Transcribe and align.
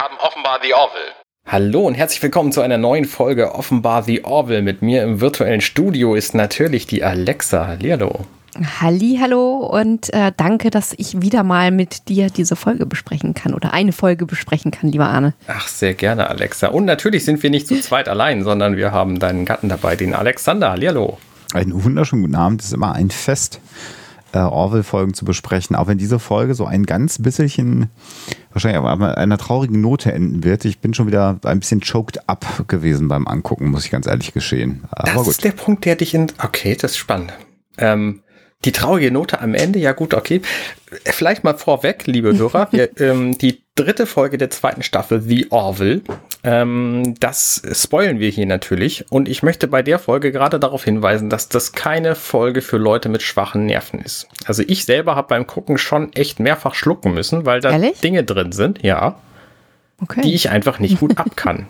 haben 0.00 0.16
offenbar 0.18 0.60
The 0.62 0.72
Orville. 0.72 1.12
Hallo 1.46 1.86
und 1.86 1.92
herzlich 1.92 2.22
willkommen 2.22 2.52
zu 2.52 2.62
einer 2.62 2.78
neuen 2.78 3.04
Folge 3.04 3.54
Offenbar 3.54 4.02
The 4.02 4.24
Orville. 4.24 4.62
Mit 4.62 4.80
mir 4.80 5.02
im 5.02 5.20
virtuellen 5.20 5.60
Studio 5.60 6.14
ist 6.14 6.34
natürlich 6.34 6.86
die 6.86 7.04
Alexa. 7.04 7.66
Hallihallo. 7.66 8.24
Halli, 8.80 9.18
hallo 9.20 9.58
und 9.58 10.10
äh, 10.14 10.32
danke, 10.34 10.70
dass 10.70 10.94
ich 10.96 11.20
wieder 11.20 11.42
mal 11.42 11.70
mit 11.70 12.08
dir 12.08 12.30
diese 12.30 12.56
Folge 12.56 12.86
besprechen 12.86 13.34
kann 13.34 13.52
oder 13.52 13.74
eine 13.74 13.92
Folge 13.92 14.24
besprechen 14.24 14.70
kann, 14.70 14.90
lieber 14.90 15.06
Arne. 15.06 15.34
Ach, 15.46 15.68
sehr 15.68 15.92
gerne, 15.92 16.30
Alexa. 16.30 16.68
Und 16.68 16.86
natürlich 16.86 17.26
sind 17.26 17.42
wir 17.42 17.50
nicht 17.50 17.68
zu 17.68 17.78
zweit 17.78 18.08
allein, 18.08 18.42
sondern 18.42 18.78
wir 18.78 18.92
haben 18.92 19.18
deinen 19.18 19.44
Gatten 19.44 19.68
dabei, 19.68 19.96
den 19.96 20.14
Alexander. 20.14 20.70
Hallihallo. 20.70 21.18
Einen 21.52 21.84
wunderschönen 21.84 22.22
guten 22.22 22.36
Abend. 22.36 22.62
Es 22.62 22.68
ist 22.68 22.72
immer 22.72 22.94
ein 22.94 23.10
Fest, 23.10 23.60
äh, 24.32 24.38
Orwell-Folgen 24.38 25.14
zu 25.14 25.24
besprechen, 25.24 25.76
auch 25.76 25.86
wenn 25.86 25.98
diese 25.98 26.18
Folge 26.18 26.54
so 26.54 26.64
ein 26.64 26.86
ganz 26.86 27.18
bisschen, 27.18 27.90
wahrscheinlich 28.52 28.80
aber 28.80 29.18
einer 29.18 29.38
traurigen 29.38 29.80
Note 29.80 30.12
enden 30.12 30.44
wird. 30.44 30.64
Ich 30.64 30.80
bin 30.80 30.94
schon 30.94 31.06
wieder 31.06 31.38
ein 31.44 31.60
bisschen 31.60 31.80
choked 31.80 32.28
up 32.28 32.64
gewesen 32.68 33.08
beim 33.08 33.26
Angucken, 33.26 33.70
muss 33.70 33.84
ich 33.84 33.90
ganz 33.90 34.06
ehrlich 34.06 34.32
geschehen. 34.32 34.84
Aber 34.90 35.12
das 35.12 35.22
gut. 35.22 35.28
ist 35.28 35.44
der 35.44 35.52
Punkt, 35.52 35.84
der 35.84 35.96
dich 35.96 36.14
in. 36.14 36.30
Okay, 36.42 36.76
das 36.80 36.92
ist 36.92 36.98
spannend. 36.98 37.32
Ähm, 37.78 38.22
die 38.64 38.72
traurige 38.72 39.10
Note 39.10 39.40
am 39.40 39.54
Ende, 39.54 39.78
ja 39.78 39.92
gut, 39.92 40.12
okay. 40.12 40.42
Vielleicht 41.04 41.44
mal 41.44 41.56
vorweg, 41.56 42.06
liebe 42.06 42.36
Hörer, 42.36 42.68
wir, 42.72 42.90
ähm, 43.00 43.38
die 43.38 43.62
dritte 43.74 44.06
Folge 44.06 44.36
der 44.36 44.50
zweiten 44.50 44.82
Staffel, 44.82 45.22
The 45.22 45.46
Orville, 45.50 46.02
ähm, 46.42 47.14
das 47.20 47.62
spoilen 47.72 48.18
wir 48.18 48.28
hier 48.30 48.46
natürlich. 48.46 49.04
Und 49.10 49.28
ich 49.28 49.42
möchte 49.42 49.66
bei 49.66 49.82
der 49.82 49.98
Folge 49.98 50.32
gerade 50.32 50.60
darauf 50.60 50.84
hinweisen, 50.84 51.30
dass 51.30 51.48
das 51.48 51.72
keine 51.72 52.14
Folge 52.14 52.60
für 52.60 52.76
Leute 52.76 53.08
mit 53.08 53.22
schwachen 53.22 53.66
Nerven 53.66 54.00
ist. 54.00 54.28
Also 54.44 54.62
ich 54.66 54.84
selber 54.84 55.16
habe 55.16 55.28
beim 55.28 55.46
Gucken 55.46 55.78
schon 55.78 56.12
echt 56.12 56.38
mehrfach 56.40 56.74
schlucken 56.74 57.14
müssen, 57.14 57.46
weil 57.46 57.60
da 57.60 57.70
Ehrlich? 57.70 58.00
Dinge 58.00 58.24
drin 58.24 58.52
sind, 58.52 58.82
ja, 58.82 59.16
okay. 60.02 60.20
die 60.22 60.34
ich 60.34 60.50
einfach 60.50 60.78
nicht 60.78 61.00
gut 61.00 61.16
abkann. 61.18 61.66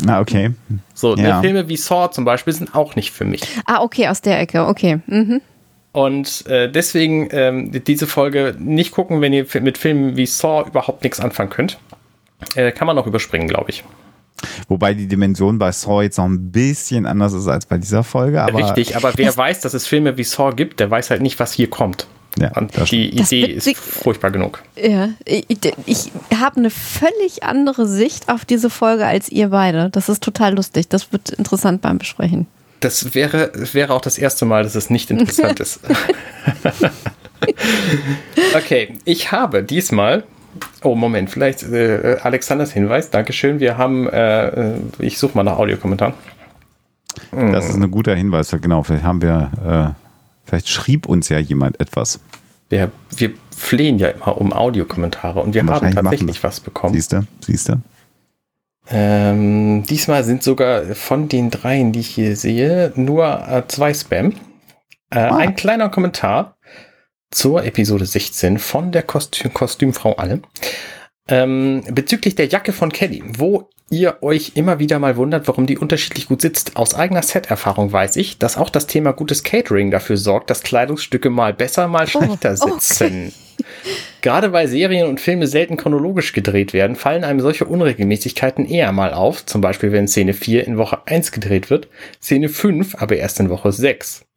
Na, 0.00 0.20
okay. 0.20 0.52
So, 0.94 1.16
ne, 1.16 1.28
ja. 1.28 1.40
Filme 1.40 1.68
wie 1.68 1.76
Saw 1.76 2.12
zum 2.12 2.24
Beispiel 2.24 2.52
sind 2.52 2.76
auch 2.76 2.94
nicht 2.94 3.10
für 3.10 3.24
mich. 3.24 3.42
Ah, 3.66 3.82
okay, 3.82 4.06
aus 4.06 4.20
der 4.20 4.38
Ecke, 4.38 4.66
okay. 4.66 5.00
Mhm. 5.06 5.40
Und 5.92 6.46
äh, 6.46 6.70
deswegen 6.70 7.28
ähm, 7.32 7.72
diese 7.84 8.06
Folge 8.06 8.54
nicht 8.58 8.92
gucken, 8.92 9.20
wenn 9.20 9.32
ihr 9.32 9.46
mit 9.60 9.78
Filmen 9.78 10.16
wie 10.16 10.26
Saw 10.26 10.66
überhaupt 10.68 11.02
nichts 11.02 11.20
anfangen 11.20 11.50
könnt. 11.50 11.78
Äh, 12.54 12.72
kann 12.72 12.86
man 12.86 12.98
auch 12.98 13.06
überspringen, 13.06 13.48
glaube 13.48 13.70
ich. 13.70 13.84
Wobei 14.68 14.94
die 14.94 15.08
Dimension 15.08 15.58
bei 15.58 15.72
Saw 15.72 16.02
jetzt 16.02 16.18
noch 16.18 16.26
ein 16.26 16.52
bisschen 16.52 17.06
anders 17.06 17.32
ist 17.32 17.48
als 17.48 17.66
bei 17.66 17.78
dieser 17.78 18.04
Folge. 18.04 18.42
Aber 18.42 18.58
Richtig, 18.58 18.96
aber 18.96 19.12
wer 19.16 19.36
weiß, 19.36 19.60
dass 19.60 19.74
es 19.74 19.86
Filme 19.86 20.16
wie 20.16 20.24
Saw 20.24 20.54
gibt, 20.54 20.78
der 20.80 20.90
weiß 20.90 21.10
halt 21.10 21.22
nicht, 21.22 21.40
was 21.40 21.52
hier 21.52 21.70
kommt. 21.70 22.06
Ja, 22.38 22.52
Und 22.56 22.92
die 22.92 23.08
Idee 23.08 23.46
ist 23.46 23.76
furchtbar 23.76 24.30
genug. 24.30 24.62
Ja, 24.76 25.08
ich, 25.24 25.46
ich 25.86 26.12
habe 26.38 26.58
eine 26.58 26.70
völlig 26.70 27.42
andere 27.42 27.88
Sicht 27.88 28.28
auf 28.28 28.44
diese 28.44 28.70
Folge 28.70 29.06
als 29.06 29.28
ihr 29.28 29.48
beide. 29.48 29.90
Das 29.90 30.08
ist 30.08 30.22
total 30.22 30.54
lustig. 30.54 30.88
Das 30.88 31.10
wird 31.10 31.30
interessant 31.30 31.82
beim 31.82 31.98
Besprechen. 31.98 32.46
Das 32.80 33.14
wäre, 33.14 33.52
wäre 33.72 33.92
auch 33.92 34.00
das 34.00 34.18
erste 34.18 34.44
Mal, 34.44 34.62
dass 34.62 34.74
es 34.74 34.90
nicht 34.90 35.10
interessant 35.10 35.60
ist. 35.60 35.80
okay, 38.54 38.96
ich 39.04 39.32
habe 39.32 39.62
diesmal. 39.62 40.24
Oh, 40.82 40.94
Moment, 40.94 41.30
vielleicht 41.30 41.62
äh, 41.64 42.18
Alexanders 42.22 42.72
Hinweis. 42.72 43.10
Dankeschön. 43.10 43.60
Wir 43.60 43.78
haben, 43.78 44.08
äh, 44.08 44.48
äh 44.48 44.74
ich 44.98 45.18
suche 45.18 45.36
mal 45.36 45.44
nach 45.44 45.58
Audiokommentaren. 45.58 46.14
Das 47.32 47.68
ist 47.68 47.76
ein 47.76 47.90
guter 47.90 48.14
Hinweis, 48.14 48.54
genau. 48.60 48.82
Vielleicht 48.82 49.04
haben 49.04 49.22
wir, 49.22 49.50
äh, 49.66 50.48
vielleicht 50.48 50.68
schrieb 50.68 51.06
uns 51.06 51.28
ja 51.28 51.38
jemand 51.38 51.80
etwas. 51.80 52.20
Wir, 52.68 52.90
wir 53.16 53.30
flehen 53.56 53.98
ja 53.98 54.08
immer 54.08 54.38
um 54.38 54.52
Audiokommentare 54.52 55.40
und 55.40 55.54
wir 55.54 55.64
haben 55.64 55.94
tatsächlich 55.94 56.42
was 56.42 56.60
bekommen. 56.60 56.94
Siehst 56.94 57.12
du, 57.12 57.22
siehst 57.40 57.68
du. 57.68 57.80
Ähm, 58.90 59.84
diesmal 59.84 60.24
sind 60.24 60.42
sogar 60.42 60.94
von 60.94 61.28
den 61.28 61.50
dreien, 61.50 61.92
die 61.92 62.00
ich 62.00 62.08
hier 62.08 62.36
sehe, 62.36 62.92
nur 62.96 63.46
äh, 63.48 63.62
zwei 63.68 63.92
Spam. 63.92 64.32
Äh, 65.10 65.18
ah. 65.18 65.36
Ein 65.36 65.56
kleiner 65.56 65.88
Kommentar 65.90 66.56
zur 67.30 67.64
Episode 67.64 68.06
16 68.06 68.58
von 68.58 68.92
der 68.92 69.02
Kostüm 69.02 69.52
Kostümfrau 69.52 70.14
Alle. 70.14 70.40
Ähm, 71.28 71.84
bezüglich 71.90 72.34
der 72.36 72.48
Jacke 72.48 72.72
von 72.72 72.90
Kelly, 72.90 73.22
wo 73.26 73.68
ihr 73.90 74.22
euch 74.22 74.52
immer 74.54 74.78
wieder 74.78 74.98
mal 74.98 75.16
wundert, 75.16 75.46
warum 75.48 75.66
die 75.66 75.78
unterschiedlich 75.78 76.26
gut 76.26 76.40
sitzt. 76.40 76.76
Aus 76.76 76.94
eigener 76.94 77.22
Set-Erfahrung 77.22 77.92
weiß 77.92 78.16
ich, 78.16 78.38
dass 78.38 78.56
auch 78.56 78.70
das 78.70 78.86
Thema 78.86 79.12
gutes 79.12 79.42
Catering 79.42 79.90
dafür 79.90 80.16
sorgt, 80.16 80.50
dass 80.50 80.62
Kleidungsstücke 80.62 81.28
mal 81.30 81.52
besser, 81.52 81.88
mal 81.88 82.04
oh, 82.04 82.08
schlechter 82.08 82.56
oh, 82.60 82.78
sitzen. 82.78 83.32
Gerade 84.20 84.52
weil 84.52 84.68
Serien 84.68 85.08
und 85.08 85.20
Filme 85.20 85.46
selten 85.46 85.76
chronologisch 85.76 86.32
gedreht 86.32 86.72
werden, 86.72 86.96
fallen 86.96 87.24
einem 87.24 87.40
solche 87.40 87.64
Unregelmäßigkeiten 87.64 88.66
eher 88.66 88.92
mal 88.92 89.12
auf, 89.12 89.46
zum 89.46 89.60
Beispiel 89.60 89.92
wenn 89.92 90.08
Szene 90.08 90.34
4 90.34 90.66
in 90.66 90.76
Woche 90.76 90.98
1 91.06 91.32
gedreht 91.32 91.70
wird, 91.70 91.88
Szene 92.22 92.48
5 92.48 92.96
aber 92.96 93.16
erst 93.16 93.40
in 93.40 93.50
Woche 93.50 93.72
6 93.72 94.27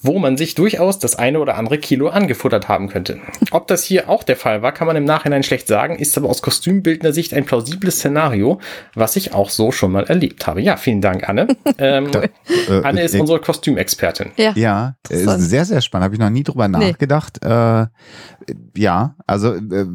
wo 0.00 0.18
man 0.18 0.36
sich 0.36 0.54
durchaus 0.54 0.98
das 1.00 1.16
eine 1.16 1.40
oder 1.40 1.56
andere 1.56 1.78
Kilo 1.78 2.08
angefuttert 2.08 2.68
haben 2.68 2.88
könnte. 2.88 3.18
Ob 3.50 3.66
das 3.66 3.82
hier 3.82 4.08
auch 4.08 4.22
der 4.22 4.36
Fall 4.36 4.62
war, 4.62 4.72
kann 4.72 4.86
man 4.86 4.94
im 4.94 5.04
Nachhinein 5.04 5.42
schlecht 5.42 5.66
sagen, 5.66 5.96
ist 5.96 6.16
aber 6.16 6.28
aus 6.28 6.40
Kostümbildner 6.40 7.12
Sicht 7.12 7.34
ein 7.34 7.44
plausibles 7.44 7.96
Szenario, 7.96 8.60
was 8.94 9.16
ich 9.16 9.34
auch 9.34 9.50
so 9.50 9.72
schon 9.72 9.90
mal 9.90 10.04
erlebt 10.04 10.46
habe. 10.46 10.60
Ja, 10.60 10.76
vielen 10.76 11.00
Dank, 11.00 11.28
Anne. 11.28 11.48
Ähm, 11.80 12.10
äh, 12.12 12.82
Anne 12.82 13.02
ist 13.02 13.14
äh, 13.14 13.20
unsere 13.20 13.40
Kostümexpertin. 13.40 14.32
Ja, 14.36 14.52
ja 14.56 14.94
sehr, 15.08 15.64
sehr 15.64 15.80
spannend. 15.80 16.06
Habe 16.06 16.14
ich 16.14 16.20
noch 16.20 16.30
nie 16.30 16.42
drüber 16.42 16.66
nee. 16.66 16.90
nachgedacht. 16.90 17.44
Äh, 17.44 17.86
ja, 18.76 19.14
also 19.26 19.54
äh, 19.54 19.86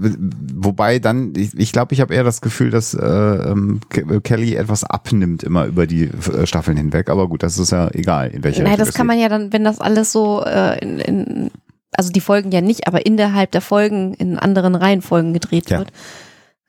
wobei 0.54 1.00
dann, 1.00 1.34
ich 1.36 1.52
glaube, 1.52 1.62
ich, 1.62 1.72
glaub, 1.72 1.92
ich 1.92 2.02
habe 2.02 2.14
eher 2.14 2.24
das 2.24 2.40
Gefühl, 2.42 2.70
dass 2.70 2.94
äh, 2.94 3.06
ähm, 3.06 3.82
Kelly 4.24 4.56
etwas 4.56 4.84
abnimmt 4.84 5.44
immer 5.44 5.66
über 5.66 5.88
die 5.88 6.04
äh, 6.04 6.46
Staffeln 6.46 6.78
hinweg. 6.78 7.10
Aber 7.10 7.28
gut, 7.28 7.44
das 7.44 7.58
ist 7.58 7.72
ja 7.72 7.90
egal, 7.94 8.30
in 8.30 8.44
welcher 8.44 8.64
Nein, 8.64 8.78
das 8.78 8.94
kann 8.94 9.08
man 9.08 9.20
ja 9.20 9.28
dann, 9.28 9.52
wenn 9.52 9.64
das 9.64 9.82
alles 9.82 9.93
so 10.12 10.44
äh, 10.44 10.80
in, 10.80 11.00
in, 11.00 11.52
also 11.92 12.12
die 12.12 12.22
Folgen 12.22 12.52
ja 12.52 12.62
nicht, 12.62 12.88
aber 12.88 13.06
innerhalb 13.06 13.52
der 13.52 13.62
Folgen 13.62 14.14
in 14.16 14.38
anderen 14.38 14.76
Reihenfolgen 14.76 15.34
gedreht 15.34 15.70
ja. 15.70 15.80
wird. 15.80 15.92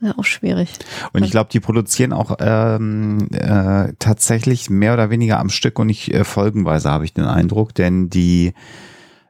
Ja, 0.01 0.15
auch 0.19 0.25
schwierig. 0.25 0.71
Und 1.13 1.25
ich 1.25 1.31
glaube, 1.31 1.49
die 1.51 1.61
produzieren 1.61 2.13
auch 2.13 2.37
ähm, 2.41 3.29
äh, 3.33 3.93
tatsächlich 3.99 4.69
mehr 4.69 4.93
oder 4.93 5.09
weniger 5.09 5.39
am 5.39 5.49
Stück 5.49 5.79
und 5.79 5.87
nicht 5.87 6.13
äh, 6.13 6.25
folgenweise, 6.25 6.91
habe 6.91 7.05
ich 7.05 7.15
den 7.15 7.25
Eindruck, 7.25 7.75
denn 7.75 8.11
die 8.11 8.53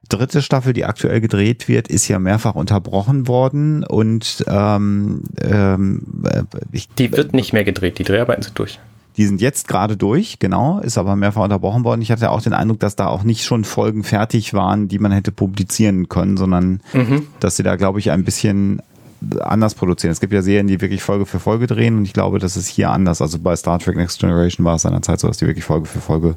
dritte 0.09 0.43
Staffel, 0.43 0.73
die 0.73 0.85
aktuell 0.85 1.21
gedreht 1.21 1.69
wird, 1.69 1.89
ist 1.89 2.09
ja 2.09 2.19
mehrfach 2.19 2.55
unterbrochen 2.55 3.29
worden 3.29 3.85
und 3.85 4.45
ähm, 4.49 5.25
ähm, 5.41 6.25
äh, 6.25 6.43
ich, 6.73 6.89
die 6.89 7.13
wird 7.13 7.35
nicht 7.35 7.53
mehr 7.53 7.65
gedreht, 7.65 7.99
die 7.99 8.05
Dreharbeiten 8.05 8.43
sind 8.43 8.59
durch. 8.59 8.81
Die 9.17 9.27
sind 9.27 9.41
jetzt 9.41 9.69
gerade 9.69 9.97
durch, 9.97 10.39
genau, 10.41 10.81
ist 10.81 10.99
aber 10.99 11.15
mehrfach 11.15 11.45
unterbrochen 11.45 11.85
worden. 11.85 12.03
Ich 12.03 12.11
hatte 12.11 12.31
auch 12.31 12.43
den 12.43 12.53
Eindruck, 12.53 12.81
dass 12.81 12.97
da 12.97 13.07
auch 13.07 13.23
nicht 13.23 13.45
schon 13.45 13.65
Folgen 13.65 14.03
fertig 14.03 14.55
waren, 14.55 14.89
die 14.89 14.99
man 14.99 15.13
hätte 15.13 15.31
publizieren 15.31 16.09
können, 16.09 16.37
sondern 16.37 16.81
mhm. 16.93 17.29
dass 17.39 17.57
sie 17.57 17.63
da, 17.63 17.77
glaube 17.77 18.01
ich, 18.01 18.11
ein 18.11 18.25
bisschen 18.25 18.83
anders 19.41 19.75
produzieren. 19.75 20.11
Es 20.13 20.21
gibt 20.21 20.33
ja 20.33 20.43
Serien, 20.43 20.67
die 20.67 20.81
wirklich 20.81 21.03
Folge 21.03 21.27
für 21.27 21.39
Folge 21.39 21.67
drehen 21.67 21.99
und 21.99 22.05
ich 22.05 22.13
glaube, 22.13 22.39
das 22.39 22.57
ist 22.57 22.69
hier 22.69 22.91
anders. 22.91 23.23
Also 23.23 23.39
bei 23.39 23.55
Star 23.57 23.79
Trek 23.79 23.97
Next 23.97 24.21
Generation 24.21 24.65
war 24.67 24.77
es 24.77 24.83
seinerzeit 24.83 25.21
so, 25.21 25.29
dass 25.29 25.39
die 25.39 25.47
wirklich 25.47 25.65
Folge 25.65 25.87
für 25.87 26.01
Folge 26.01 26.37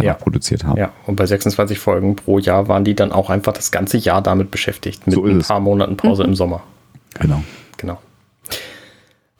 ja. 0.00 0.14
produziert 0.14 0.64
haben. 0.64 0.78
Ja, 0.78 0.92
und 1.06 1.16
bei 1.16 1.26
26 1.26 1.78
Folgen 1.78 2.16
pro 2.16 2.38
Jahr 2.38 2.68
waren 2.68 2.84
die 2.84 2.94
dann 2.94 3.12
auch 3.12 3.30
einfach 3.30 3.52
das 3.52 3.70
ganze 3.70 3.96
Jahr 3.96 4.22
damit 4.22 4.50
beschäftigt, 4.50 5.06
mit 5.06 5.14
so 5.14 5.24
ein 5.24 5.40
paar 5.40 5.60
Monaten 5.60 5.96
Pause 5.96 6.24
mhm. 6.24 6.30
im 6.30 6.34
Sommer. 6.34 6.62
Genau. 7.18 7.42
Genau. 7.76 7.98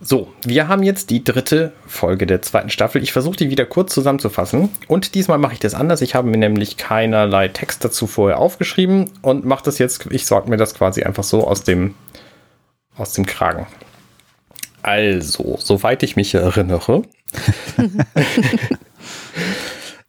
So, 0.06 0.28
wir 0.44 0.68
haben 0.68 0.82
jetzt 0.82 1.08
die 1.08 1.24
dritte 1.24 1.72
Folge 1.86 2.26
der 2.26 2.42
zweiten 2.42 2.68
Staffel. 2.68 3.02
Ich 3.02 3.10
versuche 3.10 3.36
die 3.36 3.48
wieder 3.48 3.64
kurz 3.64 3.94
zusammenzufassen. 3.94 4.68
Und 4.86 5.14
diesmal 5.14 5.38
mache 5.38 5.54
ich 5.54 5.60
das 5.60 5.72
anders. 5.72 6.02
Ich 6.02 6.14
habe 6.14 6.28
mir 6.28 6.36
nämlich 6.36 6.76
keinerlei 6.76 7.48
Text 7.48 7.82
dazu 7.82 8.06
vorher 8.06 8.38
aufgeschrieben 8.38 9.10
und 9.22 9.46
mache 9.46 9.64
das 9.64 9.78
jetzt, 9.78 10.06
ich 10.10 10.26
sorge 10.26 10.50
mir 10.50 10.58
das 10.58 10.74
quasi 10.74 11.04
einfach 11.04 11.24
so 11.24 11.48
aus 11.48 11.62
dem, 11.62 11.94
aus 12.98 13.14
dem 13.14 13.24
Kragen. 13.24 13.66
Also, 14.82 15.56
soweit 15.58 16.02
ich 16.02 16.16
mich 16.16 16.34
erinnere, 16.34 17.04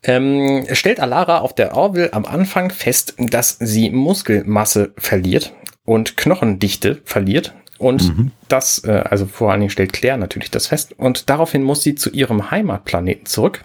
ähm, 0.04 0.66
stellt 0.74 1.00
Alara 1.00 1.38
auf 1.38 1.56
der 1.56 1.74
Orville 1.74 2.12
am 2.12 2.26
Anfang 2.26 2.70
fest, 2.70 3.16
dass 3.18 3.56
sie 3.62 3.92
Muskelmasse 3.92 4.92
verliert 4.98 5.54
und 5.86 6.18
Knochendichte 6.18 7.02
verliert. 7.06 7.54
Und 7.78 8.18
mhm. 8.18 8.32
das, 8.48 8.84
äh, 8.84 9.04
also 9.10 9.26
vor 9.26 9.52
allen 9.52 9.62
Dingen 9.62 9.70
stellt 9.70 9.94
Claire 9.94 10.18
natürlich 10.18 10.52
das 10.52 10.68
fest. 10.68 10.94
Und 10.98 11.30
daraufhin 11.30 11.64
muss 11.64 11.84
sie 11.84 11.96
zu 11.96 12.10
ihrem 12.10 12.52
Heimatplaneten 12.52 13.26
zurück, 13.26 13.64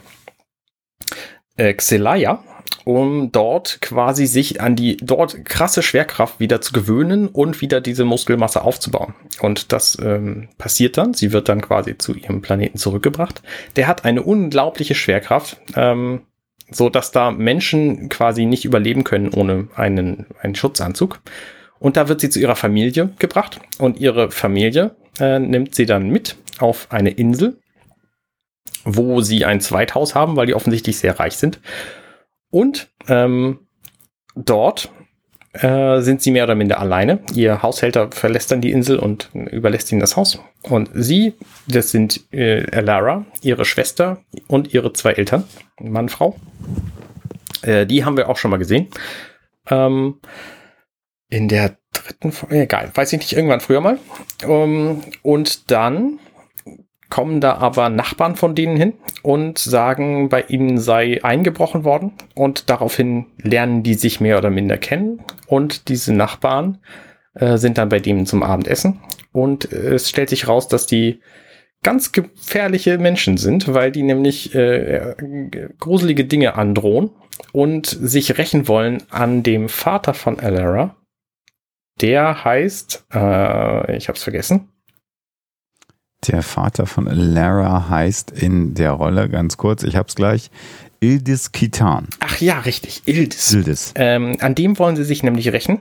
äh, 1.56 1.72
Xelaya, 1.74 2.42
um 2.84 3.30
dort 3.30 3.80
quasi 3.80 4.26
sich 4.26 4.60
an 4.60 4.74
die 4.74 4.96
dort 4.96 5.44
krasse 5.44 5.82
Schwerkraft 5.82 6.40
wieder 6.40 6.60
zu 6.60 6.72
gewöhnen 6.72 7.28
und 7.28 7.60
wieder 7.60 7.80
diese 7.80 8.04
Muskelmasse 8.04 8.62
aufzubauen. 8.62 9.14
Und 9.40 9.72
das 9.72 9.98
ähm, 10.00 10.48
passiert 10.58 10.96
dann. 10.96 11.14
Sie 11.14 11.32
wird 11.32 11.48
dann 11.48 11.60
quasi 11.60 11.96
zu 11.98 12.14
ihrem 12.14 12.42
Planeten 12.42 12.78
zurückgebracht. 12.78 13.42
Der 13.76 13.86
hat 13.86 14.04
eine 14.04 14.22
unglaubliche 14.22 14.94
Schwerkraft. 14.94 15.58
Ähm, 15.76 16.22
so 16.72 16.88
dass 16.88 17.10
da 17.10 17.30
Menschen 17.30 18.08
quasi 18.08 18.46
nicht 18.46 18.64
überleben 18.64 19.04
können 19.04 19.30
ohne 19.30 19.68
einen, 19.74 20.26
einen 20.40 20.54
Schutzanzug. 20.54 21.20
Und 21.81 21.97
da 21.97 22.09
wird 22.09 22.21
sie 22.21 22.31
zu 22.31 22.38
ihrer 22.38 22.56
Familie 22.56 23.11
gebracht 23.19 23.59
und 23.79 23.99
ihre 23.99 24.31
Familie 24.31 24.94
äh, 25.19 25.41
nimmt 25.41 25.75
sie 25.75 25.87
dann 25.87 26.11
mit 26.11 26.37
auf 26.59 26.87
eine 26.93 27.11
Insel, 27.11 27.59
wo 28.85 29.23
sie 29.23 29.44
ein 29.44 29.61
Zweithaus 29.61 30.15
haben, 30.15 30.37
weil 30.37 30.47
die 30.47 30.55
offensichtlich 30.55 30.99
sehr 30.99 31.19
reich 31.19 31.37
sind. 31.37 31.59
Und 32.50 32.91
ähm, 33.09 33.61
dort 34.37 34.91
äh, 35.53 36.00
sind 36.00 36.23
sie 36.23 36.31
mehr 36.31 36.44
oder 36.44 36.55
minder 36.55 36.79
alleine. 36.79 37.21
Ihr 37.35 37.62
Haushälter 37.62 38.11
verlässt 38.12 38.53
dann 38.53 38.61
die 38.61 38.73
Insel 38.73 38.99
und 38.99 39.31
überlässt 39.32 39.91
ihnen 39.91 40.00
das 40.00 40.17
Haus. 40.17 40.38
Und 40.62 40.91
sie, 40.94 41.35
das 41.67 41.91
sind 41.91 42.32
äh, 42.32 42.71
Alara, 42.71 43.25
ihre 43.43 43.65
Schwester 43.65 44.23
und 44.49 44.75
ihre 44.75 44.93
zwei 44.93 45.12
Eltern, 45.12 45.44
Mann, 45.81 46.09
Frau. 46.11 46.37
Äh, 47.62 47.87
die 47.87 48.05
haben 48.05 48.17
wir 48.17 48.29
auch 48.29 48.37
schon 48.37 48.50
mal 48.50 48.59
gesehen. 48.59 48.88
Ähm, 49.69 50.21
in 51.31 51.49
der 51.49 51.77
dritten 51.93 52.32
Folge, 52.32 52.62
egal, 52.62 52.91
weiß 52.94 53.12
ich 53.12 53.21
nicht, 53.21 53.32
irgendwann 53.32 53.61
früher 53.61 53.81
mal. 53.81 53.99
Um, 54.44 54.50
ähm, 54.50 55.00
und 55.23 55.71
dann 55.71 56.19
kommen 57.09 57.41
da 57.41 57.55
aber 57.56 57.88
Nachbarn 57.88 58.37
von 58.37 58.55
denen 58.55 58.77
hin 58.77 58.94
und 59.23 59.59
sagen, 59.59 60.29
bei 60.29 60.43
ihnen 60.43 60.79
sei 60.79 61.23
eingebrochen 61.23 61.85
worden 61.85 62.12
und 62.35 62.71
daraufhin 62.71 63.27
lernen 63.38 63.82
die 63.82 63.94
sich 63.94 64.21
mehr 64.21 64.38
oder 64.38 64.50
minder 64.50 64.79
kennen 64.79 65.21
und 65.47 65.88
diese 65.88 66.15
Nachbarn 66.15 66.79
äh, 67.35 67.59
sind 67.59 67.79
dann 67.79 67.88
bei 67.88 67.99
denen 67.99 68.27
zum 68.27 68.44
Abendessen 68.44 69.00
und 69.32 69.73
äh, 69.73 69.94
es 69.94 70.09
stellt 70.09 70.31
sich 70.31 70.47
raus, 70.47 70.69
dass 70.69 70.87
die 70.87 71.21
ganz 71.82 72.12
gefährliche 72.12 72.99
Menschen 72.99 73.37
sind, 73.37 73.73
weil 73.73 73.91
die 73.91 74.03
nämlich 74.03 74.55
äh, 74.55 75.15
gruselige 75.79 76.25
Dinge 76.25 76.55
androhen 76.55 77.11
und 77.53 77.87
sich 77.87 78.38
rächen 78.38 78.69
wollen 78.69 79.03
an 79.11 79.43
dem 79.43 79.69
Vater 79.69 80.15
von 80.15 80.38
Alara. 80.38 80.97
Der 82.00 82.44
heißt, 82.44 83.05
äh, 83.12 83.97
ich 83.97 84.08
hab's 84.08 84.23
vergessen. 84.23 84.69
Der 86.26 86.43
Vater 86.43 86.87
von 86.87 87.06
Lara 87.06 87.88
heißt 87.88 88.31
in 88.31 88.75
der 88.75 88.93
Rolle, 88.93 89.29
ganz 89.29 89.56
kurz, 89.56 89.82
ich 89.82 89.97
hab's 89.97 90.14
gleich, 90.14 90.50
Ildis 91.00 91.52
Kitan. 91.52 92.08
Ach 92.20 92.41
ja, 92.41 92.61
richtig, 92.61 93.02
Ildis. 93.06 93.52
Ildis. 93.52 93.93
Ähm, 93.97 94.37
an 94.41 94.55
dem 94.55 94.79
wollen 94.79 94.97
sie 94.97 95.05
sich 95.05 95.23
nämlich 95.23 95.50
rächen, 95.50 95.81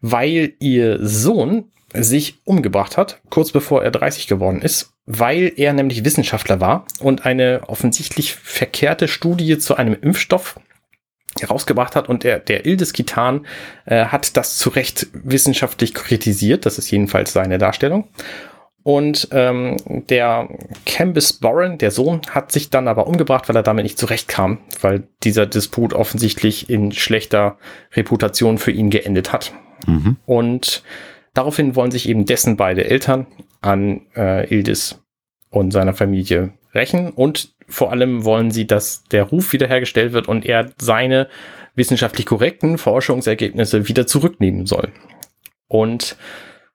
weil 0.00 0.52
ihr 0.60 1.04
Sohn 1.04 1.64
sich 1.92 2.38
umgebracht 2.44 2.96
hat, 2.96 3.20
kurz 3.30 3.50
bevor 3.50 3.82
er 3.82 3.90
30 3.90 4.28
geworden 4.28 4.62
ist, 4.62 4.92
weil 5.06 5.52
er 5.56 5.72
nämlich 5.72 6.04
Wissenschaftler 6.04 6.60
war 6.60 6.84
und 7.00 7.26
eine 7.26 7.62
offensichtlich 7.66 8.34
verkehrte 8.34 9.08
Studie 9.08 9.58
zu 9.58 9.74
einem 9.74 9.96
Impfstoff 10.00 10.60
herausgebracht 11.38 11.94
hat 11.94 12.08
und 12.08 12.24
der, 12.24 12.38
der 12.40 12.66
Ildis 12.66 12.92
Kitan 12.92 13.46
äh, 13.84 14.06
hat 14.06 14.36
das 14.36 14.58
zu 14.58 14.70
Recht 14.70 15.06
wissenschaftlich 15.12 15.94
kritisiert, 15.94 16.66
das 16.66 16.78
ist 16.78 16.90
jedenfalls 16.90 17.32
seine 17.32 17.58
Darstellung 17.58 18.08
und 18.82 19.28
ähm, 19.32 19.76
der 20.08 20.48
Cambis 20.86 21.34
Boren, 21.34 21.76
der 21.78 21.90
Sohn, 21.90 22.22
hat 22.30 22.50
sich 22.50 22.70
dann 22.70 22.88
aber 22.88 23.06
umgebracht, 23.06 23.48
weil 23.48 23.56
er 23.56 23.62
damit 23.62 23.82
nicht 23.82 23.98
zurechtkam, 23.98 24.58
weil 24.80 25.06
dieser 25.22 25.46
Disput 25.46 25.92
offensichtlich 25.92 26.70
in 26.70 26.92
schlechter 26.92 27.58
Reputation 27.92 28.56
für 28.56 28.70
ihn 28.70 28.88
geendet 28.88 29.32
hat. 29.32 29.52
Mhm. 29.86 30.16
Und 30.24 30.82
daraufhin 31.34 31.76
wollen 31.76 31.90
sich 31.90 32.08
eben 32.08 32.24
dessen 32.24 32.56
beide 32.56 32.84
Eltern 32.84 33.26
an 33.60 34.06
äh, 34.16 34.48
Ildis 34.52 35.02
und 35.50 35.72
seiner 35.72 35.92
Familie 35.92 36.54
rächen 36.74 37.10
und 37.10 37.54
vor 37.70 37.90
allem 37.92 38.24
wollen 38.24 38.50
sie, 38.50 38.66
dass 38.66 39.04
der 39.04 39.24
Ruf 39.24 39.52
wiederhergestellt 39.52 40.12
wird 40.12 40.28
und 40.28 40.44
er 40.44 40.70
seine 40.78 41.28
wissenschaftlich 41.74 42.26
korrekten 42.26 42.78
Forschungsergebnisse 42.78 43.88
wieder 43.88 44.06
zurücknehmen 44.06 44.66
soll. 44.66 44.88
Und 45.68 46.16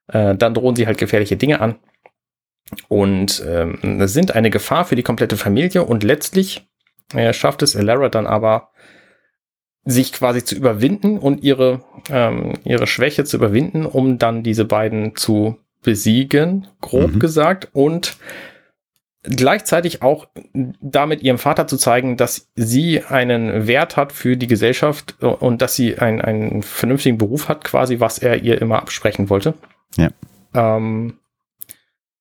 äh, 0.07 0.36
dann 0.36 0.53
drohen 0.53 0.75
sie 0.75 0.88
halt 0.88 0.97
gefährliche 0.97 1.38
Dinge 1.38 1.62
an 1.62 1.75
und 2.88 3.44
ähm, 3.45 4.07
sind 4.07 4.33
eine 4.33 4.50
Gefahr 4.50 4.86
für 4.86 4.95
die 4.95 5.03
komplette 5.03 5.38
Familie 5.38 5.83
und 5.83 6.03
letztlich 6.03 6.68
äh, 7.13 7.33
schafft 7.33 7.62
es 7.62 7.75
Elara 7.75 8.09
dann 8.09 8.25
aber, 8.25 8.71
sich 9.88 10.13
quasi 10.13 10.44
zu 10.44 10.56
überwinden 10.56 11.19
und 11.19 11.44
ihre, 11.44 11.83
ähm, 12.09 12.53
ihre 12.63 12.88
Schwäche 12.88 13.24
zu 13.24 13.38
überwinden, 13.38 13.86
um 13.86 14.18
dann 14.18 14.41
diese 14.41 14.65
beiden 14.65 15.15
zu 15.15 15.59
besiegen, 15.83 16.68
grob 16.81 17.15
mhm. 17.15 17.19
gesagt, 17.19 17.69
und 17.74 18.18
gleichzeitig 19.30 20.01
auch 20.01 20.27
damit 20.54 21.22
ihrem 21.24 21.38
Vater 21.38 21.68
zu 21.68 21.77
zeigen, 21.77 22.18
dass 22.18 22.50
sie 22.56 23.04
einen 23.04 23.68
Wert 23.68 23.98
hat 23.98 24.12
für 24.12 24.38
die 24.38 24.48
Gesellschaft 24.48 25.22
und 25.22 25.62
dass 25.62 25.75
sie 25.75 25.98
einen, 25.98 26.22
einen 26.22 26.63
vernünftigen 26.63 27.18
Beruf 27.18 27.50
hat, 27.50 27.63
quasi, 27.63 28.00
was 28.00 28.19
er 28.19 28.44
ihr 28.44 28.62
immer 28.62 28.77
absprechen 28.77 29.30
wollte. 29.30 29.54
Ja. 29.98 30.10
Ähm, 30.54 31.19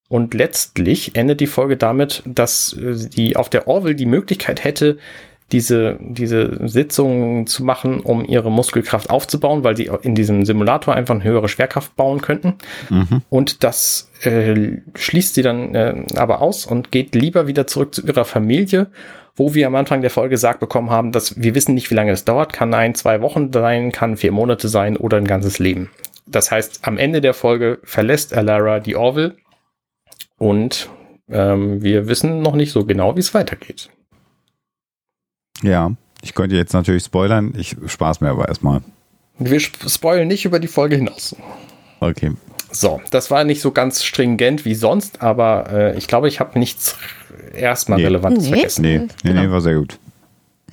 und 0.09 0.35
letztlich 0.35 1.17
endet 1.17 1.41
die 1.41 1.47
Folge 1.47 1.77
damit, 1.77 2.23
dass 2.25 2.73
äh, 2.75 3.09
die 3.09 3.37
auf 3.37 3.49
der 3.49 3.67
Orville 3.67 3.95
die 3.95 4.06
Möglichkeit 4.06 4.62
hätte, 4.62 4.99
diese, 5.55 5.99
diese 6.01 6.67
Sitzungen 6.67 7.47
zu 7.47 7.62
machen, 7.62 8.01
um 8.01 8.25
ihre 8.25 8.51
Muskelkraft 8.51 9.09
aufzubauen, 9.09 9.62
weil 9.62 9.77
sie 9.77 9.89
in 10.03 10.17
diesem 10.17 10.45
Simulator 10.45 10.97
einfach 10.97 11.15
eine 11.15 11.23
höhere 11.23 11.49
Schwerkraft 11.49 11.95
bauen 11.95 12.21
könnten. 12.21 12.55
Mhm. 12.91 13.23
Und 13.31 13.62
das 13.62 14.11
äh, 14.25 14.79
schließt 14.97 15.37
sie 15.37 15.43
dann 15.43 15.77
äh, 15.77 16.06
aber 16.17 16.43
aus 16.43 16.67
und 16.67 16.91
geht 16.91 17.15
lieber 17.15 17.47
wieder 17.47 17.69
zurück 17.69 17.95
zu 17.95 18.05
ihrer 18.05 18.25
Familie, 18.25 18.89
wo 19.37 19.55
wir 19.55 19.69
am 19.69 19.77
Anfang 19.77 20.01
der 20.01 20.11
Folge 20.11 20.31
gesagt 20.31 20.59
bekommen 20.59 20.91
haben, 20.91 21.12
dass 21.12 21.41
wir 21.41 21.55
wissen 21.55 21.77
nicht, 21.77 21.89
wie 21.93 21.95
lange 21.95 22.11
es 22.11 22.25
dauert. 22.25 22.53
Kann 22.53 22.75
ein, 22.75 22.97
zwei 22.97 23.21
Wochen 23.21 23.53
sein, 23.53 23.93
kann 23.93 24.17
vier 24.17 24.33
Monate 24.33 24.67
sein 24.67 24.97
oder 24.97 25.19
ein 25.19 25.29
ganzes 25.29 25.61
Leben. 25.61 25.89
Das 26.27 26.51
heißt, 26.51 26.81
am 26.83 26.99
Ende 26.99 27.21
der 27.21 27.33
Folge 27.33 27.79
verlässt 27.85 28.37
Alara 28.37 28.81
die 28.81 28.97
Orville 28.97 29.37
und 30.37 30.91
ähm, 31.31 31.81
wir 31.81 32.09
wissen 32.09 32.43
noch 32.43 32.56
nicht 32.56 32.73
so 32.73 32.85
genau, 32.85 33.15
wie 33.15 33.21
es 33.21 33.35
weitergeht. 33.35 33.91
Ja, 35.62 35.93
ich 36.23 36.35
könnte 36.35 36.56
jetzt 36.56 36.73
natürlich 36.73 37.05
spoilern. 37.05 37.55
Ich 37.56 37.77
spaß 37.87 38.21
mir 38.21 38.31
aber 38.31 38.49
erstmal. 38.49 38.83
Wir 39.39 39.61
spoilen 39.61 40.29
nicht 40.29 40.45
über 40.45 40.59
die 40.59 40.69
Folge 40.69 40.97
hinaus. 40.97 41.37
Okay. 42.01 42.33
So, 42.71 43.01
das 43.11 43.31
war 43.31 43.45
nicht 43.45 43.61
so 43.61 43.71
ganz 43.71 44.03
stringent 44.03 44.65
wie 44.65 44.75
sonst, 44.75 45.23
aber 45.23 45.71
äh, 45.71 45.99
ich 45.99 46.09
glaube, 46.09 46.29
ich 46.29 46.41
habe 46.41 46.59
nichts 46.59 46.97
erstmal 47.55 47.99
nee. 47.99 48.05
Relevantes 48.05 48.45
nee. 48.45 48.51
vergessen. 48.51 48.83
Nee, 48.83 48.99
nee, 48.99 49.09
genau. 49.23 49.43
nee, 49.43 49.51
war 49.51 49.61
sehr 49.61 49.77
gut. 49.77 49.99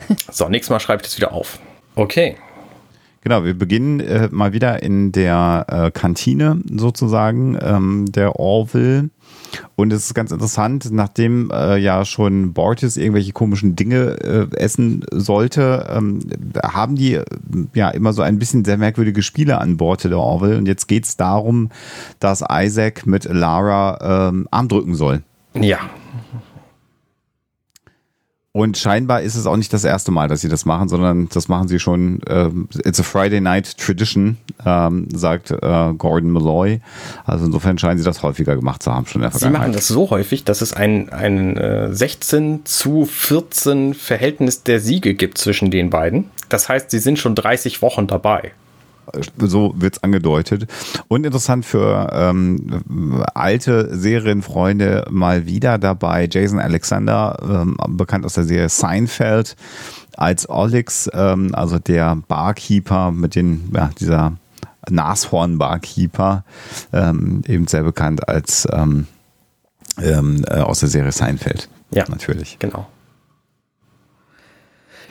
So, 0.31 0.50
nächstes 0.50 0.72
Mal 0.72 0.80
schreibt 0.80 1.06
es 1.06 1.16
wieder 1.18 1.31
auf. 1.31 1.60
Okay. 1.94 2.36
Genau, 3.22 3.44
wir 3.44 3.54
beginnen 3.54 4.00
äh, 4.00 4.30
mal 4.31 4.51
wieder 4.51 4.81
in 4.81 5.12
der 5.12 5.66
äh, 5.69 5.92
Kantine 5.92 6.60
sozusagen 6.75 7.57
ähm, 7.62 8.12
der 8.12 8.38
Orville. 8.38 9.11
Und 9.75 9.91
es 9.93 10.05
ist 10.05 10.13
ganz 10.13 10.31
interessant, 10.31 10.91
nachdem 10.91 11.51
äh, 11.51 11.77
ja 11.77 12.05
schon 12.05 12.53
Bortis 12.53 12.97
irgendwelche 12.97 13.31
komischen 13.31 13.75
Dinge 13.75 14.17
äh, 14.21 14.55
essen 14.55 15.05
sollte, 15.11 15.87
ähm, 15.89 16.19
haben 16.63 16.95
die 16.95 17.15
äh, 17.15 17.25
ja 17.73 17.89
immer 17.89 18.13
so 18.13 18.21
ein 18.21 18.39
bisschen 18.39 18.65
sehr 18.65 18.77
merkwürdige 18.77 19.21
Spiele 19.21 19.59
an 19.59 19.77
Bord 19.77 20.03
der 20.03 20.17
Orville. 20.17 20.57
Und 20.57 20.67
jetzt 20.67 20.87
geht 20.87 21.05
es 21.05 21.17
darum, 21.17 21.69
dass 22.19 22.43
Isaac 22.49 23.05
mit 23.05 23.25
Lara 23.25 24.29
ähm, 24.29 24.47
Arm 24.51 24.67
drücken 24.67 24.95
soll. 24.95 25.23
Ja. 25.53 25.79
Und 28.53 28.77
scheinbar 28.77 29.21
ist 29.21 29.35
es 29.35 29.45
auch 29.45 29.55
nicht 29.55 29.71
das 29.71 29.85
erste 29.85 30.11
Mal, 30.11 30.27
dass 30.27 30.41
sie 30.41 30.49
das 30.49 30.65
machen, 30.65 30.89
sondern 30.89 31.29
das 31.29 31.47
machen 31.47 31.69
sie 31.69 31.79
schon. 31.79 32.19
Ähm, 32.27 32.67
it's 32.83 32.99
a 32.99 33.03
Friday 33.03 33.39
Night 33.39 33.77
Tradition, 33.77 34.37
ähm, 34.65 35.07
sagt 35.13 35.51
äh, 35.51 35.93
Gordon 35.97 36.31
Malloy. 36.31 36.81
Also 37.23 37.45
insofern 37.45 37.77
scheinen 37.77 37.97
sie 37.97 38.03
das 38.03 38.23
häufiger 38.23 38.57
gemacht 38.57 38.83
zu 38.83 38.93
haben 38.93 39.05
schon 39.05 39.21
in 39.21 39.23
der 39.23 39.31
Vergangenheit. 39.31 39.61
Sie 39.61 39.67
machen 39.67 39.73
das 39.73 39.87
so 39.87 40.09
häufig, 40.09 40.43
dass 40.43 40.59
es 40.59 40.73
ein, 40.73 41.07
ein 41.13 41.55
äh, 41.55 41.93
16 41.93 42.65
zu 42.65 43.05
14 43.05 43.93
Verhältnis 43.93 44.63
der 44.63 44.81
Siege 44.81 45.13
gibt 45.13 45.37
zwischen 45.37 45.71
den 45.71 45.89
beiden. 45.89 46.29
Das 46.49 46.67
heißt, 46.67 46.91
sie 46.91 46.99
sind 46.99 47.19
schon 47.19 47.35
30 47.35 47.81
Wochen 47.81 48.07
dabei 48.07 48.51
so 49.37 49.73
wird's 49.75 50.03
angedeutet. 50.03 50.68
Und 51.07 51.25
interessant 51.25 51.65
für 51.65 52.09
ähm, 52.13 53.23
alte 53.33 53.95
Serienfreunde 53.95 55.06
mal 55.09 55.45
wieder 55.45 55.77
dabei 55.77 56.27
Jason 56.31 56.59
Alexander, 56.59 57.37
ähm, 57.44 57.77
bekannt 57.97 58.25
aus 58.25 58.33
der 58.33 58.44
Serie 58.44 58.69
Seinfeld, 58.69 59.56
als 60.18 60.49
Olix, 60.49 61.09
ähm, 61.13 61.53
also 61.53 61.80
der 61.80 62.18
Barkeeper 62.27 63.11
mit 63.11 63.35
den, 63.35 63.71
ja, 63.73 63.89
dieser 63.99 64.33
Nashorn-Barkeeper, 64.89 66.44
ähm, 66.91 67.44
eben 67.47 67.68
sehr 67.68 67.83
bekannt 67.83 68.27
als 68.27 68.68
ähm, 68.71 69.07
ähm, 70.01 70.44
äh, 70.47 70.59
aus 70.59 70.80
der 70.80 70.89
Serie 70.89 71.11
Seinfeld. 71.11 71.69
Ja, 71.91 72.06
natürlich. 72.09 72.57
Genau. 72.59 72.87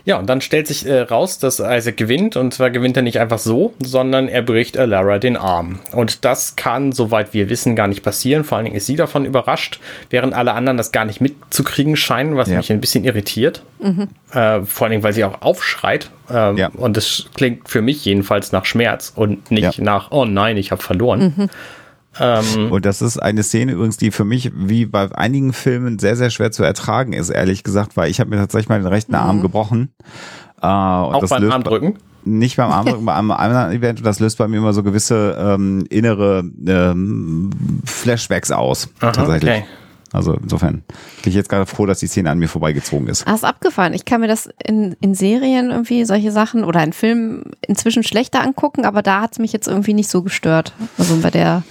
Ja, 0.05 0.19
und 0.19 0.27
dann 0.29 0.41
stellt 0.41 0.67
sich 0.67 0.87
äh, 0.87 1.01
raus, 1.01 1.39
dass 1.39 1.59
Isaac 1.59 1.97
gewinnt. 1.97 2.37
Und 2.37 2.55
zwar 2.55 2.71
gewinnt 2.71 2.97
er 2.97 3.03
nicht 3.03 3.21
einfach 3.21 3.39
so, 3.39 3.75
sondern 3.83 4.29
er 4.29 4.43
bricht 4.43 4.79
Alara 4.79 5.19
den 5.19 5.37
Arm. 5.37 5.81
Und 5.93 6.25
das 6.25 6.57
kann, 6.57 6.93
soweit 6.93 7.35
wir 7.35 7.49
wissen, 7.49 7.77
gar 7.77 7.89
nicht 7.89 8.03
passieren. 8.03 8.45
Vor 8.45 8.57
allen 8.57 8.67
Dingen 8.67 8.77
ist 8.77 8.87
sie 8.87 8.97
davon 8.97 9.25
überrascht, 9.25 9.81
während 10.11 10.35
alle 10.35 10.53
anderen 10.53 10.77
das 10.77 10.93
gar 10.93 11.05
nicht 11.05 11.21
mitzukriegen 11.21 11.97
scheinen, 11.97 12.37
was 12.37 12.49
ja. 12.49 12.57
mich 12.57 12.71
ein 12.73 12.81
bisschen 12.81 13.05
irritiert. 13.05 13.63
Mhm. 13.81 14.09
Äh, 14.33 14.63
vor 14.63 14.87
allen 14.87 14.93
Dingen, 14.93 15.03
weil 15.03 15.13
sie 15.13 15.25
auch 15.25 15.43
aufschreit. 15.43 16.11
Ähm, 16.31 16.57
ja. 16.57 16.69
Und 16.69 16.97
das 16.97 17.27
klingt 17.35 17.69
für 17.69 17.83
mich 17.83 18.05
jedenfalls 18.05 18.53
nach 18.53 18.65
Schmerz 18.65 19.13
und 19.15 19.51
nicht 19.51 19.79
ja. 19.79 19.85
nach, 19.85 20.11
oh 20.11 20.25
nein, 20.25 20.57
ich 20.57 20.71
habe 20.71 20.83
verloren. 20.83 21.35
Mhm. 21.37 21.51
Ähm, 22.19 22.73
und 22.73 22.85
das 22.85 23.03
ist 23.03 23.19
eine 23.19 23.43
Szene 23.43 23.73
übrigens, 23.73 23.97
die 23.97 24.11
für 24.11 24.25
mich 24.25 24.51
wie 24.55 24.87
bei 24.87 25.11
einigen 25.13 25.53
Filmen 25.53 25.99
sehr, 25.99 26.17
sehr 26.17 26.31
schwer 26.31 26.51
zu 26.51 26.65
ertragen 26.65 27.13
ist, 27.13 27.31
ehrlich 27.31 27.63
gesagt, 27.63 27.97
weil 27.97 28.11
ich 28.11 28.21
habe 28.21 28.31
mir 28.31 28.37
tatsächlich 28.37 28.69
mal 28.69 28.81
den 28.81 28.89
rechten 28.89 29.15
Arm 29.15 29.39
mhm. 29.39 29.43
gebrochen. 29.43 29.93
Äh, 30.61 30.67
Auch 30.67 31.29
beim 31.29 31.51
Armdrücken? 31.51 31.99
Nicht 32.25 32.57
beim 32.57 32.71
Armdrücken, 32.71 33.07
bei 33.07 33.15
einem 33.15 33.31
anderen 33.31 33.73
Event 33.73 34.01
und 34.01 34.05
das 34.05 34.21
löst 34.21 34.39
bei 34.39 34.49
mir 34.49 34.59
immer 34.59 34.73
so 34.73 34.83
gewisse 34.83 35.37
ähm, 35.39 35.87
innere 35.89 36.45
ähm, 36.67 37.51
Flashbacks 37.85 38.51
aus. 38.51 38.91
Aha, 39.01 39.13
tatsächlich. 39.13 39.51
Okay. 39.51 39.65
Also 40.13 40.35
insofern 40.35 40.83
bin 41.23 41.31
ich 41.31 41.35
jetzt 41.35 41.49
gerade 41.49 41.67
froh, 41.67 41.87
dass 41.87 42.01
die 42.01 42.09
Szene 42.09 42.31
an 42.31 42.39
mir 42.39 42.49
vorbeigezogen 42.49 43.07
ist. 43.07 43.27
Ah, 43.27 43.35
ist 43.35 43.45
abgefahren. 43.45 43.95
Ich 43.95 44.05
kann 44.05 44.21
mir 44.21 44.27
das 44.27 44.49
in, 44.63 44.97
in 45.01 45.15
Serien 45.15 45.71
irgendwie 45.71 46.05
solche 46.05 46.33
Sachen 46.33 46.65
oder 46.65 46.83
in 46.83 46.93
Filmen 46.93 47.53
inzwischen 47.67 48.03
schlechter 48.03 48.43
angucken, 48.43 48.85
aber 48.85 49.03
da 49.03 49.21
hat 49.21 49.33
es 49.33 49.39
mich 49.39 49.53
jetzt 49.53 49.69
irgendwie 49.69 49.95
nicht 49.95 50.11
so 50.11 50.23
gestört. 50.23 50.73
Also 50.99 51.17
bei 51.19 51.31
der 51.31 51.63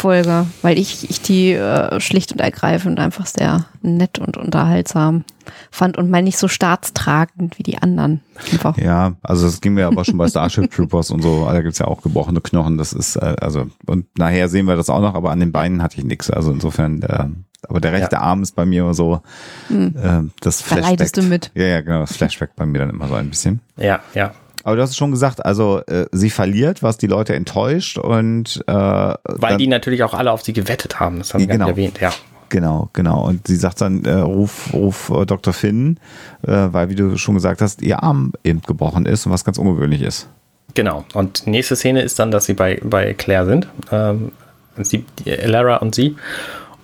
Folge, 0.00 0.46
weil 0.62 0.78
ich, 0.78 1.10
ich 1.10 1.20
die 1.20 1.52
äh, 1.52 2.00
schlicht 2.00 2.32
und 2.32 2.40
ergreifend 2.40 2.98
einfach 2.98 3.26
sehr 3.26 3.66
nett 3.82 4.18
und 4.18 4.38
unterhaltsam 4.38 5.24
fand 5.70 5.98
und 5.98 6.10
mal 6.10 6.22
nicht 6.22 6.38
so 6.38 6.48
staatstragend 6.48 7.58
wie 7.58 7.62
die 7.62 7.76
anderen. 7.78 8.22
Einfach. 8.50 8.78
Ja, 8.78 9.16
also 9.22 9.44
das 9.44 9.60
ging 9.60 9.74
mir 9.74 9.86
aber 9.86 10.06
schon 10.06 10.16
bei 10.16 10.26
Starship 10.26 10.70
Troopers 10.70 11.10
und 11.10 11.20
so, 11.20 11.44
da 11.44 11.60
gibt 11.60 11.74
es 11.74 11.80
ja 11.80 11.86
auch 11.86 12.00
gebrochene 12.00 12.40
Knochen, 12.40 12.78
das 12.78 12.94
ist, 12.94 13.16
äh, 13.16 13.36
also, 13.40 13.66
und 13.86 14.06
nachher 14.16 14.48
sehen 14.48 14.66
wir 14.66 14.76
das 14.76 14.88
auch 14.88 15.02
noch, 15.02 15.14
aber 15.14 15.32
an 15.32 15.40
den 15.40 15.52
Beinen 15.52 15.82
hatte 15.82 15.98
ich 15.98 16.04
nichts, 16.04 16.30
also 16.30 16.50
insofern, 16.50 17.02
äh, 17.02 17.26
aber 17.68 17.80
der 17.80 17.92
rechte 17.92 18.16
ja. 18.16 18.22
Arm 18.22 18.42
ist 18.42 18.56
bei 18.56 18.64
mir 18.64 18.82
immer 18.82 18.94
so, 18.94 19.20
hm. 19.68 19.94
äh, 20.02 20.30
das 20.40 20.62
Flashback. 20.62 21.12
Da 21.12 21.20
du 21.20 21.28
mit. 21.28 21.50
Ja, 21.54 21.66
ja, 21.66 21.80
genau, 21.82 22.00
das 22.00 22.16
Flashback 22.16 22.56
bei 22.56 22.64
mir 22.64 22.78
dann 22.78 22.90
immer 22.90 23.06
so 23.06 23.14
ein 23.14 23.28
bisschen. 23.28 23.60
Ja, 23.76 24.00
ja. 24.14 24.32
Aber 24.64 24.76
du 24.76 24.82
hast 24.82 24.90
es 24.90 24.96
schon 24.96 25.10
gesagt, 25.10 25.44
also 25.44 25.80
äh, 25.86 26.06
sie 26.12 26.30
verliert, 26.30 26.82
was 26.82 26.98
die 26.98 27.06
Leute 27.06 27.34
enttäuscht 27.34 27.98
und 27.98 28.62
äh, 28.66 28.72
weil 28.72 29.56
die 29.56 29.66
natürlich 29.66 30.02
auch 30.02 30.14
alle 30.14 30.32
auf 30.32 30.42
sie 30.42 30.52
gewettet 30.52 31.00
haben, 31.00 31.18
das 31.18 31.34
haben 31.34 31.40
wir 31.40 31.46
genau. 31.48 31.68
erwähnt, 31.68 32.00
ja. 32.00 32.12
Genau, 32.50 32.90
genau. 32.92 33.24
Und 33.26 33.46
sie 33.46 33.56
sagt 33.56 33.80
dann, 33.80 34.04
äh, 34.04 34.12
ruf, 34.12 34.74
ruf 34.74 35.10
äh, 35.10 35.24
Dr. 35.24 35.52
Finn, 35.52 35.98
äh, 36.42 36.50
weil, 36.50 36.90
wie 36.90 36.96
du 36.96 37.16
schon 37.16 37.36
gesagt 37.36 37.62
hast, 37.62 37.80
ihr 37.80 38.02
Arm 38.02 38.32
eben 38.42 38.60
gebrochen 38.60 39.06
ist 39.06 39.24
und 39.24 39.32
was 39.32 39.44
ganz 39.44 39.56
ungewöhnlich 39.56 40.02
ist. 40.02 40.28
Genau. 40.74 41.04
Und 41.14 41.46
nächste 41.46 41.76
Szene 41.76 42.02
ist 42.02 42.18
dann, 42.18 42.30
dass 42.30 42.46
sie 42.46 42.54
bei, 42.54 42.80
bei 42.82 43.14
Claire 43.14 43.46
sind. 43.46 43.68
Ähm, 43.92 44.32
sie, 44.76 45.04
Lara 45.24 45.76
und 45.76 45.94
sie. 45.94 46.16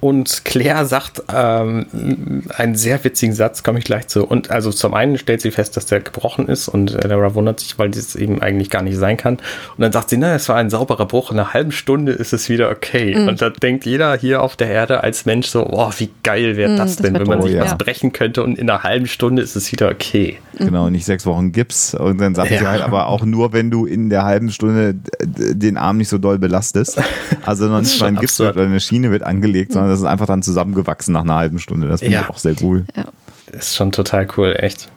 Und 0.00 0.44
Claire 0.44 0.84
sagt 0.84 1.22
ähm, 1.34 2.42
einen 2.54 2.76
sehr 2.76 3.02
witzigen 3.02 3.34
Satz, 3.34 3.62
komme 3.62 3.78
ich 3.78 3.84
gleich 3.84 4.08
zu. 4.08 4.26
Und 4.26 4.50
also 4.50 4.70
zum 4.70 4.94
einen 4.94 5.16
stellt 5.18 5.40
sie 5.40 5.50
fest, 5.50 5.76
dass 5.76 5.86
der 5.86 6.00
gebrochen 6.00 6.48
ist 6.48 6.68
und 6.68 6.92
Lara 7.04 7.34
wundert 7.34 7.60
sich, 7.60 7.78
weil 7.78 7.90
das 7.90 8.14
eben 8.14 8.42
eigentlich 8.42 8.70
gar 8.70 8.82
nicht 8.82 8.96
sein 8.96 9.16
kann. 9.16 9.34
Und 9.34 9.80
dann 9.80 9.92
sagt 9.92 10.10
sie, 10.10 10.18
na, 10.18 10.34
es 10.34 10.48
war 10.48 10.56
ein 10.56 10.70
sauberer 10.70 11.06
Bruch, 11.06 11.30
in 11.30 11.38
einer 11.38 11.54
halben 11.54 11.72
Stunde 11.72 12.12
ist 12.12 12.32
es 12.32 12.48
wieder 12.48 12.70
okay. 12.70 13.16
Mhm. 13.16 13.28
Und 13.28 13.42
da 13.42 13.50
denkt 13.50 13.86
jeder 13.86 14.16
hier 14.16 14.42
auf 14.42 14.56
der 14.56 14.68
Erde 14.68 15.02
als 15.02 15.24
Mensch 15.24 15.48
so, 15.48 15.66
oh, 15.66 15.90
wie 15.98 16.10
geil 16.22 16.56
wäre 16.56 16.72
mhm, 16.72 16.76
das 16.76 16.96
denn, 16.96 17.14
wenn 17.14 17.26
man 17.26 17.42
sich 17.42 17.52
ja. 17.52 17.62
was 17.64 17.78
brechen 17.78 18.12
könnte 18.12 18.42
und 18.42 18.58
in 18.58 18.68
einer 18.68 18.82
halben 18.82 19.06
Stunde 19.06 19.42
ist 19.42 19.56
es 19.56 19.72
wieder 19.72 19.88
okay. 19.88 20.38
Genau, 20.58 20.90
nicht 20.90 21.04
sechs 21.04 21.26
Wochen 21.26 21.52
Gips. 21.52 21.94
Und 21.94 22.18
dann 22.18 22.34
sagt 22.34 22.50
ja. 22.50 22.58
sie 22.58 22.66
halt 22.66 22.82
aber 22.82 23.08
auch 23.08 23.24
nur, 23.24 23.52
wenn 23.52 23.70
du 23.70 23.86
in 23.86 24.10
der 24.10 24.24
halben 24.24 24.50
Stunde 24.50 24.94
den 25.22 25.76
Arm 25.76 25.98
nicht 25.98 26.08
so 26.08 26.18
doll 26.18 26.38
belastest. 26.38 27.00
Also 27.44 27.66
noch 27.66 27.80
nicht 27.80 28.00
mal 28.00 28.06
ein 28.06 28.16
Gips 28.16 28.40
oder 28.40 28.62
eine 28.62 28.80
Schiene 28.80 29.10
wird 29.10 29.22
angelegt, 29.22 29.72
sondern 29.72 29.85
das 29.88 29.98
ist 29.98 30.04
einfach 30.04 30.26
dann 30.26 30.42
zusammengewachsen 30.42 31.12
nach 31.12 31.22
einer 31.22 31.34
halben 31.34 31.58
Stunde. 31.58 31.88
Das 31.88 32.00
finde 32.00 32.14
ja. 32.14 32.22
ich 32.22 32.30
auch 32.30 32.38
sehr 32.38 32.54
cool. 32.62 32.84
Ja. 32.94 33.04
Das 33.50 33.68
ist 33.68 33.76
schon 33.76 33.92
total 33.92 34.26
cool, 34.36 34.56
echt. 34.58 34.90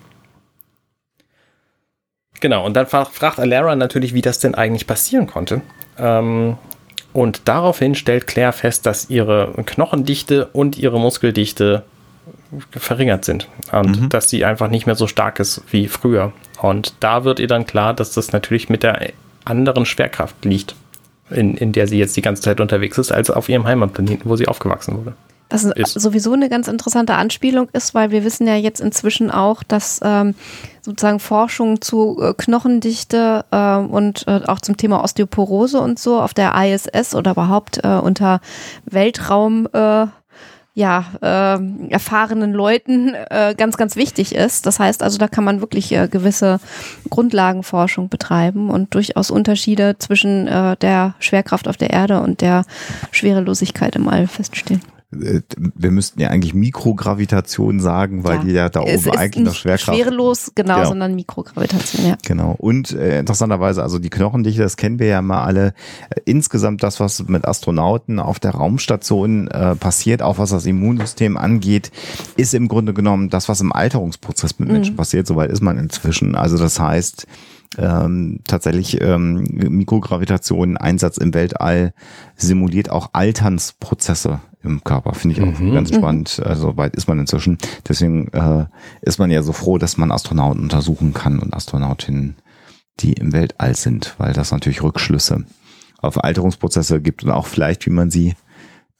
Genau, 2.39 2.65
und 2.65 2.73
dann 2.73 2.87
fragt 2.87 3.39
Alara 3.39 3.75
natürlich, 3.75 4.13
wie 4.13 4.21
das 4.21 4.39
denn 4.39 4.55
eigentlich 4.55 4.87
passieren 4.87 5.27
konnte. 5.27 5.61
Ähm, 5.97 6.57
und 7.11 7.41
daraufhin 7.45 7.95
stellt 7.95 8.27
Claire 8.27 8.53
fest, 8.53 8.85
dass 8.85 9.09
ihre 9.09 9.53
Knochendichte 9.65 10.47
und 10.47 10.77
ihre 10.77 10.99
Muskeldichte 10.99 11.83
verringert 12.71 13.25
sind 13.25 13.47
und 13.71 14.01
mhm. 14.01 14.09
dass 14.09 14.29
sie 14.29 14.45
einfach 14.45 14.69
nicht 14.69 14.85
mehr 14.85 14.95
so 14.95 15.07
stark 15.07 15.39
ist 15.39 15.61
wie 15.71 15.87
früher. 15.87 16.31
Und 16.61 16.93
da 16.99 17.23
wird 17.23 17.39
ihr 17.39 17.47
dann 17.47 17.65
klar, 17.65 17.93
dass 17.93 18.13
das 18.13 18.31
natürlich 18.31 18.69
mit 18.69 18.83
der 18.83 19.11
anderen 19.45 19.85
Schwerkraft 19.85 20.45
liegt 20.45 20.75
in, 21.31 21.55
in 21.55 21.71
der 21.71 21.87
sie 21.87 21.97
jetzt 21.97 22.15
die 22.15 22.21
ganze 22.21 22.41
Zeit 22.41 22.59
unterwegs 22.59 22.97
ist, 22.97 23.11
als 23.11 23.29
auf 23.29 23.49
ihrem 23.49 23.65
Heimatplaneten, 23.65 24.29
wo 24.29 24.35
sie 24.35 24.47
aufgewachsen 24.47 24.97
wurde. 24.97 25.13
Was 25.51 25.63
ist. 25.63 25.99
sowieso 25.99 26.33
eine 26.33 26.47
ganz 26.47 26.67
interessante 26.67 27.15
Anspielung 27.15 27.69
ist, 27.73 27.95
weil 27.95 28.11
wir 28.11 28.23
wissen 28.23 28.45
ja 28.45 28.55
jetzt 28.55 28.79
inzwischen 28.79 29.31
auch, 29.31 29.63
dass 29.63 29.99
ähm, 30.03 30.35
sozusagen 30.81 31.19
Forschung 31.19 31.81
zu 31.81 32.19
äh, 32.21 32.33
Knochendichte 32.37 33.45
äh, 33.49 33.77
und 33.77 34.27
äh, 34.27 34.41
auch 34.45 34.61
zum 34.61 34.77
Thema 34.77 35.03
Osteoporose 35.03 35.79
und 35.79 35.97
so 35.97 36.21
auf 36.21 36.35
der 36.35 36.53
ISS 36.55 37.15
oder 37.15 37.31
überhaupt 37.31 37.79
äh, 37.83 37.87
unter 37.87 38.41
Weltraum 38.85 39.67
äh, 39.73 40.05
ja, 40.73 41.05
äh, 41.21 41.91
erfahrenen 41.91 42.53
Leuten 42.53 43.13
äh, 43.29 43.55
ganz, 43.57 43.75
ganz 43.77 43.95
wichtig 43.95 44.35
ist. 44.35 44.65
Das 44.65 44.79
heißt 44.79 45.03
also, 45.03 45.17
da 45.17 45.27
kann 45.27 45.43
man 45.43 45.61
wirklich 45.61 45.91
äh, 45.91 46.07
gewisse 46.07 46.59
Grundlagenforschung 47.09 48.09
betreiben 48.09 48.69
und 48.69 48.93
durchaus 48.93 49.31
Unterschiede 49.31 49.97
zwischen 49.97 50.47
äh, 50.47 50.77
der 50.77 51.15
Schwerkraft 51.19 51.67
auf 51.67 51.77
der 51.77 51.89
Erde 51.89 52.21
und 52.21 52.41
der 52.41 52.65
Schwerelosigkeit 53.11 53.95
im 53.95 54.07
All 54.07 54.27
feststellen. 54.27 54.81
Äh, 55.11 55.41
wir 55.75 55.91
müssten 55.91 56.21
ja 56.21 56.29
eigentlich 56.29 56.53
Mikrogravitation 56.53 57.79
sagen, 57.79 58.23
weil 58.23 58.37
ja. 58.37 58.43
die 58.43 58.51
ja 58.51 58.69
da 58.69 58.83
es 58.83 59.07
oben 59.07 59.17
eigentlich 59.17 59.45
noch 59.45 59.55
Schwerkraft. 59.55 59.97
Schwerelos, 59.97 60.51
genau, 60.53 60.75
genau, 60.75 60.87
sondern 60.87 61.15
Mikrogravitation, 61.15 62.07
ja. 62.07 62.17
Genau. 62.25 62.55
Und 62.57 62.91
äh, 62.91 63.19
interessanterweise, 63.19 63.81
also 63.81 63.97
die 63.99 64.09
Knochendichte, 64.09 64.61
das 64.61 64.77
kennen 64.77 64.99
wir 64.99 65.07
ja 65.07 65.21
mal 65.21 65.43
alle. 65.43 65.73
Äh, 66.09 66.21
insgesamt 66.25 66.83
das, 66.83 66.99
was 66.99 67.27
mit 67.27 67.45
Astronauten 67.45 68.19
auf 68.19 68.39
der 68.39 68.51
Raumstation 68.51 69.47
äh, 69.47 69.75
passiert, 69.75 70.21
auch 70.21 70.37
was 70.37 70.51
das 70.51 70.65
Immunsystem 70.65 71.37
angeht, 71.37 71.91
ist 72.37 72.53
im 72.53 72.67
Grunde 72.67 72.93
genommen 72.93 73.29
das, 73.29 73.49
was 73.49 73.61
im 73.61 73.73
Alterungsprozess 73.73 74.59
mit 74.59 74.69
Menschen 74.69 74.93
mhm. 74.93 74.97
passiert. 74.97 75.25
Soweit 75.25 75.49
ist 75.49 75.61
man 75.61 75.77
inzwischen. 75.77 76.35
Also 76.35 76.57
das 76.57 76.79
heißt, 76.79 77.25
ähm, 77.77 78.39
tatsächlich 78.47 78.99
ähm, 79.01 79.43
Mikrogravitation, 79.51 80.77
Einsatz 80.77 81.17
im 81.17 81.33
Weltall 81.33 81.93
simuliert 82.35 82.89
auch 82.89 83.09
Alternsprozesse 83.13 84.39
im 84.63 84.83
Körper. 84.83 85.13
Finde 85.13 85.35
ich 85.35 85.41
auch 85.43 85.59
mhm. 85.59 85.73
ganz 85.73 85.93
spannend. 85.93 86.41
Also 86.43 86.77
weit 86.77 86.95
ist 86.95 87.07
man 87.07 87.19
inzwischen. 87.19 87.57
Deswegen 87.87 88.27
äh, 88.29 88.65
ist 89.01 89.19
man 89.19 89.29
ja 89.31 89.43
so 89.43 89.53
froh, 89.53 89.77
dass 89.77 89.97
man 89.97 90.11
Astronauten 90.11 90.63
untersuchen 90.63 91.13
kann 91.13 91.39
und 91.39 91.53
Astronautinnen, 91.53 92.37
die 92.99 93.13
im 93.13 93.33
Weltall 93.33 93.75
sind, 93.75 94.15
weil 94.17 94.33
das 94.33 94.51
natürlich 94.51 94.83
Rückschlüsse 94.83 95.45
auf 96.01 96.23
Alterungsprozesse 96.23 97.01
gibt 97.01 97.23
und 97.23 97.31
auch 97.31 97.45
vielleicht, 97.45 97.85
wie 97.85 97.91
man 97.91 98.09
sie 98.09 98.35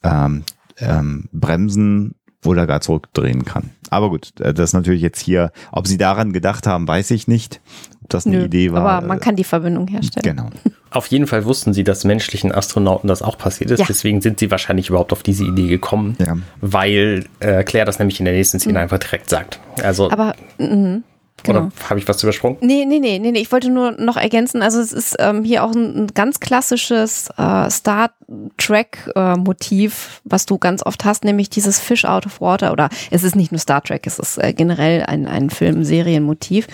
ähm, 0.02 0.44
ähm, 0.78 1.28
bremsen 1.32 2.14
oder 2.44 2.66
gar 2.66 2.80
zurückdrehen 2.80 3.44
kann. 3.44 3.70
Aber 3.90 4.10
gut, 4.10 4.40
äh, 4.40 4.54
das 4.54 4.70
ist 4.70 4.74
natürlich 4.74 5.02
jetzt 5.02 5.20
hier, 5.20 5.52
ob 5.72 5.86
sie 5.86 5.98
daran 5.98 6.32
gedacht 6.32 6.66
haben, 6.66 6.86
weiß 6.88 7.10
ich 7.10 7.28
nicht. 7.28 7.60
Ob 8.02 8.10
das 8.10 8.26
eine 8.26 8.38
Nö, 8.38 8.44
Idee 8.44 8.72
war. 8.72 8.86
Aber 8.86 9.06
man 9.06 9.20
kann 9.20 9.36
die 9.36 9.44
Verbindung 9.44 9.86
herstellen. 9.88 10.36
Genau. 10.36 10.50
Auf 10.90 11.06
jeden 11.06 11.26
Fall 11.26 11.44
wussten 11.44 11.72
sie, 11.72 11.84
dass 11.84 12.04
menschlichen 12.04 12.52
Astronauten 12.52 13.08
das 13.08 13.22
auch 13.22 13.38
passiert 13.38 13.70
ist. 13.70 13.80
Ja. 13.80 13.86
Deswegen 13.86 14.20
sind 14.20 14.40
sie 14.40 14.50
wahrscheinlich 14.50 14.88
überhaupt 14.88 15.12
auf 15.12 15.22
diese 15.22 15.44
Idee 15.44 15.68
gekommen, 15.68 16.16
ja. 16.18 16.36
weil 16.60 17.26
äh, 17.38 17.62
Claire 17.62 17.84
das 17.84 17.98
nämlich 17.98 18.18
in 18.18 18.24
der 18.24 18.34
nächsten 18.34 18.58
Szene 18.58 18.78
mhm. 18.78 18.82
einfach 18.82 18.98
direkt 18.98 19.30
sagt. 19.30 19.60
Also, 19.82 20.10
aber 20.10 20.34
mh. 20.58 21.02
Genau. 21.42 21.58
Oder 21.60 21.72
habe 21.88 22.00
ich 22.00 22.08
was 22.08 22.22
übersprungen? 22.22 22.58
Nee, 22.60 22.84
nee, 22.84 22.98
nee, 22.98 23.18
nee, 23.18 23.32
nee. 23.32 23.40
Ich 23.40 23.52
wollte 23.52 23.70
nur 23.70 23.92
noch 23.92 24.16
ergänzen, 24.16 24.62
also 24.62 24.80
es 24.80 24.92
ist 24.92 25.16
ähm, 25.18 25.44
hier 25.44 25.64
auch 25.64 25.72
ein, 25.72 26.04
ein 26.04 26.06
ganz 26.08 26.40
klassisches 26.40 27.28
äh, 27.36 27.70
Star 27.70 28.10
Trek-Motiv, 28.58 30.20
äh, 30.24 30.30
was 30.30 30.46
du 30.46 30.58
ganz 30.58 30.84
oft 30.86 31.04
hast, 31.04 31.24
nämlich 31.24 31.50
dieses 31.50 31.80
Fish 31.80 32.04
out 32.04 32.26
of 32.26 32.40
water. 32.40 32.72
Oder 32.72 32.88
es 33.10 33.24
ist 33.24 33.34
nicht 33.34 33.50
nur 33.50 33.58
Star 33.58 33.82
Trek, 33.82 34.06
es 34.06 34.18
ist 34.18 34.38
äh, 34.38 34.52
generell 34.52 35.02
ein, 35.02 35.26
ein 35.26 35.50
Film-Serienmotiv. 35.50 36.68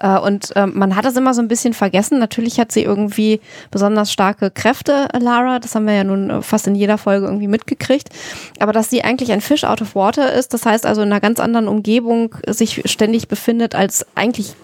Äh, 0.00 0.18
und 0.18 0.54
äh, 0.56 0.66
man 0.66 0.96
hat 0.96 1.04
das 1.04 1.16
immer 1.16 1.32
so 1.32 1.40
ein 1.40 1.48
bisschen 1.48 1.72
vergessen. 1.72 2.18
Natürlich 2.18 2.60
hat 2.60 2.72
sie 2.72 2.82
irgendwie 2.82 3.40
besonders 3.70 4.12
starke 4.12 4.50
Kräfte, 4.50 5.08
Lara. 5.18 5.58
Das 5.58 5.74
haben 5.74 5.86
wir 5.86 5.94
ja 5.94 6.04
nun 6.04 6.30
äh, 6.30 6.42
fast 6.42 6.66
in 6.66 6.74
jeder 6.74 6.98
Folge 6.98 7.26
irgendwie 7.26 7.48
mitgekriegt. 7.48 8.10
Aber 8.58 8.72
dass 8.72 8.90
sie 8.90 9.02
eigentlich 9.02 9.32
ein 9.32 9.40
Fish 9.40 9.64
out 9.64 9.80
of 9.80 9.94
water 9.94 10.32
ist, 10.32 10.52
das 10.52 10.66
heißt 10.66 10.84
also 10.84 11.02
in 11.02 11.08
einer 11.08 11.20
ganz 11.20 11.40
anderen 11.40 11.68
Umgebung 11.68 12.34
sich 12.46 12.82
ständig 12.84 13.28
befindet 13.28 13.74
als 13.74 14.06
eigentlich 14.14 14.54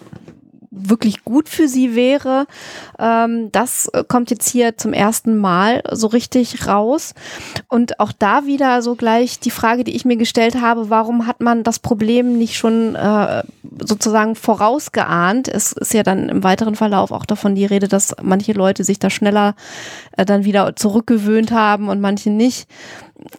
wirklich 0.74 1.24
gut 1.24 1.48
für 1.48 1.68
sie 1.68 1.94
wäre. 1.94 2.46
Ähm, 2.98 3.50
das 3.52 3.90
kommt 4.08 4.30
jetzt 4.30 4.48
hier 4.48 4.76
zum 4.76 4.92
ersten 4.92 5.38
Mal 5.38 5.82
so 5.90 6.08
richtig 6.08 6.66
raus. 6.66 7.14
Und 7.68 8.00
auch 8.00 8.12
da 8.12 8.46
wieder 8.46 8.82
so 8.82 8.94
gleich 8.94 9.38
die 9.38 9.50
Frage, 9.50 9.84
die 9.84 9.94
ich 9.94 10.04
mir 10.04 10.16
gestellt 10.16 10.60
habe, 10.60 10.90
warum 10.90 11.26
hat 11.26 11.40
man 11.40 11.62
das 11.62 11.78
Problem 11.78 12.36
nicht 12.36 12.56
schon 12.56 12.94
äh, 12.94 13.42
sozusagen 13.80 14.34
vorausgeahnt? 14.34 15.48
Es 15.48 15.72
ist 15.72 15.94
ja 15.94 16.02
dann 16.02 16.28
im 16.28 16.42
weiteren 16.42 16.74
Verlauf 16.74 17.12
auch 17.12 17.26
davon 17.26 17.54
die 17.54 17.66
Rede, 17.66 17.88
dass 17.88 18.14
manche 18.22 18.52
Leute 18.52 18.84
sich 18.84 18.98
da 18.98 19.10
schneller 19.10 19.54
äh, 20.16 20.24
dann 20.24 20.44
wieder 20.44 20.76
zurückgewöhnt 20.76 21.52
haben 21.52 21.88
und 21.88 22.00
manche 22.00 22.30
nicht. 22.30 22.68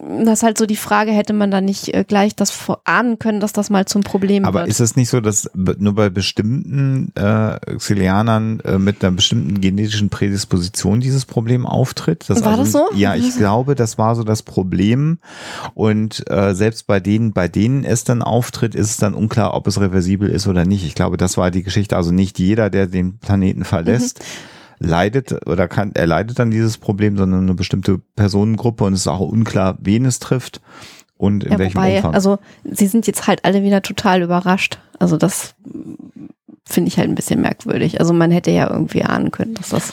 Das 0.00 0.40
ist 0.40 0.42
halt 0.42 0.58
so 0.58 0.66
die 0.66 0.76
Frage, 0.76 1.12
hätte 1.12 1.32
man 1.32 1.50
da 1.50 1.60
nicht 1.60 1.94
äh, 1.94 2.04
gleich 2.04 2.34
das 2.34 2.52
ahnen 2.84 3.18
können, 3.18 3.38
dass 3.38 3.52
das 3.52 3.70
mal 3.70 3.86
zum 3.86 4.02
Problem 4.02 4.44
Aber 4.44 4.54
wird. 4.54 4.62
Aber 4.62 4.70
ist 4.70 4.80
es 4.80 4.96
nicht 4.96 5.08
so, 5.08 5.20
dass 5.20 5.48
nur 5.54 5.94
bei 5.94 6.10
bestimmten 6.10 7.12
äh, 7.14 7.58
Xilianern 7.76 8.60
äh, 8.60 8.78
mit 8.78 9.04
einer 9.04 9.14
bestimmten 9.14 9.60
genetischen 9.60 10.10
Prädisposition 10.10 11.00
dieses 11.00 11.24
Problem 11.24 11.66
auftritt? 11.66 12.24
Das 12.28 12.44
war 12.44 12.58
also, 12.58 12.62
das 12.62 12.72
so? 12.72 12.96
Ja, 12.96 13.14
ich 13.14 13.36
glaube, 13.38 13.76
das 13.76 13.96
war 13.96 14.16
so 14.16 14.24
das 14.24 14.42
Problem. 14.42 15.18
Und 15.74 16.28
äh, 16.30 16.54
selbst 16.54 16.86
bei 16.88 16.98
denen, 16.98 17.32
bei 17.32 17.46
denen 17.46 17.84
es 17.84 18.02
dann 18.02 18.22
auftritt, 18.22 18.74
ist 18.74 18.90
es 18.90 18.96
dann 18.96 19.14
unklar, 19.14 19.54
ob 19.54 19.68
es 19.68 19.80
reversibel 19.80 20.28
ist 20.28 20.48
oder 20.48 20.64
nicht. 20.64 20.84
Ich 20.84 20.96
glaube, 20.96 21.16
das 21.16 21.36
war 21.36 21.50
die 21.52 21.62
Geschichte. 21.62 21.96
Also 21.96 22.10
nicht 22.10 22.38
jeder, 22.40 22.70
der 22.70 22.88
den 22.88 23.18
Planeten 23.18 23.64
verlässt. 23.64 24.18
Mhm 24.18 24.55
leidet 24.78 25.46
oder 25.46 25.68
kann, 25.68 25.92
er 25.94 26.06
leidet 26.06 26.38
dann 26.38 26.50
dieses 26.50 26.78
Problem, 26.78 27.16
sondern 27.16 27.42
eine 27.42 27.54
bestimmte 27.54 27.98
Personengruppe 28.16 28.84
und 28.84 28.92
es 28.92 29.00
ist 29.00 29.08
auch 29.08 29.20
unklar, 29.20 29.78
wen 29.80 30.04
es 30.04 30.18
trifft 30.18 30.60
und 31.16 31.44
in 31.44 31.52
ja, 31.52 31.58
welchem 31.58 31.76
wobei, 31.76 31.96
Umfang. 31.96 32.14
Also 32.14 32.38
sie 32.64 32.86
sind 32.86 33.06
jetzt 33.06 33.26
halt 33.26 33.44
alle 33.44 33.62
wieder 33.62 33.82
total 33.82 34.22
überrascht. 34.22 34.78
Also 34.98 35.16
das 35.16 35.54
finde 36.64 36.88
ich 36.88 36.98
halt 36.98 37.08
ein 37.08 37.14
bisschen 37.14 37.40
merkwürdig. 37.40 38.00
Also 38.00 38.12
man 38.12 38.30
hätte 38.30 38.50
ja 38.50 38.68
irgendwie 38.70 39.02
ahnen 39.02 39.30
können, 39.30 39.54
dass 39.54 39.70
das 39.70 39.92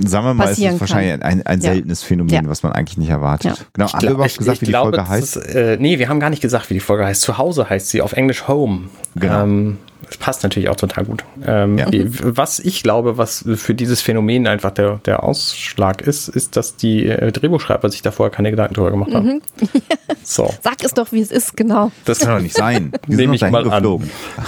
Sagen 0.00 0.26
wir 0.26 0.34
mal, 0.34 0.48
es 0.48 0.58
ist 0.60 0.80
wahrscheinlich 0.80 1.24
ein, 1.24 1.44
ein 1.44 1.60
seltenes 1.60 2.02
ja. 2.02 2.06
Phänomen, 2.06 2.44
ja. 2.44 2.48
was 2.48 2.62
man 2.62 2.72
eigentlich 2.72 2.98
nicht 2.98 3.08
erwartet. 3.08 3.58
Ja. 3.58 3.64
Genau, 3.72 3.92
haben 3.92 4.02
wir 4.02 4.10
überhaupt 4.10 4.38
gesagt, 4.38 4.56
ich, 4.58 4.62
ich 4.62 4.68
wie 4.68 4.72
die 4.72 4.78
Folge 4.78 5.08
heißt? 5.08 5.36
Ist, 5.36 5.54
äh, 5.56 5.76
nee, 5.80 5.98
wir 5.98 6.08
haben 6.08 6.20
gar 6.20 6.30
nicht 6.30 6.40
gesagt, 6.40 6.70
wie 6.70 6.74
die 6.74 6.80
Folge 6.80 7.04
heißt. 7.04 7.20
Zu 7.20 7.36
Hause 7.36 7.68
heißt 7.68 7.88
sie, 7.88 8.00
auf 8.00 8.12
Englisch 8.12 8.46
Home. 8.46 8.90
Genau. 9.16 9.42
Ähm, 9.42 9.78
passt 10.16 10.42
natürlich 10.42 10.68
auch 10.68 10.76
total 10.76 11.04
gut. 11.04 11.24
Ähm, 11.44 11.78
ja. 11.78 11.86
Was 11.90 12.58
ich 12.58 12.82
glaube, 12.82 13.18
was 13.18 13.44
für 13.56 13.74
dieses 13.74 14.00
Phänomen 14.00 14.46
einfach 14.46 14.70
der, 14.70 15.00
der 15.04 15.22
Ausschlag 15.22 16.00
ist, 16.02 16.28
ist, 16.28 16.56
dass 16.56 16.76
die 16.76 17.06
äh, 17.06 17.30
Drehbuchschreiber 17.32 17.90
sich 17.90 18.02
da 18.02 18.10
vorher 18.10 18.34
keine 18.34 18.50
Gedanken 18.50 18.74
drüber 18.74 18.90
gemacht 18.90 19.14
haben. 19.14 19.26
Mhm. 19.26 19.42
so. 20.22 20.52
Sag 20.62 20.82
es 20.82 20.94
doch, 20.94 21.12
wie 21.12 21.20
es 21.20 21.30
ist, 21.30 21.56
genau. 21.56 21.92
Das 22.04 22.20
kann 22.20 22.34
doch 22.36 22.42
nicht 22.42 22.56
sein. 22.56 22.92
Wir 23.06 23.16
Nehme 23.16 23.34
ich 23.34 23.42
mal 23.42 23.64
geflogen. 23.64 24.10
an. 24.36 24.44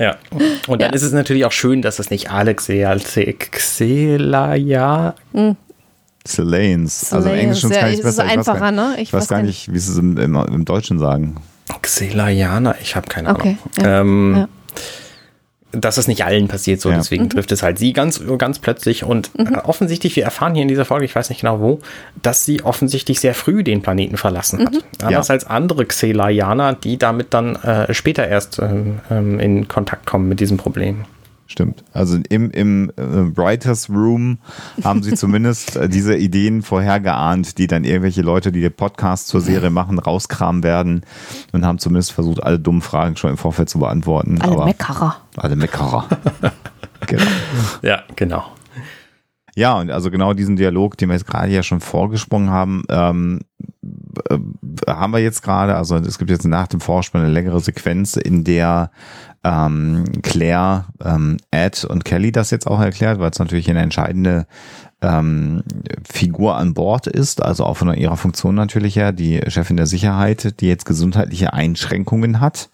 ja. 0.00 0.16
Und 0.66 0.82
dann 0.82 0.90
ja. 0.90 0.94
ist 0.96 1.02
es 1.02 1.12
natürlich 1.12 1.44
auch 1.44 1.52
schön, 1.52 1.82
dass 1.82 1.98
es 1.98 2.10
nicht 2.10 2.30
Alex 2.30 2.66
Xelaya 3.50 5.14
mhm. 5.32 5.56
Selanes. 6.26 7.12
Also 7.12 7.28
im 7.28 7.36
Englischen 7.36 7.70
ja, 7.72 7.86
ist 7.88 8.04
es 8.04 8.18
einfacher, 8.18 8.70
ne? 8.70 8.96
Ich 8.98 9.12
weiß 9.12 9.28
gar 9.28 9.42
nicht, 9.42 9.72
wie 9.72 9.78
sie 9.78 9.92
es 9.92 9.98
im, 9.98 10.16
im, 10.18 10.34
im 10.36 10.64
Deutschen 10.64 10.98
sagen. 10.98 11.36
Xelayana, 11.82 12.76
ich 12.80 12.96
habe 12.96 13.08
keine 13.08 13.30
okay, 13.30 13.56
Ahnung. 13.76 13.84
Ja, 13.84 14.00
ähm, 14.00 14.34
ja. 14.36 14.48
Dass 15.74 15.96
es 15.96 16.06
nicht 16.06 16.24
allen 16.26 16.48
passiert 16.48 16.82
so, 16.82 16.90
ja. 16.90 16.98
deswegen 16.98 17.24
mhm. 17.24 17.30
trifft 17.30 17.50
es 17.50 17.62
halt 17.62 17.78
sie 17.78 17.94
ganz, 17.94 18.20
ganz 18.36 18.58
plötzlich. 18.58 19.04
Und 19.04 19.36
mhm. 19.38 19.54
offensichtlich, 19.64 20.16
wir 20.16 20.24
erfahren 20.24 20.54
hier 20.54 20.62
in 20.62 20.68
dieser 20.68 20.84
Folge, 20.84 21.06
ich 21.06 21.14
weiß 21.14 21.30
nicht 21.30 21.40
genau 21.40 21.60
wo, 21.60 21.80
dass 22.20 22.44
sie 22.44 22.62
offensichtlich 22.62 23.20
sehr 23.20 23.34
früh 23.34 23.64
den 23.64 23.80
Planeten 23.80 24.18
verlassen 24.18 24.60
hat. 24.60 24.72
Mhm. 24.74 24.80
Anders 25.02 25.30
als 25.30 25.46
andere 25.46 25.86
Xelayaner, 25.86 26.74
die 26.74 26.98
damit 26.98 27.32
dann 27.32 27.56
äh, 27.56 27.92
später 27.94 28.28
erst 28.28 28.58
ähm, 28.58 29.00
ähm 29.10 29.40
in 29.40 29.66
Kontakt 29.66 30.06
kommen 30.06 30.28
mit 30.28 30.40
diesem 30.40 30.58
Problem. 30.58 31.06
Stimmt. 31.52 31.84
Also 31.92 32.18
im, 32.30 32.50
im 32.50 32.90
äh, 32.96 33.36
Writers 33.36 33.90
Room 33.90 34.38
haben 34.82 35.02
sie 35.02 35.12
zumindest 35.14 35.76
äh, 35.76 35.86
diese 35.86 36.16
Ideen 36.16 36.62
vorhergeahnt, 36.62 37.58
die 37.58 37.66
dann 37.66 37.84
irgendwelche 37.84 38.22
Leute, 38.22 38.52
die 38.52 38.62
den 38.62 38.72
Podcast 38.72 39.28
zur 39.28 39.42
Serie 39.42 39.68
machen, 39.68 39.98
rauskramen 39.98 40.62
werden 40.62 41.02
und 41.52 41.66
haben 41.66 41.78
zumindest 41.78 42.12
versucht, 42.12 42.42
alle 42.42 42.58
dummen 42.58 42.80
Fragen 42.80 43.18
schon 43.18 43.28
im 43.28 43.36
Vorfeld 43.36 43.68
zu 43.68 43.80
beantworten. 43.80 44.40
Alle 44.40 44.52
Aber 44.52 44.64
Meckerer. 44.64 45.16
Alle 45.36 45.56
Meckerer. 45.56 46.08
genau. 47.06 47.24
Ja, 47.82 48.02
genau. 48.16 48.46
Ja, 49.54 49.78
und 49.78 49.90
also 49.90 50.10
genau 50.10 50.32
diesen 50.32 50.56
Dialog, 50.56 50.96
den 50.96 51.10
wir 51.10 51.16
jetzt 51.16 51.26
gerade 51.26 51.52
ja 51.52 51.62
schon 51.62 51.80
vorgesprungen 51.80 52.48
haben, 52.48 52.84
ähm, 52.88 53.40
äh, 54.30 54.38
haben 54.88 55.12
wir 55.12 55.18
jetzt 55.18 55.42
gerade, 55.42 55.76
also 55.76 55.96
es 55.96 56.16
gibt 56.16 56.30
jetzt 56.30 56.46
nach 56.46 56.66
dem 56.68 56.80
Vorspann 56.80 57.20
eine 57.20 57.30
längere 57.30 57.60
Sequenz, 57.60 58.16
in 58.16 58.42
der 58.42 58.90
ähm, 59.44 60.04
Claire, 60.22 60.86
ähm, 61.04 61.38
Ed 61.50 61.84
und 61.84 62.04
Kelly 62.04 62.32
das 62.32 62.50
jetzt 62.50 62.66
auch 62.66 62.80
erklärt, 62.80 63.18
weil 63.18 63.30
es 63.30 63.38
natürlich 63.38 63.68
eine 63.68 63.80
entscheidende 63.80 64.46
ähm, 65.00 65.62
Figur 66.08 66.56
an 66.56 66.74
Bord 66.74 67.06
ist, 67.08 67.42
also 67.42 67.64
auch 67.64 67.76
von 67.76 67.92
ihrer 67.94 68.16
Funktion 68.16 68.54
natürlich 68.54 68.96
her, 68.96 69.12
die 69.12 69.40
Chefin 69.48 69.76
der 69.76 69.86
Sicherheit, 69.86 70.60
die 70.60 70.68
jetzt 70.68 70.86
gesundheitliche 70.86 71.52
Einschränkungen 71.52 72.40
hat. 72.40 72.70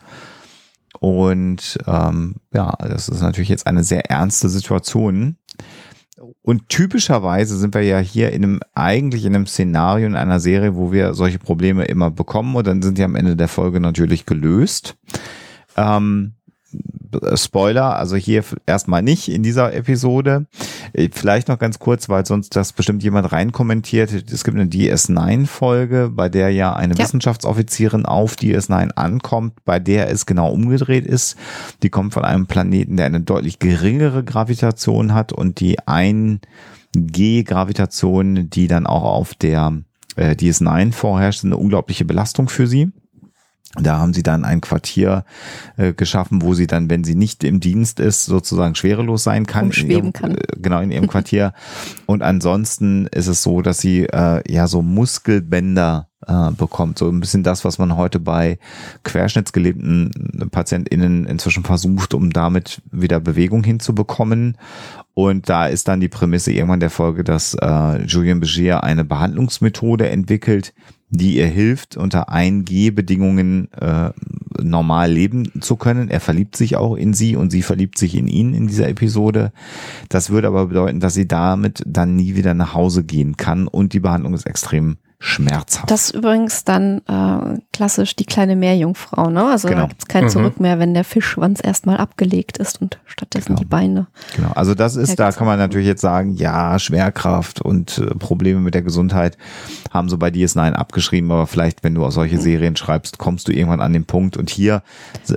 Und 1.00 1.78
ähm, 1.86 2.36
ja, 2.52 2.74
das 2.78 3.08
ist 3.08 3.22
natürlich 3.22 3.48
jetzt 3.48 3.66
eine 3.66 3.84
sehr 3.84 4.10
ernste 4.10 4.48
Situation. 4.48 5.36
Und 6.42 6.68
typischerweise 6.68 7.56
sind 7.56 7.74
wir 7.74 7.82
ja 7.82 7.98
hier 7.98 8.32
in 8.32 8.42
einem, 8.42 8.60
eigentlich 8.74 9.24
in 9.24 9.34
einem 9.34 9.46
Szenario 9.46 10.06
in 10.06 10.16
einer 10.16 10.40
Serie, 10.40 10.74
wo 10.74 10.92
wir 10.92 11.14
solche 11.14 11.38
Probleme 11.38 11.84
immer 11.84 12.10
bekommen 12.10 12.56
und 12.56 12.66
dann 12.66 12.82
sind 12.82 12.98
die 12.98 13.04
am 13.04 13.14
Ende 13.14 13.36
der 13.36 13.48
Folge 13.48 13.80
natürlich 13.80 14.26
gelöst. 14.26 14.96
Ähm, 15.76 16.34
Spoiler, 17.34 17.96
also 17.96 18.16
hier 18.16 18.44
erstmal 18.66 19.00
nicht 19.02 19.28
in 19.28 19.42
dieser 19.42 19.74
Episode. 19.74 20.46
Äh, 20.92 21.08
vielleicht 21.12 21.48
noch 21.48 21.58
ganz 21.58 21.78
kurz, 21.78 22.10
weil 22.10 22.26
sonst 22.26 22.54
das 22.54 22.74
bestimmt 22.74 23.02
jemand 23.02 23.32
reinkommentiert. 23.32 24.12
Es 24.30 24.44
gibt 24.44 24.58
eine 24.58 24.68
DS9-Folge, 24.68 26.10
bei 26.12 26.28
der 26.28 26.50
ja 26.50 26.74
eine 26.74 26.92
ja. 26.94 27.02
Wissenschaftsoffizierin 27.02 28.04
auf 28.04 28.34
DS9 28.34 28.90
ankommt, 28.92 29.54
bei 29.64 29.78
der 29.78 30.10
es 30.10 30.26
genau 30.26 30.52
umgedreht 30.52 31.06
ist. 31.06 31.38
Die 31.82 31.88
kommt 31.88 32.12
von 32.12 32.24
einem 32.24 32.46
Planeten, 32.46 32.98
der 32.98 33.06
eine 33.06 33.20
deutlich 33.20 33.58
geringere 33.58 34.22
Gravitation 34.22 35.14
hat 35.14 35.32
und 35.32 35.60
die 35.60 35.78
1G-Gravitation, 35.80 38.50
die 38.50 38.68
dann 38.68 38.86
auch 38.86 39.04
auf 39.04 39.32
der 39.34 39.78
äh, 40.16 40.32
DS9 40.32 40.92
vorherrscht, 40.92 41.42
eine 41.44 41.56
unglaubliche 41.56 42.04
Belastung 42.04 42.50
für 42.50 42.66
sie. 42.66 42.92
Da 43.80 43.98
haben 43.98 44.14
sie 44.14 44.22
dann 44.22 44.44
ein 44.44 44.60
Quartier 44.60 45.24
äh, 45.76 45.92
geschaffen, 45.92 46.42
wo 46.42 46.54
sie 46.54 46.66
dann, 46.66 46.90
wenn 46.90 47.04
sie 47.04 47.14
nicht 47.14 47.44
im 47.44 47.60
Dienst 47.60 48.00
ist, 48.00 48.26
sozusagen 48.26 48.74
schwerelos 48.74 49.24
sein 49.24 49.46
kann. 49.46 49.70
In 49.70 49.90
ihrem, 49.90 50.12
kann. 50.12 50.32
Äh, 50.32 50.38
genau, 50.56 50.80
in 50.80 50.90
ihrem 50.90 51.08
Quartier. 51.08 51.52
Und 52.06 52.22
ansonsten 52.22 53.06
ist 53.08 53.26
es 53.26 53.42
so, 53.42 53.62
dass 53.62 53.80
sie 53.80 54.04
äh, 54.04 54.42
ja 54.50 54.66
so 54.66 54.82
Muskelbänder 54.82 56.08
äh, 56.26 56.50
bekommt. 56.50 56.98
So 56.98 57.08
ein 57.08 57.20
bisschen 57.20 57.42
das, 57.42 57.64
was 57.64 57.78
man 57.78 57.96
heute 57.96 58.18
bei 58.20 58.58
querschnittsgelebten 59.04 60.48
PatientInnen 60.50 61.26
inzwischen 61.26 61.64
versucht, 61.64 62.14
um 62.14 62.30
damit 62.30 62.82
wieder 62.90 63.20
Bewegung 63.20 63.64
hinzubekommen. 63.64 64.58
Und 65.14 65.48
da 65.48 65.66
ist 65.66 65.88
dann 65.88 66.00
die 66.00 66.08
Prämisse 66.08 66.52
irgendwann 66.52 66.80
der 66.80 66.90
Folge, 66.90 67.24
dass 67.24 67.54
äh, 67.54 68.02
Julien 68.04 68.40
Begier 68.40 68.84
eine 68.84 69.04
Behandlungsmethode 69.04 70.08
entwickelt, 70.08 70.74
die 71.10 71.36
ihr 71.36 71.46
hilft, 71.46 71.96
unter 71.96 72.30
1G-Bedingungen 72.30 73.72
äh, 73.72 74.10
normal 74.62 75.10
leben 75.10 75.60
zu 75.60 75.76
können. 75.76 76.08
Er 76.10 76.20
verliebt 76.20 76.56
sich 76.56 76.76
auch 76.76 76.96
in 76.96 77.14
sie 77.14 77.36
und 77.36 77.50
sie 77.50 77.62
verliebt 77.62 77.98
sich 77.98 78.14
in 78.14 78.26
ihn 78.26 78.54
in 78.54 78.66
dieser 78.66 78.88
Episode. 78.88 79.52
Das 80.08 80.30
würde 80.30 80.48
aber 80.48 80.66
bedeuten, 80.66 81.00
dass 81.00 81.14
sie 81.14 81.28
damit 81.28 81.82
dann 81.86 82.16
nie 82.16 82.34
wieder 82.34 82.54
nach 82.54 82.74
Hause 82.74 83.04
gehen 83.04 83.36
kann 83.36 83.68
und 83.68 83.92
die 83.92 84.00
Behandlung 84.00 84.34
ist 84.34 84.46
extrem 84.46 84.98
schmerzhaft. 85.20 85.90
Das 85.90 86.04
ist 86.04 86.14
übrigens 86.14 86.62
dann 86.62 87.00
äh, 87.08 87.58
klassisch 87.72 88.14
die 88.14 88.24
kleine 88.24 88.54
Meerjungfrau, 88.54 89.30
ne? 89.30 89.46
Also 89.46 89.66
genau. 89.66 89.82
da 89.82 89.86
gibt 89.88 90.02
es 90.02 90.08
kein 90.08 90.24
mhm. 90.24 90.28
Zurück 90.28 90.60
mehr, 90.60 90.78
wenn 90.78 90.94
der 90.94 91.02
Fischschwanz 91.02 91.60
erstmal 91.62 91.96
abgelegt 91.96 92.58
ist 92.58 92.80
und 92.80 93.00
stattdessen 93.04 93.48
genau. 93.48 93.58
die 93.58 93.64
Beine. 93.64 94.06
Genau, 94.36 94.52
also 94.52 94.76
das 94.76 94.94
ist, 94.94 95.18
da 95.18 95.32
kann 95.32 95.48
man 95.48 95.58
natürlich 95.58 95.88
jetzt 95.88 96.02
sagen, 96.02 96.34
ja, 96.34 96.78
Schwerkraft 96.78 97.60
und 97.60 97.98
äh, 97.98 98.14
Probleme 98.14 98.60
mit 98.60 98.74
der 98.74 98.82
Gesundheit 98.82 99.36
haben 99.90 100.08
so 100.08 100.18
bei 100.18 100.28
DS9 100.28 100.72
abgeschrieben, 100.72 101.32
aber 101.32 101.48
vielleicht, 101.48 101.82
wenn 101.82 101.96
du 101.96 102.04
auch 102.04 102.12
solche 102.12 102.36
mhm. 102.36 102.40
Serien 102.40 102.76
schreibst, 102.76 103.18
kommst 103.18 103.48
du 103.48 103.52
irgendwann 103.52 103.80
an 103.80 103.92
den 103.92 104.04
Punkt. 104.04 104.36
Und 104.36 104.50
hier, 104.50 104.82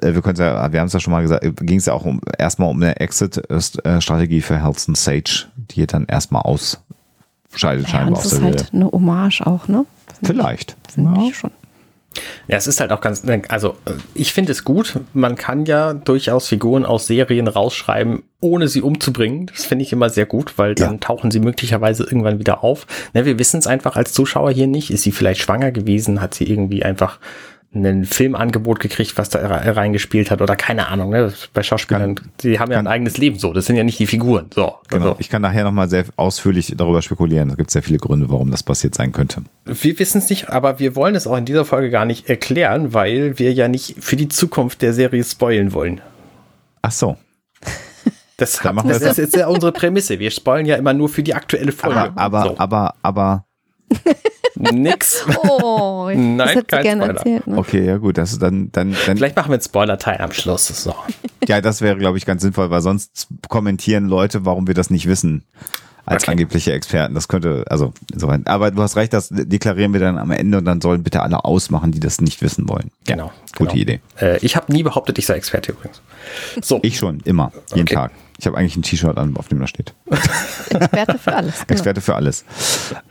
äh, 0.01 0.13
wir 0.13 0.21
können 0.21 0.37
ja, 0.37 0.71
wir 0.71 0.79
haben 0.79 0.87
es 0.87 0.93
ja 0.93 0.99
schon 0.99 1.11
mal 1.11 1.23
gesagt, 1.23 1.43
ging 1.57 1.79
es 1.79 1.87
ja 1.87 1.93
auch 1.93 2.05
um 2.05 2.21
erstmal 2.37 2.69
um 2.69 2.77
eine 2.77 2.99
Exit-Strategie 2.99 4.41
für 4.41 4.63
Helson 4.63 4.93
Sage, 4.93 5.47
die 5.55 5.87
dann 5.87 6.05
erstmal 6.05 6.43
aus 6.43 6.83
scheidet 7.53 7.85
ja, 7.85 7.91
scheinbar 7.91 8.21
Das 8.21 8.31
ist 8.31 8.41
halt 8.41 8.73
eine 8.73 8.91
Hommage 8.91 9.41
auch, 9.41 9.67
ne? 9.67 9.85
Find 10.23 10.27
Vielleicht. 10.27 10.75
Ich, 10.89 10.97
ja. 10.97 11.23
ich 11.27 11.37
schon. 11.37 11.51
Ja, 12.47 12.57
es 12.57 12.67
ist 12.67 12.81
halt 12.81 12.91
auch 12.91 12.99
ganz, 12.99 13.23
also 13.47 13.77
ich 14.13 14.33
finde 14.33 14.51
es 14.51 14.65
gut. 14.65 14.99
Man 15.13 15.35
kann 15.35 15.65
ja 15.65 15.93
durchaus 15.93 16.47
Figuren 16.47 16.85
aus 16.85 17.07
Serien 17.07 17.47
rausschreiben, 17.47 18.23
ohne 18.41 18.67
sie 18.67 18.81
umzubringen. 18.81 19.45
Das 19.45 19.65
finde 19.65 19.83
ich 19.83 19.93
immer 19.93 20.09
sehr 20.09 20.25
gut, 20.25 20.57
weil 20.57 20.75
dann 20.75 20.93
ja. 20.93 20.97
tauchen 20.99 21.31
sie 21.31 21.39
möglicherweise 21.39 22.03
irgendwann 22.03 22.39
wieder 22.39 22.63
auf. 22.63 22.85
Ne, 23.13 23.25
wir 23.25 23.39
wissen 23.39 23.59
es 23.59 23.67
einfach 23.67 23.95
als 23.95 24.11
Zuschauer 24.11 24.51
hier 24.51 24.67
nicht. 24.67 24.91
Ist 24.91 25.03
sie 25.03 25.13
vielleicht 25.13 25.41
schwanger 25.41 25.71
gewesen? 25.71 26.19
Hat 26.19 26.33
sie 26.33 26.43
irgendwie 26.43 26.83
einfach 26.83 27.19
ein 27.73 28.03
Filmangebot 28.03 28.81
gekriegt, 28.81 29.17
was 29.17 29.29
da 29.29 29.39
reingespielt 29.39 30.29
hat 30.29 30.41
oder 30.41 30.55
keine 30.57 30.89
Ahnung. 30.89 31.11
Ne? 31.11 31.33
Bei 31.53 31.63
Schauspielern, 31.63 32.15
kann, 32.15 32.31
die 32.41 32.59
haben 32.59 32.71
ja 32.71 32.79
ein 32.79 32.87
eigenes 32.87 33.17
Leben 33.17 33.39
so. 33.39 33.53
Das 33.53 33.65
sind 33.65 33.77
ja 33.77 33.83
nicht 33.83 33.97
die 33.97 34.07
Figuren. 34.07 34.47
So, 34.53 34.75
genau. 34.89 35.05
Also. 35.05 35.15
Ich 35.19 35.29
kann 35.29 35.41
nachher 35.41 35.63
nochmal 35.63 35.89
sehr 35.89 36.05
ausführlich 36.17 36.73
darüber 36.75 37.01
spekulieren. 37.01 37.49
Es 37.49 37.57
gibt 37.57 37.71
sehr 37.71 37.81
viele 37.81 37.97
Gründe, 37.97 38.29
warum 38.29 38.51
das 38.51 38.63
passiert 38.63 38.95
sein 38.95 39.13
könnte. 39.13 39.43
Wir 39.65 39.97
wissen 39.99 40.17
es 40.17 40.29
nicht, 40.29 40.49
aber 40.49 40.79
wir 40.79 40.97
wollen 40.97 41.15
es 41.15 41.27
auch 41.27 41.37
in 41.37 41.45
dieser 41.45 41.63
Folge 41.63 41.89
gar 41.89 42.03
nicht 42.03 42.29
erklären, 42.29 42.93
weil 42.93 43.39
wir 43.39 43.53
ja 43.53 43.69
nicht 43.69 43.95
für 43.99 44.17
die 44.17 44.27
Zukunft 44.27 44.81
der 44.81 44.93
Serie 44.93 45.23
spoilen 45.23 45.73
wollen. 45.73 46.01
Ach 46.81 46.91
so. 46.91 47.17
Das, 48.37 48.53
das, 48.53 48.99
das 48.99 49.19
ist 49.19 49.35
ja 49.35 49.45
unsere 49.45 49.71
Prämisse. 49.71 50.17
Wir 50.17 50.31
spoilen 50.31 50.65
ja 50.65 50.75
immer 50.75 50.93
nur 50.93 51.09
für 51.09 51.21
die 51.21 51.35
aktuelle 51.35 51.71
Folge. 51.71 51.99
Aber, 51.99 52.19
aber, 52.19 52.41
so. 52.41 52.57
aber, 52.57 52.95
aber 53.03 53.45
Nix. 54.55 55.25
Oh, 55.43 56.09
Nein, 56.13 56.37
das 56.37 56.49
hätte 56.51 56.63
kein 56.65 56.83
gerne 56.83 57.03
Spoiler. 57.03 57.17
erzählt. 57.19 57.47
Ne? 57.47 57.57
Okay, 57.57 57.85
ja 57.85 57.97
gut, 57.97 58.17
das 58.17 58.33
ist 58.33 58.41
dann, 58.41 58.71
dann, 58.71 58.95
dann 59.05 59.17
Vielleicht 59.17 59.35
machen 59.35 59.49
wir 59.49 59.55
einen 59.55 59.61
Spoiler-Teil 59.63 60.17
am 60.19 60.31
Schluss. 60.31 60.67
So. 60.67 60.93
ja, 61.47 61.61
das 61.61 61.81
wäre, 61.81 61.97
glaube 61.97 62.17
ich, 62.17 62.25
ganz 62.25 62.41
sinnvoll, 62.41 62.69
weil 62.69 62.81
sonst 62.81 63.27
kommentieren 63.49 64.07
Leute, 64.07 64.45
warum 64.45 64.67
wir 64.67 64.73
das 64.73 64.89
nicht 64.89 65.07
wissen. 65.07 65.43
Als 66.03 66.23
Okay. 66.23 66.31
angebliche 66.31 66.71
Experten. 66.73 67.13
Das 67.13 67.27
könnte, 67.27 67.63
also 67.69 67.93
insofern. 68.11 68.41
Aber 68.47 68.71
du 68.71 68.81
hast 68.81 68.95
recht, 68.95 69.13
das 69.13 69.29
deklarieren 69.31 69.93
wir 69.93 69.99
dann 69.99 70.17
am 70.17 70.31
Ende 70.31 70.57
und 70.57 70.65
dann 70.65 70.81
sollen 70.81 71.03
bitte 71.03 71.21
alle 71.21 71.45
ausmachen, 71.45 71.91
die 71.91 71.99
das 71.99 72.19
nicht 72.21 72.41
wissen 72.41 72.67
wollen. 72.67 72.89
Genau. 73.05 73.31
Gute 73.55 73.69
genau. 73.75 73.81
Idee. 73.81 73.99
Äh, 74.19 74.37
ich 74.43 74.55
habe 74.55 74.73
nie 74.73 74.81
behauptet, 74.81 75.19
ich 75.19 75.27
sei 75.27 75.35
Experte 75.35 75.73
übrigens. 75.73 76.01
So. 76.61 76.79
Ich 76.81 76.97
schon, 76.97 77.19
immer, 77.23 77.51
jeden 77.69 77.81
Okay. 77.83 77.93
Tag. 77.93 78.11
Ich 78.41 78.47
habe 78.47 78.57
eigentlich 78.57 78.75
ein 78.75 78.81
T-Shirt 78.81 79.17
an, 79.19 79.37
auf 79.37 79.49
dem 79.49 79.59
da 79.59 79.67
steht. 79.67 79.93
Experte 80.71 81.17
für 81.19 81.35
alles. 81.35 81.53
Genau. 81.67 81.71
Experte 81.73 82.01
für 82.01 82.15
alles. 82.15 82.43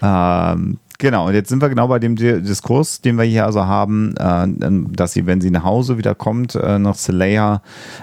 Ähm, 0.02 0.78
genau, 0.98 1.28
und 1.28 1.34
jetzt 1.34 1.50
sind 1.50 1.62
wir 1.62 1.68
genau 1.68 1.86
bei 1.86 2.00
dem 2.00 2.16
Di- 2.16 2.42
Diskurs, 2.42 3.00
den 3.00 3.16
wir 3.16 3.22
hier 3.22 3.46
also 3.46 3.64
haben, 3.64 4.16
äh, 4.16 4.48
dass 4.96 5.12
sie, 5.12 5.26
wenn 5.26 5.40
sie 5.40 5.52
nach 5.52 5.62
Hause 5.62 5.98
wieder 5.98 6.16
kommt, 6.16 6.56
äh, 6.56 6.80
nach 6.80 6.96
Celea 6.96 7.62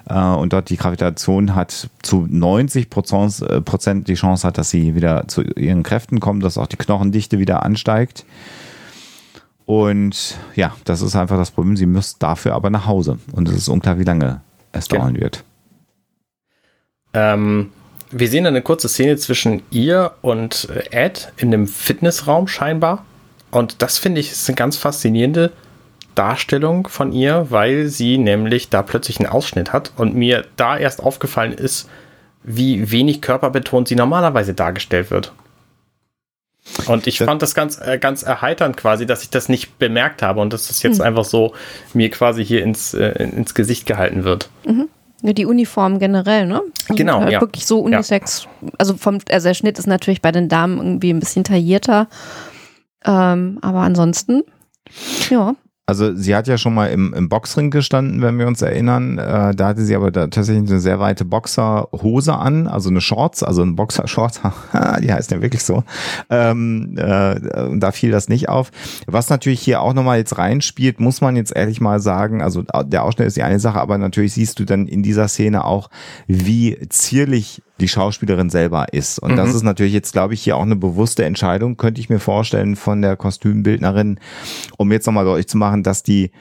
äh, 0.10 0.18
und 0.18 0.54
dort 0.54 0.70
die 0.70 0.78
Gravitation 0.78 1.54
hat, 1.54 1.90
zu 2.02 2.26
90 2.30 2.90
Prozent, 2.90 3.42
äh, 3.42 3.60
Prozent 3.60 4.08
die 4.08 4.14
Chance 4.14 4.48
hat, 4.48 4.58
dass 4.58 4.70
sie 4.70 4.96
wieder 4.96 5.28
zu 5.28 5.42
ihren 5.42 5.84
Kräften 5.84 6.22
kommt, 6.22 6.46
dass 6.46 6.58
auch 6.58 6.68
die 6.68 6.78
Knochendichte 6.78 7.40
wieder 7.40 7.64
ansteigt. 7.64 8.24
Und 9.66 10.38
ja, 10.56 10.74
das 10.86 11.02
ist 11.02 11.16
einfach 11.18 11.36
das 11.38 11.52
Problem. 11.52 11.76
Sie 11.76 11.88
muss 11.88 12.18
dafür 12.20 12.56
aber 12.56 12.70
nach 12.70 12.86
Hause. 12.86 13.20
Und 13.34 13.50
es 13.50 13.56
ist 13.58 13.68
unklar, 13.68 14.00
wie 14.00 14.06
lange 14.06 14.40
es 14.72 14.88
dauern 14.88 15.16
wird. 15.20 15.44
Ähm, 17.18 17.72
wir 18.12 18.28
sehen 18.30 18.46
eine 18.46 18.62
kurze 18.62 18.88
Szene 18.88 19.18
zwischen 19.18 19.64
ihr 19.72 20.12
und 20.22 20.70
äh, 20.70 21.06
Ed 21.06 21.34
in 21.38 21.52
einem 21.52 21.68
Fitnessraum 21.68 22.48
scheinbar. 22.48 23.06
Und 23.50 23.82
das 23.82 23.98
finde 23.98 24.22
ich 24.22 24.32
ist 24.32 24.48
eine 24.48 24.56
ganz 24.56 24.78
faszinierende 24.78 25.52
Darstellung 26.14 26.88
von 26.88 27.12
ihr, 27.12 27.48
weil 27.50 27.88
sie 27.88 28.18
nämlich 28.18 28.70
da 28.70 28.84
plötzlich 28.84 29.20
einen 29.20 29.30
Ausschnitt 29.30 29.74
hat 29.74 29.94
und 29.98 30.16
mir 30.16 30.46
da 30.58 30.78
erst 30.78 31.02
aufgefallen 31.02 31.54
ist, 31.54 31.90
wie 32.44 32.92
wenig 32.92 33.22
körperbetont 33.22 33.88
sie 33.88 33.96
normalerweise 33.96 34.54
dargestellt 34.54 35.10
wird. 35.10 35.34
Und 36.86 37.08
ich 37.08 37.20
fand 37.20 37.42
das 37.42 37.56
ganz, 37.56 37.80
äh, 37.80 37.98
ganz 37.98 38.24
erheiternd 38.24 38.78
quasi, 38.78 39.06
dass 39.06 39.24
ich 39.24 39.30
das 39.30 39.50
nicht 39.50 39.80
bemerkt 39.80 40.22
habe 40.22 40.40
und 40.42 40.54
dass 40.54 40.68
das 40.68 40.84
jetzt 40.84 41.02
einfach 41.02 41.26
so 41.26 41.54
mir 41.94 42.10
quasi 42.10 42.46
hier 42.46 42.62
ins, 42.62 42.94
äh, 42.94 43.24
ins 43.24 43.56
Gesicht 43.56 43.86
gehalten 43.86 44.24
wird. 44.24 44.50
Ja, 44.66 44.88
die 45.22 45.46
Uniform 45.46 46.00
generell, 46.00 46.46
ne? 46.46 46.62
Also, 46.90 46.96
Genau, 46.96 47.24
äh, 47.24 47.34
ja. 47.34 47.42
Wirklich 47.42 47.66
so 47.66 47.80
Unisex. 47.80 48.48
Also 48.78 48.96
vom, 48.96 49.20
also 49.30 49.48
der 49.48 49.54
Schnitt 49.54 49.80
ist 49.80 49.88
natürlich 49.88 50.22
bei 50.22 50.32
den 50.32 50.50
Damen 50.50 50.78
irgendwie 50.78 51.12
ein 51.12 51.20
bisschen 51.20 51.44
taillierter. 51.44 52.08
Ähm, 53.06 53.60
aber 53.62 53.80
ansonsten, 53.80 54.44
ja. 55.30 55.56
Also 55.90 56.14
sie 56.14 56.36
hat 56.36 56.50
ja 56.50 56.58
schon 56.58 56.74
mal 56.74 56.88
im, 56.88 57.14
im 57.14 57.30
Boxring 57.30 57.72
gestanden, 57.72 58.22
wenn 58.22 58.38
wir 58.38 58.46
uns 58.46 58.62
erinnern. 58.62 59.18
Äh, 59.18 59.56
da 59.56 59.68
hatte 59.70 59.86
sie 59.86 59.96
aber 59.96 60.12
da 60.12 60.28
tatsächlich 60.28 60.70
eine 60.70 60.82
sehr 60.82 61.00
weite 61.00 61.24
Boxerhose 61.24 62.34
an, 62.34 62.68
also 62.68 62.90
eine 62.90 63.00
Shorts, 63.00 63.42
also 63.42 63.62
ein 63.62 63.78
Boxershort. 63.78 64.42
die 65.02 65.14
heißt 65.14 65.32
ja 65.32 65.42
wirklich 65.42 65.64
so. 65.64 65.86
Ähm, 66.30 66.98
äh, 66.98 67.40
da 67.80 67.94
fiel 67.94 68.12
das 68.12 68.28
nicht 68.28 68.50
auf. 68.50 68.72
Was 69.06 69.30
natürlich 69.30 69.62
hier 69.62 69.82
auch 69.82 69.94
nochmal 69.94 70.18
jetzt 70.18 70.38
reinspielt, 70.38 71.00
muss 71.00 71.22
man 71.22 71.38
jetzt 71.38 71.56
ehrlich 71.56 71.80
mal 71.80 72.02
sagen. 72.02 72.42
Also 72.42 72.66
der 72.84 73.04
Ausschnitt 73.04 73.30
ist 73.30 73.38
die 73.38 73.44
eine 73.44 73.62
Sache, 73.62 73.80
aber 73.80 73.98
natürlich 73.98 74.34
siehst 74.34 74.60
du 74.60 74.66
dann 74.66 74.88
in 74.88 75.04
dieser 75.04 75.30
Szene 75.30 75.64
auch, 75.64 75.90
wie 76.28 76.78
zierlich 76.90 77.62
die 77.80 77.88
Schauspielerin 77.88 78.50
selber 78.50 78.94
ist. 78.94 79.20
Und 79.20 79.36
das 79.36 79.54
ist 79.54 79.64
natürlich 79.64 79.94
jetzt, 79.94 80.12
glaube 80.14 80.34
ich, 80.34 80.42
hier 80.42 80.58
auch 80.58 80.64
eine 80.64 80.76
bewusste 80.76 81.26
Entscheidung, 81.26 81.78
könnte 81.78 82.02
ich 82.02 82.10
mir 82.10 82.20
vorstellen, 82.20 82.76
von 82.76 83.02
der 83.02 83.16
Kostümbildnerin, 83.16 84.20
um 84.78 84.92
jetzt 84.92 85.06
nochmal 85.06 85.26
deutlich 85.26 85.48
zu 85.48 85.58
machen, 85.58 85.84
dass 85.84 86.04
die 86.04 86.32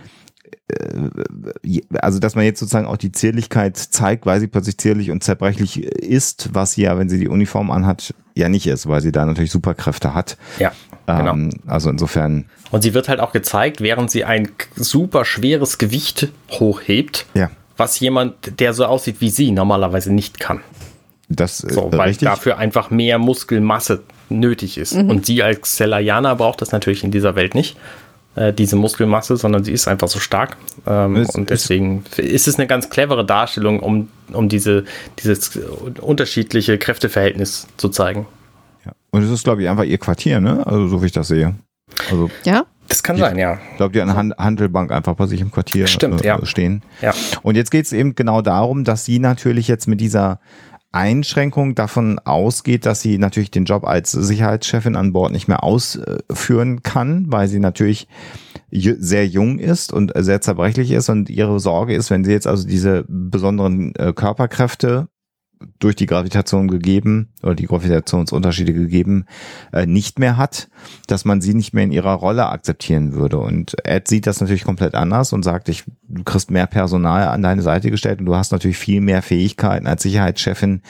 je- 1.63 1.85
also 2.01 2.19
dass 2.19 2.35
man 2.35 2.45
jetzt 2.45 2.61
sozusagen 2.61 2.87
auch 2.87 2.97
die 2.97 3.13
Zierlichkeit 3.13 3.77
zeigt, 3.77 4.27
weil 4.27 4.41
sie 4.41 4.49
plötzlich 4.49 4.79
zierlich 4.79 5.11
und 5.11 5.23
zerbrechlich 5.23 5.83
ist, 5.85 6.51
was 6.55 6.73
sie 6.73 6.83
ja, 6.83 6.99
wenn 6.99 7.09
sie 7.09 7.19
die 7.19 7.29
Uniform 7.29 7.71
anhat, 7.71 8.15
ja 8.35 8.49
nicht 8.49 8.67
ist, 8.67 8.89
weil 8.89 9.01
sie 9.01 9.13
da 9.13 9.25
natürlich 9.27 9.51
Superkräfte 9.53 10.15
hat. 10.15 10.37
Ja, 10.59 10.73
genau. 11.07 11.33
Ähm, 11.33 11.51
also 11.67 11.89
insofern, 11.91 12.47
Und 12.71 12.83
sie 12.83 12.95
wird 12.95 13.09
halt 13.09 13.21
auch 13.21 13.33
gezeigt, 13.33 13.81
während 13.81 14.11
sie 14.11 14.25
ein 14.25 14.49
super 14.75 15.25
schweres 15.25 15.79
Gewicht 15.79 16.29
hochhebt, 16.51 17.27
ja, 17.35 17.51
was 17.77 18.01
jemand, 18.01 18.59
der 18.59 18.73
so 18.73 18.87
aussieht 18.87 19.21
wie 19.21 19.29
sie, 19.31 19.53
normalerweise 19.53 20.13
nicht 20.13 20.41
kann. 20.41 20.61
Das 21.29 21.59
So, 21.59 21.89
äh, 21.89 21.99
weil 21.99 22.09
richtig. 22.09 22.29
dafür 22.29 22.59
einfach 22.59 22.91
mehr 22.91 23.19
Muskelmasse 23.19 24.03
nötig 24.29 24.79
ist. 24.79 24.93
Und 24.95 25.27
sie 25.27 25.43
als 25.43 25.77
Selajana 25.77 26.35
braucht 26.35 26.61
das 26.63 26.73
natürlich 26.73 27.05
in 27.05 27.11
dieser 27.11 27.35
Welt 27.37 27.55
nicht, 27.55 27.77
äh, 28.37 28.53
diese 28.53 28.77
Muskelmasse, 28.77 29.37
sondern 29.37 29.65
sie 29.65 29.73
ist 29.73 29.89
einfach 29.89 30.09
so 30.09 30.19
stark. 30.19 30.57
Ähm, 30.87 31.17
Es- 31.17 31.35
und 31.35 31.51
deswegen 31.51 32.05
ist 32.17 32.49
es 32.49 32.57
eine 32.59 32.67
ganz 32.67 32.91
clevere 32.91 33.25
Darstellung, 33.25 33.81
um, 33.81 34.09
um 34.33 34.49
diese, 34.49 34.85
dieses 35.23 35.59
unterschiedliche 36.01 36.79
Kräfteverhältnis 36.79 37.67
zu 37.77 37.89
zeigen. 37.89 38.27
Ja. 38.85 38.93
Und 39.11 39.23
es 39.23 39.31
ist, 39.31 39.45
glaube 39.45 39.63
ich, 39.63 39.69
einfach 39.69 39.85
ihr 39.85 39.99
Quartier, 39.99 40.41
ne? 40.41 40.67
Also 40.67 40.89
so 40.89 41.03
wie 41.03 41.07
ich 41.07 41.13
das 41.13 41.29
sehe. 41.29 41.55
Also 42.11 42.31
Ja? 42.45 42.65
Das 42.89 43.03
kann 43.03 43.17
sein, 43.17 43.37
ja. 43.37 43.59
ich 43.73 43.79
glaube, 43.79 43.93
die 43.93 44.01
eine 44.01 44.15
Han- 44.15 44.33
Handelbank 44.39 44.93
einfach 44.93 45.15
bei 45.17 45.27
sich 45.27 45.41
im 45.41 45.51
Quartier 45.51 45.89
Stimmt, 45.89 46.23
äh, 46.23 46.29
ja. 46.29 46.47
stehen. 46.47 46.83
Ja. 47.03 47.13
Und 47.43 47.57
jetzt 47.57 47.73
geht 47.73 47.85
es 47.85 47.93
eben 47.93 48.15
genau 48.15 48.43
darum, 48.43 48.85
dass 48.85 49.05
sie 49.05 49.19
natürlich 49.19 49.67
jetzt 49.67 49.89
mit 49.89 50.01
dieser 50.01 50.39
Einschränkung 50.93 51.75
davon 51.75 52.19
ausgeht, 52.19 52.87
dass 52.87 53.01
sie 53.01 53.19
natürlich 53.19 53.51
den 53.51 53.65
Job 53.65 53.85
als 53.85 54.13
Sicherheitschefin 54.13 54.97
an 54.97 55.13
Bord 55.13 55.33
nicht 55.33 55.49
mehr 55.49 55.63
ausführen 55.63 56.83
kann, 56.83 57.27
weil 57.29 57.49
sie 57.49 57.59
natürlich 57.59 58.09
sehr 58.71 59.27
jung 59.27 59.59
ist 59.59 59.93
und 59.93 60.13
sehr 60.15 60.41
zerbrechlich 60.41 60.91
ist. 60.91 61.09
Und 61.09 61.31
ihre 61.31 61.61
Sorge 61.61 61.95
ist, 61.95 62.11
wenn 62.11 62.25
sie 62.25 62.33
jetzt 62.33 62.47
also 62.47 62.67
diese 62.67 63.05
besonderen 63.09 63.95
äh, 63.95 64.13
Körperkräfte 64.13 65.09
durch 65.79 65.97
die 65.97 66.07
Gravitation 66.07 66.69
gegeben 66.69 67.29
oder 67.43 67.55
die 67.55 67.67
Gravitationsunterschiede 67.67 68.75
gegeben 68.75 69.27
äh, 69.73 69.87
nicht 69.87 70.19
mehr 70.19 70.37
hat, 70.37 70.69
dass 71.07 71.25
man 71.25 71.41
sie 71.41 71.55
nicht 71.55 71.73
mehr 71.73 71.85
in 71.85 71.93
ihrer 71.93 72.15
Rolle 72.15 72.47
akzeptieren 72.47 73.13
würde. 73.13 73.39
Und 73.39 73.77
Ed 73.85 74.09
sieht 74.09 74.27
das 74.27 74.41
natürlich 74.41 74.65
komplett 74.65 74.95
anders 74.95 75.33
und 75.33 75.43
sagt, 75.43 75.69
ich, 75.69 75.85
du 76.09 76.25
kriegst 76.25 76.51
mehr 76.51 76.67
Personal 76.67 77.29
an 77.29 77.43
deine 77.43 77.63
Seite 77.63 77.91
gestellt 77.91 78.21
und 78.21 78.27
du 78.27 78.37
hast 78.37 78.53
natürlich 78.53 78.79
viel 78.79 79.01
mehr 79.01 79.23
Fähigkeiten 79.23 79.87
als 79.87 80.03
Sicherheitschefin 80.03 80.83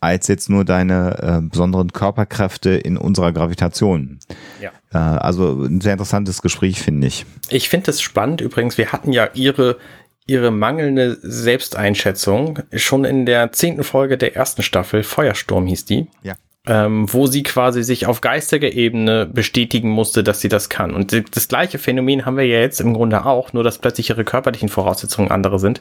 als 0.00 0.28
jetzt 0.28 0.48
nur 0.48 0.64
deine 0.64 1.40
äh, 1.42 1.48
besonderen 1.48 1.92
Körperkräfte 1.92 2.70
in 2.70 2.96
unserer 2.96 3.32
Gravitation. 3.32 4.18
Ja. 4.60 4.70
Äh, 4.92 4.98
also 4.98 5.64
ein 5.64 5.80
sehr 5.80 5.92
interessantes 5.92 6.42
Gespräch, 6.42 6.80
finde 6.80 7.06
ich. 7.06 7.26
Ich 7.48 7.68
finde 7.68 7.90
es 7.90 8.00
spannend 8.00 8.40
übrigens, 8.40 8.78
wir 8.78 8.92
hatten 8.92 9.12
ja 9.12 9.28
ihre, 9.34 9.78
ihre 10.26 10.50
mangelnde 10.50 11.16
Selbsteinschätzung 11.22 12.60
schon 12.74 13.04
in 13.04 13.26
der 13.26 13.52
zehnten 13.52 13.84
Folge 13.84 14.18
der 14.18 14.34
ersten 14.36 14.62
Staffel, 14.62 15.02
Feuersturm 15.02 15.66
hieß 15.66 15.84
die, 15.84 16.08
Ja. 16.22 16.34
ähm, 16.66 17.06
wo 17.12 17.28
sie 17.28 17.44
quasi 17.44 17.84
sich 17.84 18.06
auf 18.06 18.20
geistiger 18.20 18.72
Ebene 18.72 19.24
bestätigen 19.26 19.88
musste, 19.88 20.24
dass 20.24 20.40
sie 20.40 20.48
das 20.48 20.68
kann. 20.68 20.94
Und 20.94 21.12
das 21.36 21.46
gleiche 21.46 21.78
Phänomen 21.78 22.26
haben 22.26 22.36
wir 22.36 22.44
ja 22.44 22.58
jetzt 22.58 22.80
im 22.80 22.92
Grunde 22.92 23.24
auch, 23.24 23.52
nur 23.52 23.62
dass 23.62 23.78
plötzlich 23.78 24.10
ihre 24.10 24.24
körperlichen 24.24 24.68
Voraussetzungen 24.68 25.30
andere 25.30 25.60
sind. 25.60 25.80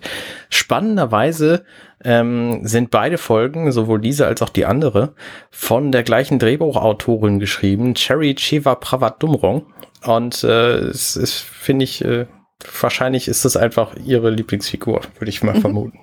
Spannenderweise 0.50 1.66
ähm, 2.04 2.68
sind 2.68 2.92
beide 2.92 3.18
Folgen, 3.18 3.72
sowohl 3.72 4.00
diese 4.00 4.28
als 4.28 4.44
auch 4.44 4.50
die 4.50 4.66
andere, 4.66 5.16
von 5.50 5.92
der 5.92 6.04
gleichen 6.04 6.38
Drehbuchautorin 6.38 7.40
geschrieben, 7.40 7.96
Cherry 7.96 8.36
Cheva 8.36 8.76
Pravadumrong. 8.76 9.66
Und 10.04 10.44
äh, 10.44 10.78
es 10.78 11.16
ist, 11.16 11.40
finde 11.40 11.84
ich, 11.86 12.06
äh, 12.06 12.28
wahrscheinlich 12.82 13.28
ist 13.28 13.46
das 13.46 13.58
einfach 13.58 13.96
ihre 13.96 14.30
Lieblingsfigur, 14.30 15.02
würde 15.20 15.30
ich 15.30 15.44
mal 15.44 15.60
vermuten. 15.60 16.00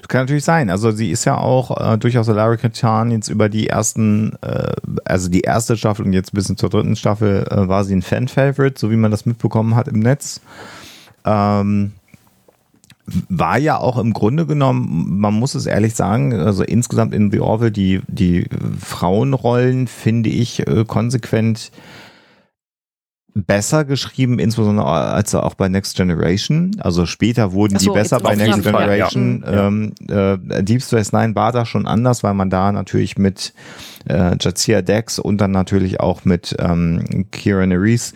Das 0.00 0.08
kann 0.08 0.22
natürlich 0.22 0.44
sein. 0.44 0.68
Also 0.68 0.90
sie 0.90 1.10
ist 1.10 1.24
ja 1.24 1.38
auch 1.38 1.94
äh, 1.94 1.96
durchaus 1.96 2.26
Larry 2.26 2.58
Katan 2.58 3.10
jetzt 3.10 3.28
über 3.28 3.48
die 3.48 3.68
ersten, 3.68 4.36
äh, 4.42 4.72
also 5.04 5.30
die 5.30 5.40
erste 5.40 5.76
Staffel 5.76 6.04
und 6.04 6.12
jetzt 6.12 6.32
bis 6.32 6.46
hin 6.46 6.56
zur 6.56 6.68
dritten 6.68 6.96
Staffel 6.96 7.46
äh, 7.50 7.68
war 7.68 7.84
sie 7.84 7.96
ein 7.96 8.02
Fan-Favorite, 8.02 8.78
so 8.78 8.90
wie 8.90 8.96
man 8.96 9.10
das 9.10 9.24
mitbekommen 9.24 9.74
hat 9.74 9.88
im 9.88 10.00
Netz. 10.00 10.40
Ähm, 11.24 11.92
war 13.28 13.58
ja 13.58 13.78
auch 13.78 13.98
im 13.98 14.12
Grunde 14.12 14.46
genommen, 14.46 15.18
man 15.18 15.34
muss 15.34 15.54
es 15.54 15.66
ehrlich 15.66 15.94
sagen, 15.94 16.34
also 16.34 16.62
insgesamt 16.62 17.14
in 17.14 17.30
The 17.30 17.40
Orville 17.40 17.72
die, 17.72 18.00
die 18.06 18.46
Frauenrollen 18.78 19.88
finde 19.88 20.30
ich 20.30 20.66
äh, 20.66 20.84
konsequent 20.86 21.72
besser 23.34 23.84
geschrieben, 23.84 24.38
insbesondere 24.38 24.86
als 24.86 25.34
auch 25.34 25.54
bei 25.54 25.68
Next 25.68 25.96
Generation. 25.96 26.76
Also 26.80 27.06
später 27.06 27.52
wurden 27.52 27.78
so, 27.78 27.90
die 27.90 27.94
besser 27.98 28.20
bei 28.20 28.34
Next 28.34 28.56
jeden 28.56 28.62
Fall, 28.62 28.98
ja. 28.98 29.08
Generation. 29.08 29.44
Ja. 29.46 29.66
Ähm, 29.68 29.92
äh, 30.52 30.62
Deep 30.62 30.82
Space 30.82 31.12
Nine 31.12 31.34
war 31.34 31.52
da 31.52 31.64
schon 31.64 31.86
anders, 31.86 32.22
weil 32.22 32.34
man 32.34 32.50
da 32.50 32.72
natürlich 32.72 33.16
mit 33.16 33.54
äh, 34.08 34.36
Jadzia 34.38 34.82
Dex 34.82 35.18
und 35.18 35.40
dann 35.40 35.50
natürlich 35.50 36.00
auch 36.00 36.24
mit 36.24 36.54
ähm, 36.58 37.26
Kira 37.30 37.66
Nerys 37.66 38.14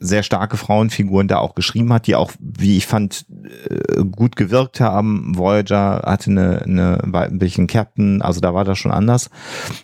sehr 0.00 0.22
starke 0.22 0.56
Frauenfiguren 0.56 1.26
da 1.26 1.38
auch 1.38 1.54
geschrieben 1.54 1.92
hat, 1.92 2.06
die 2.06 2.14
auch, 2.14 2.30
wie 2.38 2.76
ich 2.76 2.86
fand, 2.86 3.26
äh, 3.68 4.04
gut 4.04 4.36
gewirkt 4.36 4.80
haben. 4.80 5.36
Voyager 5.36 6.02
hatte 6.06 6.30
eine, 6.30 6.62
eine 6.62 6.98
weiblichen 7.04 7.66
Captain, 7.66 8.22
also 8.22 8.40
da 8.40 8.54
war 8.54 8.64
das 8.64 8.78
schon 8.78 8.92
anders. 8.92 9.30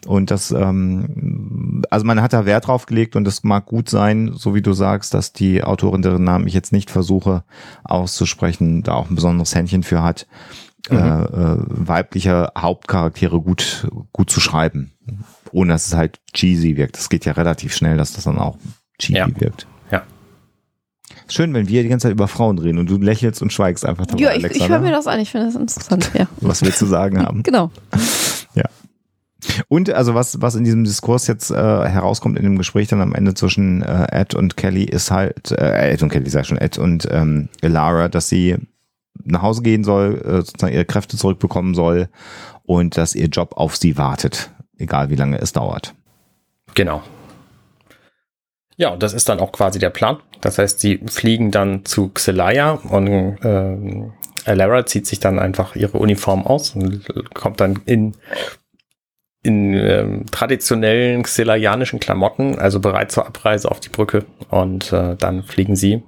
Und 0.06 0.30
das, 0.30 0.52
ähm, 0.52 1.82
also 1.90 2.06
man 2.06 2.22
hat 2.22 2.32
da 2.32 2.46
Wert 2.46 2.68
drauf 2.68 2.86
gelegt 2.86 3.16
und 3.16 3.26
es 3.26 3.42
mag 3.42 3.66
gut 3.66 3.88
sein, 3.88 4.32
so 4.34 4.54
wie 4.54 4.62
du 4.62 4.72
sagst, 4.72 5.14
dass 5.14 5.32
die 5.32 5.64
Autorin, 5.64 6.02
deren 6.02 6.24
Namen 6.24 6.46
ich 6.46 6.54
jetzt 6.54 6.72
nicht 6.72 6.90
versuche 6.90 7.42
auszusprechen, 7.82 8.82
da 8.82 8.94
auch 8.94 9.10
ein 9.10 9.16
besonderes 9.16 9.54
Händchen 9.54 9.82
für 9.82 10.02
hat, 10.02 10.28
mhm. 10.90 10.96
äh, 10.96 11.22
äh, 11.22 11.58
weibliche 11.66 12.52
Hauptcharaktere 12.56 13.40
gut, 13.40 13.88
gut 14.12 14.30
zu 14.30 14.40
schreiben. 14.40 14.92
Ohne 15.50 15.72
dass 15.72 15.88
es 15.88 15.94
halt 15.94 16.20
cheesy 16.32 16.76
wirkt. 16.76 16.98
Es 16.98 17.08
geht 17.08 17.24
ja 17.24 17.32
relativ 17.32 17.74
schnell, 17.74 17.96
dass 17.96 18.12
das 18.12 18.24
dann 18.24 18.38
auch 18.38 18.58
cheesy 18.98 19.18
ja. 19.18 19.40
wirkt. 19.40 19.66
Schön, 21.28 21.54
wenn 21.54 21.68
wir 21.68 21.82
die 21.82 21.88
ganze 21.88 22.04
Zeit 22.04 22.12
über 22.12 22.28
Frauen 22.28 22.58
reden 22.58 22.78
und 22.78 22.90
du 22.90 22.98
lächelst 22.98 23.40
und 23.40 23.52
schweigst 23.52 23.86
einfach 23.86 24.06
dabei, 24.06 24.22
Ja, 24.22 24.34
ich, 24.34 24.44
ich 24.44 24.68
höre 24.68 24.80
mir 24.80 24.90
das 24.92 25.06
an, 25.06 25.20
ich 25.20 25.30
finde 25.30 25.46
das 25.46 25.54
interessant. 25.54 26.10
Ja. 26.14 26.26
Was 26.40 26.62
wir 26.62 26.72
zu 26.72 26.86
sagen 26.86 27.20
haben. 27.20 27.42
genau. 27.42 27.70
Ja. 28.54 28.64
Und 29.68 29.90
also 29.90 30.14
was, 30.14 30.40
was 30.40 30.54
in 30.54 30.64
diesem 30.64 30.84
Diskurs 30.84 31.26
jetzt 31.26 31.50
äh, 31.50 31.54
herauskommt 31.54 32.38
in 32.38 32.44
dem 32.44 32.58
Gespräch 32.58 32.88
dann 32.88 33.00
am 33.00 33.14
Ende 33.14 33.34
zwischen 33.34 33.82
äh, 33.82 34.06
Ed 34.10 34.34
und 34.34 34.56
Kelly 34.56 34.84
ist 34.84 35.10
halt, 35.10 35.50
äh, 35.50 35.92
Ed 35.92 36.02
und 36.02 36.10
Kelly, 36.10 36.28
sag 36.28 36.42
ich 36.42 36.48
schon, 36.48 36.58
Ed 36.58 36.78
und 36.78 37.08
ähm, 37.10 37.48
Lara, 37.62 38.08
dass 38.08 38.28
sie 38.28 38.56
nach 39.22 39.42
Hause 39.42 39.62
gehen 39.62 39.84
soll, 39.84 40.20
äh, 40.24 40.36
sozusagen 40.36 40.74
ihre 40.74 40.84
Kräfte 40.84 41.16
zurückbekommen 41.16 41.74
soll 41.74 42.08
und 42.64 42.96
dass 42.96 43.14
ihr 43.14 43.26
Job 43.26 43.54
auf 43.56 43.76
sie 43.76 43.96
wartet, 43.96 44.50
egal 44.78 45.10
wie 45.10 45.16
lange 45.16 45.38
es 45.38 45.52
dauert. 45.52 45.94
Genau. 46.74 47.02
Ja, 48.76 48.90
und 48.90 49.02
das 49.02 49.12
ist 49.12 49.28
dann 49.28 49.40
auch 49.40 49.52
quasi 49.52 49.78
der 49.78 49.90
Plan. 49.90 50.18
Das 50.40 50.58
heißt, 50.58 50.80
sie 50.80 51.00
fliegen 51.06 51.50
dann 51.50 51.84
zu 51.84 52.08
Xelaya 52.08 52.72
und 52.72 53.08
äh, 53.42 54.10
Alara 54.44 54.84
zieht 54.86 55.06
sich 55.06 55.20
dann 55.20 55.38
einfach 55.38 55.76
ihre 55.76 55.98
Uniform 55.98 56.46
aus 56.46 56.74
und 56.74 57.04
kommt 57.34 57.60
dann 57.60 57.80
in, 57.86 58.14
in 59.42 59.74
ähm, 59.74 60.26
traditionellen 60.30 61.22
xelayanischen 61.22 62.00
Klamotten, 62.00 62.58
also 62.58 62.80
bereit 62.80 63.12
zur 63.12 63.26
Abreise 63.26 63.70
auf 63.70 63.80
die 63.80 63.88
Brücke. 63.88 64.24
Und 64.50 64.92
äh, 64.92 65.16
dann 65.16 65.44
fliegen 65.44 65.76
sie 65.76 66.02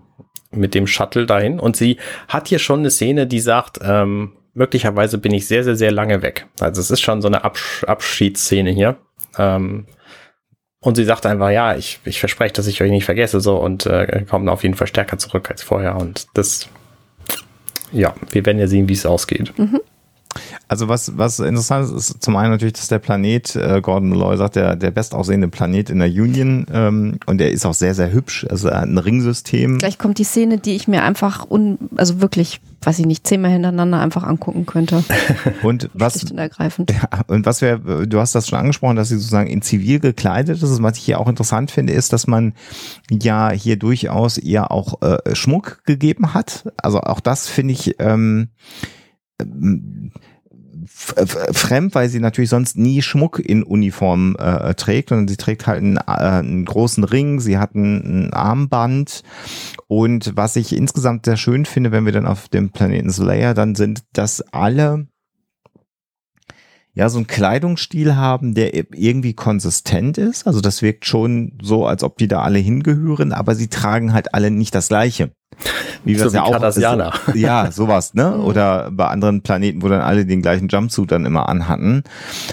mit 0.50 0.74
dem 0.74 0.87
Shuttle 0.87 1.26
dahin. 1.26 1.61
Und 1.61 1.76
sie 1.76 1.98
hat 2.29 2.48
hier 2.48 2.59
schon 2.59 2.81
eine 2.81 2.90
Szene, 2.90 3.26
die 3.26 3.40
sagt, 3.40 3.79
ähm, 3.83 4.33
möglicherweise 4.55 5.18
bin 5.18 5.33
ich 5.33 5.46
sehr, 5.46 5.64
sehr, 5.64 5.76
sehr 5.76 5.92
lange 5.92 6.22
weg. 6.22 6.46
Also 6.61 6.81
es 6.81 6.90
ist 6.90 7.00
schon 7.00 7.22
so 7.22 7.29
eine 7.29 7.44
Absch 7.44 7.85
Abschiedsszene 7.85 8.70
hier. 8.70 8.96
Ähm, 9.38 9.87
und 10.81 10.97
sie 10.97 11.05
sagt 11.05 11.27
einfach, 11.27 11.51
ja, 11.51 11.77
ich, 11.77 12.01
ich 12.05 12.21
verspreche, 12.21 12.55
dass 12.55 12.67
ich 12.67 12.83
euch 12.83 12.91
nicht 12.91 13.05
vergesse, 13.05 13.41
so 13.41 13.57
und 13.57 13.87
äh, 13.87 14.25
kommen 14.29 14.49
auf 14.49 14.62
jeden 14.62 14.75
Fall 14.75 14.87
stärker 14.87 15.19
zurück 15.19 15.51
als 15.51 15.62
vorher. 15.62 15.97
Und 15.97 16.27
das, 16.35 16.69
ja, 17.93 18.15
wir 18.31 18.47
werden 18.47 18.59
ja 18.59 18.67
sehen, 18.67 18.89
wie 18.89 18.93
es 18.93 19.07
ausgeht. 19.07 19.53
Mhm. 19.59 19.81
Also 20.68 20.88
was, 20.88 21.16
was 21.16 21.38
interessant 21.38 21.87
ist, 21.87 21.92
ist 21.92 22.22
zum 22.22 22.37
einen 22.37 22.51
natürlich, 22.51 22.75
dass 22.75 22.88
der 22.88 22.99
Planet, 22.99 23.57
äh, 23.57 23.81
Gordon 23.81 24.11
Malloy 24.11 24.37
sagt, 24.37 24.57
der, 24.57 24.77
der 24.77 24.90
bestaussehende 24.90 25.49
Planet 25.49 25.90
in 25.90 25.99
der 25.99 26.09
Union 26.09 26.66
ähm, 26.72 27.18
und 27.27 27.38
der 27.38 27.53
ist 27.53 27.64
auch 27.66 27.75
sehr, 27.75 27.94
sehr 27.94 28.12
hübsch, 28.12 28.46
also 28.49 28.68
er 28.68 28.81
hat 28.81 28.88
ein 28.88 28.99
Ringsystem. 28.99 29.79
Gleich 29.79 29.99
kommt 29.99 30.18
die 30.18 30.25
Szene, 30.25 30.59
die 30.59 30.75
ich 30.75 30.88
mir 30.88 31.03
einfach, 31.03 31.51
un, 31.51 31.79
also 31.96 32.20
wirklich, 32.20 32.61
weiß 32.83 32.99
ich 32.99 33.07
nicht, 33.07 33.27
zehnmal 33.27 33.51
hintereinander 33.51 34.01
einfach 34.01 34.25
angucken 34.25 34.66
könnte. 34.66 35.05
und 35.62 35.90
was, 35.94 36.25
und 36.25 36.38
ergreifend. 36.38 36.90
Ja, 36.90 37.20
und 37.27 37.46
was 37.46 37.61
wir, 37.61 37.79
du 37.79 38.18
hast 38.18 38.35
das 38.35 38.49
schon 38.49 38.59
angesprochen, 38.59 38.96
dass 38.96 39.09
sie 39.09 39.16
sozusagen 39.16 39.49
in 39.49 39.62
Zivil 39.62 40.01
gekleidet 40.01 40.62
ist, 40.62 40.83
was 40.83 40.99
ich 40.99 41.05
hier 41.05 41.20
auch 41.20 41.29
interessant 41.29 41.70
finde, 41.70 41.92
ist, 41.92 42.12
dass 42.12 42.27
man 42.27 42.55
ja 43.11 43.51
hier 43.51 43.77
durchaus 43.77 44.38
ihr 44.38 44.70
auch 44.70 45.03
äh, 45.03 45.35
Schmuck 45.35 45.85
gegeben 45.85 46.35
hat. 46.35 46.64
Also 46.77 47.01
auch 47.01 47.20
das 47.20 47.49
finde 47.49 47.75
ich, 47.75 47.96
ähm, 47.99 48.49
fremd, 50.87 51.94
weil 51.94 52.09
sie 52.09 52.20
natürlich 52.20 52.51
sonst 52.51 52.77
nie 52.77 53.03
Schmuck 53.03 53.38
in 53.38 53.62
Uniform 53.62 54.37
äh, 54.38 54.75
trägt, 54.75 55.09
sondern 55.09 55.29
sie 55.29 55.37
trägt 55.37 55.66
halt 55.66 55.79
einen, 55.79 55.96
äh, 55.96 56.01
einen 56.07 56.64
großen 56.64 57.05
Ring, 57.05 57.40
sie 57.40 57.59
hat 57.59 57.75
ein, 57.75 58.27
ein, 58.27 58.33
Armband. 58.33 59.22
Und 59.88 60.33
was 60.37 60.57
ich 60.57 60.75
insgesamt 60.75 61.25
sehr 61.27 61.37
schön 61.37 61.64
finde, 61.64 61.92
wenn 61.92 62.05
wir 62.05 62.12
dann 62.12 62.27
auf 62.27 62.49
dem 62.49 62.70
Planeten 62.70 63.11
Slayer 63.11 63.55
dann 63.55 63.75
sind, 63.75 64.03
dass 64.12 64.40
alle 64.53 65.09
ja 66.97 67.11
so 67.11 67.19
einen 67.19 67.27
Kleidungsstil 67.27 68.17
haben, 68.17 68.55
der 68.55 68.75
irgendwie 68.75 69.35
konsistent 69.35 70.17
ist. 70.17 70.47
Also 70.47 70.63
das 70.63 70.81
wirkt 70.81 71.05
schon 71.05 71.53
so, 71.63 71.87
als 71.87 72.03
ob 72.03 72.17
die 72.17 72.27
da 72.27 72.41
alle 72.41 72.59
hingehören, 72.59 73.33
aber 73.33 73.55
sie 73.55 73.69
tragen 73.69 74.15
halt 74.15 74.35
alle 74.35 74.51
nicht 74.51 74.75
das 74.75 74.89
Gleiche. 74.89 75.31
Wie 76.05 76.19
wir 76.19 76.29
so 76.29 76.35
ja 76.35 76.45
auch 76.45 76.53
Cardassianer. 76.53 77.13
ja, 77.35 77.71
sowas, 77.71 78.15
ne? 78.15 78.35
Mhm. 78.37 78.45
Oder 78.45 78.91
bei 78.91 79.09
anderen 79.09 79.43
Planeten, 79.43 79.83
wo 79.83 79.89
dann 79.89 80.01
alle 80.01 80.25
den 80.25 80.41
gleichen 80.41 80.69
Jumpsuit 80.69 81.13
dann 81.13 81.27
immer 81.27 81.51
anhatten, 81.51 82.03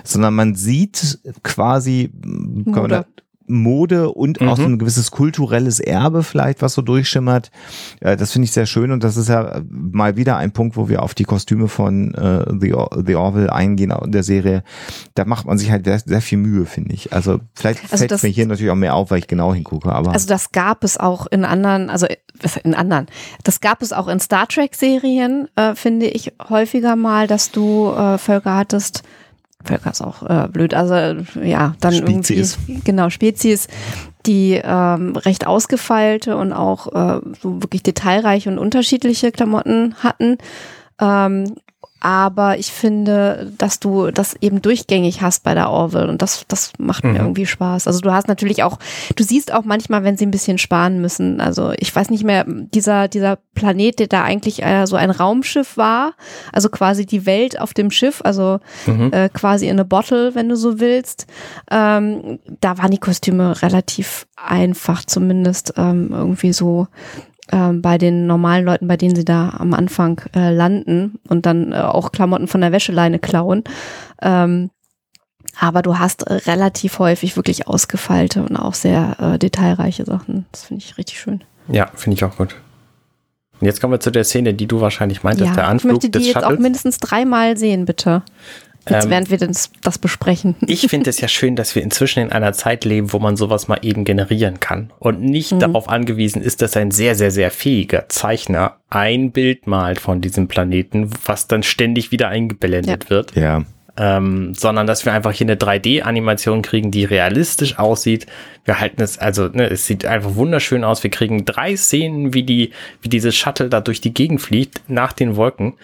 sondern 0.03 0.35
man 0.35 0.55
sieht 0.55 1.19
quasi, 1.43 2.11
Mode. 2.13 3.05
Mode 3.47 4.09
und 4.09 4.39
mhm. 4.41 4.49
auch 4.49 4.57
so 4.57 4.63
ein 4.63 4.79
gewisses 4.79 5.11
kulturelles 5.11 5.79
Erbe 5.79 6.23
vielleicht, 6.23 6.61
was 6.61 6.73
so 6.73 6.81
durchschimmert. 6.81 7.51
Äh, 7.99 8.15
das 8.17 8.31
finde 8.31 8.45
ich 8.45 8.51
sehr 8.51 8.65
schön 8.65 8.91
und 8.91 9.03
das 9.03 9.17
ist 9.17 9.29
ja 9.29 9.61
mal 9.69 10.15
wieder 10.15 10.37
ein 10.37 10.51
Punkt, 10.51 10.77
wo 10.77 10.89
wir 10.89 11.03
auf 11.03 11.13
die 11.13 11.25
Kostüme 11.25 11.67
von 11.67 12.13
äh, 12.13 12.45
The, 12.59 12.73
The 13.05 13.15
Orville 13.15 13.51
eingehen 13.51 13.91
in 13.91 14.11
der 14.11 14.23
Serie. 14.23 14.63
Da 15.15 15.25
macht 15.25 15.45
man 15.45 15.57
sich 15.57 15.71
halt 15.71 15.85
sehr, 15.85 15.99
sehr 15.99 16.21
viel 16.21 16.37
Mühe, 16.37 16.65
finde 16.65 16.93
ich. 16.93 17.13
Also 17.13 17.39
vielleicht 17.53 17.83
also 17.83 17.97
fällt 17.97 18.11
es 18.11 18.23
mir 18.23 18.29
hier 18.29 18.47
natürlich 18.47 18.71
auch 18.71 18.75
mehr 18.75 18.95
auf, 18.95 19.11
weil 19.11 19.19
ich 19.19 19.27
genau 19.27 19.53
hingucke. 19.53 19.91
Aber 19.91 20.11
also 20.11 20.27
das 20.27 20.51
gab 20.51 20.83
es 20.83 20.97
auch 20.97 21.27
in 21.27 21.45
anderen, 21.45 21.89
also 21.89 22.07
in 22.63 22.73
anderen. 22.73 23.07
Das 23.43 23.61
gab 23.61 23.81
es 23.81 23.93
auch 23.93 24.07
in 24.07 24.19
Star 24.19 24.47
Trek 24.47 24.75
Serien, 24.75 25.47
äh, 25.55 25.75
finde 25.75 26.07
ich 26.07 26.33
häufiger 26.49 26.95
mal, 26.95 27.27
dass 27.27 27.51
du 27.51 27.91
äh, 27.91 28.17
Völker 28.17 28.55
hattest 28.55 29.03
Völker 29.63 29.91
ist 29.91 30.01
auch 30.01 30.23
äh, 30.23 30.47
blöd, 30.49 30.73
also 30.73 30.93
ja, 31.41 31.75
dann 31.79 31.93
Spezies. 31.93 32.57
irgendwie, 32.67 32.81
genau, 32.83 33.09
Spezies, 33.09 33.67
die 34.25 34.61
ähm, 34.63 35.15
recht 35.15 35.47
ausgefeilte 35.47 36.37
und 36.37 36.53
auch 36.53 36.87
äh, 36.93 37.21
so 37.41 37.61
wirklich 37.61 37.83
detailreiche 37.83 38.49
und 38.49 38.57
unterschiedliche 38.57 39.31
Klamotten 39.31 39.95
hatten. 39.95 40.37
Ähm, 40.99 41.55
aber 42.03 42.59
ich 42.59 42.73
finde, 42.73 43.53
dass 43.57 43.79
du 43.79 44.11
das 44.11 44.35
eben 44.41 44.61
durchgängig 44.61 45.21
hast 45.21 45.43
bei 45.43 45.53
der 45.53 45.69
Orville 45.69 46.09
und 46.09 46.21
das, 46.21 46.43
das 46.49 46.73
macht 46.77 47.05
mhm. 47.05 47.13
mir 47.13 47.19
irgendwie 47.19 47.45
Spaß. 47.45 47.87
Also 47.87 48.01
du 48.01 48.11
hast 48.11 48.27
natürlich 48.27 48.61
auch, 48.61 48.77
du 49.15 49.23
siehst 49.23 49.53
auch 49.53 49.63
manchmal, 49.63 50.03
wenn 50.03 50.17
sie 50.17 50.25
ein 50.25 50.31
bisschen 50.31 50.57
sparen 50.57 50.99
müssen. 50.99 51.39
Also 51.39 51.71
ich 51.77 51.95
weiß 51.95 52.09
nicht 52.09 52.25
mehr, 52.25 52.43
dieser, 52.45 53.07
dieser 53.07 53.37
Planet, 53.55 53.99
der 53.99 54.07
da 54.07 54.23
eigentlich 54.23 54.61
äh, 54.61 54.85
so 54.85 54.97
ein 54.97 55.11
Raumschiff 55.11 55.77
war, 55.77 56.13
also 56.51 56.67
quasi 56.67 57.05
die 57.05 57.25
Welt 57.25 57.57
auf 57.57 57.73
dem 57.73 57.89
Schiff, 57.89 58.21
also 58.25 58.59
mhm. 58.85 59.13
äh, 59.13 59.29
quasi 59.29 59.69
in 59.69 59.79
a 59.79 59.83
bottle, 59.83 60.35
wenn 60.35 60.49
du 60.49 60.57
so 60.57 60.81
willst. 60.81 61.25
Ähm, 61.71 62.39
da 62.59 62.77
waren 62.77 62.91
die 62.91 62.97
Kostüme 62.97 63.61
relativ 63.61 64.27
einfach, 64.35 65.05
zumindest 65.05 65.75
ähm, 65.77 66.09
irgendwie 66.11 66.51
so 66.51 66.87
ähm, 67.51 67.81
bei 67.81 67.97
den 67.97 68.25
normalen 68.25 68.65
Leuten, 68.65 68.87
bei 68.87 68.97
denen 68.97 69.15
sie 69.15 69.25
da 69.25 69.53
am 69.57 69.73
Anfang 69.73 70.21
äh, 70.35 70.53
landen 70.53 71.19
und 71.27 71.45
dann 71.45 71.73
äh, 71.73 71.77
auch 71.77 72.11
Klamotten 72.11 72.47
von 72.47 72.61
der 72.61 72.71
Wäscheleine 72.71 73.19
klauen. 73.19 73.63
Ähm, 74.21 74.69
aber 75.59 75.81
du 75.81 75.99
hast 75.99 76.25
relativ 76.47 76.99
häufig 76.99 77.35
wirklich 77.35 77.67
ausgefeilte 77.67 78.43
und 78.43 78.55
auch 78.55 78.73
sehr 78.73 79.17
äh, 79.19 79.39
detailreiche 79.39 80.05
Sachen. 80.05 80.45
Das 80.51 80.63
finde 80.63 80.83
ich 80.83 80.97
richtig 80.97 81.19
schön. 81.19 81.43
Ja, 81.67 81.91
finde 81.93 82.15
ich 82.15 82.23
auch 82.23 82.37
gut. 82.37 82.55
Und 83.59 83.67
jetzt 83.67 83.79
kommen 83.79 83.93
wir 83.93 83.99
zu 83.99 84.11
der 84.11 84.23
Szene, 84.23 84.53
die 84.53 84.65
du 84.65 84.81
wahrscheinlich 84.81 85.23
meintest, 85.23 85.49
ja, 85.49 85.55
der 85.55 85.67
Anflug 85.67 85.91
ich 85.91 86.03
möchte 86.03 86.09
die 86.09 86.19
des 86.19 86.33
jetzt 86.33 86.43
auch 86.43 86.57
mindestens 86.57 86.97
dreimal 86.97 87.55
sehen, 87.55 87.85
bitte. 87.85 88.23
Jetzt, 88.89 89.05
ähm, 89.05 89.11
während 89.11 89.31
wir 89.31 89.37
das, 89.37 89.71
das 89.81 89.97
besprechen. 89.97 90.55
Ich 90.67 90.87
finde 90.87 91.09
es 91.09 91.21
ja 91.21 91.27
schön, 91.27 91.55
dass 91.55 91.75
wir 91.75 91.83
inzwischen 91.83 92.23
in 92.23 92.31
einer 92.31 92.53
Zeit 92.53 92.83
leben, 92.83 93.13
wo 93.13 93.19
man 93.19 93.37
sowas 93.37 93.67
mal 93.67 93.79
eben 93.81 94.05
generieren 94.05 94.59
kann 94.59 94.91
und 94.99 95.21
nicht 95.21 95.51
mhm. 95.51 95.59
darauf 95.59 95.87
angewiesen 95.87 96.41
ist, 96.41 96.61
dass 96.61 96.75
ein 96.75 96.91
sehr, 96.91 97.15
sehr, 97.15 97.31
sehr 97.31 97.51
fähiger 97.51 98.09
Zeichner 98.09 98.77
ein 98.89 99.31
Bild 99.31 99.67
malt 99.67 99.99
von 99.99 100.21
diesem 100.21 100.47
Planeten, 100.47 101.09
was 101.25 101.47
dann 101.47 101.63
ständig 101.63 102.11
wieder 102.11 102.29
eingeblendet 102.29 103.05
ja. 103.05 103.09
wird. 103.09 103.35
Ja. 103.35 103.63
Ähm, 103.95 104.55
sondern 104.55 104.87
dass 104.87 105.05
wir 105.05 105.13
einfach 105.13 105.31
hier 105.31 105.45
eine 105.45 105.55
3D-Animation 105.55 106.63
kriegen, 106.63 106.89
die 106.89 107.05
realistisch 107.05 107.77
aussieht. 107.77 108.25
Wir 108.65 108.79
halten 108.79 109.03
es, 109.03 109.19
also 109.19 109.49
ne, 109.49 109.69
es 109.69 109.85
sieht 109.85 110.05
einfach 110.05 110.35
wunderschön 110.35 110.83
aus. 110.83 111.03
Wir 111.03 111.11
kriegen 111.11 111.45
drei 111.45 111.75
Szenen, 111.75 112.33
wie 112.33 112.41
die, 112.41 112.71
wie 113.01 113.09
dieses 113.09 113.35
Shuttle 113.35 113.69
da 113.69 113.81
durch 113.81 114.01
die 114.01 114.13
Gegend 114.13 114.41
fliegt 114.41 114.81
nach 114.87 115.13
den 115.13 115.35
Wolken. 115.35 115.75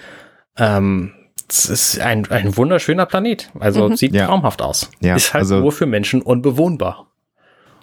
Ähm, 0.57 1.13
es 1.51 1.69
ist 1.69 1.99
ein, 1.99 2.29
ein 2.29 2.55
wunderschöner 2.55 3.05
Planet. 3.05 3.49
Also 3.59 3.89
mhm. 3.89 3.95
sieht 3.95 4.13
ja. 4.13 4.27
traumhaft 4.27 4.61
aus. 4.61 4.89
Ja, 4.99 5.15
ist 5.15 5.33
halt 5.33 5.43
also, 5.43 5.59
nur 5.59 5.71
für 5.71 5.85
Menschen 5.85 6.21
unbewohnbar. 6.21 7.07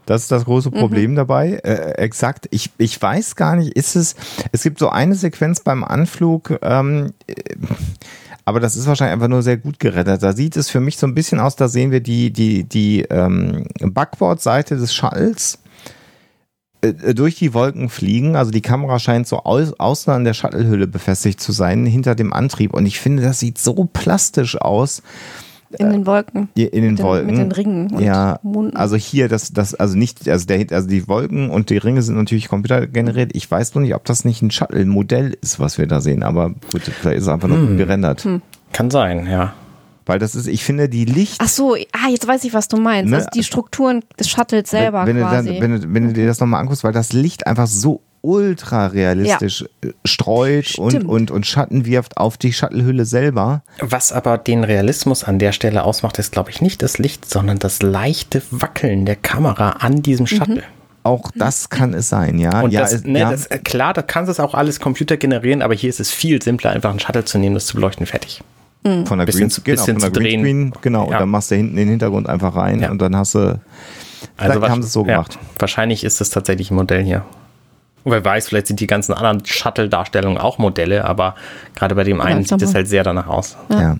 Das 0.06 0.22
ist 0.22 0.30
das 0.30 0.44
große 0.44 0.70
mhm. 0.70 0.74
Problem 0.74 1.10
mhm. 1.12 1.16
dabei. 1.16 1.60
Äh, 1.64 1.92
exakt. 1.98 2.46
Ich, 2.50 2.70
ich 2.78 3.00
weiß 3.00 3.36
gar 3.36 3.56
nicht, 3.56 3.72
ist 3.72 3.96
es, 3.96 4.14
es 4.52 4.62
gibt 4.62 4.78
so 4.78 4.88
eine 4.88 5.14
Sequenz 5.14 5.60
beim 5.60 5.84
Anflug, 5.84 6.58
ähm, 6.62 7.12
äh, 7.26 7.34
aber 8.44 8.60
das 8.60 8.76
ist 8.76 8.86
wahrscheinlich 8.86 9.14
einfach 9.14 9.28
nur 9.28 9.42
sehr 9.42 9.56
gut 9.56 9.80
gerettet. 9.80 10.22
Da 10.22 10.32
sieht 10.32 10.56
es 10.56 10.70
für 10.70 10.78
mich 10.78 10.96
so 10.96 11.06
ein 11.08 11.16
bisschen 11.16 11.40
aus, 11.40 11.56
da 11.56 11.66
sehen 11.66 11.90
wir 11.90 12.00
die, 12.00 12.32
die, 12.32 12.62
die 12.62 13.02
ähm, 13.10 13.66
Backbord-Seite 13.80 14.76
des 14.76 14.94
Shuttles 14.94 15.54
äh, 15.54 15.65
durch 16.80 17.36
die 17.36 17.54
Wolken 17.54 17.88
fliegen. 17.88 18.36
Also 18.36 18.50
die 18.50 18.60
Kamera 18.60 18.98
scheint 18.98 19.26
so 19.26 19.38
aus, 19.38 19.72
außen 19.78 20.12
an 20.12 20.24
der 20.24 20.34
Shuttlehülle 20.34 20.86
befestigt 20.86 21.40
zu 21.40 21.52
sein, 21.52 21.86
hinter 21.86 22.14
dem 22.14 22.32
Antrieb. 22.32 22.74
Und 22.74 22.86
ich 22.86 23.00
finde, 23.00 23.22
das 23.22 23.40
sieht 23.40 23.58
so 23.58 23.88
plastisch 23.92 24.60
aus. 24.60 25.02
In 25.78 25.90
den 25.90 26.06
Wolken. 26.06 26.48
In 26.54 26.70
den 26.70 26.92
mit 26.92 27.02
Wolken. 27.02 27.28
Den, 27.28 27.36
mit 27.36 27.46
den 27.46 27.52
Ringen. 27.52 27.98
ja, 27.98 28.38
Monden. 28.42 28.76
also 28.76 28.96
hier, 28.96 29.28
das, 29.28 29.52
das, 29.52 29.74
also 29.74 29.98
nicht, 29.98 30.28
also 30.28 30.46
der, 30.46 30.64
also 30.70 30.88
die 30.88 31.08
Wolken 31.08 31.50
und 31.50 31.70
die 31.70 31.76
Ringe 31.76 32.02
sind 32.02 32.16
natürlich 32.16 32.48
computergeneriert. 32.48 33.32
Ich 33.34 33.50
weiß 33.50 33.74
nur 33.74 33.82
nicht, 33.82 33.94
ob 33.94 34.04
das 34.04 34.24
nicht 34.24 34.42
ein 34.42 34.50
Shuttle-Modell 34.50 35.36
ist, 35.40 35.58
was 35.58 35.76
wir 35.76 35.86
da 35.86 36.00
sehen. 36.00 36.22
Aber 36.22 36.50
gut, 36.72 36.82
vielleicht 36.82 37.18
ist 37.18 37.24
es 37.24 37.28
einfach 37.28 37.48
nur 37.48 37.58
hm. 37.58 37.76
gerendert. 37.76 38.24
Hm. 38.24 38.42
Kann 38.72 38.90
sein, 38.90 39.26
ja. 39.26 39.54
Weil 40.06 40.20
das 40.20 40.36
ist, 40.36 40.46
ich 40.46 40.62
finde, 40.64 40.88
die 40.88 41.04
Licht. 41.04 41.36
Ach 41.40 41.48
so, 41.48 41.74
ah, 41.74 42.08
jetzt 42.08 42.26
weiß 42.26 42.44
ich, 42.44 42.54
was 42.54 42.68
du 42.68 42.76
meinst. 42.76 43.10
Ne? 43.10 43.16
Also 43.16 43.28
die 43.34 43.42
Strukturen 43.42 44.04
des 44.18 44.30
Shuttles 44.30 44.70
selber 44.70 45.04
wenn, 45.04 45.16
wenn 45.16 45.24
quasi. 45.24 45.48
Du 45.48 45.54
dann, 45.54 45.62
wenn, 45.62 45.80
du, 45.80 45.94
wenn 45.94 46.06
du 46.08 46.12
dir 46.12 46.26
das 46.26 46.38
nochmal 46.38 46.60
anguckst, 46.60 46.84
weil 46.84 46.92
das 46.92 47.12
Licht 47.12 47.46
einfach 47.46 47.66
so 47.66 48.02
ultra 48.22 48.86
realistisch 48.88 49.64
ja. 49.82 49.90
Äh, 49.90 49.92
streut 50.04 50.78
und, 50.78 51.04
und, 51.04 51.30
und 51.30 51.46
Schatten 51.46 51.86
wirft 51.86 52.16
auf 52.16 52.36
die 52.36 52.52
Shuttlehülle 52.52 53.04
selber. 53.04 53.62
Was 53.80 54.12
aber 54.12 54.38
den 54.38 54.64
Realismus 54.64 55.22
an 55.22 55.38
der 55.38 55.52
Stelle 55.52 55.84
ausmacht, 55.84 56.18
ist, 56.18 56.32
glaube 56.32 56.50
ich, 56.50 56.60
nicht 56.60 56.82
das 56.82 56.98
Licht, 56.98 57.28
sondern 57.28 57.58
das 57.58 57.82
leichte 57.82 58.42
Wackeln 58.50 59.06
der 59.06 59.16
Kamera 59.16 59.70
an 59.70 60.02
diesem 60.02 60.24
mhm. 60.24 60.28
Shuttle. 60.28 60.56
Mhm. 60.56 60.62
Auch 61.04 61.30
das 61.36 61.68
kann 61.68 61.94
es 61.94 62.08
sein, 62.08 62.40
ja. 62.40 62.62
Und 62.62 62.72
ja, 62.72 62.80
das, 62.80 63.04
ne, 63.04 63.20
ja. 63.20 63.30
Das, 63.30 63.48
klar, 63.62 63.94
da 63.94 64.02
kannst 64.02 64.28
es 64.28 64.40
auch 64.40 64.54
alles 64.54 64.80
Computer 64.80 65.16
generieren, 65.16 65.62
aber 65.62 65.74
hier 65.74 65.88
ist 65.88 66.00
es 66.00 66.10
viel 66.10 66.42
simpler, 66.42 66.70
einfach 66.70 66.90
einen 66.90 66.98
Shuttle 66.98 67.24
zu 67.24 67.38
nehmen, 67.38 67.54
das 67.54 67.66
zu 67.66 67.76
beleuchten, 67.76 68.06
fertig. 68.06 68.42
Mhm. 68.86 69.06
Von 69.06 69.18
der 69.18 69.26
bisschen, 69.26 69.48
Green, 69.48 69.64
genau, 69.64 69.82
bisschen 69.82 70.00
von 70.00 70.12
der 70.12 70.22
Green 70.22 70.40
Screen, 70.40 70.72
genau. 70.80 71.00
Ja. 71.00 71.06
Und 71.06 71.20
dann 71.20 71.28
machst 71.28 71.50
du 71.50 71.56
hinten 71.56 71.76
den 71.76 71.88
Hintergrund 71.88 72.28
einfach 72.28 72.54
rein 72.54 72.80
ja. 72.80 72.90
und 72.90 73.02
dann 73.02 73.16
hast 73.16 73.34
du. 73.34 73.60
Also 74.36 74.62
haben 74.62 74.82
sie 74.82 74.86
es 74.86 74.92
so 74.92 75.04
gemacht. 75.04 75.34
Ja, 75.34 75.40
wahrscheinlich 75.58 76.04
ist 76.04 76.20
das 76.20 76.30
tatsächlich 76.30 76.70
ein 76.70 76.76
Modell 76.76 77.02
hier. 77.02 77.24
Und 78.04 78.12
wer 78.12 78.24
weiß, 78.24 78.48
vielleicht 78.48 78.68
sind 78.68 78.80
die 78.80 78.86
ganzen 78.86 79.12
anderen 79.12 79.44
Shuttle-Darstellungen 79.44 80.38
auch 80.38 80.58
Modelle, 80.58 81.04
aber 81.04 81.34
gerade 81.74 81.94
bei 81.94 82.04
dem 82.04 82.20
einen 82.20 82.44
sieht 82.44 82.62
es 82.62 82.74
halt 82.74 82.86
sehr 82.88 83.02
danach 83.02 83.26
aus. 83.26 83.56
ja. 83.70 83.96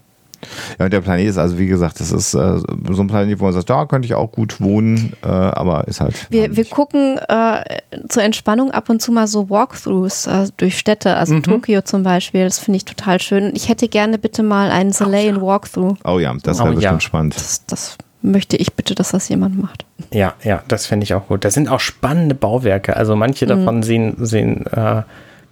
Ja, 0.79 0.87
und 0.87 0.93
der 0.93 1.01
Planet 1.01 1.27
ist 1.27 1.39
also, 1.39 1.59
wie 1.59 1.67
gesagt, 1.67 2.01
das 2.01 2.13
ist 2.13 2.35
äh, 2.35 2.59
so 2.59 3.03
ein 3.03 3.07
Planet, 3.07 3.39
wo 3.41 3.45
man 3.45 3.53
sagt, 3.53 3.71
da 3.71 3.87
könnte 3.87 4.07
ich 4.07 4.15
auch 4.15 4.33
gut 4.33 4.61
wohnen, 4.61 5.13
äh, 5.23 5.29
aber 5.29 5.87
ist 5.89 6.01
halt. 6.01 6.27
Wir, 6.31 6.57
wir 6.57 6.65
gucken 6.65 7.19
äh, 7.29 7.81
zur 8.09 8.23
Entspannung 8.23 8.71
ab 8.71 8.89
und 8.89 9.01
zu 9.01 9.13
mal 9.13 9.27
so 9.27 9.51
Walkthroughs 9.51 10.27
äh, 10.27 10.49
durch 10.57 10.79
Städte, 10.79 11.17
also 11.17 11.35
mhm. 11.35 11.43
Tokio 11.43 11.83
zum 11.83 12.03
Beispiel, 12.03 12.45
das 12.45 12.59
finde 12.59 12.77
ich 12.79 12.85
total 12.85 13.21
schön. 13.21 13.53
Ich 13.55 13.69
hätte 13.69 13.89
gerne 13.89 14.19
bitte 14.19 14.43
mal 14.43 14.71
einen 14.71 14.93
Chilean 14.93 15.41
Walkthrough. 15.41 15.97
Oh 16.05 16.19
ja, 16.19 16.35
das 16.43 16.59
wäre 16.59 16.69
oh, 16.69 16.75
bestimmt 16.75 16.95
ja. 16.95 17.01
spannend. 17.01 17.37
Das, 17.37 17.65
das 17.67 17.99
möchte 18.23 18.57
ich 18.57 18.75
bitte, 18.75 18.95
dass 18.95 19.11
das 19.11 19.29
jemand 19.29 19.61
macht. 19.61 19.85
Ja, 20.13 20.35
ja, 20.43 20.63
das 20.69 20.87
finde 20.87 21.05
ich 21.05 21.15
auch 21.15 21.27
gut. 21.29 21.45
Das 21.45 21.55
sind 21.55 21.69
auch 21.71 21.81
spannende 21.81 22.35
Bauwerke. 22.35 22.97
Also 22.97 23.17
manche 23.17 23.45
mhm. 23.45 23.49
davon 23.49 23.83
sehen, 23.83 24.17
sehen 24.19 24.67
äh, 24.67 25.03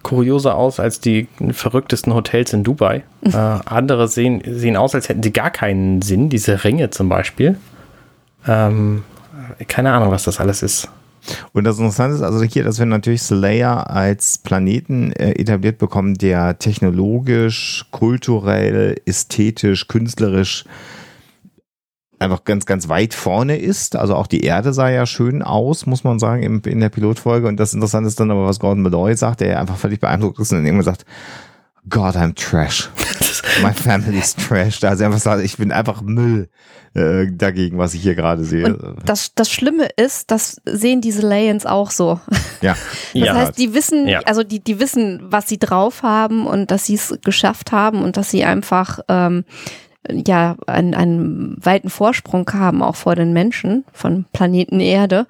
kurioser 0.05 0.55
aus 0.55 0.79
als 0.79 0.99
die 0.99 1.27
verrücktesten 1.51 2.13
Hotels 2.13 2.53
in 2.53 2.63
Dubai. 2.63 3.03
äh, 3.23 3.35
andere 3.35 4.07
sehen, 4.07 4.41
sehen 4.45 4.77
aus, 4.77 4.93
als 4.93 5.09
hätten 5.09 5.23
sie 5.23 5.33
gar 5.33 5.49
keinen 5.49 6.03
Sinn. 6.03 6.29
Diese 6.29 6.63
Ringe 6.63 6.91
zum 6.91 7.09
Beispiel. 7.09 7.57
Ähm, 8.47 9.03
keine 9.67 9.91
Ahnung, 9.91 10.11
was 10.11 10.23
das 10.23 10.39
alles 10.39 10.61
ist. 10.61 10.89
Und 11.53 11.63
das 11.63 11.79
Interessante 11.79 12.15
ist 12.15 12.21
also 12.21 12.43
hier, 12.43 12.63
dass 12.63 12.77
wir 12.77 12.85
natürlich 12.85 13.23
Slayer 13.23 13.89
als 13.89 14.37
Planeten 14.37 15.11
äh, 15.13 15.31
etabliert 15.31 15.79
bekommen, 15.79 16.13
der 16.13 16.59
technologisch, 16.59 17.85
kulturell, 17.89 19.01
ästhetisch, 19.07 19.87
künstlerisch 19.87 20.65
einfach 22.19 22.43
ganz, 22.43 22.65
ganz 22.65 22.89
weit 22.89 23.13
vorne 23.13 23.57
ist. 23.57 23.95
Also 23.95 24.15
auch 24.15 24.27
die 24.27 24.41
Erde 24.41 24.73
sah 24.73 24.89
ja 24.89 25.05
schön 25.05 25.41
aus, 25.41 25.85
muss 25.85 26.03
man 26.03 26.19
sagen, 26.19 26.43
in, 26.43 26.59
in 26.61 26.79
der 26.79 26.89
Pilotfolge. 26.89 27.47
Und 27.47 27.59
das 27.59 27.73
Interessante 27.73 28.07
ist 28.07 28.19
dann 28.19 28.31
aber, 28.31 28.45
was 28.45 28.59
Gordon 28.59 28.83
Malloy 28.83 29.15
sagt, 29.15 29.41
der 29.41 29.59
einfach 29.59 29.77
völlig 29.77 29.99
beeindruckt 29.99 30.39
ist 30.39 30.51
und 30.51 30.59
dann 30.59 30.65
irgendwann 30.65 30.85
sagt, 30.85 31.05
God, 31.87 32.15
I'm 32.15 32.33
trash. 32.33 32.89
My 33.61 33.71
family's 33.71 34.35
trash. 34.35 34.83
Also 34.83 35.05
einfach 35.05 35.19
sagt, 35.19 35.43
ich 35.43 35.57
bin 35.57 35.71
einfach 35.71 36.01
Müll 36.01 36.49
äh, 36.95 37.27
dagegen, 37.31 37.77
was 37.77 37.93
ich 37.93 38.01
hier 38.01 38.15
gerade 38.15 38.43
sehe. 38.43 38.75
Und 38.75 39.07
das, 39.07 39.35
das 39.35 39.51
Schlimme 39.51 39.89
ist, 39.97 40.31
das 40.31 40.61
sehen 40.65 41.01
diese 41.01 41.21
Layens 41.21 41.65
auch 41.65 41.91
so. 41.91 42.19
Ja. 42.61 42.75
Das 43.13 43.23
ja. 43.23 43.35
heißt, 43.35 43.57
die 43.57 43.73
wissen, 43.73 44.07
ja. 44.07 44.21
also 44.25 44.43
die, 44.43 44.59
die 44.59 44.79
wissen, 44.79 45.21
was 45.23 45.47
sie 45.47 45.59
drauf 45.59 46.03
haben 46.03 46.47
und 46.47 46.71
dass 46.71 46.85
sie 46.85 46.95
es 46.95 47.17
geschafft 47.23 47.71
haben 47.71 48.01
und 48.01 48.17
dass 48.17 48.31
sie 48.31 48.43
einfach 48.43 48.99
ähm, 49.07 49.45
ja 50.09 50.55
einen, 50.67 50.93
einen 50.93 51.57
weiten 51.63 51.89
Vorsprung 51.89 52.49
haben, 52.53 52.81
auch 52.81 52.95
vor 52.95 53.15
den 53.15 53.33
Menschen 53.33 53.85
von 53.93 54.25
Planeten 54.33 54.79
Erde. 54.79 55.27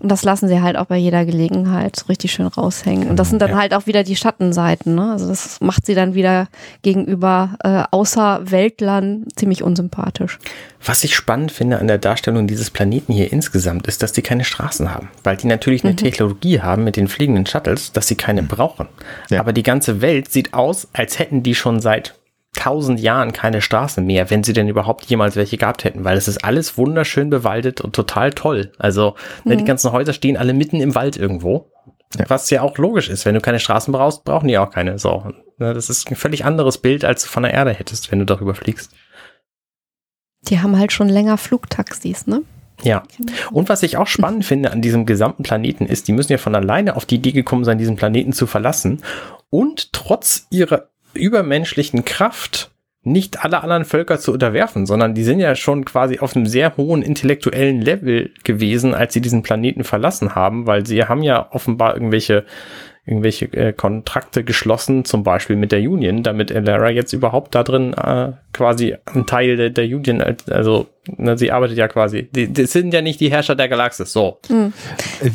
Und 0.00 0.10
das 0.10 0.22
lassen 0.22 0.48
sie 0.48 0.60
halt 0.62 0.76
auch 0.76 0.86
bei 0.86 0.96
jeder 0.96 1.24
Gelegenheit 1.24 1.96
so 1.96 2.06
richtig 2.06 2.32
schön 2.32 2.46
raushängen. 2.46 3.08
Und 3.10 3.16
das 3.16 3.30
sind 3.30 3.42
dann 3.42 3.50
ja. 3.50 3.58
halt 3.58 3.74
auch 3.74 3.86
wieder 3.86 4.04
die 4.04 4.16
Schattenseiten. 4.16 4.94
Ne? 4.94 5.10
Also 5.10 5.28
das 5.28 5.60
macht 5.60 5.86
sie 5.86 5.94
dann 5.94 6.14
wieder 6.14 6.48
gegenüber 6.82 7.56
äh, 7.64 7.82
Außerweltlern 7.90 9.26
ziemlich 9.34 9.62
unsympathisch. 9.62 10.38
Was 10.84 11.02
ich 11.02 11.16
spannend 11.16 11.50
finde 11.50 11.78
an 11.78 11.88
der 11.88 11.98
Darstellung 11.98 12.46
dieses 12.46 12.70
Planeten 12.70 13.12
hier 13.12 13.32
insgesamt, 13.32 13.88
ist, 13.88 14.02
dass 14.02 14.12
die 14.12 14.22
keine 14.22 14.44
Straßen 14.44 14.94
haben. 14.94 15.10
Weil 15.24 15.36
die 15.36 15.48
natürlich 15.48 15.82
eine 15.82 15.92
mhm. 15.92 15.98
Technologie 15.98 16.60
haben 16.60 16.84
mit 16.84 16.96
den 16.96 17.08
fliegenden 17.08 17.46
Shuttles, 17.46 17.92
dass 17.92 18.06
sie 18.06 18.14
keine 18.14 18.44
brauchen. 18.44 18.86
Ja. 19.30 19.40
Aber 19.40 19.52
die 19.52 19.64
ganze 19.64 20.00
Welt 20.00 20.30
sieht 20.30 20.54
aus, 20.54 20.86
als 20.92 21.18
hätten 21.18 21.42
die 21.42 21.56
schon 21.56 21.80
seit 21.80 22.14
tausend 22.54 23.00
Jahren 23.00 23.32
keine 23.32 23.60
Straße 23.60 24.00
mehr, 24.00 24.30
wenn 24.30 24.42
sie 24.42 24.52
denn 24.52 24.68
überhaupt 24.68 25.04
jemals 25.06 25.36
welche 25.36 25.58
gehabt 25.58 25.84
hätten, 25.84 26.04
weil 26.04 26.16
es 26.16 26.28
ist 26.28 26.44
alles 26.44 26.76
wunderschön 26.78 27.30
bewaldet 27.30 27.80
und 27.80 27.94
total 27.94 28.32
toll. 28.32 28.72
Also 28.78 29.14
mhm. 29.44 29.50
ne, 29.50 29.56
die 29.56 29.62
mhm. 29.62 29.68
ganzen 29.68 29.92
Häuser 29.92 30.12
stehen 30.12 30.36
alle 30.36 30.54
mitten 30.54 30.80
im 30.80 30.94
Wald 30.94 31.16
irgendwo. 31.16 31.70
Ja. 32.16 32.24
Was 32.28 32.48
ja 32.50 32.62
auch 32.62 32.78
logisch 32.78 33.10
ist, 33.10 33.26
wenn 33.26 33.34
du 33.34 33.40
keine 33.40 33.60
Straßen 33.60 33.92
brauchst, 33.92 34.24
brauchen 34.24 34.48
die 34.48 34.56
auch 34.58 34.70
keine. 34.70 34.98
So, 34.98 35.32
ne, 35.58 35.74
das 35.74 35.90
ist 35.90 36.10
ein 36.10 36.16
völlig 36.16 36.44
anderes 36.44 36.78
Bild, 36.78 37.04
als 37.04 37.22
du 37.22 37.28
von 37.28 37.42
der 37.42 37.52
Erde 37.52 37.72
hättest, 37.72 38.10
wenn 38.10 38.18
du 38.18 38.24
darüber 38.24 38.54
fliegst. 38.54 38.92
Die 40.42 40.60
haben 40.60 40.78
halt 40.78 40.92
schon 40.92 41.08
länger 41.08 41.36
Flugtaxis, 41.36 42.26
ne? 42.26 42.42
Ja. 42.82 43.02
Und 43.50 43.68
was 43.68 43.82
ich 43.82 43.96
auch 43.96 44.06
spannend 44.06 44.44
finde 44.44 44.70
an 44.70 44.80
diesem 44.80 45.04
gesamten 45.04 45.42
Planeten 45.42 45.84
ist, 45.84 46.06
die 46.06 46.12
müssen 46.12 46.32
ja 46.32 46.38
von 46.38 46.54
alleine 46.54 46.94
auf 46.96 47.06
die 47.06 47.16
Idee 47.16 47.32
gekommen 47.32 47.64
sein, 47.64 47.78
diesen 47.78 47.96
Planeten 47.96 48.32
zu 48.32 48.46
verlassen. 48.46 49.02
Und 49.50 49.92
trotz 49.92 50.46
ihrer 50.50 50.88
übermenschlichen 51.18 52.04
Kraft 52.04 52.70
nicht 53.04 53.44
alle 53.44 53.62
anderen 53.62 53.84
Völker 53.84 54.18
zu 54.18 54.32
unterwerfen, 54.32 54.86
sondern 54.86 55.14
die 55.14 55.24
sind 55.24 55.40
ja 55.40 55.54
schon 55.54 55.84
quasi 55.84 56.18
auf 56.18 56.36
einem 56.36 56.46
sehr 56.46 56.76
hohen 56.76 57.02
intellektuellen 57.02 57.80
Level 57.80 58.32
gewesen, 58.44 58.94
als 58.94 59.14
sie 59.14 59.20
diesen 59.20 59.42
Planeten 59.42 59.84
verlassen 59.84 60.34
haben, 60.34 60.66
weil 60.66 60.84
sie 60.84 61.04
haben 61.04 61.22
ja 61.22 61.48
offenbar 61.50 61.94
irgendwelche 61.94 62.44
irgendwelche 63.08 63.46
äh, 63.54 63.72
Kontrakte 63.72 64.44
geschlossen, 64.44 65.04
zum 65.04 65.22
Beispiel 65.22 65.56
mit 65.56 65.72
der 65.72 65.80
Union, 65.80 66.22
damit 66.22 66.50
Elara 66.50 66.90
jetzt 66.90 67.12
überhaupt 67.12 67.54
da 67.54 67.62
drin 67.62 67.94
äh, 67.94 68.32
quasi 68.52 68.96
ein 69.06 69.24
Teil 69.24 69.56
der, 69.56 69.70
der 69.70 69.84
Union, 69.86 70.22
also 70.50 70.86
ne, 71.16 71.38
sie 71.38 71.50
arbeitet 71.50 71.78
ja 71.78 71.88
quasi, 71.88 72.28
die, 72.30 72.52
das 72.52 72.72
sind 72.72 72.92
ja 72.92 73.00
nicht 73.00 73.18
die 73.20 73.30
Herrscher 73.30 73.54
der 73.54 73.68
Galaxis, 73.68 74.12
so. 74.12 74.38
Mhm. 74.50 74.74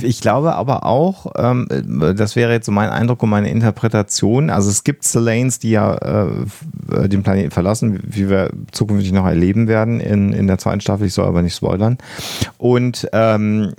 Ich 0.02 0.22
glaube 0.22 0.54
aber 0.54 0.86
auch, 0.86 1.34
ähm, 1.36 1.68
das 2.16 2.36
wäre 2.36 2.52
jetzt 2.52 2.68
so 2.68 2.72
mein 2.72 2.90
Eindruck 2.90 3.24
und 3.24 3.30
meine 3.30 3.50
Interpretation, 3.50 4.52
also 4.52 4.70
es 4.70 4.84
gibt 4.84 5.12
Lanes, 5.16 5.58
die 5.58 5.72
ja 5.72 5.96
äh, 5.96 7.10
den 7.10 7.24
Planeten 7.24 7.52
verlassen, 7.52 8.02
wie 8.06 8.30
wir 8.30 8.52
zukünftig 8.72 9.12
noch 9.14 9.26
erleben 9.26 9.68
werden 9.68 10.00
in, 10.00 10.32
in 10.32 10.46
der 10.46 10.60
zweiten 10.60 10.82
Staffel, 10.82 11.08
ich 11.08 11.14
soll 11.14 11.26
aber 11.26 11.42
nicht 11.42 11.56
spoilern. 11.56 11.98
Und 12.58 13.10
ähm, 13.14 13.74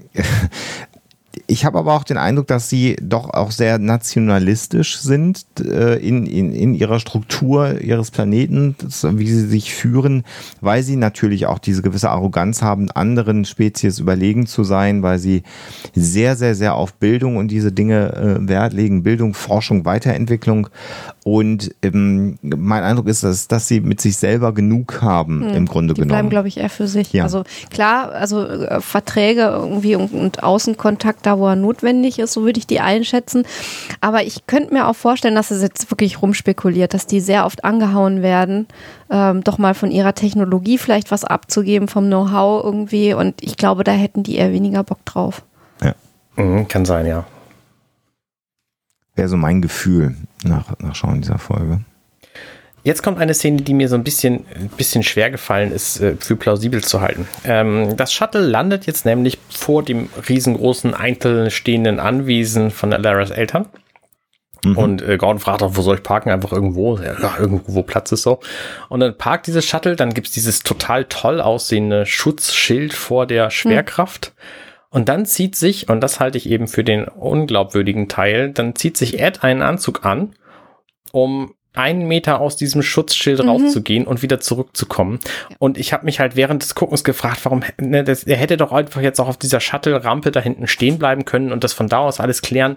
ich 1.46 1.64
habe 1.64 1.78
aber 1.78 1.94
auch 1.94 2.04
den 2.04 2.16
Eindruck, 2.16 2.46
dass 2.46 2.70
sie 2.70 2.96
doch 3.02 3.30
auch 3.30 3.50
sehr 3.50 3.78
nationalistisch 3.78 4.98
sind 4.98 5.44
äh, 5.60 5.96
in, 5.96 6.26
in, 6.26 6.52
in 6.52 6.74
ihrer 6.74 6.98
Struktur 7.00 7.80
ihres 7.80 8.10
Planeten, 8.10 8.76
wie 8.78 9.26
sie 9.26 9.46
sich 9.46 9.74
führen, 9.74 10.24
weil 10.60 10.82
sie 10.82 10.96
natürlich 10.96 11.46
auch 11.46 11.58
diese 11.58 11.82
gewisse 11.82 12.10
Arroganz 12.10 12.62
haben, 12.62 12.90
anderen 12.90 13.44
Spezies 13.44 13.98
überlegen 13.98 14.46
zu 14.46 14.64
sein, 14.64 15.02
weil 15.02 15.18
sie 15.18 15.42
sehr, 15.94 16.36
sehr, 16.36 16.54
sehr 16.54 16.74
auf 16.74 16.94
Bildung 16.94 17.36
und 17.36 17.48
diese 17.48 17.72
Dinge 17.72 18.12
äh, 18.14 18.48
Wert 18.48 18.72
legen. 18.72 19.02
Bildung, 19.02 19.34
Forschung, 19.34 19.84
Weiterentwicklung. 19.84 20.68
Und 21.24 21.74
ähm, 21.82 22.38
mein 22.42 22.82
Eindruck 22.82 23.08
ist, 23.08 23.24
dass, 23.24 23.48
dass 23.48 23.66
sie 23.66 23.80
mit 23.80 23.98
sich 23.98 24.18
selber 24.18 24.52
genug 24.52 25.00
haben, 25.00 25.40
hm, 25.40 25.54
im 25.54 25.66
Grunde 25.66 25.94
die 25.94 26.02
genommen. 26.02 26.10
Die 26.10 26.12
bleiben, 26.12 26.28
glaube 26.28 26.48
ich, 26.48 26.58
eher 26.58 26.68
für 26.68 26.86
sich. 26.86 27.14
Ja. 27.14 27.22
Also 27.22 27.44
klar, 27.70 28.12
also 28.12 28.46
äh, 28.46 28.82
Verträge 28.82 29.40
irgendwie 29.40 29.96
und, 29.96 30.12
und 30.12 30.42
Außenkontakt 30.42 31.24
da, 31.24 31.38
wo 31.38 31.48
er 31.48 31.56
notwendig 31.56 32.18
ist, 32.18 32.34
so 32.34 32.44
würde 32.44 32.58
ich 32.58 32.66
die 32.66 32.80
einschätzen. 32.80 33.44
Aber 34.02 34.22
ich 34.22 34.46
könnte 34.46 34.74
mir 34.74 34.86
auch 34.86 34.96
vorstellen, 34.96 35.34
dass 35.34 35.50
es 35.50 35.62
jetzt 35.62 35.90
wirklich 35.90 36.20
rumspekuliert, 36.20 36.92
dass 36.92 37.06
die 37.06 37.20
sehr 37.20 37.46
oft 37.46 37.64
angehauen 37.64 38.20
werden, 38.20 38.66
ähm, 39.08 39.42
doch 39.42 39.56
mal 39.56 39.72
von 39.72 39.90
ihrer 39.90 40.14
Technologie 40.14 40.76
vielleicht 40.76 41.10
was 41.10 41.24
abzugeben, 41.24 41.88
vom 41.88 42.04
Know-how 42.04 42.62
irgendwie. 42.62 43.14
Und 43.14 43.42
ich 43.42 43.56
glaube, 43.56 43.82
da 43.82 43.92
hätten 43.92 44.24
die 44.24 44.36
eher 44.36 44.52
weniger 44.52 44.84
Bock 44.84 45.02
drauf. 45.06 45.42
Ja. 45.82 45.94
Mhm, 46.36 46.68
kann 46.68 46.84
sein, 46.84 47.06
ja 47.06 47.24
wäre 49.14 49.28
so 49.28 49.36
mein 49.36 49.62
Gefühl 49.62 50.14
nach, 50.44 50.78
nach 50.78 50.94
Schauen 50.94 51.20
dieser 51.20 51.38
Folge. 51.38 51.80
Jetzt 52.84 53.02
kommt 53.02 53.18
eine 53.18 53.32
Szene, 53.32 53.62
die 53.62 53.72
mir 53.72 53.88
so 53.88 53.94
ein 53.94 54.04
bisschen, 54.04 54.44
ein 54.54 54.68
bisschen 54.68 55.02
schwer 55.02 55.30
gefallen 55.30 55.72
ist, 55.72 56.00
äh, 56.00 56.16
für 56.20 56.36
plausibel 56.36 56.84
zu 56.84 57.00
halten. 57.00 57.26
Ähm, 57.44 57.96
das 57.96 58.12
Shuttle 58.12 58.42
landet 58.42 58.86
jetzt 58.86 59.06
nämlich 59.06 59.38
vor 59.48 59.82
dem 59.82 60.10
riesengroßen 60.28 60.92
einzeln 60.92 61.50
stehenden 61.50 61.98
Anwesen 61.98 62.70
von 62.70 62.92
Alaras 62.92 63.30
Eltern. 63.30 63.66
Mhm. 64.64 64.76
Und 64.76 65.02
äh, 65.02 65.16
Gordon 65.16 65.38
fragt 65.38 65.62
auch, 65.62 65.76
wo 65.76 65.80
soll 65.82 65.96
ich 65.96 66.02
parken? 66.02 66.30
Einfach 66.30 66.52
irgendwo. 66.52 66.98
Ja, 66.98 67.36
irgendwo, 67.38 67.74
wo 67.74 67.82
Platz 67.82 68.12
ist 68.12 68.22
so. 68.22 68.40
Und 68.90 69.00
dann 69.00 69.16
parkt 69.16 69.46
dieses 69.46 69.64
Shuttle, 69.64 69.96
dann 69.96 70.12
gibt's 70.12 70.32
dieses 70.32 70.62
total 70.62 71.06
toll 71.06 71.40
aussehende 71.40 72.04
Schutzschild 72.04 72.92
vor 72.92 73.26
der 73.26 73.50
Schwerkraft. 73.50 74.34
Mhm. 74.34 74.63
Und 74.94 75.08
dann 75.08 75.26
zieht 75.26 75.56
sich, 75.56 75.88
und 75.88 76.00
das 76.00 76.20
halte 76.20 76.38
ich 76.38 76.48
eben 76.48 76.68
für 76.68 76.84
den 76.84 77.08
unglaubwürdigen 77.08 78.08
Teil, 78.08 78.52
dann 78.52 78.76
zieht 78.76 78.96
sich 78.96 79.18
Ed 79.18 79.42
einen 79.42 79.60
Anzug 79.60 80.04
an, 80.04 80.36
um 81.10 81.52
einen 81.72 82.06
Meter 82.06 82.40
aus 82.40 82.54
diesem 82.54 82.80
Schutzschild 82.80 83.42
mhm. 83.42 83.48
rauszugehen 83.48 84.06
und 84.06 84.22
wieder 84.22 84.38
zurückzukommen. 84.38 85.18
Und 85.58 85.78
ich 85.78 85.92
habe 85.92 86.04
mich 86.04 86.20
halt 86.20 86.36
während 86.36 86.62
des 86.62 86.76
Guckens 86.76 87.02
gefragt, 87.02 87.40
warum, 87.42 87.64
ne, 87.80 88.04
das, 88.04 88.22
er 88.22 88.36
hätte 88.36 88.56
doch 88.56 88.70
einfach 88.70 89.00
jetzt 89.00 89.20
auch 89.20 89.26
auf 89.26 89.36
dieser 89.36 89.58
Shuttle-Rampe 89.58 90.30
da 90.30 90.38
hinten 90.38 90.68
stehen 90.68 91.00
bleiben 91.00 91.24
können 91.24 91.50
und 91.50 91.64
das 91.64 91.72
von 91.72 91.88
da 91.88 91.98
aus 91.98 92.20
alles 92.20 92.40
klären. 92.40 92.76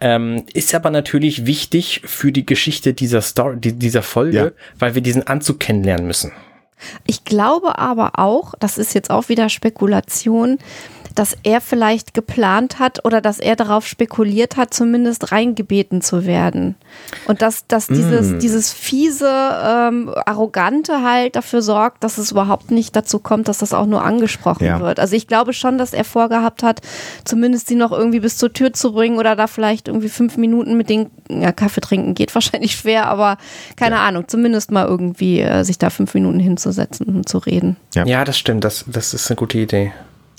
Ähm, 0.00 0.46
ist 0.54 0.74
aber 0.74 0.88
natürlich 0.88 1.44
wichtig 1.44 2.00
für 2.06 2.32
die 2.32 2.46
Geschichte 2.46 2.94
dieser 2.94 3.20
Story, 3.20 3.58
dieser 3.60 4.02
Folge, 4.02 4.38
ja. 4.38 4.50
weil 4.78 4.94
wir 4.94 5.02
diesen 5.02 5.26
Anzug 5.26 5.60
kennenlernen 5.60 6.06
müssen. 6.06 6.32
Ich 7.06 7.24
glaube 7.24 7.78
aber 7.78 8.18
auch, 8.18 8.54
das 8.58 8.78
ist 8.78 8.94
jetzt 8.94 9.10
auch 9.10 9.28
wieder 9.28 9.48
Spekulation, 9.48 10.58
dass 11.14 11.36
er 11.44 11.60
vielleicht 11.60 12.14
geplant 12.14 12.78
hat 12.78 13.04
oder 13.04 13.20
dass 13.20 13.38
er 13.38 13.56
darauf 13.56 13.86
spekuliert 13.86 14.56
hat, 14.56 14.74
zumindest 14.74 15.30
reingebeten 15.30 16.02
zu 16.02 16.26
werden. 16.26 16.74
Und 17.26 17.40
dass, 17.42 17.66
dass 17.66 17.86
dieses, 17.86 18.32
mm. 18.32 18.38
dieses 18.40 18.72
fiese, 18.72 19.30
ähm, 19.30 20.12
arrogante 20.26 21.02
halt 21.02 21.36
dafür 21.36 21.62
sorgt, 21.62 22.02
dass 22.02 22.18
es 22.18 22.32
überhaupt 22.32 22.70
nicht 22.70 22.96
dazu 22.96 23.20
kommt, 23.20 23.48
dass 23.48 23.58
das 23.58 23.72
auch 23.72 23.86
nur 23.86 24.04
angesprochen 24.04 24.64
ja. 24.64 24.80
wird. 24.80 24.98
Also 24.98 25.14
ich 25.14 25.28
glaube 25.28 25.52
schon, 25.52 25.78
dass 25.78 25.92
er 25.92 26.04
vorgehabt 26.04 26.62
hat, 26.62 26.80
zumindest 27.24 27.68
sie 27.68 27.76
noch 27.76 27.92
irgendwie 27.92 28.20
bis 28.20 28.36
zur 28.36 28.52
Tür 28.52 28.72
zu 28.72 28.92
bringen 28.92 29.18
oder 29.18 29.36
da 29.36 29.46
vielleicht 29.46 29.88
irgendwie 29.88 30.08
fünf 30.08 30.36
Minuten 30.36 30.76
mit 30.76 30.88
den 30.88 31.10
ja, 31.28 31.52
Kaffee 31.52 31.80
trinken 31.80 32.14
geht 32.14 32.34
wahrscheinlich 32.34 32.74
schwer, 32.74 33.06
aber 33.06 33.38
keine 33.76 33.96
ja. 33.96 34.04
Ahnung, 34.04 34.24
zumindest 34.26 34.72
mal 34.72 34.86
irgendwie 34.86 35.40
äh, 35.40 35.62
sich 35.62 35.78
da 35.78 35.90
fünf 35.90 36.14
Minuten 36.14 36.40
hinzusetzen 36.40 37.06
und 37.06 37.28
zu 37.28 37.38
reden. 37.38 37.76
Ja, 37.94 38.04
ja 38.04 38.24
das 38.24 38.36
stimmt, 38.36 38.64
das, 38.64 38.84
das 38.88 39.14
ist 39.14 39.30
eine 39.30 39.36
gute 39.36 39.58
Idee. 39.58 39.92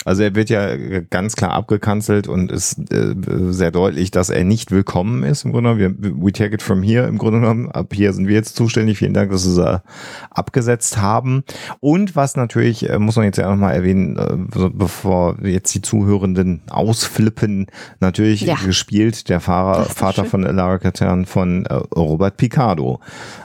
Also 0.05 0.21
er 0.21 0.35
wird 0.35 0.51
ja 0.51 0.77
ganz 1.09 1.35
klar 1.35 1.51
abgekanzelt 1.51 2.27
und 2.27 2.51
ist 2.51 2.77
äh, 2.93 3.15
sehr 3.49 3.71
deutlich, 3.71 4.11
dass 4.11 4.29
er 4.29 4.43
nicht 4.43 4.69
willkommen 4.69 5.23
ist 5.23 5.45
im 5.45 5.51
Grunde 5.51 5.75
genommen. 5.75 5.97
Wir, 5.99 6.11
we 6.23 6.31
take 6.31 6.53
it 6.53 6.61
from 6.61 6.83
here 6.83 7.07
im 7.07 7.17
Grunde 7.17 7.39
genommen. 7.39 7.71
Ab 7.71 7.91
hier 7.91 8.13
sind 8.13 8.27
wir 8.27 8.35
jetzt 8.35 8.55
zuständig. 8.55 8.99
Vielen 8.99 9.15
Dank, 9.15 9.31
dass 9.31 9.43
Sie 9.43 9.59
es 9.59 9.81
abgesetzt 10.29 10.99
haben. 10.99 11.43
Und 11.79 12.15
was 12.15 12.35
natürlich, 12.35 12.87
äh, 12.87 12.99
muss 12.99 13.15
man 13.15 13.25
jetzt 13.25 13.37
ja 13.37 13.49
nochmal 13.49 13.73
erwähnen, 13.73 14.15
äh, 14.17 14.69
bevor 14.71 15.43
jetzt 15.43 15.73
die 15.73 15.81
Zuhörenden 15.81 16.61
ausflippen, 16.69 17.65
natürlich 17.99 18.41
ja. 18.41 18.55
gespielt 18.63 19.27
der 19.29 19.39
Fahrer, 19.39 19.85
Vater 19.85 20.21
schön. 20.21 20.29
von 20.29 20.41
Lara 20.43 20.77
Catern 20.77 21.25
von 21.25 21.65
äh, 21.65 21.73
Robert 21.73 22.37
Picardo, 22.37 22.99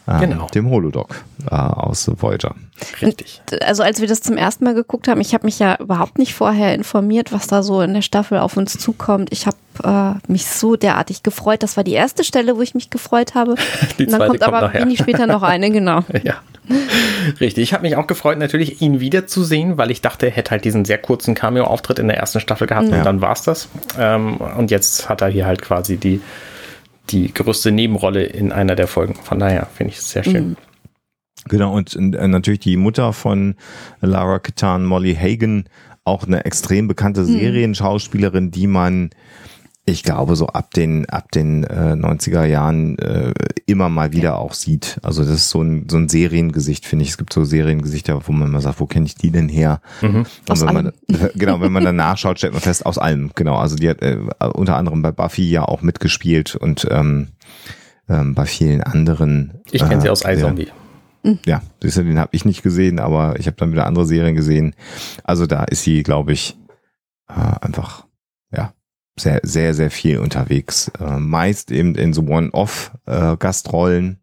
äh, 0.06 0.20
genau. 0.20 0.46
dem 0.48 0.68
Holodoc 0.68 1.24
äh, 1.50 1.54
aus 1.54 2.10
Voyager. 2.20 2.54
Richtig. 3.02 3.40
Also 3.64 3.82
als 3.82 4.00
wir 4.00 4.08
das 4.08 4.20
zum 4.20 4.36
ersten 4.36 4.64
Mal 4.64 4.74
geguckt 4.74 5.08
haben, 5.08 5.20
ich 5.20 5.34
habe 5.34 5.46
mich 5.46 5.58
ja 5.58 5.76
überhaupt 5.80 6.18
nicht 6.18 6.34
vorher 6.34 6.74
informiert, 6.74 7.32
was 7.32 7.46
da 7.46 7.62
so 7.62 7.80
in 7.82 7.94
der 7.94 8.02
Staffel 8.02 8.38
auf 8.38 8.56
uns 8.56 8.78
zukommt. 8.78 9.32
Ich 9.32 9.46
habe 9.46 9.56
äh, 9.84 10.30
mich 10.30 10.46
so 10.46 10.76
derartig 10.76 11.22
gefreut. 11.22 11.62
Das 11.62 11.76
war 11.76 11.84
die 11.84 11.92
erste 11.92 12.24
Stelle, 12.24 12.56
wo 12.56 12.62
ich 12.62 12.74
mich 12.74 12.90
gefreut 12.90 13.34
habe. 13.34 13.54
Die 13.98 14.04
Und 14.04 14.12
dann 14.12 14.20
kommt, 14.20 14.40
kommt 14.40 14.42
aber 14.42 14.72
wenig 14.74 14.98
später 14.98 15.26
noch 15.26 15.42
eine, 15.42 15.70
genau. 15.70 16.04
ja. 16.22 16.40
Richtig, 17.40 17.64
ich 17.64 17.72
habe 17.72 17.82
mich 17.82 17.96
auch 17.96 18.06
gefreut, 18.06 18.38
natürlich 18.38 18.80
ihn 18.80 19.00
wiederzusehen, 19.00 19.76
weil 19.76 19.90
ich 19.90 20.02
dachte, 20.02 20.26
er 20.26 20.32
hätte 20.32 20.52
halt 20.52 20.64
diesen 20.64 20.84
sehr 20.84 20.98
kurzen 20.98 21.34
Cameo-Auftritt 21.34 21.98
in 21.98 22.06
der 22.06 22.16
ersten 22.16 22.38
Staffel 22.38 22.66
gehabt 22.66 22.88
ja. 22.88 22.98
und 22.98 23.04
dann 23.04 23.20
war's 23.20 23.42
das. 23.42 23.68
Ähm, 23.98 24.36
und 24.36 24.70
jetzt 24.70 25.08
hat 25.08 25.20
er 25.20 25.28
hier 25.28 25.46
halt 25.46 25.62
quasi 25.62 25.96
die, 25.96 26.20
die 27.10 27.32
größte 27.34 27.72
Nebenrolle 27.72 28.22
in 28.22 28.52
einer 28.52 28.76
der 28.76 28.86
Folgen. 28.86 29.16
Von 29.16 29.40
daher 29.40 29.66
finde 29.74 29.92
ich 29.92 29.98
es 29.98 30.10
sehr 30.10 30.22
schön. 30.22 30.50
Mhm. 30.50 30.56
Genau, 31.48 31.74
und 31.74 31.96
äh, 31.96 32.28
natürlich 32.28 32.60
die 32.60 32.76
Mutter 32.76 33.12
von 33.12 33.54
Lara 34.00 34.38
Katan, 34.38 34.84
Molly 34.84 35.14
Hagen, 35.14 35.64
auch 36.04 36.26
eine 36.26 36.44
extrem 36.44 36.88
bekannte 36.88 37.22
hm. 37.22 37.26
Serienschauspielerin, 37.26 38.50
die 38.50 38.66
man, 38.66 39.10
ich 39.84 40.02
glaube, 40.02 40.36
so 40.36 40.46
ab 40.48 40.72
den, 40.72 41.08
ab 41.08 41.30
den 41.32 41.64
äh, 41.64 41.94
90er 41.94 42.44
Jahren 42.44 42.98
äh, 42.98 43.32
immer 43.66 43.88
mal 43.88 44.12
wieder 44.12 44.38
auch 44.38 44.54
sieht. 44.54 44.98
Also 45.02 45.22
das 45.22 45.32
ist 45.32 45.50
so 45.50 45.62
ein, 45.62 45.86
so 45.90 45.96
ein 45.96 46.08
Seriengesicht, 46.08 46.86
finde 46.86 47.04
ich. 47.04 47.10
Es 47.10 47.18
gibt 47.18 47.32
so 47.32 47.44
Seriengesichter, 47.44 48.20
wo 48.26 48.32
man 48.32 48.50
mal 48.50 48.60
sagt, 48.60 48.80
wo 48.80 48.86
kenne 48.86 49.06
ich 49.06 49.14
die 49.14 49.30
denn 49.30 49.48
her? 49.48 49.80
Mhm. 50.00 50.26
Und 50.48 50.60
wenn 50.60 50.74
man, 50.74 50.92
genau, 51.34 51.60
wenn 51.60 51.72
man 51.72 51.84
dann 51.84 51.96
nachschaut, 51.96 52.38
stellt 52.38 52.52
man 52.52 52.62
fest, 52.62 52.86
aus 52.86 52.98
allem, 52.98 53.30
genau. 53.34 53.56
Also 53.56 53.76
die 53.76 53.88
hat 53.88 54.02
äh, 54.02 54.18
unter 54.54 54.76
anderem 54.76 55.02
bei 55.02 55.12
Buffy 55.12 55.48
ja 55.48 55.64
auch 55.64 55.82
mitgespielt 55.82 56.56
und 56.56 56.86
ähm, 56.90 57.28
ähm, 58.08 58.34
bei 58.34 58.44
vielen 58.44 58.82
anderen. 58.82 59.60
Ich 59.70 59.82
kenne 59.82 59.96
äh, 59.96 60.00
sie 60.00 60.10
aus 60.10 60.24
iZombie. 60.24 60.66
Ja, 60.66 60.72
den 61.22 62.18
habe 62.18 62.30
ich 62.32 62.44
nicht 62.44 62.62
gesehen, 62.62 62.98
aber 62.98 63.38
ich 63.38 63.46
habe 63.46 63.56
dann 63.56 63.72
wieder 63.72 63.86
andere 63.86 64.06
Serien 64.06 64.34
gesehen. 64.34 64.74
Also 65.24 65.46
da 65.46 65.64
ist 65.64 65.82
sie, 65.82 66.02
glaube 66.02 66.32
ich, 66.32 66.56
äh, 67.28 67.32
einfach 67.34 68.06
ja 68.50 68.72
sehr, 69.18 69.40
sehr, 69.42 69.74
sehr 69.74 69.90
viel 69.90 70.18
unterwegs. 70.18 70.90
Äh, 70.98 71.18
meist 71.18 71.70
eben 71.70 71.94
in 71.94 72.12
so 72.12 72.22
One-Off-Gastrollen. 72.22 74.18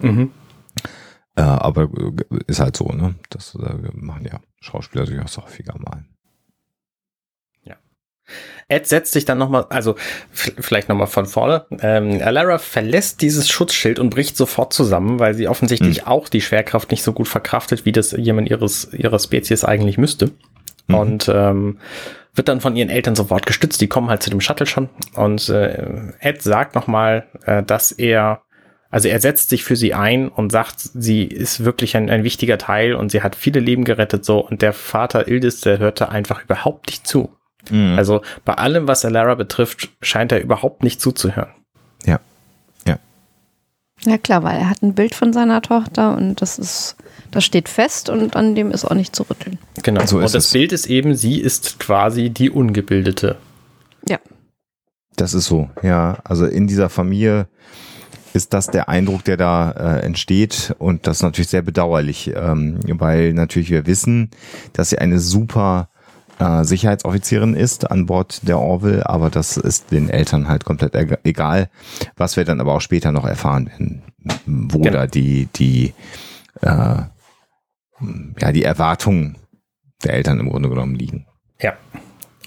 Äh, 0.00 0.06
mhm. 0.06 0.30
Aber 1.36 1.88
ist 2.48 2.60
halt 2.60 2.76
so, 2.76 2.88
ne? 2.88 3.14
Das 3.30 3.56
machen 3.94 4.26
ja 4.30 4.40
Schauspieler 4.60 5.06
durchaus 5.06 5.38
häufiger 5.38 5.74
mal. 5.78 6.04
Ed 8.70 8.86
setzt 8.86 9.12
sich 9.12 9.24
dann 9.24 9.36
nochmal, 9.36 9.66
also 9.68 9.96
vielleicht 10.30 10.88
nochmal 10.88 11.08
von 11.08 11.26
vorne. 11.26 11.66
Ähm, 11.80 12.20
Alara 12.22 12.58
verlässt 12.58 13.20
dieses 13.20 13.50
Schutzschild 13.50 13.98
und 13.98 14.10
bricht 14.10 14.36
sofort 14.36 14.72
zusammen, 14.72 15.18
weil 15.18 15.34
sie 15.34 15.48
offensichtlich 15.48 16.02
mhm. 16.02 16.06
auch 16.06 16.28
die 16.28 16.40
Schwerkraft 16.40 16.90
nicht 16.92 17.02
so 17.02 17.12
gut 17.12 17.26
verkraftet, 17.26 17.84
wie 17.84 17.92
das 17.92 18.12
jemand 18.12 18.48
ihres, 18.48 18.92
ihrer 18.92 19.18
Spezies 19.18 19.64
eigentlich 19.64 19.98
müsste. 19.98 20.30
Mhm. 20.86 20.94
Und 20.94 21.28
ähm, 21.28 21.78
wird 22.34 22.46
dann 22.46 22.60
von 22.60 22.76
ihren 22.76 22.90
Eltern 22.90 23.16
sofort 23.16 23.44
gestützt. 23.44 23.80
Die 23.80 23.88
kommen 23.88 24.08
halt 24.08 24.22
zu 24.22 24.30
dem 24.30 24.40
Shuttle 24.40 24.66
schon. 24.66 24.88
Und 25.16 25.48
äh, 25.48 26.12
Ed 26.20 26.40
sagt 26.40 26.76
nochmal, 26.76 27.26
äh, 27.44 27.64
dass 27.64 27.90
er, 27.90 28.42
also 28.88 29.08
er 29.08 29.18
setzt 29.18 29.50
sich 29.50 29.64
für 29.64 29.74
sie 29.74 29.94
ein 29.94 30.28
und 30.28 30.52
sagt, 30.52 30.78
sie 30.78 31.24
ist 31.24 31.64
wirklich 31.64 31.96
ein, 31.96 32.08
ein 32.08 32.22
wichtiger 32.22 32.56
Teil 32.56 32.94
und 32.94 33.10
sie 33.10 33.22
hat 33.22 33.34
viele 33.34 33.58
Leben 33.58 33.84
gerettet 33.84 34.24
so. 34.24 34.38
Und 34.38 34.62
der 34.62 34.72
Vater 34.72 35.26
Ildis, 35.26 35.60
der 35.60 35.80
hörte 35.80 36.10
einfach 36.10 36.44
überhaupt 36.44 36.86
nicht 36.86 37.04
zu. 37.04 37.30
Mhm. 37.68 37.98
Also 37.98 38.22
bei 38.44 38.54
allem, 38.54 38.88
was 38.88 39.04
Alara 39.04 39.34
betrifft, 39.34 39.90
scheint 40.00 40.32
er 40.32 40.40
überhaupt 40.40 40.82
nicht 40.82 41.00
zuzuhören. 41.00 41.50
Ja. 42.04 42.20
Ja. 42.86 42.98
Ja 44.04 44.18
klar, 44.18 44.42
weil 44.42 44.58
er 44.58 44.70
hat 44.70 44.82
ein 44.82 44.94
Bild 44.94 45.14
von 45.14 45.32
seiner 45.32 45.60
Tochter 45.60 46.16
und 46.16 46.40
das 46.40 46.58
ist, 46.58 46.96
das 47.30 47.44
steht 47.44 47.68
fest 47.68 48.08
und 48.08 48.36
an 48.36 48.54
dem 48.54 48.70
ist 48.70 48.84
auch 48.84 48.94
nicht 48.94 49.14
zu 49.14 49.24
rütteln. 49.24 49.58
Genau. 49.82 50.04
So 50.06 50.16
und 50.16 50.22
das 50.22 50.34
es. 50.34 50.52
Bild 50.52 50.72
ist 50.72 50.86
eben, 50.86 51.14
sie 51.14 51.38
ist 51.40 51.78
quasi 51.78 52.30
die 52.30 52.50
Ungebildete. 52.50 53.36
Ja. 54.08 54.18
Das 55.16 55.34
ist 55.34 55.46
so, 55.46 55.68
ja. 55.82 56.18
Also 56.24 56.46
in 56.46 56.66
dieser 56.66 56.88
Familie 56.88 57.46
ist 58.32 58.54
das 58.54 58.68
der 58.68 58.88
Eindruck, 58.88 59.24
der 59.24 59.36
da 59.36 59.72
äh, 59.72 60.00
entsteht 60.00 60.74
und 60.78 61.06
das 61.06 61.18
ist 61.18 61.22
natürlich 61.22 61.50
sehr 61.50 61.62
bedauerlich, 61.62 62.32
ähm, 62.34 62.78
weil 62.86 63.34
natürlich 63.34 63.70
wir 63.70 63.86
wissen, 63.86 64.30
dass 64.72 64.90
sie 64.90 64.98
eine 64.98 65.18
super 65.18 65.89
äh, 66.40 66.64
Sicherheitsoffizierin 66.64 67.54
ist 67.54 67.90
an 67.90 68.06
Bord 68.06 68.48
der 68.48 68.58
Orville, 68.58 69.08
aber 69.08 69.30
das 69.30 69.56
ist 69.56 69.90
den 69.90 70.08
Eltern 70.08 70.48
halt 70.48 70.64
komplett 70.64 70.94
egal, 71.24 71.68
was 72.16 72.36
wir 72.36 72.44
dann 72.44 72.60
aber 72.60 72.74
auch 72.74 72.80
später 72.80 73.12
noch 73.12 73.26
erfahren 73.26 73.66
werden, 73.66 74.02
wo 74.46 74.78
genau. 74.78 74.98
da 74.98 75.06
die, 75.06 75.48
die, 75.54 75.92
äh, 76.62 76.66
ja, 76.66 78.52
die 78.52 78.64
Erwartungen 78.64 79.36
der 80.02 80.14
Eltern 80.14 80.40
im 80.40 80.48
Grunde 80.48 80.70
genommen 80.70 80.94
liegen. 80.94 81.26
Ja. 81.60 81.74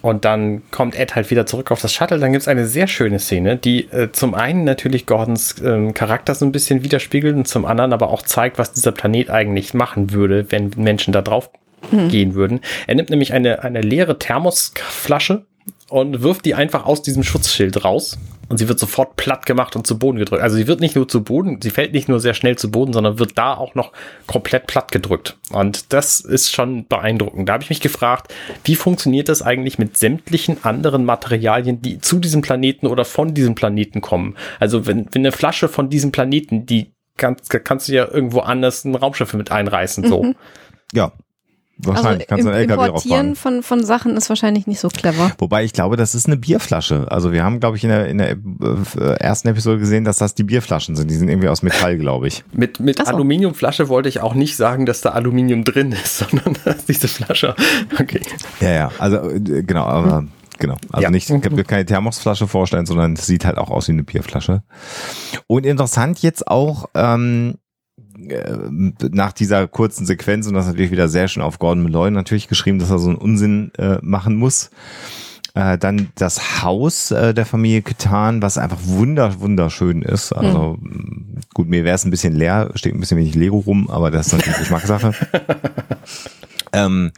Und 0.01 0.25
dann 0.25 0.69
kommt 0.69 0.99
Ed 0.99 1.15
halt 1.15 1.31
wieder 1.31 1.45
zurück 1.45 1.71
auf 1.71 1.79
das 1.79 1.93
Shuttle. 1.93 2.19
Dann 2.19 2.33
gibt 2.33 2.41
es 2.41 2.49
eine 2.49 2.65
sehr 2.67 2.87
schöne 2.87 3.19
Szene, 3.19 3.55
die 3.55 3.89
äh, 3.91 4.11
zum 4.11 4.33
einen 4.33 4.65
natürlich 4.65 5.05
Gordons 5.05 5.61
äh, 5.61 5.93
Charakter 5.93 6.35
so 6.35 6.45
ein 6.45 6.51
bisschen 6.51 6.83
widerspiegelt 6.83 7.33
und 7.33 7.47
zum 7.47 7.63
anderen 7.63 7.93
aber 7.93 8.09
auch 8.09 8.21
zeigt, 8.23 8.57
was 8.57 8.73
dieser 8.73 8.91
Planet 8.91 9.29
eigentlich 9.29 9.73
machen 9.73 10.11
würde, 10.11 10.51
wenn 10.51 10.71
Menschen 10.75 11.13
da 11.13 11.21
drauf 11.21 11.49
mhm. 11.91 12.09
gehen 12.09 12.35
würden. 12.35 12.61
Er 12.87 12.95
nimmt 12.95 13.09
nämlich 13.09 13.33
eine, 13.33 13.63
eine 13.63 13.81
leere 13.81 14.19
Thermosflasche 14.19 15.45
und 15.89 16.21
wirft 16.21 16.45
die 16.45 16.55
einfach 16.55 16.85
aus 16.85 17.01
diesem 17.01 17.23
Schutzschild 17.23 17.83
raus. 17.83 18.17
Und 18.49 18.57
sie 18.57 18.67
wird 18.67 18.77
sofort 18.77 19.15
platt 19.15 19.45
gemacht 19.45 19.75
und 19.75 19.87
zu 19.87 19.97
Boden 19.97 20.19
gedrückt. 20.19 20.43
Also 20.43 20.57
sie 20.57 20.67
wird 20.67 20.79
nicht 20.79 20.95
nur 20.95 21.07
zu 21.07 21.23
Boden, 21.23 21.59
sie 21.61 21.69
fällt 21.69 21.93
nicht 21.93 22.09
nur 22.09 22.19
sehr 22.19 22.33
schnell 22.33 22.57
zu 22.57 22.69
Boden, 22.69 22.93
sondern 22.93 23.17
wird 23.17 23.37
da 23.37 23.55
auch 23.55 23.73
noch 23.73 23.93
komplett 24.27 24.67
platt 24.67 24.91
gedrückt. 24.91 25.37
Und 25.51 25.93
das 25.93 26.19
ist 26.19 26.51
schon 26.51 26.85
beeindruckend. 26.87 27.47
Da 27.47 27.53
habe 27.53 27.63
ich 27.63 27.69
mich 27.69 27.79
gefragt, 27.79 28.33
wie 28.65 28.75
funktioniert 28.75 29.29
das 29.29 29.41
eigentlich 29.41 29.79
mit 29.79 29.97
sämtlichen 29.97 30.63
anderen 30.63 31.05
Materialien, 31.05 31.81
die 31.81 31.99
zu 31.99 32.19
diesem 32.19 32.41
Planeten 32.41 32.85
oder 32.85 33.05
von 33.05 33.33
diesem 33.33 33.55
Planeten 33.55 34.01
kommen? 34.01 34.35
Also 34.59 34.85
wenn, 34.85 35.07
wenn 35.11 35.21
eine 35.21 35.31
Flasche 35.31 35.69
von 35.69 35.89
diesem 35.89 36.11
Planeten, 36.11 36.65
die 36.65 36.93
kannst, 37.17 37.49
kannst 37.63 37.87
du 37.87 37.93
ja 37.93 38.07
irgendwo 38.07 38.39
anders 38.39 38.83
ein 38.83 38.95
Raumschiff 38.95 39.33
mit 39.33 39.51
einreißen, 39.51 40.07
so. 40.07 40.23
Mhm. 40.23 40.35
Ja, 40.91 41.13
Wahrscheinlich 41.85 42.29
also 42.31 42.43
kannst 42.43 42.45
du 42.45 42.49
einen 42.49 42.69
LKW 42.69 42.87
Importieren 42.87 43.35
von, 43.35 43.63
von 43.63 43.83
Sachen 43.83 44.15
ist 44.17 44.29
wahrscheinlich 44.29 44.67
nicht 44.67 44.79
so 44.79 44.89
clever. 44.89 45.31
Wobei 45.37 45.63
ich 45.63 45.73
glaube, 45.73 45.97
das 45.97 46.15
ist 46.15 46.27
eine 46.27 46.37
Bierflasche. 46.37 47.07
Also 47.09 47.31
wir 47.31 47.43
haben, 47.43 47.59
glaube 47.59 47.77
ich, 47.77 47.83
in 47.83 47.89
der, 47.89 48.07
in 48.07 48.17
der 48.17 48.31
äh, 48.31 49.13
ersten 49.19 49.47
Episode 49.47 49.79
gesehen, 49.79 50.03
dass 50.03 50.17
das 50.17 50.35
die 50.35 50.43
Bierflaschen 50.43 50.95
sind. 50.95 51.09
Die 51.09 51.15
sind 51.15 51.29
irgendwie 51.29 51.49
aus 51.49 51.61
Metall, 51.61 51.97
glaube 51.97 52.27
ich. 52.27 52.43
Mit, 52.53 52.79
mit 52.79 52.97
so. 52.97 53.05
Aluminiumflasche 53.05 53.89
wollte 53.89 54.09
ich 54.09 54.21
auch 54.21 54.33
nicht 54.33 54.55
sagen, 54.55 54.85
dass 54.85 55.01
da 55.01 55.09
Aluminium 55.09 55.63
drin 55.63 55.91
ist, 55.91 56.17
sondern 56.29 56.57
dass 56.65 56.85
diese 56.85 57.07
Flasche. 57.07 57.55
Okay. 57.99 58.21
Ja, 58.59 58.71
ja, 58.71 58.91
also 58.99 59.29
äh, 59.29 59.39
genau, 59.63 59.85
aber. 59.85 60.17
Hm. 60.17 60.31
Genau. 60.59 60.75
Also 60.91 61.03
ja. 61.03 61.09
nicht, 61.09 61.29
ich 61.29 61.41
kann 61.41 61.55
mir 61.55 61.63
keine 61.63 61.83
Thermosflasche 61.83 62.47
vorstellen, 62.47 62.85
sondern 62.85 63.13
es 63.13 63.25
sieht 63.25 63.43
halt 63.43 63.57
auch 63.57 63.69
aus 63.69 63.87
wie 63.87 63.93
eine 63.93 64.03
Bierflasche. 64.03 64.63
Und 65.47 65.65
interessant 65.65 66.21
jetzt 66.21 66.47
auch, 66.47 66.85
ähm, 66.93 67.55
äh, 67.55 67.62
nach 67.97 69.33
dieser 69.33 69.67
kurzen 69.67 70.05
Sequenz 70.05 70.47
und 70.47 70.53
das 70.53 70.67
natürlich 70.67 70.91
wieder 70.91 71.09
sehr 71.09 71.27
schön 71.27 71.43
auf 71.43 71.59
Gordon 71.59 71.83
Malloy 71.83 72.11
natürlich 72.11 72.47
geschrieben, 72.47 72.79
dass 72.79 72.89
er 72.89 72.99
so 72.99 73.09
einen 73.09 73.17
Unsinn 73.17 73.71
äh, 73.77 73.97
machen 74.01 74.35
muss. 74.35 74.71
Äh, 75.55 75.77
dann 75.77 76.09
das 76.15 76.63
Haus 76.63 77.11
äh, 77.11 77.33
der 77.33 77.45
Familie 77.45 77.83
Ketan, 77.83 78.41
was 78.41 78.57
einfach 78.57 78.79
wunder 78.85 79.39
wunderschön 79.39 80.01
ist. 80.01 80.31
Also 80.33 80.77
mhm. 80.81 81.37
gut, 81.53 81.69
mir 81.69 81.83
wäre 81.83 81.95
es 81.95 82.05
ein 82.05 82.11
bisschen 82.11 82.33
leer, 82.33 82.71
steht 82.73 82.95
ein 82.95 82.99
bisschen 82.99 83.19
wenig 83.19 83.35
Lego 83.35 83.59
rum, 83.59 83.87
aber 83.89 84.09
das 84.09 84.27
ist 84.27 84.33
natürlich 84.33 84.57
Geschmackssache. 84.57 85.13
ähm, 86.73 87.11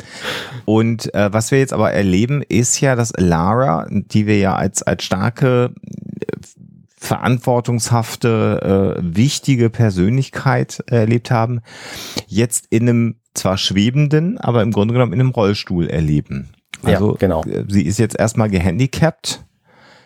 und 0.66 1.14
äh, 1.14 1.32
was 1.32 1.52
wir 1.52 1.60
jetzt 1.60 1.72
aber 1.72 1.94
erleben, 1.94 2.42
ist 2.42 2.82
ja, 2.82 2.98
dass 2.98 3.14
Lara, 3.16 3.88
die 3.90 4.28
wir 4.28 4.38
ja 4.38 4.56
als 4.56 4.84
als 4.84 5.06
starke 5.06 5.72
verantwortungshafte, 7.06 8.98
äh, 8.98 9.16
wichtige 9.16 9.70
Persönlichkeit 9.70 10.84
äh, 10.90 10.98
erlebt 10.98 11.32
haben, 11.32 11.62
jetzt 12.28 12.68
in 12.70 12.90
einem 12.90 13.16
zwar 13.34 13.58
schwebenden, 13.58 14.38
aber 14.38 14.62
im 14.62 14.72
Grunde 14.72 14.94
genommen 14.94 15.14
in 15.14 15.20
einem 15.20 15.30
Rollstuhl 15.30 15.88
erleben. 15.88 16.50
Also 16.84 17.12
ja, 17.12 17.18
genau. 17.18 17.44
Äh, 17.44 17.66
sie 17.68 17.84
ist 17.84 18.00
jetzt 18.00 18.18
erstmal 18.18 18.50
gehandicapt. 18.50 19.46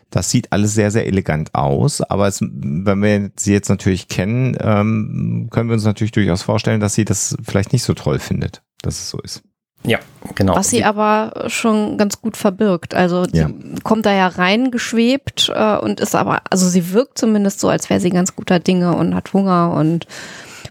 Das 0.10 0.32
sieht 0.32 0.52
alles 0.52 0.74
sehr, 0.74 0.89
sehr 0.89 1.06
elegant 1.06 1.54
aus, 1.54 2.02
aber 2.02 2.28
es, 2.28 2.41
wenn 2.41 3.04
wir 3.04 3.30
sie 3.36 3.54
jetzt 3.54 3.70
natürlich 3.70 4.08
kennen, 4.08 4.58
ähm, 4.60 5.50
können 5.52 5.70
wir 5.70 5.76
uns 5.76 5.84
natürlich 5.84 6.12
durchaus 6.12 6.41
vorstellen, 6.41 6.80
dass 6.80 6.95
sie 6.95 7.06
das 7.06 7.38
vielleicht 7.43 7.74
nicht 7.74 7.84
so 7.84 7.93
toll 7.93 8.18
findet, 8.18 8.64
dass 8.82 8.97
es 8.97 9.10
so 9.12 9.20
ist. 9.20 9.43
Ja, 9.84 9.99
genau. 10.36 10.55
Was 10.55 10.69
sie 10.69 10.84
aber 10.84 11.45
schon 11.47 11.97
ganz 11.97 12.21
gut 12.21 12.36
verbirgt. 12.36 12.93
Also 12.93 13.25
ja. 13.32 13.49
kommt 13.84 14.05
da 14.05 14.13
ja 14.13 14.27
reingeschwebt 14.27 15.51
äh, 15.53 15.77
und 15.77 15.99
ist 15.99 16.15
aber, 16.15 16.41
also 16.49 16.67
sie 16.67 16.91
wirkt 16.91 17.17
zumindest 17.17 17.59
so, 17.59 17.69
als 17.69 17.89
wäre 17.89 17.99
sie 17.99 18.09
ganz 18.09 18.36
guter 18.36 18.59
Dinge 18.59 18.95
und 18.95 19.15
hat 19.15 19.32
Hunger 19.34 19.73
und 19.73 20.05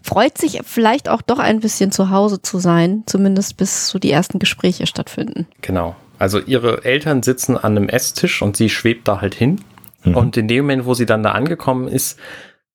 freut 0.03 0.37
sich 0.37 0.61
vielleicht 0.63 1.09
auch 1.09 1.21
doch 1.21 1.39
ein 1.39 1.59
bisschen 1.59 1.91
zu 1.91 2.09
Hause 2.09 2.41
zu 2.41 2.59
sein, 2.59 3.03
zumindest 3.05 3.57
bis 3.57 3.87
so 3.87 3.99
die 3.99 4.11
ersten 4.11 4.39
Gespräche 4.39 4.85
stattfinden. 4.87 5.47
Genau. 5.61 5.95
Also 6.19 6.39
ihre 6.39 6.83
Eltern 6.85 7.23
sitzen 7.23 7.57
an 7.57 7.77
einem 7.77 7.89
Esstisch 7.89 8.41
und 8.41 8.57
sie 8.57 8.69
schwebt 8.69 9.07
da 9.07 9.21
halt 9.21 9.35
hin. 9.35 9.61
Mhm. 10.03 10.15
Und 10.15 10.37
in 10.37 10.47
dem 10.47 10.65
Moment, 10.65 10.85
wo 10.85 10.93
sie 10.93 11.05
dann 11.05 11.23
da 11.23 11.31
angekommen 11.31 11.87
ist, 11.87 12.19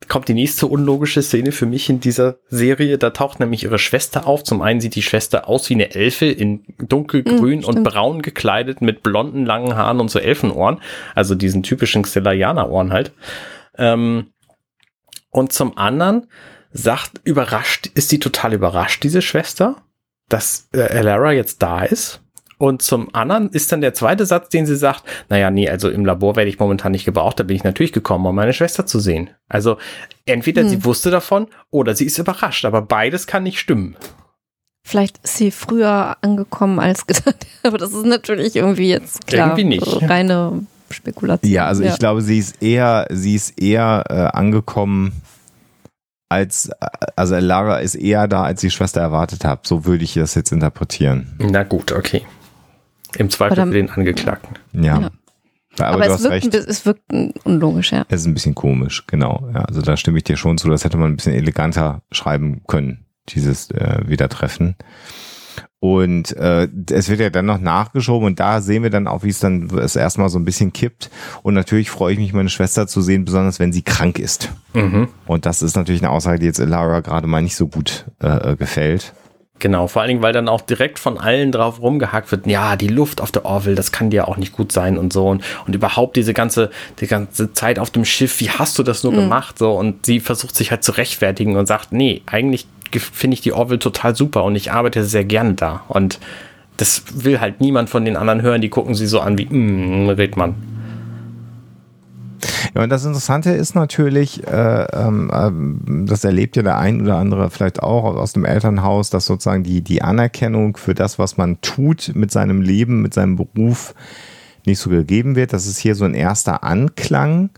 kommt 0.08 0.28
die 0.28 0.34
nächste 0.34 0.66
unlogische 0.66 1.22
Szene 1.22 1.52
für 1.52 1.66
mich 1.66 1.88
in 1.88 2.00
dieser 2.00 2.38
Serie. 2.48 2.98
Da 2.98 3.10
taucht 3.10 3.40
nämlich 3.40 3.64
ihre 3.64 3.78
Schwester 3.78 4.26
auf. 4.26 4.42
Zum 4.44 4.62
einen 4.62 4.80
sieht 4.80 4.94
die 4.94 5.02
Schwester 5.02 5.48
aus 5.48 5.68
wie 5.70 5.74
eine 5.74 5.94
Elfe 5.94 6.26
in 6.26 6.64
dunkelgrün 6.78 7.60
mm, 7.60 7.64
und 7.64 7.84
braun 7.84 8.22
gekleidet 8.22 8.80
mit 8.80 9.02
blonden 9.02 9.44
langen 9.44 9.76
Haaren 9.76 10.00
und 10.00 10.10
so 10.10 10.18
Elfenohren. 10.18 10.80
Also 11.14 11.34
diesen 11.34 11.62
typischen 11.62 12.04
Stellarianer-Ohren 12.04 12.92
halt. 12.92 13.12
Ähm, 13.76 14.32
und 15.30 15.52
zum 15.52 15.76
anderen 15.76 16.26
sagt, 16.72 17.20
überrascht, 17.24 17.90
ist 17.94 18.08
sie 18.08 18.18
total 18.18 18.54
überrascht, 18.54 19.02
diese 19.04 19.22
Schwester, 19.22 19.76
dass 20.28 20.68
äh, 20.72 20.80
Elara 20.80 21.32
jetzt 21.32 21.62
da 21.62 21.84
ist 21.84 22.23
und 22.64 22.80
zum 22.80 23.14
anderen 23.14 23.50
ist 23.50 23.70
dann 23.72 23.82
der 23.82 23.92
zweite 23.92 24.24
Satz, 24.24 24.48
den 24.48 24.64
sie 24.64 24.76
sagt, 24.76 25.04
naja, 25.28 25.50
nee, 25.50 25.68
also 25.68 25.90
im 25.90 26.06
Labor 26.06 26.34
werde 26.34 26.48
ich 26.48 26.58
momentan 26.58 26.92
nicht 26.92 27.04
gebraucht, 27.04 27.38
da 27.38 27.42
bin 27.44 27.56
ich 27.56 27.62
natürlich 27.62 27.92
gekommen, 27.92 28.24
um 28.24 28.34
meine 28.34 28.54
Schwester 28.54 28.86
zu 28.86 29.00
sehen. 29.00 29.28
Also 29.50 29.76
entweder 30.24 30.62
hm. 30.62 30.70
sie 30.70 30.84
wusste 30.86 31.10
davon 31.10 31.48
oder 31.70 31.94
sie 31.94 32.06
ist 32.06 32.16
überrascht, 32.16 32.64
aber 32.64 32.80
beides 32.80 33.26
kann 33.26 33.42
nicht 33.42 33.58
stimmen. 33.58 33.96
Vielleicht 34.82 35.18
ist 35.22 35.36
sie 35.36 35.50
früher 35.50 36.16
angekommen 36.22 36.80
als 36.80 37.06
gedacht, 37.06 37.46
aber 37.64 37.76
das 37.76 37.92
ist 37.92 38.06
natürlich 38.06 38.56
irgendwie 38.56 38.88
jetzt 38.88 39.26
klar, 39.26 39.48
irgendwie 39.48 39.64
nicht. 39.64 40.08
reine 40.08 40.66
Spekulation. 40.88 41.52
Ja, 41.52 41.66
also 41.66 41.82
ja. 41.82 41.92
ich 41.92 41.98
glaube, 41.98 42.22
sie 42.22 42.38
ist 42.38 42.62
eher, 42.62 43.06
sie 43.10 43.34
ist 43.34 43.60
eher 43.60 44.04
äh, 44.08 44.14
angekommen 44.14 45.20
als, 46.30 46.70
also 47.14 47.36
Lara 47.36 47.80
ist 47.80 47.94
eher 47.94 48.26
da, 48.26 48.42
als 48.44 48.62
die 48.62 48.70
Schwester 48.70 49.02
erwartet 49.02 49.44
hat. 49.44 49.66
So 49.66 49.84
würde 49.84 50.02
ich 50.02 50.14
das 50.14 50.34
jetzt 50.34 50.50
interpretieren. 50.50 51.34
Na 51.38 51.62
gut, 51.62 51.92
okay. 51.92 52.22
Im 53.16 53.30
Zweifel 53.30 53.66
für 53.66 53.72
den 53.72 53.90
Angeklagten. 53.90 54.56
Ja. 54.72 55.00
ja. 55.00 55.10
Aber, 55.78 56.04
Aber 56.04 56.14
es, 56.14 56.22
wirkt, 56.22 56.54
es 56.54 56.86
wirkt 56.86 57.02
unlogisch, 57.44 57.92
ja. 57.92 58.04
Es 58.08 58.20
ist 58.20 58.26
ein 58.26 58.34
bisschen 58.34 58.54
komisch, 58.54 59.04
genau. 59.06 59.48
Ja, 59.52 59.62
also 59.62 59.82
da 59.82 59.96
stimme 59.96 60.18
ich 60.18 60.24
dir 60.24 60.36
schon 60.36 60.58
zu, 60.58 60.68
das 60.68 60.84
hätte 60.84 60.96
man 60.96 61.12
ein 61.12 61.16
bisschen 61.16 61.34
eleganter 61.34 62.02
schreiben 62.12 62.62
können, 62.66 63.06
dieses 63.28 63.70
äh, 63.70 64.02
Wiedertreffen. 64.06 64.76
Und 65.80 66.34
äh, 66.38 66.66
es 66.90 67.10
wird 67.10 67.20
ja 67.20 67.28
dann 67.28 67.44
noch 67.44 67.60
nachgeschoben 67.60 68.26
und 68.26 68.40
da 68.40 68.62
sehen 68.62 68.82
wir 68.82 68.88
dann 68.88 69.06
auch, 69.06 69.22
wie 69.22 69.28
es 69.28 69.40
dann 69.40 69.68
es 69.78 69.96
erstmal 69.96 70.30
so 70.30 70.38
ein 70.38 70.46
bisschen 70.46 70.72
kippt. 70.72 71.10
Und 71.42 71.52
natürlich 71.52 71.90
freue 71.90 72.14
ich 72.14 72.18
mich, 72.18 72.32
meine 72.32 72.48
Schwester 72.48 72.86
zu 72.86 73.02
sehen, 73.02 73.26
besonders 73.26 73.60
wenn 73.60 73.70
sie 73.70 73.82
krank 73.82 74.18
ist. 74.18 74.50
Mhm. 74.72 75.08
Und 75.26 75.44
das 75.44 75.60
ist 75.60 75.76
natürlich 75.76 76.00
eine 76.00 76.10
Aussage, 76.10 76.38
die 76.38 76.46
jetzt 76.46 76.58
Lara 76.58 77.00
gerade 77.00 77.26
mal 77.26 77.42
nicht 77.42 77.56
so 77.56 77.68
gut 77.68 78.06
äh, 78.22 78.52
äh 78.52 78.56
gefällt. 78.56 79.12
Genau, 79.60 79.86
vor 79.86 80.02
allen 80.02 80.08
Dingen, 80.08 80.22
weil 80.22 80.32
dann 80.32 80.48
auch 80.48 80.60
direkt 80.60 80.98
von 80.98 81.16
allen 81.16 81.52
drauf 81.52 81.80
rumgehackt 81.80 82.30
wird, 82.32 82.46
ja, 82.46 82.76
die 82.76 82.88
Luft 82.88 83.20
auf 83.20 83.30
der 83.30 83.44
Orville, 83.44 83.76
das 83.76 83.92
kann 83.92 84.10
dir 84.10 84.26
auch 84.28 84.36
nicht 84.36 84.52
gut 84.52 84.72
sein 84.72 84.98
und 84.98 85.12
so. 85.12 85.28
Und, 85.28 85.44
und 85.66 85.74
überhaupt 85.74 86.16
diese 86.16 86.34
ganze, 86.34 86.70
die 87.00 87.06
ganze 87.06 87.52
Zeit 87.52 87.78
auf 87.78 87.90
dem 87.90 88.04
Schiff, 88.04 88.40
wie 88.40 88.50
hast 88.50 88.78
du 88.78 88.82
das 88.82 89.04
nur 89.04 89.12
mhm. 89.12 89.18
gemacht? 89.18 89.58
So, 89.58 89.72
und 89.72 90.04
sie 90.06 90.20
versucht 90.20 90.56
sich 90.56 90.70
halt 90.70 90.82
zu 90.82 90.92
rechtfertigen 90.92 91.56
und 91.56 91.66
sagt, 91.66 91.92
nee, 91.92 92.22
eigentlich 92.26 92.66
finde 92.98 93.34
ich 93.34 93.40
die 93.40 93.52
Orville 93.52 93.78
total 93.78 94.14
super 94.14 94.44
und 94.44 94.56
ich 94.56 94.72
arbeite 94.72 95.04
sehr 95.04 95.24
gerne 95.24 95.54
da. 95.54 95.82
Und 95.88 96.18
das 96.76 97.04
will 97.14 97.40
halt 97.40 97.60
niemand 97.60 97.88
von 97.90 98.04
den 98.04 98.16
anderen 98.16 98.42
hören, 98.42 98.60
die 98.60 98.68
gucken 98.68 98.94
sie 98.94 99.06
so 99.06 99.20
an 99.20 99.38
wie, 99.38 99.46
mm, 99.46 100.10
Redmann. 100.10 100.56
Ja, 102.74 102.82
und 102.82 102.90
das 102.90 103.04
Interessante 103.04 103.50
ist 103.50 103.74
natürlich, 103.74 104.46
äh, 104.46 104.86
ähm, 104.92 106.04
das 106.06 106.24
erlebt 106.24 106.56
ja 106.56 106.62
der 106.62 106.78
ein 106.78 107.02
oder 107.02 107.16
andere 107.16 107.50
vielleicht 107.50 107.82
auch 107.82 108.04
aus 108.04 108.32
dem 108.32 108.44
Elternhaus, 108.44 109.10
dass 109.10 109.26
sozusagen 109.26 109.62
die, 109.62 109.82
die 109.82 110.02
Anerkennung 110.02 110.76
für 110.76 110.94
das, 110.94 111.18
was 111.18 111.36
man 111.36 111.60
tut 111.60 112.12
mit 112.14 112.30
seinem 112.30 112.60
Leben, 112.60 113.02
mit 113.02 113.14
seinem 113.14 113.36
Beruf, 113.36 113.94
nicht 114.66 114.78
so 114.78 114.90
gegeben 114.90 115.36
wird. 115.36 115.52
Das 115.52 115.66
ist 115.66 115.78
hier 115.78 115.94
so 115.94 116.04
ein 116.04 116.14
erster 116.14 116.64
Anklang. 116.64 117.50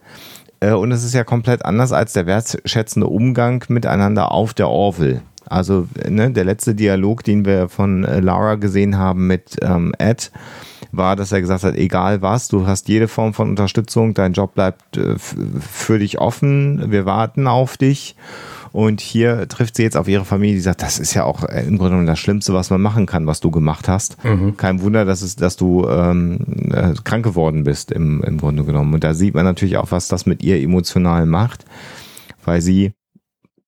Äh, 0.61 0.73
und 0.73 0.93
es 0.93 1.05
ist 1.05 1.15
ja 1.15 1.25
komplett 1.25 1.65
anders 1.65 1.93
als 1.93 2.13
der 2.13 2.27
wertschätzende 2.27 3.07
Umgang 3.07 3.65
miteinander 3.69 4.33
auf 4.33 4.55
der 4.55 4.69
Orville. 4.69 5.23
Also 5.49 5.87
ne, 6.09 6.31
der 6.31 6.45
letzte 6.45 6.75
Dialog, 6.75 7.23
den 7.23 7.45
wir 7.45 7.69
von 7.69 8.05
äh, 8.05 8.21
Lara 8.21 8.57
gesehen 8.57 8.99
haben 8.99 9.27
mit 9.27 9.57
ähm, 9.63 9.95
Ed, 9.99 10.33
war, 10.93 11.17
dass 11.17 11.33
er 11.33 11.41
gesagt 11.41 11.65
hat, 11.65 11.75
egal 11.77 12.23
was, 12.23 12.49
du 12.49 12.67
hast 12.67 12.89
jede 12.89 13.09
Form 13.09 13.35
von 13.35 13.51
Unterstützung, 13.51 14.15
dein 14.15 14.33
Job 14.33 14.55
bleibt 14.55 14.97
äh, 14.97 15.17
für 15.19 15.99
dich 15.99 16.19
offen, 16.19 16.91
wir 16.91 17.07
warten 17.07 17.47
auf 17.47 17.77
dich. 17.77 18.17
Und 18.73 19.01
hier 19.01 19.49
trifft 19.49 19.77
sie 19.77 19.85
jetzt 19.85 19.97
auf 19.97 20.07
ihre 20.07 20.27
Familie, 20.27 20.57
die 20.57 20.61
sagt, 20.61 20.83
das 20.83 20.99
ist 20.99 21.15
ja 21.15 21.25
auch 21.25 21.45
äh, 21.45 21.63
im 21.63 21.79
Grunde 21.79 21.93
genommen 21.93 22.07
das 22.07 22.19
Schlimmste, 22.19 22.53
was 22.53 22.69
man 22.69 22.83
machen 22.83 23.07
kann, 23.07 23.27
was 23.27 23.41
du 23.41 23.51
gemacht 23.51 23.89
hast. 23.89 24.23
Mhm. 24.23 24.59
Kein 24.59 24.83
Wunder, 24.83 25.07
dass, 25.07 25.23
es, 25.23 25.35
dass 25.37 25.57
du 25.57 25.89
ähm, 25.89 26.41
äh, 26.73 26.93
krank 27.03 27.25
geworden 27.25 27.65
bist 27.65 27.91
im, 27.91 28.23
im 28.23 28.37
Grunde 28.37 28.65
genommen. 28.65 28.93
Und 28.93 29.03
da 29.03 29.15
sieht 29.15 29.35
man 29.35 29.45
natürlich 29.47 29.79
auch, 29.79 29.93
was 29.93 30.09
das 30.09 30.27
mit 30.27 30.43
ihr 30.43 30.61
emotional 30.61 31.25
macht, 31.25 31.65
weil 32.45 32.61
sie 32.61 32.93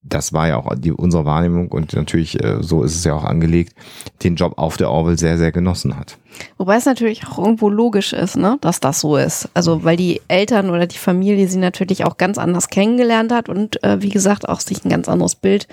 das 0.08 0.32
war 0.32 0.48
ja 0.48 0.56
auch 0.56 0.74
die, 0.76 0.92
unsere 0.92 1.24
Wahrnehmung 1.24 1.68
und 1.68 1.92
natürlich, 1.94 2.42
äh, 2.42 2.58
so 2.60 2.82
ist 2.82 2.94
es 2.94 3.04
ja 3.04 3.14
auch 3.14 3.24
angelegt, 3.24 3.74
den 4.22 4.36
Job 4.36 4.54
auf 4.56 4.76
der 4.76 4.90
Orwell 4.90 5.18
sehr, 5.18 5.38
sehr 5.38 5.52
genossen 5.52 5.96
hat. 5.96 6.18
Wobei 6.56 6.76
es 6.76 6.84
natürlich 6.84 7.26
auch 7.26 7.38
irgendwo 7.38 7.68
logisch 7.68 8.12
ist, 8.12 8.36
ne, 8.36 8.58
dass 8.60 8.80
das 8.80 9.00
so 9.00 9.16
ist. 9.16 9.48
Also 9.54 9.84
weil 9.84 9.96
die 9.96 10.20
Eltern 10.28 10.70
oder 10.70 10.86
die 10.86 10.98
Familie 10.98 11.48
sie 11.48 11.58
natürlich 11.58 12.04
auch 12.04 12.16
ganz 12.16 12.38
anders 12.38 12.68
kennengelernt 12.68 13.32
hat 13.32 13.48
und 13.48 13.82
äh, 13.82 14.00
wie 14.02 14.08
gesagt 14.08 14.48
auch 14.48 14.60
sich 14.60 14.84
ein 14.84 14.90
ganz 14.90 15.08
anderes 15.08 15.34
Bild 15.34 15.66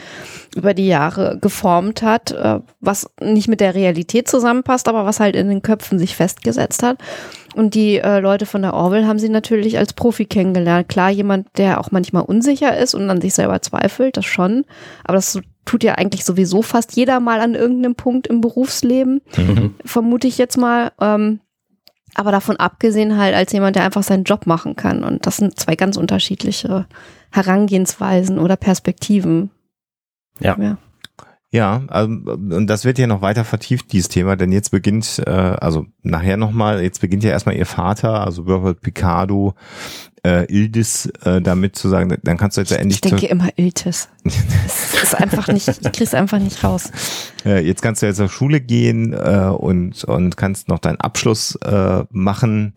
über 0.56 0.74
die 0.74 0.88
Jahre 0.88 1.38
geformt 1.40 2.02
hat, 2.02 2.32
äh, 2.32 2.60
was 2.80 3.10
nicht 3.22 3.48
mit 3.48 3.60
der 3.60 3.76
Realität 3.76 4.28
zusammenpasst, 4.28 4.88
aber 4.88 5.06
was 5.06 5.20
halt 5.20 5.36
in 5.36 5.50
den 5.50 5.62
Köpfen 5.62 6.00
sich 6.00 6.16
festgesetzt 6.16 6.84
hat. 6.84 6.98
Und 7.56 7.74
die 7.74 8.00
äh, 8.00 8.20
Leute 8.20 8.46
von 8.46 8.62
der 8.64 8.74
Orwell 8.74 9.08
haben 9.08 9.18
sie 9.18 9.30
natürlich 9.30 9.78
als 9.78 9.94
Profi 9.94 10.26
kennengelernt. 10.26 10.90
Klar, 10.90 11.10
jemand, 11.10 11.48
der 11.58 11.80
auch 11.80 11.90
manchmal 11.90 12.24
unsicher 12.24 12.78
ist 12.78 12.94
und 12.94 13.10
an 13.10 13.22
sich 13.22 13.34
selber 13.34 13.62
zweifelt, 13.62 14.18
das 14.18 14.26
schon. 14.26 14.66
Aber 15.06 15.16
das 15.16 15.40
tut 15.64 15.82
ja 15.82 15.96
eigentlich 15.96 16.26
sowieso 16.26 16.62
fast 16.62 16.98
jeder 16.98 17.22
mal 17.22 17.40
an 17.40 17.56
irgendeinem 17.56 17.96
Punkt 17.96 18.28
im 18.28 18.42
Berufsleben, 18.42 19.22
mhm. 19.38 19.76
vermute 19.86 20.28
ich 20.28 20.38
jetzt 20.38 20.58
mal. 20.58 20.92
Ähm, 21.00 21.40
Aber 22.14 22.34
davon 22.34 22.58
abgesehen 22.58 23.18
halt 23.18 23.34
als 23.34 23.54
jemand, 23.54 23.78
der 23.78 23.86
einfach 23.86 24.04
seinen 24.04 24.26
Job 24.26 24.48
machen 24.48 24.76
kann. 24.76 25.06
Und 25.06 25.26
das 25.26 25.38
sind 25.38 25.58
zwei 25.58 25.78
ganz 25.78 25.96
unterschiedliche 25.96 26.88
Herangehensweisen 27.32 28.38
oder 28.38 28.58
Perspektiven. 28.58 29.50
Ja. 30.42 30.58
ja. 30.60 30.78
Ja, 31.56 31.84
also, 31.88 32.10
und 32.10 32.68
das 32.68 32.84
wird 32.84 33.00
ja 33.00 33.08
noch 33.08 33.22
weiter 33.22 33.46
vertieft, 33.46 33.94
dieses 33.94 34.10
Thema, 34.10 34.36
denn 34.36 34.52
jetzt 34.52 34.72
beginnt, 34.72 35.24
äh, 35.26 35.30
also 35.30 35.86
nachher 36.04 36.36
nochmal, 36.36 36.84
jetzt 36.84 37.00
beginnt 37.00 37.24
ja 37.24 37.30
erstmal 37.30 37.56
ihr 37.56 37.66
Vater, 37.66 38.26
also 38.26 38.42
Robert 38.42 38.82
Picardo, 38.82 39.54
äh, 40.26 40.44
Ildis 40.54 41.06
äh, 41.24 41.42
damit 41.42 41.78
zu 41.78 41.88
sagen, 41.88 42.18
dann 42.22 42.38
kannst 42.38 42.58
du 42.58 42.62
jetzt 42.62 42.72
ja 42.72 42.78
endlich. 42.78 42.96
Ich 42.96 43.10
denke 43.10 43.28
immer 43.28 43.48
Iltis. 43.56 44.10
das 44.26 45.02
ist 45.02 45.16
einfach 45.16 45.48
nicht, 45.48 45.66
ich 45.70 45.92
krieg's 45.94 46.14
einfach 46.14 46.40
nicht 46.40 46.62
raus. 46.62 46.92
Äh, 47.46 47.66
jetzt 47.66 47.82
kannst 47.82 48.02
du 48.02 48.08
jetzt 48.08 48.18
zur 48.18 48.28
Schule 48.28 48.60
gehen 48.60 49.14
äh, 49.14 49.50
und, 49.58 50.04
und 50.04 50.36
kannst 50.36 50.68
noch 50.68 50.80
deinen 50.80 51.00
Abschluss 51.00 51.56
äh, 51.64 52.04
machen 52.10 52.74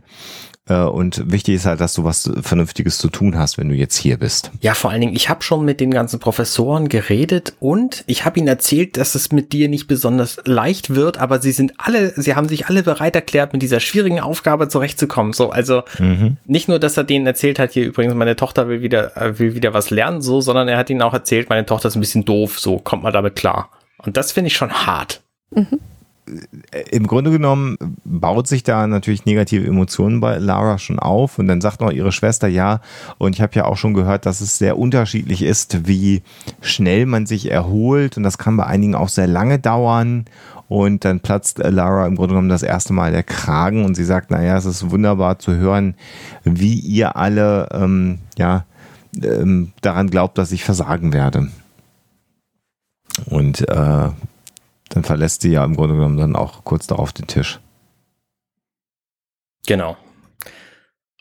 und 0.75 1.31
wichtig 1.31 1.57
ist 1.57 1.67
halt, 1.67 1.81
dass 1.81 1.95
du 1.95 2.05
was 2.05 2.31
Vernünftiges 2.43 2.99
zu 2.99 3.09
tun 3.09 3.39
hast, 3.39 3.59
wenn 3.59 3.69
du 3.69 3.75
jetzt 3.75 3.97
hier 3.97 4.19
bist. 4.19 4.51
Ja, 4.61 4.75
vor 4.75 4.91
allen 4.91 5.01
Dingen, 5.01 5.17
ich 5.17 5.29
habe 5.29 5.43
schon 5.43 5.65
mit 5.65 5.81
den 5.81 5.91
ganzen 5.91 6.21
Professoren 6.21 6.89
geredet 6.89 7.55
und 7.61 8.05
ich 8.07 8.25
habe 8.25 8.39
ihnen 8.39 8.49
erzählt, 8.49 8.97
dass 8.97 9.15
es 9.15 9.33
mit 9.33 9.53
dir 9.53 9.69
nicht 9.69 9.87
besonders 9.87 10.39
leicht 10.45 10.95
wird, 10.95 11.19
aber 11.19 11.41
sie 11.41 11.53
sind 11.53 11.75
alle, 11.79 12.13
sie 12.21 12.35
haben 12.35 12.49
sich 12.49 12.67
alle 12.67 12.83
bereit 12.83 13.15
erklärt, 13.15 13.53
mit 13.53 13.63
dieser 13.63 13.81
schwierigen 13.81 14.21
Aufgabe 14.21 14.69
zurechtzukommen. 14.69 15.33
So, 15.33 15.51
also 15.51 15.83
mhm. 15.99 16.37
nicht 16.47 16.69
nur, 16.69 16.79
dass 16.79 16.97
er 16.97 17.05
denen 17.05 17.27
erzählt 17.27 17.59
hat, 17.59 17.73
hier 17.73 17.87
übrigens, 17.87 18.15
meine 18.15 18.37
Tochter 18.37 18.69
will 18.69 18.83
wieder, 18.83 19.17
äh, 19.17 19.39
will 19.39 19.55
wieder 19.55 19.75
was 19.75 19.91
lernen, 19.91 20.21
so, 20.21 20.41
sondern 20.41 20.69
er 20.69 20.77
hat 20.77 20.91
ihnen 20.91 21.03
auch 21.03 21.15
erzählt, 21.15 21.49
meine 21.49 21.67
Tochter 21.67 21.89
ist 21.89 21.97
ein 21.97 22.01
bisschen 22.01 22.25
doof, 22.25 22.59
so 22.59 22.79
kommt 22.79 23.03
man 23.03 23.13
damit 23.13 23.37
klar. 23.37 23.71
Und 23.99 24.17
das 24.17 24.33
finde 24.33 24.49
ich 24.49 24.57
schon 24.57 24.73
hart. 24.73 25.23
Mhm 25.51 25.79
im 26.91 27.07
Grunde 27.07 27.31
genommen 27.31 27.77
baut 28.05 28.47
sich 28.47 28.63
da 28.63 28.87
natürlich 28.87 29.27
negative 29.27 29.67
Emotionen 29.67 30.21
bei 30.21 30.39
Lara 30.39 30.79
schon 30.79 30.99
auf 30.99 31.39
und 31.39 31.49
dann 31.49 31.61
sagt 31.61 31.81
noch 31.81 31.91
ihre 31.91 32.13
Schwester 32.13 32.49
ja 32.49 32.81
und 33.19 33.35
ich 33.35 33.43
habe 33.43 33.55
ja 33.55 33.65
auch 33.65 33.77
schon 33.77 33.95
gehört, 33.95 34.27
dass 34.27 34.41
es 34.41 34.59
sehr 34.59 34.79
unterschiedlich 34.79 35.43
ist, 35.43 35.87
wie 35.87 36.23
schnell 36.61 37.07
man 37.07 37.27
sich 37.27 37.51
erholt 37.51 38.17
und 38.17 38.23
das 38.23 38.39
kann 38.39 38.57
bei 38.57 38.67
einigen 38.67 38.95
auch 38.95 39.09
sehr 39.09 39.27
lange 39.27 39.59
dauern 39.59 40.25
und 40.69 41.05
dann 41.05 41.21
platzt 41.21 41.59
Lara 41.59 42.07
im 42.07 42.17
Grunde 42.17 42.35
genommen 42.35 42.51
das 42.51 42.63
erste 42.63 42.93
Mal 42.93 43.13
der 43.13 43.23
Kragen 43.23 43.85
und 43.85 43.95
sie 43.95 44.05
sagt, 44.05 44.31
naja, 44.31 44.57
es 44.57 44.67
ist 44.67 44.91
wunderbar 44.91 45.39
zu 45.39 45.55
hören, 45.57 45.95
wie 46.45 46.79
ihr 46.79 47.17
alle 47.17 47.69
ähm, 47.73 48.19
ja 48.37 48.67
ähm, 49.23 49.73
daran 49.81 50.11
glaubt, 50.11 50.37
dass 50.37 50.53
ich 50.53 50.65
versagen 50.65 51.13
werde. 51.13 51.49
Und 53.27 53.67
äh, 53.69 54.09
dann 54.89 55.05
verlässt 55.05 55.43
sie 55.43 55.53
ja 55.53 55.65
im 55.65 55.77
Grunde 55.77 55.97
genommen 55.97 56.17
dann 56.17 56.37
auch 56.37 56.65
kurz 56.65 56.87
darauf 56.87 57.13
den 57.13 57.27
Tisch. 57.27 57.61
Genau. 59.67 59.97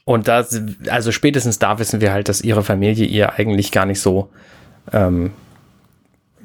Und 0.06 0.30
da, 0.30 0.46
also 0.90 1.12
spätestens 1.12 1.60
da 1.60 1.80
wissen 1.80 2.00
wir 2.00 2.14
halt, 2.14 2.30
dass 2.30 2.42
ihre 2.42 2.64
Familie 2.64 3.06
ihr 3.06 3.34
eigentlich 3.34 3.74
gar 3.74 3.86
nicht 3.86 4.00
so, 4.00 4.30
ähm, 4.94 5.34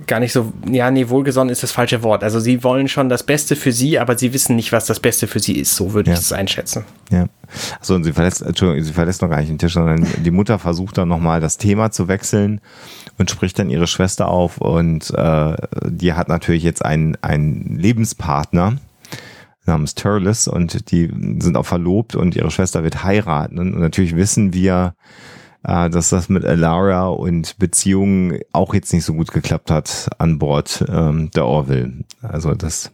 gar 0.06 0.20
nicht 0.20 0.32
so, 0.32 0.52
ja, 0.70 0.90
nee, 0.90 1.08
wohlgesonnen 1.08 1.50
ist 1.50 1.62
das 1.62 1.72
falsche 1.72 2.02
Wort. 2.02 2.22
Also 2.24 2.40
sie 2.40 2.62
wollen 2.64 2.88
schon 2.88 3.08
das 3.08 3.22
Beste 3.22 3.56
für 3.56 3.72
sie, 3.72 3.98
aber 3.98 4.16
sie 4.16 4.32
wissen 4.32 4.56
nicht, 4.56 4.72
was 4.72 4.86
das 4.86 5.00
Beste 5.00 5.26
für 5.26 5.40
sie 5.40 5.58
ist. 5.58 5.76
So 5.76 5.92
würde 5.92 6.10
ja. 6.10 6.16
ich 6.16 6.22
es 6.22 6.32
einschätzen. 6.32 6.84
Ja. 7.10 7.26
Achso, 7.80 7.94
und 7.94 8.04
sie 8.04 8.12
verlässt, 8.12 8.42
Entschuldigung, 8.42 8.84
sie 8.84 8.92
verlässt 8.92 9.22
noch 9.22 9.28
gar 9.28 9.38
nicht 9.38 9.50
den 9.50 9.58
Tisch, 9.58 9.74
sondern 9.74 10.06
die 10.24 10.30
Mutter 10.30 10.58
versucht 10.58 10.98
dann 10.98 11.08
nochmal 11.08 11.40
das 11.40 11.58
Thema 11.58 11.90
zu 11.90 12.08
wechseln 12.08 12.60
und 13.18 13.30
spricht 13.30 13.58
dann 13.58 13.70
ihre 13.70 13.86
Schwester 13.86 14.28
auf 14.28 14.58
und 14.58 15.10
äh, 15.10 15.56
die 15.84 16.14
hat 16.14 16.28
natürlich 16.28 16.62
jetzt 16.62 16.84
einen, 16.84 17.16
einen 17.22 17.76
Lebenspartner 17.76 18.76
namens 19.66 19.94
Turles 19.94 20.48
und 20.48 20.90
die 20.90 21.10
sind 21.38 21.56
auch 21.56 21.66
verlobt 21.66 22.16
und 22.16 22.34
ihre 22.34 22.50
Schwester 22.50 22.82
wird 22.82 23.04
heiraten 23.04 23.58
und 23.58 23.78
natürlich 23.78 24.16
wissen 24.16 24.52
wir, 24.52 24.94
äh, 25.64 25.90
dass 25.90 26.10
das 26.10 26.28
mit 26.28 26.44
Alara 26.44 27.08
und 27.08 27.58
Beziehungen 27.58 28.40
auch 28.52 28.74
jetzt 28.74 28.92
nicht 28.92 29.04
so 29.04 29.14
gut 29.14 29.32
geklappt 29.32 29.70
hat 29.70 30.10
an 30.18 30.38
Bord 30.38 30.84
ähm, 30.88 31.30
der 31.30 31.46
Orville. 31.46 32.04
Also 32.22 32.54
das 32.54 32.90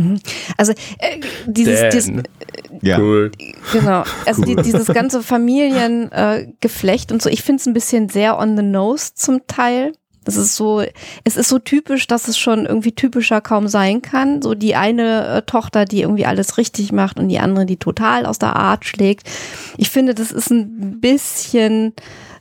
Mhm. 0.00 0.18
Also 0.56 0.72
äh, 0.98 1.20
dieses, 1.46 1.90
dieses 1.90 2.08
äh, 2.08 2.22
ja. 2.80 2.98
cool. 2.98 3.30
genau, 3.70 4.04
also 4.24 4.42
cool. 4.42 4.56
die, 4.56 4.62
dieses 4.62 4.86
ganze 4.86 5.22
Familiengeflecht 5.22 7.10
äh, 7.10 7.14
und 7.14 7.20
so, 7.20 7.28
ich 7.28 7.42
finde 7.42 7.60
es 7.60 7.66
ein 7.66 7.74
bisschen 7.74 8.08
sehr 8.08 8.38
on 8.38 8.56
the 8.56 8.62
nose 8.62 9.12
zum 9.14 9.46
Teil. 9.46 9.92
Das 10.24 10.36
ist 10.36 10.56
so, 10.56 10.82
es 11.24 11.36
ist 11.36 11.48
so 11.48 11.58
typisch, 11.58 12.06
dass 12.06 12.28
es 12.28 12.36
schon 12.36 12.66
irgendwie 12.66 12.92
typischer 12.92 13.40
kaum 13.40 13.68
sein 13.68 14.02
kann. 14.02 14.42
So 14.42 14.54
die 14.54 14.74
eine 14.74 15.26
äh, 15.26 15.42
Tochter, 15.42 15.84
die 15.84 16.02
irgendwie 16.02 16.26
alles 16.26 16.58
richtig 16.58 16.92
macht 16.92 17.18
und 17.18 17.28
die 17.28 17.38
andere, 17.38 17.66
die 17.66 17.78
total 17.78 18.26
aus 18.26 18.38
der 18.38 18.56
Art 18.56 18.84
schlägt. 18.84 19.28
Ich 19.76 19.90
finde, 19.90 20.14
das 20.14 20.30
ist 20.30 20.50
ein 20.50 21.00
bisschen, 21.00 21.94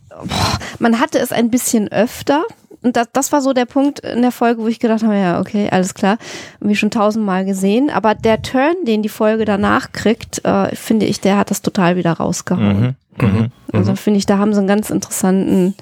boah, 0.10 0.60
man 0.80 1.00
hatte 1.00 1.20
es 1.20 1.32
ein 1.32 1.50
bisschen 1.50 1.90
öfter 1.90 2.44
und 2.82 2.96
das, 2.96 3.08
das 3.12 3.32
war 3.32 3.42
so 3.42 3.54
der 3.54 3.66
Punkt 3.66 4.00
in 4.00 4.22
der 4.22 4.32
Folge, 4.32 4.62
wo 4.62 4.68
ich 4.68 4.80
gedacht 4.80 5.04
habe, 5.04 5.16
ja, 5.16 5.40
okay, 5.40 5.68
alles 5.70 5.94
klar, 5.94 6.18
wie 6.60 6.76
schon 6.76 6.92
tausendmal 6.92 7.46
gesehen. 7.46 7.90
Aber 7.90 8.16
der 8.16 8.42
Turn, 8.42 8.76
den 8.86 9.04
die 9.04 9.10
Folge 9.10 9.46
danach 9.46 9.92
kriegt, 9.92 10.44
äh, 10.46 10.74
finde 10.76 11.06
ich, 11.06 11.20
der 11.20 11.38
hat 11.38 11.52
das 11.52 11.62
total 11.62 11.98
wieder 11.98 12.14
rausgehauen. 12.14 12.96
Mhm, 13.20 13.26
mh, 13.26 13.50
also 13.74 13.92
mhm. 13.92 13.98
finde 13.98 14.20
ich, 14.20 14.26
da 14.26 14.38
haben 14.38 14.54
sie 14.54 14.60
einen 14.60 14.68
ganz 14.68 14.90
interessanten 14.90 15.76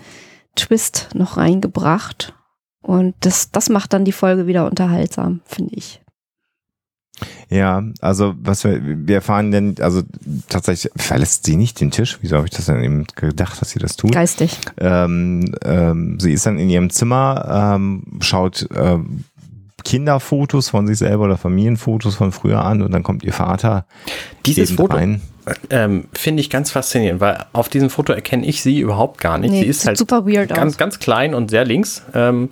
Twist 0.57 1.09
noch 1.13 1.37
reingebracht. 1.37 2.33
Und 2.81 3.15
das, 3.21 3.51
das 3.51 3.69
macht 3.69 3.93
dann 3.93 4.05
die 4.05 4.11
Folge 4.11 4.47
wieder 4.47 4.65
unterhaltsam, 4.65 5.41
finde 5.45 5.75
ich. 5.75 6.01
Ja, 7.49 7.83
also 8.01 8.35
was 8.37 8.63
wir, 8.63 8.79
wir 8.83 9.15
erfahren 9.15 9.51
denn, 9.51 9.75
also 9.79 10.03
tatsächlich 10.49 10.91
verlässt 10.95 11.45
sie 11.45 11.55
nicht 11.55 11.79
den 11.79 11.91
Tisch. 11.91 12.19
Wieso 12.21 12.37
habe 12.37 12.47
ich 12.47 12.53
das 12.53 12.65
denn 12.65 12.83
eben 12.83 13.05
gedacht, 13.15 13.59
dass 13.59 13.71
sie 13.71 13.79
das 13.79 13.95
tut? 13.95 14.11
Geistig. 14.11 14.59
Ähm, 14.77 15.55
ähm, 15.63 16.19
sie 16.19 16.33
ist 16.33 16.45
dann 16.45 16.59
in 16.59 16.69
ihrem 16.69 16.89
Zimmer, 16.89 17.73
ähm, 17.75 18.19
schaut 18.19 18.67
ähm, 18.75 19.23
Kinderfotos 19.87 20.69
von 20.69 20.85
sich 20.85 20.97
selber 20.97 21.23
oder 21.23 21.37
Familienfotos 21.37 22.15
von 22.15 22.33
früher 22.33 22.63
an 22.65 22.81
und 22.81 22.91
dann 22.91 23.03
kommt 23.03 23.23
ihr 23.23 23.31
Vater. 23.31 23.85
Dieses 24.45 24.71
Foto 24.71 24.97
ähm, 25.69 26.05
finde 26.11 26.41
ich 26.41 26.49
ganz 26.49 26.71
faszinierend, 26.71 27.21
weil 27.21 27.45
auf 27.53 27.69
diesem 27.69 27.89
Foto 27.89 28.11
erkenne 28.11 28.45
ich 28.45 28.61
sie 28.61 28.79
überhaupt 28.79 29.21
gar 29.21 29.37
nicht. 29.37 29.51
Nee, 29.51 29.61
sie 29.61 29.67
ist 29.67 29.87
halt 29.87 29.97
super 29.97 30.25
weird 30.25 30.49
ganz, 30.49 30.73
aus. 30.73 30.77
ganz 30.77 30.99
klein 30.99 31.33
und 31.33 31.49
sehr 31.49 31.63
links. 31.63 32.03
Ähm, 32.13 32.49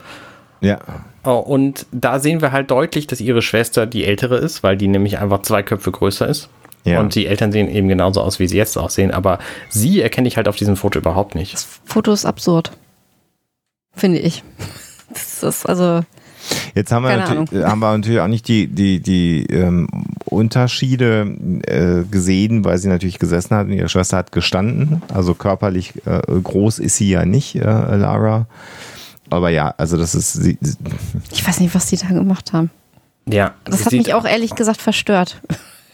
ja. 0.62 0.80
Oh, 1.26 1.40
und 1.40 1.88
da 1.92 2.20
sehen 2.20 2.42
wir 2.42 2.54
halt 2.54 2.72
deutlich, 2.72 3.06
dass 3.06 3.20
ihre 3.20 3.42
Schwester 3.42 3.86
die 3.86 4.06
ältere 4.06 4.38
ist, 4.38 4.64
weil 4.64 4.78
die 4.78 4.88
nämlich 4.88 5.20
einfach 5.20 5.42
zwei 5.42 5.62
Köpfe 5.62 5.92
größer 5.92 6.28
ist. 6.28 6.48
Ja. 6.86 7.02
Und 7.02 7.16
die 7.16 7.26
Eltern 7.26 7.52
sehen 7.52 7.68
eben 7.68 7.90
genauso 7.90 8.22
aus, 8.22 8.40
wie 8.40 8.48
sie 8.48 8.56
jetzt 8.56 8.78
aussehen. 8.78 9.12
Aber 9.12 9.40
sie 9.68 10.00
erkenne 10.00 10.30
ich 10.30 10.38
halt 10.38 10.48
auf 10.48 10.56
diesem 10.56 10.78
Foto 10.78 11.00
überhaupt 11.00 11.36
nicht. 11.36 11.54
Das 11.54 11.68
Foto 11.84 12.14
ist 12.14 12.26
absurd. 12.26 12.72
Finde 13.94 14.20
ich. 14.20 14.42
Das 15.08 15.44
ist 15.44 15.66
also. 15.66 16.02
Jetzt 16.74 16.92
haben 16.92 17.04
wir, 17.04 17.16
natürlich, 17.18 17.64
haben 17.64 17.80
wir 17.80 17.98
natürlich 17.98 18.20
auch 18.20 18.28
nicht 18.28 18.48
die, 18.48 18.68
die, 18.68 19.00
die 19.00 19.46
ähm, 19.48 19.88
Unterschiede 20.26 21.28
äh, 21.68 22.04
gesehen, 22.10 22.66
weil 22.66 22.78
sie 22.78 22.88
natürlich 22.88 23.20
gesessen 23.20 23.56
hat 23.56 23.68
und 23.68 23.74
ihre 23.74 23.90
Schwester 23.90 24.18
hat 24.18 24.32
gestanden. 24.32 25.02
Also 25.14 25.34
körperlich 25.34 25.94
äh, 26.06 26.22
groß 26.28 26.80
ist 26.80 26.98
sie 26.98 27.10
ja 27.10 27.26
nicht, 27.26 27.56
äh, 27.56 27.62
Lara. 27.62 28.48
Aber 29.30 29.50
ja, 29.50 29.74
also 29.78 29.98
das 29.98 30.16
ist. 30.16 30.34
Sie, 30.34 30.58
ich 31.32 31.48
weiß 31.48 31.60
nicht, 31.60 31.74
was 31.74 31.88
die 31.88 31.98
da 31.98 32.08
gemacht 32.08 32.54
haben. 32.54 32.70
Ja. 33.28 33.56
Das 33.64 33.86
hat 33.86 33.94
mich 33.94 34.14
auch 34.14 34.26
ehrlich 34.26 34.56
gesagt 34.56 34.82
verstört. 34.82 35.42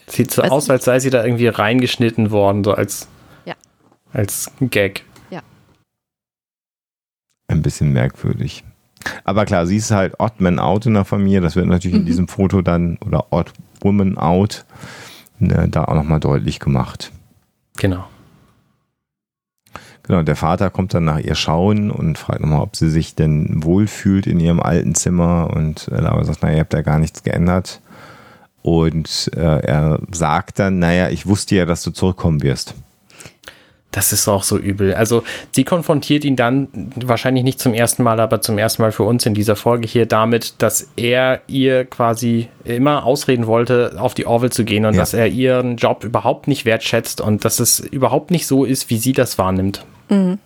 Sieht 0.06 0.30
so 0.30 0.42
aus, 0.42 0.68
als 0.68 0.84
sei 0.84 1.00
sie 1.00 1.10
da 1.10 1.24
irgendwie 1.24 1.48
reingeschnitten 1.48 2.30
worden, 2.30 2.64
so 2.64 2.72
als, 2.72 3.08
ja. 3.44 3.54
als 4.12 4.50
Gag. 4.60 5.04
Ja. 5.30 5.40
Ein 7.48 7.62
bisschen 7.62 7.92
merkwürdig. 7.92 8.64
Aber 9.24 9.44
klar, 9.44 9.66
sie 9.66 9.76
ist 9.76 9.90
halt 9.90 10.18
Odd 10.18 10.34
Man 10.38 10.58
Out 10.58 10.86
in 10.86 10.94
der 10.94 11.04
Familie. 11.04 11.40
Das 11.40 11.56
wird 11.56 11.66
natürlich 11.66 11.94
mhm. 11.94 12.00
in 12.00 12.06
diesem 12.06 12.28
Foto 12.28 12.62
dann, 12.62 12.98
oder 13.04 13.32
Odd 13.32 13.52
Woman 13.80 14.18
Out, 14.18 14.64
ne, 15.38 15.68
da 15.68 15.84
auch 15.84 15.94
nochmal 15.94 16.20
deutlich 16.20 16.60
gemacht. 16.60 17.12
Genau. 17.78 18.04
Genau, 20.04 20.22
der 20.22 20.36
Vater 20.36 20.70
kommt 20.70 20.94
dann 20.94 21.04
nach 21.04 21.20
ihr 21.20 21.36
schauen 21.36 21.90
und 21.90 22.18
fragt 22.18 22.40
nochmal, 22.40 22.62
ob 22.62 22.74
sie 22.74 22.90
sich 22.90 23.14
denn 23.14 23.62
wohlfühlt 23.62 24.26
in 24.26 24.40
ihrem 24.40 24.60
alten 24.60 24.94
Zimmer. 24.94 25.50
Und 25.54 25.86
Laura 25.90 26.24
sagt, 26.24 26.42
naja, 26.42 26.56
ihr 26.56 26.60
habt 26.60 26.74
da 26.74 26.82
gar 26.82 26.98
nichts 26.98 27.22
geändert. 27.22 27.80
Und 28.62 29.30
äh, 29.36 29.60
er 29.60 30.00
sagt 30.12 30.58
dann, 30.58 30.78
naja, 30.78 31.08
ich 31.08 31.26
wusste 31.26 31.54
ja, 31.56 31.66
dass 31.66 31.82
du 31.82 31.90
zurückkommen 31.92 32.42
wirst. 32.42 32.74
Das 33.92 34.12
ist 34.12 34.26
auch 34.26 34.42
so 34.42 34.58
übel. 34.58 34.94
Also 34.94 35.22
sie 35.52 35.64
konfrontiert 35.64 36.24
ihn 36.24 36.34
dann 36.34 36.68
wahrscheinlich 36.96 37.44
nicht 37.44 37.60
zum 37.60 37.74
ersten 37.74 38.02
Mal, 38.02 38.20
aber 38.20 38.40
zum 38.40 38.56
ersten 38.56 38.80
Mal 38.82 38.90
für 38.90 39.02
uns 39.02 39.26
in 39.26 39.34
dieser 39.34 39.54
Folge 39.54 39.86
hier 39.86 40.06
damit, 40.06 40.54
dass 40.58 40.88
er 40.96 41.42
ihr 41.46 41.84
quasi 41.84 42.48
immer 42.64 43.04
ausreden 43.04 43.46
wollte, 43.46 43.94
auf 43.98 44.14
die 44.14 44.26
Orville 44.26 44.50
zu 44.50 44.64
gehen 44.64 44.86
und 44.86 44.94
ja. 44.94 45.00
dass 45.00 45.12
er 45.12 45.28
ihren 45.28 45.76
Job 45.76 46.04
überhaupt 46.04 46.48
nicht 46.48 46.64
wertschätzt 46.64 47.20
und 47.20 47.44
dass 47.44 47.60
es 47.60 47.80
überhaupt 47.80 48.30
nicht 48.30 48.46
so 48.46 48.64
ist, 48.64 48.88
wie 48.88 48.96
sie 48.96 49.12
das 49.12 49.36
wahrnimmt. 49.36 49.84
Mhm. 50.08 50.38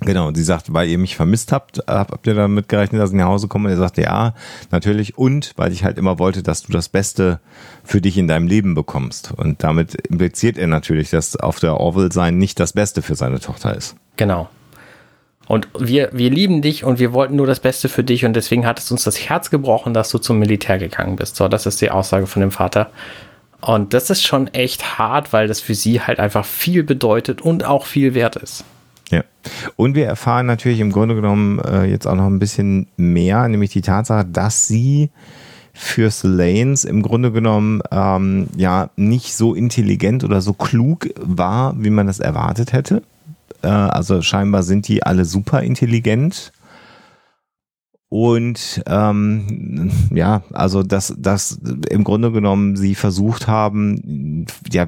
Genau, 0.00 0.28
und 0.28 0.34
sie 0.34 0.42
sagt, 0.42 0.72
weil 0.72 0.88
ihr 0.88 0.98
mich 0.98 1.14
vermisst 1.14 1.52
habt, 1.52 1.78
habt 1.86 2.26
ihr 2.26 2.34
damit 2.34 2.68
gerechnet, 2.68 3.00
dass 3.00 3.10
ich 3.10 3.16
nach 3.16 3.26
Hause 3.26 3.46
komme? 3.46 3.68
Und 3.68 3.74
er 3.74 3.78
sagte, 3.78 4.02
ja, 4.02 4.34
natürlich. 4.70 5.16
Und 5.16 5.52
weil 5.56 5.72
ich 5.72 5.84
halt 5.84 5.98
immer 5.98 6.18
wollte, 6.18 6.42
dass 6.42 6.62
du 6.62 6.72
das 6.72 6.88
Beste 6.88 7.40
für 7.84 8.00
dich 8.00 8.18
in 8.18 8.26
deinem 8.26 8.48
Leben 8.48 8.74
bekommst. 8.74 9.32
Und 9.32 9.62
damit 9.62 9.94
impliziert 9.94 10.58
er 10.58 10.66
natürlich, 10.66 11.10
dass 11.10 11.36
auf 11.36 11.60
der 11.60 11.78
Orville 11.78 12.10
sein 12.12 12.38
nicht 12.38 12.58
das 12.58 12.72
Beste 12.72 13.02
für 13.02 13.14
seine 13.14 13.38
Tochter 13.38 13.74
ist. 13.76 13.94
Genau. 14.16 14.48
Und 15.46 15.68
wir, 15.78 16.10
wir 16.12 16.30
lieben 16.30 16.62
dich 16.62 16.84
und 16.84 16.98
wir 16.98 17.12
wollten 17.12 17.36
nur 17.36 17.46
das 17.46 17.60
Beste 17.60 17.88
für 17.88 18.02
dich 18.02 18.24
und 18.24 18.34
deswegen 18.34 18.66
hat 18.66 18.78
es 18.78 18.90
uns 18.90 19.04
das 19.04 19.28
Herz 19.28 19.50
gebrochen, 19.50 19.92
dass 19.92 20.08
du 20.08 20.18
zum 20.18 20.38
Militär 20.38 20.78
gegangen 20.78 21.16
bist. 21.16 21.36
So, 21.36 21.48
das 21.48 21.66
ist 21.66 21.80
die 21.80 21.90
Aussage 21.90 22.26
von 22.26 22.40
dem 22.40 22.50
Vater. 22.50 22.90
Und 23.60 23.94
das 23.94 24.10
ist 24.10 24.24
schon 24.24 24.48
echt 24.48 24.98
hart, 24.98 25.32
weil 25.32 25.46
das 25.46 25.60
für 25.60 25.74
sie 25.74 26.00
halt 26.00 26.18
einfach 26.18 26.44
viel 26.44 26.82
bedeutet 26.82 27.42
und 27.42 27.64
auch 27.64 27.86
viel 27.86 28.14
wert 28.14 28.36
ist. 28.36 28.64
Ja. 29.10 29.24
Und 29.76 29.94
wir 29.94 30.06
erfahren 30.06 30.46
natürlich 30.46 30.80
im 30.80 30.92
Grunde 30.92 31.14
genommen 31.14 31.58
äh, 31.58 31.84
jetzt 31.84 32.06
auch 32.06 32.14
noch 32.14 32.26
ein 32.26 32.38
bisschen 32.38 32.86
mehr, 32.96 33.46
nämlich 33.48 33.70
die 33.70 33.82
Tatsache, 33.82 34.24
dass 34.24 34.66
sie 34.66 35.10
für 35.74 36.10
Lanes 36.22 36.84
im 36.84 37.02
Grunde 37.02 37.32
genommen 37.32 37.82
ähm, 37.90 38.46
ja 38.56 38.90
nicht 38.96 39.34
so 39.34 39.54
intelligent 39.54 40.22
oder 40.22 40.40
so 40.40 40.52
klug 40.52 41.08
war, 41.16 41.74
wie 41.82 41.90
man 41.90 42.06
das 42.06 42.20
erwartet 42.20 42.72
hätte. 42.72 43.02
Äh, 43.62 43.66
also 43.66 44.22
scheinbar 44.22 44.62
sind 44.62 44.86
die 44.86 45.02
alle 45.02 45.24
super 45.24 45.62
intelligent. 45.62 46.52
Und 48.08 48.82
ähm, 48.86 49.90
ja, 50.14 50.44
also 50.52 50.84
dass, 50.84 51.12
dass 51.18 51.58
im 51.90 52.04
Grunde 52.04 52.30
genommen 52.30 52.76
sie 52.76 52.94
versucht 52.94 53.48
haben, 53.48 54.46
ja, 54.70 54.86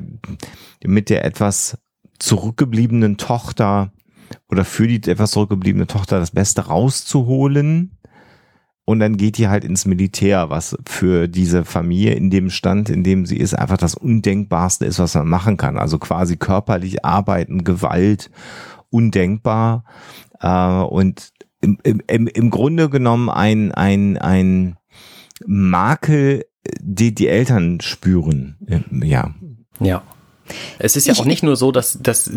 mit 0.85 1.11
der 1.11 1.25
etwas 1.25 1.77
zurückgebliebenen 2.21 3.17
Tochter 3.17 3.91
oder 4.49 4.65
für 4.65 4.87
die 4.87 5.11
etwas 5.11 5.33
zurückgebliebene 5.33 5.87
Tochter 5.87 6.19
das 6.19 6.31
Beste 6.31 6.67
rauszuholen. 6.67 7.99
Und 8.89 9.01
dann 9.01 9.17
geht 9.17 9.37
die 9.37 9.49
halt 9.49 9.65
ins 9.65 9.85
Militär, 9.85 10.49
was 10.49 10.77
für 10.87 11.27
diese 11.27 11.65
Familie 11.65 12.15
in 12.15 12.31
dem 12.31 12.51
Stand, 12.51 12.89
in 12.89 13.03
dem 13.03 13.27
sie 13.27 13.37
ist, 13.37 13.55
einfach 13.55 13.79
das 13.79 13.97
Undenkbarste 13.97 14.85
ist, 14.87 15.01
was 15.01 15.15
man 15.17 15.27
machen 15.27 15.57
kann. 15.57 15.77
Also 15.77 15.99
quasi 15.99 16.37
körperlich 16.37 17.05
arbeiten, 17.05 17.65
Gewalt, 17.65 18.31
undenkbar. 18.91 19.85
Äh, 20.41 20.83
und 20.83 21.33
im, 21.61 21.79
im, 22.07 22.29
im 22.29 22.51
Grunde 22.51 22.89
genommen 22.89 23.29
ein, 23.29 23.73
ein, 23.73 24.19
ein 24.19 24.77
Makel, 25.45 26.45
die 26.81 27.13
die 27.13 27.27
Eltern 27.27 27.81
spüren. 27.81 28.57
Ja. 29.03 29.35
Ja. 29.81 30.03
Es 30.79 30.97
ist 30.97 31.07
ja 31.07 31.15
auch 31.15 31.25
nicht 31.25 31.43
nur 31.43 31.57
so, 31.57 31.73
dass, 31.73 31.99
dass, 32.01 32.31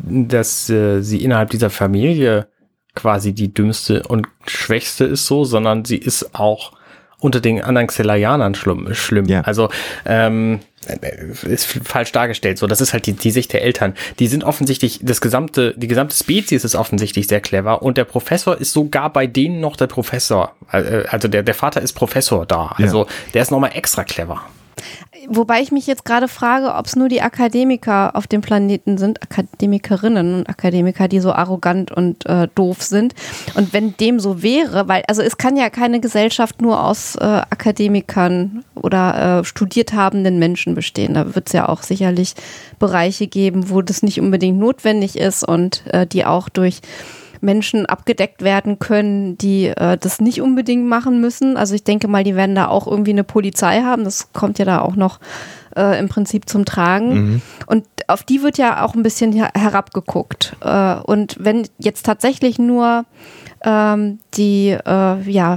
dass 0.00 0.70
äh, 0.70 1.02
sie 1.02 1.22
innerhalb 1.22 1.50
dieser 1.50 1.70
Familie 1.70 2.48
quasi 2.94 3.32
die 3.32 3.52
dümmste 3.52 4.02
und 4.04 4.26
schwächste 4.46 5.04
ist 5.04 5.26
so, 5.26 5.44
sondern 5.44 5.84
sie 5.84 5.96
ist 5.96 6.34
auch 6.34 6.72
unter 7.20 7.40
den 7.40 7.62
anderen 7.62 7.86
Xelajanern 7.86 8.54
schlimm. 8.54 8.94
schlimm. 8.94 9.26
Ja. 9.26 9.42
Also 9.42 9.68
ähm, 10.06 10.60
ist 11.42 11.66
falsch 11.84 12.12
dargestellt. 12.12 12.58
So, 12.58 12.66
das 12.66 12.80
ist 12.80 12.92
halt 12.94 13.06
die, 13.06 13.12
die 13.12 13.30
Sicht 13.30 13.52
der 13.52 13.62
Eltern. 13.62 13.94
Die 14.18 14.26
sind 14.26 14.44
offensichtlich, 14.44 15.00
das 15.02 15.20
gesamte, 15.20 15.74
die 15.76 15.88
gesamte 15.88 16.16
Spezies 16.16 16.64
ist 16.64 16.74
offensichtlich 16.74 17.28
sehr 17.28 17.40
clever 17.40 17.82
und 17.82 17.98
der 17.98 18.04
Professor 18.04 18.58
ist 18.58 18.72
sogar 18.72 19.12
bei 19.12 19.26
denen 19.26 19.60
noch 19.60 19.76
der 19.76 19.86
Professor. 19.86 20.54
Äh, 20.72 21.04
also 21.08 21.28
der, 21.28 21.42
der 21.42 21.54
Vater 21.54 21.82
ist 21.82 21.92
Professor 21.92 22.46
da. 22.46 22.74
Also 22.76 23.04
ja. 23.04 23.10
der 23.34 23.42
ist 23.42 23.50
nochmal 23.50 23.72
extra 23.74 24.04
clever. 24.04 24.42
Wobei 25.28 25.60
ich 25.60 25.70
mich 25.70 25.86
jetzt 25.86 26.04
gerade 26.04 26.28
frage, 26.28 26.74
ob 26.74 26.86
es 26.86 26.96
nur 26.96 27.08
die 27.08 27.22
Akademiker 27.22 28.16
auf 28.16 28.26
dem 28.26 28.40
Planeten 28.40 28.98
sind, 28.98 29.22
Akademikerinnen 29.22 30.34
und 30.34 30.48
Akademiker, 30.48 31.08
die 31.08 31.20
so 31.20 31.32
arrogant 31.32 31.92
und 31.92 32.26
äh, 32.26 32.48
doof 32.54 32.82
sind. 32.82 33.14
Und 33.54 33.72
wenn 33.72 33.96
dem 33.96 34.18
so 34.20 34.42
wäre, 34.42 34.88
weil, 34.88 35.02
also 35.08 35.22
es 35.22 35.36
kann 35.36 35.56
ja 35.56 35.70
keine 35.70 36.00
Gesellschaft 36.00 36.62
nur 36.62 36.82
aus 36.82 37.16
äh, 37.16 37.24
Akademikern 37.24 38.64
oder 38.74 39.40
äh, 39.40 39.44
studiert 39.44 39.92
habenden 39.92 40.38
Menschen 40.38 40.74
bestehen. 40.74 41.14
Da 41.14 41.34
wird 41.34 41.48
es 41.48 41.52
ja 41.52 41.68
auch 41.68 41.82
sicherlich 41.82 42.34
Bereiche 42.78 43.26
geben, 43.26 43.70
wo 43.70 43.82
das 43.82 44.02
nicht 44.02 44.20
unbedingt 44.20 44.58
notwendig 44.58 45.16
ist 45.16 45.46
und 45.46 45.82
äh, 45.92 46.06
die 46.06 46.24
auch 46.24 46.48
durch 46.48 46.80
Menschen 47.40 47.86
abgedeckt 47.86 48.42
werden 48.42 48.78
können, 48.78 49.38
die 49.38 49.66
äh, 49.66 49.96
das 49.98 50.20
nicht 50.20 50.40
unbedingt 50.40 50.86
machen 50.86 51.20
müssen. 51.20 51.56
Also 51.56 51.74
ich 51.74 51.84
denke 51.84 52.08
mal, 52.08 52.24
die 52.24 52.36
werden 52.36 52.54
da 52.54 52.68
auch 52.68 52.86
irgendwie 52.86 53.12
eine 53.12 53.24
Polizei 53.24 53.82
haben. 53.82 54.04
Das 54.04 54.32
kommt 54.32 54.58
ja 54.58 54.64
da 54.64 54.80
auch 54.80 54.96
noch 54.96 55.20
äh, 55.76 55.98
im 55.98 56.08
Prinzip 56.08 56.48
zum 56.48 56.64
Tragen. 56.64 57.14
Mhm. 57.14 57.42
Und 57.66 57.86
auf 58.06 58.22
die 58.22 58.42
wird 58.42 58.58
ja 58.58 58.84
auch 58.84 58.94
ein 58.94 59.02
bisschen 59.02 59.32
her 59.32 59.50
herabgeguckt. 59.54 60.56
Äh, 60.60 60.96
und 60.96 61.36
wenn 61.38 61.66
jetzt 61.78 62.04
tatsächlich 62.04 62.58
nur 62.58 63.04
ähm, 63.64 64.18
die, 64.34 64.70
äh, 64.70 65.30
ja, 65.30 65.56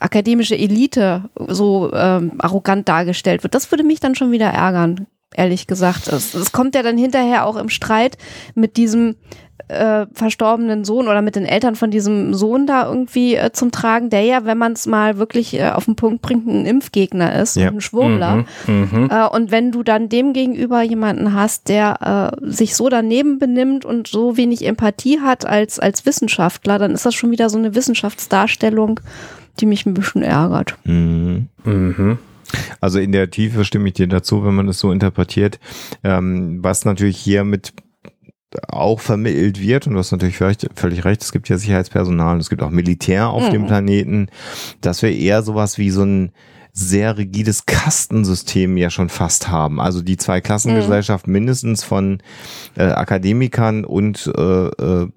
akademische 0.00 0.56
Elite 0.56 1.24
so 1.48 1.92
ähm, 1.92 2.32
arrogant 2.38 2.88
dargestellt 2.88 3.42
wird, 3.42 3.54
das 3.54 3.70
würde 3.72 3.82
mich 3.82 3.98
dann 4.00 4.14
schon 4.14 4.30
wieder 4.30 4.46
ärgern 4.46 5.06
ehrlich 5.38 5.66
gesagt. 5.66 6.08
Es, 6.08 6.34
es 6.34 6.52
kommt 6.52 6.74
ja 6.74 6.82
dann 6.82 6.98
hinterher 6.98 7.46
auch 7.46 7.56
im 7.56 7.68
Streit 7.68 8.18
mit 8.54 8.76
diesem 8.76 9.16
äh, 9.68 10.06
verstorbenen 10.12 10.84
Sohn 10.84 11.08
oder 11.08 11.20
mit 11.20 11.36
den 11.36 11.44
Eltern 11.44 11.76
von 11.76 11.90
diesem 11.90 12.32
Sohn 12.32 12.66
da 12.66 12.86
irgendwie 12.86 13.34
äh, 13.34 13.52
zum 13.52 13.70
Tragen, 13.70 14.08
der 14.08 14.22
ja, 14.22 14.44
wenn 14.44 14.56
man 14.56 14.72
es 14.72 14.86
mal 14.86 15.18
wirklich 15.18 15.54
äh, 15.54 15.70
auf 15.70 15.84
den 15.84 15.96
Punkt 15.96 16.22
bringt, 16.22 16.46
ein 16.46 16.64
Impfgegner 16.64 17.34
ist 17.40 17.56
ja. 17.56 17.68
und 17.68 17.76
ein 17.76 17.80
Schwurbler. 17.80 18.46
Mhm, 18.66 18.88
mhm. 18.90 19.08
Äh, 19.10 19.26
und 19.28 19.50
wenn 19.50 19.70
du 19.70 19.82
dann 19.82 20.08
dem 20.08 20.32
gegenüber 20.32 20.82
jemanden 20.82 21.34
hast, 21.34 21.68
der 21.68 22.32
äh, 22.40 22.50
sich 22.50 22.76
so 22.76 22.88
daneben 22.88 23.38
benimmt 23.38 23.84
und 23.84 24.08
so 24.08 24.36
wenig 24.36 24.64
Empathie 24.64 25.20
hat 25.20 25.44
als, 25.44 25.78
als 25.78 26.06
Wissenschaftler, 26.06 26.78
dann 26.78 26.92
ist 26.92 27.04
das 27.04 27.14
schon 27.14 27.30
wieder 27.30 27.50
so 27.50 27.58
eine 27.58 27.74
Wissenschaftsdarstellung, 27.74 29.00
die 29.60 29.66
mich 29.66 29.84
ein 29.84 29.94
bisschen 29.94 30.22
ärgert. 30.22 30.76
Mhm. 30.84 31.48
Mhm. 31.64 32.18
Also 32.80 32.98
in 32.98 33.12
der 33.12 33.30
Tiefe 33.30 33.64
stimme 33.64 33.88
ich 33.88 33.94
dir 33.94 34.06
dazu, 34.06 34.44
wenn 34.44 34.54
man 34.54 34.68
es 34.68 34.78
so 34.78 34.92
interpretiert. 34.92 35.58
Ähm, 36.04 36.58
was 36.62 36.84
natürlich 36.84 37.18
hier 37.18 37.44
mit 37.44 37.72
auch 38.68 39.00
vermittelt 39.00 39.60
wird, 39.60 39.86
und 39.86 39.92
du 39.92 39.98
hast 39.98 40.12
natürlich 40.12 40.38
völlig, 40.38 40.58
völlig 40.74 41.04
recht, 41.04 41.22
es 41.22 41.32
gibt 41.32 41.48
ja 41.48 41.58
Sicherheitspersonal 41.58 42.34
und 42.34 42.40
es 42.40 42.48
gibt 42.48 42.62
auch 42.62 42.70
Militär 42.70 43.28
auf 43.28 43.48
mhm. 43.48 43.52
dem 43.52 43.66
Planeten, 43.66 44.28
dass 44.80 45.02
wir 45.02 45.14
eher 45.14 45.42
sowas 45.42 45.76
wie 45.76 45.90
so 45.90 46.02
ein 46.02 46.32
sehr 46.72 47.18
rigides 47.18 47.66
Kastensystem 47.66 48.76
ja 48.76 48.88
schon 48.88 49.08
fast 49.08 49.48
haben. 49.48 49.80
Also 49.80 50.00
die 50.00 50.16
zwei 50.16 50.40
Klassengesellschaft 50.40 51.26
mhm. 51.26 51.32
mindestens 51.32 51.82
von 51.82 52.22
äh, 52.76 52.84
Akademikern 52.84 53.84
und 53.84 54.30
äh, 54.36 54.66
äh, 54.68 55.08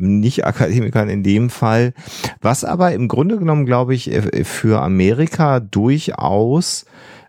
Nicht-Akademikern 0.00 1.08
in 1.08 1.22
dem 1.22 1.50
Fall, 1.50 1.92
was 2.40 2.64
aber 2.64 2.92
im 2.92 3.08
Grunde 3.08 3.38
genommen, 3.38 3.66
glaube 3.66 3.94
ich, 3.94 4.10
äh, 4.10 4.44
für 4.44 4.80
Amerika 4.82 5.60
durchaus 5.60 6.84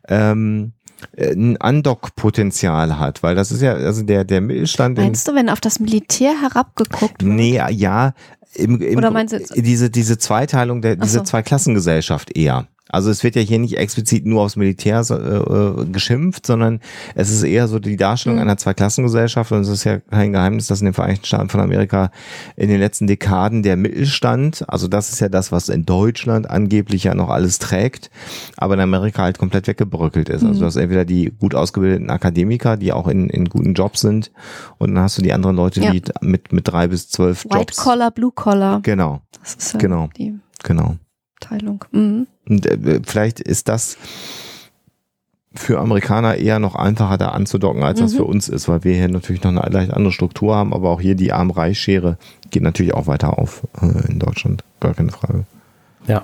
ähm, 0.08 0.74
äh, 1.16 1.34
ein 1.34 1.58
Andock-Potenzial 1.58 3.00
hat, 3.00 3.24
weil 3.24 3.36
das 3.36 3.52
ist 3.52 3.62
ja, 3.62 3.74
also 3.74 4.04
der, 4.04 4.24
der 4.24 4.42
Mittelstand. 4.42 4.98
Meinst 4.98 5.28
du, 5.28 5.36
wenn 5.36 5.50
auf 5.50 5.62
das 5.62 5.80
Militär 5.80 6.40
herabgeguckt 6.42 7.24
wird? 7.24 7.34
Nee, 7.34 7.62
ja, 7.72 8.14
im, 8.54 8.82
im, 8.82 8.98
Oder 8.98 9.12
meinst 9.12 9.34
du 9.34 9.38
jetzt? 9.38 9.56
diese, 9.56 9.90
diese 9.90 10.18
Zweiteilung 10.18 10.82
der, 10.82 10.96
diese 10.96 11.20
so. 11.20 11.24
Zweiklassengesellschaft 11.24 12.36
eher. 12.36 12.68
Also 12.92 13.10
es 13.10 13.24
wird 13.24 13.36
ja 13.36 13.42
hier 13.42 13.60
nicht 13.60 13.78
explizit 13.78 14.26
nur 14.26 14.42
aufs 14.42 14.56
Militär 14.56 15.00
äh, 15.00 15.86
geschimpft, 15.86 16.46
sondern 16.46 16.80
es 17.16 17.32
ist 17.32 17.44
eher 17.44 17.68
so 17.68 17.80
die 17.80 17.96
Darstellung 17.96 18.38
mhm. 18.38 18.44
einer 18.44 18.58
Zweiklassengesellschaft 18.58 19.52
und 19.52 19.62
es 19.62 19.70
ist 19.70 19.84
ja 19.86 20.00
kein 20.00 20.34
Geheimnis, 20.34 20.68
dass 20.68 20.82
in 20.82 20.86
den 20.86 20.94
Vereinigten 20.94 21.26
Staaten 21.26 21.50
von 21.50 21.62
Amerika 21.62 22.12
in 22.56 22.70
den 22.70 22.80
letzten 22.80 23.08
Dekaden 23.08 23.64
der 23.64 23.78
Mittelstand, 23.78 24.66
also 24.68 24.88
das 24.88 25.12
ist 25.12 25.22
ja 25.22 25.30
das, 25.30 25.52
was 25.52 25.70
in 25.70 25.86
Deutschland 25.86 26.50
angeblich 26.50 27.06
ja 27.06 27.16
noch 27.16 27.30
alles 27.30 27.60
trägt, 27.60 28.12
aber 28.58 28.74
in 28.74 28.82
Amerika 28.82 29.24
halt 29.24 29.38
komplett 29.38 29.68
weggebröckelt 29.68 30.30
ist. 30.30 30.44
Also 30.44 30.46
mhm. 30.46 30.52
Also 30.52 30.60
du 30.60 30.66
hast 30.66 30.76
entweder 30.76 31.06
die 31.06 31.32
gut 31.40 31.56
ausgebildeten 31.56 32.10
Akademiker, 32.10 32.78
die 32.78 32.92
auch 32.92 33.08
in, 33.08 33.30
in 33.30 33.46
guten 33.46 33.74
Jobs 33.74 34.02
sind 34.02 34.32
und 34.78 34.94
dann 34.94 35.04
hast 35.04 35.18
du 35.18 35.22
die 35.22 35.34
anderen 35.34 35.56
Leute, 35.56 35.82
ja. 35.82 35.92
die 35.92 36.04
mit, 36.22 36.52
mit 36.52 36.68
drei 36.68 36.88
bis 36.88 37.10
zwölf 37.10 37.46
White 37.46 37.58
Jobs. 37.58 37.78
White 37.78 37.84
Collar, 37.84 38.12
Blue 38.12 38.32
Collar. 38.34 38.82
Genau. 38.82 39.22
Das 39.42 39.56
ist 39.56 39.74
ja 39.74 39.80
genau. 39.80 40.10
Die 40.18 40.38
genau. 40.64 40.98
Teilung. 41.42 41.84
Mhm. 41.92 42.28
Äh, 42.48 43.02
vielleicht 43.04 43.42
ist 43.42 43.68
das 43.68 43.98
für 45.54 45.80
Amerikaner 45.80 46.38
eher 46.38 46.60
noch 46.60 46.76
einfacher 46.76 47.18
da 47.18 47.30
anzudocken, 47.30 47.84
als 47.84 48.00
mhm. 48.00 48.04
das 48.04 48.14
für 48.14 48.24
uns 48.24 48.48
ist, 48.48 48.70
weil 48.70 48.86
wir 48.86 48.94
hier 48.94 49.10
natürlich 49.10 49.44
noch 49.44 49.52
eine 49.52 49.70
leicht 49.70 49.92
andere 49.92 50.14
Struktur 50.14 50.56
haben, 50.56 50.74
aber 50.74 50.90
auch 50.90 51.02
hier 51.02 51.16
die 51.16 51.34
Arm-Reich-Schere 51.34 52.18
geht 52.52 52.64
natürlich 52.64 52.94
auch 52.94 53.08
weiter 53.08 53.38
auf 53.38 53.64
äh, 53.82 54.10
in 54.10 54.20
Deutschland, 54.20 54.64
gar 54.80 54.94
keine 54.94 55.12
Frage. 55.12 55.46
Ja. 56.08 56.24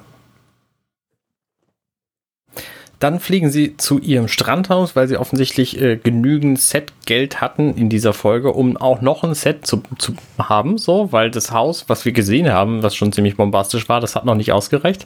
Dann 3.00 3.20
fliegen 3.20 3.52
sie 3.52 3.78
zu 3.78 4.00
ihrem 4.00 4.28
Strandhaus, 4.28 4.96
weil 4.96 5.08
sie 5.08 5.18
offensichtlich 5.18 5.80
äh, 5.80 5.98
genügend 5.98 6.60
Set-Geld 6.60 7.42
hatten 7.42 7.76
in 7.76 7.90
dieser 7.90 8.14
Folge, 8.14 8.54
um 8.54 8.76
auch 8.78 9.02
noch 9.02 9.24
ein 9.24 9.36
Set 9.36 9.68
zu, 9.68 9.84
zu 10.00 10.16
haben, 10.40 10.78
so, 10.78 11.12
weil 11.12 11.30
das 11.30 11.52
Haus, 11.52 11.86
was 11.88 12.06
wir 12.06 12.12
gesehen 12.12 12.52
haben, 12.52 12.82
was 12.82 12.96
schon 12.96 13.12
ziemlich 13.12 13.38
bombastisch 13.38 13.88
war, 13.88 14.02
das 14.02 14.16
hat 14.16 14.26
noch 14.26 14.36
nicht 14.36 14.52
ausgereicht. 14.52 15.06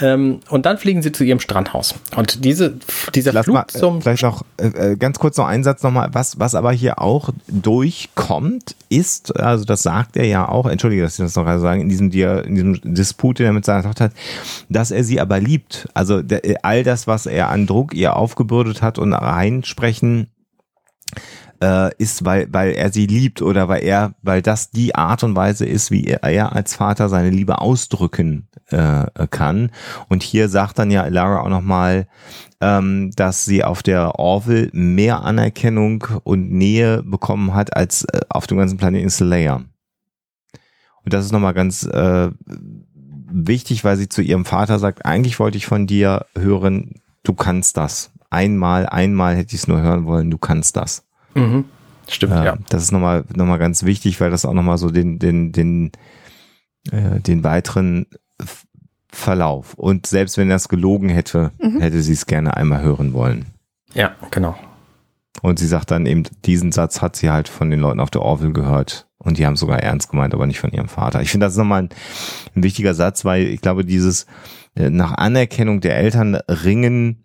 Ähm, 0.00 0.40
und 0.50 0.66
dann 0.66 0.76
fliegen 0.78 1.02
sie 1.02 1.12
zu 1.12 1.24
ihrem 1.24 1.40
Strandhaus. 1.40 1.94
Und 2.16 2.44
diese, 2.44 2.78
dieser 3.14 3.32
Lass 3.32 3.44
Flug 3.44 3.54
mal, 3.54 3.62
äh, 3.62 3.78
zum. 3.78 4.02
vielleicht 4.02 4.22
noch 4.22 4.44
äh, 4.58 4.92
äh, 4.92 4.96
ganz 4.96 5.18
kurz 5.18 5.36
noch 5.36 5.46
einen 5.46 5.64
Satz 5.64 5.82
nochmal, 5.82 6.10
was, 6.12 6.38
was 6.38 6.54
aber 6.54 6.72
hier 6.72 7.00
auch 7.00 7.30
durchkommt, 7.48 8.76
ist, 8.88 9.38
also 9.40 9.64
das 9.64 9.82
sagt 9.82 10.16
er 10.16 10.26
ja 10.26 10.48
auch, 10.48 10.66
entschuldige, 10.66 11.02
dass 11.02 11.18
ich 11.18 11.24
das 11.24 11.34
noch 11.34 11.44
gerade 11.44 11.60
sagen, 11.60 11.80
in 11.80 11.88
diesem, 11.88 12.10
Dia- 12.10 12.40
in 12.40 12.54
diesem 12.54 12.94
Disput, 12.94 13.38
den 13.38 13.46
er 13.46 13.52
mit 13.52 13.64
seiner 13.64 13.82
Tochter 13.82 14.04
hat, 14.04 14.12
dass 14.68 14.90
er 14.90 15.02
sie 15.02 15.20
aber 15.20 15.40
liebt. 15.40 15.88
Also 15.94 16.22
der, 16.22 16.42
all 16.62 16.82
das, 16.84 17.06
was 17.06 17.26
er 17.26 17.48
an 17.48 17.66
Druck 17.66 17.94
ihr 17.94 18.16
aufgebürdet 18.16 18.82
hat 18.82 18.98
und 18.98 19.12
reinsprechen, 19.12 20.28
äh, 21.62 21.94
ist, 21.96 22.24
weil, 22.24 22.48
weil 22.52 22.72
er 22.72 22.92
sie 22.92 23.06
liebt 23.06 23.42
oder 23.42 23.68
weil 23.68 23.82
er, 23.82 24.14
weil 24.22 24.42
das 24.42 24.70
die 24.70 24.94
Art 24.94 25.22
und 25.24 25.36
Weise 25.36 25.64
ist, 25.66 25.90
wie 25.90 26.04
er, 26.04 26.22
er 26.22 26.54
als 26.54 26.74
Vater 26.74 27.08
seine 27.08 27.30
Liebe 27.30 27.60
ausdrücken 27.60 28.48
äh, 28.68 29.06
kann. 29.30 29.70
Und 30.08 30.22
hier 30.22 30.48
sagt 30.48 30.78
dann 30.78 30.90
ja 30.90 31.06
Lara 31.06 31.40
auch 31.40 31.48
nochmal, 31.48 32.06
ähm, 32.60 33.10
dass 33.16 33.44
sie 33.44 33.64
auf 33.64 33.82
der 33.82 34.18
Orville 34.18 34.70
mehr 34.72 35.22
Anerkennung 35.22 36.04
und 36.24 36.50
Nähe 36.50 37.02
bekommen 37.02 37.54
hat 37.54 37.76
als 37.76 38.04
äh, 38.04 38.20
auf 38.28 38.46
dem 38.46 38.58
ganzen 38.58 38.78
Planeten 38.78 39.10
Slayer. 39.10 39.64
Und 41.04 41.12
das 41.12 41.24
ist 41.24 41.32
nochmal 41.32 41.54
ganz 41.54 41.84
äh, 41.84 42.30
wichtig, 43.28 43.84
weil 43.84 43.96
sie 43.96 44.08
zu 44.08 44.22
ihrem 44.22 44.44
Vater 44.44 44.78
sagt, 44.78 45.04
eigentlich 45.04 45.38
wollte 45.38 45.58
ich 45.58 45.66
von 45.66 45.86
dir 45.86 46.26
hören, 46.36 46.96
du 47.22 47.34
kannst 47.34 47.76
das. 47.76 48.10
Einmal, 48.30 48.86
einmal 48.86 49.36
hätte 49.36 49.54
ich 49.54 49.62
es 49.62 49.68
nur 49.68 49.80
hören 49.80 50.06
wollen, 50.06 50.30
du 50.30 50.38
kannst 50.38 50.76
das. 50.76 51.05
Mhm. 51.36 51.64
Stimmt, 52.08 52.32
Äh, 52.34 52.44
ja. 52.44 52.56
Das 52.68 52.82
ist 52.82 52.92
nochmal 52.92 53.24
noch 53.34 53.46
mal 53.46 53.58
ganz 53.58 53.84
wichtig, 53.84 54.20
weil 54.20 54.30
das 54.30 54.44
auch 54.44 54.52
nochmal 54.52 54.78
so 54.78 54.90
den, 54.90 55.18
den, 55.18 55.52
den, 55.52 55.92
äh, 56.92 57.20
den 57.20 57.42
weiteren 57.44 58.06
Verlauf. 59.08 59.74
Und 59.74 60.06
selbst 60.06 60.36
wenn 60.36 60.50
er 60.50 60.56
es 60.56 60.68
gelogen 60.68 61.08
hätte, 61.08 61.52
Mhm. 61.58 61.80
hätte 61.80 62.02
sie 62.02 62.12
es 62.12 62.26
gerne 62.26 62.56
einmal 62.56 62.82
hören 62.82 63.12
wollen. 63.12 63.46
Ja, 63.94 64.14
genau. 64.30 64.56
Und 65.42 65.58
sie 65.58 65.66
sagt 65.66 65.90
dann 65.90 66.06
eben, 66.06 66.24
diesen 66.44 66.72
Satz 66.72 67.02
hat 67.02 67.16
sie 67.16 67.30
halt 67.30 67.48
von 67.48 67.70
den 67.70 67.80
Leuten 67.80 68.00
auf 68.00 68.10
der 68.10 68.22
Orville 68.22 68.52
gehört. 68.52 69.06
Und 69.18 69.38
die 69.38 69.46
haben 69.46 69.56
sogar 69.56 69.80
ernst 69.80 70.10
gemeint, 70.10 70.34
aber 70.34 70.46
nicht 70.46 70.60
von 70.60 70.70
ihrem 70.70 70.88
Vater. 70.88 71.20
Ich 71.22 71.30
finde, 71.30 71.46
das 71.46 71.54
ist 71.54 71.58
nochmal 71.58 71.84
ein, 71.84 71.88
ein 72.54 72.62
wichtiger 72.62 72.94
Satz, 72.94 73.24
weil 73.24 73.46
ich 73.46 73.60
glaube, 73.60 73.84
dieses 73.84 74.26
äh, 74.76 74.90
nach 74.90 75.12
Anerkennung 75.12 75.80
der 75.80 75.96
Eltern 75.96 76.36
ringen 76.48 77.24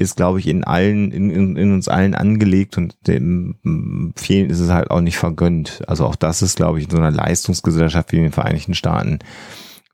ist, 0.00 0.16
glaube 0.16 0.40
ich, 0.40 0.46
in 0.46 0.64
allen, 0.64 1.12
in, 1.12 1.30
in, 1.30 1.56
in 1.56 1.72
uns 1.72 1.88
allen 1.88 2.14
angelegt 2.14 2.78
und 2.78 2.96
dem 3.06 4.12
vielen 4.16 4.50
ist 4.50 4.60
es 4.60 4.70
halt 4.70 4.90
auch 4.90 5.00
nicht 5.00 5.18
vergönnt. 5.18 5.82
Also 5.86 6.06
auch 6.06 6.16
das 6.16 6.42
ist, 6.42 6.56
glaube 6.56 6.78
ich, 6.78 6.86
in 6.86 6.90
so 6.90 6.96
einer 6.96 7.10
Leistungsgesellschaft 7.10 8.12
wie 8.12 8.16
in 8.16 8.22
den 8.24 8.32
Vereinigten 8.32 8.74
Staaten 8.74 9.18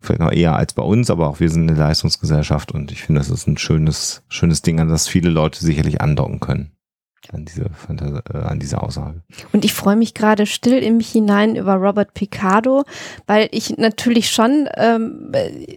vielleicht 0.00 0.20
noch 0.20 0.32
eher 0.32 0.56
als 0.56 0.72
bei 0.72 0.82
uns, 0.82 1.10
aber 1.10 1.28
auch 1.28 1.40
wir 1.40 1.50
sind 1.50 1.68
eine 1.68 1.78
Leistungsgesellschaft 1.78 2.72
und 2.72 2.92
ich 2.92 3.02
finde, 3.02 3.20
das 3.20 3.30
ist 3.30 3.46
ein 3.46 3.58
schönes, 3.58 4.22
schönes 4.28 4.62
Ding, 4.62 4.80
an 4.80 4.88
das 4.88 5.08
viele 5.08 5.30
Leute 5.30 5.64
sicherlich 5.64 6.00
andocken 6.00 6.40
können. 6.40 6.72
An 7.32 7.44
diese, 7.44 7.64
äh, 7.64 8.38
an 8.38 8.60
diese 8.60 8.80
Aussage. 8.80 9.22
Und 9.52 9.64
ich 9.64 9.72
freue 9.72 9.96
mich 9.96 10.14
gerade 10.14 10.46
still 10.46 10.78
in 10.78 10.98
mich 10.98 11.10
hinein 11.10 11.56
über 11.56 11.74
Robert 11.74 12.14
Picardo, 12.14 12.84
weil 13.26 13.48
ich 13.50 13.76
natürlich 13.78 14.30
schon, 14.30 14.68
ähm, 14.76 15.32
äh, 15.32 15.76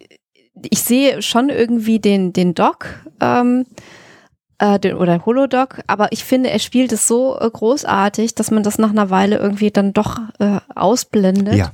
ich 0.69 0.81
sehe 0.81 1.23
schon 1.23 1.49
irgendwie 1.49 1.99
den, 1.99 2.33
den 2.33 2.53
Doc, 2.53 3.03
ähm, 3.19 3.65
äh, 4.59 4.79
den, 4.79 4.95
oder 4.95 5.25
Holodoc, 5.25 5.81
aber 5.87 6.11
ich 6.11 6.23
finde, 6.23 6.49
er 6.51 6.59
spielt 6.59 6.91
es 6.91 7.07
so 7.07 7.37
äh, 7.39 7.49
großartig, 7.49 8.35
dass 8.35 8.51
man 8.51 8.63
das 8.63 8.77
nach 8.77 8.89
einer 8.91 9.09
Weile 9.09 9.37
irgendwie 9.37 9.71
dann 9.71 9.93
doch 9.93 10.19
äh, 10.39 10.57
ausblendet. 10.75 11.55
Ja. 11.55 11.71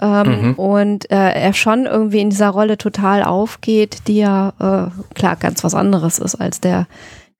Ähm, 0.00 0.20
Mhm. 0.40 0.54
Und 0.54 1.10
äh, 1.10 1.32
er 1.32 1.52
schon 1.52 1.84
irgendwie 1.84 2.20
in 2.20 2.30
dieser 2.30 2.48
Rolle 2.48 2.78
total 2.78 3.22
aufgeht, 3.22 3.98
die 4.06 4.16
ja 4.18 4.52
äh, 4.58 5.14
klar 5.14 5.36
ganz 5.36 5.62
was 5.62 5.74
anderes 5.74 6.18
ist 6.18 6.36
als 6.36 6.60
der 6.60 6.86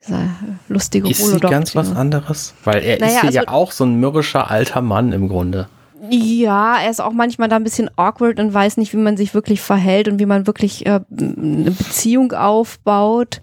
dieser 0.07 0.20
lustige 0.68 1.09
Ist 1.11 1.18
sie 1.18 1.24
Holodoc. 1.24 1.51
ganz 1.51 1.74
was 1.76 1.88
den- 1.88 1.97
anderes? 1.97 2.55
Weil 2.64 2.82
er 2.82 2.99
Naja, 2.99 3.12
ist 3.14 3.20
hier 3.22 3.30
ja 3.30 3.41
also- 3.43 3.53
auch 3.55 3.72
so 3.72 3.84
ein 3.84 3.95
mürrischer 4.01 4.51
alter 4.51 4.80
Mann 4.82 5.12
im 5.12 5.28
Grunde. 5.28 5.68
Ja, 6.11 6.76
er 6.82 6.91
ist 6.91 7.01
auch 7.01 7.12
manchmal 7.12 7.49
da 7.49 7.57
ein 7.57 7.64
bisschen 7.64 7.91
awkward 7.97 8.41
und 8.41 8.53
weiß 8.55 8.78
nicht, 8.78 8.93
wie 8.95 8.99
man 8.99 9.16
sich 9.18 9.34
wirklich 9.34 9.61
verhält 9.61 10.09
und 10.09 10.18
wie 10.18 10.24
man 10.26 10.47
wirklich 10.47 10.86
äh, 10.86 11.01
eine 11.11 11.70
Beziehung 11.70 12.32
aufbaut 12.32 13.41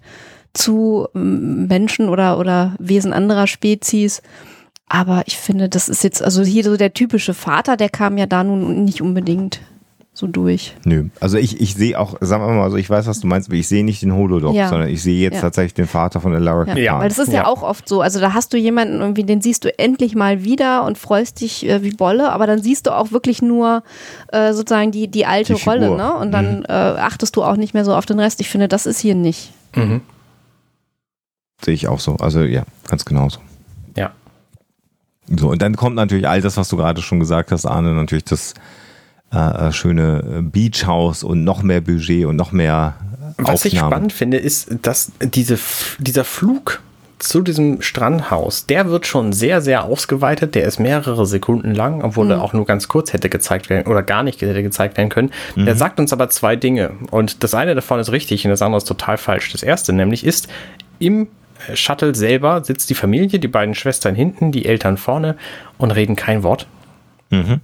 zu 0.58 1.06
ähm, 1.14 1.66
Menschen 1.68 2.08
oder, 2.08 2.38
oder 2.38 2.74
Wesen 2.78 3.12
anderer 3.12 3.46
Spezies. 3.46 4.22
Aber 4.88 5.22
ich 5.26 5.36
finde, 5.36 5.68
das 5.68 5.88
ist 5.88 6.02
jetzt, 6.02 6.22
also 6.22 6.42
hier 6.42 6.64
so 6.64 6.76
der 6.76 6.94
typische 6.94 7.34
Vater, 7.34 7.76
der 7.76 7.90
kam 7.90 8.16
ja 8.18 8.26
da 8.26 8.42
nun 8.42 8.84
nicht 8.84 9.02
unbedingt 9.02 9.60
so 10.14 10.26
durch. 10.26 10.74
Nö, 10.84 11.04
also 11.20 11.36
ich, 11.38 11.60
ich 11.60 11.74
sehe 11.76 11.96
auch, 11.96 12.16
sagen 12.20 12.42
wir 12.44 12.52
mal, 12.52 12.64
also 12.64 12.76
ich 12.76 12.90
weiß, 12.90 13.06
was 13.06 13.20
du 13.20 13.28
meinst, 13.28 13.48
aber 13.50 13.56
ich 13.56 13.68
sehe 13.68 13.84
nicht 13.84 14.02
den 14.02 14.12
Holodoc, 14.16 14.52
Ja. 14.52 14.68
sondern 14.68 14.88
ich 14.88 15.00
sehe 15.00 15.20
jetzt 15.20 15.34
Ja. 15.36 15.42
tatsächlich 15.42 15.74
den 15.74 15.86
Vater 15.86 16.20
von 16.20 16.32
Lara 16.32 16.66
Ja, 16.70 16.76
Ja. 16.76 16.98
weil 16.98 17.08
das 17.08 17.18
ist 17.20 17.28
ja. 17.28 17.42
Ja. 17.42 17.46
auch 17.46 17.62
oft 17.62 17.86
so. 17.88 18.00
Also 18.00 18.18
da 18.18 18.32
hast 18.32 18.52
du 18.52 18.56
jemanden 18.56 19.00
irgendwie, 19.00 19.22
den 19.22 19.40
siehst 19.42 19.64
du 19.64 19.78
endlich 19.78 20.16
mal 20.16 20.42
wieder 20.42 20.84
und 20.84 20.98
freust 20.98 21.40
dich 21.40 21.68
äh, 21.68 21.84
wie 21.84 21.92
Bolle, 21.92 22.32
aber 22.32 22.48
dann 22.48 22.60
siehst 22.62 22.86
du 22.88 22.96
auch 22.96 23.12
wirklich 23.12 23.42
nur 23.42 23.84
äh, 24.32 24.52
sozusagen 24.54 24.90
die, 24.90 25.06
die 25.06 25.24
alte 25.26 25.54
Die. 25.54 25.62
Rolle, 25.62 25.90
ne? 25.96 26.14
Und 26.16 26.32
dann 26.32 26.64
äh, 26.64 26.72
achtest 26.72 27.36
du 27.36 27.44
auch 27.44 27.56
nicht 27.56 27.74
mehr 27.74 27.84
so 27.84 27.94
auf 27.94 28.06
den 28.06 28.18
Rest. 28.18 28.40
Ich 28.40 28.48
finde, 28.48 28.66
das 28.66 28.86
ist 28.86 28.98
hier 28.98 29.14
nicht. 29.14 29.52
Mhm. 29.76 30.00
Sehe 31.64 31.74
ich 31.74 31.88
auch 31.88 32.00
so. 32.00 32.16
Also 32.16 32.42
ja, 32.42 32.64
ganz 32.86 33.04
genauso. 33.04 33.40
Ja. 33.96 34.12
So, 35.28 35.50
und 35.50 35.60
dann 35.60 35.76
kommt 35.76 35.96
natürlich 35.96 36.28
all 36.28 36.40
das, 36.40 36.56
was 36.56 36.68
du 36.68 36.76
gerade 36.76 37.02
schon 37.02 37.20
gesagt 37.20 37.52
hast, 37.52 37.66
Arne, 37.66 37.92
natürlich 37.92 38.24
das 38.24 38.54
äh, 39.32 39.68
äh, 39.68 39.72
schöne 39.72 40.42
Beachhaus 40.42 41.22
und 41.22 41.44
noch 41.44 41.62
mehr 41.62 41.80
Budget 41.80 42.24
und 42.24 42.36
noch 42.36 42.52
mehr 42.52 42.94
äh, 43.38 43.42
Was 43.42 43.64
ich 43.64 43.74
Aufnahmen. 43.74 43.92
spannend 43.92 44.12
finde, 44.12 44.38
ist, 44.38 44.70
dass 44.82 45.12
diese, 45.20 45.58
dieser 45.98 46.24
Flug 46.24 46.80
zu 47.18 47.42
diesem 47.42 47.82
Strandhaus, 47.82 48.66
der 48.66 48.88
wird 48.88 49.06
schon 49.06 49.32
sehr, 49.32 49.60
sehr 49.60 49.84
ausgeweitet. 49.84 50.54
Der 50.54 50.64
ist 50.64 50.78
mehrere 50.78 51.26
Sekunden 51.26 51.74
lang, 51.74 52.02
obwohl 52.02 52.30
er 52.30 52.40
auch 52.40 52.52
nur 52.52 52.64
ganz 52.64 52.88
kurz 52.88 53.12
hätte 53.12 53.28
gezeigt 53.28 53.68
werden 53.68 53.90
oder 53.90 54.02
gar 54.02 54.22
nicht 54.22 54.40
hätte 54.40 54.62
gezeigt 54.62 54.96
werden 54.96 55.08
können. 55.08 55.32
Der 55.56 55.74
sagt 55.74 55.98
uns 55.98 56.12
aber 56.12 56.30
zwei 56.30 56.54
Dinge. 56.54 56.92
Und 57.10 57.42
das 57.42 57.54
eine 57.54 57.74
davon 57.74 57.98
ist 57.98 58.12
richtig 58.12 58.44
und 58.44 58.50
das 58.50 58.62
andere 58.62 58.78
ist 58.78 58.86
total 58.86 59.18
falsch. 59.18 59.50
Das 59.50 59.64
erste 59.64 59.92
nämlich 59.92 60.24
ist, 60.24 60.48
im 61.00 61.24
äh, 61.24 61.26
Shuttle 61.74 62.14
selber 62.14 62.64
sitzt 62.64 62.90
die 62.90 62.94
Familie, 62.94 63.38
die 63.38 63.48
beiden 63.48 63.74
Schwestern 63.74 64.14
hinten, 64.14 64.52
die 64.52 64.66
Eltern 64.66 64.96
vorne 64.96 65.36
und 65.76 65.90
reden 65.90 66.16
kein 66.16 66.42
Wort. 66.42 66.66
Mhm. 67.30 67.60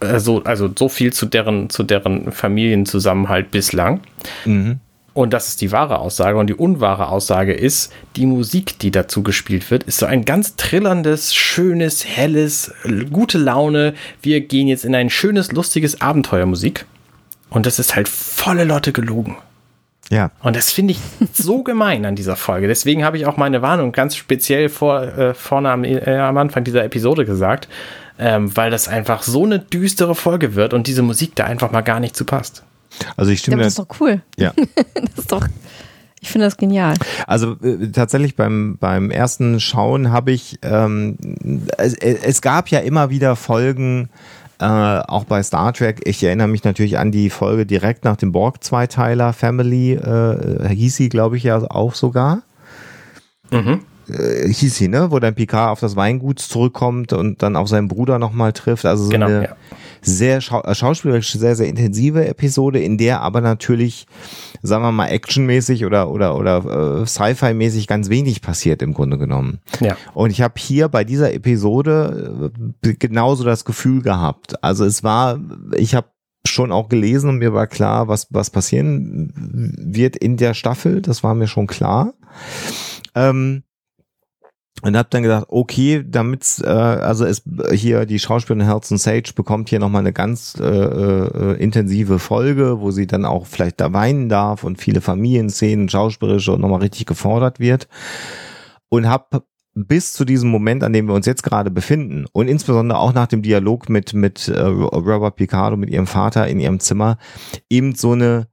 Also, 0.00 0.42
also 0.44 0.70
so 0.76 0.88
viel 0.88 1.12
zu 1.12 1.26
deren, 1.26 1.68
zu 1.68 1.82
deren 1.82 2.32
Familienzusammenhalt 2.32 3.50
bislang. 3.50 4.00
Mhm. 4.44 4.80
Und 5.12 5.32
das 5.32 5.48
ist 5.48 5.60
die 5.60 5.72
wahre 5.72 5.98
Aussage. 5.98 6.38
Und 6.38 6.46
die 6.46 6.54
unwahre 6.54 7.08
Aussage 7.08 7.52
ist, 7.52 7.92
die 8.16 8.26
Musik, 8.26 8.78
die 8.78 8.90
dazu 8.90 9.22
gespielt 9.22 9.70
wird, 9.70 9.82
ist 9.84 9.98
so 9.98 10.06
ein 10.06 10.24
ganz 10.24 10.56
trillerndes, 10.56 11.34
schönes, 11.34 12.06
helles, 12.06 12.72
äh, 12.84 13.04
gute 13.10 13.38
Laune. 13.38 13.94
Wir 14.22 14.40
gehen 14.40 14.68
jetzt 14.68 14.84
in 14.84 14.94
ein 14.94 15.10
schönes, 15.10 15.52
lustiges 15.52 16.00
Abenteuermusik. 16.00 16.86
Und 17.50 17.66
das 17.66 17.78
ist 17.78 17.96
halt 17.96 18.08
volle 18.08 18.64
Lotte 18.64 18.92
gelogen. 18.92 19.36
Ja, 20.12 20.32
Und 20.42 20.56
das 20.56 20.72
finde 20.72 20.92
ich 20.92 20.98
so 21.32 21.62
gemein 21.64 22.04
an 22.04 22.16
dieser 22.16 22.36
Folge. 22.36 22.66
Deswegen 22.66 23.04
habe 23.04 23.16
ich 23.16 23.26
auch 23.26 23.36
meine 23.36 23.62
Warnung 23.62 23.92
ganz 23.92 24.16
speziell 24.16 24.68
vor, 24.68 25.02
äh, 25.02 25.34
vorne 25.34 25.70
am, 25.70 25.84
äh, 25.84 26.16
am 26.18 26.36
Anfang 26.36 26.64
dieser 26.64 26.84
Episode 26.84 27.24
gesagt, 27.24 27.68
ähm, 28.18 28.54
weil 28.56 28.70
das 28.70 28.88
einfach 28.88 29.22
so 29.22 29.44
eine 29.44 29.60
düstere 29.60 30.14
Folge 30.14 30.54
wird 30.56 30.74
und 30.74 30.86
diese 30.88 31.02
Musik 31.02 31.36
da 31.36 31.44
einfach 31.44 31.70
mal 31.70 31.82
gar 31.82 32.00
nicht 32.00 32.16
zu 32.16 32.24
passt. 32.24 32.64
also 33.16 33.30
ich 33.30 33.38
Ja, 33.38 33.42
stimme 33.42 33.54
aber 33.56 33.62
das 33.64 33.72
ist 33.74 33.78
doch 33.78 34.00
cool. 34.00 34.20
ja. 34.36 34.52
Das 34.94 35.18
ist 35.18 35.32
doch, 35.32 35.46
ich 36.20 36.28
finde 36.28 36.46
das 36.46 36.56
genial. 36.56 36.94
Also 37.26 37.56
äh, 37.62 37.88
tatsächlich 37.92 38.36
beim, 38.36 38.76
beim 38.78 39.10
ersten 39.10 39.58
Schauen 39.60 40.10
habe 40.12 40.32
ich, 40.32 40.58
ähm, 40.62 41.16
es, 41.78 41.94
es 41.94 42.42
gab 42.42 42.68
ja 42.68 42.80
immer 42.80 43.10
wieder 43.10 43.36
Folgen, 43.36 44.10
äh, 44.60 44.64
auch 44.64 45.24
bei 45.24 45.42
Star 45.42 45.72
Trek. 45.72 46.02
Ich 46.04 46.22
erinnere 46.22 46.48
mich 46.48 46.64
natürlich 46.64 46.98
an 46.98 47.10
die 47.10 47.30
Folge 47.30 47.64
direkt 47.66 48.04
nach 48.04 48.16
dem 48.16 48.30
Borg-Zweiteiler 48.32 49.32
Family, 49.32 49.94
äh, 49.94 50.68
hieß 50.68 50.96
sie, 50.96 51.08
glaube 51.08 51.36
ich, 51.36 51.44
ja 51.44 51.58
auch 51.70 51.94
sogar. 51.94 52.42
Mhm. 53.50 53.80
Äh, 54.08 54.48
hieß 54.48 54.76
sie, 54.76 54.88
ne? 54.88 55.10
Wo 55.10 55.18
dann 55.18 55.34
Picard 55.34 55.70
auf 55.70 55.80
das 55.80 55.96
Weingut 55.96 56.40
zurückkommt 56.40 57.12
und 57.12 57.42
dann 57.42 57.56
auch 57.56 57.66
seinen 57.66 57.88
Bruder 57.88 58.18
nochmal 58.18 58.52
trifft. 58.52 58.84
Also 58.84 59.04
so 59.04 59.10
Genau, 59.10 59.26
eine 59.26 59.44
ja. 59.44 59.56
Sehr 60.02 60.40
schau 60.40 60.62
äh, 60.62 60.74
schauspielerisch 60.74 61.32
sehr, 61.32 61.56
sehr 61.56 61.68
intensive 61.68 62.26
Episode, 62.26 62.80
in 62.80 62.98
der 62.98 63.20
aber 63.20 63.40
natürlich, 63.40 64.06
sagen 64.62 64.82
wir 64.82 64.92
mal, 64.92 65.08
actionmäßig 65.08 65.84
oder, 65.84 66.10
oder, 66.10 66.36
oder 66.36 67.02
äh, 67.02 67.06
Sci-Fi-mäßig 67.06 67.86
ganz 67.86 68.08
wenig 68.08 68.42
passiert 68.42 68.82
im 68.82 68.94
Grunde 68.94 69.18
genommen. 69.18 69.60
Ja. 69.80 69.96
Und 70.14 70.30
ich 70.30 70.42
habe 70.42 70.54
hier 70.56 70.88
bei 70.88 71.04
dieser 71.04 71.32
Episode 71.32 72.52
äh, 72.84 72.94
genauso 72.94 73.44
das 73.44 73.64
Gefühl 73.64 74.02
gehabt. 74.02 74.62
Also 74.62 74.84
es 74.84 75.02
war, 75.02 75.40
ich 75.76 75.94
habe 75.94 76.08
schon 76.46 76.72
auch 76.72 76.88
gelesen 76.88 77.30
und 77.30 77.38
mir 77.38 77.52
war 77.52 77.66
klar, 77.66 78.08
was, 78.08 78.26
was 78.30 78.50
passieren 78.50 79.32
wird 79.76 80.16
in 80.16 80.36
der 80.36 80.54
Staffel. 80.54 81.02
Das 81.02 81.22
war 81.22 81.34
mir 81.34 81.46
schon 81.46 81.66
klar. 81.66 82.14
Ähm, 83.14 83.62
und 84.82 84.96
habe 84.96 85.08
dann 85.10 85.22
gedacht, 85.22 85.46
okay, 85.48 86.02
damit 86.06 86.62
äh, 86.64 86.68
also 86.68 87.26
es 87.26 87.42
hier 87.72 88.06
die 88.06 88.18
Schauspielerin 88.18 88.66
Helson 88.66 88.96
Sage 88.96 89.32
bekommt 89.34 89.68
hier 89.68 89.78
nochmal 89.78 90.00
eine 90.00 90.12
ganz 90.12 90.56
äh, 90.58 90.64
äh, 90.64 91.62
intensive 91.62 92.18
Folge, 92.18 92.80
wo 92.80 92.90
sie 92.90 93.06
dann 93.06 93.26
auch 93.26 93.46
vielleicht 93.46 93.80
da 93.80 93.92
weinen 93.92 94.28
darf 94.30 94.64
und 94.64 94.80
viele 94.80 95.02
Familienszenen, 95.02 95.88
schauspielerische 95.88 96.52
und 96.52 96.62
nochmal 96.62 96.80
richtig 96.80 97.06
gefordert 97.06 97.60
wird. 97.60 97.88
Und 98.88 99.06
habe 99.06 99.42
bis 99.74 100.14
zu 100.14 100.24
diesem 100.24 100.50
Moment, 100.50 100.82
an 100.82 100.92
dem 100.92 101.06
wir 101.06 101.14
uns 101.14 101.26
jetzt 101.26 101.42
gerade 101.42 101.70
befinden 101.70 102.24
und 102.32 102.48
insbesondere 102.48 102.98
auch 102.98 103.12
nach 103.12 103.26
dem 103.26 103.42
Dialog 103.42 103.88
mit 103.88 104.14
mit 104.14 104.48
äh, 104.48 104.60
Robert 104.60 105.36
Picardo, 105.36 105.76
mit 105.76 105.90
ihrem 105.90 106.06
Vater 106.06 106.48
in 106.48 106.58
ihrem 106.58 106.80
Zimmer, 106.80 107.18
eben 107.68 107.94
so 107.94 108.12
eine 108.12 108.48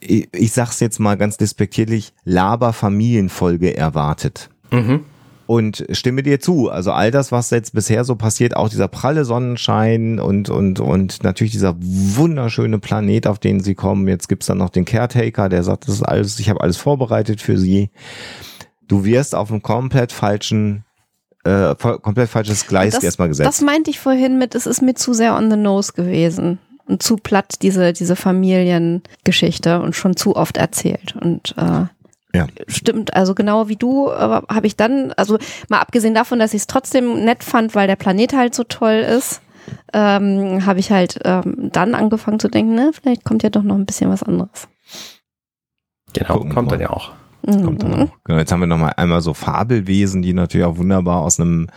ich, 0.00 0.28
ich 0.32 0.52
sag's 0.52 0.80
jetzt 0.80 0.98
mal 0.98 1.16
ganz 1.16 1.36
despektierlich, 1.36 2.12
Laber-Familienfolge 2.24 3.76
erwartet. 3.76 4.50
Mhm 4.70 5.04
und 5.48 5.86
stimme 5.92 6.22
dir 6.22 6.40
zu. 6.40 6.68
Also 6.68 6.92
all 6.92 7.10
das, 7.10 7.32
was 7.32 7.48
jetzt 7.48 7.72
bisher 7.72 8.04
so 8.04 8.16
passiert, 8.16 8.54
auch 8.54 8.68
dieser 8.68 8.86
pralle 8.86 9.24
Sonnenschein 9.24 10.20
und, 10.20 10.50
und, 10.50 10.78
und 10.78 11.24
natürlich 11.24 11.52
dieser 11.52 11.74
wunderschöne 11.78 12.78
Planet, 12.78 13.26
auf 13.26 13.38
den 13.38 13.60
sie 13.60 13.74
kommen. 13.74 14.06
Jetzt 14.08 14.28
gibt's 14.28 14.44
dann 14.44 14.58
noch 14.58 14.68
den 14.68 14.84
Caretaker, 14.84 15.48
der 15.48 15.62
sagt, 15.62 15.88
das 15.88 15.94
ist 15.94 16.02
alles, 16.02 16.38
ich 16.38 16.50
habe 16.50 16.60
alles 16.60 16.76
vorbereitet 16.76 17.40
für 17.40 17.56
sie. 17.56 17.88
Du 18.88 19.06
wirst 19.06 19.34
auf 19.34 19.50
einem 19.50 19.62
komplett 19.62 20.12
falschen 20.12 20.84
äh, 21.44 21.74
komplett 21.76 22.28
falsches 22.28 22.66
Gleis 22.66 22.92
das, 22.92 23.04
erstmal 23.04 23.28
gesetzt. 23.28 23.48
Das 23.48 23.62
meinte 23.62 23.88
ich 23.88 23.98
vorhin 23.98 24.36
mit, 24.36 24.54
es 24.54 24.66
ist 24.66 24.82
mir 24.82 24.96
zu 24.96 25.14
sehr 25.14 25.34
on 25.34 25.50
the 25.50 25.56
nose 25.56 25.94
gewesen 25.94 26.58
und 26.84 27.02
zu 27.02 27.16
platt, 27.16 27.62
diese, 27.62 27.94
diese 27.94 28.16
Familiengeschichte 28.16 29.80
und 29.80 29.96
schon 29.96 30.14
zu 30.14 30.36
oft 30.36 30.58
erzählt. 30.58 31.16
Und 31.18 31.54
äh, 31.56 31.86
ja. 32.34 32.46
Stimmt, 32.66 33.14
also 33.14 33.34
genau 33.34 33.68
wie 33.68 33.76
du, 33.76 34.10
aber 34.10 34.44
habe 34.54 34.66
ich 34.66 34.76
dann, 34.76 35.12
also 35.12 35.38
mal 35.68 35.80
abgesehen 35.80 36.14
davon, 36.14 36.38
dass 36.38 36.52
ich 36.52 36.62
es 36.62 36.66
trotzdem 36.66 37.24
nett 37.24 37.42
fand, 37.42 37.74
weil 37.74 37.86
der 37.86 37.96
Planet 37.96 38.34
halt 38.34 38.54
so 38.54 38.64
toll 38.64 38.96
ist, 38.96 39.40
ähm, 39.94 40.64
habe 40.66 40.78
ich 40.78 40.90
halt 40.90 41.20
ähm, 41.24 41.70
dann 41.72 41.94
angefangen 41.94 42.38
zu 42.38 42.48
denken, 42.48 42.74
ne, 42.74 42.90
vielleicht 42.92 43.24
kommt 43.24 43.42
ja 43.42 43.50
doch 43.50 43.62
noch 43.62 43.76
ein 43.76 43.86
bisschen 43.86 44.10
was 44.10 44.22
anderes. 44.22 44.68
Genau, 46.12 46.34
Gucken 46.34 46.54
kommt 46.54 46.72
dann 46.72 46.80
ja 46.80 46.90
auch. 46.90 47.12
Kommt 47.46 47.82
dann 47.82 47.94
auch. 47.94 48.08
Genau, 48.24 48.38
jetzt 48.38 48.52
haben 48.52 48.60
wir 48.60 48.66
nochmal 48.66 48.92
einmal 48.96 49.22
so 49.22 49.32
Fabelwesen, 49.32 50.20
die 50.20 50.34
natürlich 50.34 50.66
auch 50.66 50.76
wunderbar 50.76 51.22
aus 51.22 51.40
einem 51.40 51.68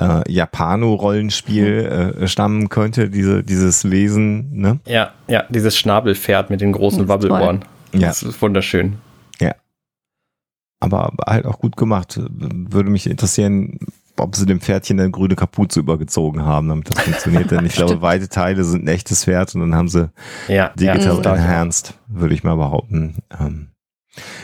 äh, 0.00 0.30
Japano-Rollenspiel 0.30 2.14
mhm. 2.16 2.22
äh, 2.22 2.28
stammen 2.28 2.68
könnte, 2.68 3.10
diese, 3.10 3.42
dieses 3.42 3.90
Wesen, 3.90 4.52
ne? 4.52 4.78
Ja, 4.86 5.10
ja, 5.26 5.42
dieses 5.48 5.76
Schnabelpferd 5.76 6.50
mit 6.50 6.60
den 6.60 6.70
großen 6.70 7.08
Wabbelbohren. 7.08 7.64
Ja. 7.92 8.08
Das 8.08 8.22
ist 8.22 8.40
wunderschön 8.40 8.98
aber 10.80 11.12
halt 11.26 11.46
auch 11.46 11.58
gut 11.58 11.76
gemacht. 11.76 12.20
Würde 12.30 12.90
mich 12.90 13.08
interessieren, 13.08 13.78
ob 14.16 14.36
sie 14.36 14.46
dem 14.46 14.60
Pferdchen 14.60 15.00
eine 15.00 15.10
grüne 15.10 15.36
Kapuze 15.36 15.80
übergezogen 15.80 16.44
haben, 16.44 16.68
damit 16.68 16.90
das 16.90 17.00
funktioniert. 17.00 17.50
Denn 17.50 17.66
ich 17.66 17.74
glaube, 17.76 18.02
weite 18.02 18.28
Teile 18.28 18.64
sind 18.64 18.84
ein 18.84 18.88
echtes 18.88 19.24
Pferd 19.24 19.54
und 19.54 19.62
dann 19.62 19.74
haben 19.74 19.88
sie 19.88 20.10
ja, 20.48 20.70
digital 20.70 21.22
ja, 21.24 21.34
enhanced, 21.34 21.94
würde 22.06 22.34
ich 22.34 22.44
mal 22.44 22.56
behaupten. 22.56 23.16
Ähm, 23.38 23.68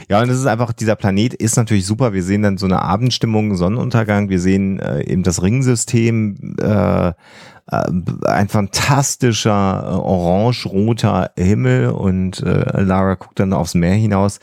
ja, 0.08 0.22
und 0.22 0.28
es 0.28 0.38
ist 0.38 0.46
einfach, 0.46 0.72
dieser 0.72 0.96
Planet 0.96 1.34
ist 1.34 1.56
natürlich 1.56 1.86
super. 1.86 2.12
Wir 2.12 2.22
sehen 2.22 2.42
dann 2.42 2.58
so 2.58 2.66
eine 2.66 2.82
Abendstimmung, 2.82 3.56
Sonnenuntergang. 3.56 4.28
Wir 4.28 4.40
sehen 4.40 4.78
äh, 4.78 5.04
eben 5.04 5.22
das 5.22 5.42
Ringsystem, 5.42 6.56
äh, 6.60 7.12
äh, 7.70 7.82
ein 8.26 8.48
fantastischer 8.48 9.84
äh, 9.86 9.94
orange-roter 9.94 11.30
Himmel 11.38 11.88
und 11.88 12.42
äh, 12.42 12.82
Lara 12.82 13.14
guckt 13.14 13.40
dann 13.40 13.54
aufs 13.54 13.74
Meer 13.74 13.94
hinaus. 13.94 14.38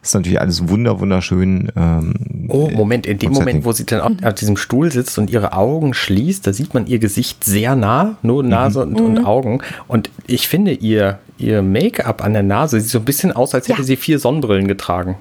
Das 0.00 0.08
ist 0.08 0.14
natürlich 0.14 0.40
alles 0.40 0.68
wunder 0.68 0.98
wunderschön. 0.98 1.70
Ähm, 1.76 2.14
oh, 2.48 2.70
Moment, 2.70 3.06
in 3.06 3.18
dem 3.18 3.32
Moment, 3.32 3.66
wo 3.66 3.72
sie 3.72 3.84
dann 3.84 4.00
auf, 4.00 4.12
auf, 4.24 4.34
diesem 4.34 4.56
Stuhl 4.56 4.90
sitzt 4.90 5.18
und 5.18 5.28
ihre 5.28 5.52
Augen 5.52 5.92
schließt, 5.92 6.46
da 6.46 6.54
sieht 6.54 6.72
man 6.72 6.86
ihr 6.86 6.98
Gesicht 6.98 7.44
sehr 7.44 7.76
nah, 7.76 8.16
nur 8.22 8.42
Nase 8.42 8.86
mhm. 8.86 8.96
und, 8.96 9.00
und, 9.02 9.18
mhm. 9.18 9.26
Augen. 9.26 9.62
Und 9.86 10.10
ich 10.26 10.48
finde 10.48 10.72
ihr, 10.72 11.18
ihr 11.42 11.62
Make-up 11.62 12.22
an 12.22 12.32
der 12.32 12.42
Nase 12.42 12.80
sieht 12.80 12.90
so 12.90 12.98
ein 12.98 13.04
bisschen 13.04 13.32
aus, 13.32 13.54
als 13.54 13.68
hätte 13.68 13.80
ja. 13.80 13.84
sie 13.84 13.96
vier 13.96 14.18
Sonnenbrillen 14.18 14.68
getragen. 14.68 15.16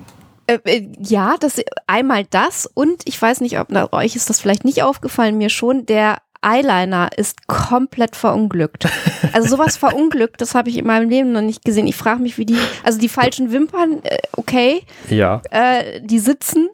Äh, 0.47 0.87
ja, 0.99 1.35
das 1.39 1.61
einmal 1.87 2.25
das 2.29 2.69
und 2.73 3.03
ich 3.05 3.21
weiß 3.21 3.41
nicht, 3.41 3.59
ob 3.59 3.67
na, 3.69 3.91
euch 3.93 4.15
ist 4.15 4.29
das 4.29 4.39
vielleicht 4.39 4.65
nicht 4.65 4.83
aufgefallen, 4.83 5.37
mir 5.37 5.49
schon, 5.49 5.85
der 5.85 6.17
Eyeliner 6.41 7.09
ist 7.15 7.47
komplett 7.47 8.15
verunglückt. 8.15 8.87
Also 9.33 9.55
sowas 9.55 9.77
verunglückt, 9.77 10.41
das 10.41 10.55
habe 10.55 10.69
ich 10.69 10.77
in 10.77 10.85
meinem 10.85 11.09
Leben 11.09 11.31
noch 11.31 11.41
nicht 11.41 11.63
gesehen. 11.63 11.87
Ich 11.87 11.95
frage 11.95 12.21
mich, 12.21 12.37
wie 12.37 12.45
die, 12.45 12.57
also 12.83 12.99
die 12.99 13.07
falschen 13.07 13.53
Wimpern, 13.53 14.03
äh, 14.03 14.17
okay, 14.35 14.81
ja, 15.09 15.41
äh, 15.51 16.01
die 16.01 16.19
sitzen, 16.19 16.67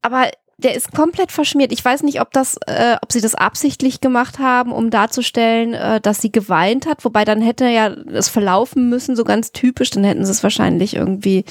aber 0.00 0.28
der 0.62 0.74
ist 0.74 0.92
komplett 0.92 1.32
verschmiert. 1.32 1.72
Ich 1.72 1.84
weiß 1.84 2.02
nicht, 2.02 2.20
ob 2.20 2.32
das, 2.32 2.56
äh, 2.66 2.96
ob 3.02 3.12
sie 3.12 3.20
das 3.20 3.34
absichtlich 3.34 4.00
gemacht 4.00 4.38
haben, 4.38 4.72
um 4.72 4.90
darzustellen, 4.90 5.74
äh, 5.74 6.00
dass 6.00 6.20
sie 6.20 6.32
geweint 6.32 6.86
hat. 6.86 7.04
Wobei 7.04 7.24
dann 7.24 7.42
hätte 7.42 7.66
ja 7.66 7.88
es 7.88 8.28
verlaufen 8.28 8.88
müssen, 8.88 9.16
so 9.16 9.24
ganz 9.24 9.52
typisch. 9.52 9.90
Dann 9.90 10.04
hätten 10.04 10.24
sie 10.24 10.30
es 10.30 10.42
wahrscheinlich 10.42 10.94
irgendwie 10.96 11.44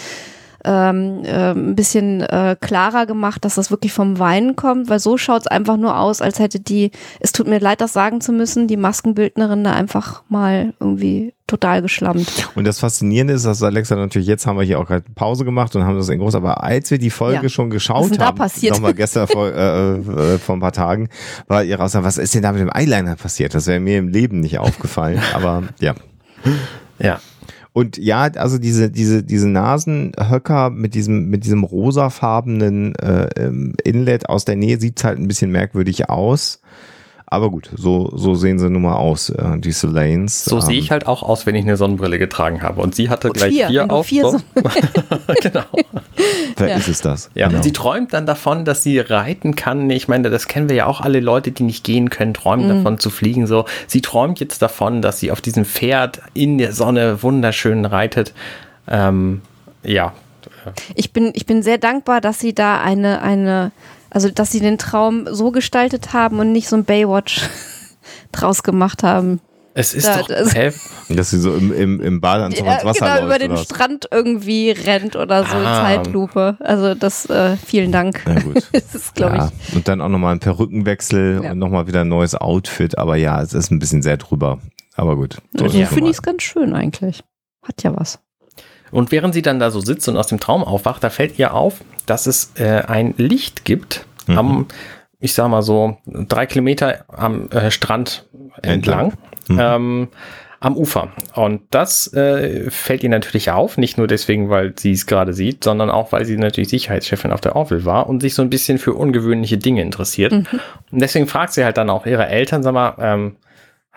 ähm, 0.66 1.24
äh, 1.24 1.52
ein 1.52 1.76
bisschen 1.76 2.22
äh, 2.22 2.56
klarer 2.60 3.06
gemacht, 3.06 3.46
dass 3.46 3.56
das 3.56 3.72
wirklich 3.72 3.94
vom 3.94 4.20
Weinen 4.20 4.56
kommt, 4.56 4.90
weil 4.90 5.00
so 5.00 5.18
schaut 5.18 5.42
es 5.42 5.48
einfach 5.48 5.78
nur 5.78 6.00
aus, 6.00 6.22
als 6.22 6.40
hätte 6.40 6.60
die, 6.60 6.92
es 7.20 7.32
tut 7.32 7.48
mir 7.48 7.60
leid, 7.60 7.82
das 7.82 7.94
sagen 7.94 8.22
zu 8.22 8.32
müssen, 8.32 8.68
die 8.68 8.78
Maskenbildnerin 8.78 9.64
da 9.64 9.74
einfach 9.74 10.24
mal 10.30 10.74
irgendwie 10.80 11.34
total 11.48 11.82
geschlammt. 11.82 12.50
Und 12.56 12.66
das 12.66 12.80
Faszinierende 12.80 13.34
ist, 13.34 13.46
dass 13.46 13.62
Alexa 13.62 13.96
natürlich, 13.96 14.28
jetzt 14.28 14.48
haben 14.48 14.58
wir 14.58 14.64
hier 14.64 14.80
auch 14.80 14.88
gerade 14.88 15.04
Pause 15.16 15.44
gemacht 15.44 15.76
und 15.76 15.84
haben 15.84 15.98
das 15.98 16.08
in 16.10 16.20
groß, 16.20 16.36
aber 16.36 16.64
als 16.64 16.90
wir 16.92 16.98
die 16.98 17.10
Folge 17.10 17.44
ja. 17.44 17.50
schon 17.50 17.70
geschaut 17.70 18.18
haben, 18.20 18.38
nochmal 18.70 18.94
gestern 18.94 19.28
vor, 19.28 19.48
äh, 19.48 19.96
äh, 19.98 20.38
vor 20.38 20.56
ein 20.56 20.62
paar 20.62 20.72
Tagen, 20.72 21.10
war 21.48 21.64
ihre 21.64 21.84
Aussage, 21.84 22.06
was 22.06 22.18
ist 22.18 22.34
denn 22.34 22.42
da 22.42 22.54
mit 22.54 22.62
dem 22.62 22.72
Eyeliner 22.74 23.16
passiert? 23.16 23.54
Das 23.54 23.68
wäre 23.68 23.80
mir 23.80 23.98
im 23.98 24.08
Leben 24.08 24.40
nicht 24.40 24.60
aufgefallen, 24.60 25.22
aber 25.34 25.64
ja. 25.80 25.94
Ja. 27.00 27.20
Und 27.74 27.98
ja, 27.98 28.24
also 28.24 28.58
diese, 28.58 28.92
diese, 28.92 29.24
diese 29.24 29.48
Nasenhöcker 29.48 30.70
mit 30.70 30.94
diesem, 30.94 31.30
mit 31.30 31.46
diesem 31.46 31.64
rosafarbenen 31.64 32.96
äh, 32.96 33.30
ähm, 33.38 33.76
Inlet 33.84 34.28
aus 34.28 34.44
der 34.44 34.58
Nähe 34.58 34.80
sieht's 34.80 35.04
halt 35.04 35.20
ein 35.20 35.28
bisschen 35.28 35.52
merkwürdig 35.52 36.10
aus. 36.10 36.62
Aber 37.32 37.50
gut, 37.50 37.70
so, 37.74 38.12
so 38.14 38.36
sehen 38.36 38.60
sie 38.60 38.70
nun 38.70 38.82
mal 38.82 38.96
aus, 38.96 39.30
äh, 39.30 39.58
die 39.58 39.74
Lanes. 39.84 40.44
So 40.44 40.58
ähm, 40.58 40.62
sehe 40.64 40.78
ich 40.78 40.92
halt 40.92 41.08
auch 41.08 41.24
aus, 41.24 41.46
wenn 41.46 41.56
ich 41.56 41.64
eine 41.64 41.78
Sonnenbrille 41.78 42.20
getragen 42.20 42.62
habe. 42.62 42.82
Und 42.82 42.94
sie 42.94 43.10
hatte 43.10 43.30
und 43.30 43.38
gleich 43.38 43.54
vier, 43.54 43.68
vier 43.68 43.90
auf. 43.90 44.08
Vier 44.08 44.30
so. 44.30 44.42
genau. 45.42 45.64
Da 46.58 46.68
ja. 46.68 46.76
ist 46.76 46.90
es 46.90 47.00
das. 47.00 47.30
Ja, 47.34 47.48
genau. 47.48 47.60
und 47.60 47.64
sie 47.64 47.72
träumt 47.72 48.12
dann 48.12 48.26
davon, 48.26 48.66
dass 48.66 48.84
sie 48.84 49.00
reiten 49.00 49.56
kann. 49.56 49.90
Ich 49.92 50.10
meine, 50.10 50.30
das 50.30 50.50
kennen 50.50 50.68
wir 50.68 50.76
ja 50.76 50.86
auch 50.88 51.00
alle 51.00 51.22
Leute, 51.22 51.54
die 51.54 51.64
nicht 51.64 51.86
gehen 51.86 52.10
können, 52.10 52.34
träumen 52.34 52.66
mhm. 52.66 52.70
davon 52.76 53.00
zu 53.00 53.10
fliegen. 53.10 53.48
So, 53.48 53.64
sie 53.88 54.02
träumt 54.02 54.42
jetzt 54.42 54.62
davon, 54.62 55.02
dass 55.02 55.22
sie 55.22 55.32
auf 55.32 55.40
diesem 55.40 55.64
Pferd 55.64 56.22
in 56.34 56.58
der 56.58 56.74
Sonne 56.74 57.24
wunderschön 57.24 57.86
reitet. 57.86 58.34
Ähm, 58.90 59.42
ja. 59.84 60.12
Ich 60.96 61.14
bin, 61.14 61.32
ich 61.34 61.46
bin 61.46 61.64
sehr 61.64 61.78
dankbar, 61.78 62.20
dass 62.20 62.40
sie 62.40 62.54
da 62.54 62.82
eine, 62.82 63.22
eine 63.22 63.72
also, 64.12 64.30
dass 64.30 64.52
sie 64.52 64.60
den 64.60 64.78
Traum 64.78 65.26
so 65.32 65.52
gestaltet 65.52 66.14
haben 66.14 66.40
und 66.40 66.52
nicht 66.52 66.68
so 66.68 66.76
ein 66.76 66.84
Baywatch 66.84 67.50
draus 68.32 68.62
gemacht 68.62 69.04
haben. 69.04 69.40
Es 69.74 69.94
ist 69.94 70.06
da, 70.06 70.18
doch, 70.18 70.28
das, 70.28 70.54
dass 71.10 71.30
sie 71.30 71.40
so 71.40 71.54
im, 71.56 71.74
im, 71.74 72.02
im 72.02 72.20
Badeanzug 72.20 72.66
ja, 72.66 72.74
ins 72.76 72.84
Wasser 72.84 73.06
genau, 73.06 73.14
läuft. 73.14 73.26
über 73.26 73.40
den 73.40 73.58
Strand 73.58 74.10
irgendwie 74.12 74.72
rennt 74.72 75.16
oder 75.16 75.46
so 75.46 75.56
ah. 75.56 75.82
Zeitlupe. 75.82 76.58
Also 76.60 76.94
das, 76.94 77.30
äh, 77.30 77.56
vielen 77.56 77.94
Dank. 77.94 78.22
Ja, 78.28 78.40
gut. 78.42 78.68
das 78.74 78.94
ist, 78.94 79.18
ja. 79.18 79.50
ich. 79.68 79.76
Und 79.76 79.88
dann 79.88 80.02
auch 80.02 80.10
nochmal 80.10 80.36
ein 80.36 80.40
Perückenwechsel 80.40 81.42
ja. 81.44 81.52
und 81.52 81.60
nochmal 81.60 81.88
wieder 81.88 82.02
ein 82.02 82.10
neues 82.10 82.36
Outfit. 82.36 82.98
Aber 82.98 83.16
ja, 83.16 83.42
es 83.42 83.54
ist 83.54 83.72
ein 83.72 83.80
bisschen 83.80 84.02
sehr 84.02 84.18
drüber. 84.18 84.60
Aber 84.96 85.16
gut. 85.16 85.38
So 85.54 85.66
ja, 85.68 85.86
finde 85.86 86.10
ich 86.10 86.18
es 86.18 86.22
ganz 86.22 86.44
schön 86.44 86.76
eigentlich. 86.76 87.24
Hat 87.64 87.82
ja 87.84 87.96
was. 87.96 88.20
Und 88.92 89.12
während 89.12 89.34
sie 89.34 89.42
dann 89.42 89.60
da 89.60 89.72
so 89.72 89.80
sitzt 89.80 90.08
und 90.10 90.18
aus 90.18 90.28
dem 90.28 90.40
Traum 90.40 90.64
aufwacht, 90.64 91.04
da 91.04 91.10
fällt 91.10 91.40
ihr 91.40 91.54
auf, 91.54 91.82
dass 92.06 92.28
es 92.28 92.52
äh, 92.56 92.84
ein 92.88 93.14
Licht 93.18 93.66
gibt 93.66 94.06
mhm. 94.28 94.38
am, 94.38 94.66
ich 95.20 95.34
sag 95.34 95.50
mal 95.50 95.62
so, 95.62 95.98
drei 96.06 96.46
Kilometer 96.46 97.06
am 97.08 97.50
äh, 97.50 97.72
Strand 97.72 98.26
entlang. 98.62 99.14
Mhm. 99.48 99.60
Ähm, 99.60 100.08
am 100.62 100.78
Ufer. 100.78 101.10
Und 101.34 101.64
das 101.72 102.14
äh, 102.14 102.70
fällt 102.70 103.04
ihr 103.04 103.10
natürlich 103.10 103.50
auf, 103.50 103.78
nicht 103.78 103.98
nur 103.98 104.06
deswegen, 104.06 104.50
weil 104.52 104.74
sie 104.78 104.92
es 104.92 105.08
gerade 105.08 105.34
sieht, 105.34 105.64
sondern 105.64 105.90
auch, 105.90 106.12
weil 106.12 106.24
sie 106.24 106.38
natürlich 106.38 106.70
Sicherheitschefin 106.70 107.32
auf 107.32 107.42
der 107.42 107.56
Orville 107.56 107.84
war 107.84 108.08
und 108.08 108.22
sich 108.22 108.36
so 108.36 108.44
ein 108.44 108.52
bisschen 108.52 108.78
für 108.78 108.94
ungewöhnliche 108.94 109.58
Dinge 109.58 109.82
interessiert. 109.82 110.32
Mhm. 110.32 110.46
Und 110.92 111.02
deswegen 111.02 111.28
fragt 111.28 111.54
sie 111.54 111.66
halt 111.66 111.78
dann 111.78 111.90
auch 111.90 112.06
ihre 112.06 112.28
Eltern, 112.28 112.62
sag 112.62 112.74
mal, 112.74 112.94
ähm, 113.00 113.36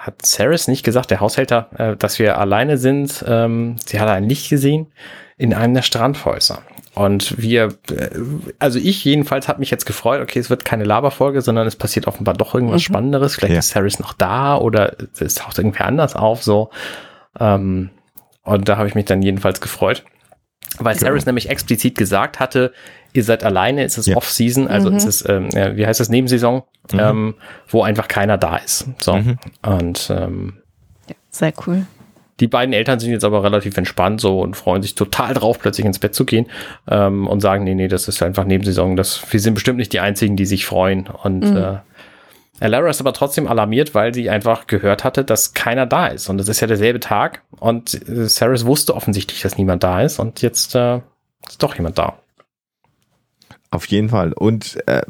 hat 0.05 0.25
Saris 0.25 0.69
nicht 0.69 0.85
gesagt, 0.85 1.11
der 1.11 1.21
Haushälter, 1.21 1.71
äh, 1.79 1.97
dass 1.97 2.19
wir 2.19 2.39
alleine 2.39 2.77
sind? 2.77 3.25
Ähm, 3.27 3.77
sie 3.87 3.99
hat 4.01 4.09
ein 4.09 4.29
Licht 4.29 4.51
gesehen 4.51 4.93
in 5.39 5.55
einem 5.55 5.73
der 5.73 5.83
Strandhäuser. 5.83 6.63
Und 6.95 7.41
wir, 7.41 7.75
äh, 7.91 8.11
also 8.59 8.79
ich 8.79 9.03
jedenfalls 9.03 9.49
habe 9.49 9.61
mich 9.61 9.71
jetzt 9.71 9.87
gefreut, 9.87 10.21
okay, 10.21 10.39
es 10.39 10.51
wird 10.51 10.65
keine 10.67 10.85
Laberfolge, 10.85 11.41
sondern 11.41 11.67
es 11.67 11.75
passiert 11.75 12.07
offenbar 12.07 12.35
doch 12.35 12.55
irgendwas 12.55 12.83
mhm. 12.83 12.85
Spannenderes. 12.85 13.35
Vielleicht 13.35 13.55
ja. 13.55 13.59
ist 13.61 13.71
Saris 13.71 13.99
noch 13.99 14.13
da 14.13 14.59
oder 14.59 14.95
es 15.19 15.37
taucht 15.37 15.57
irgendwer 15.57 15.87
anders 15.87 16.15
auf, 16.15 16.43
so. 16.43 16.69
Ähm, 17.41 17.89
und 18.43 18.69
da 18.69 18.77
habe 18.77 18.89
ich 18.89 18.95
mich 18.95 19.07
dann 19.07 19.23
jedenfalls 19.23 19.63
gefreut. 19.63 20.05
Weil 20.79 20.99
Saris 20.99 21.25
genau. 21.25 21.31
nämlich 21.31 21.51
explizit 21.51 21.97
gesagt 21.97 22.41
hatte, 22.41 22.73
ihr 23.13 23.25
seid 23.25 23.45
alleine, 23.45 23.85
es 23.85 23.97
ist 23.97 24.07
ja. 24.07 24.17
Off-Season, 24.17 24.69
also 24.69 24.91
mhm. 24.91 24.97
es 24.97 25.05
ist, 25.05 25.29
ähm, 25.29 25.49
wie 25.53 25.87
heißt 25.87 26.01
das, 26.01 26.09
Nebensaison, 26.09 26.63
mhm. 26.93 26.99
ähm, 26.99 27.35
wo 27.69 27.83
einfach 27.83 28.09
keiner 28.09 28.37
da 28.39 28.57
ist. 28.57 28.89
So. 29.01 29.17
Mhm. 29.17 29.39
Und 29.63 30.11
ähm, 30.11 30.55
ja, 31.09 31.15
sehr 31.31 31.53
cool. 31.67 31.87
Die 32.41 32.49
beiden 32.49 32.73
Eltern 32.73 32.99
sind 32.99 33.13
jetzt 33.13 33.25
aber 33.25 33.45
relativ 33.45 33.77
entspannt 33.77 34.21
so 34.21 34.41
und 34.41 34.57
freuen 34.57 34.83
sich 34.83 34.97
total 34.97 35.35
drauf, 35.35 35.61
plötzlich 35.61 35.87
ins 35.87 36.01
Bett 36.01 36.17
zu 36.17 36.25
gehen 36.25 36.47
ähm, 36.91 37.29
und 37.29 37.39
sagen, 37.39 37.63
nee, 37.63 37.75
nee, 37.75 37.87
das 37.87 38.09
ist 38.09 38.21
einfach 38.23 38.45
Nebensaison. 38.45 38.97
Das, 38.97 39.23
wir 39.31 39.39
sind 39.39 39.55
bestimmt 39.55 39.79
nicht 39.79 39.93
die 39.93 40.01
Einzigen, 40.01 40.37
die 40.37 40.47
sich 40.47 40.67
freuen. 40.67 41.07
Und 41.07 41.45
mhm. 41.45 41.57
äh, 41.57 41.77
Lara 42.69 42.89
ist 42.89 43.01
aber 43.01 43.13
trotzdem 43.13 43.47
alarmiert, 43.47 43.95
weil 43.95 44.15
sie 44.15 44.31
einfach 44.31 44.67
gehört 44.67 45.05
hatte, 45.05 45.25
dass 45.25 45.55
keiner 45.55 45.87
da 45.87 46.07
ist. 46.09 46.29
Und 46.29 46.41
es 46.41 46.49
ist 46.49 46.61
ja 46.61 46.67
derselbe 46.67 47.01
Tag. 47.01 47.43
Und 47.59 48.09
äh, 48.09 48.29
Saris 48.29 48.65
wusste 48.65 48.95
offensichtlich, 48.95 49.43
dass 49.43 49.59
niemand 49.59 49.83
da 49.83 50.03
ist. 50.03 50.19
Und 50.19 50.43
jetzt 50.43 50.75
äh, 50.75 51.01
ist 51.49 51.63
doch 51.63 51.75
jemand 51.77 51.99
da. 51.99 52.19
Auf 53.71 53.87
jeden 53.87 54.09
Fall. 54.09 54.33
Und 54.33 54.79
äh, 54.87 55.03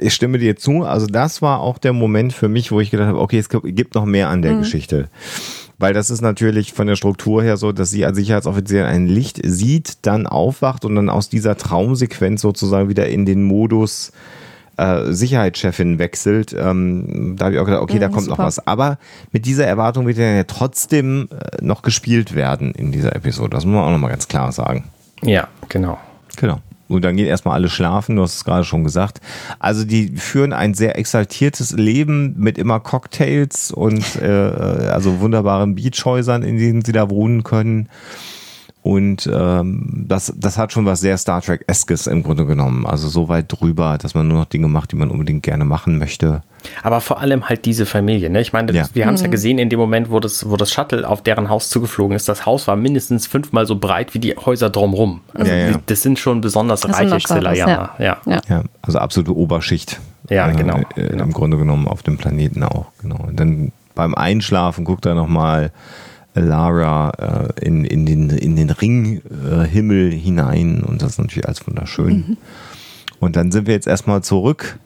ich 0.00 0.14
stimme 0.14 0.38
dir 0.38 0.56
zu. 0.56 0.84
Also 0.84 1.06
das 1.06 1.42
war 1.42 1.60
auch 1.60 1.76
der 1.76 1.92
Moment 1.92 2.32
für 2.32 2.48
mich, 2.48 2.72
wo 2.72 2.80
ich 2.80 2.90
gedacht 2.90 3.08
habe, 3.08 3.20
okay, 3.20 3.38
es 3.38 3.50
gibt 3.50 3.94
noch 3.94 4.06
mehr 4.06 4.28
an 4.28 4.40
der 4.40 4.54
mhm. 4.54 4.60
Geschichte. 4.60 5.08
Weil 5.78 5.92
das 5.92 6.10
ist 6.10 6.20
natürlich 6.22 6.72
von 6.72 6.86
der 6.86 6.96
Struktur 6.96 7.42
her 7.42 7.56
so, 7.56 7.72
dass 7.72 7.90
sie 7.90 8.06
als 8.06 8.16
Sicherheitsoffizier 8.16 8.86
ein 8.86 9.08
Licht 9.08 9.40
sieht, 9.44 10.06
dann 10.06 10.26
aufwacht 10.26 10.84
und 10.84 10.94
dann 10.94 11.10
aus 11.10 11.28
dieser 11.28 11.56
Traumsequenz 11.56 12.40
sozusagen 12.40 12.88
wieder 12.88 13.08
in 13.08 13.26
den 13.26 13.42
Modus 13.42 14.12
äh, 14.82 15.12
Sicherheitschefin 15.12 15.98
wechselt. 15.98 16.54
Ähm, 16.58 17.36
da 17.36 17.46
habe 17.46 17.54
ich 17.54 17.60
auch 17.60 17.64
gedacht, 17.64 17.82
okay, 17.82 17.98
da 17.98 18.08
kommt 18.08 18.24
super. 18.24 18.38
noch 18.38 18.46
was. 18.46 18.66
Aber 18.66 18.98
mit 19.30 19.46
dieser 19.46 19.66
Erwartung 19.66 20.06
wird 20.06 20.18
er 20.18 20.34
ja 20.34 20.44
trotzdem 20.44 21.28
äh, 21.30 21.64
noch 21.64 21.82
gespielt 21.82 22.34
werden 22.34 22.72
in 22.72 22.92
dieser 22.92 23.14
Episode. 23.14 23.50
Das 23.50 23.64
muss 23.64 23.74
man 23.74 23.84
auch 23.84 23.90
nochmal 23.90 24.10
ganz 24.10 24.28
klar 24.28 24.52
sagen. 24.52 24.84
Ja, 25.22 25.48
genau. 25.68 25.98
Genau. 26.36 26.60
Und 26.88 27.02
dann 27.06 27.16
gehen 27.16 27.26
erstmal 27.26 27.54
alle 27.54 27.70
schlafen, 27.70 28.16
du 28.16 28.22
hast 28.22 28.34
es 28.34 28.44
gerade 28.44 28.64
schon 28.64 28.84
gesagt. 28.84 29.20
Also 29.58 29.84
die 29.84 30.16
führen 30.16 30.52
ein 30.52 30.74
sehr 30.74 30.98
exaltiertes 30.98 31.72
Leben 31.72 32.34
mit 32.36 32.58
immer 32.58 32.80
Cocktails 32.80 33.70
und 33.70 34.16
äh, 34.20 34.26
also 34.26 35.20
wunderbaren 35.20 35.74
Beachhäusern, 35.74 36.42
in 36.42 36.58
denen 36.58 36.84
sie 36.84 36.92
da 36.92 37.08
wohnen 37.08 37.44
können. 37.44 37.88
Und 38.82 39.30
ähm, 39.32 40.06
das, 40.08 40.34
das 40.36 40.58
hat 40.58 40.72
schon 40.72 40.84
was 40.86 41.00
sehr 41.00 41.16
Star 41.16 41.40
Trek-eskes 41.40 42.08
im 42.08 42.24
Grunde 42.24 42.46
genommen. 42.46 42.84
Also 42.84 43.08
so 43.08 43.28
weit 43.28 43.46
drüber, 43.48 43.96
dass 43.96 44.14
man 44.14 44.26
nur 44.26 44.40
noch 44.40 44.46
Dinge 44.46 44.66
macht, 44.66 44.90
die 44.90 44.96
man 44.96 45.08
unbedingt 45.08 45.44
gerne 45.44 45.64
machen 45.64 45.98
möchte. 45.98 46.42
Aber 46.82 47.00
vor 47.00 47.20
allem 47.20 47.48
halt 47.48 47.64
diese 47.64 47.86
Familie. 47.86 48.28
Ne? 48.28 48.40
Ich 48.40 48.52
meine, 48.52 48.72
ja. 48.72 48.86
wir 48.92 49.06
haben 49.06 49.14
es 49.14 49.20
ja 49.20 49.28
mhm. 49.28 49.32
gesehen 49.32 49.58
in 49.58 49.68
dem 49.70 49.78
Moment, 49.78 50.10
wo 50.10 50.18
das, 50.18 50.50
wo 50.50 50.56
das 50.56 50.72
Shuttle 50.72 51.08
auf 51.08 51.22
deren 51.22 51.48
Haus 51.48 51.70
zugeflogen 51.70 52.16
ist. 52.16 52.28
Das 52.28 52.44
Haus 52.44 52.66
war 52.66 52.74
mindestens 52.74 53.28
fünfmal 53.28 53.66
so 53.66 53.76
breit 53.76 54.14
wie 54.14 54.18
die 54.18 54.34
Häuser 54.34 54.68
drumherum. 54.68 55.20
Also 55.32 55.52
ja, 55.52 55.70
ja. 55.70 55.80
das 55.86 56.02
sind 56.02 56.18
schon 56.18 56.40
besonders 56.40 56.80
das 56.80 56.98
reiche 56.98 57.20
Stellarianer. 57.20 57.90
Ja. 58.00 58.18
Ja. 58.26 58.40
ja, 58.48 58.64
also 58.82 58.98
absolute 58.98 59.36
Oberschicht. 59.36 60.00
Ja, 60.28 60.50
genau, 60.50 60.78
äh, 60.96 61.08
genau. 61.08 61.24
Im 61.24 61.32
Grunde 61.32 61.56
genommen 61.56 61.86
auf 61.86 62.02
dem 62.02 62.16
Planeten 62.18 62.64
auch. 62.64 62.86
Genau. 63.00 63.16
Und 63.28 63.38
dann 63.38 63.70
beim 63.94 64.14
Einschlafen 64.16 64.84
guckt 64.84 65.06
er 65.06 65.14
nochmal 65.14 65.70
Lara 66.34 67.52
äh, 67.58 67.66
in, 67.66 67.84
in 67.84 68.06
den, 68.06 68.30
in 68.30 68.56
den 68.56 68.70
Ringhimmel 68.70 70.12
äh, 70.12 70.16
hinein 70.16 70.82
und 70.82 71.02
das 71.02 71.12
ist 71.12 71.18
natürlich 71.18 71.46
alles 71.46 71.66
wunderschön. 71.66 72.14
Mhm. 72.14 72.36
Und 73.20 73.36
dann 73.36 73.52
sind 73.52 73.66
wir 73.66 73.74
jetzt 73.74 73.86
erstmal 73.86 74.22
zurück. 74.22 74.78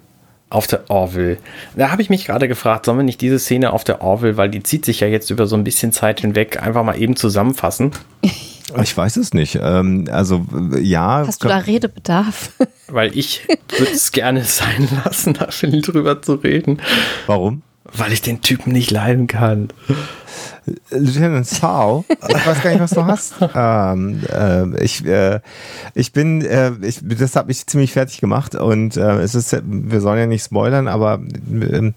Auf 0.49 0.67
der 0.67 0.89
Orville. 0.91 1.39
Da 1.75 1.91
habe 1.91 2.03
ich 2.03 2.11
mich 2.11 2.25
gerade 2.25 2.47
gefragt, 2.47 2.87
sollen 2.87 2.99
wir 2.99 3.05
nicht 3.05 3.21
diese 3.21 3.39
Szene 3.39 3.73
auf 3.73 3.83
der 3.83 4.01
Orville, 4.01 4.37
weil 4.37 4.49
die 4.49 4.63
zieht 4.63 4.85
sich 4.85 5.01
ja 5.01 5.09
jetzt 5.09 5.31
über 5.31 5.47
so 5.47 5.57
ein 5.57 5.65
bisschen 5.65 5.91
Zeit 5.91 6.21
hinweg, 6.21 6.63
einfach 6.63 6.85
mal 6.85 7.01
eben 7.01 7.17
zusammenfassen? 7.17 7.93
Ich 8.83 8.97
weiß 8.97 9.17
es 9.19 9.33
nicht. 9.33 9.61
Ähm, 9.63 10.07
also 10.11 10.45
ja. 10.81 11.25
Hast 11.25 11.45
du 11.45 11.49
da 11.49 11.59
Redebedarf? 11.59 12.51
Weil 12.89 13.17
ich 13.17 13.47
würde 13.79 13.93
es 13.93 14.11
gerne 14.11 14.43
sein 14.43 14.89
lassen, 15.05 15.35
da 15.35 15.53
viel 15.53 15.81
drüber 15.83 16.21
zu 16.21 16.35
reden. 16.35 16.81
Warum? 17.27 17.63
Weil 17.93 18.13
ich 18.13 18.23
den 18.23 18.43
Typen 18.43 18.73
nicht 18.73 18.91
leiden 18.91 19.27
kann. 19.27 19.69
Lieutenant 20.91 21.47
Sao, 21.47 22.05
ich 22.29 22.47
weiß 22.47 22.63
gar 22.63 22.71
nicht, 22.71 22.81
was 22.81 22.91
du 22.91 23.05
hast. 23.05 23.35
Ähm, 23.55 24.21
äh, 24.29 24.85
ich, 24.85 25.05
äh, 25.05 25.41
ich 25.95 26.13
bin, 26.13 26.45
äh, 26.45 26.73
ich, 26.83 27.01
das 27.03 27.37
hat 27.37 27.47
mich 27.47 27.67
ziemlich 27.67 27.93
fertig 27.93 28.21
gemacht 28.21 28.55
und 28.55 28.97
äh, 28.97 29.21
es 29.21 29.35
ist, 29.35 29.57
wir 29.65 30.01
sollen 30.01 30.19
ja 30.19 30.27
nicht 30.27 30.45
spoilern, 30.45 30.89
aber 30.89 31.21
äh, 31.61 31.93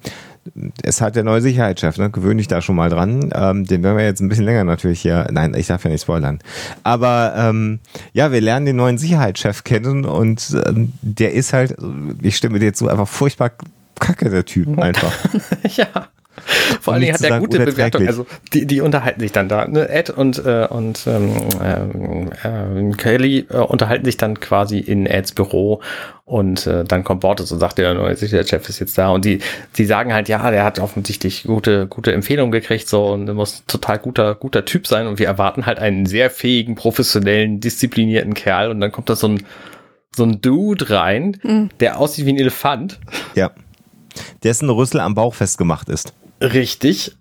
es 0.84 1.02
hat 1.02 1.16
der 1.16 1.24
neue 1.24 1.42
Sicherheitschef, 1.42 1.98
ne? 1.98 2.10
Gewöhne 2.10 2.42
ich 2.42 2.48
da 2.48 2.62
schon 2.62 2.76
mal 2.76 2.90
dran. 2.90 3.30
Ähm, 3.34 3.66
den 3.66 3.84
werden 3.84 3.98
wir 3.98 4.06
jetzt 4.06 4.22
ein 4.22 4.30
bisschen 4.30 4.46
länger 4.46 4.64
natürlich 4.64 5.02
hier. 5.02 5.28
Nein, 5.32 5.54
ich 5.56 5.68
darf 5.68 5.84
ja 5.84 5.90
nicht 5.90 6.02
spoilern. 6.02 6.40
Aber 6.84 7.34
ähm, 7.36 7.80
ja, 8.14 8.32
wir 8.32 8.42
lernen 8.42 8.66
den 8.66 8.76
neuen 8.76 8.98
Sicherheitschef 8.98 9.64
kennen 9.64 10.06
und 10.06 10.58
ähm, 10.66 10.94
der 11.02 11.34
ist 11.34 11.54
halt, 11.54 11.76
ich 12.22 12.36
stimme 12.36 12.60
dir 12.60 12.74
zu, 12.74 12.88
einfach 12.88 13.08
furchtbar 13.08 13.52
kacke, 14.00 14.30
der 14.30 14.46
Typ 14.46 14.78
einfach. 14.80 15.14
ja. 15.76 16.10
Vor 16.82 16.94
allen 16.94 17.02
Dingen 17.02 17.14
hat 17.14 17.22
er 17.22 17.40
gute 17.40 17.60
Bewertung. 17.60 18.08
Also 18.08 18.26
die, 18.54 18.66
die 18.66 18.82
unterhalten 18.82 19.20
sich 19.20 19.32
dann 19.32 19.50
da. 19.50 19.68
Ne? 19.68 19.90
Ed 19.90 20.10
und, 20.10 20.44
äh, 20.46 20.68
und 20.70 21.06
ähm, 21.08 22.30
äh, 22.44 22.96
Kelly 22.96 23.46
äh, 23.50 23.58
unterhalten 23.58 24.06
sich 24.06 24.18
dann 24.18 24.40
quasi 24.40 24.80
in 24.80 25.06
Eds 25.06 25.34
Büro 25.34 25.82
und 26.26 26.68
äh, 26.68 26.84
dann 26.86 27.04
kommt 27.04 27.22
Bortes 27.22 27.52
und 27.52 27.60
sagt, 27.60 27.78
der 27.78 27.94
neue 27.94 28.16
Sicherheitschef 28.16 28.70
ist 28.70 28.80
jetzt 28.80 28.98
da. 28.98 29.10
Und 29.10 29.26
die, 29.26 29.40
die 29.78 29.86
sagen 29.86 30.14
halt, 30.14 30.30
ja, 30.30 30.52
der 30.52 30.64
hat 30.64 30.80
offensichtlich 30.80 31.44
gute, 31.44 31.88
gute 31.88 32.14
Empfehlungen 32.14 32.52
gekriegt 32.52 32.88
so 32.88 33.08
und 33.08 33.32
muss 33.34 33.64
total 33.66 34.00
guter, 34.00 34.36
guter 34.36 34.66
Typ 34.66 34.88
sein. 34.88 35.08
Und 35.08 35.20
wir 35.20 35.28
erwarten 35.28 35.66
halt 35.66 35.80
einen 35.80 36.06
sehr 36.06 36.30
fähigen, 36.30 36.76
professionellen, 36.76 37.60
disziplinierten 37.60 38.34
Kerl. 38.34 38.70
Und 38.70 38.80
dann 38.80 38.92
kommt 38.92 39.10
da 39.10 39.16
so 39.16 39.28
ein, 39.28 39.44
so 40.16 40.24
ein 40.24 40.42
Dude 40.42 40.90
rein, 40.90 41.38
mhm. 41.44 41.70
der 41.80 42.00
aussieht 42.00 42.26
wie 42.26 42.34
ein 42.34 42.38
Elefant. 42.38 43.00
Ja 43.36 43.52
dessen 44.44 44.70
Rüssel 44.70 45.00
am 45.00 45.16
Bauch 45.16 45.34
festgemacht 45.34 45.90
ist. 45.90 46.14
Richtig. 46.42 47.16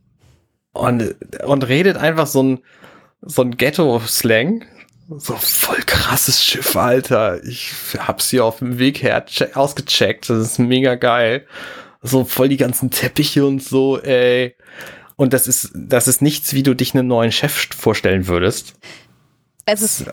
Und, 0.72 1.14
und 1.44 1.68
redet 1.68 1.96
einfach 1.96 2.26
so 2.26 2.42
ein, 2.42 2.58
so 3.22 3.42
ein 3.42 3.56
Ghetto-Slang. 3.56 4.64
So 5.16 5.34
voll 5.34 5.82
krasses 5.86 6.44
Schiff, 6.44 6.76
Alter. 6.76 7.42
Ich 7.44 7.72
hab's 7.98 8.28
hier 8.30 8.44
auf 8.44 8.58
dem 8.58 8.78
Weg 8.78 9.02
her 9.02 9.24
ausgecheckt. 9.54 10.28
Das 10.28 10.38
ist 10.38 10.58
mega 10.58 10.96
geil. 10.96 11.46
So 12.02 12.24
voll 12.24 12.48
die 12.48 12.58
ganzen 12.58 12.90
Teppiche 12.90 13.44
und 13.44 13.62
so, 13.62 13.98
ey. 13.98 14.54
Und 15.16 15.32
das 15.32 15.48
ist, 15.48 15.72
das 15.74 16.06
ist 16.06 16.22
nichts, 16.22 16.52
wie 16.52 16.62
du 16.62 16.74
dich 16.74 16.94
einen 16.94 17.08
neuen 17.08 17.32
Chef 17.32 17.68
vorstellen 17.74 18.28
würdest. 18.28 18.74
Also, 19.68 20.04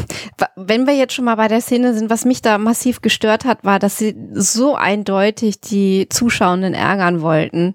wenn 0.56 0.86
wir 0.86 0.94
jetzt 0.94 1.14
schon 1.14 1.24
mal 1.24 1.34
bei 1.34 1.48
der 1.48 1.60
Szene 1.60 1.94
sind, 1.94 2.10
was 2.10 2.24
mich 2.24 2.42
da 2.42 2.58
massiv 2.58 3.02
gestört 3.02 3.44
hat, 3.44 3.64
war, 3.64 3.80
dass 3.80 3.98
sie 3.98 4.14
so 4.32 4.76
eindeutig 4.76 5.60
die 5.60 6.08
Zuschauenden 6.08 6.74
ärgern 6.74 7.20
wollten 7.20 7.74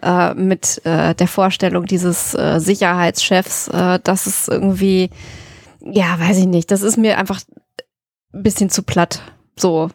äh, 0.00 0.32
mit 0.34 0.80
äh, 0.84 1.14
der 1.16 1.26
Vorstellung 1.26 1.86
dieses 1.86 2.34
äh, 2.34 2.60
Sicherheitschefs, 2.60 3.68
äh, 3.68 3.98
dass 3.98 4.26
es 4.26 4.46
irgendwie, 4.46 5.10
ja, 5.80 6.20
weiß 6.20 6.38
ich 6.38 6.46
nicht, 6.46 6.70
das 6.70 6.82
ist 6.82 6.98
mir 6.98 7.18
einfach 7.18 7.40
ein 8.32 8.42
bisschen 8.44 8.70
zu 8.70 8.84
platt. 8.84 9.22
So. 9.56 9.90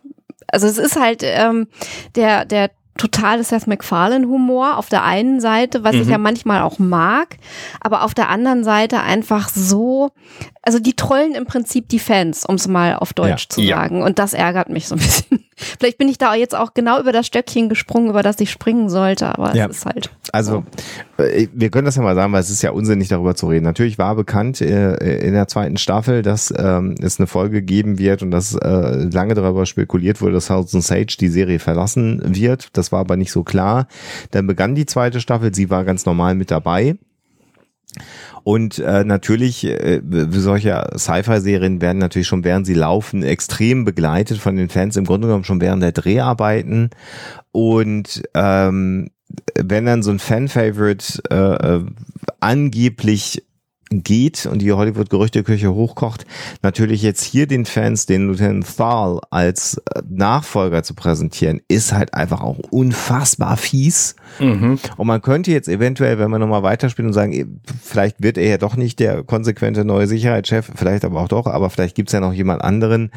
Also 0.47 0.67
es 0.67 0.77
ist 0.77 0.99
halt 0.99 1.21
ähm, 1.23 1.67
der, 2.15 2.43
der 2.43 2.71
totale 2.99 3.43
Seth 3.43 3.65
MacFarlane-Humor 3.65 4.77
auf 4.77 4.89
der 4.89 5.03
einen 5.03 5.39
Seite, 5.39 5.83
was 5.83 5.95
mhm. 5.95 6.01
ich 6.01 6.07
ja 6.09 6.17
manchmal 6.17 6.61
auch 6.61 6.79
mag, 6.79 7.37
aber 7.79 8.03
auf 8.03 8.13
der 8.13 8.29
anderen 8.29 8.63
Seite 8.63 8.99
einfach 8.99 9.49
so, 9.49 10.11
also 10.61 10.79
die 10.79 10.95
trollen 10.95 11.33
im 11.33 11.45
Prinzip 11.45 11.87
die 11.87 11.99
Fans, 11.99 12.45
um 12.45 12.55
es 12.55 12.67
mal 12.67 12.95
auf 12.95 13.13
Deutsch 13.13 13.47
ja. 13.49 13.49
zu 13.49 13.65
sagen. 13.65 13.99
Ja. 13.99 14.05
Und 14.05 14.19
das 14.19 14.33
ärgert 14.33 14.69
mich 14.69 14.87
so 14.87 14.95
ein 14.95 14.99
bisschen. 14.99 15.45
Vielleicht 15.55 15.97
bin 15.97 16.09
ich 16.09 16.17
da 16.17 16.35
jetzt 16.35 16.55
auch 16.55 16.73
genau 16.73 16.99
über 16.99 17.11
das 17.11 17.25
Stöckchen 17.25 17.69
gesprungen, 17.69 18.09
über 18.09 18.21
das 18.21 18.39
ich 18.39 18.51
springen 18.51 18.89
sollte, 18.89 19.27
aber 19.27 19.55
ja. 19.55 19.67
es 19.67 19.77
ist 19.77 19.85
halt. 19.85 20.09
Also, 20.31 20.63
äh, 21.17 21.47
wir 21.53 21.69
können 21.69 21.85
das 21.85 21.95
ja 21.95 22.01
mal 22.01 22.15
sagen, 22.15 22.33
weil 22.33 22.41
es 22.41 22.49
ist 22.49 22.61
ja 22.61 22.71
unsinnig, 22.71 23.07
darüber 23.07 23.35
zu 23.35 23.47
reden. 23.47 23.65
Natürlich 23.65 23.97
war 23.97 24.15
bekannt 24.15 24.61
äh, 24.61 24.95
in 25.19 25.33
der 25.33 25.47
zweiten 25.47 25.77
Staffel, 25.77 26.21
dass 26.21 26.53
ähm, 26.57 26.95
es 27.01 27.19
eine 27.19 27.27
Folge 27.27 27.61
geben 27.61 27.99
wird 27.99 28.21
und 28.21 28.31
dass 28.31 28.55
äh, 28.55 29.09
lange 29.11 29.33
darüber 29.33 29.65
spekuliert 29.65 30.21
wurde, 30.21 30.33
dass 30.33 30.49
House 30.49 30.71
Sage 30.71 31.17
die 31.19 31.29
Serie 31.29 31.59
verlassen 31.59 32.21
wird. 32.23 32.69
Das 32.77 32.91
war 32.91 32.99
aber 32.99 33.17
nicht 33.17 33.31
so 33.31 33.43
klar. 33.43 33.87
Dann 34.31 34.47
begann 34.47 34.75
die 34.75 34.85
zweite 34.85 35.19
Staffel, 35.19 35.53
sie 35.53 35.69
war 35.69 35.83
ganz 35.83 36.05
normal 36.05 36.35
mit 36.35 36.51
dabei. 36.51 36.97
Und 38.43 38.79
äh, 38.79 39.03
natürlich, 39.03 39.65
äh, 39.65 40.01
solche 40.29 40.89
Sci-Fi-Serien 40.95 41.81
werden 41.81 41.97
natürlich 41.97 42.27
schon 42.27 42.43
während 42.43 42.65
sie 42.65 42.73
laufen 42.73 43.23
extrem 43.23 43.85
begleitet 43.85 44.37
von 44.37 44.55
den 44.55 44.69
Fans, 44.69 44.95
im 44.95 45.05
Grunde 45.05 45.27
genommen 45.27 45.43
schon 45.43 45.61
während 45.61 45.83
der 45.83 45.91
Dreharbeiten. 45.91 46.89
Und 47.51 48.23
ähm, 48.33 49.09
wenn 49.55 49.85
dann 49.85 50.03
so 50.03 50.11
ein 50.11 50.19
Fan-Favorite 50.19 51.21
äh, 51.29 51.75
äh 51.75 51.85
angeblich 52.41 53.43
geht 53.89 54.45
und 54.45 54.59
die 54.59 54.71
Hollywood-Gerüchteküche 54.71 55.73
hochkocht, 55.73 56.25
natürlich 56.61 57.01
jetzt 57.01 57.23
hier 57.23 57.47
den 57.47 57.65
Fans 57.65 58.05
den 58.05 58.27
Lieutenant 58.27 58.65
Thal 58.77 59.19
als 59.31 59.81
äh, 59.93 60.01
Nachfolger 60.09 60.83
zu 60.83 60.93
präsentieren, 60.93 61.61
ist 61.67 61.91
halt 61.91 62.13
einfach 62.13 62.41
auch 62.41 62.59
unfassbar 62.69 63.57
fies. 63.57 64.15
Mhm. 64.39 64.79
Und 64.97 65.07
man 65.07 65.21
könnte 65.21 65.51
jetzt 65.51 65.67
eventuell, 65.67 66.19
wenn 66.19 66.29
man 66.29 66.39
nochmal 66.39 66.63
weiterspielt 66.63 67.07
und 67.07 67.13
sagen, 67.13 67.61
vielleicht 67.81 68.21
wird 68.21 68.37
er 68.37 68.47
ja 68.47 68.57
doch 68.57 68.75
nicht 68.75 68.99
der 68.99 69.23
konsequente 69.23 69.83
neue 69.83 70.07
Sicherheitschef, 70.07 70.71
vielleicht 70.75 71.03
aber 71.03 71.21
auch 71.21 71.27
doch, 71.27 71.47
aber 71.47 71.69
vielleicht 71.69 71.95
gibt's 71.95 72.13
ja 72.13 72.19
noch 72.19 72.33
jemand 72.33 72.61
anderen. 72.63 73.11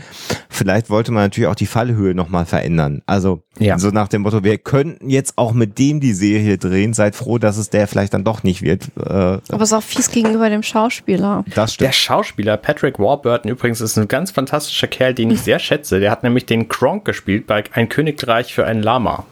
Vielleicht 0.49 0.89
wollte 0.91 1.13
man 1.13 1.25
natürlich 1.25 1.49
auch 1.49 1.55
die 1.55 1.67
Fallhöhe 1.67 2.15
nochmal 2.15 2.47
verändern. 2.47 3.03
Also 3.07 3.43
ja. 3.59 3.79
so 3.79 3.91
nach 3.91 4.09
dem 4.09 4.23
Motto, 4.23 4.43
wir 4.43 4.59
könnten 4.59 5.11
jetzt 5.11 5.35
auch 5.37 5.53
mit 5.53 5.79
dem 5.79 6.01
die 6.01 6.15
Serie 6.15 6.57
drehen, 6.57 6.95
seid 6.95 7.15
froh, 7.15 7.39
dass 7.39 7.59
es 7.59 7.71
der 7.71 7.87
vielleicht 7.87 8.15
dann 8.15 8.25
doch 8.25 8.43
nicht 8.43 8.63
wird. 8.63 8.89
Äh, 8.97 9.11
aber 9.11 9.63
es 9.63 9.71
ist 9.71 9.73
auch 9.75 9.83
fies 9.83 10.11
gegenüber 10.11 10.49
dem 10.49 10.62
Schauspieler. 10.63 11.45
Das 11.55 11.75
stimmt. 11.75 11.89
Der 11.89 11.93
Schauspieler 11.93 12.57
Patrick 12.57 12.99
Warburton 12.99 13.51
übrigens 13.51 13.81
ist 13.81 13.97
ein 13.97 14.09
ganz 14.09 14.31
fantastischer 14.31 14.87
Kerl, 14.87 15.15
den 15.15 15.31
ich 15.31 15.41
sehr 15.41 15.59
schätze. 15.59 16.01
Der 16.01 16.11
hat 16.11 16.23
nämlich 16.23 16.47
den 16.47 16.69
Kronk 16.69 17.05
gespielt 17.05 17.47
bei 17.47 17.65
Ein 17.73 17.89
Königreich 17.89 18.55
für 18.55 18.67
ein 18.67 18.83
Lama. 18.83 19.25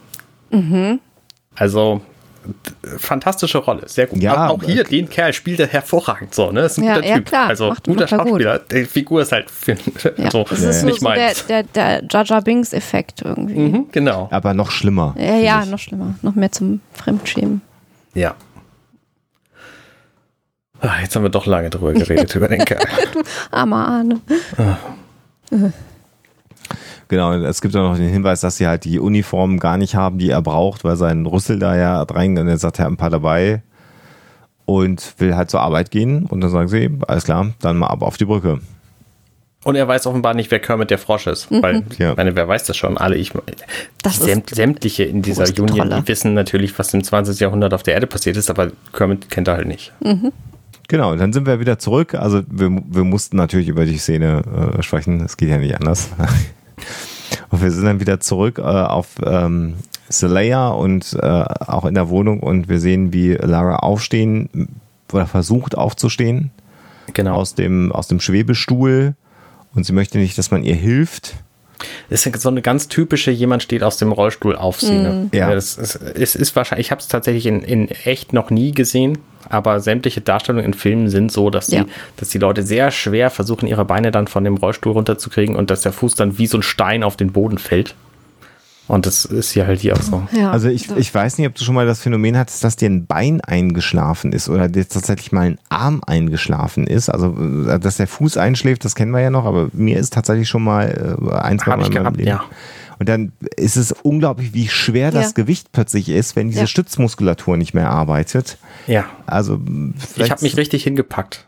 Mhm. 0.51 0.99
Also 1.55 2.01
fantastische 2.97 3.59
Rolle, 3.59 3.87
sehr 3.87 4.07
gut. 4.07 4.21
Ja, 4.21 4.49
auch 4.49 4.63
hier, 4.63 4.83
den 4.83 5.09
Kerl 5.09 5.33
spielt 5.33 5.59
er 5.59 5.67
hervorragend 5.67 6.33
so, 6.33 6.51
ne? 6.51 6.61
Ist 6.61 6.77
ein 6.77 6.85
ja, 6.85 6.95
guter 6.95 7.07
ja, 7.07 7.15
Typ. 7.15 7.25
Klar, 7.27 7.47
also 7.47 7.69
macht, 7.69 7.83
guter 7.83 8.01
macht 8.01 8.09
Schauspieler. 8.09 8.59
Gut. 8.59 8.71
Die 8.71 8.85
Figur 8.85 9.21
ist 9.21 9.31
halt 9.31 9.51
für, 9.51 9.75
ja, 10.17 10.31
so, 10.31 10.43
das 10.49 10.59
ist 10.61 10.79
so, 10.81 10.85
nicht 10.87 11.01
so 11.01 11.07
der, 11.07 11.33
der, 11.47 11.63
der 11.63 12.03
Jaja 12.09 12.39
Bings 12.39 12.73
Effekt 12.73 13.21
irgendwie. 13.23 13.59
Mhm, 13.59 13.85
genau. 13.91 14.27
Aber 14.31 14.53
noch 14.53 14.71
schlimmer. 14.71 15.15
Ja, 15.17 15.35
ja, 15.35 15.65
noch 15.65 15.79
schlimmer. 15.79 16.15
Noch 16.21 16.35
mehr 16.35 16.51
zum 16.51 16.81
Fremdschämen. 16.93 17.61
Ja. 18.13 18.35
Ach, 20.81 20.99
jetzt 20.99 21.15
haben 21.15 21.23
wir 21.23 21.29
doch 21.29 21.45
lange 21.45 21.69
drüber 21.69 21.93
geredet, 21.93 22.35
über 22.35 22.47
den 22.47 22.65
Kerl. 22.65 22.81
du 23.13 23.21
armer 23.51 23.87
Arne. 23.87 24.19
Ah. 24.57 24.77
Genau, 27.07 27.33
es 27.33 27.61
gibt 27.61 27.75
auch 27.75 27.89
noch 27.89 27.97
den 27.97 28.09
Hinweis, 28.09 28.41
dass 28.41 28.57
sie 28.57 28.67
halt 28.67 28.85
die 28.85 28.99
Uniformen 28.99 29.59
gar 29.59 29.77
nicht 29.77 29.95
haben, 29.95 30.17
die 30.17 30.29
er 30.29 30.41
braucht, 30.41 30.83
weil 30.83 30.95
sein 30.95 31.25
Rüssel 31.25 31.59
da 31.59 31.75
ja 31.75 32.01
rein 32.01 32.37
und 32.37 32.47
er 32.47 32.57
sagt, 32.57 32.79
er 32.79 32.85
hat 32.85 32.91
ein 32.91 32.97
paar 32.97 33.09
dabei 33.09 33.61
und 34.65 35.15
will 35.19 35.35
halt 35.35 35.51
zur 35.51 35.61
Arbeit 35.61 35.91
gehen 35.91 36.25
und 36.25 36.41
dann 36.41 36.49
sagen 36.49 36.67
sie, 36.67 36.89
alles 37.07 37.25
klar, 37.25 37.53
dann 37.59 37.77
mal 37.77 37.87
ab 37.87 38.01
auf 38.01 38.17
die 38.17 38.25
Brücke. 38.25 38.59
Und 39.63 39.75
er 39.75 39.87
weiß 39.87 40.07
offenbar 40.07 40.33
nicht, 40.33 40.49
wer 40.49 40.59
Kermit 40.59 40.89
der 40.89 40.97
Frosch 40.97 41.27
ist. 41.27 41.51
Mhm. 41.51 41.61
Weil, 41.61 41.83
ja. 41.99 42.15
meine, 42.15 42.35
wer 42.35 42.47
weiß 42.47 42.63
das 42.63 42.77
schon? 42.77 42.97
Alle, 42.97 43.15
ich, 43.15 43.31
das 44.01 44.17
sämt, 44.17 44.49
sämtliche 44.49 45.03
in 45.03 45.21
dieser 45.21 45.43
Union, 45.61 45.89
die 45.91 46.07
wissen 46.07 46.33
natürlich, 46.33 46.79
was 46.79 46.93
im 46.95 47.03
20. 47.03 47.39
Jahrhundert 47.39 47.73
auf 47.73 47.83
der 47.83 47.93
Erde 47.93 48.07
passiert 48.07 48.37
ist, 48.37 48.49
aber 48.49 48.71
Kermit 48.91 49.29
kennt 49.29 49.47
er 49.47 49.57
halt 49.57 49.67
nicht. 49.67 49.93
Mhm. 50.03 50.31
Genau, 50.91 51.15
dann 51.15 51.31
sind 51.31 51.45
wir 51.45 51.61
wieder 51.61 51.79
zurück. 51.79 52.15
Also 52.15 52.41
wir, 52.49 52.69
wir 52.69 53.05
mussten 53.05 53.37
natürlich 53.37 53.69
über 53.69 53.85
die 53.85 53.97
Szene 53.97 54.75
äh, 54.77 54.83
sprechen. 54.83 55.21
Es 55.21 55.37
geht 55.37 55.47
ja 55.47 55.57
nicht 55.57 55.79
anders. 55.79 56.09
und 57.49 57.61
wir 57.61 57.71
sind 57.71 57.85
dann 57.85 58.01
wieder 58.01 58.19
zurück 58.19 58.57
äh, 58.57 58.63
auf 58.63 59.07
ähm, 59.25 59.75
Zelaya 60.09 60.67
und 60.67 61.13
äh, 61.13 61.25
auch 61.25 61.85
in 61.85 61.93
der 61.93 62.09
Wohnung 62.09 62.41
und 62.41 62.67
wir 62.67 62.81
sehen, 62.81 63.13
wie 63.13 63.31
Lara 63.35 63.77
aufstehen 63.77 64.67
oder 65.13 65.27
versucht 65.27 65.77
aufzustehen. 65.77 66.51
Genau. 67.13 67.35
Aus 67.35 67.55
dem, 67.55 67.93
aus 67.93 68.09
dem 68.09 68.19
Schwebestuhl 68.19 69.15
und 69.73 69.85
sie 69.85 69.93
möchte 69.93 70.17
nicht, 70.17 70.37
dass 70.37 70.51
man 70.51 70.61
ihr 70.61 70.75
hilft. 70.75 71.35
Das 72.09 72.25
ist 72.25 72.41
so 72.41 72.49
eine 72.49 72.61
ganz 72.61 72.87
typische, 72.87 73.31
jemand 73.31 73.63
steht 73.63 73.83
aus 73.83 73.97
dem 73.97 74.11
Rollstuhl 74.11 74.55
auf 74.55 74.79
sie. 74.79 74.97
Ne? 74.97 75.29
Mm. 75.31 75.35
Ja. 75.35 75.53
Das 75.53 75.77
ist, 75.77 75.95
es 75.95 76.35
ist 76.35 76.55
wahrscheinlich, 76.55 76.87
ich 76.87 76.91
habe 76.91 77.01
es 77.01 77.07
tatsächlich 77.07 77.45
in, 77.45 77.61
in 77.61 77.89
echt 77.89 78.33
noch 78.33 78.49
nie 78.49 78.71
gesehen, 78.71 79.17
aber 79.49 79.79
sämtliche 79.79 80.21
Darstellungen 80.21 80.65
in 80.65 80.73
Filmen 80.73 81.09
sind 81.09 81.31
so, 81.31 81.49
dass 81.49 81.67
die, 81.67 81.77
ja. 81.77 81.85
dass 82.17 82.29
die 82.29 82.37
Leute 82.37 82.63
sehr 82.63 82.91
schwer 82.91 83.29
versuchen, 83.29 83.67
ihre 83.67 83.85
Beine 83.85 84.11
dann 84.11 84.27
von 84.27 84.43
dem 84.43 84.57
Rollstuhl 84.57 84.93
runterzukriegen 84.93 85.55
und 85.55 85.69
dass 85.69 85.81
der 85.81 85.93
Fuß 85.93 86.15
dann 86.15 86.37
wie 86.37 86.47
so 86.47 86.57
ein 86.57 86.63
Stein 86.63 87.03
auf 87.03 87.17
den 87.17 87.31
Boden 87.31 87.57
fällt. 87.57 87.95
Und 88.91 89.05
das 89.05 89.23
ist 89.23 89.55
ja 89.55 89.65
halt 89.67 89.79
hier 89.79 89.95
auch 89.95 90.01
so. 90.01 90.27
Ja, 90.33 90.51
also 90.51 90.67
ich, 90.67 90.91
ich 90.97 91.15
weiß 91.15 91.37
nicht, 91.37 91.47
ob 91.47 91.55
du 91.55 91.63
schon 91.63 91.75
mal 91.75 91.85
das 91.85 92.01
Phänomen 92.01 92.37
hattest, 92.37 92.61
dass 92.65 92.75
dir 92.75 92.89
ein 92.89 93.05
Bein 93.05 93.39
eingeschlafen 93.39 94.33
ist 94.33 94.49
oder 94.49 94.67
dir 94.67 94.85
tatsächlich 94.85 95.31
mal 95.31 95.43
ein 95.43 95.59
Arm 95.69 96.01
eingeschlafen 96.05 96.87
ist. 96.87 97.07
Also 97.07 97.33
äh, 97.69 97.79
dass 97.79 97.95
der 97.95 98.07
Fuß 98.07 98.35
einschläft, 98.35 98.83
das 98.83 98.93
kennen 98.93 99.11
wir 99.11 99.21
ja 99.21 99.29
noch, 99.29 99.45
aber 99.45 99.69
mir 99.71 99.97
ist 99.97 100.11
tatsächlich 100.11 100.49
schon 100.49 100.65
mal 100.65 101.15
äh, 101.21 101.33
ein, 101.35 101.57
zwei 101.57 101.77
Mal 101.77 101.89
gehabt, 101.89 102.17
Leben. 102.17 102.27
Ja. 102.27 102.43
Und 102.99 103.07
dann 103.07 103.31
ist 103.55 103.77
es 103.77 103.93
unglaublich, 103.93 104.53
wie 104.53 104.67
schwer 104.67 105.05
ja. 105.05 105.11
das 105.11 105.35
Gewicht 105.35 105.71
plötzlich 105.71 106.09
ist, 106.09 106.35
wenn 106.35 106.49
diese 106.49 106.59
ja. 106.59 106.67
Stützmuskulatur 106.67 107.55
nicht 107.55 107.73
mehr 107.73 107.89
arbeitet. 107.89 108.57
Ja. 108.87 109.05
Also 109.25 109.57
ich 110.17 110.29
habe 110.29 110.41
mich 110.41 110.57
richtig 110.57 110.83
hingepackt. 110.83 111.47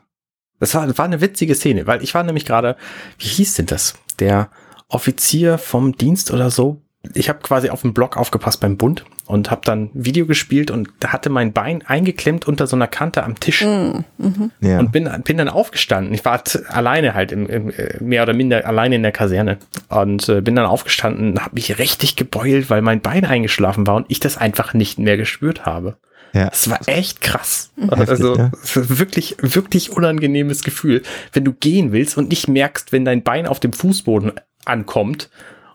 Das 0.62 0.74
war, 0.76 0.98
war 0.98 1.04
eine 1.04 1.20
witzige 1.20 1.56
Szene, 1.56 1.88
weil 1.88 2.04
ich 2.04 2.14
war 2.14 2.24
nämlich 2.24 2.46
gerade, 2.46 2.78
wie 3.20 3.28
hieß 3.28 3.56
denn 3.56 3.66
das? 3.66 3.96
Der 4.20 4.48
Offizier 4.88 5.58
vom 5.58 5.98
Dienst 5.98 6.32
oder 6.32 6.50
so 6.50 6.80
ich 7.14 7.28
habe 7.28 7.40
quasi 7.40 7.70
auf 7.70 7.82
dem 7.82 7.94
Block 7.94 8.16
aufgepasst 8.16 8.62
beim 8.62 8.78
Bund 8.78 9.04
und 9.26 9.52
habe 9.52 9.62
dann 9.66 9.90
Video 9.94 10.26
gespielt 10.26 10.72
und 10.72 10.90
da 11.00 11.10
hatte 11.10 11.30
mein 11.30 11.52
Bein 11.52 11.82
eingeklemmt 11.86 12.48
unter 12.48 12.66
so 12.66 12.78
einer 12.78 12.88
Kante 12.88 13.24
am 13.24 13.40
Tisch 13.40 13.64
mm, 13.64 14.06
mhm. 14.18 14.52
ja. 14.62 14.80
und 14.80 14.94
bin, 14.94 15.10
bin 15.26 15.38
dann 15.38 15.50
aufgestanden. 15.50 16.14
Ich 16.14 16.24
war 16.24 16.42
alleine 16.70 17.14
halt 17.14 17.34
im, 17.34 17.48
im, 17.48 17.70
äh, 17.72 18.02
mehr 18.02 18.24
oder 18.24 18.34
minder 18.34 18.66
alleine 18.66 18.96
in 18.96 19.04
der 19.04 19.12
Kaserne 19.12 19.58
und 19.90 20.30
äh, 20.30 20.42
bin 20.42 20.56
dann 20.56 20.66
aufgestanden, 20.66 21.40
habe 21.40 21.56
mich 21.56 21.78
richtig 21.78 22.16
gebeult, 22.16 22.70
weil 22.70 22.82
mein 22.82 23.02
Bein 23.02 23.26
eingeschlafen 23.26 23.86
war 23.86 23.96
und 23.96 24.06
ich 24.08 24.22
das 24.22 24.38
einfach 24.38 24.74
nicht 24.74 24.98
mehr 24.98 25.18
gespürt 25.18 25.66
habe. 25.66 25.98
Ja. 26.32 26.50
Das 26.50 26.70
war 26.70 26.80
echt 26.88 27.22
krass. 27.22 27.72
Heftig, 27.78 28.10
also 28.10 28.38
ja. 28.38 28.52
wirklich, 28.74 29.36
wirklich 29.42 29.92
unangenehmes 29.92 30.64
Gefühl, 30.64 31.04
wenn 31.34 31.44
du 31.44 31.54
gehen 31.54 31.92
willst 31.92 32.18
und 32.18 32.30
nicht 32.30 32.48
merkst, 32.48 32.92
wenn 32.92 33.06
dein 33.06 33.24
Bein 33.24 33.46
auf 33.46 33.60
dem 33.60 33.74
Fußboden 33.74 34.32
ankommt 34.66 35.30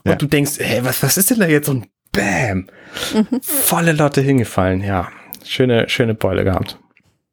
und 0.09 0.13
ja. 0.15 0.17
du 0.17 0.27
denkst, 0.27 0.53
hey, 0.59 0.85
was, 0.85 1.03
was 1.03 1.17
ist 1.17 1.31
denn 1.31 1.41
da 1.41 1.47
jetzt? 1.47 1.69
Und 1.69 1.87
Bam! 2.13 2.69
Mhm. 3.15 3.41
Volle 3.43 3.93
Lotte 3.93 4.21
hingefallen. 4.21 4.83
Ja, 4.83 5.09
schöne, 5.45 5.89
schöne 5.89 6.15
Beule 6.15 6.45
gehabt. 6.45 6.79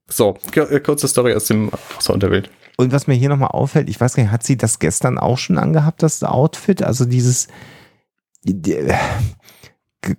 So, 0.07 0.37
äh, 0.53 0.79
kurze 0.79 1.07
Story 1.07 1.33
aus 1.33 1.45
dem 1.45 1.71
aus 1.97 2.05
der 2.05 2.15
Unterwelt. 2.15 2.49
Und 2.77 2.91
was 2.91 3.07
mir 3.07 3.13
hier 3.13 3.29
nochmal 3.29 3.51
auffällt, 3.51 3.89
ich 3.89 3.99
weiß 3.99 4.15
gar 4.15 4.23
nicht, 4.23 4.31
hat 4.31 4.43
sie 4.43 4.57
das 4.57 4.79
gestern 4.79 5.17
auch 5.17 5.37
schon 5.37 5.57
angehabt, 5.57 6.03
das 6.03 6.23
Outfit? 6.23 6.83
Also 6.83 7.05
dieses 7.05 7.47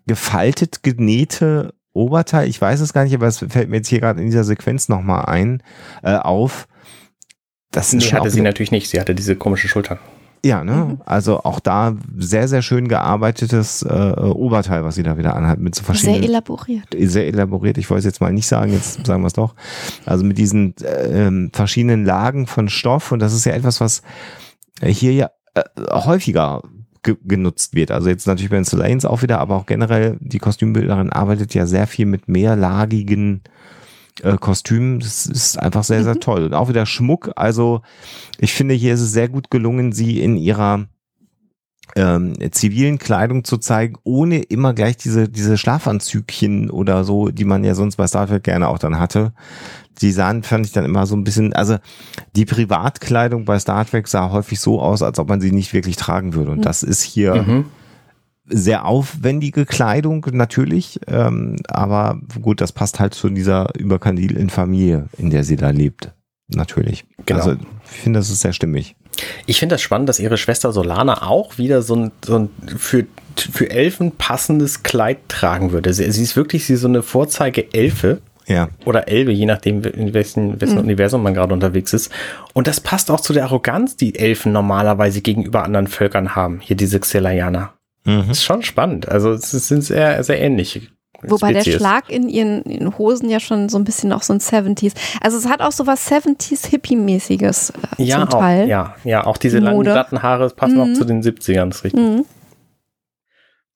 gefaltet 0.06 0.82
genähte 0.82 1.74
Oberteil, 1.92 2.48
ich 2.48 2.60
weiß 2.60 2.80
es 2.80 2.92
gar 2.92 3.04
nicht, 3.04 3.14
aber 3.14 3.26
es 3.26 3.38
fällt 3.38 3.68
mir 3.68 3.76
jetzt 3.76 3.88
hier 3.88 4.00
gerade 4.00 4.20
in 4.20 4.26
dieser 4.26 4.44
Sequenz 4.44 4.88
nochmal 4.88 5.26
ein, 5.26 5.62
äh, 6.02 6.16
auf. 6.16 6.66
Das 7.70 7.92
nee, 7.92 8.00
hatte 8.10 8.30
sie 8.30 8.40
natürlich 8.40 8.70
nicht, 8.70 8.88
sie 8.88 9.00
hatte 9.00 9.14
diese 9.14 9.36
komische 9.36 9.68
Schulter. 9.68 9.98
Ja, 10.46 10.62
ne? 10.62 10.72
Mhm. 10.72 10.98
Also 11.04 11.40
auch 11.42 11.58
da 11.58 11.96
sehr, 12.16 12.46
sehr 12.46 12.62
schön 12.62 12.86
gearbeitetes 12.86 13.82
äh, 13.82 14.14
Oberteil, 14.16 14.84
was 14.84 14.94
sie 14.94 15.02
da 15.02 15.18
wieder 15.18 15.34
anhat, 15.34 15.58
mit 15.58 15.74
so 15.74 15.82
verschiedenen. 15.82 16.20
Sehr 16.20 16.30
elaboriert. 16.30 16.86
Sehr 16.96 17.26
elaboriert. 17.26 17.78
Ich 17.78 17.90
wollte 17.90 18.00
es 18.00 18.04
jetzt 18.04 18.20
mal 18.20 18.32
nicht 18.32 18.46
sagen, 18.46 18.72
jetzt 18.72 19.04
sagen 19.04 19.22
wir 19.22 19.26
es 19.26 19.32
doch. 19.32 19.54
Also 20.04 20.24
mit 20.24 20.38
diesen 20.38 20.76
äh, 20.76 21.50
verschiedenen 21.52 22.04
Lagen 22.04 22.46
von 22.46 22.68
Stoff 22.68 23.10
und 23.10 23.18
das 23.18 23.32
ist 23.32 23.44
ja 23.44 23.52
etwas, 23.52 23.80
was 23.80 24.02
hier 24.82 25.12
ja 25.12 25.30
äh, 25.54 25.62
häufiger 25.90 26.62
ge 27.02 27.16
genutzt 27.24 27.74
wird. 27.74 27.90
Also 27.90 28.08
jetzt 28.08 28.26
natürlich 28.26 28.50
bei 28.50 28.56
den 28.56 28.64
Solanes 28.64 29.04
auch 29.04 29.22
wieder, 29.22 29.40
aber 29.40 29.56
auch 29.56 29.66
generell 29.66 30.16
die 30.20 30.38
Kostümbildnerin 30.38 31.10
arbeitet 31.10 31.54
ja 31.54 31.66
sehr 31.66 31.86
viel 31.86 32.06
mit 32.06 32.28
mehrlagigen 32.28 33.42
äh, 34.22 34.36
Kostüm. 34.36 35.00
Das 35.00 35.26
ist 35.26 35.58
einfach 35.58 35.84
sehr, 35.84 36.04
sehr 36.04 36.14
mhm. 36.14 36.20
toll. 36.20 36.44
Und 36.44 36.54
auch 36.54 36.68
wieder 36.68 36.86
Schmuck. 36.86 37.32
Also 37.36 37.82
ich 38.38 38.52
finde, 38.52 38.74
hier 38.74 38.94
ist 38.94 39.00
es 39.00 39.12
sehr 39.12 39.28
gut 39.28 39.50
gelungen, 39.50 39.92
sie 39.92 40.20
in 40.20 40.36
ihrer 40.36 40.86
ähm, 41.94 42.34
zivilen 42.50 42.98
Kleidung 42.98 43.44
zu 43.44 43.58
zeigen, 43.58 43.96
ohne 44.04 44.40
immer 44.40 44.74
gleich 44.74 44.96
diese, 44.96 45.28
diese 45.28 45.56
Schlafanzügchen 45.56 46.70
oder 46.70 47.04
so, 47.04 47.28
die 47.28 47.44
man 47.44 47.64
ja 47.64 47.74
sonst 47.74 47.96
bei 47.96 48.06
Star 48.06 48.26
Trek 48.26 48.42
gerne 48.42 48.68
auch 48.68 48.78
dann 48.78 48.98
hatte. 48.98 49.32
Die 50.02 50.12
sahen, 50.12 50.42
fand 50.42 50.66
ich 50.66 50.72
dann 50.72 50.84
immer 50.84 51.06
so 51.06 51.16
ein 51.16 51.24
bisschen, 51.24 51.54
also 51.54 51.78
die 52.34 52.44
Privatkleidung 52.44 53.46
bei 53.46 53.58
Star 53.58 53.86
Trek 53.86 54.08
sah 54.08 54.30
häufig 54.30 54.60
so 54.60 54.80
aus, 54.80 55.02
als 55.02 55.18
ob 55.18 55.28
man 55.28 55.40
sie 55.40 55.52
nicht 55.52 55.72
wirklich 55.72 55.96
tragen 55.96 56.34
würde. 56.34 56.50
Und 56.50 56.58
mhm. 56.58 56.62
das 56.62 56.82
ist 56.82 57.02
hier 57.02 57.34
mhm 57.34 57.64
sehr 58.48 58.84
aufwendige 58.84 59.66
Kleidung 59.66 60.26
natürlich, 60.32 61.00
ähm, 61.08 61.56
aber 61.68 62.20
gut, 62.40 62.60
das 62.60 62.72
passt 62.72 63.00
halt 63.00 63.14
zu 63.14 63.28
dieser 63.28 63.74
überkandilen 63.76 64.50
Familie, 64.50 65.06
in 65.18 65.30
der 65.30 65.44
sie 65.44 65.56
da 65.56 65.70
lebt. 65.70 66.12
Natürlich. 66.48 67.04
Genau. 67.24 67.40
Also 67.40 67.56
ich 67.92 68.00
finde, 68.00 68.20
das 68.20 68.30
ist 68.30 68.40
sehr 68.40 68.52
stimmig. 68.52 68.94
Ich 69.46 69.58
finde 69.58 69.74
das 69.74 69.82
spannend, 69.82 70.08
dass 70.08 70.20
ihre 70.20 70.36
Schwester 70.36 70.72
Solana 70.72 71.22
auch 71.22 71.58
wieder 71.58 71.82
so 71.82 71.96
ein, 71.96 72.12
so 72.24 72.38
ein 72.38 72.50
für, 72.76 73.06
für 73.36 73.70
Elfen 73.70 74.12
passendes 74.12 74.82
Kleid 74.82 75.18
tragen 75.28 75.72
würde. 75.72 75.92
Sie, 75.92 76.10
sie 76.10 76.22
ist 76.22 76.36
wirklich 76.36 76.66
sie 76.66 76.76
so 76.76 76.88
eine 76.88 77.02
Vorzeige-Elfe. 77.02 78.20
Ja. 78.46 78.68
Oder 78.84 79.08
Elbe, 79.08 79.32
je 79.32 79.46
nachdem, 79.46 79.82
in 79.82 80.14
welchem, 80.14 80.60
welchem 80.60 80.76
mhm. 80.76 80.84
Universum 80.84 81.20
man 81.20 81.34
gerade 81.34 81.52
unterwegs 81.52 81.92
ist. 81.92 82.12
Und 82.52 82.68
das 82.68 82.80
passt 82.80 83.10
auch 83.10 83.20
zu 83.20 83.32
der 83.32 83.44
Arroganz, 83.44 83.96
die 83.96 84.14
Elfen 84.14 84.52
normalerweise 84.52 85.20
gegenüber 85.20 85.64
anderen 85.64 85.88
Völkern 85.88 86.36
haben. 86.36 86.60
Hier 86.60 86.76
diese 86.76 87.00
Xelayaner. 87.00 87.72
Mhm. 88.06 88.30
Ist 88.30 88.44
schon 88.44 88.62
spannend. 88.62 89.08
Also 89.08 89.32
es 89.32 89.50
sind 89.50 89.82
sehr, 89.82 90.22
sehr 90.24 90.40
ähnlich. 90.40 90.90
Wobei 91.22 91.52
der 91.52 91.60
Spezies. 91.62 91.80
Schlag 91.80 92.10
in 92.10 92.28
ihren, 92.28 92.62
ihren 92.64 92.96
Hosen 92.98 93.28
ja 93.30 93.40
schon 93.40 93.68
so 93.70 93.78
ein 93.78 93.84
bisschen 93.84 94.12
auch 94.12 94.22
so 94.22 94.32
ein 94.34 94.38
70s. 94.40 94.92
Also 95.20 95.38
es 95.38 95.48
hat 95.48 95.60
auch 95.60 95.72
so 95.72 95.86
was 95.86 96.10
70s 96.10 96.68
Hippie-mäßiges 96.68 97.72
äh, 97.98 98.02
Ja, 98.02 98.16
zum 98.20 98.28
auch, 98.28 98.40
Teil. 98.40 98.68
ja, 98.68 98.94
ja, 99.02 99.24
auch 99.26 99.36
diese 99.38 99.58
Die 99.58 99.64
langen 99.64 99.82
glatten 99.82 100.22
Haare 100.22 100.48
passen 100.50 100.74
Mhm. 100.76 100.80
auch 100.82 100.98
zu 100.98 101.04
den 101.04 101.22
70ern, 101.22 101.70
ist 101.70 101.84
richtig. 101.84 102.00
Mhm. 102.02 102.24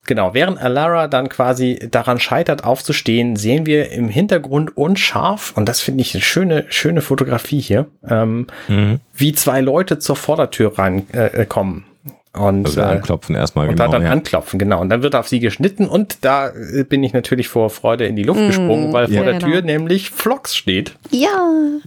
Genau, 0.07 0.33
während 0.35 0.59
Alara 0.61 1.09
dann 1.09 1.29
quasi 1.29 1.79
daran 1.91 2.19
scheitert, 2.21 2.65
aufzustehen, 2.65 3.37
sehen 3.37 3.67
wir 3.67 3.91
im 3.93 4.09
Hintergrund 4.09 4.77
unscharf, 4.77 5.53
und 5.57 5.69
das 5.69 5.81
finde 5.81 6.01
ich 6.03 6.15
eine 6.15 6.23
schöne, 6.23 6.65
schöne 6.71 7.01
Fotografie 7.03 7.61
hier, 7.61 7.87
ähm, 8.09 8.47
Mhm. 8.69 9.01
wie 9.15 9.33
zwei 9.33 9.61
Leute 9.61 9.99
zur 9.99 10.17
Vordertür 10.17 10.79
reinkommen. 10.79 11.13
Äh, 11.13 11.47
kommen. 11.47 11.85
Und 12.33 12.65
Also 12.67 12.81
äh, 12.81 12.85
anklopfen 12.85 13.35
erstmal, 13.35 13.69
und 13.69 13.77
genau. 13.77 13.87
da 13.87 13.93
dann 13.93 14.03
ja. 14.03 14.11
anklopfen, 14.11 14.59
genau. 14.59 14.81
Und 14.81 14.89
dann 14.89 15.03
wird 15.03 15.17
auf 15.17 15.29
sie 15.29 15.41
geschnitten 15.41 15.89
und 15.89 16.25
da 16.25 16.49
äh, 16.51 16.85
bin 16.85 17.03
ich 17.03 17.13
natürlich 17.13 17.49
vor 17.49 17.71
Freude 17.71 18.07
in 18.07 18.15
die 18.15 18.23
Luft 18.23 18.41
Mhm, 18.41 18.47
gesprungen, 18.47 18.93
weil 18.93 19.07
vor 19.07 19.17
ja, 19.17 19.25
der 19.25 19.33
genau. 19.35 19.47
Tür 19.47 19.63
nämlich 19.63 20.11
Flox 20.11 20.55
steht. 20.55 20.97
Ja, 21.11 21.29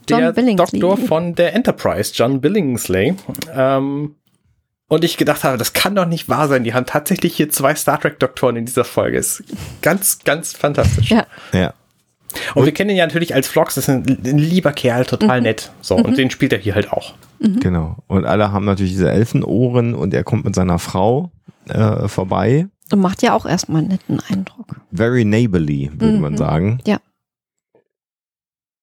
John 0.10 0.20
der 0.20 0.34
Billingsley. 0.34 0.80
Doktor 0.80 0.98
von 0.98 1.36
der 1.36 1.54
Enterprise, 1.54 2.12
John 2.14 2.42
Billingsley. 2.42 3.16
Ähm, 3.56 4.16
und 4.90 5.04
ich 5.04 5.18
gedacht 5.18 5.44
habe, 5.44 5.58
das 5.58 5.74
kann 5.74 5.96
doch 5.96 6.06
nicht 6.06 6.28
wahr 6.30 6.48
sein. 6.48 6.64
Die 6.64 6.74
haben 6.74 6.86
tatsächlich 6.86 7.36
hier 7.36 7.50
zwei 7.50 7.74
Star 7.74 8.00
Trek-Doktoren 8.00 8.58
in 8.58 8.66
dieser 8.66 8.84
Folge. 8.84 9.18
Ist 9.18 9.44
ganz, 9.82 10.20
ganz 10.24 10.54
fantastisch. 10.54 11.10
Ja. 11.10 11.26
ja. 11.54 11.74
Und 12.56 12.66
wir 12.66 12.74
kennen 12.74 12.90
ihn 12.92 12.98
ja 12.98 13.06
natürlich 13.06 13.34
als 13.36 13.48
Flox, 13.48 13.76
das 13.76 13.86
ist 13.86 13.90
ein, 13.90 14.06
ein 14.26 14.38
lieber 14.38 14.72
Kerl, 14.74 15.06
total 15.06 15.42
nett. 15.42 15.72
So, 15.82 15.96
und 15.96 16.18
den 16.18 16.30
spielt 16.32 16.54
er 16.54 16.60
hier 16.60 16.76
halt 16.76 16.92
auch. 16.92 17.14
Genau. 17.40 17.98
Und 18.08 18.26
alle 18.26 18.52
haben 18.52 18.66
natürlich 18.66 18.94
diese 18.94 19.12
Elfenohren 19.12 19.94
und 19.96 20.14
er 20.14 20.24
kommt 20.24 20.46
mit 20.46 20.56
seiner 20.56 20.80
Frau 20.80 21.32
äh, 21.70 22.08
vorbei. 22.08 22.68
Und 22.92 23.00
macht 23.00 23.22
ja 23.24 23.34
auch 23.34 23.46
erstmal 23.46 23.80
einen 23.82 23.90
netten 23.90 24.20
Eindruck. 24.30 24.76
Very 24.92 25.26
neighborly, 25.26 25.92
würde 25.94 26.16
Mhm. 26.16 26.22
man 26.22 26.38
sagen. 26.38 26.80
Ja. 26.86 26.98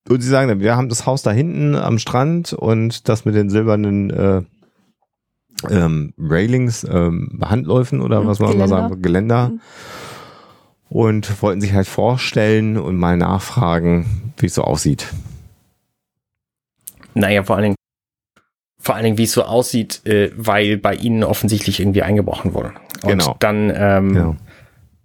Und 0.08 0.20
sie 0.22 0.28
sagen 0.28 0.48
dann, 0.48 0.60
wir 0.60 0.76
haben 0.76 0.88
das 0.88 1.06
Haus 1.06 1.22
da 1.22 1.30
hinten 1.30 1.76
am 1.76 1.98
Strand 1.98 2.52
und 2.52 3.08
das 3.08 3.24
mit 3.24 3.34
den 3.34 3.48
silbernen 3.50 4.10
äh, 4.10 4.42
ähm, 5.68 6.14
Railings, 6.18 6.84
ähm, 6.90 7.38
Handläufen 7.44 8.00
oder 8.00 8.22
Mhm, 8.22 8.26
was 8.26 8.38
man 8.40 8.48
mal 8.48 8.52
Geländer. 8.66 8.76
sagen, 8.88 9.02
Geländer. 9.02 9.52
Und 10.90 11.40
wollten 11.40 11.60
sich 11.60 11.72
halt 11.72 11.86
vorstellen 11.86 12.76
und 12.76 12.96
mal 12.96 13.16
nachfragen, 13.16 14.32
wie 14.38 14.46
es 14.46 14.54
so 14.54 14.62
aussieht. 14.62 15.06
Naja, 17.14 17.44
vor 17.44 17.56
allen 17.56 17.62
Dingen, 17.62 17.76
vor 18.78 18.96
allen 18.96 19.04
Dingen, 19.04 19.18
wie 19.18 19.22
es 19.24 19.32
so 19.32 19.44
aussieht, 19.44 20.04
äh, 20.04 20.30
weil 20.36 20.76
bei 20.78 20.94
ihnen 20.94 21.22
offensichtlich 21.22 21.78
irgendwie 21.80 22.02
eingebrochen 22.02 22.54
wurde. 22.54 22.72
Und 23.02 23.08
Genau. 23.10 23.36
dann 23.38 23.72
ähm, 23.74 24.12
Genau. 24.14 24.36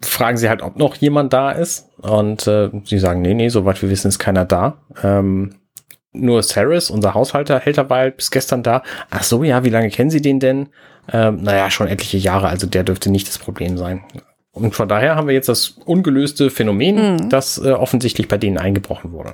fragen 0.02 0.38
sie 0.38 0.50
halt, 0.50 0.64
ob 0.64 0.76
noch 0.78 0.96
jemand 0.96 1.34
da 1.34 1.52
ist. 1.52 1.88
Und 2.00 2.48
äh, 2.48 2.72
sie 2.84 2.98
sagen, 3.00 3.22
nee, 3.22 3.36
nee, 3.36 3.50
soweit 3.50 3.80
wir 3.82 3.90
wissen, 3.90 4.08
ist 4.08 4.20
keiner 4.20 4.46
da. 4.46 4.78
Ähm, 5.04 5.56
nur 6.14 6.42
Saris, 6.42 6.90
unser 6.90 7.14
Haushalter, 7.14 7.60
hält 7.60 7.78
dabei 7.78 8.00
halt 8.00 8.18
bis 8.18 8.32
gestern 8.32 8.64
da. 8.64 8.82
Ach 9.12 9.24
so, 9.24 9.44
ja, 9.44 9.64
wie 9.64 9.70
lange 9.70 9.90
kennen 9.90 10.10
Sie 10.10 10.22
den 10.22 10.40
denn? 10.40 10.70
Ähm, 11.12 11.44
naja, 11.44 11.70
schon 11.70 11.88
etliche 11.88 12.18
Jahre, 12.18 12.48
also 12.48 12.66
der 12.66 12.84
dürfte 12.84 13.12
nicht 13.12 13.28
das 13.28 13.38
Problem 13.38 13.78
sein. 13.78 14.04
Und 14.56 14.74
von 14.74 14.88
daher 14.88 15.16
haben 15.16 15.28
wir 15.28 15.34
jetzt 15.36 15.50
das 15.50 15.76
ungelöste 15.86 16.50
Phänomen, 16.50 16.96
Mhm. 17.18 17.30
das 17.30 17.58
äh, 17.58 17.72
offensichtlich 17.72 18.28
bei 18.28 18.38
denen 18.38 18.58
eingebrochen 18.58 19.12
wurde. 19.12 19.34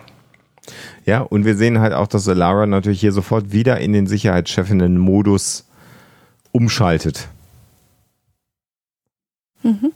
Ja, 1.06 1.22
und 1.22 1.45
wir 1.45 1.56
sehen 1.56 1.80
halt 1.80 1.93
auch, 1.93 2.07
dass 2.07 2.26
Lara 2.26 2.65
natürlich 2.65 2.99
hier 2.99 3.11
sofort 3.11 3.52
wieder 3.52 3.80
in 3.80 3.93
den 3.93 4.07
Sicherheitschefinnen-Modus 4.07 5.65
umschaltet. 6.52 7.27
Mhm. 9.64 9.91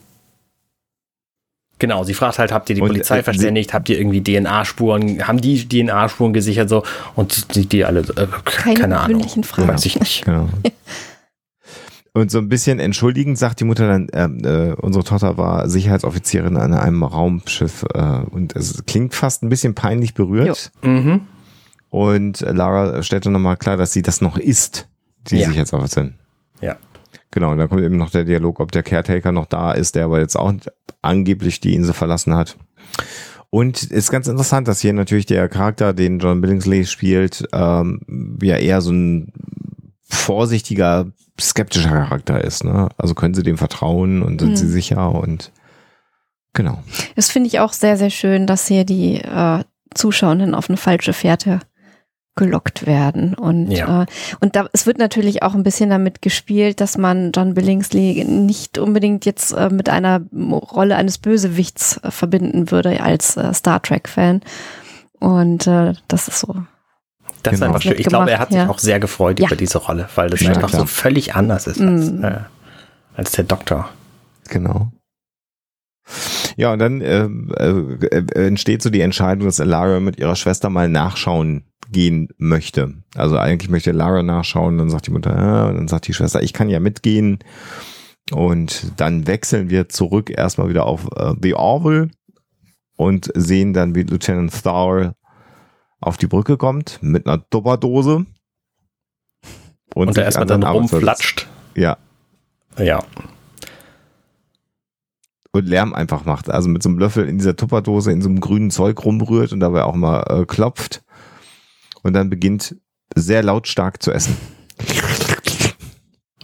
Genau, 1.77 2.03
sie 2.03 2.13
fragt 2.13 2.39
halt, 2.39 2.51
habt 2.51 2.69
ihr 2.69 2.75
die 2.75 2.81
Und, 2.81 2.87
Polizei 2.87 3.19
äh, 3.19 3.23
verständigt, 3.23 3.73
habt 3.73 3.89
ihr 3.89 3.99
irgendwie 3.99 4.23
DNA-Spuren, 4.23 5.27
haben 5.27 5.41
die 5.41 5.67
DNA-Spuren 5.67 6.31
gesichert 6.33 6.69
so 6.69 6.83
und 7.15 7.53
die, 7.55 7.65
die 7.65 7.83
alle, 7.83 7.99
äh, 8.01 8.27
Keine 8.45 8.79
keine, 8.79 8.99
Ahnung, 8.99 9.43
Fragen. 9.43 9.67
weiß 9.67 9.85
ich 9.85 9.99
nicht. 9.99 10.23
Genau. 10.25 10.47
Und 12.15 12.31
so 12.31 12.37
ein 12.37 12.47
bisschen 12.47 12.79
entschuldigend 12.79 13.37
sagt 13.37 13.59
die 13.59 13.65
Mutter 13.65 13.89
dann, 13.89 14.07
äh, 14.07 14.69
äh, 14.69 14.73
unsere 14.75 15.03
Tochter 15.03 15.37
war 15.37 15.67
Sicherheitsoffizierin 15.67 16.55
an 16.55 16.73
einem 16.73 17.03
Raumschiff 17.03 17.83
äh, 17.93 18.21
und 18.31 18.55
es 18.55 18.85
klingt 18.85 19.13
fast 19.13 19.43
ein 19.43 19.49
bisschen 19.49 19.75
peinlich 19.75 20.13
berührt. 20.13 20.71
Mhm. 20.81 21.27
Und 21.89 22.39
Lara 22.39 23.03
stellt 23.03 23.25
dann 23.25 23.33
nochmal 23.33 23.57
klar, 23.57 23.75
dass 23.75 23.91
sie 23.91 24.01
das 24.01 24.21
noch 24.21 24.37
ist, 24.37 24.87
die 25.27 25.39
Ja. 25.39 25.47
Sicherheitsoffizierin. 25.47 26.13
Ja. 26.61 26.77
Genau, 27.31 27.51
und 27.51 27.57
dann 27.57 27.67
kommt 27.67 27.81
eben 27.81 27.97
noch 27.97 28.11
der 28.11 28.23
Dialog, 28.23 28.61
ob 28.61 28.71
der 28.71 28.83
Caretaker 28.83 29.33
noch 29.33 29.45
da 29.47 29.73
ist, 29.73 29.95
der 29.95 30.05
aber 30.05 30.19
jetzt 30.21 30.37
auch 30.37 30.53
angeblich 31.01 31.59
die 31.59 31.75
Insel 31.75 31.93
verlassen 31.93 32.33
hat. 32.33 32.55
Und 33.49 33.83
ist 33.83 34.09
ganz 34.09 34.29
interessant, 34.29 34.69
dass 34.69 34.79
hier 34.79 34.93
natürlich 34.93 35.25
der 35.25 35.49
Charakter, 35.49 35.91
den 35.91 36.19
John 36.19 36.39
Billingsley 36.39 36.85
spielt, 36.85 37.45
ähm, 37.51 38.37
ja 38.41 38.55
eher 38.55 38.79
so 38.79 38.93
ein 38.93 39.33
vorsichtiger, 40.07 41.07
skeptischer 41.39 41.89
Charakter 41.89 42.43
ist. 42.43 42.63
Ne? 42.63 42.89
Also 42.97 43.13
können 43.15 43.33
sie 43.33 43.43
dem 43.43 43.57
vertrauen 43.57 44.21
und 44.21 44.39
sind 44.39 44.51
Mhm. 44.51 44.55
sie 44.55 44.67
sicher 44.69 45.11
und 45.13 45.51
genau. 46.53 46.81
Das 47.15 47.29
finde 47.29 47.47
ich 47.47 47.59
auch 47.59 47.73
sehr, 47.73 47.97
sehr 47.97 48.09
schön, 48.09 48.47
dass 48.47 48.67
hier 48.67 48.85
die 48.85 49.15
äh, 49.21 49.63
Zuschauenden 49.93 50.55
auf 50.55 50.69
eine 50.69 50.77
falsche 50.77 51.13
Fährte 51.13 51.59
gelockt 52.37 52.85
werden. 52.85 53.33
Und, 53.33 53.71
Ja. 53.71 54.03
äh, 54.03 54.05
und 54.41 54.57
da, 54.57 54.67
es 54.73 54.85
wird 54.85 54.97
natürlich 54.97 55.41
auch 55.41 55.53
ein 55.55 55.63
bisschen 55.63 55.89
damit 55.89 56.21
gespielt, 56.21 56.81
dass 56.81 56.97
man 56.97 57.31
John 57.33 57.53
Billingsley 57.53 58.25
nicht 58.25 58.77
unbedingt 58.77 59.25
jetzt 59.25 59.53
äh, 59.53 59.69
mit 59.69 59.87
einer 59.87 60.21
Rolle 60.33 60.97
eines 60.97 61.17
Bösewichts 61.17 61.97
äh, 62.03 62.11
verbinden 62.11 62.71
würde 62.71 63.01
als 63.01 63.37
äh, 63.37 63.53
Star 63.53 63.81
Trek-Fan. 63.81 64.41
Und 65.19 65.65
äh, 65.67 65.93
das 66.09 66.27
ist 66.27 66.39
so. 66.39 66.55
Das 67.45 67.53
ist 67.55 67.59
Genau. 67.59 67.71
einfach 67.73 67.81
schön. 67.81 67.95
Ich 67.99 68.05
glaube, 68.07 68.31
er 68.31 68.39
hat 68.39 68.49
sich 68.49 68.57
ja. 68.57 68.69
auch 68.69 68.79
sehr 68.79 68.99
gefreut 68.99 69.39
Ja. 69.39 69.47
über 69.47 69.55
diese 69.55 69.77
Rolle, 69.77 70.09
weil 70.15 70.29
das 70.29 70.41
Ja, 70.41 70.51
einfach 70.51 70.69
klar. 70.69 70.81
so 70.81 70.85
völlig 70.87 71.35
anders 71.35 71.67
ist 71.67 71.79
als, 71.81 72.11
Mhm. 72.11 72.23
äh, 72.23 72.39
als 73.15 73.31
der 73.31 73.45
Doktor. 73.45 73.89
Genau. 74.49 74.91
Ja, 76.57 76.71
und 76.73 76.79
dann 76.79 77.01
ähm, 77.01 77.51
äh, 77.57 77.69
äh, 78.05 78.47
entsteht 78.47 78.81
so 78.81 78.89
die 78.89 79.01
Entscheidung, 79.01 79.45
dass 79.45 79.57
Lara 79.57 79.99
mit 79.99 80.17
ihrer 80.19 80.35
Schwester 80.35 80.69
mal 80.69 80.87
nachschauen 80.87 81.63
gehen 81.91 82.29
möchte. 82.37 82.93
Also 83.15 83.37
eigentlich 83.37 83.69
möchte 83.69 83.91
Lara 83.91 84.23
nachschauen, 84.23 84.77
dann 84.77 84.89
sagt 84.89 85.07
die 85.07 85.11
Mutter, 85.11 85.35
ja, 85.35 85.65
und 85.67 85.75
dann 85.75 85.87
sagt 85.87 86.07
die 86.07 86.13
Schwester, 86.13 86.41
ich 86.43 86.53
kann 86.53 86.69
ja 86.69 86.79
mitgehen. 86.79 87.39
Und 88.31 88.93
dann 88.97 89.27
wechseln 89.27 89.69
wir 89.69 89.89
zurück 89.89 90.29
erstmal 90.35 90.69
wieder 90.69 90.85
auf 90.85 91.07
äh, 91.15 91.33
The 91.41 91.53
Orville 91.55 92.09
und 92.97 93.31
sehen 93.35 93.73
dann, 93.73 93.93
wie 93.93 94.03
Lieutenant 94.03 94.63
Thar 94.63 95.13
auf 96.05 96.17
die 96.17 96.27
Brücke 96.27 96.57
kommt 96.57 96.99
mit 97.01 97.25
einer 97.27 97.47
Tupperdose. 97.49 98.25
Und, 99.93 100.09
sich 100.09 100.17
er 100.17 100.25
erstmal 100.25 100.51
an 100.51 100.61
dann 100.61 100.71
rumflatscht. 100.71 101.47
Ja, 101.75 101.97
Ja. 102.77 103.03
und 105.51 105.65
Lärm 105.67 105.93
einfach 105.93 106.25
macht. 106.25 106.49
Also 106.49 106.67
mit 106.69 106.83
so 106.83 106.89
einem 106.89 106.99
Löffel 106.99 107.27
in 107.27 107.37
dieser 107.37 107.55
Tupperdose 107.55 108.11
in 108.11 108.21
so 108.21 108.27
einem 108.29 108.41
grünen 108.41 108.71
Zeug 108.71 109.03
rumrührt 109.05 109.53
und 109.53 109.61
dabei 109.61 109.83
auch 109.83 109.95
mal 109.95 110.21
äh, 110.41 110.45
klopft 110.45 111.03
und 112.03 112.13
dann 112.13 112.29
beginnt 112.29 112.75
sehr 113.15 113.41
lautstark 113.41 114.03
zu 114.03 114.11
essen. 114.11 114.35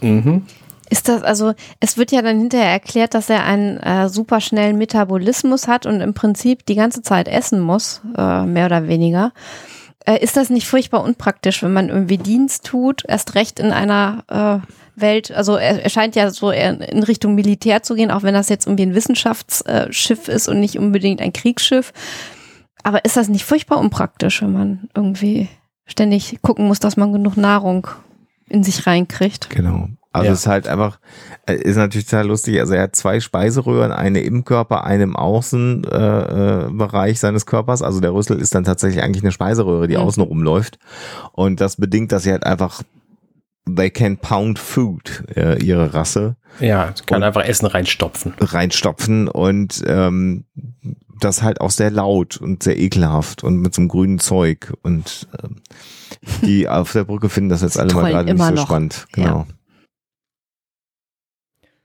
Mhm. 0.00 0.46
Ist 0.92 1.08
das, 1.08 1.22
also, 1.22 1.54
es 1.80 1.96
wird 1.96 2.12
ja 2.12 2.20
dann 2.20 2.38
hinterher 2.38 2.70
erklärt, 2.70 3.14
dass 3.14 3.30
er 3.30 3.44
einen 3.44 3.78
äh, 3.78 4.10
super 4.10 4.42
schnellen 4.42 4.76
Metabolismus 4.76 5.66
hat 5.66 5.86
und 5.86 6.02
im 6.02 6.12
Prinzip 6.12 6.66
die 6.66 6.74
ganze 6.74 7.00
Zeit 7.00 7.28
essen 7.28 7.60
muss, 7.60 8.02
äh, 8.14 8.44
mehr 8.44 8.66
oder 8.66 8.88
weniger. 8.88 9.32
Äh, 10.04 10.22
ist 10.22 10.36
das 10.36 10.50
nicht 10.50 10.66
furchtbar 10.66 11.02
unpraktisch, 11.02 11.62
wenn 11.62 11.72
man 11.72 11.88
irgendwie 11.88 12.18
Dienst 12.18 12.66
tut, 12.66 13.04
erst 13.08 13.34
recht 13.36 13.58
in 13.58 13.72
einer 13.72 14.24
äh, 14.28 15.00
Welt, 15.00 15.32
also 15.32 15.56
er, 15.56 15.82
er 15.82 15.88
scheint 15.88 16.14
ja 16.14 16.28
so 16.28 16.50
in 16.50 16.82
Richtung 16.82 17.36
Militär 17.36 17.82
zu 17.82 17.94
gehen, 17.94 18.10
auch 18.10 18.22
wenn 18.22 18.34
das 18.34 18.50
jetzt 18.50 18.66
irgendwie 18.66 18.84
ein 18.84 18.94
Wissenschaftsschiff 18.94 20.28
ist 20.28 20.46
und 20.46 20.60
nicht 20.60 20.78
unbedingt 20.78 21.22
ein 21.22 21.32
Kriegsschiff. 21.32 21.94
Aber 22.82 23.02
ist 23.06 23.16
das 23.16 23.30
nicht 23.30 23.46
furchtbar 23.46 23.78
unpraktisch, 23.78 24.42
wenn 24.42 24.52
man 24.52 24.90
irgendwie 24.94 25.48
ständig 25.86 26.42
gucken 26.42 26.66
muss, 26.66 26.80
dass 26.80 26.98
man 26.98 27.14
genug 27.14 27.38
Nahrung 27.38 27.86
in 28.50 28.62
sich 28.62 28.86
reinkriegt? 28.86 29.48
Genau. 29.48 29.88
Also 30.12 30.26
Ja. 30.26 30.32
es 30.32 30.40
ist 30.40 30.46
halt 30.46 30.68
einfach, 30.68 30.98
äh, 31.46 31.54
ist 31.54 31.76
natürlich 31.76 32.06
total 32.06 32.26
lustig. 32.26 32.60
Also 32.60 32.74
er 32.74 32.82
hat 32.82 32.96
zwei 32.96 33.18
Speiseröhren, 33.20 33.92
eine 33.92 34.20
im 34.20 34.44
Körper, 34.44 34.84
eine 34.84 35.04
im 35.04 35.16
Außenbereich 35.16 36.68
äh, 36.68 36.70
Bereich 36.72 37.20
seines 37.20 37.46
Körpers. 37.46 37.82
Also 37.82 38.00
der 38.00 38.12
Rüssel 38.12 38.38
ist 38.38 38.54
dann 38.54 38.64
tatsächlich 38.64 39.02
eigentlich 39.02 39.22
eine 39.22 39.32
Speiseröhre, 39.32 39.88
die 39.88 39.96
Mhm. 39.96 40.02
außen 40.02 40.22
rumläuft. 40.22 40.78
Und 41.32 41.60
das 41.60 41.76
bedingt, 41.76 42.12
dass 42.12 42.24
sie 42.24 42.30
halt 42.32 42.44
einfach, 42.44 42.82
they 43.74 43.90
can 43.90 44.16
pound 44.18 44.58
food, 44.58 45.24
äh, 45.36 45.62
ihre 45.64 45.94
Rasse. 45.94 46.36
Ja, 46.60 46.92
kann 47.06 47.22
einfach 47.22 47.44
Essen 47.44 47.66
reinstopfen. 47.66 48.34
reinstopfen 48.38 49.28
und 49.28 49.82
ähm, 49.86 50.44
das 51.20 51.42
halt 51.42 51.60
auch 51.60 51.70
sehr 51.70 51.90
laut 51.90 52.36
und 52.36 52.62
sehr 52.64 52.78
ekelhaft 52.78 53.44
und 53.44 53.56
mit 53.58 53.72
so 53.74 53.80
einem 53.80 53.88
grünen 53.88 54.18
Zeug 54.18 54.72
und 54.82 55.28
ähm, 55.42 55.62
die 56.42 56.68
auf 56.68 56.92
der 56.92 57.04
Brücke 57.04 57.28
finden 57.30 57.48
das 57.50 57.62
jetzt 57.62 57.78
alle 57.78 57.94
mal 57.94 58.10
gerade 58.12 58.34
nicht 58.34 58.44
so 58.44 58.50
noch. 58.52 58.66
spannend. 58.66 59.06
Ja. 59.16 59.46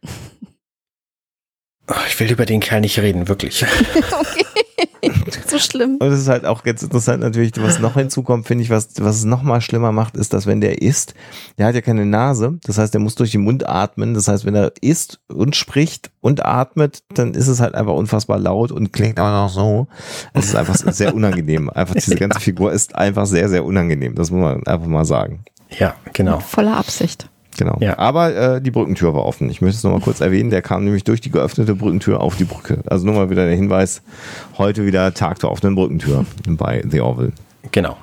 Genau. 0.01 1.99
Ich 2.07 2.19
will 2.19 2.31
über 2.31 2.45
den 2.45 2.59
Kerl 2.59 2.81
nicht 2.81 2.99
reden, 2.99 3.27
wirklich. 3.27 3.63
okay. 4.11 4.45
so 5.47 5.57
schlimm. 5.57 5.97
Und 5.99 6.07
es 6.07 6.21
ist 6.21 6.27
halt 6.27 6.45
auch 6.45 6.63
ganz 6.63 6.83
interessant 6.83 7.21
natürlich, 7.21 7.53
was 7.57 7.79
noch 7.79 7.93
hinzukommt, 7.93 8.45
finde 8.45 8.63
ich, 8.63 8.69
was, 8.69 8.89
was 8.99 9.17
es 9.17 9.23
noch 9.23 9.41
mal 9.41 9.61
schlimmer 9.61 9.91
macht, 9.91 10.17
ist, 10.17 10.33
dass 10.33 10.45
wenn 10.45 10.59
der 10.59 10.81
isst, 10.81 11.13
der 11.57 11.67
hat 11.67 11.75
ja 11.75 11.81
keine 11.81 12.05
Nase, 12.05 12.59
das 12.63 12.77
heißt, 12.77 12.93
der 12.93 12.99
muss 12.99 13.15
durch 13.15 13.31
den 13.31 13.41
Mund 13.41 13.67
atmen, 13.67 14.13
das 14.13 14.27
heißt, 14.27 14.45
wenn 14.45 14.55
er 14.55 14.73
isst 14.81 15.19
und 15.27 15.55
spricht 15.55 16.11
und 16.19 16.45
atmet, 16.45 17.03
dann 17.13 17.33
ist 17.33 17.47
es 17.47 17.61
halt 17.61 17.75
einfach 17.75 17.93
unfassbar 17.93 18.37
laut 18.37 18.71
und 18.71 18.91
klingt 18.91 19.19
auch 19.19 19.45
noch 19.45 19.49
so. 19.49 19.87
Es 20.33 20.45
ist 20.45 20.55
einfach 20.55 20.75
sehr 20.75 21.15
unangenehm. 21.15 21.69
Einfach 21.69 21.95
diese 21.95 22.15
ganze 22.17 22.39
Figur 22.39 22.71
ist 22.73 22.95
einfach 22.95 23.25
sehr, 23.25 23.47
sehr 23.47 23.63
unangenehm, 23.63 24.15
das 24.15 24.31
muss 24.31 24.41
man 24.41 24.67
einfach 24.67 24.87
mal 24.87 25.05
sagen. 25.05 25.45
Ja, 25.69 25.95
genau. 26.13 26.39
Voller 26.39 26.75
Absicht. 26.77 27.29
Genau. 27.57 27.77
Ja. 27.79 27.97
Aber 27.97 28.35
äh, 28.35 28.61
die 28.61 28.71
Brückentür 28.71 29.13
war 29.13 29.25
offen. 29.25 29.49
Ich 29.49 29.61
möchte 29.61 29.77
es 29.77 29.83
nochmal 29.83 30.01
kurz 30.01 30.21
erwähnen. 30.21 30.49
Der 30.49 30.61
kam 30.61 30.83
nämlich 30.83 31.03
durch 31.03 31.21
die 31.21 31.31
geöffnete 31.31 31.75
Brückentür 31.75 32.21
auf 32.21 32.35
die 32.37 32.45
Brücke. 32.45 32.79
Also 32.85 33.05
nur 33.05 33.15
mal 33.15 33.29
wieder 33.29 33.45
der 33.45 33.55
Hinweis. 33.55 34.01
Heute 34.57 34.85
wieder 34.85 35.13
Tag 35.13 35.39
der 35.39 35.51
offenen 35.51 35.75
Brückentür 35.75 36.25
bei 36.47 36.83
The 36.87 37.01
Orville. 37.01 37.31
Genau. 37.71 37.97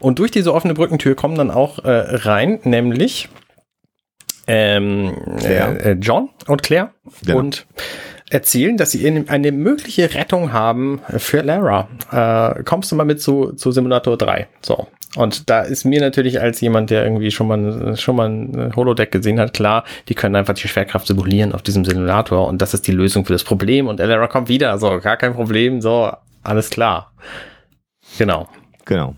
Und 0.00 0.18
durch 0.18 0.30
diese 0.30 0.52
offene 0.52 0.74
Brückentür 0.74 1.14
kommen 1.14 1.36
dann 1.36 1.50
auch 1.50 1.78
äh, 1.84 1.90
rein, 1.90 2.58
nämlich 2.64 3.28
ähm, 4.46 5.14
äh, 5.42 5.92
John 5.92 6.30
und 6.46 6.62
Claire. 6.62 6.90
Genau. 7.24 7.38
Und 7.38 7.66
erzählen, 8.30 8.76
dass 8.76 8.90
sie 8.90 9.06
eine 9.28 9.52
mögliche 9.52 10.14
Rettung 10.14 10.52
haben 10.52 11.00
für 11.16 11.42
Lara. 11.42 11.88
Äh, 12.10 12.62
kommst 12.64 12.90
du 12.92 12.96
mal 12.96 13.04
mit 13.04 13.22
zu, 13.22 13.52
zu 13.52 13.70
Simulator 13.70 14.16
3? 14.16 14.48
So. 14.60 14.88
Und 15.16 15.48
da 15.48 15.62
ist 15.62 15.84
mir 15.84 16.00
natürlich 16.00 16.40
als 16.40 16.60
jemand, 16.60 16.90
der 16.90 17.02
irgendwie 17.04 17.30
schon 17.30 17.48
mal, 17.48 17.96
schon 17.96 18.16
mal 18.16 18.28
ein 18.28 18.76
Holodeck 18.76 19.10
gesehen 19.10 19.40
hat, 19.40 19.54
klar, 19.54 19.84
die 20.08 20.14
können 20.14 20.36
einfach 20.36 20.54
die 20.54 20.68
Schwerkraft 20.68 21.06
simulieren 21.06 21.52
auf 21.52 21.62
diesem 21.62 21.84
Simulator 21.84 22.46
und 22.46 22.60
das 22.60 22.74
ist 22.74 22.86
die 22.86 22.92
Lösung 22.92 23.24
für 23.24 23.32
das 23.32 23.42
Problem 23.42 23.86
und 23.86 24.00
Elara 24.00 24.26
kommt 24.26 24.48
wieder, 24.48 24.78
so, 24.78 24.98
gar 25.00 25.16
kein 25.16 25.32
Problem, 25.32 25.80
so, 25.80 26.12
alles 26.42 26.68
klar. 26.68 27.12
Genau. 28.18 28.48
Genau. 28.84 29.14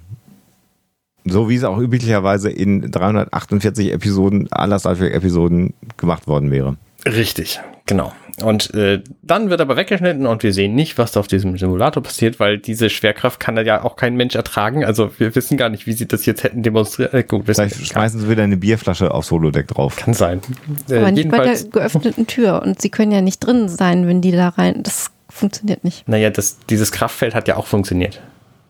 So 1.24 1.48
wie 1.48 1.56
es 1.56 1.64
auch 1.64 1.78
üblicherweise 1.78 2.50
in 2.50 2.90
348 2.90 3.92
Episoden 3.92 4.50
aller 4.52 4.78
Star 4.78 4.96
Trek 4.96 5.12
Episoden 5.12 5.74
gemacht 5.96 6.26
worden 6.26 6.50
wäre. 6.50 6.76
Richtig, 7.04 7.60
genau. 7.90 8.12
Und 8.42 8.72
äh, 8.74 9.02
dann 9.22 9.50
wird 9.50 9.60
aber 9.60 9.76
weggeschnitten 9.76 10.26
und 10.26 10.42
wir 10.42 10.54
sehen 10.54 10.74
nicht, 10.74 10.96
was 10.96 11.12
da 11.12 11.20
auf 11.20 11.26
diesem 11.26 11.58
Simulator 11.58 12.02
passiert, 12.02 12.40
weil 12.40 12.56
diese 12.56 12.88
Schwerkraft 12.88 13.38
kann 13.38 13.56
da 13.56 13.62
ja 13.62 13.82
auch 13.84 13.96
kein 13.96 14.14
Mensch 14.14 14.34
ertragen. 14.34 14.82
Also 14.82 15.10
wir 15.18 15.34
wissen 15.34 15.58
gar 15.58 15.68
nicht, 15.68 15.86
wie 15.86 15.92
sie 15.92 16.08
das 16.08 16.24
jetzt 16.24 16.42
hätten 16.42 16.62
demonstriert. 16.62 17.12
Äh, 17.12 17.24
gut, 17.24 17.42
Vielleicht 17.44 17.86
schmeißen 17.86 18.20
sie 18.20 18.30
wieder 18.30 18.44
eine 18.44 18.56
Bierflasche 18.56 19.12
aufs 19.12 19.30
Holodeck 19.30 19.68
drauf. 19.68 19.96
Kann 19.96 20.14
sein. 20.14 20.40
Äh, 20.88 20.98
aber 20.98 21.10
nicht 21.10 21.28
bei 21.28 21.44
der 21.44 21.62
geöffneten 21.64 22.26
Tür 22.26 22.62
und 22.62 22.80
sie 22.80 22.88
können 22.88 23.12
ja 23.12 23.20
nicht 23.20 23.40
drin 23.40 23.68
sein, 23.68 24.06
wenn 24.06 24.22
die 24.22 24.32
da 24.32 24.48
rein. 24.48 24.82
Das 24.82 25.10
funktioniert 25.28 25.84
nicht. 25.84 26.08
Naja, 26.08 26.30
das, 26.30 26.58
dieses 26.70 26.92
Kraftfeld 26.92 27.34
hat 27.34 27.46
ja 27.48 27.56
auch 27.56 27.66
funktioniert. 27.66 28.22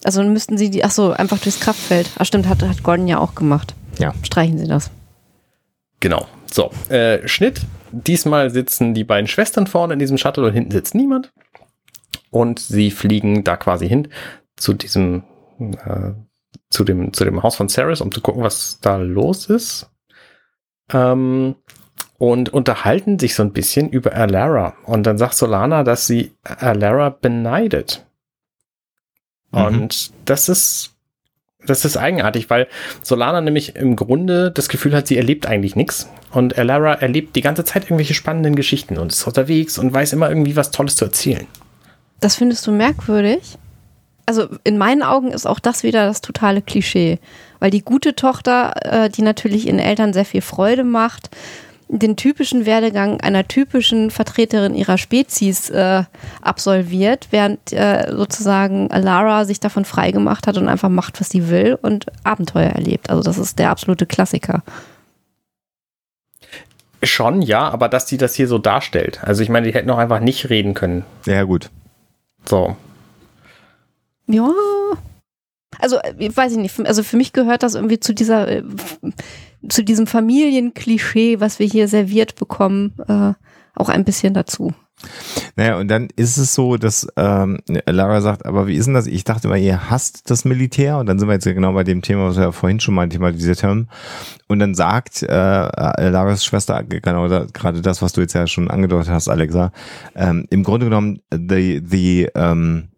Also 0.03 0.23
müssten 0.23 0.57
sie 0.57 0.71
die, 0.71 0.83
ach 0.83 0.91
so, 0.91 1.13
einfach 1.13 1.39
durchs 1.39 1.61
Kraftfeld. 1.61 2.11
Ach 2.19 2.25
stimmt, 2.25 2.49
hat, 2.49 2.63
hat 2.63 2.83
Gordon 2.83 3.07
ja 3.07 3.19
auch 3.19 3.35
gemacht. 3.35 3.75
Ja. 3.99 4.15
Streichen 4.23 4.59
sie 4.59 4.67
das. 4.67 4.91
Genau. 6.01 6.27
So, 6.53 6.71
äh, 6.89 7.27
Schnitt. 7.29 7.63
Diesmal 7.93 8.51
sitzen 8.51 8.95
die 8.95 9.05
beiden 9.05 9.27
Schwestern 9.27 9.67
vorne 9.67 9.95
in 9.95 9.99
diesem 9.99 10.19
Shuttle 10.19 10.47
und 10.47 10.53
hinten 10.53 10.71
sitzt 10.71 10.95
niemand. 10.95 11.33
Und 12.31 12.61
sie 12.61 12.91
fliegen 12.91 13.43
da 13.43 13.57
quasi 13.57 13.89
hin 13.89 14.09
zu 14.57 14.75
diesem, 14.75 15.25
äh, 15.59 16.13
zu 16.71 16.85
dem, 16.85 17.13
zu 17.13 17.25
dem 17.25 17.43
Haus 17.43 17.57
von 17.57 17.69
Ceres, 17.69 18.01
um 18.01 18.13
zu 18.13 18.21
gucken, 18.21 18.43
was 18.43 18.79
da 18.81 18.97
los 18.97 19.47
ist. 19.47 19.91
Ähm, 20.93 21.57
und 22.19 22.53
unterhalten 22.53 23.19
sich 23.19 23.35
so 23.35 23.43
ein 23.43 23.53
bisschen 23.53 23.89
über 23.89 24.15
Alara. 24.15 24.75
Und 24.85 25.05
dann 25.05 25.19
sagt 25.19 25.35
Solana, 25.35 25.83
dass 25.85 26.07
sie 26.07 26.35
Alara 26.45 27.09
beneidet. 27.09 28.07
Mhm. 29.53 29.65
Und 29.65 30.13
das 30.27 30.49
ist 30.49 30.97
das 31.67 31.85
ist 31.85 31.97
eigenartig, 31.97 32.49
weil 32.51 32.67
Solana 33.03 33.41
nämlich 33.41 33.77
im 33.77 33.97
Grunde 33.97 34.51
das 34.51 34.69
Gefühl 34.69 34.95
hat, 34.95 35.07
sie 35.07 35.17
erlebt 35.17 35.47
eigentlich 35.47 35.77
nichts. 35.77 36.09
Und 36.33 36.57
Elara 36.57 36.95
erlebt 36.95 37.37
die 37.37 37.41
ganze 37.41 37.65
Zeit 37.65 37.85
irgendwelche 37.85 38.15
spannenden 38.15 38.57
Geschichten 38.57 38.99
und 38.99 39.13
ist 39.13 39.27
unterwegs 39.27 39.79
und 39.79 39.93
weiß 39.93 40.13
immer 40.13 40.29
irgendwie 40.29 40.57
was 40.57 40.71
Tolles 40.71 40.97
zu 40.97 41.05
erzählen. 41.05 41.47
Das 42.21 42.37
findest 42.37 42.67
du 42.67 42.73
merkwürdig? 42.73 43.59
Also 44.27 44.49
in 44.65 44.79
meinen 44.79 45.03
Augen 45.03 45.33
ist 45.33 45.47
auch 45.47 45.59
das 45.59 45.83
wieder 45.83 46.07
das 46.07 46.21
totale 46.21 46.63
Klischee. 46.63 47.19
Weil 47.59 47.71
die 47.71 47.83
gute 47.83 48.15
Tochter, 48.15 48.73
äh, 48.85 49.11
die 49.11 49.23
natürlich 49.23 49.67
ihren 49.67 49.81
Eltern 49.81 50.13
sehr 50.13 50.25
viel 50.25 50.41
Freude 50.41 50.85
macht, 50.85 51.31
den 51.93 52.17
typischen 52.17 52.67
Werdegang 52.67 53.21
einer 53.21 53.47
typischen 53.47 54.11
Vertreterin 54.11 54.75
ihrer 54.75 54.97
Spezies 54.97 55.71
äh, 55.71 56.05
absolviert, 56.41 57.29
während 57.31 57.73
äh, 57.73 58.13
sozusagen 58.13 58.91
Alara 58.91 59.45
sich 59.45 59.59
davon 59.59 59.85
freigemacht 59.85 60.47
hat 60.47 60.57
und 60.57 60.69
einfach 60.69 60.89
macht, 60.89 61.21
was 61.21 61.31
sie 61.31 61.49
will 61.49 61.79
und 61.83 62.07
Abenteuer 62.23 62.71
erlebt. 62.71 63.11
Also 63.11 63.23
das 63.23 63.39
ist 63.39 63.59
der 63.59 63.71
absolute 63.71 64.07
Klassiker. 64.07 64.63
Schon, 67.03 67.43
ja, 67.43 67.69
aber 67.69 67.89
dass 67.89 68.07
die 68.07 68.19
das 68.19 68.35
hier 68.35 68.47
so 68.47 68.59
darstellt. 68.59 69.21
Also 69.23 69.43
ich 69.43 69.49
meine, 69.49 69.67
die 69.67 69.75
hätten 69.75 69.91
auch 69.91 69.99
einfach 69.99 70.21
nicht 70.21 70.49
reden 70.51 70.75
können. 70.75 71.05
Ja, 71.27 71.43
gut. 71.43 71.71
So. 72.49 72.77
Ja. 74.27 74.51
Also, 75.79 75.99
ich 76.19 76.37
weiß 76.37 76.53
ich 76.53 76.59
nicht. 76.59 76.79
Also 76.87 77.03
für 77.03 77.17
mich 77.17 77.33
gehört 77.33 77.63
das 77.63 77.75
irgendwie 77.75 78.01
zu 78.01 78.15
dieser 78.15 78.49
äh, 78.49 78.63
zu 79.69 79.85
diesem 79.85 80.07
Familienklischee, 80.07 81.41
was 81.41 81.59
wir 81.59 81.67
hier 81.67 81.89
serviert 81.89 82.37
bekommen, 82.37 82.95
äh, 83.09 83.33
auch 83.75 83.89
ein 83.89 84.05
bisschen 84.05 84.35
dazu. 84.35 84.73
Naja, 85.57 85.79
und 85.79 85.89
dann 85.89 86.09
ist 86.17 86.37
es 86.37 86.55
so, 86.55 86.77
dass 86.77 87.09
ähm, 87.17 87.61
Lara 87.87 88.21
sagt, 88.21 88.45
aber 88.45 88.67
wie 88.67 88.75
ist 88.75 88.87
denn 88.87 88.95
das? 88.95 89.07
Ich 89.07 89.25
dachte 89.25 89.49
mal, 89.49 89.57
ihr 89.57 89.91
hasst 89.91 90.31
das 90.31 90.45
Militär. 90.45 90.99
Und 90.99 91.07
dann 91.07 91.19
sind 91.19 91.29
wir 91.29 91.35
jetzt 91.35 91.45
genau 91.45 91.73
bei 91.73 91.85
dem 91.85 92.03
Thema, 92.03 92.29
was 92.29 92.37
wir 92.37 92.45
ja 92.45 92.53
vorhin 92.53 92.81
schon 92.81 92.95
mal 92.95 93.09
thematisiert 93.09 93.63
haben. 93.63 93.89
Und 94.49 94.59
dann 94.59 94.75
sagt 94.75 95.23
äh, 95.23 95.31
Laras 95.31 96.45
Schwester 96.45 96.83
genau 96.85 97.29
gerade 97.29 97.81
das, 97.81 98.03
was 98.03 98.13
du 98.13 98.21
jetzt 98.21 98.35
ja 98.35 98.47
schon 98.47 98.71
angedeutet 98.71 99.11
hast, 99.11 99.29
Alexa. 99.29 99.73
Ähm, 100.15 100.47
Im 100.51 100.63
Grunde 100.63 100.87
genommen, 100.87 101.21
the, 101.31 101.83
the, 101.85 102.29
ähm, 102.35 102.89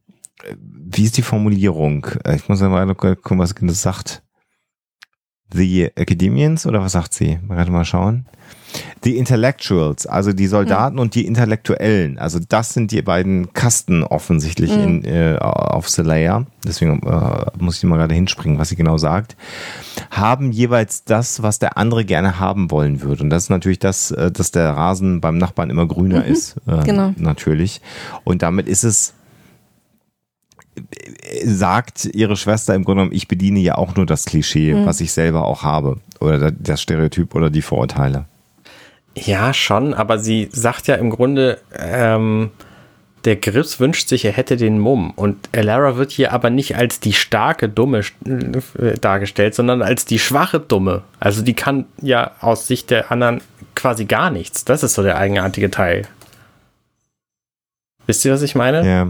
wie 0.58 1.04
ist 1.04 1.16
die 1.16 1.22
Formulierung? 1.22 2.06
Ich 2.34 2.48
muss 2.48 2.60
ja 2.60 2.68
mal 2.68 2.92
gucken, 2.94 3.38
was 3.38 3.54
das 3.54 3.82
sagt. 3.82 4.22
The 5.52 5.90
Academians 5.94 6.66
oder 6.66 6.80
was 6.80 6.92
sagt 6.92 7.14
sie? 7.14 7.38
Mal 7.46 7.68
mal 7.70 7.84
schauen. 7.84 8.26
The 9.02 9.18
Intellectuals, 9.18 10.06
also 10.06 10.32
die 10.32 10.46
Soldaten 10.46 10.94
mhm. 10.94 11.02
und 11.02 11.14
die 11.14 11.26
Intellektuellen. 11.26 12.18
Also 12.18 12.38
das 12.48 12.72
sind 12.72 12.90
die 12.90 13.02
beiden 13.02 13.52
Kasten 13.52 14.02
offensichtlich 14.02 14.70
mhm. 14.70 14.82
in, 14.82 15.04
äh, 15.04 15.36
auf 15.40 15.88
Celaya. 15.88 16.46
Deswegen 16.64 17.02
äh, 17.02 17.46
muss 17.58 17.78
ich 17.78 17.84
mal 17.84 17.96
gerade 17.96 18.14
hinspringen, 18.14 18.58
was 18.58 18.70
sie 18.70 18.76
genau 18.76 18.96
sagt. 18.98 19.36
Haben 20.10 20.52
jeweils 20.52 21.04
das, 21.04 21.42
was 21.42 21.58
der 21.58 21.76
andere 21.76 22.04
gerne 22.04 22.38
haben 22.38 22.70
wollen 22.70 23.02
würde. 23.02 23.24
Und 23.24 23.30
das 23.30 23.44
ist 23.44 23.50
natürlich 23.50 23.80
das, 23.80 24.10
äh, 24.12 24.30
dass 24.30 24.52
der 24.52 24.70
Rasen 24.70 25.20
beim 25.20 25.36
Nachbarn 25.36 25.68
immer 25.68 25.86
grüner 25.86 26.20
mhm. 26.20 26.32
ist. 26.32 26.56
Äh, 26.66 26.84
genau. 26.84 27.12
Natürlich. 27.16 27.80
Und 28.24 28.42
damit 28.42 28.68
ist 28.68 28.84
es 28.84 29.14
sagt 31.44 32.06
ihre 32.06 32.36
Schwester 32.36 32.74
im 32.74 32.84
Grunde 32.84 33.02
genommen, 33.02 33.16
ich 33.16 33.28
bediene 33.28 33.60
ja 33.60 33.76
auch 33.76 33.94
nur 33.94 34.06
das 34.06 34.24
Klischee, 34.24 34.74
mhm. 34.74 34.86
was 34.86 35.00
ich 35.00 35.12
selber 35.12 35.44
auch 35.44 35.62
habe. 35.62 35.98
Oder 36.20 36.50
das 36.50 36.80
Stereotyp 36.80 37.34
oder 37.34 37.50
die 37.50 37.62
Vorurteile. 37.62 38.26
Ja, 39.14 39.52
schon, 39.52 39.92
aber 39.92 40.18
sie 40.18 40.48
sagt 40.52 40.86
ja 40.86 40.94
im 40.94 41.10
Grunde, 41.10 41.58
ähm, 41.78 42.50
der 43.24 43.36
Grips 43.36 43.78
wünscht 43.78 44.08
sich, 44.08 44.24
er 44.24 44.32
hätte 44.32 44.56
den 44.56 44.78
Mumm. 44.78 45.12
Und 45.14 45.48
Elara 45.52 45.96
wird 45.96 46.10
hier 46.10 46.32
aber 46.32 46.50
nicht 46.50 46.76
als 46.76 46.98
die 46.98 47.12
starke 47.12 47.68
Dumme 47.68 48.00
äh, 48.24 48.94
dargestellt, 49.00 49.54
sondern 49.54 49.82
als 49.82 50.06
die 50.06 50.18
schwache 50.18 50.60
Dumme. 50.60 51.02
Also 51.20 51.42
die 51.42 51.54
kann 51.54 51.86
ja 52.00 52.32
aus 52.40 52.66
Sicht 52.66 52.90
der 52.90 53.12
anderen 53.12 53.42
quasi 53.74 54.06
gar 54.06 54.30
nichts. 54.30 54.64
Das 54.64 54.82
ist 54.82 54.94
so 54.94 55.02
der 55.02 55.18
eigenartige 55.18 55.70
Teil. 55.70 56.06
Wisst 58.06 58.24
ihr, 58.24 58.32
was 58.32 58.42
ich 58.42 58.54
meine? 58.54 58.86
Ja, 58.86 59.08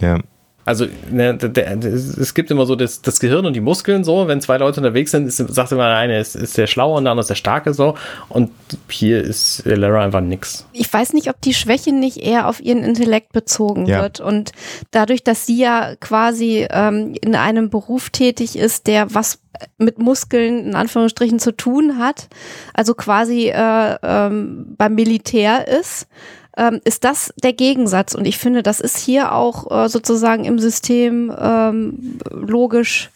ja. 0.00 0.20
Also 0.66 0.86
ne, 1.12 1.36
der, 1.36 1.76
der, 1.76 1.94
es 1.94 2.34
gibt 2.34 2.50
immer 2.50 2.66
so 2.66 2.74
das, 2.74 3.00
das 3.00 3.20
Gehirn 3.20 3.46
und 3.46 3.54
die 3.54 3.60
Muskeln 3.60 4.02
so, 4.02 4.26
wenn 4.26 4.40
zwei 4.40 4.58
Leute 4.58 4.80
unterwegs 4.80 5.12
sind, 5.12 5.28
ist, 5.28 5.36
sagt 5.36 5.70
immer 5.70 5.86
der 5.86 5.96
eine 5.96 6.18
ist, 6.18 6.34
ist 6.34 6.58
der 6.58 6.66
Schlaue 6.66 6.96
und 6.96 7.04
der 7.04 7.12
andere 7.12 7.22
ist 7.22 7.30
der 7.30 7.36
Starke 7.36 7.72
so 7.72 7.94
und 8.28 8.50
hier 8.90 9.22
ist 9.22 9.62
Lara 9.64 10.02
einfach 10.02 10.20
nix. 10.20 10.66
Ich 10.72 10.92
weiß 10.92 11.12
nicht, 11.12 11.30
ob 11.30 11.40
die 11.40 11.54
Schwäche 11.54 11.92
nicht 11.92 12.16
eher 12.16 12.48
auf 12.48 12.60
ihren 12.60 12.82
Intellekt 12.82 13.32
bezogen 13.32 13.86
ja. 13.86 14.02
wird 14.02 14.18
und 14.18 14.50
dadurch, 14.90 15.22
dass 15.22 15.46
sie 15.46 15.56
ja 15.56 15.94
quasi 16.00 16.66
ähm, 16.68 17.14
in 17.20 17.36
einem 17.36 17.70
Beruf 17.70 18.10
tätig 18.10 18.58
ist, 18.58 18.88
der 18.88 19.14
was 19.14 19.38
mit 19.78 19.98
Muskeln 19.98 20.66
in 20.66 20.74
Anführungsstrichen 20.74 21.38
zu 21.38 21.52
tun 21.52 21.98
hat, 21.98 22.28
also 22.74 22.94
quasi 22.94 23.48
äh, 23.48 23.96
ähm, 24.02 24.74
beim 24.76 24.96
Militär 24.96 25.68
ist, 25.68 26.08
ähm, 26.56 26.80
ist 26.84 27.04
das 27.04 27.32
der 27.42 27.52
Gegensatz. 27.52 28.14
Und 28.14 28.26
ich 28.26 28.38
finde, 28.38 28.62
das 28.62 28.80
ist 28.80 28.98
hier 28.98 29.32
auch 29.32 29.70
äh, 29.70 29.88
sozusagen 29.88 30.44
im 30.44 30.58
System 30.58 31.32
ähm, 31.38 32.18
logisch 32.30 33.10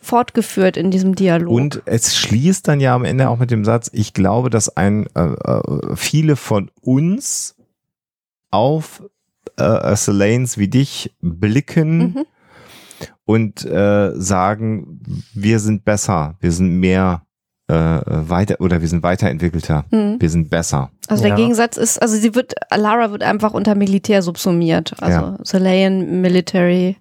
fortgeführt 0.00 0.76
in 0.76 0.90
diesem 0.90 1.14
Dialog. 1.14 1.52
Und 1.52 1.82
es 1.86 2.16
schließt 2.16 2.68
dann 2.68 2.80
ja 2.80 2.94
am 2.94 3.04
Ende 3.04 3.28
auch 3.28 3.38
mit 3.38 3.50
dem 3.50 3.64
Satz, 3.64 3.90
ich 3.92 4.12
glaube, 4.12 4.50
dass 4.50 4.76
ein 4.76 5.06
äh, 5.14 5.22
äh 5.22 5.96
viele 5.96 6.36
von 6.36 6.70
uns 6.82 7.56
auf 8.50 9.02
äh, 9.56 9.96
Selanes 9.96 10.58
wie 10.58 10.68
dich 10.68 11.14
blicken 11.20 11.98
Mhm. 11.98 12.24
und 13.24 13.64
äh, 13.64 14.12
sagen, 14.14 15.00
wir 15.32 15.58
sind 15.58 15.84
besser, 15.84 16.36
wir 16.40 16.52
sind 16.52 16.78
mehr 16.78 17.24
äh, 17.68 17.74
weiter 17.74 18.56
oder 18.60 18.80
wir 18.82 18.88
sind 18.88 19.02
weiterentwickelter, 19.02 19.84
Mhm. 19.90 20.16
wir 20.20 20.28
sind 20.30 20.50
besser. 20.50 20.90
Also 21.08 21.22
Ja. 21.24 21.28
der 21.30 21.36
Gegensatz 21.38 21.76
ist, 21.78 22.00
also 22.02 22.14
sie 22.16 22.34
wird, 22.34 22.54
Lara 22.74 23.10
wird 23.10 23.22
einfach 23.22 23.54
unter 23.54 23.74
Militär 23.74 24.20
subsumiert. 24.22 24.94
Also 25.02 25.34
Ja. 25.58 25.90
Military, 26.20 26.96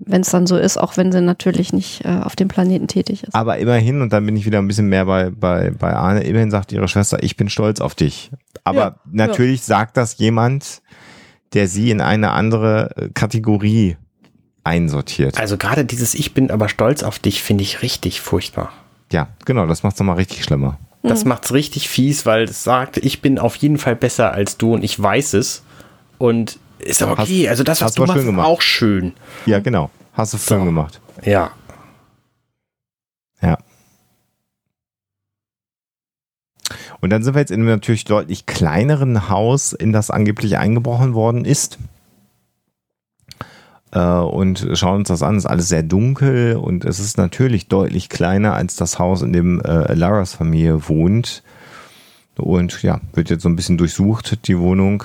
wenn 0.00 0.20
es 0.20 0.28
dann 0.30 0.46
so 0.46 0.56
ist, 0.58 0.76
auch 0.76 0.96
wenn 0.98 1.10
sie 1.12 1.22
natürlich 1.22 1.72
nicht 1.72 2.04
äh, 2.04 2.20
auf 2.22 2.36
dem 2.36 2.48
Planeten 2.48 2.86
tätig 2.88 3.22
ist. 3.24 3.34
Aber 3.34 3.56
immerhin, 3.56 4.02
und 4.02 4.12
dann 4.12 4.26
bin 4.26 4.36
ich 4.36 4.44
wieder 4.44 4.58
ein 4.58 4.68
bisschen 4.68 4.88
mehr 4.88 5.06
bei, 5.06 5.30
bei, 5.30 5.70
bei 5.70 5.94
Arne, 5.94 6.22
immerhin 6.24 6.50
sagt 6.50 6.72
ihre 6.72 6.88
Schwester, 6.88 7.22
ich 7.22 7.36
bin 7.36 7.48
stolz 7.48 7.80
auf 7.80 7.94
dich. 7.94 8.30
Aber 8.64 8.80
Ja, 8.80 8.96
natürlich 9.10 9.62
sagt 9.62 9.96
das 9.96 10.18
jemand, 10.18 10.82
der 11.54 11.66
sie 11.66 11.90
in 11.90 12.02
eine 12.02 12.32
andere 12.32 12.90
äh, 12.96 13.08
Kategorie 13.14 13.96
einsortiert. 14.64 15.38
Also 15.40 15.56
gerade 15.56 15.86
dieses 15.86 16.14
Ich 16.14 16.34
bin 16.34 16.50
aber 16.50 16.68
stolz 16.68 17.02
auf 17.02 17.18
dich 17.18 17.42
finde 17.42 17.62
ich 17.64 17.80
richtig 17.80 18.20
furchtbar. 18.20 18.70
Ja, 19.12 19.28
genau, 19.44 19.66
das 19.66 19.82
macht's 19.82 19.98
nochmal 19.98 20.16
richtig 20.16 20.44
schlimmer. 20.44 20.78
Das 21.02 21.24
macht's 21.24 21.52
richtig 21.52 21.88
fies, 21.88 22.26
weil 22.26 22.44
es 22.44 22.64
sagt, 22.64 22.96
ich 22.98 23.22
bin 23.22 23.38
auf 23.38 23.56
jeden 23.56 23.78
Fall 23.78 23.96
besser 23.96 24.32
als 24.32 24.58
du 24.58 24.74
und 24.74 24.82
ich 24.84 25.00
weiß 25.00 25.34
es. 25.34 25.62
Und 26.18 26.58
ist 26.80 27.02
aber 27.02 27.16
Hast- 27.16 27.28
okay. 27.28 27.48
also 27.48 27.62
das, 27.62 27.80
was 27.80 27.86
hast 27.86 27.98
du 27.98 28.02
machst, 28.02 28.12
schön 28.14 28.22
ist 28.22 28.26
gemacht. 28.26 28.46
auch 28.46 28.60
schön. 28.60 29.12
Ja, 29.46 29.60
genau. 29.60 29.90
Hast 30.12 30.34
du 30.34 30.38
Film 30.38 30.64
gemacht. 30.64 31.00
Ja. 31.24 31.52
Ja. 33.40 33.56
Und 37.00 37.10
dann 37.10 37.22
sind 37.22 37.34
wir 37.34 37.40
jetzt 37.40 37.50
in 37.52 37.60
einem 37.60 37.68
natürlich 37.70 38.04
deutlich 38.04 38.46
kleineren 38.46 39.28
Haus, 39.28 39.72
in 39.72 39.92
das 39.92 40.10
angeblich 40.10 40.58
eingebrochen 40.58 41.14
worden 41.14 41.44
ist. 41.44 41.78
Äh, 43.92 44.00
und 44.00 44.68
schauen 44.74 44.98
uns 44.98 45.08
das 45.08 45.22
an. 45.22 45.36
Es 45.36 45.44
ist 45.44 45.50
alles 45.50 45.68
sehr 45.68 45.82
dunkel 45.82 46.56
und 46.56 46.84
es 46.84 46.98
ist 47.00 47.18
natürlich 47.18 47.68
deutlich 47.68 48.08
kleiner 48.08 48.54
als 48.54 48.76
das 48.76 48.98
Haus, 48.98 49.22
in 49.22 49.32
dem 49.32 49.60
äh, 49.60 49.94
Laras 49.94 50.34
Familie 50.34 50.88
wohnt. 50.88 51.42
Und 52.36 52.82
ja, 52.82 53.00
wird 53.14 53.30
jetzt 53.30 53.42
so 53.42 53.48
ein 53.48 53.56
bisschen 53.56 53.78
durchsucht, 53.78 54.46
die 54.46 54.58
Wohnung. 54.58 55.04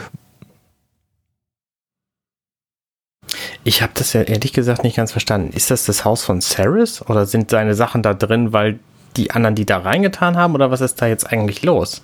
Ich 3.64 3.82
habe 3.82 3.94
das 3.96 4.14
ja 4.14 4.22
ehrlich 4.22 4.54
gesagt 4.54 4.84
nicht 4.84 4.98
ganz 4.98 5.12
verstanden. 5.12 5.54
Ist 5.54 5.72
das 5.72 5.86
das 5.86 6.06
Haus 6.06 6.24
von 6.24 6.42
Ceres 6.42 7.08
oder 7.10 7.26
sind 7.26 7.50
seine 7.50 7.76
Sachen 7.76 8.04
da 8.04 8.14
drin, 8.14 8.54
weil 8.54 8.80
die 9.16 9.32
anderen 9.32 9.56
die 9.56 9.66
da 9.66 9.78
reingetan 9.78 10.38
haben 10.38 10.54
oder 10.54 10.70
was 10.70 10.82
ist 10.82 11.02
da 11.02 11.08
jetzt 11.08 11.32
eigentlich 11.32 11.64
los? 11.64 12.02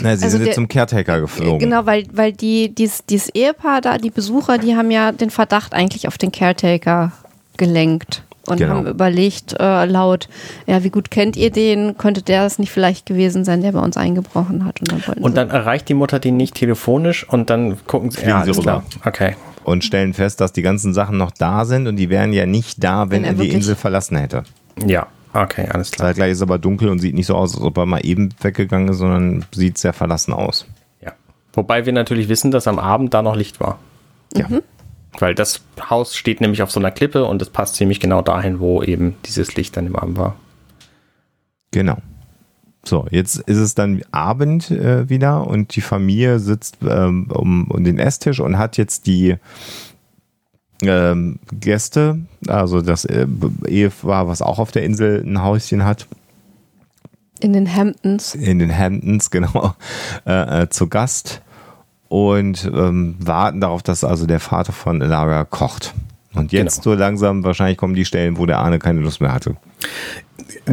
Na, 0.00 0.16
sie 0.16 0.24
Also 0.24 0.28
sind 0.28 0.40
der- 0.40 0.46
jetzt 0.48 0.54
zum 0.54 0.68
Caretaker 0.68 1.20
geflogen. 1.20 1.58
Genau, 1.58 1.84
weil, 1.86 2.04
weil 2.12 2.32
die, 2.32 2.74
dies, 2.74 3.04
dieses 3.08 3.28
Ehepaar 3.30 3.80
da, 3.80 3.98
die 3.98 4.10
Besucher, 4.10 4.58
die 4.58 4.76
haben 4.76 4.90
ja 4.90 5.12
den 5.12 5.30
Verdacht 5.30 5.74
eigentlich 5.74 6.06
auf 6.06 6.16
den 6.18 6.30
Caretaker 6.32 7.12
gelenkt 7.56 8.22
und 8.46 8.58
Genau. 8.58 8.74
haben 8.76 8.86
überlegt, 8.86 9.54
äh, 9.58 9.84
laut, 9.84 10.28
ja, 10.66 10.82
wie 10.84 10.90
gut 10.90 11.10
kennt 11.10 11.36
ihr 11.36 11.50
den? 11.50 11.98
Könnte 11.98 12.22
der 12.22 12.46
es 12.46 12.58
nicht 12.58 12.70
vielleicht 12.72 13.06
gewesen 13.06 13.44
sein, 13.44 13.62
der 13.62 13.72
bei 13.72 13.80
uns 13.80 13.96
eingebrochen 13.96 14.64
hat? 14.64 14.80
Und 14.80 14.90
dann, 15.08 15.18
Und 15.18 15.36
dann 15.36 15.50
erreicht 15.50 15.88
die 15.88 15.94
Mutter 15.94 16.18
den 16.18 16.36
nicht 16.36 16.54
telefonisch 16.54 17.28
und 17.28 17.50
dann 17.50 17.76
gucken 17.86 18.10
sie, 18.10 18.18
Fliegen 18.18 18.30
ja, 18.30 18.44
sie 18.44 18.52
klar. 18.60 18.82
Okay. 19.04 19.36
und 19.64 19.84
stellen 19.84 20.14
fest, 20.14 20.40
dass 20.40 20.52
die 20.52 20.62
ganzen 20.62 20.94
Sachen 20.94 21.16
noch 21.18 21.32
da 21.32 21.64
sind 21.64 21.86
und 21.86 21.96
die 21.96 22.08
wären 22.08 22.32
ja 22.32 22.46
nicht 22.46 22.82
da, 22.82 23.10
wenn, 23.10 23.22
Wenn 23.22 23.24
er 23.24 23.30
er 23.38 23.44
die 23.44 23.50
Insel 23.50 23.74
verlassen 23.76 24.16
hätte. 24.16 24.44
Ja, 24.86 25.06
okay, 25.32 25.68
alles 25.70 25.90
klar. 25.90 26.08
Zeitgleich 26.08 26.32
ist 26.32 26.38
es 26.38 26.42
aber 26.42 26.58
dunkel 26.58 26.88
und 26.88 26.98
sieht 26.98 27.14
nicht 27.14 27.26
so 27.26 27.34
aus, 27.34 27.54
als 27.54 27.62
ob 27.62 27.76
er 27.78 27.86
mal 27.86 28.04
eben 28.04 28.30
weggegangen 28.40 28.88
ist, 28.88 28.98
sondern 28.98 29.44
sieht 29.52 29.78
sehr 29.78 29.92
verlassen 29.92 30.32
aus. 30.32 30.66
Ja. 31.00 31.12
Wobei 31.52 31.86
wir 31.86 31.92
natürlich 31.92 32.28
wissen, 32.28 32.50
dass 32.50 32.66
am 32.68 32.78
Abend 32.78 33.14
da 33.14 33.22
noch 33.22 33.36
Licht 33.36 33.60
war. 33.60 33.78
Ja. 34.34 34.46
Weil 35.18 35.34
das 35.34 35.62
Haus 35.88 36.16
steht 36.16 36.40
nämlich 36.40 36.62
auf 36.62 36.70
so 36.70 36.80
einer 36.80 36.90
Klippe 36.90 37.24
und 37.24 37.42
es 37.42 37.50
passt 37.50 37.74
ziemlich 37.74 38.00
genau 38.00 38.22
dahin, 38.22 38.60
wo 38.60 38.82
eben 38.82 39.16
dieses 39.26 39.54
Licht 39.56 39.76
dann 39.76 39.86
im 39.86 39.96
Abend 39.96 40.18
war. 40.18 40.36
Genau. 41.72 41.98
So, 42.84 43.06
jetzt 43.10 43.36
ist 43.36 43.58
es 43.58 43.74
dann 43.74 44.02
Abend 44.10 44.70
äh, 44.70 45.08
wieder 45.08 45.46
und 45.46 45.76
die 45.76 45.82
Familie 45.82 46.38
sitzt 46.38 46.78
ähm, 46.82 47.30
um, 47.30 47.70
um 47.70 47.84
den 47.84 47.98
Esstisch 47.98 48.40
und 48.40 48.56
hat 48.56 48.78
jetzt 48.78 49.06
die 49.06 49.36
ähm, 50.82 51.38
Gäste, 51.52 52.18
also 52.48 52.80
das 52.82 53.04
äh, 53.04 53.26
Ehepaar, 53.66 54.28
was 54.28 54.42
auch 54.42 54.58
auf 54.58 54.70
der 54.72 54.82
Insel 54.84 55.22
ein 55.24 55.42
Häuschen 55.42 55.84
hat, 55.84 56.06
in 57.40 57.52
den 57.54 57.74
Hamptons. 57.74 58.34
in 58.34 58.58
den 58.58 58.76
Hamptons, 58.76 59.30
genau, 59.30 59.74
äh, 60.26 60.62
äh, 60.62 60.68
zu 60.68 60.88
Gast 60.88 61.40
und 62.08 62.64
ähm, 62.74 63.16
warten 63.18 63.60
darauf, 63.60 63.82
dass 63.82 64.04
also 64.04 64.26
der 64.26 64.40
Vater 64.40 64.72
von 64.72 65.00
Lara 65.00 65.44
kocht. 65.44 65.94
Und 66.34 66.52
jetzt 66.52 66.82
Genau. 66.82 66.94
so 66.94 67.00
langsam, 67.00 67.42
wahrscheinlich 67.42 67.76
kommen 67.76 67.94
die 67.94 68.04
Stellen, 68.04 68.36
wo 68.38 68.46
der 68.46 68.58
Arne 68.58 68.78
keine 68.78 69.00
Lust 69.00 69.20
mehr 69.20 69.32
hatte. 69.32 69.56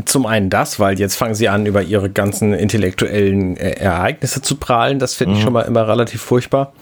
Zum 0.05 0.25
einen 0.27 0.49
das, 0.51 0.79
weil 0.79 0.99
jetzt 0.99 1.15
fangen 1.15 1.33
sie 1.33 1.49
an, 1.49 1.65
über 1.65 1.81
ihre 1.81 2.09
ganzen 2.11 2.53
intellektuellen 2.53 3.57
äh, 3.57 3.71
Ereignisse 3.71 4.41
zu 4.41 4.55
prahlen. 4.57 4.99
Das 4.99 5.15
finde 5.15 5.35
ich 5.35 5.41
schon 5.41 5.53
mal 5.53 5.61
immer 5.61 5.87
relativ 5.87 6.21
furchtbar. 6.21 6.73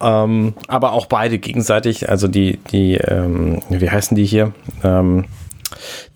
Ähm, 0.00 0.54
aber 0.68 0.92
auch 0.92 1.06
beide 1.06 1.38
gegenseitig, 1.38 2.08
also 2.08 2.28
die, 2.28 2.58
die, 2.70 2.94
ähm, 2.94 3.60
wie 3.68 3.90
heißen 3.90 4.16
die 4.16 4.24
hier? 4.24 4.52
Ähm, 4.84 5.24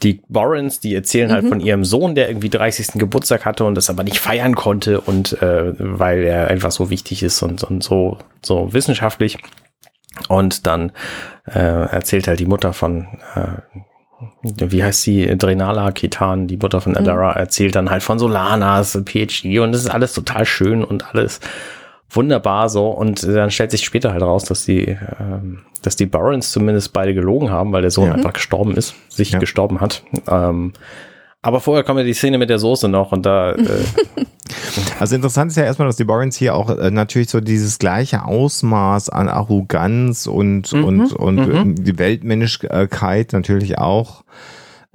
die 0.03 0.23
Warrens, 0.29 0.81
die 0.81 0.95
erzählen 0.95 1.31
halt 1.31 1.47
von 1.47 1.61
ihrem 1.61 1.85
Sohn, 1.85 2.15
der 2.15 2.29
irgendwie 2.29 2.49
30. 2.49 2.95
Geburtstag 2.95 3.45
hatte 3.45 3.65
und 3.65 3.75
das 3.75 3.91
aber 3.91 4.03
nicht 4.03 4.19
feiern 4.19 4.55
konnte 4.55 5.01
und 5.01 5.41
äh, 5.43 5.75
weil 5.79 6.25
er 6.25 6.49
einfach 6.49 6.71
so 6.71 6.91
wichtig 6.91 7.23
ist 7.23 7.43
und, 7.43 7.63
und 7.63 7.83
so, 7.83 8.19
so 8.43 8.73
wissenschaftlich. 8.73 9.39
Und 10.29 10.67
dann 10.67 10.93
äh, 11.47 11.59
erzählt 11.59 12.29
halt 12.29 12.41
die 12.41 12.47
Mutter 12.47 12.73
von, 12.73 13.07
äh, 13.35 13.81
wie 14.43 14.83
heißt 14.83 15.03
sie, 15.03 15.27
Drenala 15.37 15.93
Kitan, 15.93 16.47
die 16.47 16.57
Mutter 16.57 16.81
von 16.81 16.97
Adara, 16.97 17.33
erzählt 17.33 17.75
dann 17.75 17.91
halt 17.91 18.03
von 18.03 18.19
Solanas, 18.19 18.99
PhD 19.05 19.59
und 19.59 19.73
das 19.73 19.83
ist 19.83 19.91
alles 19.91 20.13
total 20.13 20.45
schön 20.45 20.85
und 20.85 21.15
alles 21.15 21.41
wunderbar 22.13 22.69
so. 22.69 22.89
Und 22.89 23.23
dann 23.27 23.51
stellt 23.51 23.71
sich 23.71 23.85
später 23.85 24.13
halt 24.13 24.23
raus, 24.23 24.45
dass 24.45 24.65
die, 24.65 24.97
ähm, 25.21 25.61
dass 25.83 25.97
die 25.97 26.07
Barons 26.07 26.51
zumindest 26.53 26.93
beide 26.93 27.15
gelogen 27.15 27.51
haben, 27.51 27.73
weil 27.73 27.83
der 27.83 27.91
Sohn 27.91 28.09
Ja. 28.09 28.15
einfach 28.15 28.33
gestorben 28.35 28.77
ist, 28.77 28.95
sich 29.09 29.31
Ja. 29.33 29.39
gestorben 29.39 29.81
hat. 29.81 30.03
Ähm, 30.29 30.73
aber 31.45 31.61
vorher 31.61 31.83
kommt 31.85 31.99
ja 31.99 32.05
die 32.05 32.15
Szene 32.15 32.39
mit 32.39 32.51
der 32.51 32.59
Soße 32.61 32.89
noch 32.89 33.13
und 33.13 33.27
da, 33.27 33.53
äh, 33.53 33.57
Also 35.01 35.17
interessant 35.17 35.51
ist 35.51 35.57
ja 35.57 35.65
erstmal, 35.65 35.89
dass 35.89 35.97
die 35.97 36.05
Barons 36.05 36.37
hier 36.37 36.55
auch 36.55 36.71
äh, 36.71 36.91
natürlich 36.91 37.31
so 37.31 37.41
dieses 37.41 37.79
gleiche 37.79 38.25
Ausmaß 38.25 39.09
an 39.09 39.29
Arroganz 39.29 40.27
und, 40.27 40.73
und, 40.73 41.13
und 41.13 41.39
äh, 41.39 41.83
die 41.83 41.99
Weltmännlichkeit 41.99 43.33
natürlich 43.33 43.79
auch 43.79 44.23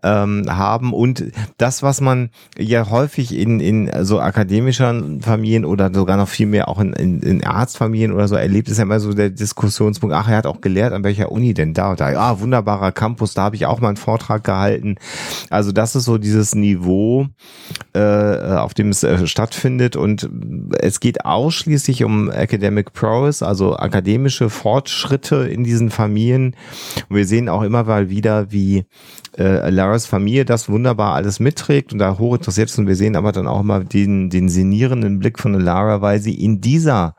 ähm, 0.03 0.45
haben 0.47 0.93
und 0.93 1.23
das, 1.57 1.81
was 1.81 2.01
man 2.01 2.29
ja 2.57 2.89
häufig 2.89 3.35
in, 3.35 3.59
in 3.59 3.91
so 4.05 4.19
akademischen 4.19 5.21
Familien 5.21 5.65
oder 5.65 5.91
sogar 5.93 6.17
noch 6.17 6.27
viel 6.27 6.45
mehr 6.45 6.67
auch 6.67 6.79
in, 6.79 6.93
in, 6.93 7.21
in 7.21 7.43
Arztfamilien 7.43 8.11
oder 8.11 8.27
so 8.27 8.35
erlebt, 8.35 8.69
ist 8.69 8.77
ja 8.77 8.83
immer 8.83 8.99
so 8.99 9.13
der 9.13 9.31
Diskussionspunkt, 9.31 10.15
ach, 10.15 10.29
er 10.29 10.37
hat 10.37 10.45
auch 10.45 10.61
gelehrt, 10.61 10.93
an 10.93 11.03
welcher 11.03 11.31
Uni 11.31 11.53
denn 11.53 11.73
da 11.73 11.91
und 11.91 11.99
da, 11.99 12.11
ja, 12.11 12.39
wunderbarer 12.39 12.91
Campus, 12.91 13.33
da 13.33 13.43
habe 13.43 13.55
ich 13.55 13.65
auch 13.65 13.79
mal 13.79 13.89
einen 13.89 13.97
Vortrag 13.97 14.43
gehalten. 14.43 14.95
Also 15.49 15.71
das 15.71 15.95
ist 15.95 16.05
so 16.05 16.17
dieses 16.17 16.53
Niveau, 16.53 17.27
äh, 17.93 17.99
auf 17.99 18.73
dem 18.75 18.89
es 18.89 19.03
äh, 19.03 19.25
stattfindet 19.25 19.95
und 19.95 20.29
es 20.79 20.99
geht 20.99 21.25
ausschließlich 21.25 22.03
um 22.03 22.29
Academic 22.29 22.93
Prowess, 22.93 23.41
also 23.41 23.75
akademische 23.75 24.49
Fortschritte 24.49 25.47
in 25.47 25.63
diesen 25.63 25.89
Familien. 25.89 26.55
Und 27.09 27.15
wir 27.15 27.25
sehen 27.25 27.49
auch 27.49 27.63
immer 27.63 27.83
mal 27.83 28.09
wieder, 28.09 28.51
wie 28.51 28.85
äh, 29.37 29.69
Laras 29.87 30.05
Familie 30.05 30.45
das 30.45 30.69
wunderbar 30.69 31.13
alles 31.13 31.39
mitträgt 31.39 31.93
und 31.93 31.99
da 31.99 32.17
hochinteressiert 32.17 32.69
ist 32.69 32.77
und 32.77 32.87
wir 32.87 32.95
sehen 32.95 33.15
aber 33.15 33.31
dann 33.31 33.47
auch 33.47 33.61
immer 33.61 33.83
den, 33.83 34.29
den 34.29 34.49
sinnierenden 34.49 35.19
Blick 35.19 35.39
von 35.39 35.53
Lara, 35.53 36.01
weil 36.01 36.19
sie 36.19 36.33
in 36.33 36.59
dieser 36.61 37.15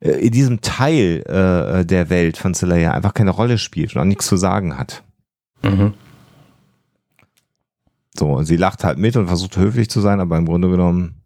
äh, 0.00 0.12
in 0.12 0.32
diesem 0.32 0.60
Teil 0.62 1.22
äh, 1.26 1.84
der 1.84 2.10
Welt 2.10 2.38
von 2.38 2.54
Celaya 2.54 2.92
einfach 2.92 3.14
keine 3.14 3.30
Rolle 3.30 3.58
spielt 3.58 3.94
und 3.94 4.00
auch 4.00 4.06
nichts 4.06 4.26
zu 4.26 4.36
sagen 4.36 4.78
hat. 4.78 5.04
mhm. 5.62 5.94
So, 8.14 8.30
und 8.30 8.44
sie 8.44 8.56
lacht 8.58 8.84
halt 8.84 8.98
mit 8.98 9.16
und 9.16 9.26
versucht 9.26 9.56
höflich 9.56 9.88
zu 9.88 10.02
sein, 10.02 10.20
aber 10.20 10.36
im 10.36 10.44
Grunde 10.44 10.68
genommen 10.68 11.22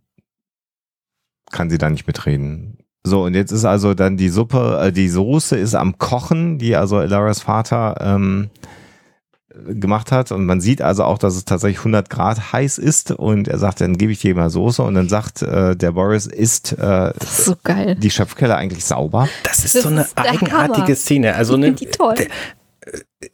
kann 1.50 1.68
sie 1.68 1.78
da 1.78 1.90
nicht 1.90 2.06
mitreden. 2.06 2.78
So, 3.02 3.24
und 3.24 3.34
jetzt 3.34 3.50
ist 3.50 3.64
also 3.64 3.94
dann 3.94 4.16
die 4.16 4.28
Suppe, 4.28 4.80
äh, 4.80 4.92
die 4.92 5.08
Soße 5.08 5.56
ist 5.56 5.74
am 5.74 5.98
Kochen, 5.98 6.58
die 6.58 6.76
also 6.76 7.00
Laras 7.00 7.40
Vater 7.40 7.96
ähm, 8.00 8.50
gemacht 9.66 10.12
hat. 10.12 10.32
Und 10.32 10.46
man 10.46 10.60
sieht 10.60 10.82
also 10.82 11.04
auch, 11.04 11.18
dass 11.18 11.36
es 11.36 11.44
tatsächlich 11.44 11.78
100 11.78 12.10
Grad 12.10 12.52
heiß 12.52 12.78
ist. 12.78 13.10
Und 13.12 13.48
er 13.48 13.58
sagt, 13.58 13.80
dann 13.80 13.96
gebe 13.96 14.12
ich 14.12 14.20
dir 14.20 14.34
mal 14.34 14.50
Soße. 14.50 14.82
Und 14.82 14.94
dann 14.94 15.08
sagt 15.08 15.42
äh, 15.42 15.74
der 15.76 15.92
Boris, 15.92 16.26
ist 16.26 16.72
äh, 16.78 17.12
ist 17.20 17.44
so 17.46 17.54
geil. 17.62 17.96
die 17.96 18.10
Schöpfkelle 18.10 18.56
eigentlich 18.56 18.84
sauber? 18.84 19.28
das 19.42 19.64
ist 19.64 19.74
Das 19.74 19.82
so 19.84 19.88
eine 19.88 20.02
ist 20.02 20.16
eigenartige 20.18 20.82
Hammer. 20.86 20.94
Szene. 20.96 21.34
Also 21.34 21.54
Ich 21.54 21.60
ne, 21.60 21.66
find 21.66 21.80
die 21.80 21.86
toll. 21.86 22.14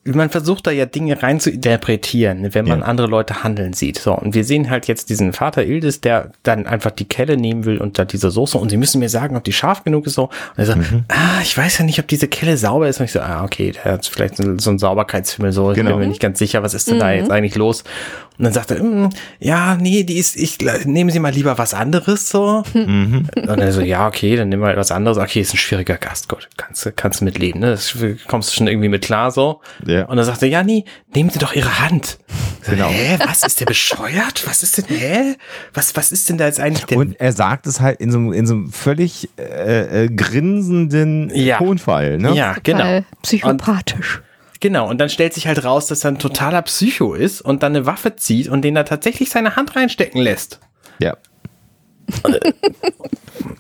Man 0.05 0.31
versucht 0.31 0.69
da 0.69 0.71
ja 0.71 0.87
Dinge 0.87 1.21
rein 1.25 1.41
zu 1.41 1.51
interpretieren, 1.51 2.55
wenn 2.55 2.67
man 2.69 2.81
Ja. 2.81 2.85
andere 2.87 3.09
Leute 3.09 3.43
handeln 3.43 3.73
sieht. 3.73 3.99
So, 3.99 4.15
und 4.17 4.33
wir 4.33 4.45
sehen 4.45 4.71
halt 4.71 4.87
jetzt 4.87 5.11
diesen 5.11 5.33
Vater 5.33 5.65
Ildis, 5.65 6.01
der 6.01 6.31
dann 6.45 6.67
einfach 6.69 6.93
die 6.93 7.05
Kelle 7.05 7.37
nehmen 7.37 7.65
will 7.65 7.79
und 7.79 7.99
da 7.99 8.05
diese 8.05 8.31
Soße 8.31 8.57
und 8.59 8.69
sie 8.69 8.77
müssen 8.77 9.01
mir 9.01 9.09
sagen, 9.09 9.37
ob 9.37 9.43
die 9.43 9.53
scharf 9.53 9.83
genug 9.83 10.07
ist. 10.07 10.15
So. 10.15 10.25
Und 10.27 10.31
er 10.57 10.67
sagt, 10.67 10.93
Mhm. 10.93 11.05
ah, 11.09 11.41
ich 11.43 11.59
weiß 11.59 11.79
ja 11.79 11.85
nicht, 11.85 11.99
ob 11.99 12.07
diese 12.07 12.29
Kelle 12.29 12.57
sauber 12.57 12.89
ist. 12.89 13.01
Und 13.01 13.07
ich 13.07 13.13
so, 13.13 13.21
ah, 13.21 13.43
okay, 13.43 13.73
der 13.73 13.93
hat 13.95 14.07
vielleicht 14.07 14.37
so, 14.37 14.57
so 14.59 14.71
einen 14.71 14.79
Sauberkeitsfimmel, 14.79 15.51
so, 15.51 15.73
ich 15.73 15.77
Genau. 15.77 15.91
bin 15.91 15.99
mir 16.01 16.07
nicht 16.07 16.21
ganz 16.21 16.39
sicher, 16.39 16.63
was 16.63 16.75
ist 16.75 16.89
denn 16.89 17.01
da 17.01 17.11
jetzt 17.13 17.33
eigentlich 17.33 17.57
los? 17.57 17.83
Und 18.39 18.45
dann 18.45 18.53
sagt 18.55 18.71
er, 18.71 18.83
"Mm, 18.83 19.11
ja, 19.41 19.77
nee, 19.77 20.05
die 20.05 20.17
ist, 20.17 20.37
ich 20.37 20.59
nehmen 20.87 21.11
Sie 21.11 21.19
mal 21.19 21.33
lieber 21.33 21.59
was 21.59 21.75
anderes 21.75 22.29
so. 22.31 22.63
Mhm. 22.73 23.29
Und 23.37 23.59
er 23.61 23.73
so, 23.73 23.81
ja, 23.83 24.07
okay, 24.07 24.37
dann 24.37 24.49
nimm 24.49 24.61
mal 24.61 24.77
was 24.77 24.91
anderes. 24.91 25.19
Okay, 25.19 25.41
ist 25.41 25.53
ein 25.55 25.59
schwieriger 25.59 25.97
Gast, 25.99 26.29
gut, 26.29 26.49
kannst 26.57 26.87
du, 26.87 26.93
kannst 26.93 27.21
du 27.21 27.25
mitleben, 27.27 27.61
ne? 27.61 27.71
Das 27.73 27.95
kommst 28.29 28.51
du 28.51 28.55
schon 28.57 28.69
irgendwie 28.69 28.89
mit 28.89 29.03
klar 29.05 29.31
so. 29.33 29.61
Ja. 29.87 30.05
Und 30.07 30.17
dann 30.17 30.25
sagt 30.27 30.43
er, 30.43 30.49
ja, 30.49 30.63
nee, 30.63 30.85
nehmen 31.15 31.31
Sie 31.31 31.39
doch 31.39 31.55
Ihre 31.55 31.81
Hand. 31.81 32.19
Genau. 32.67 32.89
Hä, 32.89 33.19
was 33.27 33.43
ist 33.43 33.59
der 33.61 33.67
bescheuert? 33.67 34.47
Was 34.47 34.63
ist 34.63 34.79
denn, 34.79 34.85
hä? 34.97 35.35
Was, 35.75 35.97
was 35.97 36.13
ist 36.13 36.29
denn 36.29 36.39
da 36.39 36.47
jetzt 36.47 36.61
eigentlich 36.61 36.85
der, 36.87 36.99
Und 36.99 37.19
er 37.21 37.33
sagt 37.33 37.67
es 37.67 37.81
halt 37.81 38.01
in 38.01 38.13
so, 38.13 38.19
einem- 38.19 38.33
in 38.33 38.47
so 38.47 38.55
einem 38.55 38.73
völlig 38.73 39.29
äh, 39.39 40.05
äh, 40.05 40.09
grinsenden 40.09 41.31
Ja. 41.35 41.59
Tonfall. 41.59 42.19
Ne? 42.19 42.33
ja, 42.35 42.57
genau. 42.63 42.85
Weil 42.85 43.05
psychopathisch. 43.23 44.23
Genau, 44.61 44.89
und 44.89 44.99
dann 45.01 45.09
stellt 45.09 45.35
sich 45.35 45.49
halt 45.49 45.65
raus, 45.65 45.89
dass 45.89 46.05
er 46.05 46.13
ein 46.13 46.19
totaler 46.21 46.63
Psycho 46.63 47.15
ist 47.15 47.41
und 47.41 47.65
dann 47.65 47.75
eine 47.75 47.85
Waffe 47.87 48.15
zieht 48.15 48.47
und 48.49 48.63
den 48.63 48.77
da 48.77 48.85
tatsächlich 48.85 49.31
seine 49.31 49.57
Hand 49.57 49.75
reinstecken 49.75 50.21
lässt. 50.21 50.61
ja. 51.01 51.17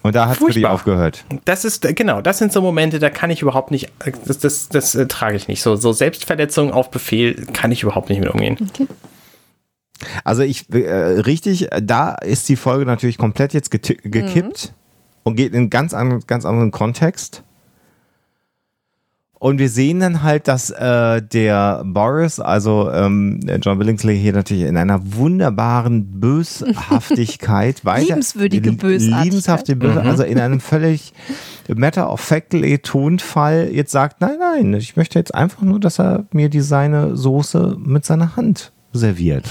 Und 0.02 0.14
da 0.14 0.28
hat 0.28 0.39
es 0.39 0.44
für 0.44 0.52
dich 0.52 0.66
aufgehört. 0.66 1.24
Das 1.44 1.64
ist, 1.64 1.82
genau, 1.97 2.20
das 2.20 2.39
sind 2.39 2.52
so 2.52 2.60
Momente, 2.60 2.98
da 2.98 3.10
kann 3.10 3.31
ich 3.31 3.43
überhaupt 3.43 3.70
nicht, 3.70 3.93
das, 4.27 4.39
das, 4.39 4.69
das 4.69 4.94
äh, 4.94 5.06
trage 5.06 5.36
ich 5.36 5.48
nicht. 5.48 5.62
So, 5.62 5.77
so 5.77 5.93
Selbstverletzungen 5.93 6.73
auf 6.73 6.90
Befehl 6.90 7.47
kann 7.52 7.73
ich 7.73 7.82
überhaupt 7.82 8.09
nicht 8.09 8.20
mit 8.20 8.28
umgehen. 8.28 8.70
Also 10.24 10.43
ich 10.43 10.69
äh, 10.73 10.93
richtig, 10.93 11.69
da 11.81 12.14
ist 12.14 12.48
die 12.48 12.56
Folge 12.56 12.85
natürlich 12.85 13.19
komplett 13.19 13.55
jetzt 13.55 13.70
gekippt 13.70 14.73
und 15.23 15.36
geht 15.36 15.52
in 15.52 15.59
einen 15.59 15.70
ganz 15.70 15.94
anderen, 15.94 16.23
ganz 16.27 16.44
anderen 16.44 16.73
Kontext. 16.73 17.44
Und 19.43 19.59
wir 19.59 19.69
sehen 19.69 19.98
dann 19.98 20.23
halt, 20.23 20.47
dass 20.47 20.70
äh, 20.70 21.20
der 21.20 21.82
Boris, 21.85 22.39
also 22.39 22.89
ähm, 22.93 23.40
der 23.43 23.59
John 23.59 23.77
Billingsley 23.77 24.16
hier 24.16 24.32
natürlich 24.35 24.62
in 24.62 24.77
einer 24.77 25.01
wunderbaren 25.16 26.20
Böshaftigkeit 26.20 27.85
weiter 27.85 28.05
Liebenswürdige 28.06 28.70
Lie- 28.70 28.77
Bösartigkeit. 28.77 29.24
Liebenshafte 29.24 29.74
Böse, 29.74 30.01
also 30.01 30.23
in 30.23 30.39
einem 30.39 30.60
völlig 30.60 31.12
matter 31.66 32.12
of 32.12 32.20
factly 32.20 32.78
Tonfall 32.78 33.69
jetzt 33.73 33.90
sagt, 33.90 34.20
nein, 34.20 34.36
nein, 34.39 34.74
ich 34.74 34.97
möchte 34.97 35.19
jetzt 35.19 35.35
einfach 35.35 35.62
nur, 35.62 35.81
dass 35.81 35.98
er 35.98 36.24
mir 36.32 36.48
die 36.48 36.60
seine 36.60 37.16
Soße 37.16 37.78
mit 37.85 38.05
seiner 38.05 38.36
Hand 38.36 38.70
serviert. 38.93 39.47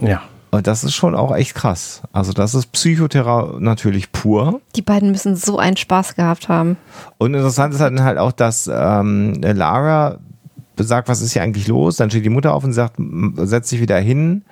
Ja. 0.00 0.22
Und 0.54 0.66
das 0.66 0.84
ist 0.84 0.94
schon 0.94 1.14
auch 1.14 1.34
echt 1.34 1.54
krass. 1.54 2.02
Also 2.12 2.32
das 2.32 2.54
ist 2.54 2.70
Psychotherapie 2.72 3.56
natürlich 3.62 4.12
pur. 4.12 4.60
Die 4.76 4.82
beiden 4.82 5.10
müssen 5.10 5.36
so 5.36 5.58
einen 5.58 5.76
Spaß 5.76 6.14
gehabt 6.14 6.48
haben. 6.48 6.76
Und 7.18 7.34
interessant 7.34 7.74
ist 7.74 7.80
dann 7.80 8.02
halt 8.02 8.18
auch, 8.18 8.32
dass 8.32 8.70
ähm, 8.72 9.34
Lara 9.42 10.18
sagt, 10.76 11.08
was 11.08 11.20
ist 11.22 11.32
hier 11.32 11.42
eigentlich 11.42 11.68
los? 11.68 11.96
Dann 11.96 12.10
steht 12.10 12.24
die 12.24 12.30
Mutter 12.30 12.52
auf 12.54 12.64
und 12.64 12.72
sagt, 12.72 12.98
"M- 12.98 13.34
setz 13.36 13.70
dich 13.70 13.80
wieder 13.80 13.98
hin. 13.98 14.44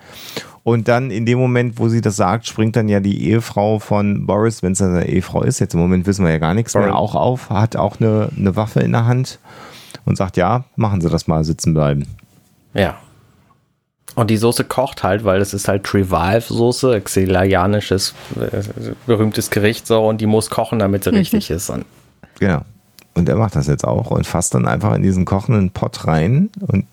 Und 0.65 0.87
dann 0.87 1.11
in 1.11 1.27
dem 1.27 1.39
Moment, 1.39 1.79
wo 1.81 1.89
sie 1.89 2.01
das 2.01 2.15
sagt, 2.17 2.47
springt 2.47 2.77
dann 2.77 2.89
ja 2.89 3.01
die 3.01 3.29
Ehefrau 3.29 3.81
von 3.81 4.27
Boris, 4.27 4.63
wenn 4.63 4.73
es 4.73 4.79
seine 4.79 5.09
Ehefrau 5.09 5.43
ist, 5.43 5.59
jetzt 5.59 5.75
im 5.75 5.81
Moment 5.81 6.07
wissen 6.07 6.25
wir 6.25 6.31
ja 6.31 6.39
gar 6.39 6.55
nichts 6.55 6.75
mehr, 6.75 6.95
auch 6.95 7.17
auf, 7.17 7.51
hat 7.51 7.75
auch 7.75 7.99
eine, 8.01 8.29
eine 8.37 8.55
Waffe 8.55 8.79
in 8.81 8.93
der 8.93 9.05
Hand 9.07 9.41
und 10.05 10.17
sagt, 10.17 10.37
ja, 10.37 10.63
machen 10.77 11.01
Sie 11.01 11.09
das 11.11 11.27
mal, 11.27 11.43
sitzen 11.43 11.75
bleiben. 11.75 12.07
Ja. 12.75 12.95
Und 14.15 14.29
die 14.31 14.37
Soße 14.37 14.65
kocht 14.65 15.03
halt, 15.03 15.25
weil 15.25 15.41
es 15.41 15.55
ist 15.55 15.69
halt 15.69 15.85
Trivalve-Soße, 15.85 17.01
xelianisches, 17.01 18.15
äh, 18.39 18.63
berühmtes 19.07 19.51
Gericht 19.51 19.87
so 19.87 20.07
und 20.07 20.21
die 20.21 20.27
muss 20.27 20.51
kochen, 20.51 20.79
damit 20.79 21.05
sie 21.05 21.11
richtig 21.11 21.51
ist. 21.51 21.71
Und 21.71 21.87
Genau. 22.39 22.63
Und 23.15 23.29
er 23.29 23.37
macht 23.37 23.57
das 23.57 23.67
jetzt 23.67 23.85
auch 23.87 24.11
und 24.11 24.27
fasst 24.27 24.55
dann 24.55 24.67
einfach 24.67 24.95
in 24.95 25.03
diesen 25.03 25.25
kochenden 25.25 25.71
Pott 25.71 26.07
rein 26.07 26.51
und 26.61 26.87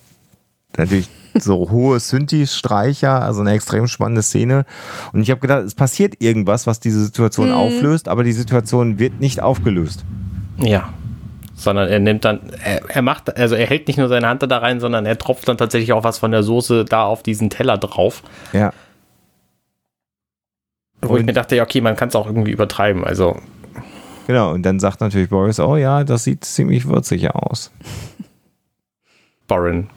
natürlich 0.78 1.10
so 1.40 1.70
hohe 1.70 2.00
Synthi-Streicher, 2.00 3.22
also 3.22 3.42
eine 3.42 3.52
extrem 3.52 3.88
spannende 3.88 4.22
Szene. 4.22 4.66
Und 5.14 5.22
ich 5.22 5.32
habe 5.32 5.42
gedacht, 5.42 5.64
es 5.64 5.76
passiert 5.76 6.22
irgendwas, 6.22 6.68
was 6.68 6.80
diese 6.80 7.04
Situation 7.04 7.52
auflöst, 7.52 8.08
aber 8.08 8.24
die 8.24 8.34
Situation 8.34 9.00
wird 9.00 9.20
nicht 9.20 9.42
aufgelöst. 9.42 10.04
ja. 10.58 10.90
Sondern 11.60 11.90
er 11.90 12.00
nimmt 12.00 12.24
dann, 12.24 12.40
er, 12.64 12.90
er 12.90 13.02
macht, 13.02 13.36
also 13.38 13.54
er 13.56 13.68
hält 13.68 13.88
nicht 13.88 13.98
nur 13.98 14.08
seine 14.08 14.28
Hand 14.30 14.42
da 14.50 14.58
rein, 14.60 14.80
sondern 14.80 15.06
er 15.06 15.18
tropft 15.18 15.48
dann 15.50 15.58
tatsächlich 15.58 15.92
auch 15.92 16.06
was 16.06 16.18
von 16.18 16.32
der 16.32 16.42
Soße 16.42 16.86
da 16.86 17.04
auf 17.04 17.22
diesen 17.22 17.50
Teller 17.50 17.78
drauf. 17.78 18.24
Ja. 18.54 18.72
Wo 21.02 21.16
ich 21.16 21.20
Und- 21.22 21.26
mir 21.26 21.34
dachte, 21.34 21.56
ja, 21.58 21.64
okay, 21.64 21.82
man 21.82 21.96
kann 21.96 22.10
es 22.10 22.16
auch 22.16 22.26
irgendwie 22.28 22.52
übertreiben. 22.52 23.04
Also, 23.04 23.38
Genau. 24.28 24.52
Und 24.54 24.62
dann 24.64 24.80
sagt 24.80 25.02
natürlich 25.02 25.30
Boris, 25.30 25.60
oh 25.60 25.76
ja, 25.76 26.04
das 26.04 26.24
sieht 26.24 26.46
ziemlich 26.46 26.88
würzig 26.88 27.34
aus. 27.34 27.72
Borin. 29.48 29.90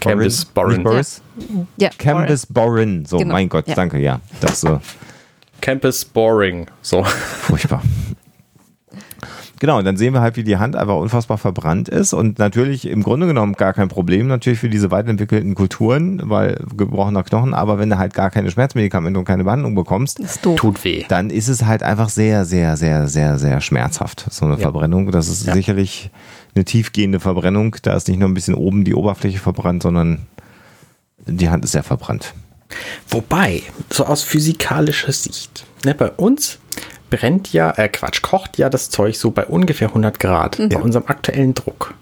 Campus 0.00 0.46
Borin. 0.46 0.82
Boris? 0.82 1.20
Ja, 1.76 1.90
Campus 1.98 2.46
Borin. 2.46 3.04
So, 3.04 3.18
Genau. 3.18 3.32
mein 3.34 3.50
Gott, 3.50 3.68
Ja. 3.68 3.74
danke, 3.74 3.98
ja. 3.98 4.20
Das 4.40 4.62
so. 4.62 4.80
Campus 5.60 6.06
Boring. 6.06 6.68
So. 6.80 7.04
Furchtbar. 7.04 7.82
Genau, 9.60 9.78
und 9.78 9.84
dann 9.84 9.96
sehen 9.98 10.14
wir 10.14 10.22
halt, 10.22 10.36
wie 10.36 10.42
die 10.42 10.56
Hand 10.56 10.74
einfach 10.74 10.96
unfassbar 10.96 11.36
verbrannt 11.36 11.90
ist 11.90 12.14
und 12.14 12.38
natürlich 12.38 12.88
im 12.88 13.02
Grunde 13.02 13.26
genommen 13.26 13.52
gar 13.52 13.74
kein 13.74 13.88
Problem 13.88 14.26
natürlich 14.26 14.58
für 14.58 14.70
diese 14.70 14.90
weiterentwickelten 14.90 15.54
Kulturen, 15.54 16.22
weil 16.24 16.58
gebrochener 16.76 17.22
Knochen, 17.22 17.52
aber 17.52 17.78
wenn 17.78 17.90
du 17.90 17.98
halt 17.98 18.14
gar 18.14 18.30
keine 18.30 18.50
Schmerzmedikamente 18.50 19.18
und 19.18 19.26
keine 19.26 19.44
Behandlung 19.44 19.74
bekommst. 19.74 20.18
Tut 20.56 20.82
weh. 20.84 21.04
dann 21.08 21.28
ist 21.28 21.48
es 21.48 21.66
halt 21.66 21.82
einfach 21.82 22.08
sehr, 22.08 22.46
sehr, 22.46 22.78
sehr, 22.78 23.06
sehr, 23.06 23.38
sehr 23.38 23.60
schmerzhaft, 23.60 24.24
so 24.30 24.46
eine 24.46 24.54
Ja. 24.54 24.60
Verbrennung. 24.62 25.10
Das 25.12 25.28
ist 25.28 25.46
Ja. 25.46 25.52
sicherlich 25.52 26.08
eine 26.54 26.64
tiefgehende 26.64 27.20
Verbrennung. 27.20 27.76
Da 27.82 27.94
ist 27.94 28.08
nicht 28.08 28.18
nur 28.18 28.28
ein 28.30 28.34
bisschen 28.34 28.54
oben 28.54 28.84
die 28.84 28.94
Oberfläche 28.94 29.38
verbrannt, 29.40 29.82
sondern 29.82 30.20
die 31.26 31.50
Hand 31.50 31.64
ist 31.66 31.72
sehr 31.72 31.82
verbrannt. 31.82 32.32
Wobei, 33.10 33.62
so 33.92 34.06
aus 34.06 34.22
physikalischer 34.22 35.12
Sicht, 35.12 35.66
ne, 35.84 35.94
bei 35.94 36.08
uns 36.12 36.59
brennt 37.10 37.52
ja, 37.52 37.70
äh 37.76 37.88
Quatsch, 37.88 38.22
kocht 38.22 38.56
ja 38.58 38.68
das 38.70 38.88
Zeug 38.90 39.16
so 39.16 39.30
bei 39.30 39.44
ungefähr 39.46 39.88
100 39.88 40.18
Grad 40.20 40.56
bei 40.58 40.76
unserem 40.76 41.06
aktuellen 41.08 41.54
Druck. 41.54 41.94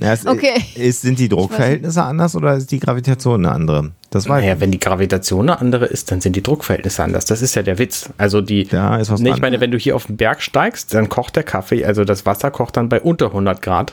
Ja, 0.00 0.12
es 0.12 0.26
Okay. 0.26 0.54
ist, 0.74 1.02
sind 1.02 1.18
die 1.18 1.28
Druckverhältnisse 1.28 2.02
anders 2.02 2.34
oder 2.34 2.54
ist 2.54 2.70
die 2.72 2.80
Gravitation 2.80 3.44
eine 3.46 3.54
andere? 3.54 3.90
Das 4.10 4.28
weiß 4.28 4.40
Naja, 4.42 4.54
ich. 4.54 4.60
wenn 4.60 4.70
die 4.70 4.80
Gravitation 4.80 5.48
eine 5.48 5.60
andere 5.60 5.86
ist, 5.86 6.10
dann 6.10 6.20
sind 6.20 6.36
die 6.36 6.42
Druckverhältnisse 6.42 7.02
anders. 7.02 7.24
Das 7.26 7.42
ist 7.42 7.54
ja 7.54 7.62
der 7.62 7.78
Witz. 7.78 8.10
Also 8.18 8.40
die, 8.40 8.66
Da 8.66 8.96
ist 8.98 9.10
was 9.10 9.20
ne, 9.20 9.28
dran. 9.28 9.36
ich 9.36 9.42
meine, 9.42 9.60
wenn 9.60 9.70
du 9.70 9.78
hier 9.78 9.94
auf 9.96 10.06
den 10.06 10.16
Berg 10.16 10.42
steigst, 10.42 10.92
dann 10.94 11.08
kocht 11.08 11.36
der 11.36 11.42
Kaffee, 11.44 11.84
also 11.84 12.04
das 12.04 12.26
Wasser 12.26 12.50
kocht 12.50 12.76
dann 12.76 12.88
bei 12.88 13.00
unter 13.00 13.26
100 13.26 13.62
Grad, 13.62 13.92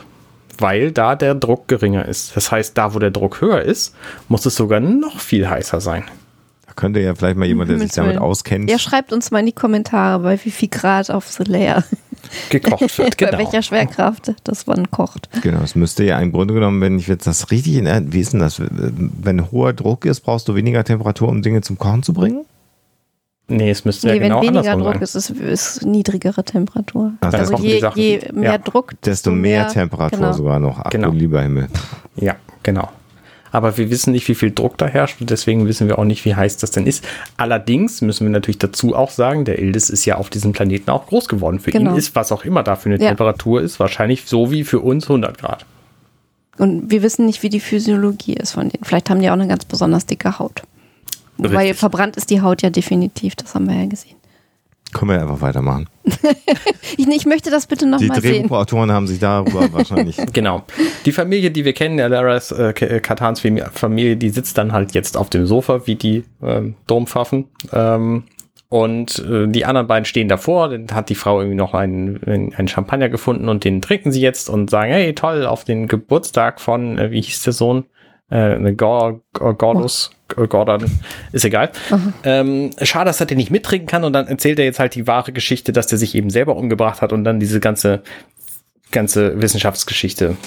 weil 0.57 0.91
da 0.91 1.15
der 1.15 1.35
Druck 1.35 1.67
geringer 1.67 2.05
ist. 2.05 2.35
Das 2.35 2.51
heißt, 2.51 2.77
da 2.77 2.93
wo 2.93 2.99
der 2.99 3.11
Druck 3.11 3.39
höher 3.41 3.61
ist, 3.61 3.95
muss 4.27 4.45
es 4.45 4.55
sogar 4.55 4.79
noch 4.79 5.19
viel 5.19 5.47
heißer 5.49 5.79
sein. 5.81 6.03
Könnte 6.79 7.01
ja 7.01 7.13
vielleicht 7.13 7.35
mal 7.35 7.45
jemand, 7.45 7.69
der 7.69 7.77
sich 7.77 7.91
damit 7.91 8.17
auskennt. 8.17 8.69
Ja, 8.71 8.79
schreibt 8.79 9.11
uns 9.11 9.31
mal 9.31 9.39
in 9.39 9.47
die 9.47 9.51
Kommentare, 9.51 10.19
bei 10.23 10.39
wie 10.45 10.49
viel 10.49 10.69
Grad 10.69 11.11
auf 11.11 11.27
The 11.27 11.43
Layer, 11.43 11.83
Gekocht 12.49 12.97
wird, 12.97 13.17
bei 13.17 13.25
genau. 13.25 13.37
welcher 13.37 13.61
Schwerkraft 13.61 14.33
das 14.45 14.65
man 14.65 14.89
kocht. 14.89 15.27
Genau, 15.41 15.59
es 15.61 15.75
müsste 15.75 16.05
ja 16.05 16.17
im 16.19 16.31
Grunde 16.31 16.53
genommen, 16.53 16.79
wenn 16.79 16.97
ich 16.97 17.07
jetzt 17.09 17.27
das 17.27 17.51
richtig 17.51 17.75
in 17.75 18.13
wie 18.13 18.21
ist 18.21 18.31
denn 18.31 18.39
das? 18.39 18.61
Wenn 18.61 19.51
hoher 19.51 19.73
Druck 19.73 20.05
ist, 20.05 20.21
brauchst 20.21 20.47
du 20.47 20.55
weniger 20.55 20.85
Temperatur, 20.85 21.27
um 21.27 21.41
Dinge 21.41 21.59
zum 21.59 21.77
Kochen 21.77 22.01
zu 22.01 22.13
bringen? 22.13 22.45
Nee, 23.49 23.71
es 23.71 23.83
müsste 23.83 24.07
Nee, 24.07 24.13
ja 24.13 24.19
genau 24.19 24.35
wenn 24.41 24.53
weniger 24.53 24.71
andersrum 24.71 24.83
Druck 24.83 24.93
sein. 24.93 25.01
ist, 25.01 25.15
ist, 25.15 25.29
ist 25.31 25.85
niedrigere 25.85 26.43
Temperatur. 26.45 27.11
Ach, 27.19 27.33
also 27.33 27.57
je, 27.57 27.79
Sache- 27.81 27.99
je 27.99 28.21
mehr 28.31 28.51
ja. 28.51 28.57
Druck, 28.57 28.93
Desto 29.01 29.31
mehr, 29.31 29.67
Temperatur 29.67 30.19
genau. 30.19 30.31
sogar 30.33 30.59
noch. 30.59 30.79
Ach 30.79 30.91
Genau. 30.91 31.09
du 31.09 31.17
lieber 31.17 31.41
Himmel. 31.41 31.67
Ja, 32.15 32.35
genau. 32.63 32.87
Aber 33.51 33.77
wir 33.77 33.89
wissen 33.89 34.11
nicht, 34.11 34.27
wie 34.27 34.35
viel 34.35 34.51
Druck 34.51 34.77
da 34.77 34.85
herrscht 34.87 35.19
und 35.21 35.29
deswegen 35.29 35.67
wissen 35.67 35.87
wir 35.87 35.97
auch 35.99 36.03
nicht, 36.05 36.25
wie 36.25 36.35
heiß 36.35 36.57
das 36.57 36.71
denn 36.71 36.85
ist. 36.85 37.03
Allerdings 37.37 38.01
müssen 38.01 38.25
wir 38.25 38.31
natürlich 38.31 38.59
dazu 38.59 38.95
auch 38.95 39.11
sagen, 39.11 39.45
der 39.45 39.59
Ildis 39.59 39.89
ist 39.89 40.05
ja 40.05 40.15
auf 40.17 40.29
diesem 40.29 40.51
Planeten 40.51 40.89
auch 40.91 41.07
groß 41.07 41.27
geworden. 41.27 41.59
Für 41.59 41.71
Genau. 41.71 41.91
ihn 41.91 41.97
ist, 41.97 42.15
was 42.15 42.31
auch 42.31 42.45
immer 42.45 42.63
da 42.63 42.75
für 42.75 42.89
eine 42.89 43.01
Ja. 43.01 43.09
Temperatur 43.09 43.61
ist, 43.61 43.79
wahrscheinlich 43.79 44.25
so 44.25 44.51
wie 44.51 44.63
für 44.63 44.79
uns 44.79 45.07
100 45.09 45.37
Grad. 45.37 45.65
Und 46.57 46.91
wir 46.91 47.01
wissen 47.03 47.25
nicht, 47.25 47.41
wie 47.41 47.49
die 47.49 47.61
Physiologie 47.61 48.33
ist 48.33 48.51
von 48.51 48.69
denen. 48.69 48.83
Vielleicht 48.83 49.09
haben 49.09 49.21
die 49.21 49.29
auch 49.29 49.33
eine 49.33 49.47
ganz 49.47 49.65
besonders 49.65 50.05
dicke 50.05 50.39
Haut. 50.39 50.61
Weil 51.37 51.57
Richtig. 51.57 51.77
verbrannt 51.77 52.17
ist 52.17 52.29
die 52.29 52.41
Haut 52.41 52.61
ja 52.61 52.69
definitiv, 52.69 53.35
das 53.35 53.55
haben 53.55 53.69
wir 53.69 53.75
ja 53.77 53.85
gesehen. 53.85 54.18
Können 54.93 55.11
wir 55.11 55.21
einfach 55.21 55.41
weitermachen. 55.41 55.87
Ich, 56.97 57.07
ich 57.07 57.25
möchte 57.25 57.49
das 57.51 57.67
bitte 57.67 57.85
Die 57.85 57.91
nochmal 57.91 58.19
sehen. 58.21 58.41
Drehbuchautoren 58.43 58.91
haben 58.91 59.07
sich 59.07 59.19
darüber 59.19 59.67
wahrscheinlich. 59.71 60.17
Genau. 60.33 60.63
Die 61.05 61.11
Familie, 61.11 61.51
die 61.51 61.63
wir 61.63 61.73
kennen, 61.73 61.97
der 61.97 62.09
Laras 62.09 62.51
äh, 62.51 62.73
K- 62.73 62.99
Katans 62.99 63.39
Fam- 63.41 63.63
Familie, 63.71 64.17
die 64.17 64.29
sitzt 64.29 64.57
dann 64.57 64.71
halt 64.73 64.93
jetzt 64.93 65.15
auf 65.15 65.29
dem 65.29 65.45
Sofa, 65.45 65.85
wie 65.85 65.95
die 65.95 66.23
ähm, 66.41 66.75
Dompfaffen. 66.87 67.45
Ähm, 67.71 68.23
Und 68.69 69.19
äh, 69.19 69.47
die 69.47 69.65
anderen 69.65 69.87
beiden 69.87 70.05
stehen 70.05 70.27
davor. 70.27 70.69
Dann 70.69 70.87
hat 70.93 71.09
die 71.09 71.15
Frau 71.15 71.39
irgendwie 71.39 71.55
noch 71.57 71.73
einen, 71.73 72.21
einen 72.55 72.67
Champagner 72.67 73.09
gefunden 73.09 73.47
und 73.49 73.63
den 73.63 73.81
trinken 73.81 74.11
sie 74.11 74.21
jetzt 74.21 74.49
und 74.49 74.69
sagen, 74.69 74.91
hey, 74.91 75.13
toll, 75.13 75.45
auf 75.45 75.63
den 75.63 75.87
Geburtstag 75.87 76.59
von, 76.59 76.97
äh, 76.97 77.11
wie 77.11 77.21
hieß 77.21 77.43
der 77.43 77.53
Sohn? 77.53 77.85
Äh, 78.29 78.73
Gor, 78.73 79.21
Gordus, 79.33 80.11
Gordon, 80.29 80.85
ist 81.31 81.45
egal. 81.45 81.71
Ähm, 82.23 82.71
schade, 82.81 83.05
dass 83.05 83.19
er 83.19 83.25
den 83.25 83.37
nicht 83.37 83.51
mittrinken 83.51 83.87
kann 83.87 84.03
und 84.03 84.13
dann 84.13 84.27
erzählt 84.27 84.59
er 84.59 84.65
jetzt 84.65 84.79
halt 84.79 84.95
die 84.95 85.07
wahre 85.07 85.31
Geschichte, 85.33 85.73
dass 85.73 85.87
der 85.87 85.97
sich 85.97 86.15
eben 86.15 86.29
selber 86.29 86.55
umgebracht 86.55 87.01
hat 87.01 87.11
und 87.13 87.23
dann 87.23 87.39
diese 87.39 87.59
ganze, 87.59 88.01
ganze 88.91 89.41
Wissenschaftsgeschichte 89.41 90.37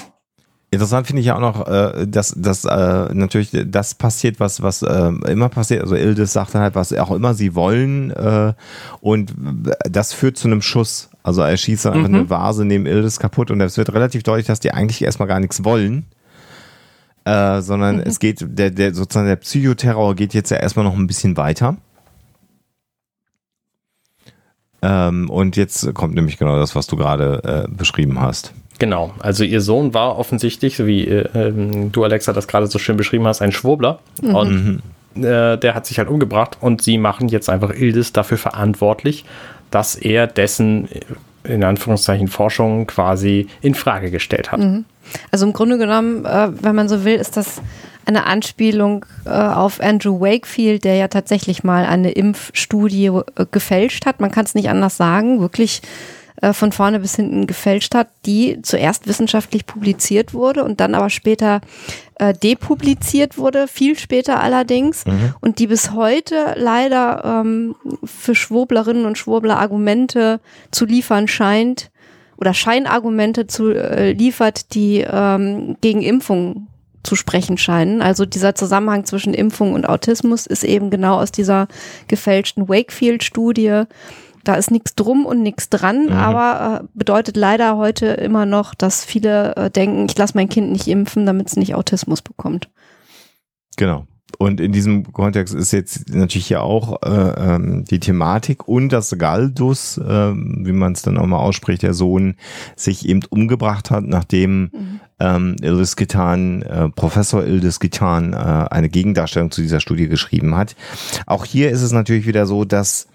Interessant 0.73 1.05
finde 1.05 1.19
ich 1.19 1.27
ja 1.27 1.35
auch 1.35 1.39
noch, 1.39 1.67
äh, 1.67 2.07
dass, 2.07 2.33
dass 2.35 2.65
äh, 2.65 3.13
natürlich 3.13 3.51
das 3.67 3.93
passiert, 3.93 4.39
was, 4.39 4.63
was 4.63 4.81
äh, 4.81 5.11
immer 5.29 5.47
passiert. 5.49 5.83
Also 5.83 5.95
Ildes 5.95 6.33
sagt 6.33 6.55
dann 6.55 6.63
halt, 6.63 6.73
was 6.73 6.91
auch 6.93 7.11
immer 7.11 7.35
sie 7.35 7.53
wollen 7.53 8.09
äh, 8.09 8.53
und 8.99 9.35
das 9.87 10.13
führt 10.13 10.35
zu 10.35 10.47
einem 10.47 10.63
Schuss. 10.63 11.11
Also 11.21 11.43
er 11.43 11.55
schießt 11.55 11.85
dann 11.85 11.93
einfach 11.93 12.09
Mhm. 12.09 12.15
eine 12.15 12.29
Vase 12.31 12.65
neben 12.65 12.87
Ildes 12.87 13.19
kaputt 13.19 13.51
und 13.51 13.61
es 13.61 13.77
wird 13.77 13.93
relativ 13.93 14.23
deutlich, 14.23 14.47
dass 14.47 14.61
die 14.61 14.71
eigentlich 14.71 15.03
erstmal 15.03 15.27
gar 15.27 15.39
nichts 15.39 15.63
wollen. 15.63 16.07
Äh, 17.25 17.61
sondern 17.61 17.99
es 17.99 18.19
geht, 18.19 18.39
der, 18.41 18.69
der 18.69 18.93
sozusagen 18.93 19.27
der 19.27 19.37
Psychoterror 19.37 20.13
geht 20.15 20.33
jetzt 20.33 20.49
ja 20.49 20.57
erstmal 20.57 20.85
noch 20.85 20.95
ein 20.95 21.07
bisschen 21.07 21.37
weiter. 21.37 21.77
Ähm, 24.81 25.29
und 25.29 25.55
jetzt 25.55 25.93
kommt 25.93 26.15
nämlich 26.15 26.37
genau 26.37 26.57
das, 26.57 26.75
was 26.75 26.87
du 26.87 26.97
gerade 26.97 27.65
äh, 27.69 27.71
beschrieben 27.71 28.19
hast. 28.19 28.53
Genau, 28.79 29.13
also 29.19 29.45
ihr 29.45 29.61
Sohn 29.61 29.93
war 29.93 30.17
offensichtlich, 30.17 30.75
so 30.75 30.85
wie 30.85 31.07
äh, 31.07 31.29
ähm, 31.33 31.93
du 31.93 32.03
Alexa 32.03 32.33
das 32.33 32.47
gerade 32.47 32.67
so 32.67 32.79
schön 32.79 32.97
beschrieben 32.97 33.25
hast, 33.25 33.41
ein 33.41 33.53
Schwurbler. 33.53 33.99
Und 34.21 34.81
äh, 35.15 35.57
der 35.57 35.75
hat 35.75 35.85
sich 35.85 35.99
halt 35.99 36.09
umgebracht 36.09 36.57
und 36.59 36.81
sie 36.81 36.97
machen 36.97 37.29
jetzt 37.29 37.49
einfach 37.49 37.69
Ildes 37.73 38.13
dafür 38.13 38.37
verantwortlich, 38.37 39.25
dass 39.71 39.95
er 39.95 40.27
dessen 40.27 40.89
äh, 40.91 41.01
in 41.43 41.63
Anführungszeichen 41.63 42.27
Forschung 42.27 42.87
quasi 42.87 43.47
in 43.61 43.75
Frage 43.75 44.11
gestellt 44.11 44.51
hat. 44.51 44.59
Also 45.31 45.45
im 45.45 45.53
Grunde 45.53 45.77
genommen, 45.77 46.25
äh, 46.25 46.49
wenn 46.61 46.75
man 46.75 46.89
so 46.89 47.03
will, 47.03 47.15
ist 47.15 47.37
das 47.37 47.61
eine 48.05 48.25
Anspielung 48.25 49.05
äh, 49.25 49.29
auf 49.29 49.79
Andrew 49.79 50.19
Wakefield, 50.19 50.83
der 50.83 50.95
ja 50.95 51.07
tatsächlich 51.07 51.63
mal 51.63 51.85
eine 51.85 52.11
Impfstudie 52.11 53.07
äh, 53.07 53.45
gefälscht 53.51 54.05
hat. 54.05 54.19
Man 54.19 54.31
kann 54.31 54.45
es 54.45 54.55
nicht 54.55 54.69
anders 54.69 54.97
sagen, 54.97 55.39
wirklich 55.39 55.81
äh, 56.43 56.51
von 56.51 56.73
vorne 56.73 56.99
bis 56.99 57.15
hinten 57.15 57.47
gefälscht 57.47 57.95
hat, 57.95 58.09
die 58.25 58.61
zuerst 58.61 59.07
wissenschaftlich 59.07 59.65
publiziert 59.65 60.33
wurde 60.33 60.65
und 60.65 60.81
dann 60.81 60.93
aber 60.93 61.09
später 61.09 61.61
äh, 62.15 62.33
depubliziert 62.33 63.37
wurde, 63.37 63.69
viel 63.69 63.97
später 63.97 64.41
allerdings, 64.41 65.05
und 65.39 65.59
die 65.59 65.67
bis 65.67 65.91
heute 65.91 66.53
leider 66.57 67.43
ähm, 67.43 67.75
für 68.03 68.35
Schwurblerinnen 68.35 69.05
und 69.05 69.17
Schwurbler 69.17 69.57
Argumente 69.57 70.41
zu 70.71 70.85
liefern 70.85 71.29
scheint, 71.29 71.91
oder 72.35 72.53
Scheinargumente 72.53 73.47
zu 73.47 73.69
äh, 73.69 74.11
liefert, 74.11 74.73
die 74.73 75.05
ähm, 75.09 75.77
gegen 75.79 76.01
Impfung 76.01 76.67
zu 77.03 77.15
sprechen 77.15 77.57
scheinen. 77.57 78.01
Also 78.01 78.25
dieser 78.25 78.55
Zusammenhang 78.55 79.05
zwischen 79.05 79.33
Impfung 79.33 79.73
und 79.73 79.87
Autismus 79.87 80.45
ist 80.45 80.63
eben 80.63 80.89
genau 80.89 81.19
aus 81.19 81.31
dieser 81.31 81.67
gefälschten 82.07 82.67
Wakefield-Studie. 82.67 83.83
Da 84.43 84.55
ist 84.55 84.71
nichts 84.71 84.95
drum 84.95 85.25
und 85.25 85.41
nichts 85.41 85.69
dran, 85.69 86.09
aber 86.09 86.81
äh, 86.81 86.87
bedeutet 86.93 87.37
leider 87.37 87.77
heute 87.77 88.07
immer 88.07 88.45
noch, 88.45 88.75
dass 88.75 89.05
viele 89.05 89.55
äh, 89.55 89.69
denken, 89.69 90.05
ich 90.09 90.17
lasse 90.17 90.33
mein 90.35 90.49
Kind 90.49 90.71
nicht 90.71 90.87
impfen, 90.87 91.25
damit 91.25 91.47
es 91.47 91.55
nicht 91.55 91.75
Autismus 91.75 92.21
bekommt. 92.21 92.69
Genau. 93.77 94.05
Und 94.39 94.59
in 94.59 94.71
diesem 94.71 95.13
Kontext 95.13 95.53
ist 95.53 95.71
jetzt 95.71 96.09
natürlich 96.13 96.47
hier 96.47 96.63
auch 96.63 97.01
äh, 97.03 97.09
ähm, 97.09 97.85
die 97.85 97.99
Thematik 97.99 98.67
und 98.67 98.89
das 98.89 99.15
Galdus, 99.17 100.01
ähm, 100.05 100.63
wie 100.65 100.71
man 100.71 100.93
es 100.93 101.03
dann 101.03 101.17
auch 101.17 101.25
mal 101.25 101.37
ausspricht, 101.37 101.83
der 101.83 101.93
Sohn 101.93 102.35
sich 102.75 103.07
eben 103.07 103.21
umgebracht 103.29 103.91
hat, 103.91 104.03
nachdem 104.05 104.99
ähm, 105.19 105.55
Ildis 105.61 105.95
Gitan, 105.95 106.63
äh, 106.63 106.89
Professor 106.89 107.43
Ildis 107.43 107.79
Gitan, 107.79 108.33
äh, 108.33 108.35
eine 108.35 108.89
Gegendarstellung 108.89 109.51
zu 109.51 109.61
dieser 109.61 109.79
Studie 109.79 110.07
geschrieben 110.07 110.55
hat. 110.55 110.75
Auch 111.27 111.45
hier 111.45 111.69
ist 111.69 111.81
es 111.81 111.91
natürlich 111.91 112.25
wieder 112.25 112.45
so, 112.45 112.65
dass 112.65 113.07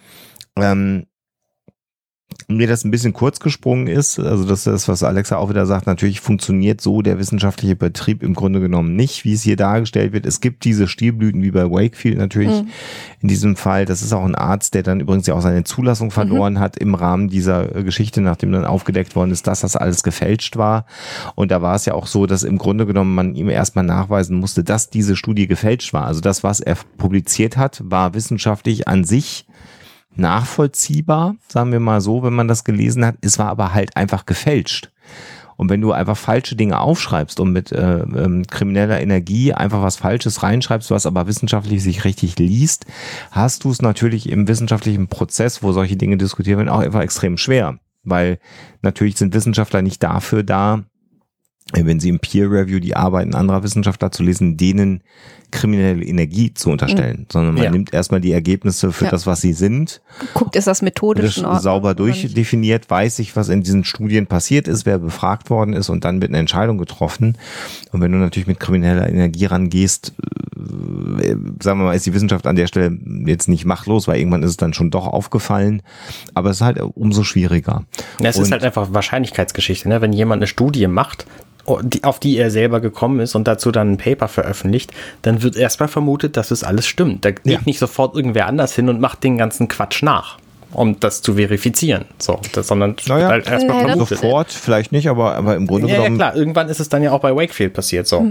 ähm, 0.57 1.07
mir 2.47 2.67
das 2.67 2.85
ein 2.85 2.91
bisschen 2.91 3.13
kurz 3.13 3.41
gesprungen 3.41 3.89
ist, 3.89 4.19
also 4.19 4.45
das 4.45 4.61
ist 4.61 4.67
das, 4.67 4.89
was 4.89 5.03
Alexa 5.03 5.37
auch 5.37 5.51
wieder 5.51 5.67
sagt, 5.67 5.87
natürlich 5.87 6.21
funktioniert 6.21 6.81
so 6.81 7.03
der 7.03 7.19
wissenschaftliche 7.19 7.77
Betrieb 7.77 8.23
im 8.23 8.35
Grunde 8.35 8.61
genommen 8.61 8.95
nicht, 8.95 9.25
wie 9.25 9.35
es 9.35 9.43
hier 9.43 9.57
dargestellt 9.57 10.13
wird. 10.13 10.25
Es 10.25 10.41
gibt 10.41 10.65
diese 10.65 10.89
Stilblüten 10.89 11.43
wie 11.43 11.51
bei 11.51 11.71
Wakefield 11.71 12.17
natürlich 12.17 12.63
in 13.21 13.29
diesem 13.29 13.57
Fall. 13.57 13.85
Das 13.85 14.03
ist 14.03 14.13
auch 14.13 14.25
ein 14.25 14.35
Arzt, 14.35 14.75
der 14.75 14.83
dann 14.83 15.01
übrigens 15.01 15.27
ja 15.27 15.35
auch 15.35 15.41
seine 15.41 15.65
Zulassung 15.65 16.11
verloren 16.11 16.61
hat 16.61 16.77
im 16.77 16.95
Rahmen 16.95 17.29
dieser 17.29 17.75
äh, 17.75 17.83
Geschichte, 17.83 18.21
nachdem 18.21 18.53
dann 18.53 18.65
aufgedeckt 18.65 19.17
worden 19.17 19.33
ist, 19.33 19.47
dass 19.47 19.61
das 19.61 19.77
alles 19.77 20.03
gefälscht 20.03 20.57
war. 20.57 20.87
Und 21.35 21.51
da 21.51 21.61
war 21.61 21.75
es 21.75 21.85
ja 21.85 21.95
auch 21.95 22.07
so, 22.07 22.27
dass 22.27 22.45
im 22.45 22.59
Grunde 22.59 22.87
genommen 22.87 23.15
man 23.15 23.35
ihm 23.35 23.49
erstmal 23.49 23.85
nachweisen 23.85 24.39
musste, 24.39 24.63
dass 24.65 24.91
diese 24.91 25.17
Studie 25.17 25.49
gefälscht 25.49 25.93
war. 25.93 26.07
Also 26.07 26.21
das, 26.21 26.43
was 26.43 26.61
er 26.61 26.77
publiziert 26.97 27.57
hat, 27.57 27.83
war 27.85 28.15
wissenschaftlich 28.15 28.87
an 28.87 29.05
sich 29.05 29.48
nachvollziehbar, 30.19 31.37
sagen 31.49 31.73
wir 31.73 31.81
mal 31.81 32.01
so, 32.01 32.23
wenn 32.23 32.35
man 32.35 32.49
das 32.49 32.65
gelesen 32.65 33.05
hat. 33.05 33.17
Es 33.21 33.39
war 33.39 33.49
aber 33.49 33.75
halt 33.75 33.97
einfach 33.97 34.27
gefälscht. 34.27 34.91
Und 35.59 35.71
wenn 35.71 35.81
du 35.81 35.91
einfach 35.91 36.17
falsche 36.17 36.55
Dinge 36.55 36.79
aufschreibst 36.79 37.41
und 37.41 37.53
mit 37.53 37.73
äh, 37.73 38.03
ähm, 38.03 38.47
krimineller 38.47 39.01
Energie 39.01 39.53
einfach 39.53 39.83
was 39.83 39.97
Falsches 39.97 40.45
reinschreibst, 40.45 40.93
was 40.93 41.05
aber 41.05 41.27
wissenschaftlich 41.27 41.83
sich 41.83 42.05
richtig 42.05 42.39
liest, 42.39 42.87
hast 43.33 43.65
du 43.65 43.71
es 43.73 43.83
natürlich 43.83 44.29
im 44.29 44.47
wissenschaftlichen 44.47 45.09
Prozess, 45.09 45.61
wo 45.61 45.73
solche 45.73 45.97
Dinge 45.97 46.17
diskutiert 46.17 46.59
werden, 46.59 46.69
auch 46.69 46.79
einfach 46.79 47.01
extrem 47.01 47.37
schwer. 47.37 47.81
Weil 48.05 48.39
natürlich 48.83 49.17
sind 49.17 49.35
Wissenschaftler 49.35 49.83
nicht 49.83 50.01
dafür 50.01 50.45
da, 50.45 50.85
wenn 51.75 52.01
sie 52.01 52.09
im 52.09 52.19
Peer 52.19 52.51
Review 52.51 52.79
die 52.81 52.97
Arbeiten 52.97 53.35
anderer 53.35 53.63
Wissenschaftler 53.63 54.11
zu 54.11 54.23
lesen, 54.23 54.57
denen 54.57 55.03
kriminelle 55.51 56.05
Energie 56.05 56.53
zu 56.53 56.71
unterstellen, 56.71 57.27
sondern 57.33 57.55
man 57.55 57.65
Ja. 57.65 57.71
nimmt 57.71 57.95
erstmal 57.95 58.21
die 58.21 58.33
Ergebnisse 58.33 58.93
für 58.93 59.05
Ja. 59.07 59.11
das, 59.11 59.27
was 59.27 59.41
sie 59.41 59.55
sind 59.55 60.03
Guckt, 60.35 60.57
ist 60.57 60.67
das 60.67 60.83
methodisch 60.83 61.37
sauber 61.37 61.95
durchdefiniert, 61.95 62.91
weiß 62.91 63.19
ich, 63.21 63.35
was 63.35 63.49
in 63.49 63.63
diesen 63.63 63.85
Studien 63.85 64.27
passiert 64.27 64.69
ist, 64.69 64.85
wer 64.85 64.99
befragt 64.99 65.49
worden 65.49 65.73
ist 65.73 65.89
und 65.89 66.05
dann 66.05 66.21
wird 66.21 66.31
eine 66.31 66.39
Entscheidung 66.39 66.77
getroffen. 66.77 67.39
Und 67.93 68.01
wenn 68.03 68.13
du 68.13 68.19
natürlich 68.19 68.47
mit 68.47 68.61
krimineller 68.61 69.09
Energie 69.09 69.47
rangehst, 69.47 70.13
äh, 71.23 71.35
sagen 71.63 71.81
wir 71.81 71.85
mal, 71.87 71.95
ist 71.95 72.05
die 72.07 72.13
Wissenschaft 72.15 72.47
an 72.47 72.57
der 72.57 72.67
Stelle 72.67 72.97
jetzt 73.27 73.49
nicht 73.49 73.65
machtlos, 73.65 74.07
weil 74.07 74.19
irgendwann 74.19 74.43
ist 74.43 74.51
es 74.51 74.57
dann 74.59 74.75
schon 74.75 74.91
doch 74.91 75.07
aufgefallen. 75.07 75.81
Aber 76.35 76.51
es 76.51 76.57
ist 76.59 76.63
halt 76.63 76.79
umso 76.81 77.25
schwieriger. 77.25 77.85
Ja, 78.21 78.29
es 78.29 78.39
ist 78.39 78.53
halt 78.53 78.65
einfach 78.65 78.93
Wahrscheinlichkeitsgeschichte, 78.93 79.89
ne? 79.89 80.01
Wenn 80.03 80.13
jemand 80.13 80.41
eine 80.41 80.47
Studie 80.47 80.87
macht, 80.89 81.27
auf 82.03 82.19
die 82.21 82.37
er 82.37 82.51
selber 82.51 82.81
gekommen 82.81 83.21
ist 83.21 83.35
und 83.35 83.47
dazu 83.49 83.71
dann 83.71 83.93
ein 83.93 83.97
Paper 83.99 84.29
veröffentlicht, 84.29 84.93
dann 85.23 85.43
wird 85.43 85.57
erstmal 85.57 85.89
vermutet, 85.89 86.37
dass 86.37 86.51
es 86.51 86.65
alles 86.65 86.87
stimmt. 86.87 87.25
Da 87.25 87.31
geht 87.31 87.47
Ja. 87.47 87.59
nicht 87.65 87.79
sofort 87.79 88.15
irgendwer 88.17 88.47
anders 88.47 88.75
hin 88.75 88.89
und 88.89 89.01
macht 89.01 89.23
den 89.25 89.39
ganzen 89.39 89.69
Quatsch 89.69 90.03
nach, 90.03 90.39
um 90.73 91.01
das 91.01 91.23
zu 91.23 91.35
verifizieren. 91.35 92.05
So, 92.19 92.41
das, 92.53 92.69
sondern 92.69 92.97
Naja, 93.07 93.29
halt 93.29 93.47
erstmal 93.47 93.87
vermutet. 93.87 94.19
Sofort 94.19 94.53
vielleicht 94.53 94.93
nicht, 94.93 95.09
aber, 95.09 95.35
aber 95.35 95.57
im 95.57 95.67
Grunde 95.67 95.89
Ja, 95.89 95.95
ja, 95.95 96.01
genommen 96.01 96.19
klar, 96.19 96.37
irgendwann 96.37 96.69
ist 96.69 96.81
es 96.81 96.89
dann 96.89 97.03
ja 97.03 97.13
auch 97.13 97.21
bei 97.21 97.35
Wakefield 97.35 97.73
passiert, 97.73 98.07
so. 98.07 98.27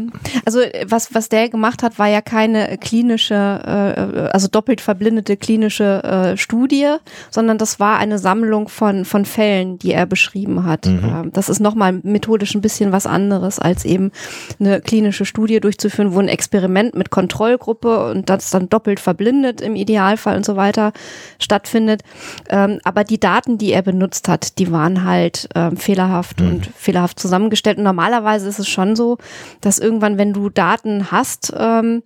Also 0.46 0.62
äh, 0.62 0.86
was, 0.88 1.14
was 1.14 1.30
der 1.30 1.50
gemacht 1.50 1.84
hat, 1.84 1.98
war 1.98 2.08
ja 2.08 2.22
keine 2.22 2.78
klinische, 2.78 3.34
äh, 3.34 4.30
also 4.32 4.48
doppelt 4.48 4.82
verblindete 4.82 5.38
klinische 5.38 6.04
äh, 6.04 6.38
Studie, 6.38 6.96
sondern 7.32 7.58
das 7.58 7.80
war 7.80 7.98
eine 7.98 8.20
Sammlung 8.20 8.68
von, 8.70 9.06
von 9.06 9.26
Fällen, 9.26 9.80
die 9.80 9.94
er 9.94 10.06
beschrieben 10.06 10.66
hat. 10.66 10.86
Ähm, 10.86 11.32
das 11.34 11.50
ist 11.50 11.60
nochmal 11.60 12.00
methodisch 12.04 12.54
ein 12.56 12.62
bisschen 12.62 12.92
was 12.92 13.08
anderes, 13.08 13.60
als 13.60 13.86
eben 13.86 14.12
eine 14.60 14.82
klinische 14.82 15.26
Studie 15.26 15.60
durchzuführen, 15.60 16.14
wo 16.14 16.20
ein 16.20 16.28
Experiment 16.28 16.96
mit 16.96 17.10
Kontrollgruppe 17.10 18.12
und 18.12 18.30
das 18.30 18.50
dann 18.50 18.70
doppelt 18.70 19.00
verblindet 19.00 19.62
im 19.62 19.76
Idealfall 19.76 20.38
und 20.38 20.46
so 20.46 20.56
weiter 20.56 20.94
stattfindet. 21.40 22.04
Ähm, 22.50 22.80
aber 22.84 23.04
die 23.04 23.20
Daten, 23.20 23.58
die 23.58 23.72
er 23.72 23.82
benutzt 23.82 24.28
hat, 24.28 24.58
die 24.60 24.72
waren 24.72 25.04
halt 25.04 25.50
ähm, 25.56 25.78
fehlerhaft 25.78 26.42
und 26.42 26.68
fehlerhaft 26.76 27.20
zusammengestellt. 27.20 27.78
Und 27.78 27.84
normalerweise 27.84 28.48
ist 28.48 28.60
es 28.60 28.68
schon 28.68 28.96
so, 28.96 29.18
dass 29.62 29.80
irgendwann, 29.80 30.18
wenn 30.18 30.34
du 30.34 30.50
Daten 30.50 31.12
hast, 31.12 31.54
ähm, 31.58 32.04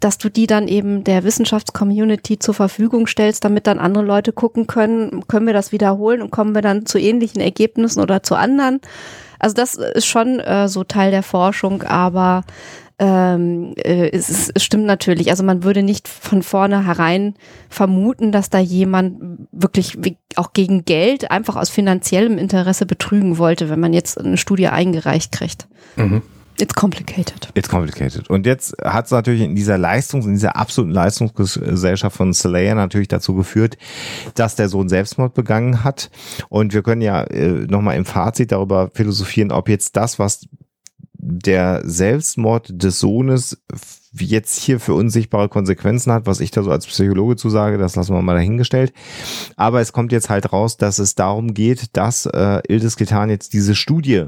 dass 0.00 0.18
du 0.18 0.28
die 0.28 0.46
dann 0.46 0.68
eben 0.68 1.02
der 1.02 1.24
Wissenschaftscommunity 1.24 2.38
zur 2.38 2.52
Verfügung 2.52 3.06
stellst, 3.06 3.42
damit 3.42 3.66
dann 3.66 3.78
andere 3.78 4.04
Leute 4.04 4.32
gucken 4.32 4.66
können, 4.66 5.26
können 5.28 5.46
wir 5.46 5.54
das 5.54 5.72
wiederholen 5.72 6.20
und 6.20 6.30
kommen 6.30 6.54
wir 6.54 6.60
dann 6.60 6.84
zu 6.84 6.98
ähnlichen 6.98 7.40
Ergebnissen 7.40 8.02
oder 8.02 8.22
zu 8.22 8.34
anderen. 8.34 8.80
Also 9.38 9.54
das 9.54 9.76
ist 9.76 10.06
schon 10.06 10.40
äh, 10.40 10.68
so 10.68 10.84
Teil 10.84 11.10
der 11.10 11.22
Forschung, 11.22 11.82
aber 11.82 12.44
ähm, 12.98 13.74
äh, 13.76 14.10
es, 14.10 14.30
ist- 14.30 14.52
es 14.54 14.62
stimmt 14.62 14.86
natürlich. 14.86 15.30
Also 15.30 15.42
man 15.42 15.64
würde 15.64 15.82
nicht 15.82 16.06
von 16.08 16.42
vornherein 16.42 17.34
vermuten, 17.68 18.30
dass 18.32 18.50
da 18.50 18.58
jemand 18.58 19.20
wirklich 19.52 19.98
auch 20.36 20.52
gegen 20.52 20.84
Geld 20.84 21.30
einfach 21.30 21.56
aus 21.56 21.70
finanziellem 21.70 22.38
Interesse 22.38 22.86
betrügen 22.86 23.38
wollte, 23.38 23.68
wenn 23.70 23.80
man 23.80 23.92
jetzt 23.92 24.18
eine 24.18 24.36
Studie 24.36 24.68
eingereicht 24.68 25.32
kriegt. 25.32 25.66
It's 26.60 26.74
complicated. 26.74 27.48
It's 27.54 27.68
complicated. 27.68 28.30
Und 28.30 28.46
jetzt 28.46 28.76
hat 28.84 29.06
es 29.06 29.10
natürlich 29.10 29.40
in 29.42 29.56
dieser 29.56 29.76
Leistungs-, 29.76 30.24
in 30.24 30.34
dieser 30.34 30.54
absoluten 30.54 30.92
Leistungsgesellschaft 30.92 32.16
von 32.16 32.32
Slayer 32.32 32.76
natürlich 32.76 33.08
dazu 33.08 33.34
geführt, 33.34 33.76
dass 34.36 34.54
der 34.54 34.68
Sohn 34.68 34.88
Selbstmord 34.88 35.34
begangen 35.34 35.82
hat. 35.82 36.10
Und 36.50 36.72
wir 36.72 36.84
können 36.84 37.02
ja 37.02 37.24
äh, 37.24 37.48
nochmal 37.66 37.96
im 37.96 38.04
Fazit 38.04 38.52
darüber 38.52 38.88
philosophieren, 38.94 39.50
ob 39.50 39.68
jetzt 39.68 39.96
das, 39.96 40.20
was 40.20 40.46
der 41.26 41.80
Selbstmord 41.84 42.70
des 42.70 43.00
Sohnes 43.00 43.62
jetzt 44.12 44.60
hier 44.60 44.78
für 44.78 44.94
unsichtbare 44.94 45.48
Konsequenzen 45.48 46.12
hat, 46.12 46.26
was 46.26 46.40
ich 46.40 46.50
da 46.50 46.62
so 46.62 46.70
als 46.70 46.86
Psychologe 46.86 47.36
zu 47.36 47.48
sage, 47.48 47.78
das 47.78 47.96
lassen 47.96 48.14
wir 48.14 48.22
mal 48.22 48.34
dahingestellt. 48.34 48.92
Aber 49.56 49.80
es 49.80 49.92
kommt 49.92 50.12
jetzt 50.12 50.28
halt 50.28 50.52
raus, 50.52 50.76
dass 50.76 50.98
es 50.98 51.14
darum 51.14 51.54
geht, 51.54 51.96
dass 51.96 52.26
äh, 52.26 52.60
Ildes 52.68 52.96
Gitan 52.96 53.30
jetzt 53.30 53.54
diese 53.54 53.74
Studie 53.74 54.26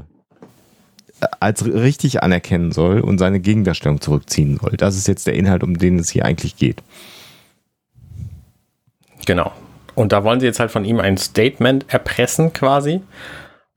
als 1.39 1.65
richtig 1.65 2.23
anerkennen 2.23 2.71
soll 2.71 2.99
und 2.99 3.19
seine 3.19 3.39
Gegendarstellung 3.39 4.01
zurückziehen 4.01 4.57
soll. 4.59 4.77
Das 4.77 4.97
ist 4.97 5.07
jetzt 5.07 5.27
der 5.27 5.35
Inhalt, 5.35 5.63
um 5.63 5.77
den 5.77 5.99
es 5.99 6.09
hier 6.09 6.25
eigentlich 6.25 6.57
geht. 6.57 6.83
Genau. 9.25 9.51
Und 9.95 10.11
da 10.11 10.23
wollen 10.23 10.39
sie 10.39 10.45
jetzt 10.45 10.59
halt 10.59 10.71
von 10.71 10.85
ihm 10.85 10.99
ein 10.99 11.17
Statement 11.17 11.85
erpressen 11.87 12.53
quasi. 12.53 13.01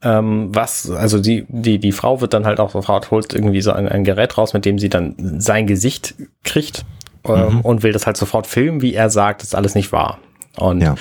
Ähm, 0.02 0.48
was, 0.54 0.90
also 0.90 1.20
die, 1.20 1.44
die, 1.48 1.78
die 1.78 1.92
Frau 1.92 2.20
wird 2.20 2.32
dann 2.32 2.46
halt 2.46 2.58
auch 2.58 2.70
sofort, 2.70 3.10
holt 3.10 3.34
irgendwie 3.34 3.60
so 3.60 3.72
ein, 3.72 3.86
ein 3.88 4.04
Gerät 4.04 4.38
raus, 4.38 4.54
mit 4.54 4.64
dem 4.64 4.78
sie 4.78 4.88
dann 4.88 5.14
sein 5.38 5.66
Gesicht 5.66 6.14
kriegt 6.42 6.86
ähm, 7.24 7.56
mhm. 7.56 7.60
und 7.60 7.82
will 7.82 7.92
das 7.92 8.06
halt 8.06 8.16
sofort 8.16 8.46
filmen, 8.46 8.80
wie 8.80 8.94
er 8.94 9.10
sagt, 9.10 9.42
ist 9.42 9.54
alles 9.54 9.74
nicht 9.74 9.92
wahr. 9.92 10.18
Und 10.56 10.80
ja. 10.80 10.94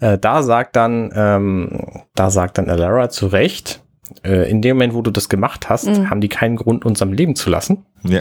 äh, 0.00 0.18
da 0.18 0.42
sagt 0.42 0.76
dann, 0.76 1.12
ähm, 1.14 2.02
da 2.14 2.30
sagt 2.30 2.56
dann 2.56 2.70
Alara 2.70 3.10
zu 3.10 3.26
Recht, 3.26 3.82
äh, 4.24 4.50
in 4.50 4.62
dem 4.62 4.76
Moment, 4.76 4.94
wo 4.94 5.02
du 5.02 5.10
das 5.10 5.28
gemacht 5.28 5.68
hast, 5.68 5.86
mhm. 5.86 6.08
haben 6.10 6.20
die 6.20 6.28
keinen 6.28 6.56
Grund, 6.56 6.84
uns 6.86 7.02
am 7.02 7.12
Leben 7.12 7.36
zu 7.36 7.50
lassen. 7.50 7.84
Ja. 8.04 8.20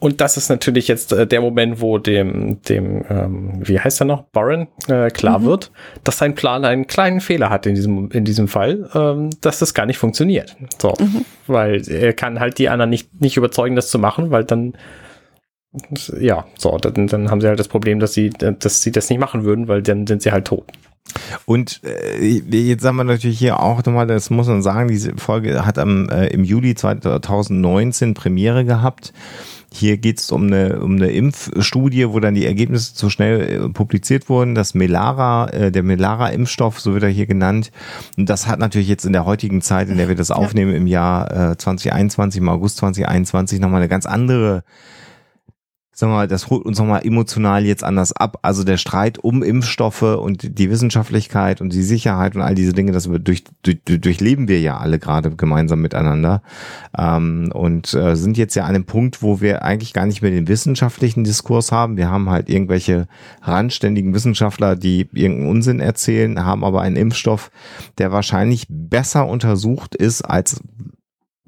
Und 0.00 0.20
das 0.20 0.36
ist 0.36 0.48
natürlich 0.48 0.86
jetzt 0.86 1.12
äh, 1.12 1.26
der 1.26 1.40
Moment, 1.40 1.80
wo 1.80 1.98
dem, 1.98 2.62
dem 2.62 3.04
ähm, 3.10 3.60
wie 3.60 3.80
heißt 3.80 4.00
er 4.00 4.04
noch, 4.04 4.22
Baron, 4.22 4.68
äh, 4.86 5.10
klar 5.10 5.40
mhm. 5.40 5.44
wird, 5.46 5.72
dass 6.04 6.18
sein 6.18 6.34
Plan 6.34 6.64
einen 6.64 6.86
kleinen 6.86 7.20
Fehler 7.20 7.50
hat 7.50 7.66
in 7.66 7.74
diesem, 7.74 8.10
in 8.10 8.24
diesem 8.24 8.46
Fall, 8.46 8.88
ähm, 8.94 9.30
dass 9.40 9.58
das 9.58 9.74
gar 9.74 9.86
nicht 9.86 9.98
funktioniert. 9.98 10.56
So, 10.80 10.94
mhm. 10.98 11.24
weil 11.48 11.82
er 11.88 12.12
kann 12.12 12.38
halt 12.38 12.58
die 12.58 12.68
anderen 12.68 12.90
nicht, 12.90 13.20
nicht 13.20 13.36
überzeugen, 13.36 13.74
das 13.74 13.90
zu 13.90 13.98
machen, 13.98 14.30
weil 14.30 14.44
dann, 14.44 14.74
ja, 16.20 16.46
so, 16.56 16.76
dann, 16.78 17.08
dann 17.08 17.30
haben 17.30 17.40
sie 17.40 17.48
halt 17.48 17.58
das 17.58 17.68
Problem, 17.68 17.98
dass 17.98 18.12
sie, 18.12 18.30
dass 18.30 18.82
sie 18.82 18.92
das 18.92 19.10
nicht 19.10 19.18
machen 19.18 19.42
würden, 19.42 19.66
weil 19.66 19.82
dann 19.82 20.06
sind 20.06 20.22
sie 20.22 20.30
halt 20.30 20.46
tot. 20.46 20.64
Und 21.46 21.80
äh, 21.84 22.24
jetzt 22.26 22.82
sagen 22.82 22.96
wir 22.96 23.04
natürlich 23.04 23.38
hier 23.38 23.60
auch 23.60 23.84
nochmal, 23.84 24.06
das 24.06 24.30
muss 24.30 24.46
man 24.46 24.62
sagen, 24.62 24.88
diese 24.88 25.16
Folge 25.16 25.64
hat 25.64 25.78
am, 25.78 26.08
äh, 26.08 26.26
im 26.28 26.44
Juli 26.44 26.74
2019 26.74 28.14
Premiere 28.14 28.64
gehabt. 28.64 29.12
Hier 29.70 29.98
geht 29.98 30.18
es 30.18 30.32
um 30.32 30.46
eine, 30.46 30.80
um 30.80 30.96
eine 30.96 31.10
Impfstudie, 31.10 32.08
wo 32.08 32.20
dann 32.20 32.34
die 32.34 32.46
Ergebnisse 32.46 32.94
zu 32.94 33.10
schnell 33.10 33.40
äh, 33.40 33.68
publiziert 33.68 34.28
wurden. 34.30 34.54
Das 34.54 34.74
Melara, 34.74 35.48
äh, 35.50 35.70
der 35.70 35.82
Melara-Impfstoff, 35.82 36.80
so 36.80 36.94
wird 36.94 37.02
er 37.02 37.10
hier 37.10 37.26
genannt. 37.26 37.70
Und 38.16 38.30
das 38.30 38.46
hat 38.46 38.58
natürlich 38.60 38.88
jetzt 38.88 39.04
in 39.04 39.12
der 39.12 39.26
heutigen 39.26 39.60
Zeit, 39.60 39.90
in 39.90 39.98
der 39.98 40.08
wir 40.08 40.14
das 40.14 40.30
aufnehmen, 40.30 40.74
im 40.74 40.86
Jahr 40.86 41.50
äh, 41.50 41.56
2021, 41.56 42.40
im 42.40 42.48
August 42.48 42.78
2021, 42.78 43.60
nochmal 43.60 43.80
eine 43.82 43.88
ganz 43.88 44.06
andere 44.06 44.64
sagen 45.98 46.12
wir 46.12 46.16
mal, 46.18 46.28
das 46.28 46.48
holt 46.48 46.64
uns 46.64 46.78
nochmal 46.78 47.04
emotional 47.04 47.66
jetzt 47.66 47.82
anders 47.82 48.12
ab. 48.12 48.38
Also 48.42 48.62
der 48.62 48.76
Streit 48.76 49.18
um 49.18 49.42
Impfstoffe 49.42 50.02
und 50.02 50.56
die 50.56 50.70
Wissenschaftlichkeit 50.70 51.60
und 51.60 51.72
die 51.72 51.82
Sicherheit 51.82 52.36
und 52.36 52.42
all 52.42 52.54
diese 52.54 52.72
Dinge, 52.72 52.92
das 52.92 53.08
durch, 53.10 53.42
durch, 53.64 53.78
durchleben 53.84 54.46
wir 54.46 54.60
ja 54.60 54.78
alle 54.78 55.00
gerade 55.00 55.34
gemeinsam 55.34 55.80
miteinander. 55.80 56.40
Ähm, 56.96 57.50
und 57.52 57.94
äh, 57.94 58.14
sind 58.14 58.38
jetzt 58.38 58.54
ja 58.54 58.62
an 58.62 58.76
einem 58.76 58.84
Punkt, 58.84 59.22
wo 59.22 59.40
wir 59.40 59.64
eigentlich 59.64 59.92
gar 59.92 60.06
nicht 60.06 60.22
mehr 60.22 60.30
den 60.30 60.46
wissenschaftlichen 60.46 61.24
Diskurs 61.24 61.72
haben. 61.72 61.96
Wir 61.96 62.08
haben 62.08 62.30
halt 62.30 62.48
irgendwelche 62.48 63.08
randständigen 63.42 64.14
Wissenschaftler, 64.14 64.76
die 64.76 65.08
irgendeinen 65.12 65.50
Unsinn 65.50 65.80
erzählen, 65.80 66.44
haben 66.44 66.62
aber 66.62 66.80
einen 66.80 66.94
Impfstoff, 66.94 67.50
der 67.98 68.12
wahrscheinlich 68.12 68.66
besser 68.68 69.26
untersucht 69.26 69.96
ist 69.96 70.22
als 70.22 70.62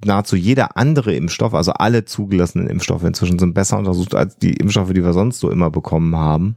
nahezu 0.04 0.36
jeder 0.36 0.76
andere 0.76 1.14
Impfstoff, 1.14 1.54
also 1.54 1.72
alle 1.72 2.04
zugelassenen 2.04 2.68
Impfstoffe 2.68 3.04
inzwischen 3.04 3.38
sind 3.38 3.54
besser 3.54 3.78
untersucht 3.78 4.14
als 4.14 4.36
die 4.36 4.54
Impfstoffe, 4.54 4.92
die 4.92 5.04
wir 5.04 5.12
sonst 5.12 5.40
so 5.40 5.50
immer 5.50 5.70
bekommen 5.70 6.16
haben. 6.16 6.56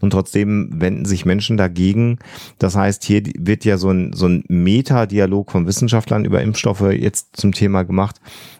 Und 0.00 0.10
trotzdem 0.10 0.70
wenden 0.72 1.04
sich 1.04 1.24
Menschen 1.24 1.56
dagegen. 1.56 2.18
Das 2.58 2.76
heißt, 2.76 3.04
hier 3.04 3.22
wird 3.38 3.64
ja 3.64 3.76
so 3.78 3.90
ein, 3.90 4.12
so 4.12 4.26
ein 4.26 4.44
Metadialog 4.48 5.50
von 5.50 5.66
Wissenschaftlern 5.66 6.24
über 6.24 6.42
Impfstoffe 6.42 6.92
jetzt 6.92 7.36
zum 7.36 7.52
Thema 7.52 7.82
gemacht. 7.82 8.16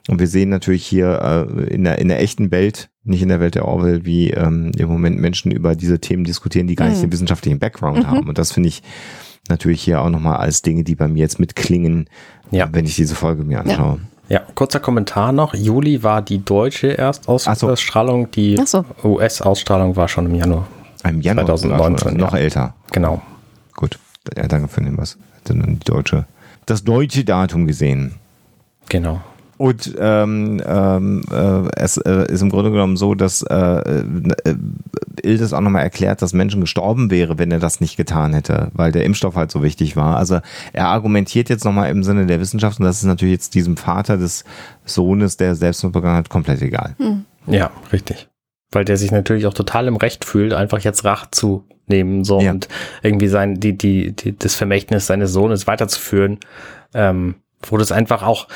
Und 0.09 0.19
wir 0.19 0.27
sehen 0.27 0.49
natürlich 0.49 0.87
hier 0.87 1.47
äh, 1.49 1.73
in, 1.73 1.85
der, 1.85 1.99
in 1.99 2.09
der 2.09 2.21
echten 2.21 2.51
Welt, 2.51 2.91
nicht 3.05 3.23
in 3.23 3.29
der 3.29 3.41
Welt 3.41 3.55
der 3.55 3.67
Orwell, 3.67 4.05
wie 4.05 4.31
ähm, 4.31 4.73
im 4.77 4.89
Moment 4.89 5.19
Menschen 5.19 5.51
über 5.53 5.75
diese 5.75 6.01
Themen 6.01 6.25
diskutieren, 6.25 6.67
die 6.67 6.75
gar 6.75 6.89
nicht 6.89 6.99
mhm. 6.99 7.03
den 7.03 7.13
wissenschaftlichen 7.13 7.59
Background 7.59 7.99
mhm. 7.99 8.07
haben. 8.07 8.29
Und 8.29 8.39
das 8.39 8.53
finde 8.53 8.69
ich 8.69 8.83
natürlich 9.49 9.83
hier 9.83 10.01
auch 10.01 10.11
nochmal 10.11 10.37
als 10.37 10.63
Dinge, 10.63 10.85
die 10.85 10.95
bei 10.95 11.09
mir 11.09 11.21
jetzt 11.21 11.41
mitklingen, 11.41 12.09
ja. 12.51 12.69
wenn 12.73 12.85
ich 12.85 12.97
diese 12.97 13.15
Folge 13.15 13.45
mir 13.45 13.61
anschaue. 13.61 13.97
Ja. 13.97 14.07
Ja, 14.31 14.43
kurzer 14.55 14.79
Kommentar 14.79 15.33
noch. 15.33 15.55
Juli 15.55 16.05
war 16.05 16.23
die 16.23 16.45
deutsche 16.45 16.97
Erstausstrahlung, 16.97 18.27
so. 18.27 18.31
die 18.31 18.57
so. 18.65 18.85
US-Ausstrahlung 19.03 19.97
war 19.97 20.07
schon 20.07 20.27
im 20.27 20.37
Januar. 20.37 20.69
Im 21.03 21.21
Januar 21.21 21.47
2019. 21.47 22.17
Noch 22.17 22.33
ja. 22.33 22.39
älter. 22.39 22.75
Genau. 22.93 23.21
Gut. 23.75 23.99
Ja, 24.37 24.47
danke 24.47 24.69
für 24.69 24.83
den 24.83 24.91
Hinweis. 24.91 25.19
Die 25.49 25.79
deutsche, 25.81 26.27
das 26.67 26.85
deutsche 26.85 27.25
Datum 27.25 27.67
gesehen. 27.67 28.15
Genau. 28.89 29.21
Und 29.61 29.95
ähm, 29.99 30.63
ähm, 30.67 31.23
äh, 31.31 31.69
es 31.77 31.99
äh, 31.99 32.33
ist 32.33 32.41
im 32.41 32.49
Grunde 32.49 32.71
genommen 32.71 32.97
so, 32.97 33.15
dass 33.15 33.43
äh, 33.43 33.57
äh, 33.57 34.55
Ildes 35.23 35.53
auch 35.53 35.61
nochmal 35.61 35.83
erklärt, 35.83 36.23
dass 36.23 36.33
Menschen 36.33 36.63
gestorben 36.63 37.11
wäre, 37.11 37.39
wenn 37.39 37.51
er 37.51 37.59
das 37.59 37.79
nicht 37.79 37.99
getan 37.99 38.33
hätte, 38.33 38.71
weil 38.73 38.91
der 38.91 39.05
Impfstoff 39.05 39.37
halt 39.37 39.51
so 39.51 39.63
wichtig 39.63 39.97
war. 39.97 40.17
Also 40.17 40.41
er 40.73 40.87
argumentiert 40.87 41.51
jetzt 41.51 41.67
nochmal 41.67 41.91
im 41.91 42.03
Sinne 42.03 42.25
der 42.25 42.41
Wissenschaft 42.41 42.81
und 42.81 42.87
das 42.87 43.01
ist 43.01 43.05
natürlich 43.05 43.35
jetzt 43.35 43.55
diesem 43.55 43.77
Vater 43.77 44.17
des 44.17 44.45
Sohnes, 44.87 45.37
der 45.37 45.55
Selbstmord 45.55 45.93
begangen 45.93 46.17
hat, 46.17 46.31
komplett 46.31 46.63
egal. 46.63 46.95
Hm. 46.97 47.27
Ja, 47.47 47.71
richtig. 47.93 48.31
Weil 48.73 48.87
der 48.87 48.97
sich 48.97 49.13
natürlich 49.13 49.45
auch 49.45 49.53
total 49.53 49.89
im 49.89 49.97
Recht 49.97 50.25
fühlt, 50.25 50.55
einfach 50.55 50.79
jetzt 50.79 51.05
Rach 51.05 51.31
zu 51.31 51.67
nehmen 51.87 52.25
so 52.25 52.41
ja. 52.41 52.53
und 52.53 52.69
irgendwie 53.03 53.29
sein 53.29 53.61
die, 53.61 53.77
die 53.77 54.13
die 54.13 54.39
das 54.39 54.55
Vermächtnis 54.55 55.07
seines 55.07 55.35
Sohnes 55.35 55.67
weiterzuführen, 55.67 56.39
ähm, 56.95 57.35
wo 57.61 57.77
das 57.77 57.93
einfach 57.93 58.23
auch 58.23 58.49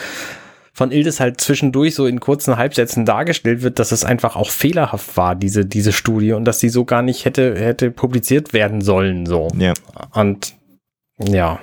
von 0.74 0.90
Ildes 0.90 1.20
halt 1.20 1.40
zwischendurch 1.40 1.94
so 1.94 2.04
in 2.04 2.18
kurzen 2.18 2.56
Halbsätzen 2.56 3.06
dargestellt 3.06 3.62
wird, 3.62 3.78
dass 3.78 3.92
es 3.92 4.04
einfach 4.04 4.34
auch 4.34 4.50
fehlerhaft 4.50 5.16
war, 5.16 5.36
diese, 5.36 5.64
diese 5.64 5.92
Studie, 5.92 6.32
und 6.32 6.44
dass 6.44 6.58
sie 6.58 6.68
so 6.68 6.84
gar 6.84 7.00
nicht 7.00 7.24
hätte, 7.24 7.54
hätte 7.54 7.92
publiziert 7.92 8.52
werden 8.52 8.80
sollen, 8.80 9.24
so. 9.24 9.48
Ja. 9.56 9.72
Und, 10.12 10.54
ja. 11.18 11.60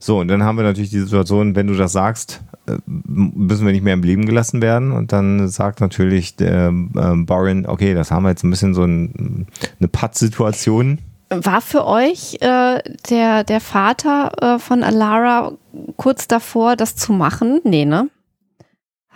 So, 0.00 0.18
und 0.18 0.28
dann 0.28 0.42
haben 0.42 0.56
wir 0.56 0.64
natürlich 0.64 0.90
die 0.90 1.00
Situation, 1.00 1.54
wenn 1.54 1.68
du 1.68 1.74
das 1.74 1.92
sagst, 1.92 2.42
äh, 2.66 2.78
müssen 2.86 3.64
wir 3.64 3.72
nicht 3.72 3.84
mehr 3.84 3.94
im 3.94 4.02
Leben 4.02 4.26
gelassen 4.26 4.60
werden. 4.60 4.92
Und 4.92 5.12
dann 5.12 5.48
sagt 5.48 5.80
natürlich 5.80 6.34
der 6.36 6.68
äh, 6.68 7.16
Baron, 7.16 7.64
okay, 7.66 7.94
das 7.94 8.10
haben 8.10 8.24
wir 8.24 8.30
jetzt 8.30 8.42
ein 8.42 8.50
bisschen 8.50 8.74
so 8.74 8.84
ein, 8.84 9.46
eine 9.78 9.88
Patt-Situation. 9.88 10.98
War 11.30 11.60
für 11.60 11.86
euch 11.86 12.38
äh, 12.40 12.80
der, 13.08 13.44
der 13.44 13.60
Vater 13.60 14.32
äh, 14.56 14.58
von 14.58 14.82
Alara 14.82 15.52
kurz 15.96 16.28
davor, 16.28 16.76
das 16.76 16.94
zu 16.96 17.12
machen? 17.12 17.60
Nee, 17.64 17.84
ne? 17.84 18.08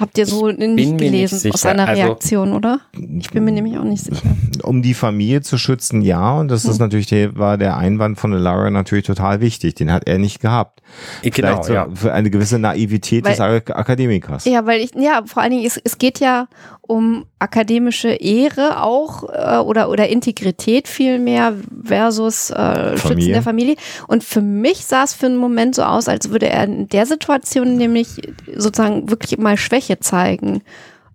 Habt 0.01 0.17
ihr 0.17 0.25
so 0.25 0.49
nicht 0.49 0.97
gelesen 0.97 1.41
nicht 1.45 1.55
aus 1.55 1.61
seiner 1.61 1.87
also, 1.87 2.03
Reaktion, 2.03 2.55
oder? 2.55 2.81
Ich 2.93 3.31
bin 3.31 3.45
mir 3.45 3.53
nämlich 3.53 3.77
auch 3.77 3.85
nicht 3.85 4.03
sicher. 4.03 4.35
Um 4.63 4.81
die 4.81 4.95
Familie 4.95 5.43
zu 5.43 5.59
schützen, 5.59 6.01
ja. 6.01 6.39
Und 6.41 6.49
das 6.49 6.65
hm. 6.65 6.71
ist 6.71 6.79
natürlich 6.79 7.07
der, 7.07 7.37
war 7.37 7.59
der 7.59 7.77
Einwand 7.77 8.19
von 8.19 8.33
Lara 8.33 8.71
natürlich 8.71 9.05
total 9.05 9.43
wichtig. 9.43 9.75
Den 9.75 9.93
hat 9.93 10.09
er 10.09 10.17
nicht 10.17 10.41
gehabt. 10.41 10.81
Genau, 11.23 11.63
so, 11.63 11.75
ja. 11.75 11.87
Für 11.93 12.15
eine 12.15 12.31
gewisse 12.31 12.59
Naivität 12.59 13.27
weil, 13.27 13.33
des 13.33 13.41
Akademikers. 13.41 14.47
Ja, 14.47 14.65
weil 14.65 14.81
ich, 14.81 14.95
ja, 14.95 15.23
vor 15.27 15.43
allen 15.43 15.53
Dingen, 15.53 15.67
es, 15.67 15.77
es 15.77 15.99
geht 15.99 16.19
ja 16.19 16.49
um 16.91 17.25
akademische 17.39 18.09
Ehre 18.09 18.83
auch 18.83 19.23
äh, 19.29 19.59
oder, 19.59 19.91
oder 19.91 20.09
Integrität 20.09 20.89
vielmehr 20.89 21.55
versus 21.85 22.51
äh, 22.51 22.99
Schützen 22.99 23.29
der 23.29 23.43
Familie. 23.43 23.77
Und 24.09 24.25
für 24.25 24.41
mich 24.41 24.85
sah 24.85 25.05
es 25.05 25.15
für 25.15 25.27
einen 25.27 25.37
Moment 25.37 25.77
so 25.77 25.85
aus, 25.85 26.09
als 26.09 26.31
würde 26.31 26.49
er 26.49 26.65
in 26.65 26.89
der 26.89 27.07
Situation 27.07 27.77
nämlich 27.77 28.21
sozusagen 28.57 29.09
wirklich 29.09 29.39
mal 29.39 29.57
Schwäche 29.57 30.01
zeigen. 30.01 30.63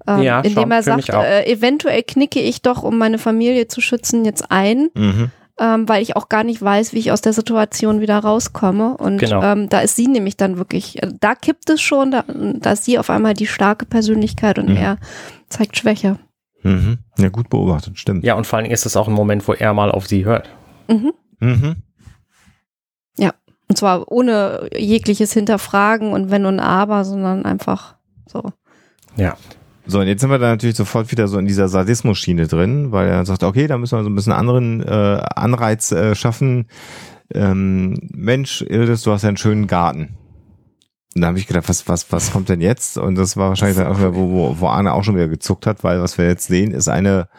Ähm, 0.07 0.22
ja, 0.22 0.39
indem 0.39 0.72
er 0.72 0.81
sagt, 0.81 1.10
äh, 1.10 1.45
eventuell 1.45 2.03
knicke 2.03 2.39
ich 2.39 2.61
doch, 2.61 2.81
um 2.81 2.97
meine 2.97 3.18
Familie 3.18 3.68
zu 3.68 3.81
schützen, 3.81 4.23
jetzt 4.23 4.49
ein. 4.52 4.89
Mhm 4.93 5.31
ähm, 5.60 5.88
weil 5.88 6.02
ich 6.02 6.15
auch 6.15 6.30
gar 6.30 6.44
nicht 6.44 6.61
weiß, 6.61 6.94
wie 6.94 6.99
ich 6.99 7.11
aus 7.11 7.22
der 7.22 7.34
Situation 7.34 8.02
wieder 8.02 8.19
rauskomme. 8.19 8.98
Und 8.98 9.19
genau. 9.19 9.41
ähm, 9.41 9.69
da 9.69 9.80
ist 9.80 9.95
sie 9.95 10.07
nämlich 10.07 10.38
dann 10.38 10.57
wirklich, 10.57 11.02
äh, 11.02 11.11
da 11.19 11.36
kippt 11.36 11.69
es 11.69 11.82
schon, 11.82 12.11
da, 12.11 12.26
da 12.27 12.72
ist 12.72 12.86
sie 12.86 12.99
auf 12.99 13.10
einmal 13.10 13.34
die 13.34 13.48
starke 13.48 13.86
Persönlichkeit 13.86 14.60
und 14.60 14.69
mhm. 14.69 14.77
er 14.77 14.98
zeigt 15.49 15.77
Schwäche. 15.77 16.18
Mhm. 16.64 16.98
Ja, 17.18 17.30
gut 17.30 17.49
beobachtet, 17.49 17.98
stimmt. 17.98 18.23
Ja, 18.23 18.34
und 18.36 18.48
vor 18.48 18.57
allen 18.57 18.65
Dingen 18.65 18.73
ist 18.73 18.86
es 18.86 18.98
auch 18.98 19.07
ein 19.07 19.14
Moment, 19.14 19.48
wo 19.48 19.53
er 19.53 19.73
mal 19.73 19.91
auf 19.91 20.07
sie 20.07 20.26
hört. 20.26 20.49
Mhm. 20.88 21.14
Mhm. 21.40 21.76
Ja, 23.18 23.34
und 23.69 23.77
zwar 23.77 24.11
ohne 24.11 24.69
jegliches 24.76 25.32
Hinterfragen 25.32 26.11
und 26.11 26.32
Wenn 26.32 26.45
und 26.45 26.60
Aber, 26.60 27.06
sondern 27.06 27.45
einfach 27.45 27.95
so. 28.27 28.52
Ja. 29.15 29.38
So, 29.88 29.99
und 29.99 30.07
jetzt 30.07 30.22
sind 30.22 30.30
wir 30.32 30.40
da 30.40 30.49
natürlich 30.49 30.76
sofort 30.76 31.12
wieder 31.12 31.28
so 31.28 31.38
in 31.38 31.45
dieser 31.45 31.68
Sadismus-Schiene 31.68 32.48
drin, 32.48 32.91
weil 32.91 33.07
er 33.07 33.26
sagt, 33.26 33.44
okay, 33.44 33.68
da 33.68 33.78
müssen 33.78 33.98
wir 33.98 34.03
so 34.03 34.10
ein 34.10 34.16
bisschen 34.16 34.34
anderen 34.34 34.82
äh, 34.82 35.22
Anreiz 35.36 35.91
äh, 35.91 36.16
schaffen. 36.16 36.68
Ähm, 37.34 37.95
Mensch, 38.14 38.62
Ildes, 38.62 39.03
du 39.03 39.12
hast 39.12 39.22
ja 39.24 39.30
einen 39.30 39.38
schönen 39.38 39.68
Garten. 39.68 40.18
Und 41.16 41.22
da 41.22 41.28
habe 41.28 41.38
ich 41.40 41.48
gedacht, 41.48 41.70
was, 41.70 41.88
was, 41.88 42.12
was 42.12 42.32
kommt 42.32 42.49
denn 42.49 42.62
jetzt? 42.62 42.98
Und 42.98 43.16
das 43.16 43.38
war 43.38 43.49
wahrscheinlich 43.49 43.78
dann 43.78 43.88
auch 43.88 43.98
wieder, 43.99 44.16
wo, 44.16 44.30
wo, 44.32 44.60
wo 44.60 44.68
Arne 44.68 44.94
auch 44.94 45.03
schon 45.03 45.16
wieder 45.16 45.28
gezuckt 45.28 45.66
hat, 45.66 45.84
weil 45.84 46.02
was 46.02 46.18
wir 46.18 46.26
jetzt 46.28 46.48
sehen, 46.48 46.72
ist 46.72 46.90
eine 46.90 47.30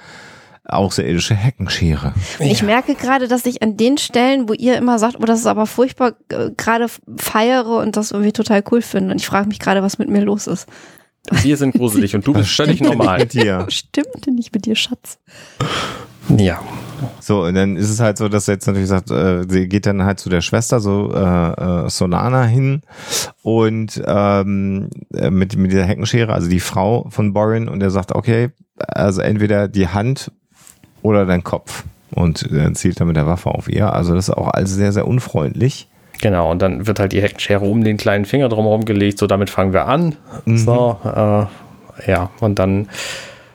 außerirdische 0.64 1.34
Heckenschere. 1.34 2.12
Ich 2.40 2.60
Ja. 2.60 2.66
merke 2.66 2.94
gerade, 2.94 3.28
dass 3.28 3.46
ich 3.46 3.62
an 3.62 3.76
den 3.76 3.98
Stellen, 3.98 4.48
wo 4.48 4.52
ihr 4.52 4.76
immer 4.78 4.98
sagt, 4.98 5.16
oh, 5.20 5.24
das 5.24 5.40
ist 5.40 5.46
aber 5.46 5.66
furchtbar, 5.66 6.14
äh, 6.30 6.50
gerade 6.56 6.86
feiere 7.18 7.78
und 7.78 7.96
das 7.96 8.10
irgendwie 8.10 8.32
total 8.32 8.64
cool 8.70 8.82
finde. 8.82 9.12
Und 9.12 9.20
ich 9.20 9.26
frage 9.26 9.46
mich 9.48 9.58
gerade, 9.60 9.82
was 9.82 9.98
mit 9.98 10.08
mir 10.08 10.22
los 10.22 10.46
ist. 10.46 10.66
Wir 11.30 11.56
sind 11.56 11.74
gruselig 11.74 12.14
und 12.14 12.26
du 12.26 12.32
bist 12.32 12.50
völlig 12.50 12.78
Stimmt 12.78 12.98
normal. 12.98 13.18
Mit 13.20 13.32
dir. 13.32 13.66
Stimmt 13.68 14.26
nicht 14.26 14.54
mit 14.54 14.66
dir, 14.66 14.76
Schatz. 14.76 15.18
Ja. 16.36 16.60
So, 17.20 17.44
und 17.44 17.54
dann 17.54 17.76
ist 17.76 17.90
es 17.90 18.00
halt 18.00 18.18
so, 18.18 18.28
dass 18.28 18.48
er 18.48 18.54
jetzt 18.54 18.66
natürlich 18.66 18.88
sagt, 18.88 19.10
äh, 19.10 19.44
sie 19.48 19.68
geht 19.68 19.86
dann 19.86 20.02
halt 20.04 20.18
zu 20.18 20.30
der 20.30 20.40
Schwester, 20.40 20.80
so 20.80 21.12
äh, 21.14 21.16
äh, 21.86 21.90
Solana 21.90 22.44
hin 22.44 22.82
und 23.42 24.02
ähm, 24.06 24.88
äh, 25.14 25.30
mit, 25.30 25.56
mit 25.56 25.72
dieser 25.72 25.84
Heckenschere, 25.84 26.32
also 26.32 26.48
die 26.48 26.60
Frau 26.60 27.06
von 27.10 27.32
Borin, 27.32 27.68
und 27.68 27.82
er 27.82 27.90
sagt, 27.90 28.12
okay, 28.12 28.50
also 28.78 29.20
entweder 29.20 29.68
die 29.68 29.88
Hand 29.88 30.32
oder 31.02 31.26
dein 31.26 31.44
Kopf. 31.44 31.84
Und 32.12 32.50
er 32.50 32.72
zielt 32.74 32.98
dann 32.98 33.08
mit 33.08 33.16
der 33.16 33.26
Waffe 33.26 33.50
auf 33.50 33.68
ihr. 33.68 33.92
Also 33.92 34.14
das 34.14 34.28
ist 34.28 34.34
auch 34.34 34.48
alles 34.48 34.70
sehr, 34.70 34.92
sehr 34.92 35.06
unfreundlich. 35.06 35.88
Genau, 36.20 36.50
und 36.50 36.62
dann 36.62 36.86
wird 36.86 36.98
halt 36.98 37.12
die 37.12 37.20
Heckenschere 37.22 37.64
um 37.64 37.84
den 37.84 37.96
kleinen 37.96 38.24
Finger 38.24 38.48
drumherum 38.48 38.84
gelegt, 38.84 39.18
so 39.18 39.26
damit 39.26 39.50
fangen 39.50 39.72
wir 39.72 39.86
an. 39.86 40.16
Mhm. 40.44 40.58
So, 40.58 40.98
äh, 41.04 42.10
ja, 42.10 42.30
und 42.40 42.58
dann 42.58 42.88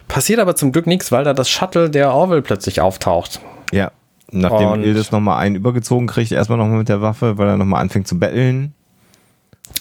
passiert 0.07 0.39
aber 0.39 0.55
zum 0.55 0.71
Glück 0.71 0.87
nichts, 0.87 1.11
weil 1.11 1.23
da 1.23 1.33
das 1.33 1.49
Shuttle 1.49 1.89
der 1.89 2.13
Orville 2.13 2.41
plötzlich 2.41 2.81
auftaucht. 2.81 3.39
Ja. 3.71 3.91
Nachdem 4.31 4.69
Und- 4.69 4.83
Ildes 4.83 5.11
nochmal 5.11 5.39
einen 5.39 5.55
übergezogen 5.55 6.07
kriegt, 6.07 6.31
erstmal 6.31 6.57
nochmal 6.57 6.77
mit 6.77 6.89
der 6.89 7.01
Waffe, 7.01 7.37
weil 7.37 7.47
er 7.49 7.57
nochmal 7.57 7.81
anfängt 7.81 8.07
zu 8.07 8.17
betteln. 8.19 8.73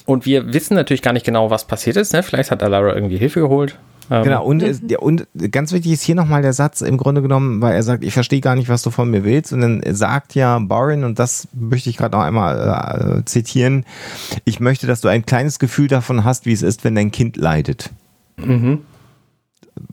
Und 0.07 0.27
wir 0.27 0.53
wissen 0.53 0.75
natürlich 0.75 1.03
gar 1.03 1.13
nicht 1.13 1.27
genau, 1.27 1.51
was 1.51 1.65
passiert 1.67 1.97
ist. 1.97 2.13
Ne? 2.13 2.23
Vielleicht 2.23 2.51
hat 2.51 2.63
Alara 2.63 2.95
irgendwie 2.95 3.17
Hilfe 3.19 3.41
geholt. 3.41 3.79
Ähm, 4.11 4.25
Genau, 4.25 4.45
und, 4.45 4.63
und 4.99 5.27
ganz 5.53 5.73
wichtig 5.73 5.93
ist 5.93 6.03
hier 6.03 6.15
nochmal 6.15 6.43
der 6.43 6.53
Satz 6.53 6.81
im 6.81 6.97
Grunde 6.97 7.23
genommen, 7.23 7.63
weil 7.63 7.75
er 7.75 7.83
sagt, 7.83 8.05
ich 8.05 8.13
verstehe 8.13 8.41
gar 8.41 8.57
nicht, 8.57 8.69
was 8.69 8.83
du 8.83 8.91
von 8.91 9.11
mir 9.11 9.25
willst. 9.25 9.53
Und 9.53 9.61
dann 9.61 9.83
sagt 9.95 10.35
ja 10.35 10.59
Barin, 10.59 11.05
und 11.05 11.19
das 11.19 11.49
möchte 11.53 11.91
ich 11.91 11.97
gerade 11.97 12.17
noch 12.17 12.25
einmal 12.25 13.19
äh, 13.21 13.25
zitieren, 13.25 13.85
ich 14.45 14.61
möchte, 14.61 14.87
dass 14.87 15.01
du 15.01 15.09
ein 15.09 15.25
kleines 15.25 15.59
Gefühl 15.59 15.89
davon 15.89 16.25
hast, 16.25 16.47
wie 16.47 16.53
es 16.53 16.63
ist, 16.63 16.85
wenn 16.85 16.95
dein 16.95 17.13
Kind 17.13 17.37
leidet. 17.37 17.91
Mhm. 18.37 18.81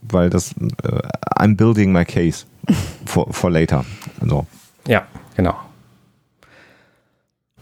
Weil 0.01 0.29
das, 0.29 0.53
äh, 0.83 1.01
I'm 1.39 1.55
building 1.55 1.91
my 1.91 2.03
case 2.03 2.45
for, 3.05 3.31
for 3.31 3.51
later. 3.51 3.85
Also, 4.19 4.47
Ja, 4.87 5.05
genau. 5.35 5.55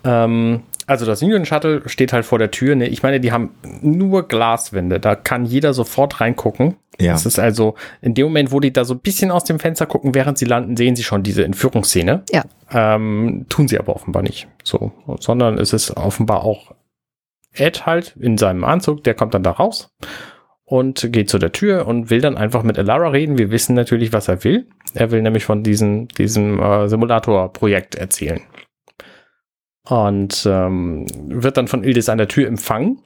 Ähm, 0.05 0.61
also 0.87 1.05
das 1.05 1.21
Union 1.21 1.45
Shuttle 1.45 1.81
steht 1.87 2.13
halt 2.13 2.25
vor 2.25 2.39
der 2.39 2.51
Tür. 2.51 2.75
Ne? 2.75 2.87
Ich 2.87 3.03
meine, 3.03 3.19
die 3.19 3.31
haben 3.31 3.51
nur 3.81 4.27
Glaswände. 4.27 4.99
Da 4.99 5.15
kann 5.15 5.45
jeder 5.45 5.73
sofort 5.73 6.21
reingucken. 6.21 6.75
Ja. 6.99 7.13
Das 7.13 7.25
ist 7.25 7.39
also 7.39 7.75
in 8.01 8.13
dem 8.13 8.27
Moment, 8.27 8.51
wo 8.51 8.59
die 8.59 8.71
da 8.71 8.85
so 8.85 8.93
ein 8.93 8.99
bisschen 8.99 9.31
aus 9.31 9.43
dem 9.43 9.59
Fenster 9.59 9.85
gucken, 9.85 10.15
während 10.15 10.37
sie 10.37 10.45
landen, 10.45 10.77
sehen 10.77 10.95
sie 10.95 11.03
schon 11.03 11.23
diese 11.23 11.43
Entführungsszene. 11.43 12.23
Ja. 12.31 12.43
Ähm, 12.71 13.45
tun 13.49 13.67
sie 13.67 13.79
aber 13.79 13.95
offenbar 13.95 14.23
nicht. 14.23 14.47
So, 14.63 14.91
sondern 15.19 15.57
es 15.57 15.73
ist 15.73 15.97
offenbar 15.97 16.43
auch 16.43 16.73
Ed 17.53 17.85
halt 17.85 18.15
in 18.19 18.37
seinem 18.37 18.63
Anzug, 18.63 19.03
der 19.03 19.13
kommt 19.13 19.33
dann 19.33 19.43
da 19.43 19.51
raus 19.51 19.93
und 20.65 21.11
geht 21.11 21.29
zu 21.29 21.37
der 21.37 21.51
Tür 21.51 21.87
und 21.87 22.09
will 22.09 22.21
dann 22.21 22.37
einfach 22.37 22.63
mit 22.63 22.77
Elara 22.77 23.09
reden. 23.09 23.37
Wir 23.37 23.51
wissen 23.51 23.75
natürlich, 23.75 24.13
was 24.13 24.27
er 24.27 24.43
will. 24.43 24.67
Er 24.93 25.11
will 25.11 25.21
nämlich 25.21 25.45
von 25.45 25.63
diesem, 25.63 26.07
diesem 26.09 26.61
äh, 26.61 26.87
Simulator-Projekt 26.89 27.95
erzählen. 27.95 28.41
Und 29.87 30.45
ähm, 30.49 31.05
wird 31.27 31.57
dann 31.57 31.67
von 31.67 31.83
Ildis 31.83 32.09
an 32.09 32.17
der 32.17 32.27
Tür 32.27 32.47
empfangen. 32.47 32.99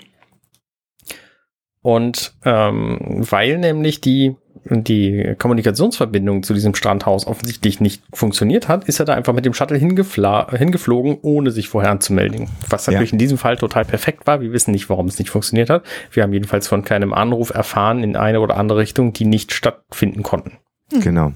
Und 1.81 2.33
ähm, 2.43 2.97
weil 3.29 3.57
nämlich 3.57 4.01
die, 4.01 4.35
die 4.65 5.35
Kommunikationsverbindung 5.39 6.43
zu 6.43 6.53
diesem 6.53 6.75
Strandhaus 6.75 7.25
offensichtlich 7.25 7.79
nicht 7.79 8.03
funktioniert 8.13 8.67
hat, 8.67 8.83
ist 8.83 8.99
er 8.99 9.05
da 9.05 9.13
einfach 9.13 9.33
mit 9.33 9.45
dem 9.45 9.53
Shuttle 9.53 9.77
hingeflogen, 9.77 11.17
ohne 11.21 11.51
sich 11.51 11.69
vorher 11.69 11.91
anzumelden. 11.91 12.49
Was 12.69 12.85
Ja. 12.85 12.93
natürlich 12.93 13.13
in 13.13 13.17
diesem 13.19 13.37
Fall 13.37 13.55
total 13.57 13.85
perfekt 13.85 14.27
war. 14.27 14.41
Wir 14.41 14.51
wissen 14.51 14.71
nicht, 14.71 14.89
warum 14.89 15.07
es 15.07 15.19
nicht 15.19 15.29
funktioniert 15.29 15.69
hat. 15.69 15.83
Wir 16.11 16.23
haben 16.23 16.33
jedenfalls 16.33 16.67
von 16.67 16.83
keinem 16.83 17.13
Anruf 17.13 17.49
erfahren 17.51 18.03
in 18.03 18.17
eine 18.17 18.41
oder 18.41 18.57
andere 18.57 18.79
Richtung, 18.79 19.13
die 19.13 19.25
nicht 19.25 19.53
stattfinden 19.53 20.21
konnten. 20.23 20.57
genau. 21.01 21.31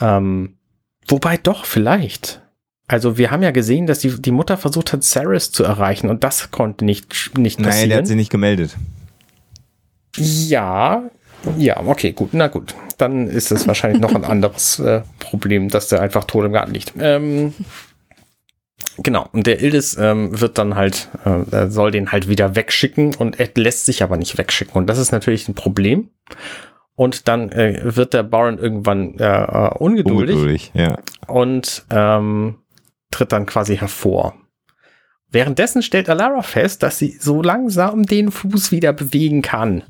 Ähm, 0.00 0.56
wobei 1.08 1.36
doch, 1.36 1.64
vielleicht. 1.64 2.42
Also 2.94 3.18
wir 3.18 3.32
haben 3.32 3.42
ja 3.42 3.50
gesehen, 3.50 3.88
dass 3.88 3.98
die, 3.98 4.22
die 4.22 4.30
Mutter 4.30 4.56
versucht 4.56 4.92
hat, 4.92 5.02
Saris 5.02 5.50
zu 5.50 5.64
erreichen 5.64 6.08
und 6.08 6.22
das 6.22 6.52
konnte 6.52 6.84
nicht, 6.84 7.36
nicht 7.36 7.58
Nein, 7.58 7.64
der 7.64 7.72
hat 7.72 7.80
passieren. 7.80 8.06
sie 8.06 8.14
nicht 8.14 8.30
gemeldet. 8.30 8.76
ja, 10.16 11.02
ja, 11.58 11.82
okay, 11.84 12.12
gut, 12.12 12.28
na 12.34 12.46
gut. 12.46 12.76
Dann 12.96 13.26
ist 13.26 13.50
es 13.50 13.66
wahrscheinlich 13.66 14.00
noch 14.00 14.14
ein 14.14 14.24
anderes 14.24 14.78
äh, 14.78 15.00
Problem, 15.18 15.70
dass 15.70 15.88
der 15.88 16.02
einfach 16.02 16.22
tot 16.22 16.44
im 16.44 16.52
Garten 16.52 16.72
liegt. 16.72 16.92
Ähm, 17.00 17.52
genau, 18.98 19.26
und 19.32 19.48
der 19.48 19.60
Ildis 19.60 19.96
ähm, 19.98 20.40
wird 20.40 20.56
dann 20.58 20.76
halt, 20.76 21.08
äh, 21.24 21.66
soll 21.66 21.90
den 21.90 22.12
halt 22.12 22.28
wieder 22.28 22.54
wegschicken 22.54 23.16
und 23.16 23.40
er 23.40 23.48
lässt 23.56 23.86
sich 23.86 24.04
aber 24.04 24.16
nicht 24.18 24.38
wegschicken. 24.38 24.76
Und 24.76 24.86
das 24.86 24.98
ist 24.98 25.10
natürlich 25.10 25.48
ein 25.48 25.56
Problem. 25.56 26.10
Und 26.94 27.26
dann 27.26 27.50
äh, 27.50 27.80
wird 27.96 28.14
der 28.14 28.22
Baron 28.22 28.56
irgendwann 28.56 29.18
äh, 29.18 29.24
äh, 29.24 29.70
ungeduldig 29.78 30.36
Ungeduldig, 30.36 30.70
ja. 30.74 30.96
und 31.26 31.84
ähm, 31.90 32.58
tritt 33.14 33.32
dann 33.32 33.46
quasi 33.46 33.76
hervor. 33.76 34.34
Währenddessen 35.30 35.82
stellt 35.82 36.08
Alara 36.08 36.42
fest, 36.42 36.82
dass 36.82 36.98
sie 36.98 37.16
so 37.20 37.42
langsam 37.42 38.04
den 38.04 38.30
Fuß 38.30 38.70
wieder 38.72 38.92
bewegen 38.92 39.42
kann. 39.42 39.82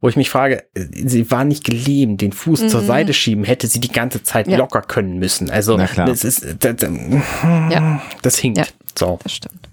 Wo 0.00 0.08
ich 0.08 0.16
mich 0.16 0.30
frage, 0.30 0.64
äh, 0.74 0.86
sie 1.06 1.30
war 1.30 1.44
nicht 1.44 1.64
gelähmt, 1.64 2.20
den 2.22 2.32
Fuß 2.32 2.68
zur 2.68 2.82
Mhm. 2.82 2.86
Seite 2.86 3.12
schieben, 3.14 3.44
hätte 3.44 3.66
sie 3.68 3.80
die 3.80 3.92
ganze 3.92 4.22
Zeit 4.22 4.48
Ja. 4.48 4.56
locker 4.58 4.82
können 4.82 5.18
müssen. 5.18 5.50
Also 5.50 5.76
das 5.76 6.24
ist 6.24 6.42
das, 6.60 6.76
das, 6.76 6.90
Ja. 7.70 8.02
das 8.22 8.38
hinkt. 8.38 8.58
Ja. 8.58 8.64
So, 8.98 9.18
Das 9.22 9.32
stimmt. 9.32 9.68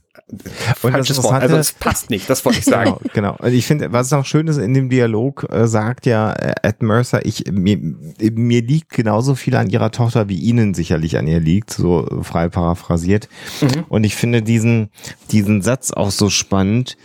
Und 0.83 0.91
falsches 0.91 1.17
das 1.17 1.25
Wort. 1.25 1.41
Also 1.41 1.57
es 1.57 1.73
passt 1.73 2.09
nicht, 2.09 2.29
das 2.29 2.45
wollte 2.45 2.59
ich 2.59 2.65
sagen. 2.65 2.95
Genau, 3.13 3.13
genau. 3.13 3.35
Und 3.39 3.53
ich 3.53 3.65
finde, 3.65 3.91
was 3.91 4.11
noch 4.11 4.25
schön 4.25 4.47
ist 4.47 4.57
in 4.57 4.73
dem 4.73 4.89
Dialog, 4.89 5.47
äh, 5.51 5.67
sagt 5.67 6.05
ja 6.05 6.31
äh, 6.33 6.53
Ed 6.61 6.83
Mercer, 6.83 7.25
ich, 7.25 7.45
mir, 7.51 7.77
mir 7.77 8.61
liegt 8.61 8.91
genauso 8.91 9.35
viel 9.35 9.55
an 9.55 9.69
ihrer 9.69 9.91
Tochter, 9.91 10.29
wie 10.29 10.37
ihnen 10.37 10.73
sicherlich 10.73 11.17
an 11.17 11.27
ihr 11.27 11.39
liegt, 11.39 11.71
so 11.71 12.07
frei 12.21 12.49
paraphrasiert. 12.49 13.27
Mhm. 13.61 13.85
Und 13.89 14.03
ich 14.03 14.15
finde 14.15 14.41
diesen, 14.41 14.89
diesen 15.31 15.61
Satz 15.61 15.91
auch 15.91 16.11
so 16.11 16.29
spannend, 16.29 16.95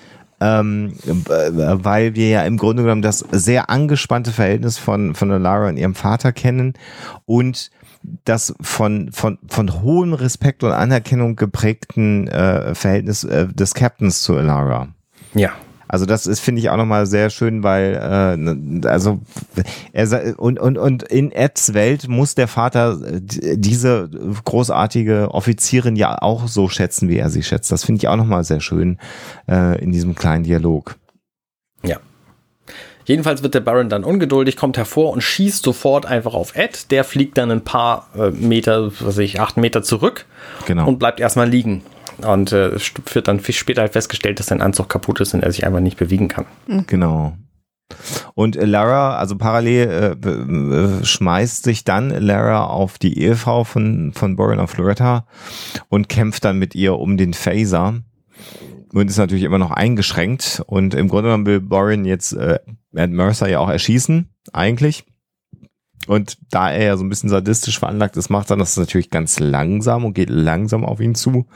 ähm, 0.41 0.95
äh, 1.07 1.51
weil 1.51 2.15
wir 2.15 2.29
ja 2.29 2.45
im 2.45 2.59
Grunde 2.59 2.83
genommen 2.83 3.03
das 3.03 3.25
sehr 3.33 3.71
angespannte 3.71 4.33
Verhältnis 4.33 4.77
von, 4.77 5.15
von 5.15 5.31
Lara 5.31 5.69
und 5.69 5.79
ihrem 5.79 5.95
Vater 5.95 6.33
kennen 6.33 6.75
und 7.25 7.71
das 8.25 8.55
von, 8.61 9.11
von, 9.13 9.39
von 9.49 9.83
hohem 9.83 10.13
Respekt 10.13 10.63
und 10.63 10.73
Anerkennung 10.73 11.37
geprägten 11.37 12.29
äh, 12.29 12.75
Verhältnis 12.75 13.25
äh, 13.25 13.49
des 13.49 13.75
Captains 13.75 14.23
zu 14.23 14.37
Elara. 14.37 14.89
Ja. 15.35 15.53
Also 15.87 16.07
das 16.07 16.27
ist, 16.27 16.41
finde 16.41 16.61
ich, 16.61 16.71
auch 16.71 16.77
nochmal 16.77 17.07
sehr 17.07 17.31
schön, 17.31 17.63
weil 17.63 17.95
äh, 17.95 18.89
also 18.89 19.21
er 19.93 20.39
und, 20.39 20.59
und, 20.59 20.79
und 20.79 21.03
in 21.05 21.31
Eds 21.31 21.75
Welt 21.75 22.09
muss 22.09 22.35
der 22.35 22.49
Vater 22.49 22.99
äh, 23.03 23.21
diese 23.57 24.11
großartige 24.45 25.29
Offizierin 25.31 25.97
ja 25.97 26.21
auch 26.21 26.49
so 26.49 26.69
schätzen, 26.69 27.09
wie 27.09 27.19
er 27.19 27.31
sie 27.31 27.43
schätzt. 27.43 27.71
Das 27.71 27.85
finde 27.85 27.99
ich 27.99 28.09
auch 28.09 28.17
nochmal 28.17 28.45
sehr 28.45 28.61
schön 28.61 28.99
äh, 29.49 29.81
in 29.83 29.93
diesem 29.93 30.15
kleinen 30.15 30.45
Dialog. 30.45 30.97
Ja. 31.85 31.99
Jedenfalls 33.05 33.43
wird 33.43 33.55
der 33.55 33.61
Baron 33.61 33.89
dann 33.89 34.05
ungeduldig, 34.05 34.57
kommt 34.57 34.77
hervor 34.77 35.13
und 35.13 35.23
schießt 35.23 35.63
sofort 35.65 36.07
einfach 36.07 36.35
auf 36.35 36.57
Ed. 36.57 36.91
Der 36.91 37.05
fliegt 37.05 37.37
dann 37.39 37.51
ein 37.51 37.63
paar 37.65 38.09
äh, 38.17 38.31
Meter, 38.31 38.87
was 38.87 39.05
weiß 39.05 39.19
ich, 39.19 39.41
acht 39.41 39.57
Meter 39.57 39.83
zurück 39.83 40.27
Genau. 40.67 40.87
und 40.87 40.99
bleibt 40.99 41.21
erstmal 41.21 41.49
liegen. 41.49 41.83
Und 42.27 42.53
äh, 42.53 42.73
wird 43.13 43.27
dann 43.29 43.41
viel 43.41 43.55
später 43.55 43.83
halt 43.83 43.93
festgestellt, 43.93 44.39
dass 44.39 44.47
sein 44.47 44.63
Anzug 44.63 44.89
kaputt 44.89 45.21
ist 45.21 45.35
und 45.35 45.43
er 45.43 45.51
sich 45.53 45.67
einfach 45.67 45.81
nicht 45.81 45.97
bewegen 45.99 46.29
kann. 46.29 46.47
Genau. 46.87 47.35
Und 48.35 48.55
Lara, 48.57 49.17
also 49.17 49.37
parallel 49.37 50.17
äh, 50.25 50.29
äh, 50.29 51.05
schmeißt 51.05 51.65
sich 51.65 51.85
dann 51.85 52.11
Lara 52.11 52.65
auf 52.65 52.99
die 52.99 53.19
Ehefrau 53.19 53.65
von, 53.65 54.13
von 54.15 54.37
Borin 54.37 54.59
auf 54.61 54.77
Loretta 54.79 55.27
und 55.89 56.09
kämpft 56.09 56.45
dann 56.45 56.59
mit 56.59 56.75
ihr 56.75 56.95
um 56.99 57.17
den 57.17 57.35
Phaser 57.35 57.95
und 58.95 59.09
ist 59.11 59.19
natürlich 59.19 59.45
immer 59.45 59.59
noch 59.59 59.71
eingeschränkt. 59.71 60.62
Und 60.66 60.95
im 60.95 61.09
Grunde 61.09 61.29
genommen 61.29 61.47
will 61.47 61.61
Borin 61.61 62.05
jetzt 62.05 62.33
äh, 62.33 62.59
Ed 62.95 63.11
Mercer 63.11 63.49
ja 63.49 63.59
auch 63.59 63.69
erschießen, 63.69 64.29
eigentlich. 64.53 65.05
Und 66.07 66.37
da 66.51 66.71
er 66.71 66.85
ja 66.85 66.97
so 66.97 67.05
ein 67.05 67.09
bisschen 67.09 67.31
sadistisch 67.31 67.79
veranlagt 67.79 68.16
ist, 68.16 68.29
macht 68.29 68.51
er 68.51 68.57
das 68.57 68.77
natürlich 68.77 69.11
ganz 69.11 69.41
langsam 69.41 70.05
und 70.05 70.12
geht 70.15 70.29
langsam 70.31 70.85
auf 70.85 71.01
ihn 71.01 71.15
zu, 71.15 71.47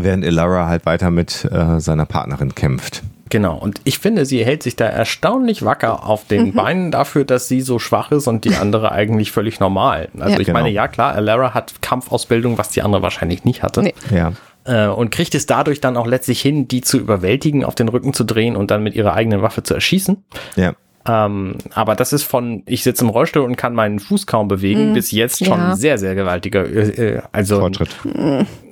während 0.00 0.24
Elara 0.24 0.66
halt 0.66 0.84
weiter 0.86 1.10
mit 1.10 1.44
äh, 1.50 1.80
seiner 1.80 2.06
Partnerin 2.06 2.54
kämpft. 2.54 3.02
Genau, 3.30 3.58
und 3.58 3.80
ich 3.84 3.98
finde, 3.98 4.24
sie 4.24 4.42
hält 4.44 4.62
sich 4.62 4.74
da 4.74 4.86
erstaunlich 4.86 5.62
wacker 5.64 6.06
auf 6.06 6.26
den 6.26 6.46
Mhm. 6.46 6.52
Beinen 6.54 6.90
dafür, 6.90 7.24
dass 7.24 7.46
sie 7.46 7.60
so 7.60 7.78
schwach 7.78 8.10
ist 8.10 8.26
und 8.26 8.44
die 8.46 8.54
andere 8.56 8.90
eigentlich 8.90 9.32
völlig 9.32 9.60
normal. 9.60 10.08
Also 10.18 10.34
Ja. 10.34 10.40
ich 10.40 10.46
Genau. 10.46 10.58
meine, 10.60 10.70
ja 10.70 10.88
klar, 10.88 11.14
Alara 11.14 11.52
hat 11.52 11.82
Kampfausbildung, 11.82 12.56
was 12.56 12.70
die 12.70 12.80
andere 12.82 13.02
wahrscheinlich 13.02 13.44
nicht 13.44 13.62
hatte. 13.62 13.82
Nee. 13.82 13.94
Ja. 14.10 14.32
Äh, 14.68 14.86
und 14.88 15.10
kriegt 15.10 15.34
es 15.34 15.46
dadurch 15.46 15.80
dann 15.80 15.96
auch 15.96 16.06
letztlich 16.06 16.40
hin, 16.42 16.68
die 16.68 16.82
zu 16.82 16.98
überwältigen, 16.98 17.64
auf 17.64 17.74
den 17.74 17.88
Rücken 17.88 18.12
zu 18.12 18.22
drehen 18.24 18.54
und 18.54 18.70
dann 18.70 18.82
mit 18.82 18.94
ihrer 18.94 19.14
eigenen 19.14 19.40
Waffe 19.42 19.62
zu 19.62 19.72
erschießen. 19.74 20.22
Ja. 20.56 20.74
Ähm, 21.08 21.54
aber 21.72 21.94
das 21.94 22.12
ist 22.12 22.24
von, 22.24 22.62
ich 22.66 22.82
sitze 22.82 23.02
im 23.04 23.08
Rollstuhl 23.08 23.42
und 23.42 23.56
kann 23.56 23.74
meinen 23.74 23.98
Fuß 23.98 24.26
kaum 24.26 24.46
bewegen, 24.46 24.92
bis 24.92 25.10
jetzt 25.10 25.42
schon 25.42 25.58
Ja. 25.58 25.74
sehr, 25.74 25.96
sehr 25.96 26.14
gewaltiger, 26.14 26.66
äh, 26.66 27.14
äh, 27.14 27.22
also 27.32 27.60
Fortschritt. 27.60 27.88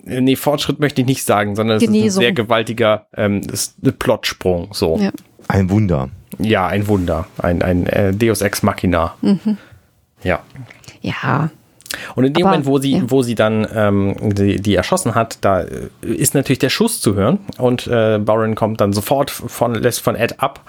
äh, 0.07 0.21
nee, 0.21 0.37
Fortschritt 0.37 0.79
möchte 0.79 1.01
ich 1.01 1.07
nicht 1.07 1.25
sagen, 1.25 1.57
sondern 1.57 1.79
es 1.79 1.83
ist 1.85 1.89
ein 1.89 1.95
Genesung. 1.95 2.21
sehr 2.21 2.33
gewaltiger 2.33 3.07
ähm, 3.17 3.41
ist 3.51 3.83
ein 3.83 3.97
Plotsprung. 3.97 4.69
So. 4.73 4.99
Ja. 5.01 5.11
Ein 5.49 5.71
Wunder. 5.71 6.11
Ja, 6.39 6.67
ein 6.67 6.87
Wunder. 6.89 7.27
Ein, 7.39 7.63
ein 7.63 7.87
äh, 7.87 8.13
Deus 8.13 8.43
Ex 8.43 8.63
Machina. 8.63 9.15
Ja. 10.23 10.41
Ja. 11.01 11.49
Und 12.15 12.25
in 12.25 12.33
dem 12.33 12.47
Aber, 12.47 12.53
Moment, 12.53 12.67
wo 12.67 12.79
sie, 12.79 12.97
ja. 12.97 13.03
wo 13.07 13.23
sie 13.23 13.35
dann 13.35 13.67
ähm, 13.75 14.17
die, 14.21 14.61
die 14.61 14.75
erschossen 14.75 15.15
hat, 15.15 15.39
da 15.43 15.63
äh, 15.63 15.89
ist 16.03 16.35
natürlich 16.35 16.59
der 16.59 16.71
Schuss 16.71 17.01
zu 17.01 17.15
hören. 17.15 17.39
Und 17.59 17.87
äh, 17.87 18.19
Baron 18.19 18.55
kommt 18.55 18.81
dann 18.81 18.93
sofort 18.93 19.31
von, 19.31 19.75
lässt 19.75 20.01
von 20.01 20.17
Ed 20.17 20.41
ab, 20.41 20.61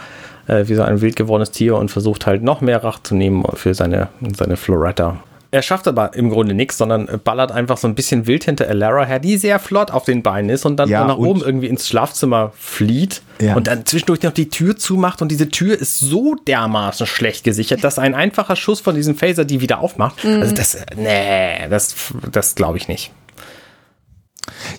äh, 0.47 0.67
wie 0.67 0.75
so 0.75 0.83
ein 0.83 1.01
wild 1.01 1.15
gewordenes 1.15 1.51
Tier 1.51 1.75
und 1.75 1.89
versucht 1.89 2.25
halt 2.25 2.43
noch 2.43 2.61
mehr 2.61 2.83
Rache 2.83 3.03
zu 3.03 3.15
nehmen 3.15 3.43
für 3.53 3.73
seine, 3.73 4.09
seine 4.35 4.57
Floretta. 4.57 5.17
Er 5.51 5.61
schafft 5.61 5.87
aber 5.87 6.13
im 6.13 6.29
Grunde 6.29 6.53
nichts, 6.53 6.77
sondern 6.77 7.07
ballert 7.23 7.51
einfach 7.51 7.77
so 7.77 7.87
ein 7.87 7.95
bisschen 7.95 8.27
wild 8.27 8.43
hinter 8.43 8.67
Alara 8.67 9.05
her, 9.05 9.19
die 9.19 9.37
sehr 9.37 9.59
flott 9.59 9.91
auf 9.91 10.03
den 10.05 10.21
Beinen 10.23 10.49
ist 10.49 10.65
und 10.65 10.77
dann 10.77 10.89
Ja, 10.89 11.05
nach 11.05 11.17
und- 11.17 11.27
oben 11.27 11.41
irgendwie 11.41 11.67
ins 11.67 11.87
Schlafzimmer 11.87 12.51
flieht 12.57 13.21
Ja. 13.39 13.55
und 13.55 13.67
dann 13.67 13.85
zwischendurch 13.85 14.21
noch 14.23 14.33
die 14.33 14.49
Tür 14.49 14.75
zumacht 14.75 15.21
und 15.21 15.29
diese 15.29 15.49
Tür 15.49 15.79
ist 15.79 15.99
so 15.99 16.35
dermaßen 16.47 17.07
schlecht 17.07 17.43
gesichert, 17.43 17.83
dass 17.83 17.97
ein 17.99 18.13
einfacher 18.15 18.55
Schuss 18.55 18.79
von 18.81 18.95
diesem 18.95 19.15
Phaser 19.15 19.45
die 19.45 19.61
wieder 19.61 19.79
aufmacht. 19.79 20.23
Also 20.25 20.53
das, 20.53 20.75
äh, 20.75 20.85
nee, 20.95 21.69
das, 21.69 21.95
das 22.31 22.55
glaube 22.55 22.77
ich 22.77 22.87
nicht. 22.87 23.11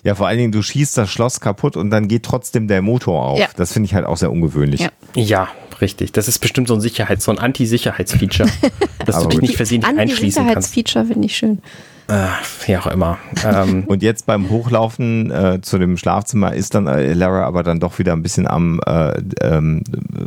Ja, 0.03 0.15
vor 0.15 0.27
allen 0.27 0.37
Dingen, 0.37 0.51
du 0.51 0.61
schießt 0.61 0.97
das 0.97 1.09
Schloss 1.09 1.39
kaputt 1.39 1.77
und 1.77 1.89
dann 1.89 2.07
geht 2.07 2.23
trotzdem 2.23 2.67
der 2.67 2.81
Motor 2.81 3.25
auf. 3.25 3.39
Ja. 3.39 3.47
Das 3.55 3.73
finde 3.73 3.87
ich 3.87 3.93
halt 3.93 4.05
auch 4.05 4.17
sehr 4.17 4.31
ungewöhnlich. 4.31 4.81
Ja. 4.81 4.89
Ja, 5.15 5.47
richtig. 5.81 6.11
Das 6.11 6.27
ist 6.27 6.39
bestimmt 6.39 6.67
so 6.67 6.75
ein 6.75 6.81
Sicherheits-, 6.81 7.25
so 7.25 7.31
ein 7.31 7.39
Anti-Sicherheits-Feature, 7.39 8.49
dass 9.05 9.15
Aber 9.15 9.23
du 9.23 9.29
dich 9.29 9.39
gut. 9.39 9.41
nicht 9.49 9.55
versehentlich 9.57 9.97
einschließen 9.97 10.43
kannst. 10.45 10.75
Anti-Sicherheitsfeature 10.75 11.05
finde 11.05 11.25
ich 11.25 11.35
schön. 11.35 11.59
Äh, 12.07 12.25
wie 12.65 12.75
auch 12.75 12.87
immer. 12.87 13.19
Ähm, 13.45 13.83
Und 13.87 14.01
jetzt 14.01 14.25
beim 14.25 14.49
Hochlaufen 14.49 15.29
äh, 15.29 15.59
zu 15.61 15.77
dem 15.77 15.95
Schlafzimmer 15.95 16.53
ist 16.55 16.73
dann 16.73 16.87
äh, 16.87 17.13
Lara 17.13 17.43
aber 17.45 17.61
dann 17.61 17.79
doch 17.79 17.99
wieder 17.99 18.13
ein 18.13 18.23
bisschen 18.23 18.47
am 18.47 18.79
äh, 18.85 19.13
ähm, 19.41 19.83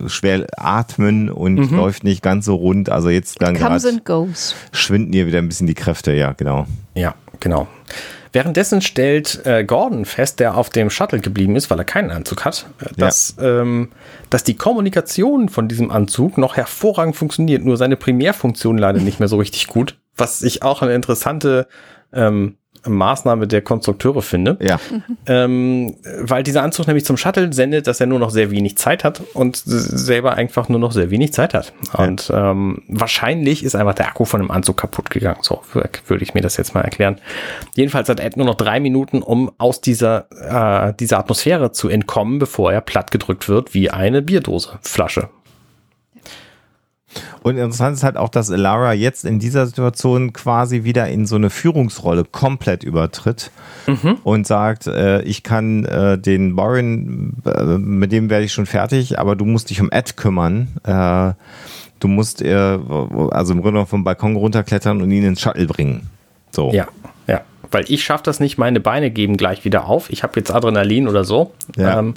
schwer 0.06 0.46
atmen 0.56 1.28
und 1.28 1.56
Mhm. 1.56 1.76
läuft 1.76 2.04
nicht 2.04 2.22
ganz 2.22 2.44
so 2.44 2.54
rund. 2.54 2.88
Also 2.88 3.08
jetzt 3.10 3.42
dann 3.42 3.54
gerade 3.54 3.88
and 3.88 4.04
goes. 4.04 4.54
schwinden 4.70 5.12
ihr 5.12 5.26
wieder 5.26 5.38
ein 5.38 5.48
bisschen 5.48 5.66
die 5.66 5.74
Kräfte, 5.74 6.12
ja, 6.12 6.32
genau. 6.32 6.66
ja, 6.94 7.14
genau. 7.40 7.66
Währenddessen 8.32 8.80
stellt 8.80 9.44
äh, 9.44 9.62
Gordon 9.64 10.06
fest, 10.06 10.40
der 10.40 10.56
auf 10.56 10.70
dem 10.70 10.88
Shuttle 10.88 11.20
geblieben 11.20 11.54
ist, 11.54 11.70
weil 11.70 11.78
er 11.78 11.84
keinen 11.84 12.10
Anzug 12.10 12.44
hat, 12.44 12.66
äh, 12.80 12.86
dass, 12.96 13.36
ähm, 13.40 13.90
dass 14.30 14.42
die 14.42 14.56
Kommunikation 14.56 15.50
von 15.50 15.68
diesem 15.68 15.90
Anzug 15.90 16.38
noch 16.38 16.56
hervorragend 16.56 17.14
funktioniert, 17.14 17.64
nur 17.64 17.76
seine 17.76 17.96
Primärfunktion 17.96 18.78
leider 18.78 19.00
nicht 19.00 19.20
mehr 19.20 19.28
so 19.28 19.36
richtig 19.36 19.66
gut. 19.66 19.98
Was 20.16 20.42
ich 20.42 20.62
auch 20.62 20.82
eine 20.82 20.94
interessante 20.94 21.66
ähm, 22.12 22.56
Maßnahme 22.86 23.46
der 23.46 23.62
Konstrukteure 23.62 24.22
finde. 24.22 24.56
Ja, 24.60 24.78
Ähm, 25.26 25.94
weil 26.20 26.42
dieser 26.42 26.62
Anzug 26.62 26.86
nämlich 26.86 27.04
zum 27.04 27.16
Shuttle 27.16 27.52
sendet, 27.52 27.86
dass 27.86 28.00
er 28.00 28.06
nur 28.06 28.18
noch 28.18 28.30
sehr 28.30 28.50
wenig 28.50 28.76
Zeit 28.76 29.04
hat 29.04 29.22
und 29.34 29.56
selber 29.64 30.34
einfach 30.34 30.68
nur 30.68 30.78
noch 30.78 30.92
sehr 30.92 31.10
wenig 31.10 31.32
Zeit 31.32 31.54
hat. 31.54 31.72
Und 31.96 32.30
ähm, 32.34 32.82
wahrscheinlich 32.88 33.64
ist 33.64 33.76
einfach 33.76 33.94
der 33.94 34.08
Akku 34.08 34.24
von 34.24 34.40
dem 34.40 34.50
Anzug 34.50 34.76
kaputt 34.78 35.10
gegangen. 35.10 35.38
So 35.42 35.62
würde 35.72 36.24
ich 36.24 36.34
mir 36.34 36.40
das 36.40 36.56
jetzt 36.56 36.74
mal 36.74 36.80
erklären. 36.82 37.18
Jedenfalls 37.74 38.08
hat 38.08 38.20
Ed 38.20 38.36
nur 38.36 38.46
noch 38.46 38.56
drei 38.56 38.80
Minuten, 38.80 39.22
um 39.22 39.52
aus 39.58 39.80
dieser, 39.80 40.26
äh, 40.30 40.92
dieser 40.98 41.18
Atmosphäre 41.18 41.72
zu 41.72 41.88
entkommen, 41.88 42.38
bevor 42.38 42.72
er 42.72 42.80
plattgedrückt 42.80 43.48
wird 43.48 43.74
wie 43.74 43.90
eine 43.90 44.22
Bierdose, 44.22 44.78
Flasche. 44.82 45.28
Und 47.42 47.56
interessant 47.56 47.96
ist 47.96 48.04
halt 48.04 48.16
auch, 48.16 48.28
dass 48.28 48.48
Lara 48.48 48.92
jetzt 48.92 49.24
in 49.24 49.38
dieser 49.38 49.66
Situation 49.66 50.32
quasi 50.32 50.84
wieder 50.84 51.08
in 51.08 51.26
so 51.26 51.36
eine 51.36 51.50
Führungsrolle 51.50 52.24
komplett 52.24 52.84
übertritt 52.84 53.50
und 54.24 54.46
sagt, 54.46 54.86
äh, 54.86 55.22
ich 55.22 55.42
kann 55.42 55.84
äh, 55.84 56.18
den 56.18 56.56
Warren, 56.56 57.36
äh, 57.44 57.78
mit 57.78 58.12
dem 58.12 58.30
werde 58.30 58.44
ich 58.44 58.52
schon 58.52 58.66
fertig, 58.66 59.18
aber 59.18 59.36
du 59.36 59.44
musst 59.44 59.70
dich 59.70 59.80
um 59.80 59.90
Ed 59.90 60.16
kümmern. 60.16 60.68
Äh, 60.84 61.34
du 61.98 62.08
musst 62.08 62.42
äh, 62.42 62.78
also 63.30 63.52
im 63.52 63.62
Grunde 63.62 63.86
vom 63.86 64.04
Balkon 64.04 64.36
runterklettern 64.36 65.02
und 65.02 65.10
ihn 65.10 65.24
ins 65.24 65.40
Shuttle 65.40 65.66
bringen. 65.66 66.10
So. 66.50 66.72
Ja, 66.72 66.88
ja. 67.26 67.42
Weil 67.70 67.84
ich 67.88 68.04
schaffe 68.04 68.24
das 68.24 68.40
nicht, 68.40 68.58
meine 68.58 68.80
Beine 68.80 69.10
geben 69.10 69.36
gleich 69.36 69.64
wieder 69.64 69.86
auf. 69.86 70.10
Ich 70.10 70.22
habe 70.22 70.34
jetzt 70.36 70.50
Adrenalin 70.50 71.08
oder 71.08 71.24
so. 71.24 71.52
Ja. 71.76 71.98
Ähm, 71.98 72.14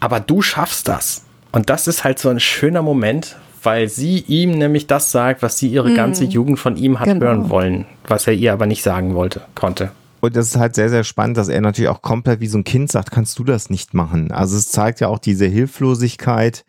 aber 0.00 0.20
du 0.20 0.42
schaffst 0.42 0.88
das. 0.88 1.24
Und 1.52 1.68
das 1.68 1.88
ist 1.88 2.04
halt 2.04 2.18
so 2.18 2.28
ein 2.28 2.40
schöner 2.40 2.82
Moment, 2.82 3.36
weil 3.62 3.88
sie 3.88 4.18
ihm 4.26 4.52
nämlich 4.52 4.86
das 4.86 5.10
sagt, 5.10 5.42
was 5.42 5.58
sie 5.58 5.68
ihre 5.68 5.94
ganze 5.94 6.24
Jugend 6.24 6.58
von 6.58 6.76
ihm 6.76 6.98
hat 7.00 7.06
Genau. 7.06 7.26
hören 7.26 7.50
wollen, 7.50 7.86
was 8.06 8.26
er 8.26 8.32
ihr 8.34 8.52
aber 8.52 8.66
nicht 8.66 8.82
sagen 8.82 9.14
wollte, 9.14 9.42
konnte. 9.54 9.90
Und 10.22 10.36
das 10.36 10.48
ist 10.48 10.58
halt 10.58 10.74
sehr, 10.74 10.90
sehr 10.90 11.02
spannend, 11.02 11.38
dass 11.38 11.48
er 11.48 11.62
natürlich 11.62 11.88
auch 11.88 12.02
komplett 12.02 12.40
wie 12.40 12.46
so 12.46 12.58
ein 12.58 12.64
Kind 12.64 12.92
sagt, 12.92 13.10
kannst 13.10 13.38
du 13.38 13.44
das 13.44 13.70
nicht 13.70 13.94
machen? 13.94 14.32
Also 14.32 14.56
es 14.58 14.68
zeigt 14.68 15.00
ja 15.00 15.08
auch 15.08 15.18
diese 15.18 15.46
Hilflosigkeit 15.46 16.64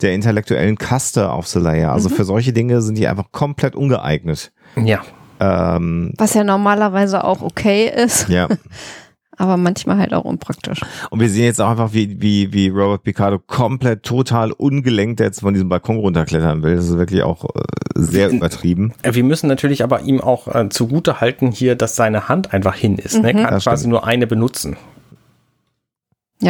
der 0.00 0.14
intellektuellen 0.14 0.78
Kaste 0.78 1.30
auf 1.30 1.46
Zelaya. 1.46 1.92
Also 1.92 2.08
für 2.08 2.24
solche 2.24 2.54
Dinge 2.54 2.80
sind 2.80 2.96
die 2.96 3.06
einfach 3.06 3.30
komplett 3.30 3.76
ungeeignet. 3.76 4.52
Ja. 4.82 5.02
Ähm, 5.38 6.14
Was 6.16 6.32
ja 6.32 6.44
normalerweise 6.44 7.24
auch 7.24 7.42
okay 7.42 7.92
ist, 7.94 8.28
ja. 8.30 8.48
aber 9.36 9.56
manchmal 9.56 9.98
halt 9.98 10.14
auch 10.14 10.24
unpraktisch. 10.24 10.80
Und 11.10 11.20
wir 11.20 11.28
sehen 11.28 11.44
jetzt 11.44 11.60
auch 11.60 11.70
einfach, 11.70 11.92
wie, 11.92 12.20
wie, 12.20 12.52
wie 12.52 12.68
Robert 12.68 13.02
Picardo 13.02 13.38
komplett 13.38 14.02
total 14.02 14.52
ungelenkt 14.52 15.20
jetzt 15.20 15.40
von 15.40 15.54
diesem 15.54 15.68
Balkon 15.68 15.96
runterklettern 15.98 16.62
will. 16.62 16.76
Das 16.76 16.86
ist 16.88 16.96
wirklich 16.98 17.22
auch 17.22 17.44
äh, 17.44 17.62
sehr 17.94 18.30
übertrieben. 18.30 18.92
Äh, 19.02 19.14
Wir 19.14 19.24
müssen 19.24 19.48
natürlich 19.48 19.82
aber 19.82 20.02
ihm 20.02 20.20
auch 20.20 20.48
äh, 20.54 20.68
zugute 20.68 21.20
halten 21.20 21.50
hier, 21.50 21.74
dass 21.76 21.96
seine 21.96 22.28
Hand 22.28 22.52
einfach 22.52 22.74
hin 22.74 22.96
ist. 22.98 23.20
Ne? 23.22 23.28
Er 23.28 23.34
kann 23.42 23.50
Das 23.54 23.64
quasi 23.64 23.80
stimmt. 23.82 23.90
nur 23.92 24.06
eine 24.06 24.26
benutzen. 24.26 24.76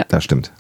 Das 0.08 0.24
stimmt. 0.24 0.52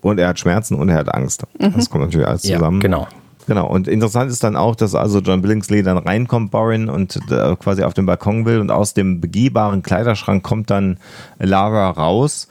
Und 0.00 0.18
er 0.18 0.28
hat 0.28 0.38
Schmerzen 0.38 0.74
und 0.76 0.88
er 0.88 0.96
hat 0.96 1.12
Angst. 1.14 1.44
Das 1.58 1.90
kommt 1.90 2.04
natürlich 2.04 2.26
alles 2.26 2.42
zusammen. 2.42 2.78
Ja, 2.80 2.82
genau. 2.82 3.08
Genau, 3.46 3.66
und 3.66 3.88
interessant 3.88 4.30
ist 4.30 4.44
dann 4.44 4.56
auch, 4.56 4.76
dass 4.76 4.94
also 4.94 5.18
John 5.18 5.42
Billingsley 5.42 5.82
dann 5.82 5.98
reinkommt, 5.98 6.50
Borin, 6.52 6.88
und 6.88 7.16
äh, 7.30 7.56
quasi 7.56 7.82
auf 7.82 7.92
den 7.94 8.06
Balkon 8.06 8.44
will 8.44 8.60
und 8.60 8.70
aus 8.70 8.94
dem 8.94 9.20
begehbaren 9.20 9.82
Kleiderschrank 9.82 10.42
kommt 10.44 10.70
dann 10.70 10.98
Lara 11.38 11.90
raus. 11.90 12.48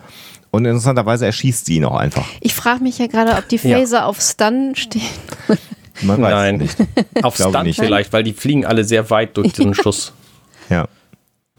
Und 0.52 0.66
interessanterweise 0.66 1.26
erschießt 1.26 1.66
sie 1.66 1.78
ihn 1.78 1.86
auch 1.86 1.96
einfach. 1.96 2.26
Ich 2.42 2.54
frage 2.54 2.84
mich 2.84 2.98
ja 2.98 3.08
gerade, 3.08 3.38
ob 3.38 3.48
die 3.48 3.56
Ja. 3.56 3.78
Phaser 3.78 4.06
auf 4.06 4.20
Stun 4.20 4.74
stehen. 4.76 5.02
Man 6.02 6.22
weiß 6.22 6.32
Nein. 6.34 6.58
nicht. 6.58 6.76
Auf 7.24 7.36
Stunt 7.36 7.64
nicht. 7.64 7.80
vielleicht, 7.80 8.12
weil 8.12 8.24
die 8.24 8.34
fliegen 8.34 8.66
alle 8.66 8.84
sehr 8.84 9.10
weit 9.10 9.38
durch 9.38 9.54
diesen 9.54 9.74
Schuss. 9.74 10.12
Ja. 10.70 10.88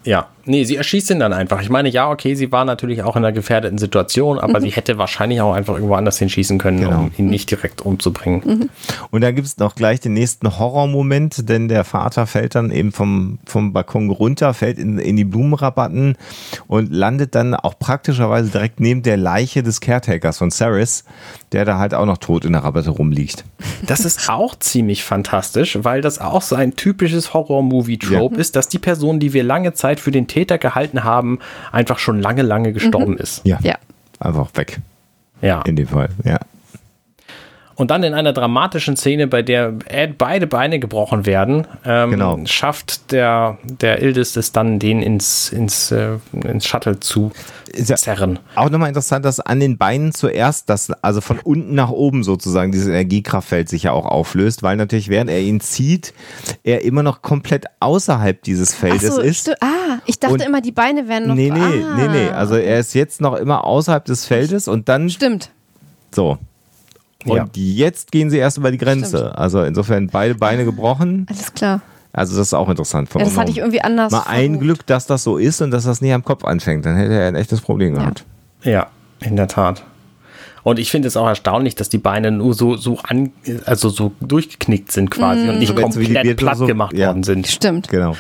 Ja, 0.05 0.29
nee, 0.45 0.65
sie 0.65 0.77
erschießt 0.77 1.11
ihn 1.11 1.21
dann 1.21 1.33
einfach. 1.33 1.61
Ich 1.63 1.71
meine, 1.71 1.89
ja, 1.89 2.11
okay, 2.11 2.35
sie 2.35 2.51
war 2.53 2.65
natürlich 2.65 3.03
auch 3.03 3.17
in 3.17 3.25
einer 3.25 3.33
gefährdeten 3.33 3.79
Situation, 3.79 4.39
aber 4.39 4.61
sie 4.61 4.71
hätte 4.71 4.99
wahrscheinlich 4.99 5.41
auch 5.41 5.55
einfach 5.55 5.75
irgendwo 5.75 5.95
anders 5.95 6.19
hinschießen 6.19 6.59
können, 6.59 6.81
Genau. 6.81 6.99
um 7.01 7.13
ihn 7.17 7.27
nicht 7.27 7.51
direkt 7.51 7.81
umzubringen. 7.83 8.71
Und 9.11 9.21
dann 9.21 9.35
gibt 9.35 9.47
es 9.47 9.59
noch 9.59 9.75
gleich 9.75 10.01
den 10.01 10.15
nächsten 10.15 10.59
Horrormoment, 10.59 11.49
denn 11.49 11.69
der 11.69 11.85
Vater 11.85 12.27
fällt 12.27 12.55
dann 12.55 12.71
eben 12.71 12.93
vom, 12.93 13.39
vom 13.47 13.73
Balkon 13.73 14.11
runter, 14.11 14.55
fällt 14.55 14.79
in, 14.79 14.99
in 14.99 15.17
die 15.17 15.25
Blumenrabatten 15.25 16.17
und 16.67 16.93
landet 16.93 17.35
dann 17.35 17.55
auch 17.55 17.79
praktischerweise 17.79 18.51
direkt 18.51 18.81
neben 18.81 19.03
der 19.03 19.17
Leiche 19.17 19.63
des 19.63 19.81
Caretakers 19.81 20.39
von 20.39 20.51
Saris, 20.51 21.05
der 21.53 21.65
da 21.65 21.79
halt 21.79 21.95
auch 21.95 22.07
noch 22.07 22.19
tot 22.19 22.45
in 22.45 22.53
der 22.53 22.65
Rabatte 22.65 22.91
rumliegt. 22.91 23.45
Das 23.87 24.01
ist 24.05 24.29
auch 24.29 24.57
ziemlich 24.59 25.05
fantastisch, 25.05 25.79
weil 25.83 26.01
das 26.01 26.19
auch 26.19 26.43
so 26.43 26.55
ein 26.57 26.75
typisches 26.77 27.35
Horror-Movie-Trope 27.35 28.37
ist, 28.37 28.57
dass 28.57 28.69
die 28.69 28.79
Person, 28.79 29.21
die 29.21 29.33
wir 29.33 29.43
lange 29.45 29.73
Zeit 29.73 30.01
für 30.01 30.11
den 30.11 30.27
Täter 30.33 30.59
gehalten 30.59 31.05
haben, 31.05 31.39
einfach 31.73 31.99
schon 31.99 32.21
lange, 32.21 32.43
lange 32.43 32.73
gestorben 32.73 33.19
ist. 33.19 33.45
Ja. 33.45 33.59
Ja. 33.63 33.77
Einfach 34.19 34.49
weg. 34.55 34.79
Ja. 35.43 35.61
In 35.63 35.77
dem 35.77 35.89
Fall, 35.89 36.09
ja. 36.25 36.39
Und 37.83 37.91
dann 37.91 38.05
in 38.05 38.15
einer 38.15 38.33
dramatischen 38.33 38.97
Szene, 38.97 39.27
bei 39.27 39.43
der 39.43 39.75
Ed 39.89 40.17
beide 40.17 40.47
Beine 40.47 40.79
gebrochen 40.79 41.27
werden, 41.27 41.67
ähm, 41.85 42.11
Genau. 42.13 42.39
schafft 42.45 43.11
der, 43.11 43.59
der 43.65 44.01
Ildest 44.01 44.37
es 44.37 44.53
dann, 44.53 44.79
den 44.79 45.03
ins, 45.03 45.51
ins, 45.51 45.91
äh, 45.91 46.19
ins 46.45 46.65
Shuttle 46.65 47.01
zu 47.01 47.33
ja 47.75 47.97
zerren. 47.97 48.39
auch 48.55 48.71
nochmal 48.71 48.87
interessant, 48.87 49.25
dass 49.25 49.41
an 49.41 49.59
den 49.59 49.79
Beinen 49.79 50.13
zuerst 50.13 50.71
das, 50.71 50.93
also 51.03 51.21
von 51.21 51.41
unten 51.41 51.75
nach 51.75 51.91
oben 51.91 52.23
sozusagen, 52.23 52.71
dieses 52.71 52.87
Energiekraftfeld 52.87 53.69
sich 53.69 53.83
ja 53.83 53.91
auch 53.93 54.07
auflöst, 54.07 54.63
weil 54.63 54.77
natürlich 54.77 55.09
während 55.09 55.29
er 55.29 55.41
ihn 55.41 55.59
zieht, 55.61 56.15
er 56.63 56.85
immer 56.85 57.03
noch 57.03 57.21
komplett 57.23 57.65
außerhalb 57.81 58.41
dieses 58.45 58.73
Feldes 58.77 59.17
so, 59.17 59.21
ist. 59.21 59.51
ah, 59.61 59.99
ich 60.07 60.21
dachte 60.21 60.35
Und- 60.35 60.43
immer, 60.47 60.61
die 60.61 60.71
Beine 60.71 61.09
wären 61.09 61.27
noch. 61.27 61.35
Nee, 61.35 61.51
nee, 61.51 61.59
ah. 61.61 61.97
nee, 61.97 62.07
nee. 62.09 62.29
Also 62.29 62.55
er 62.55 62.79
ist 62.79 62.95
jetzt 62.95 63.21
noch 63.21 63.35
immer 63.35 63.65
außerhalb 63.65 64.05
des 64.05 64.25
Feldes 64.25 64.69
und 64.69 64.89
dann 64.89 65.11
Stimmt. 65.11 65.51
so. 66.15 66.39
Und 67.25 67.37
Ja. 67.37 67.47
jetzt 67.55 68.11
gehen 68.13 68.31
sie 68.31 68.39
erst 68.39 68.57
über 68.59 68.71
die 68.71 68.79
Grenze. 68.79 69.19
Stimmt. 69.19 69.39
Also 69.39 69.63
insofern 69.63 70.09
beide 70.09 70.35
Beine 70.35 70.65
gebrochen. 70.65 71.27
Alles 71.29 71.53
klar. 71.55 71.81
Also 72.13 72.37
das 72.37 72.49
ist 72.49 72.55
auch 72.55 72.69
interessant. 72.69 73.09
Von 73.09 73.21
Ja, 73.21 73.27
das 73.27 73.37
hatte 73.39 73.51
ich 73.51 73.59
irgendwie 73.59 73.81
anders. 73.81 74.13
Mal 74.13 74.25
ein 74.27 74.43
vermutet. 74.45 74.61
Glück, 74.63 74.87
dass 74.87 75.07
das 75.07 75.23
so 75.25 75.39
ist 75.39 75.61
und 75.63 75.71
dass 75.71 75.85
das 75.85 76.01
nicht 76.03 76.13
am 76.13 76.25
Kopf 76.25 76.45
anfängt. 76.45 76.85
Dann 76.85 76.97
hätte 76.97 77.15
er 77.15 77.29
ein 77.29 77.35
echtes 77.37 77.61
Problem 77.63 77.95
Ja. 77.95 78.01
gehabt. 78.01 78.25
Ja, 78.63 78.87
in 79.21 79.37
der 79.37 79.49
Tat. 79.49 79.83
Und 80.63 80.79
ich 80.79 80.91
finde 80.91 81.09
es 81.09 81.17
auch 81.17 81.27
erstaunlich, 81.27 81.75
dass 81.75 81.89
die 81.89 81.99
Beine 81.99 82.31
nur 82.31 82.55
so, 82.55 82.77
so 82.77 82.99
an, 83.03 83.33
also 83.65 83.89
so 83.89 84.13
durchgeknickt 84.21 84.93
sind 84.93 85.11
quasi 85.11 85.49
und 85.49 85.59
nicht 85.59 85.69
So, 85.69 85.77
wenn 85.77 85.91
so 85.91 85.99
wie 86.01 86.05
die 86.07 86.15
komplett 86.15 86.37
platt 86.37 86.57
so- 86.59 86.67
gemacht 86.67 86.97
ja. 86.97 87.09
worden 87.09 87.23
sind. 87.25 87.49
Stimmt. 87.49 87.89
Genau. 87.89 88.15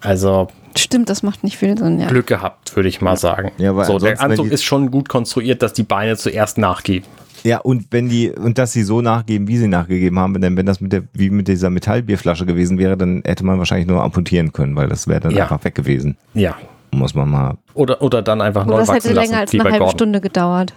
Also 0.00 0.48
Stimmt, 0.76 1.08
das 1.10 1.22
macht 1.22 1.44
nicht 1.44 1.56
viel 1.56 1.76
Sinn, 1.76 2.00
ja. 2.00 2.06
Glück 2.08 2.26
gehabt, 2.26 2.74
würde 2.76 2.88
ich 2.88 3.00
mal 3.00 3.16
sagen. 3.16 3.50
Ja, 3.58 3.74
weil 3.76 3.86
so, 3.86 3.98
der 3.98 4.20
Anzug 4.20 4.50
ist 4.50 4.64
schon 4.64 4.90
gut 4.90 5.08
konstruiert, 5.08 5.62
dass 5.62 5.72
die 5.72 5.82
Beine 5.82 6.16
zuerst 6.16 6.58
nachgeben. 6.58 7.06
Ja, 7.44 7.58
und 7.58 7.86
wenn 7.90 8.08
die, 8.08 8.30
und 8.30 8.56
dass 8.58 8.72
sie 8.72 8.84
so 8.84 9.00
nachgeben, 9.00 9.48
wie 9.48 9.56
sie 9.56 9.66
nachgegeben 9.66 10.18
haben, 10.18 10.40
denn 10.40 10.56
wenn 10.56 10.64
das 10.66 10.80
mit 10.80 10.92
der, 10.92 11.02
wie 11.12 11.28
mit 11.30 11.48
dieser 11.48 11.70
Metallbierflasche 11.70 12.46
gewesen 12.46 12.78
wäre, 12.78 12.96
dann 12.96 13.22
hätte 13.26 13.44
man 13.44 13.58
wahrscheinlich 13.58 13.88
nur 13.88 14.02
amputieren 14.02 14.52
können, 14.52 14.76
weil 14.76 14.88
das 14.88 15.08
wäre 15.08 15.20
dann 15.20 15.32
Ja. 15.32 15.44
einfach 15.44 15.64
weg 15.64 15.74
gewesen. 15.74 16.16
Ja. 16.34 16.56
Muss 16.92 17.14
man 17.14 17.28
mal, 17.30 17.56
Oder, 17.74 18.00
oder 18.02 18.22
dann 18.22 18.40
einfach 18.40 18.64
Oder 18.66 18.74
neu 18.76 18.80
das 18.80 18.88
hätte 18.90 18.96
wachsen 18.98 19.14
lassen, 19.14 19.30
länger 19.30 19.40
als 19.40 19.52
wie 19.52 19.56
eine 19.60 19.64
bei 19.64 19.70
halbe 19.72 19.84
Gordon. 19.84 19.98
Stunde 19.98 20.20
gedauert. 20.20 20.74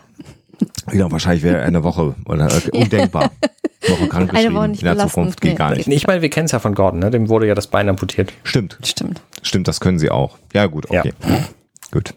Genau, 0.87 1.11
wahrscheinlich 1.11 1.43
wäre 1.43 1.61
eine 1.61 1.83
Woche 1.83 2.15
oder 2.25 2.47
äh, 2.47 2.77
undenkbar. 2.77 3.31
Woche 3.87 4.07
krank 4.07 4.33
Eine. 4.33 4.53
Woche 4.53 4.69
nicht 4.69 4.81
In 4.83 4.95
der 4.95 5.07
Zukunft 5.07 5.41
geht 5.41 5.51
nee. 5.51 5.57
gar 5.57 5.75
nicht. 5.75 5.87
Ich 5.87 6.07
meine, 6.07 6.21
wir 6.21 6.29
kennen 6.29 6.45
es 6.45 6.51
ja 6.51 6.59
von 6.59 6.73
Gordon, 6.73 6.99
ne? 6.99 7.11
dem 7.11 7.29
wurde 7.29 7.47
ja 7.47 7.55
das 7.55 7.67
Bein 7.67 7.87
amputiert. 7.89 8.33
Stimmt, 8.43 8.77
Stimmt. 8.83 9.21
stimmt, 9.41 9.67
das 9.67 9.79
können 9.79 9.99
sie 9.99 10.09
auch. 10.09 10.37
Ja, 10.53 10.65
gut, 10.65 10.87
Ja. 10.91 11.01
okay. 11.01 11.13
Gut. 11.91 12.13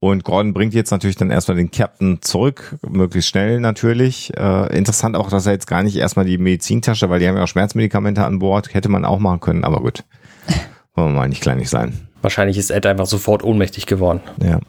Und 0.00 0.22
Gordon 0.22 0.52
bringt 0.52 0.74
jetzt 0.74 0.90
natürlich 0.90 1.16
dann 1.16 1.30
erstmal 1.30 1.56
den 1.56 1.70
Captain 1.70 2.20
zurück, 2.20 2.76
möglichst 2.86 3.30
schnell 3.30 3.58
natürlich. 3.60 4.36
Äh, 4.36 4.76
interessant 4.76 5.16
auch, 5.16 5.30
dass 5.30 5.46
er 5.46 5.52
jetzt 5.52 5.66
gar 5.66 5.82
nicht 5.82 5.96
erstmal 5.96 6.26
die 6.26 6.36
Medizintasche, 6.36 7.08
weil 7.08 7.20
die 7.20 7.28
haben 7.28 7.36
ja 7.36 7.44
auch 7.44 7.48
Schmerzmedikamente 7.48 8.22
an 8.22 8.38
Bord, 8.38 8.74
hätte 8.74 8.90
man 8.90 9.06
auch 9.06 9.18
machen 9.18 9.40
können, 9.40 9.64
aber 9.64 9.80
gut. 9.80 10.04
Wollen 10.94 11.14
wir 11.14 11.20
mal 11.20 11.28
nicht 11.28 11.40
kleinig 11.40 11.70
sein. 11.70 12.08
Wahrscheinlich 12.20 12.58
ist 12.58 12.70
Ed 12.70 12.84
einfach 12.84 13.06
sofort 13.06 13.42
ohnmächtig 13.42 13.86
geworden. 13.86 14.20
Ja. 14.42 14.60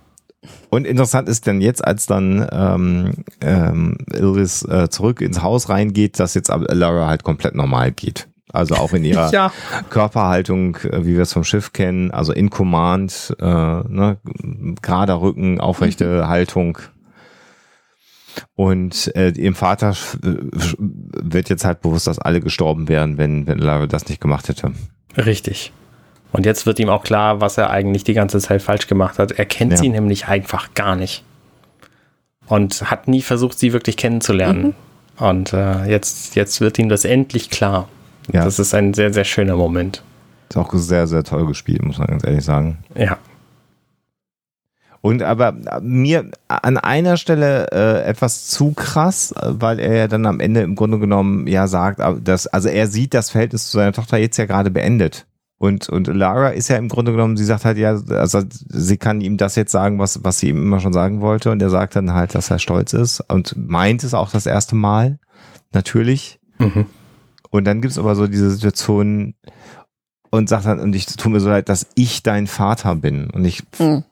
Und 0.69 0.85
interessant 0.85 1.29
ist 1.29 1.47
dann 1.47 1.61
jetzt, 1.61 1.83
als 1.85 2.05
dann 2.05 2.47
ähm, 2.51 3.11
ähm, 3.41 3.97
Iris 4.13 4.63
äh, 4.63 4.89
zurück 4.89 5.21
ins 5.21 5.41
Haus 5.41 5.69
reingeht, 5.69 6.19
dass 6.19 6.33
jetzt 6.33 6.49
aber 6.49 6.73
Lara 6.73 7.07
halt 7.07 7.23
komplett 7.23 7.55
normal 7.55 7.91
geht. 7.91 8.27
Also 8.51 8.75
auch 8.75 8.93
in 8.93 9.03
ihrer 9.03 9.31
Ja. 9.33 9.51
Körperhaltung, 9.89 10.77
äh, 10.77 11.05
wie 11.05 11.15
wir 11.15 11.23
es 11.23 11.33
vom 11.33 11.43
Schiff 11.43 11.73
kennen, 11.73 12.11
also 12.11 12.31
in 12.31 12.49
Command, 12.49 13.35
äh, 13.39 13.45
ne, 13.45 14.17
gerader 14.81 15.21
Rücken, 15.21 15.59
aufrechte 15.59 16.27
Haltung. 16.27 16.77
Und 18.55 19.15
äh, 19.15 19.29
ihrem 19.29 19.55
Vater 19.55 19.95
wird 20.21 21.49
jetzt 21.49 21.65
halt 21.65 21.81
bewusst, 21.81 22.07
dass 22.07 22.19
alle 22.19 22.41
gestorben 22.41 22.87
wären, 22.87 23.17
wenn, 23.17 23.47
wenn 23.47 23.59
Lara 23.59 23.87
das 23.87 24.07
nicht 24.07 24.21
gemacht 24.21 24.49
hätte. 24.49 24.73
Richtig. 25.17 25.71
Und 26.35 26.45
jetzt 26.45 26.65
wird 26.65 26.79
ihm 26.79 26.89
auch 26.89 27.03
klar, 27.03 27.41
was 27.41 27.57
er 27.57 27.69
eigentlich 27.69 28.03
die 28.03 28.13
ganze 28.13 28.39
Zeit 28.39 28.61
falsch 28.61 28.87
gemacht 28.87 29.19
hat. 29.19 29.31
Er 29.31 29.45
kennt 29.45 29.71
Ja. 29.73 29.77
sie 29.77 29.89
nämlich 29.89 30.27
einfach 30.27 30.73
gar 30.73 30.95
nicht. 30.95 31.23
Und 32.47 32.89
hat 32.91 33.07
nie 33.07 33.21
versucht, 33.21 33.57
sie 33.57 33.73
wirklich 33.73 33.97
kennenzulernen. 33.97 34.75
Und 35.17 35.53
äh, 35.53 35.85
jetzt, 35.85 36.35
jetzt 36.35 36.61
wird 36.61 36.77
ihm 36.77 36.89
das 36.89 37.05
endlich 37.05 37.49
klar. 37.49 37.87
Ja. 38.31 38.43
Das 38.43 38.59
ist 38.59 38.73
ein 38.73 38.93
sehr, 38.93 39.13
sehr 39.13 39.23
schöner 39.23 39.55
Moment. 39.55 40.03
Ist 40.49 40.57
auch 40.57 40.71
sehr, 40.73 41.07
sehr 41.07 41.23
toll 41.23 41.47
gespielt, 41.47 41.83
muss 41.83 41.97
man 41.97 42.07
ganz 42.07 42.23
ehrlich 42.25 42.43
sagen. 42.43 42.79
Ja. 42.95 43.17
Und 45.01 45.21
aber 45.21 45.53
mir 45.81 46.31
an 46.47 46.77
einer 46.77 47.17
Stelle 47.17 47.67
äh, 47.71 48.03
etwas 48.09 48.47
zu 48.47 48.71
krass, 48.73 49.31
äh, 49.33 49.51
weil 49.59 49.79
er 49.79 49.95
ja 49.95 50.07
dann 50.07 50.25
am 50.25 50.39
Ende 50.39 50.61
im 50.61 50.75
Grunde 50.75 50.97
genommen 50.97 51.45
ja 51.47 51.67
sagt, 51.67 51.99
äh, 51.99 52.15
dass, 52.23 52.47
also 52.47 52.69
er 52.69 52.87
sieht 52.87 53.13
das 53.13 53.29
Verhältnis 53.29 53.69
zu 53.69 53.77
seiner 53.77 53.93
Tochter 53.93 54.17
jetzt 54.17 54.37
ja 54.37 54.45
gerade 54.45 54.71
beendet. 54.71 55.25
Und, 55.57 55.87
und 55.89 56.07
Lara 56.07 56.49
ist 56.49 56.67
ja 56.67 56.75
im 56.75 56.89
Grunde 56.89 57.11
genommen, 57.13 57.37
sie 57.37 57.45
sagt 57.45 57.63
halt 57.65 57.77
ja, 57.77 57.97
also 58.09 58.41
sie 58.67 58.97
kann 58.97 59.21
ihm 59.21 59.37
das 59.37 59.55
jetzt 59.55 59.71
sagen, 59.71 59.99
was, 59.99 60.23
was 60.23 60.39
sie 60.39 60.49
ihm 60.49 60.61
immer 60.61 60.79
schon 60.81 60.91
sagen 60.93 61.21
wollte. 61.21 61.49
Und 61.51 61.61
er 61.61 61.69
sagt 61.69 61.95
dann 61.95 62.13
halt, 62.13 62.35
dass 62.35 62.51
er 62.51 62.59
stolz 62.59 62.91
ist 62.93 63.21
und 63.29 63.55
meint 63.55 64.03
es 64.03 64.13
auch 64.13 64.29
das 64.31 64.45
erste 64.45 64.75
Mal. 64.75 65.17
Natürlich. 65.71 66.39
Mhm. 66.59 66.85
Und 67.51 67.65
dann 67.65 67.81
gibt's 67.81 67.97
aber 67.97 68.15
so 68.15 68.27
diese 68.27 68.51
Situation 68.51 69.33
und 70.29 70.49
sagt 70.49 70.65
dann, 70.65 70.79
und 70.81 70.93
ich 70.93 71.05
tut 71.05 71.31
mir 71.31 71.39
so 71.39 71.47
leid, 71.47 71.69
dass 71.69 71.87
ich 71.95 72.21
dein 72.21 72.47
Vater 72.47 72.93
bin. 72.95 73.29
Und 73.29 73.45
ich, 73.45 73.63
Mhm. 73.79 74.03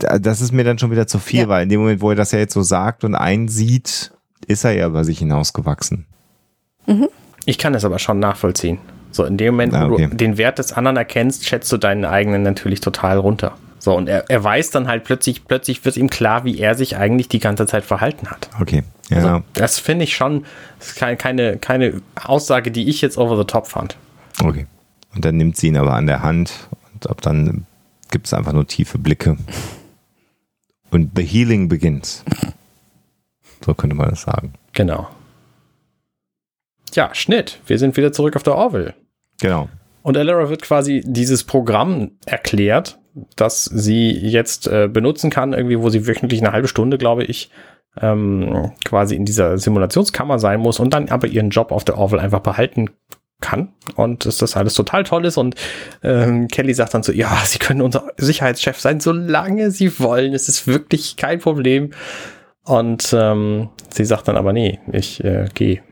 da- 0.00 0.18
das 0.18 0.40
ist 0.40 0.50
mir 0.52 0.64
dann 0.64 0.78
schon 0.80 0.90
wieder 0.90 1.06
zu 1.06 1.20
viel, 1.20 1.42
Ja. 1.42 1.48
weil 1.48 1.62
in 1.62 1.68
dem 1.68 1.80
Moment, 1.80 2.00
wo 2.00 2.10
er 2.10 2.16
das 2.16 2.32
ja 2.32 2.40
jetzt 2.40 2.54
so 2.54 2.62
sagt 2.62 3.04
und 3.04 3.14
einsieht, 3.14 4.12
ist 4.48 4.64
er 4.64 4.72
ja 4.72 4.88
über 4.88 5.04
sich 5.04 5.20
hinausgewachsen. 5.20 6.06
Ich 7.46 7.58
kann 7.58 7.74
es 7.74 7.84
aber 7.84 8.00
schon 8.00 8.18
nachvollziehen. 8.18 8.78
So, 9.12 9.24
in 9.24 9.36
dem 9.36 9.54
Moment, 9.54 9.74
Ah, 9.74 9.88
wo 9.88 9.94
okay. 9.94 10.08
du 10.10 10.16
den 10.16 10.38
Wert 10.38 10.58
des 10.58 10.72
anderen 10.72 10.96
erkennst, 10.96 11.46
schätzt 11.46 11.70
du 11.70 11.76
deinen 11.76 12.04
eigenen 12.04 12.42
natürlich 12.42 12.80
total 12.80 13.18
runter. 13.18 13.56
So, 13.78 13.94
und 13.96 14.08
er, 14.08 14.30
er 14.30 14.42
weiß 14.42 14.70
dann 14.70 14.88
halt 14.88 15.04
plötzlich, 15.04 15.44
plötzlich 15.46 15.84
wird 15.84 15.96
ihm 15.96 16.08
klar, 16.08 16.44
wie 16.44 16.58
er 16.58 16.74
sich 16.74 16.96
eigentlich 16.96 17.28
die 17.28 17.40
ganze 17.40 17.66
Zeit 17.66 17.84
verhalten 17.84 18.28
hat. 18.30 18.48
Okay. 18.60 18.84
Ja. 19.10 19.16
Also, 19.16 19.42
das 19.54 19.78
finde 19.78 20.04
ich 20.04 20.16
schon, 20.16 20.46
ist 20.80 20.96
keine, 20.96 21.16
keine, 21.16 21.56
keine 21.58 22.00
Aussage, 22.24 22.70
die 22.70 22.88
ich 22.88 23.00
jetzt 23.02 23.18
over 23.18 23.36
the 23.36 23.44
top 23.44 23.66
fand. 23.66 23.96
okay. 24.42 24.66
Und 25.14 25.26
dann 25.26 25.36
nimmt 25.36 25.58
sie 25.58 25.66
ihn 25.66 25.76
aber 25.76 25.92
an 25.92 26.06
der 26.06 26.22
Hand 26.22 26.52
und 26.94 27.10
ab 27.10 27.20
dann 27.20 27.66
gibt 28.10 28.26
es 28.28 28.32
einfach 28.32 28.54
nur 28.54 28.66
tiefe 28.66 28.96
Blicke. 28.96 29.36
Und 30.90 31.10
the 31.16 31.22
healing 31.22 31.68
begins. 31.68 32.24
So 33.62 33.74
könnte 33.74 33.94
man 33.94 34.08
das 34.08 34.22
sagen. 34.22 34.54
Genau. 34.72 35.08
Ja, 36.94 37.14
Schnitt. 37.14 37.60
Wir 37.66 37.78
sind 37.78 37.96
wieder 37.96 38.12
zurück 38.12 38.36
auf 38.36 38.42
der 38.42 38.54
Orville. 38.54 38.94
Genau. 39.42 39.68
Und 40.02 40.16
Elara 40.16 40.48
wird 40.48 40.62
quasi 40.62 41.02
dieses 41.04 41.42
Programm 41.42 42.12
erklärt, 42.26 43.00
das 43.34 43.64
sie 43.64 44.10
jetzt 44.12 44.68
äh, 44.68 44.88
benutzen 44.88 45.30
kann, 45.30 45.52
irgendwie, 45.52 45.80
wo 45.80 45.90
sie 45.90 46.06
wöchentlich 46.06 46.40
eine 46.40 46.52
halbe 46.52 46.68
Stunde, 46.68 46.96
glaube 46.96 47.24
ich, 47.24 47.50
ähm, 48.00 48.70
quasi 48.84 49.16
in 49.16 49.24
dieser 49.24 49.58
Simulationskammer 49.58 50.38
sein 50.38 50.60
muss 50.60 50.78
und 50.78 50.94
dann 50.94 51.08
aber 51.08 51.26
ihren 51.26 51.50
Job 51.50 51.72
auf 51.72 51.84
der 51.84 51.98
Orville 51.98 52.22
einfach 52.22 52.40
behalten 52.40 52.90
kann 53.40 53.72
und 53.96 54.24
dass 54.24 54.38
das 54.38 54.56
alles 54.56 54.74
total 54.74 55.02
toll 55.02 55.24
ist 55.24 55.36
und 55.36 55.56
ähm, 56.04 56.46
Kelly 56.46 56.72
sagt 56.72 56.94
dann 56.94 57.02
so, 57.02 57.10
ja, 57.10 57.36
sie 57.44 57.58
können 57.58 57.82
unser 57.82 58.12
Sicherheitschef 58.16 58.78
sein, 58.78 59.00
solange 59.00 59.72
sie 59.72 59.98
wollen, 59.98 60.34
es 60.34 60.48
ist 60.48 60.68
wirklich 60.68 61.16
kein 61.16 61.40
Problem 61.40 61.90
und 62.64 63.12
ähm, 63.12 63.70
sie 63.90 64.04
sagt 64.04 64.28
dann 64.28 64.36
aber, 64.36 64.52
nee, 64.52 64.78
ich 64.92 65.22
äh, 65.24 65.48
gehe. 65.52 65.82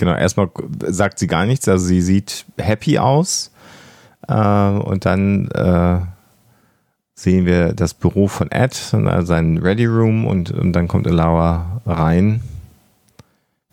Genau, 0.00 0.14
erstmal 0.14 0.48
sagt 0.86 1.18
sie 1.18 1.26
gar 1.26 1.44
nichts, 1.44 1.68
also 1.68 1.84
sie 1.84 2.00
sieht 2.00 2.46
happy 2.56 2.98
aus 2.98 3.50
äh, 4.28 4.32
und 4.32 5.04
dann 5.04 5.50
äh, 5.50 5.98
sehen 7.14 7.44
wir 7.44 7.74
das 7.74 7.92
Büro 7.92 8.26
von 8.26 8.50
Ed, 8.50 8.72
sein 8.72 9.58
Ready 9.58 9.84
Room 9.84 10.26
und, 10.26 10.52
und 10.52 10.72
dann 10.72 10.88
kommt 10.88 11.06
Elara 11.06 11.82
rein 11.84 12.40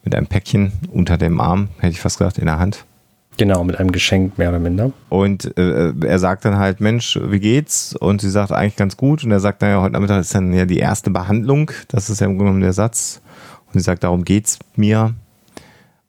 mit 0.04 0.16
einem 0.16 0.28
Päckchen 0.28 0.74
unter 0.92 1.18
dem 1.18 1.40
Arm, 1.40 1.70
hätte 1.80 1.94
ich 1.94 2.02
fast 2.02 2.18
gesagt, 2.18 2.40
in 2.40 2.48
der 2.48 2.60
Hand. 2.60 2.84
Genau, 3.38 3.64
mit 3.64 3.80
einem 3.80 3.94
Geschenk 3.94 4.38
mehr 4.38 4.50
oder 4.50 4.60
minder. 4.60 4.92
Und 5.08 5.58
äh, 5.58 5.94
er 6.06 6.20
sagt 6.20 6.44
dann 6.44 6.58
halt, 6.58 6.82
Mensch, 6.82 7.18
wie 7.24 7.40
geht's? 7.40 7.96
Und 7.96 8.20
sie 8.20 8.32
sagt 8.32 8.52
eigentlich 8.52 8.76
ganz 8.76 8.98
gut. 8.98 9.24
Und 9.24 9.32
er 9.32 9.40
sagt, 9.40 9.62
naja, 9.62 9.82
heute 9.82 9.94
Nachmittag 9.94 10.20
ist 10.20 10.36
dann 10.36 10.52
ja 10.52 10.66
die 10.66 10.80
erste 10.80 11.10
Behandlung. 11.10 11.72
Das 11.88 12.10
ist 12.10 12.20
ja 12.20 12.26
im 12.26 12.34
Grunde 12.34 12.46
genommen 12.50 12.64
der 12.64 12.74
Satz. 12.74 13.22
Und 13.68 13.80
sie 13.80 13.86
sagt, 13.86 14.04
darum 14.04 14.26
geht's 14.26 14.60
mir. 14.76 15.14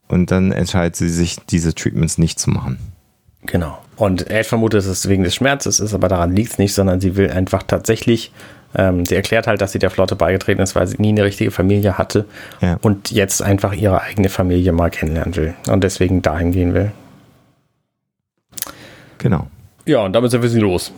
Und 0.08 0.30
dann 0.30 0.52
entscheidet 0.52 0.96
sie 0.96 1.08
sich, 1.08 1.36
diese 1.50 1.74
Treatments 1.74 2.18
nicht 2.18 2.38
zu 2.40 2.50
machen. 2.50 2.78
Genau. 3.44 3.78
Und 3.96 4.30
Ed 4.30 4.46
vermutet, 4.46 4.78
dass 4.80 4.86
es 4.86 5.08
wegen 5.08 5.22
des 5.24 5.34
Schmerzes 5.34 5.80
ist, 5.80 5.94
aber 5.94 6.08
daran 6.08 6.34
liegt 6.34 6.52
es 6.52 6.58
nicht, 6.58 6.74
sondern 6.74 7.00
sie 7.00 7.16
will 7.16 7.30
einfach 7.30 7.62
tatsächlich, 7.62 8.32
ähm, 8.74 9.04
sie 9.06 9.14
erklärt 9.14 9.46
halt, 9.46 9.60
dass 9.60 9.72
sie 9.72 9.78
der 9.78 9.90
Flotte 9.90 10.16
beigetreten 10.16 10.60
ist, 10.62 10.74
weil 10.74 10.86
sie 10.86 10.96
nie 11.00 11.08
eine 11.10 11.24
richtige 11.24 11.50
Familie 11.50 11.98
hatte 11.98 12.24
Ja. 12.60 12.78
und 12.82 13.10
jetzt 13.10 13.42
einfach 13.42 13.72
ihre 13.74 14.00
eigene 14.02 14.28
Familie 14.28 14.72
mal 14.72 14.90
kennenlernen 14.90 15.36
will 15.36 15.54
und 15.68 15.84
deswegen 15.84 16.20
dahin 16.22 16.52
gehen 16.52 16.74
will. 16.74 16.92
Genau. 19.18 19.46
Ja, 19.86 20.04
und 20.04 20.12
damit 20.12 20.30
sind 20.30 20.42
wir 20.42 20.48
sie 20.48 20.60
los. 20.60 20.92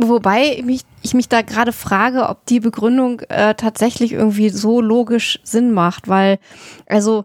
Wobei 0.00 0.62
mich, 0.64 0.82
ich 1.02 1.14
mich 1.14 1.28
da 1.28 1.42
gerade 1.42 1.72
frage, 1.72 2.28
ob 2.28 2.46
die 2.46 2.60
Begründung 2.60 3.20
äh, 3.28 3.54
tatsächlich 3.54 4.12
irgendwie 4.12 4.48
so 4.48 4.80
logisch 4.80 5.40
Sinn 5.42 5.72
macht, 5.72 6.06
weil, 6.06 6.38
also, 6.86 7.24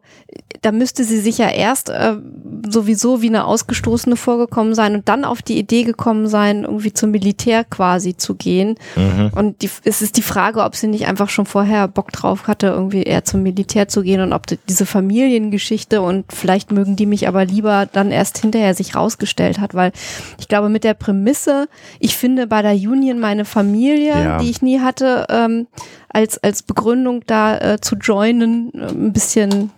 da 0.62 0.72
müsste 0.72 1.04
sie 1.04 1.20
sich 1.20 1.38
ja 1.38 1.50
erst 1.50 1.90
äh, 1.90 2.16
sowieso 2.68 3.22
wie 3.22 3.28
eine 3.28 3.46
Ausgestoßene 3.46 4.16
vorgekommen 4.16 4.74
sein 4.74 4.96
und 4.96 5.10
dann 5.10 5.26
auf 5.26 5.42
die 5.42 5.60
Idee 5.60 5.84
gekommen 5.84 6.28
sein, 6.28 6.64
irgendwie 6.64 6.94
zum 6.94 7.12
Militär 7.12 7.64
quasi 7.64 8.16
zu 8.18 8.36
gehen. 8.36 8.76
Und 9.36 9.62
die, 9.62 9.70
es 9.84 10.02
ist 10.02 10.18
die 10.18 10.22
Frage, 10.22 10.64
ob 10.64 10.76
sie 10.76 10.88
nicht 10.88 11.06
einfach 11.06 11.30
schon 11.30 11.46
vorher 11.46 11.88
Bock 11.88 12.12
drauf 12.12 12.48
hatte, 12.48 12.68
irgendwie 12.68 13.04
eher 13.04 13.24
zum 13.24 13.44
Militär 13.44 13.88
zu 13.88 14.02
gehen 14.02 14.22
und 14.22 14.34
ob 14.34 14.48
die, 14.48 14.58
diese 14.68 14.86
Familiengeschichte 14.86 16.02
und 16.02 16.26
vielleicht 16.32 16.72
mögen 16.72 16.96
die 16.96 17.06
mich 17.06 17.28
aber 17.28 17.46
lieber 17.46 17.88
dann 17.92 18.12
erst 18.12 18.40
hinterher 18.40 18.74
sich 18.74 18.96
rausgestellt 18.96 19.60
hat, 19.60 19.76
weil 19.76 19.92
ich 20.40 20.48
glaube, 20.48 20.70
mit 20.70 20.84
der 20.84 20.96
Prämisse, 20.96 21.68
ich 22.00 22.16
finde 22.16 22.48
bei 22.48 22.63
Nevada 22.64 22.90
Union 22.92 23.20
meine 23.20 23.46
Familie, 23.46 24.12
Ja. 24.24 24.38
die 24.40 24.50
ich 24.50 24.62
nie 24.62 24.80
hatte, 24.80 25.26
ähm, 25.30 25.68
als, 26.10 26.38
als 26.44 26.64
Begründung 26.64 27.24
da 27.28 27.58
äh, 27.58 27.82
zu 27.82 27.96
joinen, 27.96 28.72
äh, 28.74 28.88
ein 28.88 29.14
bisschen 29.14 29.72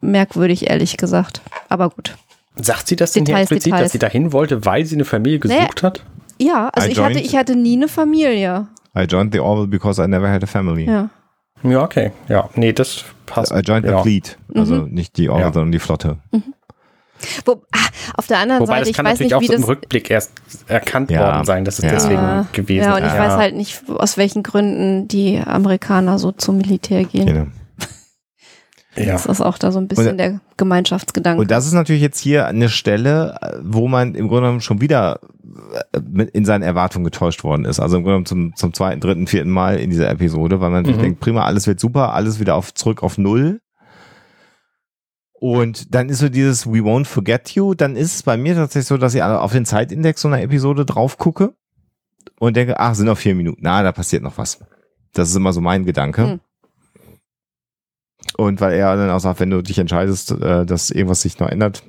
merkwürdig, 0.00 0.70
ehrlich 0.70 0.96
gesagt. 0.96 1.40
Aber 1.68 1.90
gut. 1.90 2.16
Sagt 2.56 2.88
sie 2.88 2.96
das 2.96 3.12
denn 3.12 3.24
hier 3.26 3.36
explizit, 3.36 3.66
Details. 3.66 3.82
dass 3.84 3.92
sie 3.92 3.98
dahin 3.98 4.32
wollte, 4.32 4.64
weil 4.64 4.84
sie 4.84 4.96
eine 4.96 5.04
Familie 5.04 5.38
gesucht 5.38 5.82
hat? 5.82 6.04
Ja, 6.40 6.68
also 6.72 6.88
I 6.88 6.92
ich 6.92 6.98
hatte, 7.00 7.18
ich 7.20 7.36
hatte 7.36 7.56
nie 7.56 7.76
eine 7.76 7.88
Familie. 7.88 8.66
I 8.96 9.02
joined 9.02 9.32
the 9.32 9.40
Orville 9.40 9.68
because 9.68 10.02
I 10.02 10.08
never 10.08 10.30
had 10.30 10.42
a 10.42 10.46
family. 10.46 10.84
Ja. 10.86 11.10
Ja, 11.62 11.82
okay. 11.82 12.12
Ja, 12.28 12.48
nee, 12.54 12.72
das 12.72 13.04
passt. 13.26 13.52
I 13.52 13.60
joined 13.60 13.84
ja. 13.84 13.96
the 13.96 14.02
fleet. 14.02 14.38
Also 14.54 14.86
nicht 14.86 15.16
die 15.16 15.28
Orville, 15.28 15.46
Ja. 15.48 15.52
sondern 15.52 15.72
die 15.72 15.78
Flotte. 15.80 16.18
Wo, 17.44 17.62
ah, 17.72 17.78
auf 18.16 18.26
der 18.26 18.38
anderen 18.38 18.60
Wobei, 18.62 18.72
Seite, 18.74 18.80
das 18.80 18.88
ich 18.90 18.96
kann 18.96 19.04
weiß 19.06 19.20
natürlich 19.20 19.26
nicht, 19.32 19.34
auch 19.34 19.40
wie 19.42 19.46
so 19.46 19.52
im 19.54 19.60
das 19.60 19.68
Rückblick 19.68 20.10
erst 20.10 20.32
erkannt 20.66 21.10
Ja. 21.10 21.20
worden 21.20 21.44
sein, 21.44 21.64
dass 21.64 21.78
es 21.78 21.84
Ja. 21.84 21.90
deswegen 21.90 22.14
Ja. 22.22 22.46
gewesen 22.52 22.84
Ja, 22.84 22.96
und 22.96 23.02
ich 23.02 23.08
ist. 23.12 23.18
weiß 23.18 23.32
halt 23.32 23.56
nicht, 23.56 23.82
aus 23.88 24.16
welchen 24.16 24.42
Gründen 24.42 25.08
die 25.08 25.38
Amerikaner 25.38 26.18
so 26.18 26.32
zum 26.32 26.58
Militär 26.58 27.04
gehen. 27.04 27.26
Genau. 27.26 27.46
Ja. 28.96 29.12
Das 29.12 29.26
ist 29.26 29.40
auch 29.40 29.58
da 29.58 29.70
so 29.70 29.78
ein 29.78 29.86
bisschen 29.86 30.08
Und- 30.12 30.18
der 30.18 30.40
Gemeinschaftsgedanke. 30.56 31.40
Und 31.40 31.50
das 31.52 31.66
ist 31.66 31.72
natürlich 31.72 32.02
jetzt 32.02 32.18
hier 32.18 32.46
eine 32.46 32.68
Stelle, 32.68 33.38
wo 33.62 33.86
man 33.86 34.16
im 34.16 34.26
Grunde 34.26 34.42
genommen 34.44 34.60
schon 34.60 34.80
wieder 34.80 35.20
äh, 35.92 36.22
in 36.32 36.44
seinen 36.44 36.62
Erwartungen 36.62 37.04
getäuscht 37.04 37.44
worden 37.44 37.64
ist. 37.64 37.78
Also 37.78 37.96
im 37.96 38.02
Grunde 38.02 38.24
genommen 38.24 38.26
zum, 38.26 38.56
zum 38.56 38.74
zweiten, 38.74 39.00
dritten, 39.00 39.28
vierten 39.28 39.50
Mal 39.50 39.76
in 39.78 39.90
dieser 39.90 40.10
Episode, 40.10 40.60
weil 40.60 40.70
man 40.70 40.84
sich 40.84 40.96
Mhm. 40.96 41.00
denkt, 41.02 41.20
prima, 41.20 41.44
alles 41.44 41.68
wird 41.68 41.78
super, 41.78 42.12
alles 42.12 42.40
wieder 42.40 42.56
auf, 42.56 42.74
zurück 42.74 43.04
auf 43.04 43.18
Null. 43.18 43.60
Und 45.40 45.94
dann 45.94 46.08
ist 46.08 46.18
so 46.18 46.28
dieses 46.28 46.66
We 46.66 46.78
won't 46.80 47.04
forget 47.04 47.50
you. 47.50 47.74
Dann 47.74 47.94
ist 47.94 48.14
es 48.16 48.22
bei 48.24 48.36
mir 48.36 48.54
tatsächlich 48.56 48.88
so, 48.88 48.96
dass 48.98 49.14
ich 49.14 49.22
auf 49.22 49.52
den 49.52 49.64
Zeitindex 49.66 50.20
so 50.20 50.28
einer 50.28 50.42
Episode 50.42 50.84
drauf 50.84 51.16
gucke 51.16 51.54
und 52.40 52.56
denke, 52.56 52.80
ach, 52.80 52.94
sind 52.96 53.06
noch 53.06 53.18
vier 53.18 53.36
Minuten. 53.36 53.60
Na, 53.62 53.82
da 53.82 53.92
passiert 53.92 54.22
noch 54.24 54.36
was. 54.36 54.58
Das 55.12 55.28
ist 55.28 55.36
immer 55.36 55.52
so 55.52 55.60
mein 55.60 55.84
Gedanke. 55.84 56.22
Hm. 56.26 56.40
Und 58.36 58.60
weil 58.60 58.74
er 58.74 58.96
dann 58.96 59.10
auch 59.10 59.20
sagt, 59.20 59.40
wenn 59.40 59.50
du 59.50 59.62
dich 59.62 59.78
entscheidest, 59.78 60.32
äh, 60.32 60.66
dass 60.66 60.90
irgendwas 60.90 61.22
sich 61.22 61.38
noch 61.38 61.48
ändert, 61.48 61.84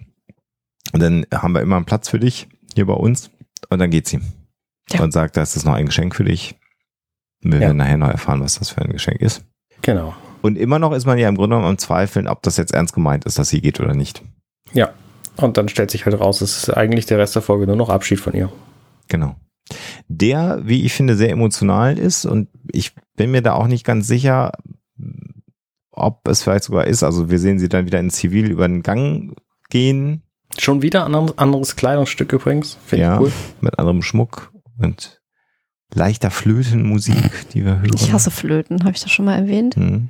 dann 0.93 1.25
haben 1.33 1.53
wir 1.53 1.61
immer 1.61 1.75
einen 1.75 1.85
Platz 1.85 2.07
für 2.09 2.19
dich 2.19 2.47
hier 2.75 2.85
bei 2.85 2.93
uns. 2.93 3.31
Und 3.69 3.79
dann 3.79 3.89
geht 3.89 4.07
sie. 4.07 4.19
Ja. 4.91 5.01
Und 5.03 5.11
sagt, 5.11 5.37
das 5.37 5.55
ist 5.55 5.65
noch 5.65 5.73
ein 5.73 5.85
Geschenk 5.87 6.15
für 6.15 6.23
dich. 6.23 6.55
Wir 7.41 7.55
Ja. 7.55 7.59
werden 7.61 7.77
nachher 7.77 7.97
noch 7.97 8.09
erfahren, 8.09 8.41
was 8.41 8.59
das 8.59 8.69
für 8.69 8.81
ein 8.81 8.91
Geschenk 8.91 9.21
ist. 9.21 9.43
Genau. 9.81 10.15
Und 10.41 10.57
immer 10.57 10.79
noch 10.79 10.93
ist 10.93 11.05
man 11.05 11.17
ja 11.17 11.27
im 11.29 11.35
Grunde 11.35 11.55
genommen 11.55 11.69
am 11.71 11.77
Zweifeln, 11.77 12.27
ob 12.27 12.41
das 12.43 12.57
jetzt 12.57 12.73
ernst 12.73 12.93
gemeint 12.93 13.25
ist, 13.25 13.37
dass 13.39 13.49
sie 13.49 13.61
geht 13.61 13.79
oder 13.79 13.93
nicht. 13.93 14.23
Ja. 14.73 14.89
Und 15.35 15.57
dann 15.57 15.69
stellt 15.69 15.91
sich 15.91 16.05
halt 16.05 16.19
raus, 16.19 16.41
es 16.41 16.57
ist 16.63 16.69
eigentlich 16.69 17.05
der 17.05 17.17
Rest 17.17 17.35
der 17.35 17.41
Folge 17.41 17.65
nur 17.67 17.75
noch 17.75 17.89
Abschied 17.89 18.19
von 18.19 18.33
ihr. 18.33 18.51
Genau. 19.07 19.35
Der, 20.07 20.61
wie 20.63 20.83
ich 20.83 20.93
finde, 20.93 21.15
sehr 21.15 21.29
emotional 21.29 21.97
ist 21.97 22.25
und 22.25 22.49
ich 22.71 22.93
bin 23.15 23.31
mir 23.31 23.41
da 23.41 23.53
auch 23.53 23.67
nicht 23.67 23.85
ganz 23.85 24.07
sicher, 24.07 24.51
ob 25.91 26.27
es 26.27 26.43
vielleicht 26.43 26.63
sogar 26.65 26.87
ist. 26.87 27.03
Also 27.03 27.29
wir 27.29 27.39
sehen 27.39 27.59
sie 27.59 27.69
dann 27.69 27.85
wieder 27.85 27.99
in 27.99 28.09
Zivil 28.09 28.49
über 28.49 28.67
den 28.67 28.81
Gang 28.83 29.35
gehen 29.69 30.23
Schon 30.57 30.81
wieder 30.81 31.05
ein 31.05 31.13
anderes- 31.13 31.75
Kleidungsstück 31.75 32.33
übrigens. 32.33 32.77
Finde 32.85 33.03
Ja. 33.05 33.15
ich 33.17 33.21
cool. 33.21 33.31
mit 33.61 33.77
anderem 33.77 34.01
Schmuck 34.01 34.51
und 34.79 35.21
leichter 35.93 36.31
Flötenmusik, 36.31 37.49
die 37.53 37.63
wir 37.65 37.79
hören. 37.81 37.91
ich 37.93 38.11
hasse 38.11 38.31
Flöten, 38.31 38.79
habe 38.83 38.91
ich 38.93 39.01
das 39.01 39.11
schon 39.11 39.25
mal 39.25 39.35
erwähnt? 39.37 39.75
Hm. 39.75 40.09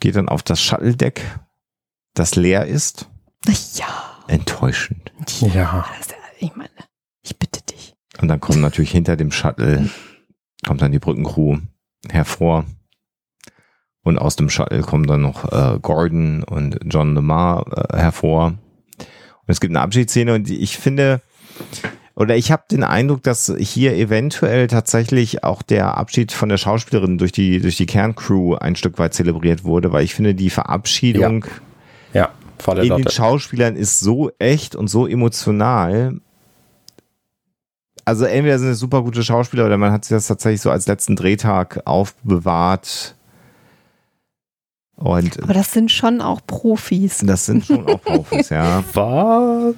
Geht 0.00 0.16
dann 0.16 0.28
auf 0.28 0.42
das 0.42 0.60
Shuttle-Deck, 0.60 1.22
das 2.14 2.36
leer 2.36 2.66
ist. 2.66 3.08
Ja. 3.74 3.86
Enttäuschend. 4.28 5.12
Ja. 5.40 5.86
Ich 6.38 6.54
meine, 6.54 6.70
ich 7.22 7.38
bitte 7.38 7.62
dich. 7.62 7.94
Und 8.20 8.28
dann 8.28 8.40
kommen 8.40 8.60
natürlich 8.60 8.90
hinter 8.90 9.16
dem 9.16 9.32
Shuttle, 9.32 9.88
kommt 10.66 10.82
dann 10.82 10.92
die 10.92 10.98
Brückencrew 10.98 11.58
hervor. 12.08 12.64
Und 14.02 14.18
aus 14.18 14.36
dem 14.36 14.50
Shuttle 14.50 14.82
kommen 14.82 15.06
dann 15.06 15.22
noch 15.22 15.52
äh, 15.52 15.78
Gordon 15.80 16.42
und 16.44 16.78
John 16.84 17.14
Lamar 17.14 17.66
äh, 17.92 17.98
hervor. 17.98 18.46
Und 18.46 19.48
es 19.48 19.60
gibt 19.60 19.72
eine 19.72 19.80
Abschiedsszene 19.80 20.34
und 20.34 20.48
ich 20.48 20.78
finde, 20.78 21.20
oder 22.18 22.36
ich 22.36 22.50
habe 22.50 22.64
den 22.68 22.82
Eindruck, 22.82 23.22
dass 23.22 23.54
hier 23.58 23.94
eventuell 23.94 24.66
tatsächlich 24.66 25.44
auch 25.44 25.62
der 25.62 25.96
Abschied 25.96 26.32
von 26.32 26.48
der 26.48 26.56
Schauspielerin 26.56 27.16
durch 27.16 27.30
die, 27.30 27.60
durch 27.60 27.76
die 27.76 27.86
Kerncrew 27.86 28.56
ein 28.56 28.74
Stück 28.74 28.98
weit 28.98 29.14
zelebriert 29.14 29.62
wurde, 29.62 29.92
weil 29.92 30.02
ich 30.02 30.16
finde, 30.16 30.34
die 30.34 30.50
Verabschiedung 30.50 31.44
Ja. 32.12 32.30
Volle 32.58 32.84
in 32.84 32.96
den. 32.96 33.08
Schauspielern 33.08 33.76
ist 33.76 34.00
so 34.00 34.32
echt 34.40 34.74
und 34.74 34.88
so 34.88 35.06
emotional. 35.06 36.20
Also 38.04 38.24
entweder 38.24 38.58
sind 38.58 38.70
es 38.70 38.80
super 38.80 39.02
gute 39.02 39.22
Schauspieler 39.22 39.66
oder 39.66 39.76
man 39.76 39.92
hat 39.92 40.04
sich 40.04 40.16
das 40.16 40.26
tatsächlich 40.26 40.60
so 40.60 40.72
als 40.72 40.88
letzten 40.88 41.14
Drehtag 41.14 41.82
aufbewahrt. 41.84 43.14
Und 45.00 45.40
Aber 45.44 45.54
das 45.54 45.72
sind 45.72 45.92
schon 45.92 46.20
auch 46.20 46.40
Profis, 46.44 47.18
das 47.24 47.46
sind 47.46 47.64
schon 47.64 47.86
auch 47.88 48.02
Profis, 48.02 48.48
ja. 48.48 48.82
Was? 48.94 49.74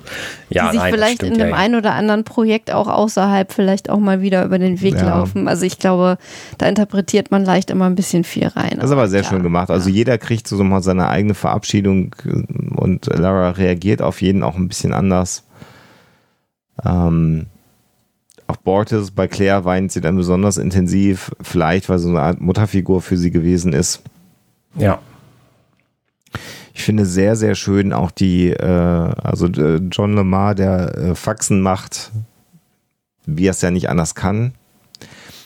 Ja, 0.49 0.67
die 0.67 0.71
sich 0.73 0.81
nein, 0.81 0.95
vielleicht 0.95 1.17
stimmt 1.17 1.37
in 1.37 1.49
ja. 1.51 1.55
einen 1.55 1.75
oder 1.75 1.93
anderen 1.93 2.25
Projekt 2.25 2.73
auch 2.73 2.89
außerhalb 2.89 3.53
vielleicht 3.53 3.91
auch 3.91 3.99
mal 3.99 4.23
wieder 4.23 4.47
über 4.47 4.59
den 4.59 4.81
Weg 4.81 4.95
Ja. 4.95 5.09
laufen. 5.09 5.47
Also 5.47 5.67
ich 5.67 5.79
glaube, 5.79 6.17
da 6.57 6.67
interpretiert 6.67 7.31
man 7.31 7.45
leicht 7.45 7.69
immer 7.69 7.85
ein 7.85 7.97
bisschen 7.97 8.25
viel 8.25 8.47
rein. 8.47 8.77
Das 8.77 8.87
ist 8.87 8.93
aber 8.93 9.09
sehr 9.09 9.21
ja, 9.21 9.29
schön 9.29 9.43
gemacht. 9.43 9.71
Also 9.71 9.91
ja. 9.91 9.97
jeder 9.97 10.17
kriegt 10.17 10.49
so 10.49 10.65
mal 10.65 10.83
seine 10.83 11.09
eigene 11.11 11.35
Verabschiedung 11.35 12.17
und 12.75 13.05
Lara 13.07 13.51
reagiert 13.51 14.01
auf 14.01 14.23
jeden 14.23 14.43
auch 14.43 14.57
ein 14.57 14.69
bisschen 14.69 14.95
anders. 14.95 15.45
Ähm, 16.83 17.45
auch 18.47 18.57
Bortis, 18.57 19.11
bei 19.11 19.29
Claire 19.29 19.67
weint 19.67 19.93
sie 19.93 20.01
dann 20.01 20.17
besonders 20.17 20.57
intensiv, 20.57 21.31
vielleicht 21.43 21.91
weil 21.91 21.99
so 21.99 22.09
eine 22.09 22.23
Art 22.23 22.41
Mutterfigur 22.41 23.03
für 23.03 23.19
sie 23.19 23.31
gewesen 23.31 23.75
ist. 23.75 24.03
Ja. 24.77 24.99
Ich 26.75 26.83
finde 26.83 27.05
sehr, 27.07 27.37
sehr 27.37 27.55
schön 27.55 27.93
auch 27.93 28.11
die, 28.11 28.51
äh, 28.51 28.65
also 28.65 29.47
äh, 29.47 29.81
John 29.91 30.15
Lamar, 30.15 30.55
der 30.55 30.97
äh, 30.97 31.15
Faxen 31.15 31.61
macht, 31.61 32.11
wie 33.27 33.47
er 33.47 33.51
es 33.51 33.61
ja 33.61 33.71
nicht 33.71 33.89
anders 33.89 34.15
kann. 34.15 34.55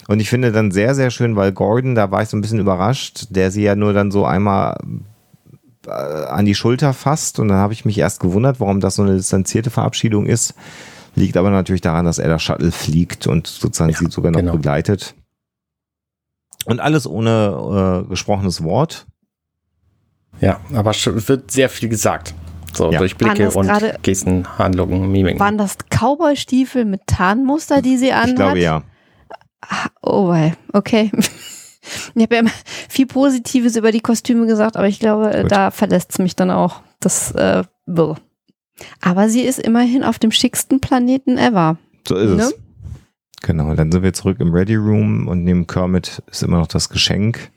Und 0.06 0.20
ich 0.20 0.28
finde 0.28 0.52
dann 0.52 0.70
sehr, 0.70 0.94
sehr 0.94 1.10
schön, 1.10 1.34
weil 1.34 1.52
Gordon, 1.52 1.94
da 1.94 2.10
war 2.10 2.22
ich 2.22 2.28
so 2.28 2.36
ein 2.36 2.42
bisschen 2.42 2.60
überrascht, 2.60 3.26
der 3.30 3.50
sie 3.50 3.62
ja 3.62 3.74
nur 3.74 3.92
dann 3.94 4.10
so 4.10 4.26
einmal 4.26 4.76
äh, 5.86 5.90
an 5.90 6.44
die 6.44 6.54
Schulter 6.54 6.92
fasst 6.92 7.38
und 7.38 7.48
dann 7.48 7.58
habe 7.58 7.72
ich 7.72 7.84
mich 7.84 7.98
erst 7.98 8.20
gewundert, 8.20 8.60
warum 8.60 8.80
das 8.80 8.96
so 8.96 9.02
eine 9.02 9.16
distanzierte 9.16 9.70
Verabschiedung 9.70 10.26
ist. 10.26 10.54
Liegt 11.16 11.36
aber 11.36 11.50
natürlich 11.50 11.80
daran, 11.80 12.04
dass 12.04 12.18
er 12.18 12.28
das 12.28 12.42
Shuttle 12.42 12.72
fliegt 12.72 13.26
und 13.26 13.46
sozusagen 13.46 13.92
Ja, 13.92 13.98
sie 13.98 14.10
sogar 14.10 14.32
noch 14.32 14.40
genau. 14.40 14.52
begleitet. 14.52 15.14
Und 16.66 16.80
alles 16.80 17.06
ohne 17.06 18.04
äh, 18.04 18.08
gesprochenes 18.08 18.62
Wort. 18.64 19.06
Ja, 20.40 20.60
aber 20.74 20.90
es 20.90 21.28
wird 21.28 21.50
sehr 21.50 21.68
viel 21.68 21.88
gesagt. 21.88 22.34
So, 22.74 22.90
Ja. 22.90 22.98
durch 22.98 23.12
Waren 23.20 23.34
Blicke 23.34 23.44
das 23.44 23.56
und 23.56 23.70
Gesten, 24.02 24.46
Handlungen, 24.58 25.10
Mimiken. 25.10 25.38
Waren 25.38 25.58
das 25.58 25.78
Cowboy-Stiefel 25.90 26.84
mit 26.84 27.06
Tarnmuster, 27.06 27.82
die 27.82 27.96
sie 27.96 28.12
anhat? 28.12 28.28
Ich 28.30 28.34
glaube 28.36 28.58
ja. 28.60 28.82
Oh, 30.02 30.28
wei, 30.28 30.54
okay. 30.72 31.10
Ich 32.14 32.22
habe 32.22 32.34
ja 32.36 32.40
immer 32.40 32.50
viel 32.88 33.06
Positives 33.06 33.76
über 33.76 33.92
die 33.92 34.00
Kostüme 34.00 34.46
gesagt, 34.46 34.78
aber 34.78 34.88
ich 34.88 35.00
glaube, 35.00 35.30
äh, 35.34 35.42
Gut. 35.42 35.52
da 35.52 35.70
verlässt 35.70 36.12
es 36.12 36.18
mich 36.18 36.34
dann 36.34 36.50
auch. 36.50 36.80
Das, 36.98 37.30
äh, 37.32 37.62
brr. 37.84 38.16
aber 39.02 39.28
sie 39.28 39.42
ist 39.42 39.58
immerhin 39.58 40.02
auf 40.02 40.18
dem 40.18 40.30
schicksten 40.30 40.80
Planeten 40.80 41.36
ever. 41.36 41.76
So 42.08 42.16
ist 42.16 42.30
Ne? 42.30 42.42
es. 42.44 42.54
Genau, 43.42 43.74
dann 43.74 43.92
sind 43.92 44.02
wir 44.02 44.14
zurück 44.14 44.38
im 44.40 44.54
Ready 44.54 44.76
Room 44.76 45.28
und 45.28 45.44
neben 45.44 45.66
Kermit 45.66 46.22
ist 46.30 46.42
immer 46.42 46.56
noch 46.56 46.68
das 46.68 46.88
Geschenk. 46.88 47.50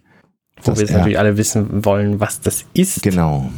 Wo 0.68 0.72
das 0.72 0.80
wir 0.80 0.85
jetzt 0.85 0.95
natürlich 0.95 1.19
alle 1.19 1.38
wissen 1.38 1.85
wollen, 1.85 2.19
was 2.19 2.41
das 2.41 2.65
ist. 2.73 3.02
Genau. 3.03 3.49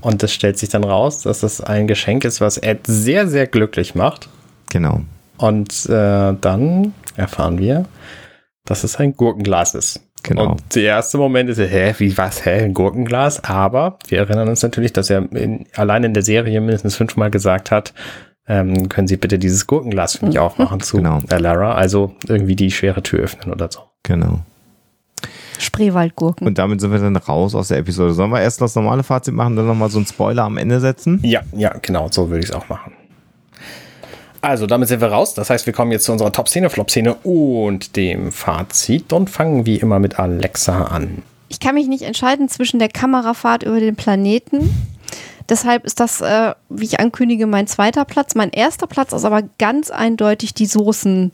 Und 0.00 0.22
das 0.22 0.32
stellt 0.32 0.58
sich 0.58 0.68
dann 0.68 0.84
raus, 0.84 1.22
dass 1.22 1.40
das 1.40 1.60
ein 1.60 1.86
Geschenk 1.86 2.24
ist, 2.24 2.40
was 2.40 2.58
Ed 2.58 2.80
sehr, 2.86 3.28
sehr 3.28 3.46
glücklich 3.46 3.94
macht. 3.94 4.28
Genau. 4.70 5.02
Und 5.38 5.86
äh, 5.86 6.34
dann 6.40 6.94
erfahren 7.16 7.58
wir, 7.58 7.86
dass 8.64 8.84
es 8.84 8.96
ein 8.96 9.16
Gurkenglas 9.16 9.74
ist. 9.74 10.00
Genau. 10.22 10.52
Und 10.52 10.74
der 10.74 10.84
erste 10.84 11.18
Moment 11.18 11.50
ist, 11.50 11.58
hä, 11.58 11.94
wie 11.98 12.16
was, 12.16 12.44
hä, 12.44 12.64
ein 12.64 12.74
Gurkenglas? 12.74 13.42
Aber 13.44 13.98
wir 14.08 14.18
erinnern 14.18 14.48
uns 14.48 14.62
natürlich, 14.62 14.92
dass 14.92 15.10
er 15.10 15.30
in, 15.32 15.66
allein 15.74 16.04
in 16.04 16.14
der 16.14 16.22
Serie 16.22 16.60
mindestens 16.60 16.94
fünfmal 16.94 17.30
gesagt 17.30 17.70
hat, 17.70 17.92
ähm, 18.46 18.88
können 18.88 19.06
Sie 19.06 19.16
bitte 19.16 19.38
dieses 19.38 19.66
Gurkenglas 19.66 20.16
für 20.16 20.26
mich 20.26 20.38
aufmachen 20.38 20.80
zu 20.80 20.96
Genau. 20.96 21.20
Lara? 21.28 21.74
Also 21.74 22.14
irgendwie 22.26 22.56
die 22.56 22.70
schwere 22.70 23.02
Tür 23.02 23.20
öffnen 23.20 23.52
oder 23.52 23.70
so. 23.70 23.80
Genau. 24.02 24.40
Spreewaldgurken. 25.58 26.46
Und 26.46 26.58
damit 26.58 26.80
sind 26.80 26.92
wir 26.92 26.98
dann 26.98 27.16
raus 27.16 27.54
aus 27.54 27.68
der 27.68 27.78
Episode. 27.78 28.14
Sollen 28.14 28.30
wir 28.30 28.40
erst 28.40 28.60
das 28.60 28.74
normale 28.74 29.02
Fazit 29.02 29.34
machen, 29.34 29.56
dann 29.56 29.66
nochmal 29.66 29.90
so 29.90 29.98
einen 29.98 30.06
Spoiler 30.06 30.44
am 30.44 30.56
Ende 30.56 30.80
setzen? 30.80 31.20
Ja, 31.22 31.42
ja, 31.56 31.74
genau, 31.80 32.08
so 32.10 32.28
würde 32.28 32.40
ich 32.40 32.50
es 32.50 32.52
auch 32.54 32.68
machen. 32.68 32.92
Also, 34.40 34.66
damit 34.66 34.88
sind 34.88 35.00
wir 35.00 35.08
raus. 35.08 35.34
Das 35.34 35.50
heißt, 35.50 35.66
wir 35.66 35.72
kommen 35.72 35.92
jetzt 35.92 36.04
zu 36.04 36.12
unserer 36.12 36.32
Top-Szene, 36.32 36.68
Flop-Szene 36.68 37.14
und 37.14 37.94
dem 37.96 38.32
Fazit 38.32 39.12
und 39.12 39.30
fangen 39.30 39.66
wie 39.66 39.76
immer 39.76 40.00
mit 40.00 40.18
Alexa 40.18 40.84
an. 40.86 41.22
Ich 41.48 41.60
kann 41.60 41.74
mich 41.74 41.86
nicht 41.86 42.02
entscheiden 42.02 42.48
zwischen 42.48 42.80
der 42.80 42.88
Kamerafahrt 42.88 43.62
über 43.62 43.78
den 43.78 43.94
Planeten. 43.94 44.74
Deshalb 45.48 45.84
ist 45.84 46.00
das, 46.00 46.20
äh, 46.20 46.54
wie 46.68 46.84
ich 46.84 46.98
ankündige, 46.98 47.46
mein 47.46 47.66
zweiter 47.66 48.04
Platz. 48.04 48.34
Mein 48.34 48.50
erster 48.50 48.86
Platz 48.86 49.12
ist 49.12 49.24
aber 49.24 49.42
ganz 49.58 49.90
eindeutig 49.90 50.54
die 50.54 50.66
Soßenszene 50.66 51.30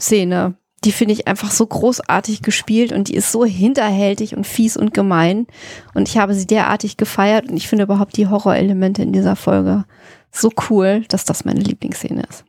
Szene. 0.00 0.54
Die 0.84 0.92
finde 0.92 1.12
ich 1.12 1.28
einfach 1.28 1.50
so 1.50 1.66
großartig 1.66 2.42
gespielt 2.42 2.92
und 2.92 3.08
die 3.08 3.14
ist 3.14 3.32
so 3.32 3.44
hinterhältig 3.44 4.34
und 4.34 4.46
fies 4.46 4.76
und 4.76 4.94
gemein. 4.94 5.46
Und 5.92 6.08
ich 6.08 6.16
habe 6.16 6.34
sie 6.34 6.46
derartig 6.46 6.96
gefeiert 6.96 7.48
und 7.50 7.56
ich 7.56 7.68
finde 7.68 7.84
überhaupt 7.84 8.16
die 8.16 8.28
Horrorelemente 8.28 9.02
in 9.02 9.12
dieser 9.12 9.36
Folge 9.36 9.84
so 10.32 10.50
cool, 10.70 11.04
dass 11.08 11.24
das 11.24 11.44
meine 11.44 11.60
Lieblingsszene 11.60 12.22
ist. 12.28 12.44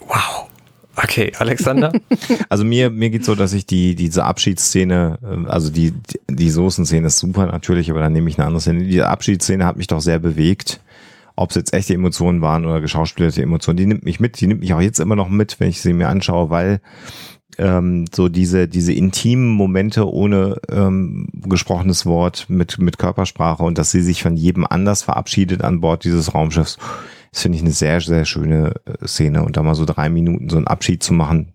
Wow. 0.00 0.48
Okay, 0.96 1.32
Alexander? 1.38 1.92
also 2.48 2.64
mir, 2.64 2.90
mir 2.90 3.10
geht's 3.10 3.26
so, 3.26 3.34
dass 3.34 3.52
ich 3.52 3.66
die, 3.66 3.94
diese 3.96 4.24
Abschiedsszene, 4.24 5.18
äh, 5.22 5.48
also 5.48 5.70
die, 5.70 5.92
die 6.28 6.50
Soßenszene 6.50 7.08
ist 7.08 7.18
super 7.18 7.46
natürlich, 7.46 7.90
aber 7.90 8.00
dann 8.00 8.12
nehme 8.12 8.30
ich 8.30 8.38
eine 8.38 8.46
andere 8.46 8.60
Szene. 8.60 8.84
Die 8.84 9.02
Abschiedsszene 9.02 9.64
hat 9.64 9.76
mich 9.76 9.88
doch 9.88 10.00
sehr 10.00 10.18
bewegt. 10.18 10.80
Ob 11.36 11.50
es 11.50 11.56
jetzt 11.56 11.74
echte 11.74 11.94
Emotionen 11.94 12.40
waren 12.40 12.64
oder 12.64 12.80
geschauspielerte 12.80 13.42
Emotionen, 13.42 13.76
die 13.76 13.86
nimmt 13.86 14.04
mich 14.04 14.20
mit, 14.20 14.40
die 14.40 14.46
nimmt 14.46 14.60
mich 14.60 14.72
auch 14.74 14.80
jetzt 14.80 15.00
immer 15.00 15.16
noch 15.16 15.28
mit, 15.28 15.58
wenn 15.58 15.68
ich 15.68 15.80
sie 15.80 15.92
mir 15.92 16.08
anschaue, 16.08 16.50
weil 16.50 16.80
ähm, 17.58 18.04
so 18.12 18.28
diese, 18.28 18.68
diese 18.68 18.92
intimen 18.92 19.48
Momente 19.48 20.08
ohne 20.08 20.60
ähm, 20.70 21.28
gesprochenes 21.32 22.06
Wort 22.06 22.46
mit, 22.48 22.78
mit 22.78 22.98
Körpersprache 22.98 23.62
und 23.62 23.78
dass 23.78 23.90
sie 23.90 24.02
sich 24.02 24.22
von 24.22 24.36
jedem 24.36 24.64
anders 24.64 25.02
verabschiedet 25.02 25.62
an 25.62 25.80
Bord 25.80 26.04
dieses 26.04 26.34
Raumschiffs 26.34 26.78
das 27.34 27.42
finde 27.42 27.56
ich 27.56 27.64
eine 27.64 27.72
sehr, 27.72 28.00
sehr 28.00 28.24
schöne 28.24 28.74
äh, 28.84 29.08
Szene. 29.08 29.42
Und 29.42 29.56
da 29.56 29.64
mal 29.64 29.74
so 29.74 29.84
drei 29.84 30.08
Minuten 30.08 30.48
so 30.48 30.56
einen 30.56 30.68
Abschied 30.68 31.02
zu 31.02 31.12
machen, 31.12 31.52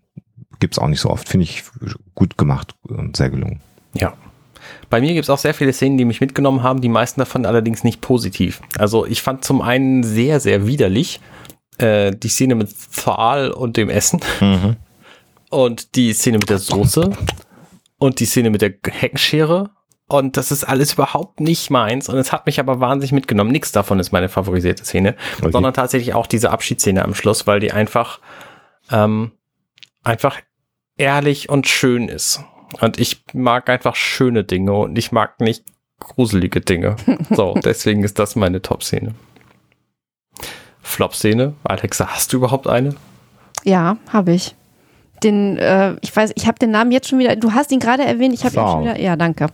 gibt's 0.59 0.77
auch 0.77 0.89
nicht 0.89 0.99
so 0.99 1.09
oft. 1.09 1.29
Finde 1.29 1.45
ich 1.45 1.63
gut 2.15 2.37
gemacht 2.37 2.75
und 2.81 3.15
sehr 3.15 3.29
gelungen. 3.29 3.61
Ja. 3.93 4.13
Bei 4.89 5.01
mir 5.01 5.13
gibt's 5.13 5.29
auch 5.29 5.37
sehr 5.37 5.53
viele 5.53 5.73
Szenen, 5.73 5.97
die 5.97 6.05
mich 6.05 6.21
mitgenommen 6.21 6.63
haben, 6.63 6.81
die 6.81 6.89
meisten 6.89 7.21
davon 7.21 7.45
allerdings 7.45 7.83
nicht 7.83 8.01
positiv. 8.01 8.61
Also 8.77 9.05
ich 9.05 9.21
fand 9.21 9.45
zum 9.45 9.61
einen 9.61 10.03
sehr, 10.03 10.39
sehr 10.39 10.65
widerlich 10.65 11.19
äh, 11.77 12.11
die 12.15 12.29
Szene 12.29 12.55
mit 12.55 12.69
Zahl 12.69 13.51
und 13.51 13.77
dem 13.77 13.89
Essen 13.89 14.19
mhm. 14.41 14.77
und 15.49 15.95
die 15.95 16.13
Szene 16.13 16.39
mit 16.39 16.49
der 16.49 16.59
Soße 16.59 17.11
und 17.99 18.19
die 18.19 18.25
Szene 18.25 18.49
mit 18.49 18.61
der 18.61 18.73
Heckenschere 18.87 19.69
und 20.09 20.37
das 20.37 20.51
ist 20.51 20.63
alles 20.63 20.93
überhaupt 20.93 21.39
nicht 21.39 21.69
meins. 21.69 22.09
Und 22.09 22.17
es 22.17 22.31
hat 22.31 22.47
mich 22.47 22.59
aber 22.59 22.79
wahnsinnig 22.79 23.11
mitgenommen. 23.11 23.51
Nichts 23.51 23.71
davon 23.71 23.99
ist 23.99 24.11
meine 24.11 24.27
favorisierte 24.27 24.83
Szene, 24.83 25.15
okay. 25.37 25.51
sondern 25.51 25.71
tatsächlich 25.71 26.15
auch 26.15 26.25
diese 26.25 26.49
Abschiedsszene 26.49 27.05
am 27.05 27.13
Schluss, 27.13 27.45
weil 27.45 27.59
die 27.59 27.71
einfach, 27.71 28.19
ähm, 28.91 29.33
einfach 30.03 30.37
ehrlich 30.97 31.49
und 31.49 31.67
schön 31.67 32.09
ist. 32.09 32.43
Und 32.81 32.99
ich 32.99 33.23
mag 33.33 33.69
einfach 33.69 33.95
schöne 33.95 34.43
Dinge 34.43 34.73
und 34.73 34.97
ich 34.97 35.11
mag 35.11 35.39
nicht 35.41 35.63
gruselige 35.99 36.61
Dinge. 36.61 36.95
So, 37.29 37.55
deswegen 37.63 38.03
ist 38.03 38.19
das 38.19 38.35
meine 38.35 38.61
Top-Szene. 38.61 39.13
Flop-Szene. 40.81 41.53
Alexa, 41.63 42.07
hast 42.07 42.33
du 42.33 42.37
überhaupt 42.37 42.67
eine? 42.67 42.95
Ja, 43.63 43.97
habe 44.11 44.33
ich. 44.33 44.55
Den, 45.23 45.57
äh, 45.57 45.95
ich 46.01 46.15
weiß, 46.15 46.31
ich 46.35 46.47
habe 46.47 46.57
den 46.59 46.71
Namen 46.71 46.91
jetzt 46.91 47.09
schon 47.09 47.19
wieder, 47.19 47.35
du 47.35 47.53
hast 47.53 47.71
ihn 47.71 47.79
gerade 47.79 48.03
erwähnt, 48.03 48.33
ich 48.33 48.45
habe 48.45 48.55
ihn 48.55 48.67
schon 48.67 48.81
wieder, 48.83 48.99
ja, 48.99 49.15
danke 49.15 49.47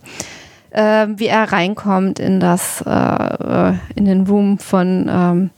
äh, 0.76 1.06
wie 1.16 1.26
er 1.26 1.52
reinkommt 1.52 2.18
in 2.18 2.38
das, 2.38 2.82
äh, 2.86 2.90
äh, 2.90 3.74
in 3.94 4.04
den 4.04 4.26
Room 4.26 4.58
von 4.58 5.06
ähm, 5.08 5.50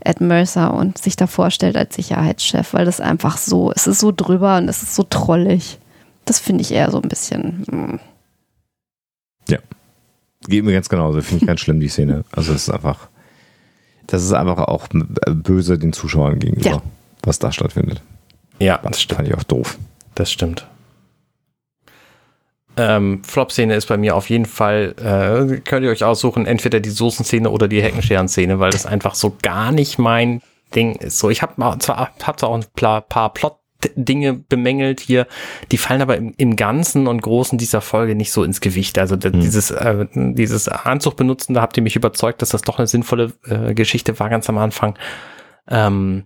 Ed 0.00 0.20
Mercer 0.20 0.74
und 0.74 0.98
sich 0.98 1.14
da 1.14 1.26
vorstellt 1.26 1.76
als 1.76 1.94
Sicherheitschef, 1.94 2.72
weil 2.72 2.86
das 2.86 3.00
einfach 3.00 3.36
so, 3.36 3.70
es 3.72 3.86
ist 3.86 4.00
so 4.00 4.12
drüber 4.12 4.56
und 4.56 4.68
es 4.68 4.82
ist 4.82 4.94
so 4.94 5.04
trollig. 5.04 5.78
Das 6.24 6.38
finde 6.38 6.62
ich 6.62 6.72
eher 6.72 6.90
so 6.90 7.00
ein 7.00 7.08
bisschen. 7.08 7.64
Mh. 7.70 7.88
Hm. 7.92 8.00
Ja. 9.48 9.58
Geht 10.48 10.64
mir 10.64 10.72
ganz 10.72 10.88
genauso. 10.88 11.20
Finde 11.20 11.42
ich 11.42 11.46
ganz 11.46 11.60
schlimm, 11.60 11.80
die 11.80 11.88
Szene. 11.88 12.24
Also 12.32 12.52
es 12.52 12.62
ist 12.62 12.70
einfach, 12.70 13.08
das 14.06 14.24
ist 14.24 14.32
einfach 14.32 14.58
auch 14.58 14.88
böse 15.26 15.78
den 15.78 15.92
Zuschauern 15.92 16.38
gegenüber, 16.38 16.70
ja. 16.70 16.82
was 17.22 17.38
da 17.38 17.52
stattfindet. 17.52 18.02
Ja, 18.58 18.78
das 18.78 19.00
stimmt. 19.00 19.16
Fand 19.16 19.28
ich 19.28 19.34
auch 19.34 19.42
doof. 19.44 19.78
Das 20.14 20.30
stimmt. 20.30 20.66
Ähm, 22.76 23.22
Flop-Szene 23.24 23.74
ist 23.74 23.86
bei 23.86 23.98
mir 23.98 24.16
auf 24.16 24.30
jeden 24.30 24.46
Fall, 24.46 24.94
äh, 24.98 25.60
könnt 25.60 25.84
ihr 25.84 25.90
euch 25.90 26.04
aussuchen, 26.04 26.46
entweder 26.46 26.80
die 26.80 26.90
Soßenszene 26.90 27.50
oder 27.50 27.68
die 27.68 27.82
Heckenscheren-Szene, 27.82 28.60
weil 28.60 28.70
das 28.70 28.86
einfach 28.86 29.14
so 29.14 29.36
gar 29.42 29.72
nicht 29.72 29.98
mein 29.98 30.40
Ding 30.74 30.94
ist. 30.96 31.18
So, 31.18 31.28
ich 31.28 31.42
habe 31.42 31.54
zwar, 31.80 32.12
hab 32.22 32.40
zwar 32.40 32.48
auch 32.48 32.54
ein 32.54 32.64
paar, 32.74 33.02
paar 33.02 33.34
Plot-Dinge 33.82 34.34
bemängelt 34.34 35.00
hier, 35.00 35.26
die 35.70 35.78
fallen 35.78 36.02
aber 36.02 36.16
im, 36.16 36.34
im 36.36 36.56
Ganzen 36.56 37.06
und 37.06 37.22
Großen 37.22 37.58
dieser 37.58 37.80
Folge 37.80 38.14
nicht 38.14 38.32
so 38.32 38.44
ins 38.44 38.60
Gewicht. 38.60 38.98
Also 38.98 39.16
hm. 39.16 39.40
dieses, 39.40 39.70
äh, 39.70 40.06
dieses 40.14 40.68
Anzug 40.68 41.16
benutzen, 41.16 41.54
da 41.54 41.62
habt 41.62 41.76
ihr 41.76 41.82
mich 41.82 41.96
überzeugt, 41.96 42.42
dass 42.42 42.50
das 42.50 42.62
doch 42.62 42.78
eine 42.78 42.86
sinnvolle 42.86 43.32
äh, 43.44 43.74
Geschichte 43.74 44.18
war 44.18 44.28
ganz 44.28 44.48
am 44.48 44.58
Anfang. 44.58 44.98
Ähm, 45.68 46.24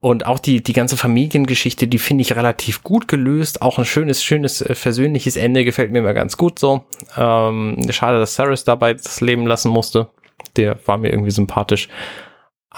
und 0.00 0.26
auch 0.26 0.38
die, 0.38 0.62
die 0.62 0.74
ganze 0.74 0.96
Familiengeschichte, 0.96 1.88
die 1.88 1.98
finde 1.98 2.22
ich 2.22 2.36
relativ 2.36 2.82
gut 2.82 3.08
gelöst. 3.08 3.62
Auch 3.62 3.78
ein 3.78 3.84
schönes, 3.84 4.22
schönes, 4.22 4.60
äh, 4.60 4.74
versöhnliches 4.74 5.36
Ende 5.36 5.64
gefällt 5.64 5.90
mir 5.90 6.00
immer 6.00 6.14
ganz 6.14 6.36
gut 6.36 6.58
so. 6.58 6.84
Ähm, 7.16 7.78
schade, 7.90 8.18
dass 8.18 8.34
Saris 8.34 8.64
dabei 8.64 8.94
das 8.94 9.20
Leben 9.20 9.46
lassen 9.46 9.70
musste. 9.70 10.08
Der 10.56 10.78
war 10.86 10.98
mir 10.98 11.10
irgendwie 11.10 11.30
sympathisch. 11.30 11.88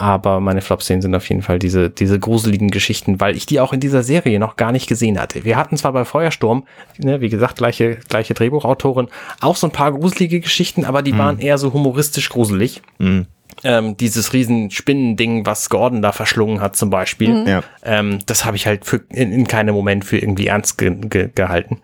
Aber 0.01 0.39
meine 0.39 0.61
Flop-Szenen 0.61 1.03
sind 1.03 1.15
auf 1.16 1.29
jeden 1.29 1.43
Fall 1.43 1.59
diese, 1.59 1.91
diese 1.91 2.20
gruseligen 2.20 2.70
Geschichten, 2.70 3.20
weil 3.20 3.37
ich 3.37 3.47
die 3.47 3.59
auch 3.59 3.73
in 3.73 3.81
dieser 3.81 4.05
Serie 4.05 4.39
noch 4.39 4.55
gar 4.55 4.70
nicht 4.70 4.87
gesehen 4.87 5.20
hatte. 5.20 5.45
Wir 5.45 5.57
hatten 5.57 5.77
zwar 5.77 5.93
bei 5.93 6.05
Feuersturm, 6.05 6.65
ne, 6.99 7.20
wie 7.20 7.29
gesagt, 7.29 7.57
gleiche, 7.57 7.97
gleiche 8.09 8.33
Drehbuchautorin, 8.33 9.09
auch 9.41 9.57
so 9.57 9.66
ein 9.66 9.73
paar 9.73 9.93
gruselige 9.93 10.39
Geschichten, 10.39 10.85
aber 10.85 11.03
die 11.03 11.15
mhm. 11.15 11.19
waren 11.19 11.39
eher 11.41 11.59
so 11.59 11.73
humoristisch 11.73 12.29
gruselig. 12.29 12.81
Mhm 12.99 13.27
ähm, 13.65 13.97
dieses 13.97 14.33
riesen 14.33 14.70
Spinnending, 14.70 15.47
was 15.47 15.69
Gordon 15.69 16.03
da 16.03 16.12
verschlungen 16.12 16.61
hat 16.61 16.77
zum 16.77 16.91
Beispiel, 16.91 17.43
mhm. 17.43 17.47
ja. 17.49 17.62
ähm, 17.83 18.20
das 18.27 18.45
habe 18.45 18.57
ich 18.57 18.66
halt 18.66 18.85
für, 18.85 19.01
in, 19.09 19.33
in 19.33 19.49
keinem 19.49 19.75
Moment 19.75 20.05
für 20.05 20.19
irgendwie 20.19 20.47
ernst 20.47 20.79
ge 20.79 20.95
ge 20.95 21.31
gehalten. 21.35 21.81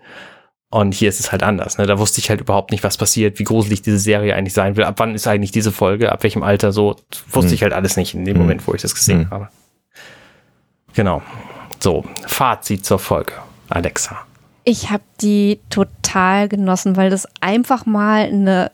Und 0.71 0.93
hier 0.93 1.09
ist 1.09 1.19
es 1.19 1.31
halt 1.31 1.43
anders. 1.43 1.77
Ne? 1.77 1.85
Da 1.85 1.99
wusste 1.99 2.19
ich 2.19 2.29
halt 2.29 2.41
überhaupt 2.41 2.71
nicht, 2.71 2.83
was 2.83 2.97
passiert, 2.97 3.39
wie 3.39 3.43
gruselig 3.43 3.81
diese 3.81 3.99
Serie 3.99 4.35
eigentlich 4.35 4.53
sein 4.53 4.75
will. 4.75 4.83
Ab 4.83 4.95
wann 4.97 5.15
ist 5.15 5.27
eigentlich 5.27 5.51
diese 5.51 5.71
Folge, 5.71 6.11
ab 6.11 6.23
welchem 6.23 6.43
Alter 6.43 6.71
so, 6.71 6.95
wusste 7.29 7.49
mhm. 7.49 7.53
ich 7.53 7.63
halt 7.63 7.73
alles 7.73 7.97
nicht 7.97 8.13
in 8.13 8.25
dem 8.25 8.35
mhm. 8.35 8.41
Moment, 8.41 8.67
wo 8.67 8.73
ich 8.73 8.81
das 8.81 8.95
gesehen 8.95 9.19
mhm. 9.19 9.29
habe. 9.29 9.49
Genau. 10.93 11.21
So, 11.79 12.03
Fazit 12.25 12.85
zur 12.85 12.99
Folge. 12.99 13.33
Alexa. 13.69 14.17
Ich 14.63 14.89
habe 14.89 15.03
die 15.21 15.59
total 15.69 16.49
genossen, 16.49 16.95
weil 16.95 17.09
das 17.09 17.27
einfach 17.41 17.85
mal 17.85 18.23
eine 18.25 18.71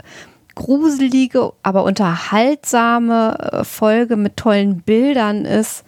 gruselige, 0.56 1.52
aber 1.64 1.84
unterhaltsame 1.84 3.38
äh, 3.52 3.64
Folge 3.64 4.16
mit 4.16 4.38
tollen 4.38 4.82
Bildern 4.82 5.46
ist, 5.46 5.84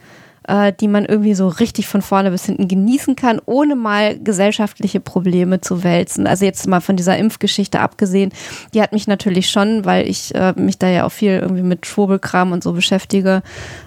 äh, 0.47 0.73
die 0.73 0.87
man 0.87 1.05
irgendwie 1.05 1.33
so 1.33 1.47
richtig 1.47 1.87
von 1.87 2.01
vorne 2.01 2.31
bis 2.31 2.45
hinten 2.45 2.67
genießen 2.67 3.15
kann, 3.15 3.41
ohne 3.45 3.75
mal 3.75 4.19
gesellschaftliche 4.19 4.99
Probleme 4.99 5.61
zu 5.61 5.83
wälzen. 5.83 6.27
Also 6.27 6.45
jetzt 6.45 6.67
mal 6.67 6.81
von 6.81 6.95
dieser 6.95 7.17
Impfgeschichte 7.17 7.79
abgesehen, 7.79 8.31
die 8.73 8.81
hat 8.81 8.93
mich 8.93 9.07
natürlich 9.07 9.49
schon, 9.49 9.85
weil 9.85 10.07
ich 10.07 10.33
äh, 10.35 10.53
mich 10.55 10.77
da 10.77 10.89
ja 10.89 11.05
auch 11.05 11.11
viel 11.11 11.39
irgendwie 11.39 11.63
mit 11.63 11.85
Schwurbelkram 11.85 12.51
und 12.51 12.63
so 12.63 12.73
beschäftige, 12.73 13.41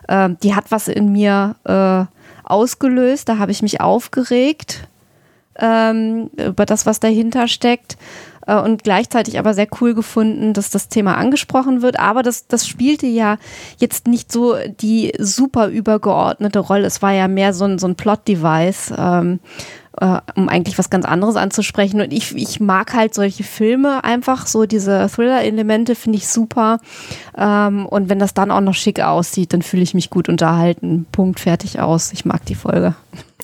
äh, 0.09 0.31
die 0.43 0.55
hat 0.55 0.71
was 0.71 0.89
in 0.89 1.13
mir 1.13 1.57
äh, 1.65 2.05
ausgelöst, 2.45 3.29
da 3.29 3.39
habe 3.39 3.53
ich 3.53 3.63
mich 3.63 3.81
aufgeregt 3.81 4.89
ähm, 5.59 6.31
über 6.37 6.67
das, 6.67 6.87
was 6.87 7.01
dahinter 7.01 7.49
steckt. 7.49 7.97
Äh, 8.47 8.57
und 8.57 8.85
gleichzeitig 8.85 9.39
aber 9.39 9.55
sehr 9.55 9.69
cool 9.81 9.95
gefunden, 9.95 10.53
dass 10.53 10.71
das 10.71 10.89
Thema 10.89 11.17
angesprochen 11.17 11.83
wird. 11.83 11.99
Aber 11.99 12.23
das, 12.23 12.47
das 12.47 12.67
spielte 12.67 13.07
ja 13.07 13.37
jetzt 13.79 14.07
nicht 14.07 14.33
so 14.33 14.57
die 14.81 15.13
super 15.19 15.69
übergeordnete 15.69 16.61
Rolle. 16.61 16.87
Es 16.87 17.03
war 17.03 17.13
ja 17.13 17.29
mehr 17.29 17.53
so 17.53 17.65
ein, 17.65 17.79
so 17.79 17.87
ein 17.87 17.97
Plot-Device. 17.97 18.95
Ähm, 18.97 19.41
äh, 20.01 20.21
um 20.35 20.49
eigentlich 20.49 20.79
was 20.79 20.91
ganz 20.91 21.05
anderes 21.05 21.37
anzusprechen. 21.37 22.01
Und 22.01 22.13
ich, 22.13 22.35
ich 22.37 22.61
mag 22.61 22.95
halt 22.95 23.15
solche 23.15 23.45
Filme 23.45 24.05
einfach, 24.05 24.47
so 24.47 24.67
diese 24.67 25.09
Thriller-Elemente 25.09 25.95
finde 25.95 26.19
ich 26.19 26.29
super. 26.29 26.81
Ähm, 27.37 27.87
und 27.87 28.09
wenn 28.09 28.19
das 28.19 28.35
dann 28.35 28.51
auch 28.51 28.61
noch 28.61 28.75
schick 28.75 29.01
aussieht, 29.01 29.53
dann 29.53 29.63
fühle 29.63 29.83
ich 29.83 29.95
mich 29.95 30.11
gut 30.11 30.29
unterhalten. 30.29 31.07
Punkt, 31.13 31.41
fertig 31.41 31.81
aus. 31.81 32.13
Ich 32.13 32.25
mag 32.25 32.45
die 32.47 32.55
Folge. 32.55 32.95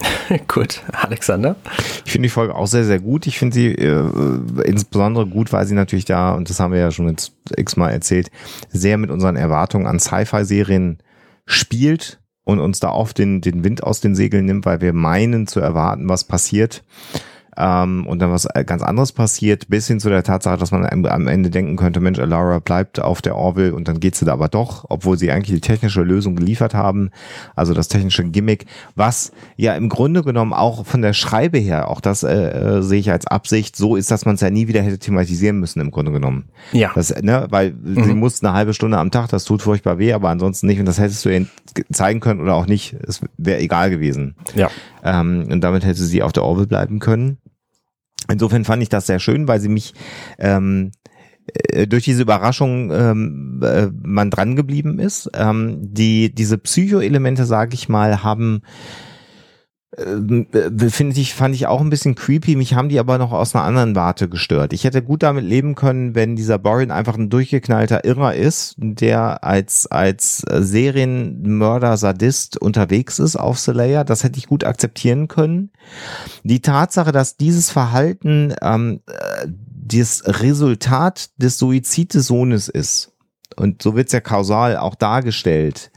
gut, 0.48 0.82
Alexander. 0.92 1.56
Ich 2.04 2.12
finde 2.12 2.26
die 2.26 2.32
Folge 2.32 2.54
auch 2.54 2.66
sehr, 2.66 2.84
sehr 2.84 2.98
gut. 3.00 3.26
Ich 3.26 3.38
finde 3.38 3.54
sie 3.54 3.66
äh, 3.68 4.64
insbesondere 4.64 5.26
gut, 5.26 5.52
weil 5.52 5.66
sie 5.66 5.74
natürlich 5.74 6.04
da, 6.04 6.32
und 6.32 6.50
das 6.50 6.60
haben 6.60 6.72
wir 6.72 6.80
ja 6.80 6.90
schon 6.90 7.08
jetzt 7.08 7.32
x-mal 7.56 7.90
erzählt, 7.90 8.30
sehr 8.70 8.98
mit 8.98 9.10
unseren 9.10 9.36
Erwartungen 9.36 9.86
an 9.86 10.00
Sci-Fi-Serien 10.00 10.98
spielt 11.46 12.22
und 12.44 12.59
uns 12.59 12.81
da 12.81 12.90
oft 12.90 13.19
den, 13.19 13.40
den 13.40 13.64
Wind 13.64 13.82
aus 13.82 14.01
den 14.01 14.14
Segeln 14.14 14.44
nimmt, 14.44 14.66
weil 14.66 14.81
wir 14.81 14.93
meinen 14.93 15.47
zu 15.47 15.60
erwarten, 15.60 16.09
was 16.09 16.24
passiert 16.24 16.82
ähm, 17.56 18.06
und 18.06 18.20
dann 18.20 18.30
was 18.30 18.46
äh, 18.46 18.64
ganz 18.64 18.82
anderes 18.82 19.12
passiert, 19.12 19.68
bis 19.68 19.86
hin 19.86 20.00
zu 20.00 20.08
der 20.08 20.22
Tatsache, 20.22 20.56
dass 20.56 20.70
man 20.70 20.86
am 20.86 21.28
Ende 21.28 21.50
denken 21.50 21.76
könnte, 21.76 22.00
Mensch, 22.00 22.18
Alara 22.18 22.60
bleibt 22.60 23.00
auf 23.00 23.20
der 23.20 23.36
Orville 23.36 23.74
und 23.74 23.88
dann 23.88 24.00
geht 24.00 24.16
sie 24.16 24.24
da 24.24 24.32
aber 24.32 24.48
doch, 24.48 24.86
obwohl 24.88 25.18
sie 25.18 25.30
eigentlich 25.30 25.54
die 25.54 25.60
technische 25.60 26.02
Lösung 26.02 26.36
geliefert 26.36 26.74
haben, 26.74 27.10
also 27.54 27.74
das 27.74 27.88
technische 27.88 28.24
Gimmick, 28.24 28.66
was 28.94 29.32
ja 29.56 29.74
im 29.74 29.88
Grunde 29.88 30.22
genommen 30.22 30.52
auch 30.52 30.86
von 30.86 31.02
der 31.02 31.12
Schreibe 31.12 31.58
her, 31.58 31.88
auch 31.88 32.00
das 32.00 32.22
äh, 32.22 32.78
äh 32.78 32.82
sehe 32.82 33.00
ich 33.00 33.10
als 33.10 33.26
Absicht, 33.26 33.76
so 33.76 33.96
ist, 33.96 34.10
dass 34.10 34.24
man 34.24 34.36
es 34.36 34.40
ja 34.40 34.50
nie 34.50 34.68
wieder 34.68 34.82
hätte 34.82 34.98
thematisieren 34.98 35.58
müssen 35.58 35.80
im 35.80 35.90
Grunde 35.90 36.12
genommen. 36.12 36.46
Ja. 36.72 36.92
Das, 36.94 37.14
ne, 37.22 37.46
weil 37.50 37.72
mhm. 37.72 38.04
sie 38.04 38.14
muss 38.14 38.42
eine 38.42 38.54
halbe 38.54 38.72
Stunde 38.72 38.98
am 38.98 39.10
Tag, 39.10 39.28
das 39.28 39.44
tut 39.44 39.62
furchtbar 39.62 39.98
weh, 39.98 40.12
aber 40.12 40.30
ansonsten 40.30 40.66
nicht 40.66 40.80
und 40.80 40.86
das 40.86 40.98
hättest 40.98 41.24
du 41.24 41.46
zeigen 41.92 42.20
können 42.20 42.40
oder 42.40 42.54
auch 42.54 42.66
nicht. 42.66 42.94
Es 43.06 43.20
wäre 43.36 43.60
egal 43.60 43.90
gewesen. 43.90 44.34
Ja. 44.54 44.70
Ähm, 45.02 45.48
und 45.50 45.62
damit 45.62 45.84
hätte 45.84 46.02
sie 46.02 46.22
auf 46.22 46.32
der 46.32 46.44
Orville 46.44 46.66
bleiben 46.66 46.98
können. 46.98 47.38
Insofern 48.30 48.64
fand 48.64 48.82
ich 48.82 48.88
das 48.88 49.06
sehr 49.06 49.18
schön, 49.18 49.48
weil 49.48 49.60
sie 49.60 49.68
mich 49.68 49.94
ähm, 50.38 50.92
äh, 51.46 51.86
durch 51.86 52.04
diese 52.04 52.22
Überraschung 52.22 52.90
ähm, 52.92 53.60
äh, 53.64 53.88
man 54.02 54.30
dran 54.30 54.56
geblieben 54.56 54.98
ist. 54.98 55.30
Ähm, 55.34 55.78
die 55.80 56.34
diese 56.34 56.58
Psycho-Elemente, 56.58 57.44
sage 57.44 57.74
ich 57.74 57.88
mal, 57.88 58.22
haben 58.22 58.62
finde 59.94 61.20
ich, 61.20 61.35
fand 61.35 61.55
ich 61.55 61.66
auch 61.66 61.81
ein 61.81 61.90
bisschen 61.90 62.14
creepy. 62.14 62.56
Mich 62.56 62.74
haben 62.74 62.89
die 62.89 62.98
aber 62.98 63.19
noch 63.19 63.32
aus 63.32 63.55
einer 63.55 63.64
anderen 63.64 63.94
Warte 63.94 64.28
gestört. 64.28 64.73
Ich 64.73 64.85
hätte 64.85 65.02
gut 65.02 65.23
damit 65.23 65.44
leben 65.44 65.74
können, 65.74 66.14
wenn 66.14 66.35
dieser 66.35 66.59
Borin 66.59 66.90
einfach 66.90 67.16
ein 67.16 67.28
durchgeknallter 67.28 68.05
Irrer 68.05 68.35
ist, 68.35 68.74
der 68.78 69.44
als, 69.44 69.86
als 69.86 70.39
Serienmörder, 70.51 71.98
Sadist 71.98 72.56
unterwegs 72.56 73.19
ist 73.19 73.36
auf 73.36 73.59
Slayer. 73.59 74.05
Das 74.05 74.24
hätte 74.24 74.39
ich 74.39 74.47
gut 74.47 74.64
akzeptieren 74.64 75.28
können. 75.28 75.70
Die 76.43 76.62
Tatsache, 76.62 77.12
dass 77.12 77.36
dieses 77.36 77.70
Verhalten 77.70 78.55
ähm, 78.62 79.01
äh, 79.06 79.47
das 79.85 80.23
Resultat 80.24 81.31
des 81.36 81.59
Suizid 81.59 82.14
des 82.14 82.28
Sohnes 82.28 82.69
ist, 82.69 83.12
und 83.56 83.82
so 83.82 83.94
wird's 83.94 84.12
ja 84.12 84.20
kausal 84.20 84.78
auch 84.78 84.94
dargestellt, 84.94 85.90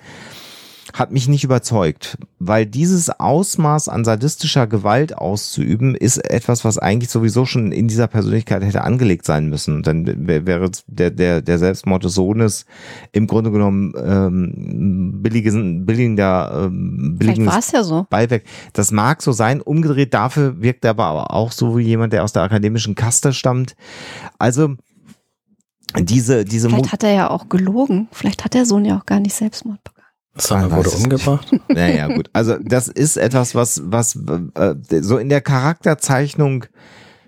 hat 0.96 1.12
mich 1.12 1.28
nicht 1.28 1.44
überzeugt, 1.44 2.18
weil 2.40 2.66
dieses 2.66 3.10
Ausmaß 3.10 3.90
an 3.90 4.06
sadistischer 4.06 4.66
Gewalt 4.66 5.18
auszuüben, 5.18 5.94
ist 5.94 6.18
etwas, 6.18 6.64
was 6.64 6.78
eigentlich 6.78 7.10
sowieso 7.10 7.46
schon 7.46 7.74
in 7.74 7.90
dieser 7.90 8.08
Persönlichkeit 8.08 8.64
hätte 8.64 8.82
angelegt 8.82 9.26
sein 9.26 9.50
müssen. 9.50 9.84
Dann 9.84 10.26
wäre 10.26 10.72
der, 10.88 11.12
der, 11.12 11.42
der 11.42 11.60
Selbstmord 11.60 12.06
des 12.06 12.14
Sohnes 12.14 12.66
im 13.12 13.28
Grunde 13.28 13.52
genommen 13.52 13.94
ähm, 13.98 15.22
billigen, 15.22 15.86
billiger, 15.86 16.68
ähm, 16.68 17.18
billiges 17.20 17.72
ja 17.72 17.84
so. 17.84 18.08
Beiwerk. 18.10 18.44
Das 18.72 18.92
mag 18.92 19.22
so 19.22 19.34
sein. 19.34 19.60
Umgedreht 19.60 20.14
dafür 20.14 20.62
wirkt 20.62 20.86
er 20.86 20.92
aber 20.92 21.32
auch 21.32 21.52
so 21.52 21.78
wie 21.78 21.84
jemand, 21.84 22.14
der 22.14 22.24
aus 22.24 22.32
der 22.32 22.44
akademischen 22.44 22.96
Kaste 22.96 23.34
stammt. 23.34 23.76
Also 24.40 24.76
diese, 26.00 26.46
diese 26.46 26.70
Vielleicht 26.70 26.94
hat 26.94 27.04
er 27.04 27.14
ja 27.14 27.30
auch 27.30 27.50
gelogen. 27.50 28.08
Vielleicht 28.14 28.46
hat 28.46 28.54
der 28.54 28.66
Sohn 28.66 28.86
ja 28.86 28.98
auch 28.98 29.06
gar 29.06 29.20
nicht 29.20 29.34
Selbstmord 29.34 29.84
begangen. 29.84 29.95
Sondern 30.38 30.72
wurde 30.72 30.90
umgebracht. 30.90 31.52
Naja, 31.70 32.07
gut. 32.07 32.30
Also 32.34 32.57
das 32.62 32.88
ist 32.88 33.18
etwas, 33.18 33.56
was, 33.56 33.82
was 33.86 34.18
äh, 34.56 34.76
so 35.02 35.18
in 35.18 35.30
der 35.30 35.41
Charakterzeichnung, 35.41 36.66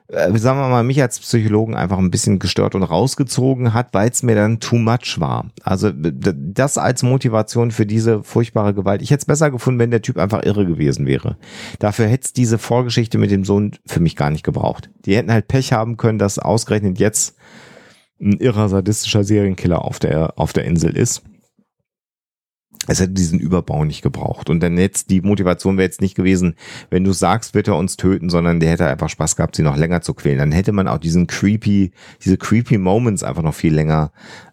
äh, 0.07 0.37
sagen 0.37 0.59
wir 0.59 0.67
mal, 0.67 0.83
mich 0.83 1.01
als 1.01 1.19
Psychologen 1.19 1.75
einfach 1.75 1.97
ein 1.97 2.11
bisschen 2.11 2.39
gestört 2.39 2.75
und 2.75 2.83
rausgezogen 2.83 3.73
hat, 3.73 3.93
weil 3.93 4.09
es 4.09 4.23
mir 4.23 4.35
dann 4.35 4.59
too 4.59 4.77
much 4.77 5.19
war. 5.19 5.45
Also 5.63 5.91
das 5.93 6.77
als 6.77 7.01
Motivation 7.03 7.71
für 7.71 7.85
diese 7.85 8.23
furchtbare 8.23 8.73
Gewalt. 8.73 9.01
Ich 9.01 9.11
hätte 9.11 9.21
es 9.21 9.25
besser 9.25 9.51
gefunden, 9.51 9.79
wenn 9.79 9.91
der 9.91 10.01
Typ 10.01 10.17
einfach 10.17 10.43
irre 10.43 10.65
gewesen 10.65 11.05
wäre. 11.05 11.37
Dafür 11.79 12.07
hätte 12.07 12.25
es 12.25 12.33
diese 12.33 12.57
Vorgeschichte 12.57 13.17
mit 13.17 13.31
dem 13.31 13.45
Sohn 13.45 13.71
für 13.85 14.01
mich 14.01 14.17
gar 14.17 14.31
nicht 14.31 14.43
gebraucht. 14.43 14.89
Die 15.05 15.15
hätten 15.15 15.31
halt 15.31 15.47
Pech 15.47 15.71
haben 15.71 15.95
können, 15.95 16.19
dass 16.19 16.39
ausgerechnet 16.39 16.99
jetzt 16.99 17.35
ein 18.19 18.33
irrer 18.33 18.67
sadistischer 18.67 19.23
Serienkiller 19.23 19.83
auf 19.83 19.99
der, 19.99 20.33
auf 20.37 20.51
der 20.51 20.65
Insel 20.65 20.95
ist 20.95 21.23
es 22.87 22.99
hätte 22.99 23.13
diesen 23.13 23.39
Überbau 23.39 23.83
nicht 23.83 24.01
gebraucht. 24.01 24.49
Und 24.49 24.61
dann 24.61 24.77
jetzt, 24.77 25.09
die 25.09 25.21
Motivation 25.21 25.77
wäre 25.77 25.85
jetzt 25.85 26.01
nicht 26.01 26.15
gewesen, 26.15 26.55
wenn 26.89 27.03
du 27.03 27.11
sagst, 27.11 27.53
wird 27.53 27.67
er 27.67 27.75
uns 27.75 27.97
töten, 27.97 28.29
sondern 28.29 28.59
der 28.59 28.71
hätte 28.71 28.87
einfach 28.87 29.09
Spaß 29.09 29.35
gehabt, 29.35 29.55
sie 29.55 29.63
noch 29.63 29.77
länger 29.77 30.01
zu 30.01 30.13
quälen. 30.13 30.37
Dann 30.37 30.51
hätte 30.51 30.71
man 30.71 30.87
auch 30.87 30.99
diesen 30.99 31.27
creepy, 31.27 31.91
diese 32.23 32.37
creepy 32.37 32.77
Moments 32.77 33.23
einfach 33.23 33.43
noch 33.43 33.55
viel 33.55 33.73
länger 33.73 34.11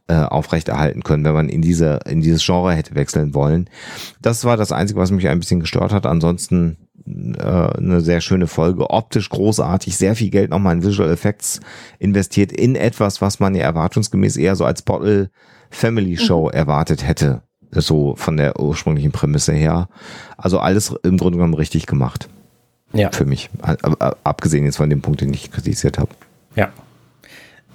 äh, 0.08 0.14
aufrechterhalten 0.14 1.02
können, 1.02 1.24
wenn 1.24 1.34
man 1.34 1.48
in 1.48 1.62
diese, 1.62 2.00
in 2.06 2.20
dieses 2.20 2.44
Genre 2.44 2.74
hätte 2.74 2.94
wechseln 2.94 3.34
wollen. 3.34 3.70
Das 4.20 4.44
war 4.44 4.56
das 4.56 4.72
Einzige, 4.72 5.00
was 5.00 5.10
mich 5.10 5.28
ein 5.28 5.38
bisschen 5.38 5.60
gestört 5.60 5.92
hat. 5.92 6.06
Ansonsten 6.06 6.76
äh, 7.06 7.42
eine 7.42 8.00
sehr 8.00 8.20
schöne 8.20 8.46
Folge, 8.46 8.90
optisch 8.90 9.28
großartig, 9.30 9.96
sehr 9.96 10.16
viel 10.16 10.30
Geld 10.30 10.50
nochmal 10.50 10.76
in 10.76 10.82
Visual 10.82 11.10
Effects 11.10 11.60
investiert 11.98 12.52
in 12.52 12.74
etwas, 12.74 13.20
was 13.20 13.40
man 13.40 13.54
ja 13.54 13.62
erwartungsgemäß 13.62 14.36
eher 14.36 14.56
so 14.56 14.64
als 14.64 14.82
Bottle 14.82 15.30
Family 15.70 16.16
Show 16.16 16.46
mhm. 16.46 16.52
erwartet 16.52 17.06
hätte 17.06 17.42
so 17.80 18.14
von 18.16 18.36
der 18.36 18.58
ursprünglichen 18.60 19.12
Prämisse 19.12 19.52
her. 19.52 19.88
Also 20.36 20.58
alles 20.58 20.94
im 21.02 21.18
Grunde 21.18 21.38
genommen 21.38 21.54
richtig 21.54 21.86
gemacht. 21.86 22.28
Ja. 22.92 23.10
Für 23.10 23.24
mich. 23.24 23.50
Abgesehen 24.22 24.64
jetzt 24.64 24.76
von 24.76 24.88
dem 24.88 25.02
Punkt, 25.02 25.20
den 25.20 25.34
ich 25.34 25.50
kritisiert 25.50 25.98
habe. 25.98 26.10
Ja. 26.54 26.72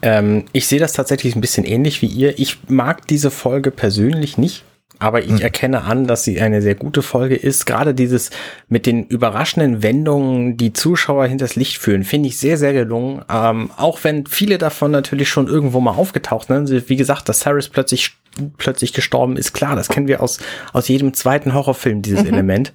Ähm, 0.01 0.45
ich 0.53 0.67
sehe 0.67 0.80
das 0.80 0.93
tatsächlich 0.93 1.35
ein 1.35 1.41
bisschen 1.41 1.65
ähnlich 1.65 2.01
wie 2.01 2.07
ihr. 2.07 2.39
Ich 2.39 2.69
mag 2.69 3.05
diese 3.07 3.31
Folge 3.31 3.71
persönlich 3.71 4.38
nicht 4.38 4.63
aber 4.99 5.23
ich 5.23 5.31
hm. 5.31 5.39
erkenne 5.39 5.84
an, 5.84 6.07
dass 6.07 6.23
sie 6.23 6.41
eine 6.41 6.61
sehr 6.61 6.76
gute 6.76 7.01
Folge 7.01 7.35
ist. 7.35 7.65
Gerade 7.65 7.93
dieses 7.93 8.30
mit 8.67 8.85
den 8.85 9.05
überraschenden 9.05 9.81
Wendungen, 9.81 10.57
die 10.57 10.73
Zuschauer 10.73 11.26
hinters 11.26 11.55
Licht 11.55 11.77
führen, 11.77 12.03
finde 12.03 12.27
ich 12.27 12.38
sehr, 12.38 12.57
sehr 12.57 12.73
gelungen. 12.73 13.23
Ähm, 13.30 13.71
auch 13.77 14.03
wenn 14.03 14.26
viele 14.26 14.57
davon 14.57 14.91
natürlich 14.91 15.30
schon 15.30 15.47
irgendwo 15.47 15.80
mal 15.80 15.93
aufgetaucht 15.93 16.47
sind. 16.47 16.89
Wie 16.89 16.97
gesagt, 16.97 17.30
dass 17.30 17.39
Cyrus 17.39 17.69
plötzlich 17.69 18.11
plötzlich 18.57 18.93
gestorben 18.93 19.38
ist, 19.38 19.53
klar, 19.53 19.76
das 19.76 19.89
kennen 19.89 20.07
wir 20.07 20.21
aus 20.21 20.39
aus 20.71 20.88
jedem 20.88 21.13
zweiten 21.13 21.53
Horrorfilm 21.53 22.01
dieses 22.01 22.23
mhm. 22.23 22.34
Element. 22.34 22.73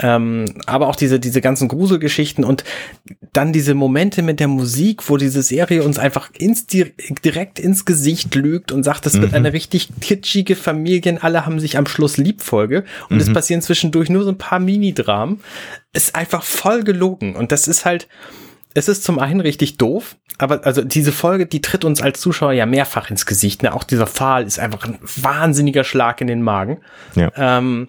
Ähm, 0.00 0.46
aber 0.66 0.88
auch 0.88 0.96
diese, 0.96 1.20
diese 1.20 1.40
ganzen 1.40 1.68
Gruselgeschichten 1.68 2.44
und 2.44 2.64
dann 3.32 3.52
diese 3.52 3.74
Momente 3.74 4.22
mit 4.22 4.40
der 4.40 4.48
Musik, 4.48 5.08
wo 5.08 5.16
diese 5.16 5.42
Serie 5.42 5.82
uns 5.84 5.98
einfach 5.98 6.30
ins, 6.32 6.66
direkt 6.66 7.58
ins 7.58 7.84
Gesicht 7.84 8.34
lügt 8.34 8.72
und 8.72 8.82
sagt, 8.82 9.06
das 9.06 9.14
mhm. 9.14 9.22
wird 9.22 9.34
eine 9.34 9.52
richtig 9.52 9.90
kitschige 10.00 10.56
Familien, 10.56 11.18
alle 11.18 11.44
haben 11.44 11.60
sich 11.60 11.76
am 11.76 11.86
Schluss 11.86 12.16
Liebfolge 12.16 12.84
und 13.10 13.16
mhm. 13.16 13.22
es 13.22 13.32
passieren 13.32 13.62
zwischendurch 13.62 14.08
nur 14.08 14.24
so 14.24 14.30
ein 14.30 14.38
paar 14.38 14.60
Mini-Dramen. 14.60 15.40
Ist 15.92 16.14
einfach 16.14 16.42
voll 16.42 16.84
gelogen 16.84 17.36
und 17.36 17.52
das 17.52 17.68
ist 17.68 17.84
halt, 17.84 18.08
es 18.74 18.88
ist 18.88 19.04
zum 19.04 19.18
einen 19.18 19.40
richtig 19.40 19.76
doof, 19.76 20.16
aber 20.38 20.66
also 20.66 20.82
diese 20.82 21.12
Folge, 21.12 21.46
die 21.46 21.60
tritt 21.60 21.84
uns 21.84 22.00
als 22.00 22.20
Zuschauer 22.20 22.52
ja 22.52 22.66
mehrfach 22.66 23.10
ins 23.10 23.26
Gesicht. 23.26 23.62
Ne? 23.62 23.74
Auch 23.74 23.84
dieser 23.84 24.06
Pfahl 24.06 24.44
ist 24.44 24.58
einfach 24.58 24.84
ein 24.84 24.98
wahnsinniger 25.02 25.84
Schlag 25.84 26.20
in 26.22 26.26
den 26.26 26.42
Magen. 26.42 26.80
Ja. 27.14 27.30
Ähm, 27.36 27.88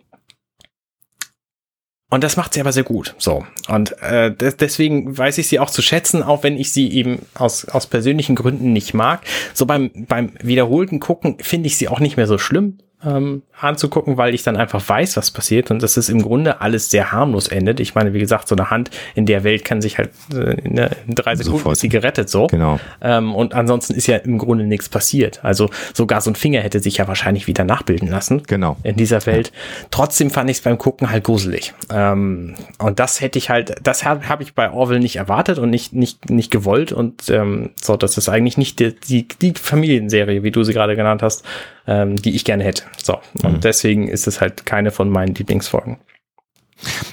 und 2.13 2.23
das 2.23 2.37
macht 2.37 2.53
sie 2.53 2.61
aber 2.61 2.71
sehr 2.71 2.83
gut. 2.83 3.15
So. 3.17 3.43
Und 3.67 3.99
äh, 4.03 4.31
deswegen 4.35 5.17
weiß 5.17 5.39
ich 5.39 5.47
sie 5.47 5.59
auch 5.59 5.71
zu 5.71 5.81
schätzen, 5.81 6.21
auch 6.21 6.43
wenn 6.43 6.57
ich 6.57 6.71
sie 6.71 6.91
eben 6.91 7.25
aus, 7.33 7.65
aus 7.65 7.87
persönlichen 7.87 8.35
Gründen 8.35 8.71
nicht 8.71 8.93
mag. 8.93 9.21
So 9.55 9.65
beim, 9.65 9.89
beim 10.07 10.33
wiederholten 10.39 10.99
Gucken 10.99 11.39
finde 11.39 11.65
ich 11.65 11.77
sie 11.77 11.87
auch 11.87 11.99
nicht 11.99 12.15
mehr 12.15 12.27
so 12.27 12.37
schlimm 12.37 12.77
ähm, 13.05 13.43
anzugucken, 13.59 14.17
weil 14.17 14.33
ich 14.33 14.43
dann 14.43 14.57
einfach 14.57 14.87
weiß, 14.87 15.17
was 15.17 15.31
passiert 15.31 15.71
und 15.71 15.81
dass 15.81 15.97
es 15.97 16.09
im 16.09 16.21
Grunde 16.21 16.61
alles 16.61 16.89
sehr 16.89 17.11
harmlos 17.11 17.47
endet. 17.47 17.79
Ich 17.79 17.95
meine, 17.95 18.13
wie 18.13 18.19
gesagt, 18.19 18.47
so 18.47 18.55
eine 18.55 18.69
Hand 18.69 18.89
in 19.15 19.25
der 19.25 19.43
Welt 19.43 19.65
kann 19.65 19.81
sich 19.81 19.97
halt 19.97 20.11
äh, 20.33 20.55
in, 20.61 20.77
in 20.77 21.15
drei 21.15 21.35
Sekunden 21.35 21.59
Sofort. 21.59 21.73
ist 21.73 21.81
sie 21.81 21.89
gerettet 21.89 22.29
so. 22.29 22.47
Genau. 22.47 22.79
Ähm, 23.01 23.33
und 23.35 23.53
ansonsten 23.53 23.93
ist 23.93 24.07
ja 24.07 24.17
im 24.17 24.37
Grunde 24.37 24.65
nichts 24.65 24.89
passiert. 24.89 25.43
Also 25.43 25.69
sogar 25.93 26.21
so 26.21 26.31
ein 26.31 26.35
Finger 26.35 26.61
hätte 26.61 26.79
sich 26.79 26.97
ja 26.97 27.07
wahrscheinlich 27.07 27.47
wieder 27.47 27.63
nachbilden 27.63 28.09
lassen. 28.09 28.43
Genau. 28.47 28.77
In 28.83 28.95
dieser 28.95 29.25
Welt. 29.25 29.47
Ja. 29.47 29.87
Trotzdem 29.91 30.29
fand 30.29 30.49
ich 30.49 30.57
es 30.57 30.63
beim 30.63 30.77
Gucken 30.77 31.09
halt 31.09 31.23
gruselig. 31.23 31.73
Ähm, 31.91 32.55
und 32.79 32.99
das 32.99 33.21
hätte 33.21 33.37
ich 33.37 33.49
halt, 33.49 33.75
das 33.83 34.05
habe 34.05 34.27
hab 34.29 34.41
ich 34.41 34.53
bei 34.53 34.71
Orwell 34.71 34.99
nicht 34.99 35.17
erwartet 35.17 35.59
und 35.59 35.69
nicht, 35.69 35.93
nicht, 35.93 36.29
nicht 36.29 36.51
gewollt. 36.51 36.91
Und 36.91 37.29
ähm, 37.29 37.71
so, 37.81 37.95
das 37.97 38.17
ist 38.17 38.29
eigentlich 38.29 38.57
nicht 38.57 38.79
die, 38.79 38.95
die, 38.95 39.27
die 39.27 39.53
Familienserie, 39.53 40.43
wie 40.43 40.51
du 40.51 40.63
sie 40.63 40.73
gerade 40.73 40.95
genannt 40.95 41.21
hast, 41.21 41.43
ähm, 41.87 42.15
die 42.15 42.35
ich 42.35 42.45
gerne 42.45 42.63
hätte. 42.63 42.83
So, 43.01 43.19
und 43.43 43.53
mhm. 43.53 43.59
deswegen 43.61 44.07
ist 44.07 44.27
es 44.27 44.41
halt 44.41 44.65
keine 44.65 44.91
von 44.91 45.09
meinen 45.09 45.35
Lieblingsfolgen. 45.35 45.97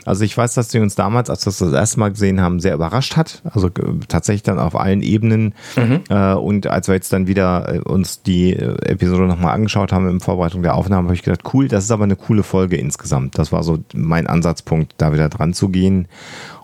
Also 0.04 0.24
ich 0.24 0.36
weiß, 0.36 0.54
dass 0.54 0.70
sie 0.70 0.80
uns 0.80 0.94
damals, 0.94 1.30
als 1.30 1.46
wir 1.46 1.50
das 1.50 1.58
das 1.58 1.72
erste 1.72 2.00
Mal 2.00 2.10
gesehen 2.10 2.40
haben, 2.40 2.60
sehr 2.60 2.74
überrascht 2.74 3.16
hat. 3.16 3.42
Also 3.44 3.68
äh, 3.68 4.00
tatsächlich 4.08 4.42
dann 4.42 4.58
auf 4.58 4.74
allen 4.74 5.02
Ebenen. 5.02 5.54
Mhm. 5.76 6.00
Äh, 6.08 6.34
und 6.34 6.66
als 6.66 6.88
wir 6.88 6.94
jetzt 6.94 7.12
dann 7.12 7.26
wieder 7.26 7.74
äh, 7.74 7.78
uns 7.78 8.22
die 8.22 8.52
äh, 8.52 8.74
Episode 8.84 9.24
nochmal 9.24 9.54
angeschaut 9.54 9.92
haben 9.92 10.08
in 10.08 10.20
Vorbereitung 10.20 10.62
der 10.62 10.74
Aufnahme, 10.74 11.08
habe 11.08 11.14
ich 11.14 11.22
gedacht, 11.22 11.42
cool, 11.54 11.68
das 11.68 11.84
ist 11.84 11.90
aber 11.90 12.04
eine 12.04 12.16
coole 12.16 12.42
Folge 12.42 12.76
insgesamt. 12.76 13.38
Das 13.38 13.52
war 13.52 13.62
so 13.62 13.78
mein 13.94 14.26
Ansatzpunkt, 14.26 14.94
da 14.98 15.12
wieder 15.12 15.28
dran 15.28 15.52
zu 15.52 15.68
gehen. 15.68 16.08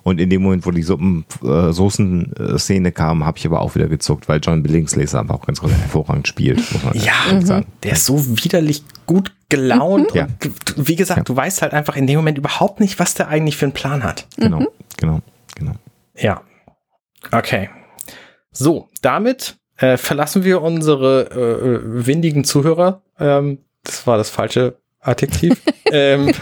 Und 0.07 0.21
in 0.21 0.31
dem 0.31 0.41
Moment, 0.43 0.65
wo 0.65 0.71
die 0.71 0.85
Suppen, 0.85 1.25
äh, 1.43 1.73
Soßen-Szene 1.73 2.93
kam, 2.93 3.27
habe 3.27 3.39
ich 3.39 3.45
aber 3.45 3.61
auch 3.61 3.75
wieder 3.75 3.89
gezuckt, 3.89 4.29
weil 4.29 4.39
John 4.41 4.63
Billingsley 4.63 5.03
einfach 5.03 5.35
auch 5.35 5.45
ganz 5.45 5.61
hervorragend 5.61 6.29
spielt. 6.29 6.59
Muss 6.59 6.85
man 6.85 6.95
ja, 6.95 7.13
mhm. 7.33 7.45
sagen. 7.45 7.67
der 7.83 7.91
ist 7.95 8.07
so 8.07 8.25
widerlich 8.39 8.85
gut 9.07 9.33
gelaunt. 9.49 10.15
Mhm. 10.15 10.29
Und 10.77 10.89
wie 10.89 10.95
gesagt, 10.95 11.19
ja. 11.19 11.25
du 11.25 11.35
weißt 11.35 11.61
halt 11.61 11.73
einfach 11.73 11.97
in 11.97 12.07
dem 12.07 12.19
Moment 12.19 12.39
überhaupt 12.39 12.79
nicht, 12.79 13.01
was 13.01 13.15
der 13.15 13.27
eigentlich 13.27 13.57
für 13.57 13.65
einen 13.65 13.73
Plan 13.73 14.05
hat. 14.05 14.29
Genau, 14.37 14.61
mhm. 14.61 14.69
genau, 14.97 15.23
genau. 15.57 15.73
Ja. 16.17 16.41
Okay. 17.33 17.69
So, 18.53 18.89
damit 19.03 19.57
äh, 19.77 19.97
verlassen 19.97 20.45
wir 20.45 20.63
unsere 20.63 21.31
äh, 21.33 21.67
äh 21.67 22.07
windigen 22.07 22.45
Zuhörer. 22.45 23.03
Ähm, 23.19 23.59
das 23.83 24.07
war 24.07 24.19
das 24.19 24.31
falsche 24.31 24.77
Adjektiv. 25.07 25.61
ähm, 25.93 26.33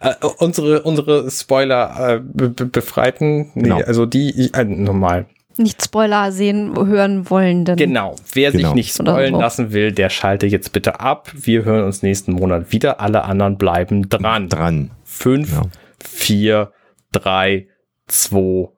äh, 0.00 0.14
unsere, 0.38 0.82
unsere 0.82 1.30
Spoiler 1.30 2.14
äh, 2.16 2.20
be 2.20 2.50
befreiten, 2.50 3.50
nee, 3.54 3.62
genau. 3.64 3.80
also 3.82 4.06
die, 4.06 4.50
äh, 4.54 4.64
normal. 4.64 5.26
nicht 5.56 5.82
Spoiler 5.82 6.30
sehen, 6.32 6.74
hören 6.76 7.28
wollen. 7.30 7.64
Dann 7.64 7.76
Genau. 7.76 8.14
Wer 8.32 8.52
Genau. 8.52 8.68
sich 8.68 8.74
nicht 8.74 8.94
spoilen 8.94 9.34
so. 9.34 9.40
lassen 9.40 9.72
will, 9.72 9.92
der 9.92 10.08
schalte 10.08 10.46
jetzt 10.46 10.72
bitte 10.72 11.00
ab. 11.00 11.30
Wir 11.34 11.64
hören 11.64 11.84
uns 11.84 12.02
nächsten 12.02 12.32
Monat 12.32 12.72
wieder. 12.72 13.00
Alle 13.00 13.24
anderen 13.24 13.58
bleiben 13.58 14.08
dran. 14.08 14.48
Dran. 14.48 14.90
Fünf, 15.04 15.52
Ja. 15.52 15.62
vier, 16.02 16.72
drei, 17.12 17.66
zwei, 18.06 18.68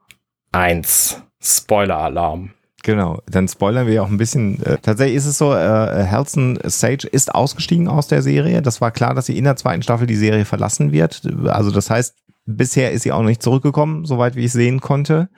eins. 0.53 1.23
Spoiler-Alarm. 1.43 2.53
Genau, 2.83 3.21
dann 3.27 3.47
spoilern 3.47 3.87
wir 3.87 4.03
auch 4.03 4.09
ein 4.09 4.17
bisschen. 4.17 4.63
Äh, 4.65 4.79
tatsächlich 4.81 5.17
ist 5.17 5.27
es 5.27 5.39
so, 5.39 5.53
äh, 5.53 6.07
Halson 6.11 6.59
Sage 6.65 7.07
ist 7.07 7.35
ausgestiegen 7.35 7.89
aus 7.89 8.09
der 8.09 8.23
Serie. 8.23 8.63
Das 8.63 8.81
war 8.81 8.91
klar, 8.91 9.15
dass 9.15 9.27
sie 9.27 9.37
in 9.37 9.45
der 9.45 9.57
zweiten 9.57 9.83
Staffel 9.83 10.07
die 10.07 10.17
Serie 10.17 10.45
verlassen 10.47 10.91
wird. 10.91 11.23
Also 11.47 11.71
das 11.71 11.91
heißt, 11.91 12.15
bisher 12.47 12.93
ist 12.93 13.03
sie 13.03 13.13
auch 13.13 13.23
nicht 13.23 13.43
zurückgekommen, 13.43 14.05
soweit 14.07 14.35
wie 14.35 14.47
ich 14.47 14.53
sehen 14.53 14.81
konnte. 14.81 15.29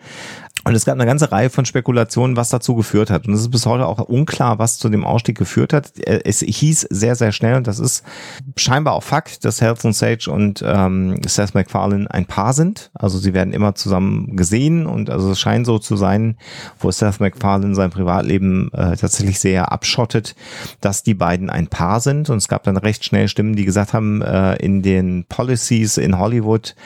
Und 0.64 0.76
es 0.76 0.84
gab 0.84 0.94
eine 0.94 1.06
ganze 1.06 1.32
Reihe 1.32 1.51
von 1.51 1.64
Spekulationen, 1.64 2.36
was 2.36 2.51
dazu 2.51 2.76
geführt 2.76 3.10
hat. 3.10 3.26
Und 3.26 3.34
es 3.34 3.40
ist 3.40 3.51
bis 3.51 3.66
heute 3.66 3.86
auch 3.86 3.98
unklar, 3.98 4.60
was 4.60 4.78
zu 4.78 4.89
dem 4.89 5.05
Ausstieg 5.05 5.36
geführt 5.36 5.72
hat. 5.72 5.93
Es 5.98 6.39
hieß 6.40 6.86
sehr, 6.89 7.16
sehr 7.16 7.32
schnell, 7.32 7.56
und 7.56 7.66
das 7.66 7.80
ist 7.80 8.05
scheinbar 8.56 8.94
auch 8.94 9.02
Fakt, 9.02 9.44
dass 9.44 9.60
Halson 9.60 9.93
Sage 9.93 10.30
und 10.30 10.62
ähm, 10.64 11.20
Seth 11.26 11.55
MacFarlane 11.55 12.09
ein 12.09 12.26
Paar 12.26 12.52
sind. 12.52 12.90
Also 12.94 13.18
sie 13.18 13.34
werden 13.34 13.52
immer 13.52 13.74
zusammen 13.74 14.36
gesehen 14.36 14.86
und 14.86 15.10
also 15.10 15.32
es 15.32 15.40
scheint 15.40 15.66
so 15.66 15.80
zu 15.80 15.97
sein, 15.97 16.36
wo 16.78 16.93
Seth 16.93 17.18
MacFarlane 17.18 17.74
sein 17.74 17.90
Privatleben 17.90 18.70
äh, 18.72 18.97
tatsächlich 18.97 19.40
sehr 19.40 19.72
abschottet, 19.72 20.36
dass 20.80 21.02
die 21.02 21.14
beiden 21.14 21.51
ein 21.51 21.66
Paar 21.66 21.98
sind. 21.98 22.30
Und 22.30 22.36
es 22.36 22.47
gab 22.47 22.62
dann 22.62 22.76
recht 22.76 23.05
schnell 23.05 23.26
Stimmen, 23.26 23.56
die 23.56 23.64
gesagt 23.64 23.94
haben, 23.94 24.22
äh, 24.22 24.55
in 24.56 24.82
den 24.82 25.24
Policies 25.28 25.97
in 25.97 26.18
Hollywood 26.18 26.76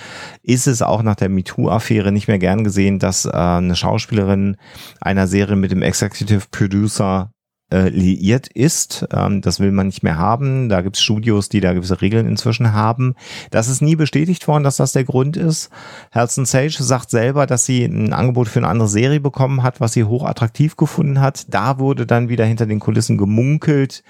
ist 0.43 0.67
es 0.67 0.81
auch 0.81 1.03
nach 1.03 1.17
der 1.17 1.29
MeToo-Affäre 1.29 2.11
nicht 2.11 2.29
mehr 2.29 2.39
gern 2.39 2.65
gesehen, 2.65 2.99
dass 2.99 3.27
äh, 3.27 3.31
eine 3.67 3.77
Schauspielerin 3.77 4.57
einer 5.01 5.27
Serie 5.27 5.57
mit 5.57 5.71
dem 5.71 5.83
Executive 5.83 6.45
Producer 6.51 7.31
äh, 7.71 7.89
liiert 7.89 8.47
ist. 8.49 9.07
Ähm, 9.13 9.41
das 9.41 9.59
will 9.59 9.73
man 9.73 9.87
nicht 9.87 10.03
mehr 10.03 10.19
haben. 10.19 10.69
Da 10.69 10.83
gibt 10.83 10.97
es 10.97 11.03
Studios, 11.03 11.49
die 11.49 11.61
da 11.61 11.73
gewisse 11.73 12.01
Regeln 12.01 12.29
inzwischen 12.29 12.73
haben. 12.73 13.15
Das 13.51 13.69
ist 13.69 13.83
nie 13.83 13.97
bestätigt 13.97 14.47
worden, 14.47 14.63
dass 14.63 14.77
das 14.77 14.93
der 14.93 15.05
Grund 15.05 15.37
ist. 15.37 15.71
Halson 16.13 16.47
Sage 16.47 16.77
sagt 16.79 17.11
selber, 17.11 17.47
dass 17.47 17.67
sie 17.67 17.85
ein 17.85 18.13
Angebot 18.13 18.49
für 18.49 18.61
eine 18.61 18.69
andere 18.69 18.89
Serie 18.89 19.21
bekommen 19.21 19.63
hat, 19.63 19.81
was 19.81 19.95
sie 19.95 20.05
hochattraktiv 20.05 20.77
gefunden 20.77 21.21
hat. 21.21 21.53
Da 21.53 21.81
wurde 21.81 22.07
dann 22.07 22.29
wieder 22.29 22.45
hinter 22.45 22.67
den 22.67 22.81
Kulissen 22.81 23.19
gemunkelt, 23.19 24.05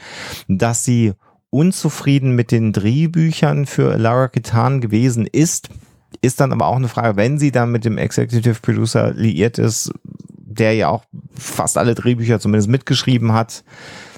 dass 0.49 0.85
sie 0.85 1.15
unzufrieden 1.49 2.33
mit 2.33 2.53
den 2.53 2.74
Drehbüchern 2.74 3.65
für 3.65 3.97
Lara 3.97 4.28
Kitan 4.28 4.83
gewesen 4.83 5.27
ist. 5.27 5.70
Ist 6.23 6.41
dann 6.41 6.53
aber 6.53 6.66
auch 6.66 6.77
eine 6.77 6.89
Frage, 6.89 7.16
wenn 7.16 7.39
sie 7.39 7.51
dann 7.51 7.73
mit 7.73 7.85
dem 7.85 7.99
Executive 7.99 8.61
Producer 8.61 9.12
liiert 9.12 9.59
ist, 9.59 9.93
der 10.57 10.74
ja 10.74 10.89
auch 10.89 11.05
fast 11.35 11.78
alle 11.78 11.95
Drehbücher 11.95 12.41
zumindest 12.41 12.69
mitgeschrieben 12.69 13.33
hat. 13.33 13.65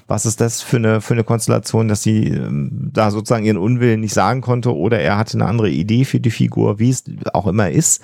Was 0.07 0.25
ist 0.25 0.41
das 0.41 0.63
für 0.63 0.77
eine, 0.77 1.01
für 1.01 1.13
eine 1.13 1.23
Konstellation, 1.23 1.87
dass 1.87 2.01
sie 2.01 2.29
ähm, 2.29 2.89
da 2.91 3.11
sozusagen 3.11 3.45
ihren 3.45 3.57
Unwillen 3.57 3.99
nicht 3.99 4.13
sagen 4.13 4.41
konnte 4.41 4.75
oder 4.75 4.99
er 4.99 5.17
hatte 5.17 5.37
eine 5.37 5.45
andere 5.45 5.69
Idee 5.69 6.03
für 6.03 6.19
die 6.19 6.31
Figur, 6.31 6.79
wie 6.79 6.89
es 6.89 7.03
auch 7.33 7.45
immer 7.45 7.69
ist. 7.69 8.01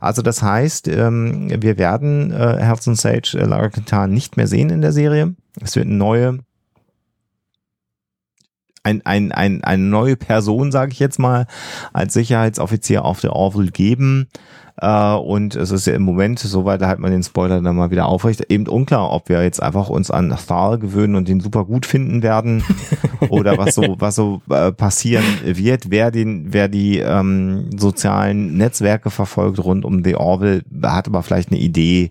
Also 0.00 0.22
das 0.22 0.42
heißt, 0.42 0.88
ähm, 0.88 1.50
wir 1.60 1.76
werden 1.76 2.30
äh, 2.32 2.56
Herzens 2.60 3.02
Sage 3.02 3.32
äh, 3.34 3.44
Lara 3.44 3.68
Katan 3.68 4.10
nicht 4.10 4.38
mehr 4.38 4.46
sehen 4.46 4.70
in 4.70 4.80
der 4.80 4.92
Serie. 4.92 5.34
Es 5.60 5.76
wird 5.76 5.86
eine 5.86 5.96
neue 5.96 6.38
ein, 8.84 9.04
ein, 9.04 9.32
ein, 9.32 9.64
eine 9.64 9.82
neue 9.82 10.16
Person, 10.16 10.70
sage 10.70 10.92
ich 10.92 11.00
jetzt 11.00 11.18
mal, 11.18 11.46
als 11.92 12.14
Sicherheitsoffizier 12.14 13.04
auf 13.04 13.20
der 13.20 13.32
Orville 13.32 13.72
geben. 13.72 14.28
Äh, 14.80 15.14
und 15.14 15.54
es 15.54 15.70
ist 15.70 15.86
ja 15.86 15.94
im 15.94 16.02
Moment, 16.02 16.38
soweit 16.38 16.82
halt 16.82 16.98
man 16.98 17.12
den 17.12 17.22
Spoiler 17.22 17.60
dann 17.60 17.76
mal 17.76 17.90
wieder 17.90 18.06
aufrecht, 18.06 18.44
eben 18.50 18.66
unklar, 18.66 19.10
ob 19.12 19.28
wir 19.28 19.42
jetzt 19.42 19.62
einfach 19.62 19.88
uns 19.88 20.10
an 20.10 20.36
Thal 20.46 20.78
gewöhnen 20.78 21.14
und 21.14 21.28
den 21.28 21.40
super 21.40 21.64
gut 21.64 21.86
finden 21.86 22.22
werden 22.22 22.64
oder 23.28 23.56
was 23.56 23.74
so, 23.74 23.96
was 23.98 24.16
so 24.16 24.42
äh, 24.50 24.72
passieren 24.72 25.24
wird, 25.44 25.90
wer 25.90 26.10
den, 26.10 26.52
wer 26.52 26.68
die 26.68 26.98
ähm, 26.98 27.70
sozialen 27.76 28.56
Netzwerke 28.56 29.10
verfolgt 29.10 29.64
rund 29.64 29.84
um 29.84 30.02
The 30.04 30.16
Orville, 30.16 30.62
hat 30.82 31.06
aber 31.06 31.22
vielleicht 31.22 31.50
eine 31.50 31.60
Idee, 31.60 32.10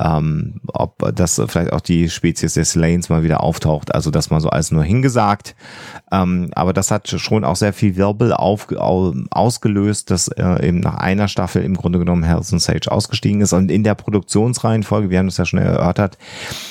ähm, 0.00 0.60
ob 0.66 1.14
das 1.14 1.40
vielleicht 1.46 1.72
auch 1.72 1.80
die 1.80 2.08
Spezies 2.08 2.54
des 2.54 2.74
Lanes 2.74 3.10
mal 3.10 3.22
wieder 3.22 3.42
auftaucht. 3.42 3.94
Also 3.94 4.10
das 4.10 4.30
mal 4.30 4.40
so 4.40 4.48
alles 4.48 4.70
nur 4.70 4.82
hingesagt. 4.82 5.54
Ähm, 6.10 6.50
aber 6.54 6.72
das 6.72 6.90
hat 6.90 7.08
schon 7.08 7.44
auch 7.44 7.56
sehr 7.56 7.72
viel 7.72 7.96
Wirbel 7.96 8.32
auf, 8.32 8.68
au, 8.72 9.12
ausgelöst, 9.30 10.10
dass 10.10 10.28
äh, 10.28 10.66
eben 10.66 10.80
nach 10.80 10.94
einer 10.94 11.28
Staffel 11.28 11.62
im 11.62 11.76
Grunde 11.76 11.98
genommen 11.98 12.26
Halson 12.26 12.58
Sage 12.58 12.90
ausgestiegen 12.90 13.42
ist. 13.42 13.52
Und 13.52 13.70
in 13.70 13.84
der 13.84 13.94
Produktionsreihenfolge, 13.94 15.10
wir 15.10 15.18
haben 15.18 15.26
das 15.26 15.36
ja 15.36 15.44
schon 15.44 15.58
erörtert, 15.58 16.16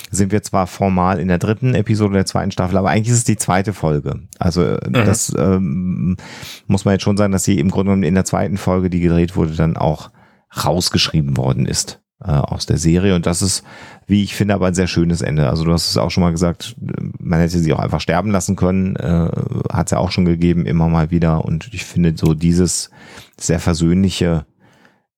sind 0.10 0.32
wir 0.32 0.42
zwar 0.42 0.66
formal 0.66 1.20
in 1.20 1.28
der 1.28 1.38
dritten 1.38 1.76
Episode 1.76 2.14
der 2.14 2.26
zweiten 2.26 2.52
Staffel, 2.52 2.78
aber 2.78 2.90
eigentlich 2.90 3.10
ist 3.10 3.18
es 3.20 3.24
die 3.26 3.38
zweite 3.38 3.74
Folge. 3.74 4.22
Also 4.40 4.64
äh, 4.64 4.92
das 4.92 5.34
ähm, 5.38 6.18
muss 6.66 6.86
man 6.86 6.94
jetzt 6.94 7.04
schon 7.04 7.18
sagen, 7.18 7.32
dass 7.32 7.44
sie 7.44 7.60
im 7.60 7.70
Grunde 7.70 7.92
genommen 7.92 8.04
in 8.04 8.16
der 8.16 8.26
zweiten 8.26 8.58
Folge, 8.58 8.90
die 8.90 9.02
gedreht 9.02 9.36
wurde, 9.36 9.54
dann 9.54 9.78
auch 9.78 10.10
rausgeschrieben 10.66 11.38
worden 11.38 11.68
ist 11.68 11.99
äh, 12.24 12.32
aus 12.32 12.66
der 12.66 12.78
Serie. 12.78 13.16
Und 13.16 13.26
das 13.26 13.42
ist, 13.42 13.64
wie 14.08 14.24
ich 14.24 14.36
finde, 14.36 14.54
aber 14.54 14.68
ein 14.68 14.74
sehr 14.74 14.88
schönes 14.88 15.22
Ende. 15.22 15.50
Also 15.50 15.64
du 15.64 15.72
hast 15.72 15.90
es 15.90 15.98
auch 15.98 16.12
schon 16.12 16.24
mal 16.24 16.32
gesagt, 16.32 16.76
man 17.20 17.40
hätte 17.40 17.60
sie 17.60 17.74
auch 17.74 17.80
einfach 17.80 18.02
sterben 18.02 18.32
lassen 18.32 18.56
können. 18.56 18.96
Äh, 18.96 19.30
Hat 19.72 19.88
es 19.88 19.92
ja 19.92 19.98
auch 20.00 20.12
schon 20.12 20.26
gegeben, 20.26 20.66
immer 20.66 20.90
mal 20.90 21.12
wieder. 21.12 21.46
Und 21.46 21.74
ich 21.74 21.86
finde 21.86 22.14
so 22.16 22.34
dieses 22.34 22.90
sehr 23.40 23.60
versöhnliche 23.60 24.46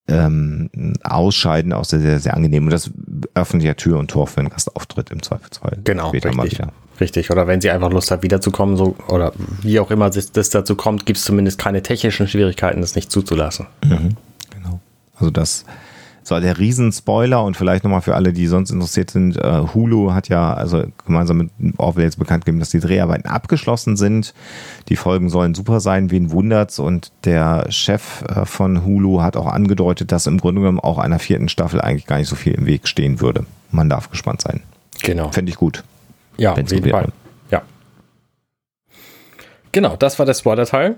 ähm, 0.08 0.70
Ausscheiden 1.04 1.74
aus 1.74 1.90
der 1.90 2.00
sehr, 2.00 2.20
sehr 2.20 2.36
angenehm. 2.36 2.66
Und 2.66 2.72
das 2.72 2.92
öffnet 3.34 3.64
ja 3.64 3.74
Tür 3.74 3.98
und 3.98 4.10
Tor 4.10 4.28
für 4.28 4.40
einen 4.40 4.50
Gastauftritt 4.50 5.10
im 5.10 5.22
Zweifelsfall. 5.24 5.80
Genau, 5.84 6.10
Später 6.10 6.34
mal 6.34 6.44
richtig. 6.44 6.60
wieder. 6.60 6.74
Richtig. 7.00 7.32
Oder 7.32 7.48
wenn 7.48 7.62
sie 7.62 7.72
einfach 7.72 7.92
Lust 7.92 8.12
hat, 8.12 8.22
wiederzukommen, 8.22 8.78
so, 8.78 8.96
oder 9.08 9.34
wie 9.64 9.80
auch 9.80 9.90
immer 9.90 10.10
das, 10.10 10.32
das 10.32 10.50
dazu 10.52 10.76
kommt, 10.76 11.06
gibt 11.06 11.18
es 11.18 11.26
zumindest 11.26 11.58
keine 11.58 11.82
technischen 11.82 12.28
Schwierigkeiten, 12.28 12.82
das 12.82 12.96
nicht 12.96 13.12
zuzulassen. 13.12 13.66
Mhm, 13.84 14.18
genau. 14.52 14.80
Also 15.16 15.32
das 15.32 15.66
so 16.24 16.40
der 16.40 16.58
Riesenspoiler 16.58 17.44
und 17.44 17.58
vielleicht 17.58 17.84
nochmal 17.84 18.02
für 18.02 18.16
alle, 18.16 18.34
die 18.34 18.48
sonst 18.48 18.70
interessiert 18.70 19.12
sind, 19.12 19.38
äh, 19.38 19.62
Hulu 19.74 20.14
hat 20.14 20.30
ja 20.30 20.54
also 20.54 20.84
gemeinsam 21.06 21.38
mit 21.38 21.50
Orwell 21.78 22.06
jetzt 22.06 22.20
bekannt 22.20 22.46
gegeben, 22.46 22.60
dass 22.60 22.70
die 22.70 22.80
Dreharbeiten 22.80 23.30
abgeschlossen 23.30 23.98
sind. 23.98 24.34
Die 24.90 24.96
Folgen 24.96 25.30
sollen 25.30 25.56
super 25.56 25.80
sein, 25.80 26.12
wen 26.12 26.32
wundert's 26.32 26.80
und 26.80 27.12
der 27.24 27.66
Chef 27.70 28.24
äh, 28.24 28.46
von 28.46 28.86
Hulu 28.86 29.22
hat 29.22 29.36
auch 29.36 29.48
angedeutet, 29.48 30.12
dass 30.12 30.28
im 30.28 30.38
Grunde 30.40 30.62
genommen 30.62 30.80
auch 30.80 30.98
einer 30.98 31.20
vierten 31.20 31.50
Staffel 31.50 31.82
eigentlich 31.82 32.06
gar 32.06 32.18
nicht 32.18 32.30
so 32.30 32.36
viel 32.36 32.54
im 32.54 32.66
Weg 32.66 32.88
stehen 32.88 33.20
würde. 33.20 33.46
Man 33.72 33.90
darf 33.90 34.10
gespannt 34.10 34.42
sein. 34.42 34.62
Genau. 35.02 35.32
Fände 35.32 35.50
ich 35.50 35.58
gut. 35.58 35.84
Ja, 36.38 36.54
auf 36.54 36.58
jeden. 36.58 36.90
Fall. 36.90 37.10
Ja. 37.50 37.62
Genau, 39.72 39.96
das 39.96 40.20
war 40.20 40.26
der 40.26 40.34
Spoiler-Teil. 40.34 40.96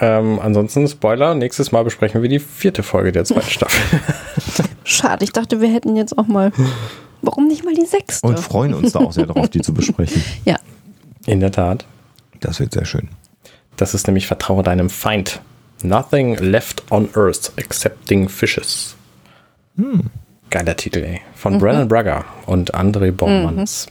Ähm, 0.00 0.38
ansonsten 0.40 0.86
Spoiler, 0.86 1.34
nächstes 1.34 1.72
Mal 1.72 1.82
besprechen 1.84 2.22
wir 2.22 2.28
die 2.28 2.38
vierte 2.38 2.82
Folge 2.82 3.12
der 3.12 3.24
zweiten 3.24 3.50
Staffel. 3.50 4.00
Schade, 4.84 5.24
ich 5.24 5.32
dachte, 5.32 5.60
wir 5.60 5.68
hätten 5.72 5.96
jetzt 5.96 6.16
auch 6.16 6.26
mal. 6.26 6.52
Warum 7.20 7.48
nicht 7.48 7.64
mal 7.64 7.74
die 7.74 7.84
sechste? 7.84 8.26
Und 8.26 8.38
freuen 8.38 8.74
uns 8.74 8.92
da 8.92 9.00
auch 9.00 9.12
sehr 9.12 9.26
drauf, 9.26 9.48
die 9.48 9.60
zu 9.60 9.74
besprechen. 9.74 10.22
ja. 10.44 10.56
In 11.26 11.40
der 11.40 11.50
Tat. 11.50 11.84
Das 12.40 12.60
wird 12.60 12.72
sehr 12.72 12.84
schön. 12.84 13.08
Das 13.76 13.94
ist 13.94 14.06
nämlich 14.06 14.26
Vertraue 14.28 14.62
deinem 14.62 14.88
Feind. 14.88 15.40
Nothing 15.82 16.36
left 16.36 16.84
on 16.90 17.08
earth 17.14 17.52
excepting 17.56 18.28
fishes. 18.28 18.96
Geiler 20.50 20.76
Titel, 20.76 21.00
ey. 21.04 21.20
Von 21.34 21.58
Brennan 21.58 21.88
Braga 21.88 22.24
und 22.46 22.74
André 22.74 23.12
Bormanns. 23.12 23.86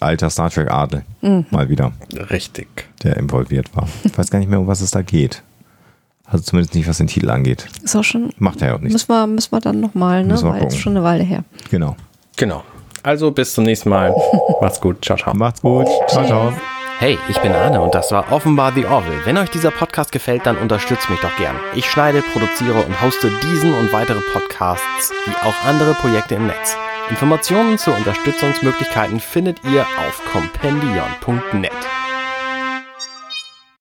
Alter 0.00 0.30
Star 0.30 0.50
Trek 0.50 0.70
Adel. 0.70 1.02
Mal 1.50 1.68
wieder. 1.68 1.92
Richtig. 2.30 2.68
der 3.02 3.16
involviert 3.16 3.74
war. 3.76 3.86
Ich 4.04 4.16
weiß 4.16 4.30
gar 4.30 4.38
nicht 4.38 4.48
mehr, 4.48 4.60
um 4.60 4.66
was 4.66 4.80
es 4.80 4.90
da 4.90 5.02
geht. 5.02 5.42
Also 6.24 6.44
zumindest 6.44 6.74
nicht, 6.74 6.88
was 6.88 6.98
den 6.98 7.08
Titel 7.08 7.28
angeht. 7.30 7.66
Ist 7.82 7.96
auch 7.96 8.04
schon. 8.04 8.30
Macht 8.38 8.62
er 8.62 8.68
ja 8.68 8.74
auch 8.76 8.80
nicht. 8.80 8.92
Müssen 8.92 9.08
wir, 9.08 9.26
müssen 9.26 9.52
wir 9.52 9.60
dann 9.60 9.80
nochmal, 9.80 10.24
ne? 10.24 10.40
War 10.42 10.60
jetzt 10.60 10.78
schon 10.78 10.96
eine 10.96 11.04
Weile 11.04 11.24
her. 11.24 11.44
Genau. 11.70 11.96
Genau. 12.36 12.62
Also 13.02 13.30
bis 13.30 13.52
zum 13.54 13.64
nächsten 13.64 13.88
Mal. 13.88 14.14
Macht's 14.60 14.80
gut. 14.80 15.04
Ciao, 15.04 15.16
ciao. 15.18 15.34
Macht's 15.34 15.60
gut. 15.60 15.86
Ciao, 16.08 16.24
ciao. 16.24 16.52
Hey, 16.98 17.18
ich 17.30 17.38
bin 17.38 17.52
Arne 17.52 17.80
und 17.80 17.94
das 17.94 18.12
war 18.12 18.30
offenbar 18.30 18.72
The 18.74 18.84
Orville. 18.84 19.20
Wenn 19.24 19.38
euch 19.38 19.48
dieser 19.50 19.70
Podcast 19.70 20.12
gefällt, 20.12 20.44
dann 20.44 20.58
unterstützt 20.58 21.08
mich 21.08 21.18
doch 21.20 21.34
gern. 21.36 21.56
Ich 21.74 21.86
schneide, 21.90 22.20
produziere 22.20 22.82
und 22.84 23.00
hoste 23.00 23.30
diesen 23.42 23.72
und 23.72 23.90
weitere 23.92 24.20
Podcasts 24.20 25.10
wie 25.24 25.34
auch 25.46 25.64
andere 25.66 25.94
Projekte 25.94 26.34
im 26.34 26.46
Netz. 26.46 26.76
Informationen 27.10 27.76
zu 27.76 27.90
Unterstützungsmöglichkeiten 27.92 29.20
findet 29.20 29.64
ihr 29.64 29.82
auf 29.82 30.22
compendion.net. 30.32 31.72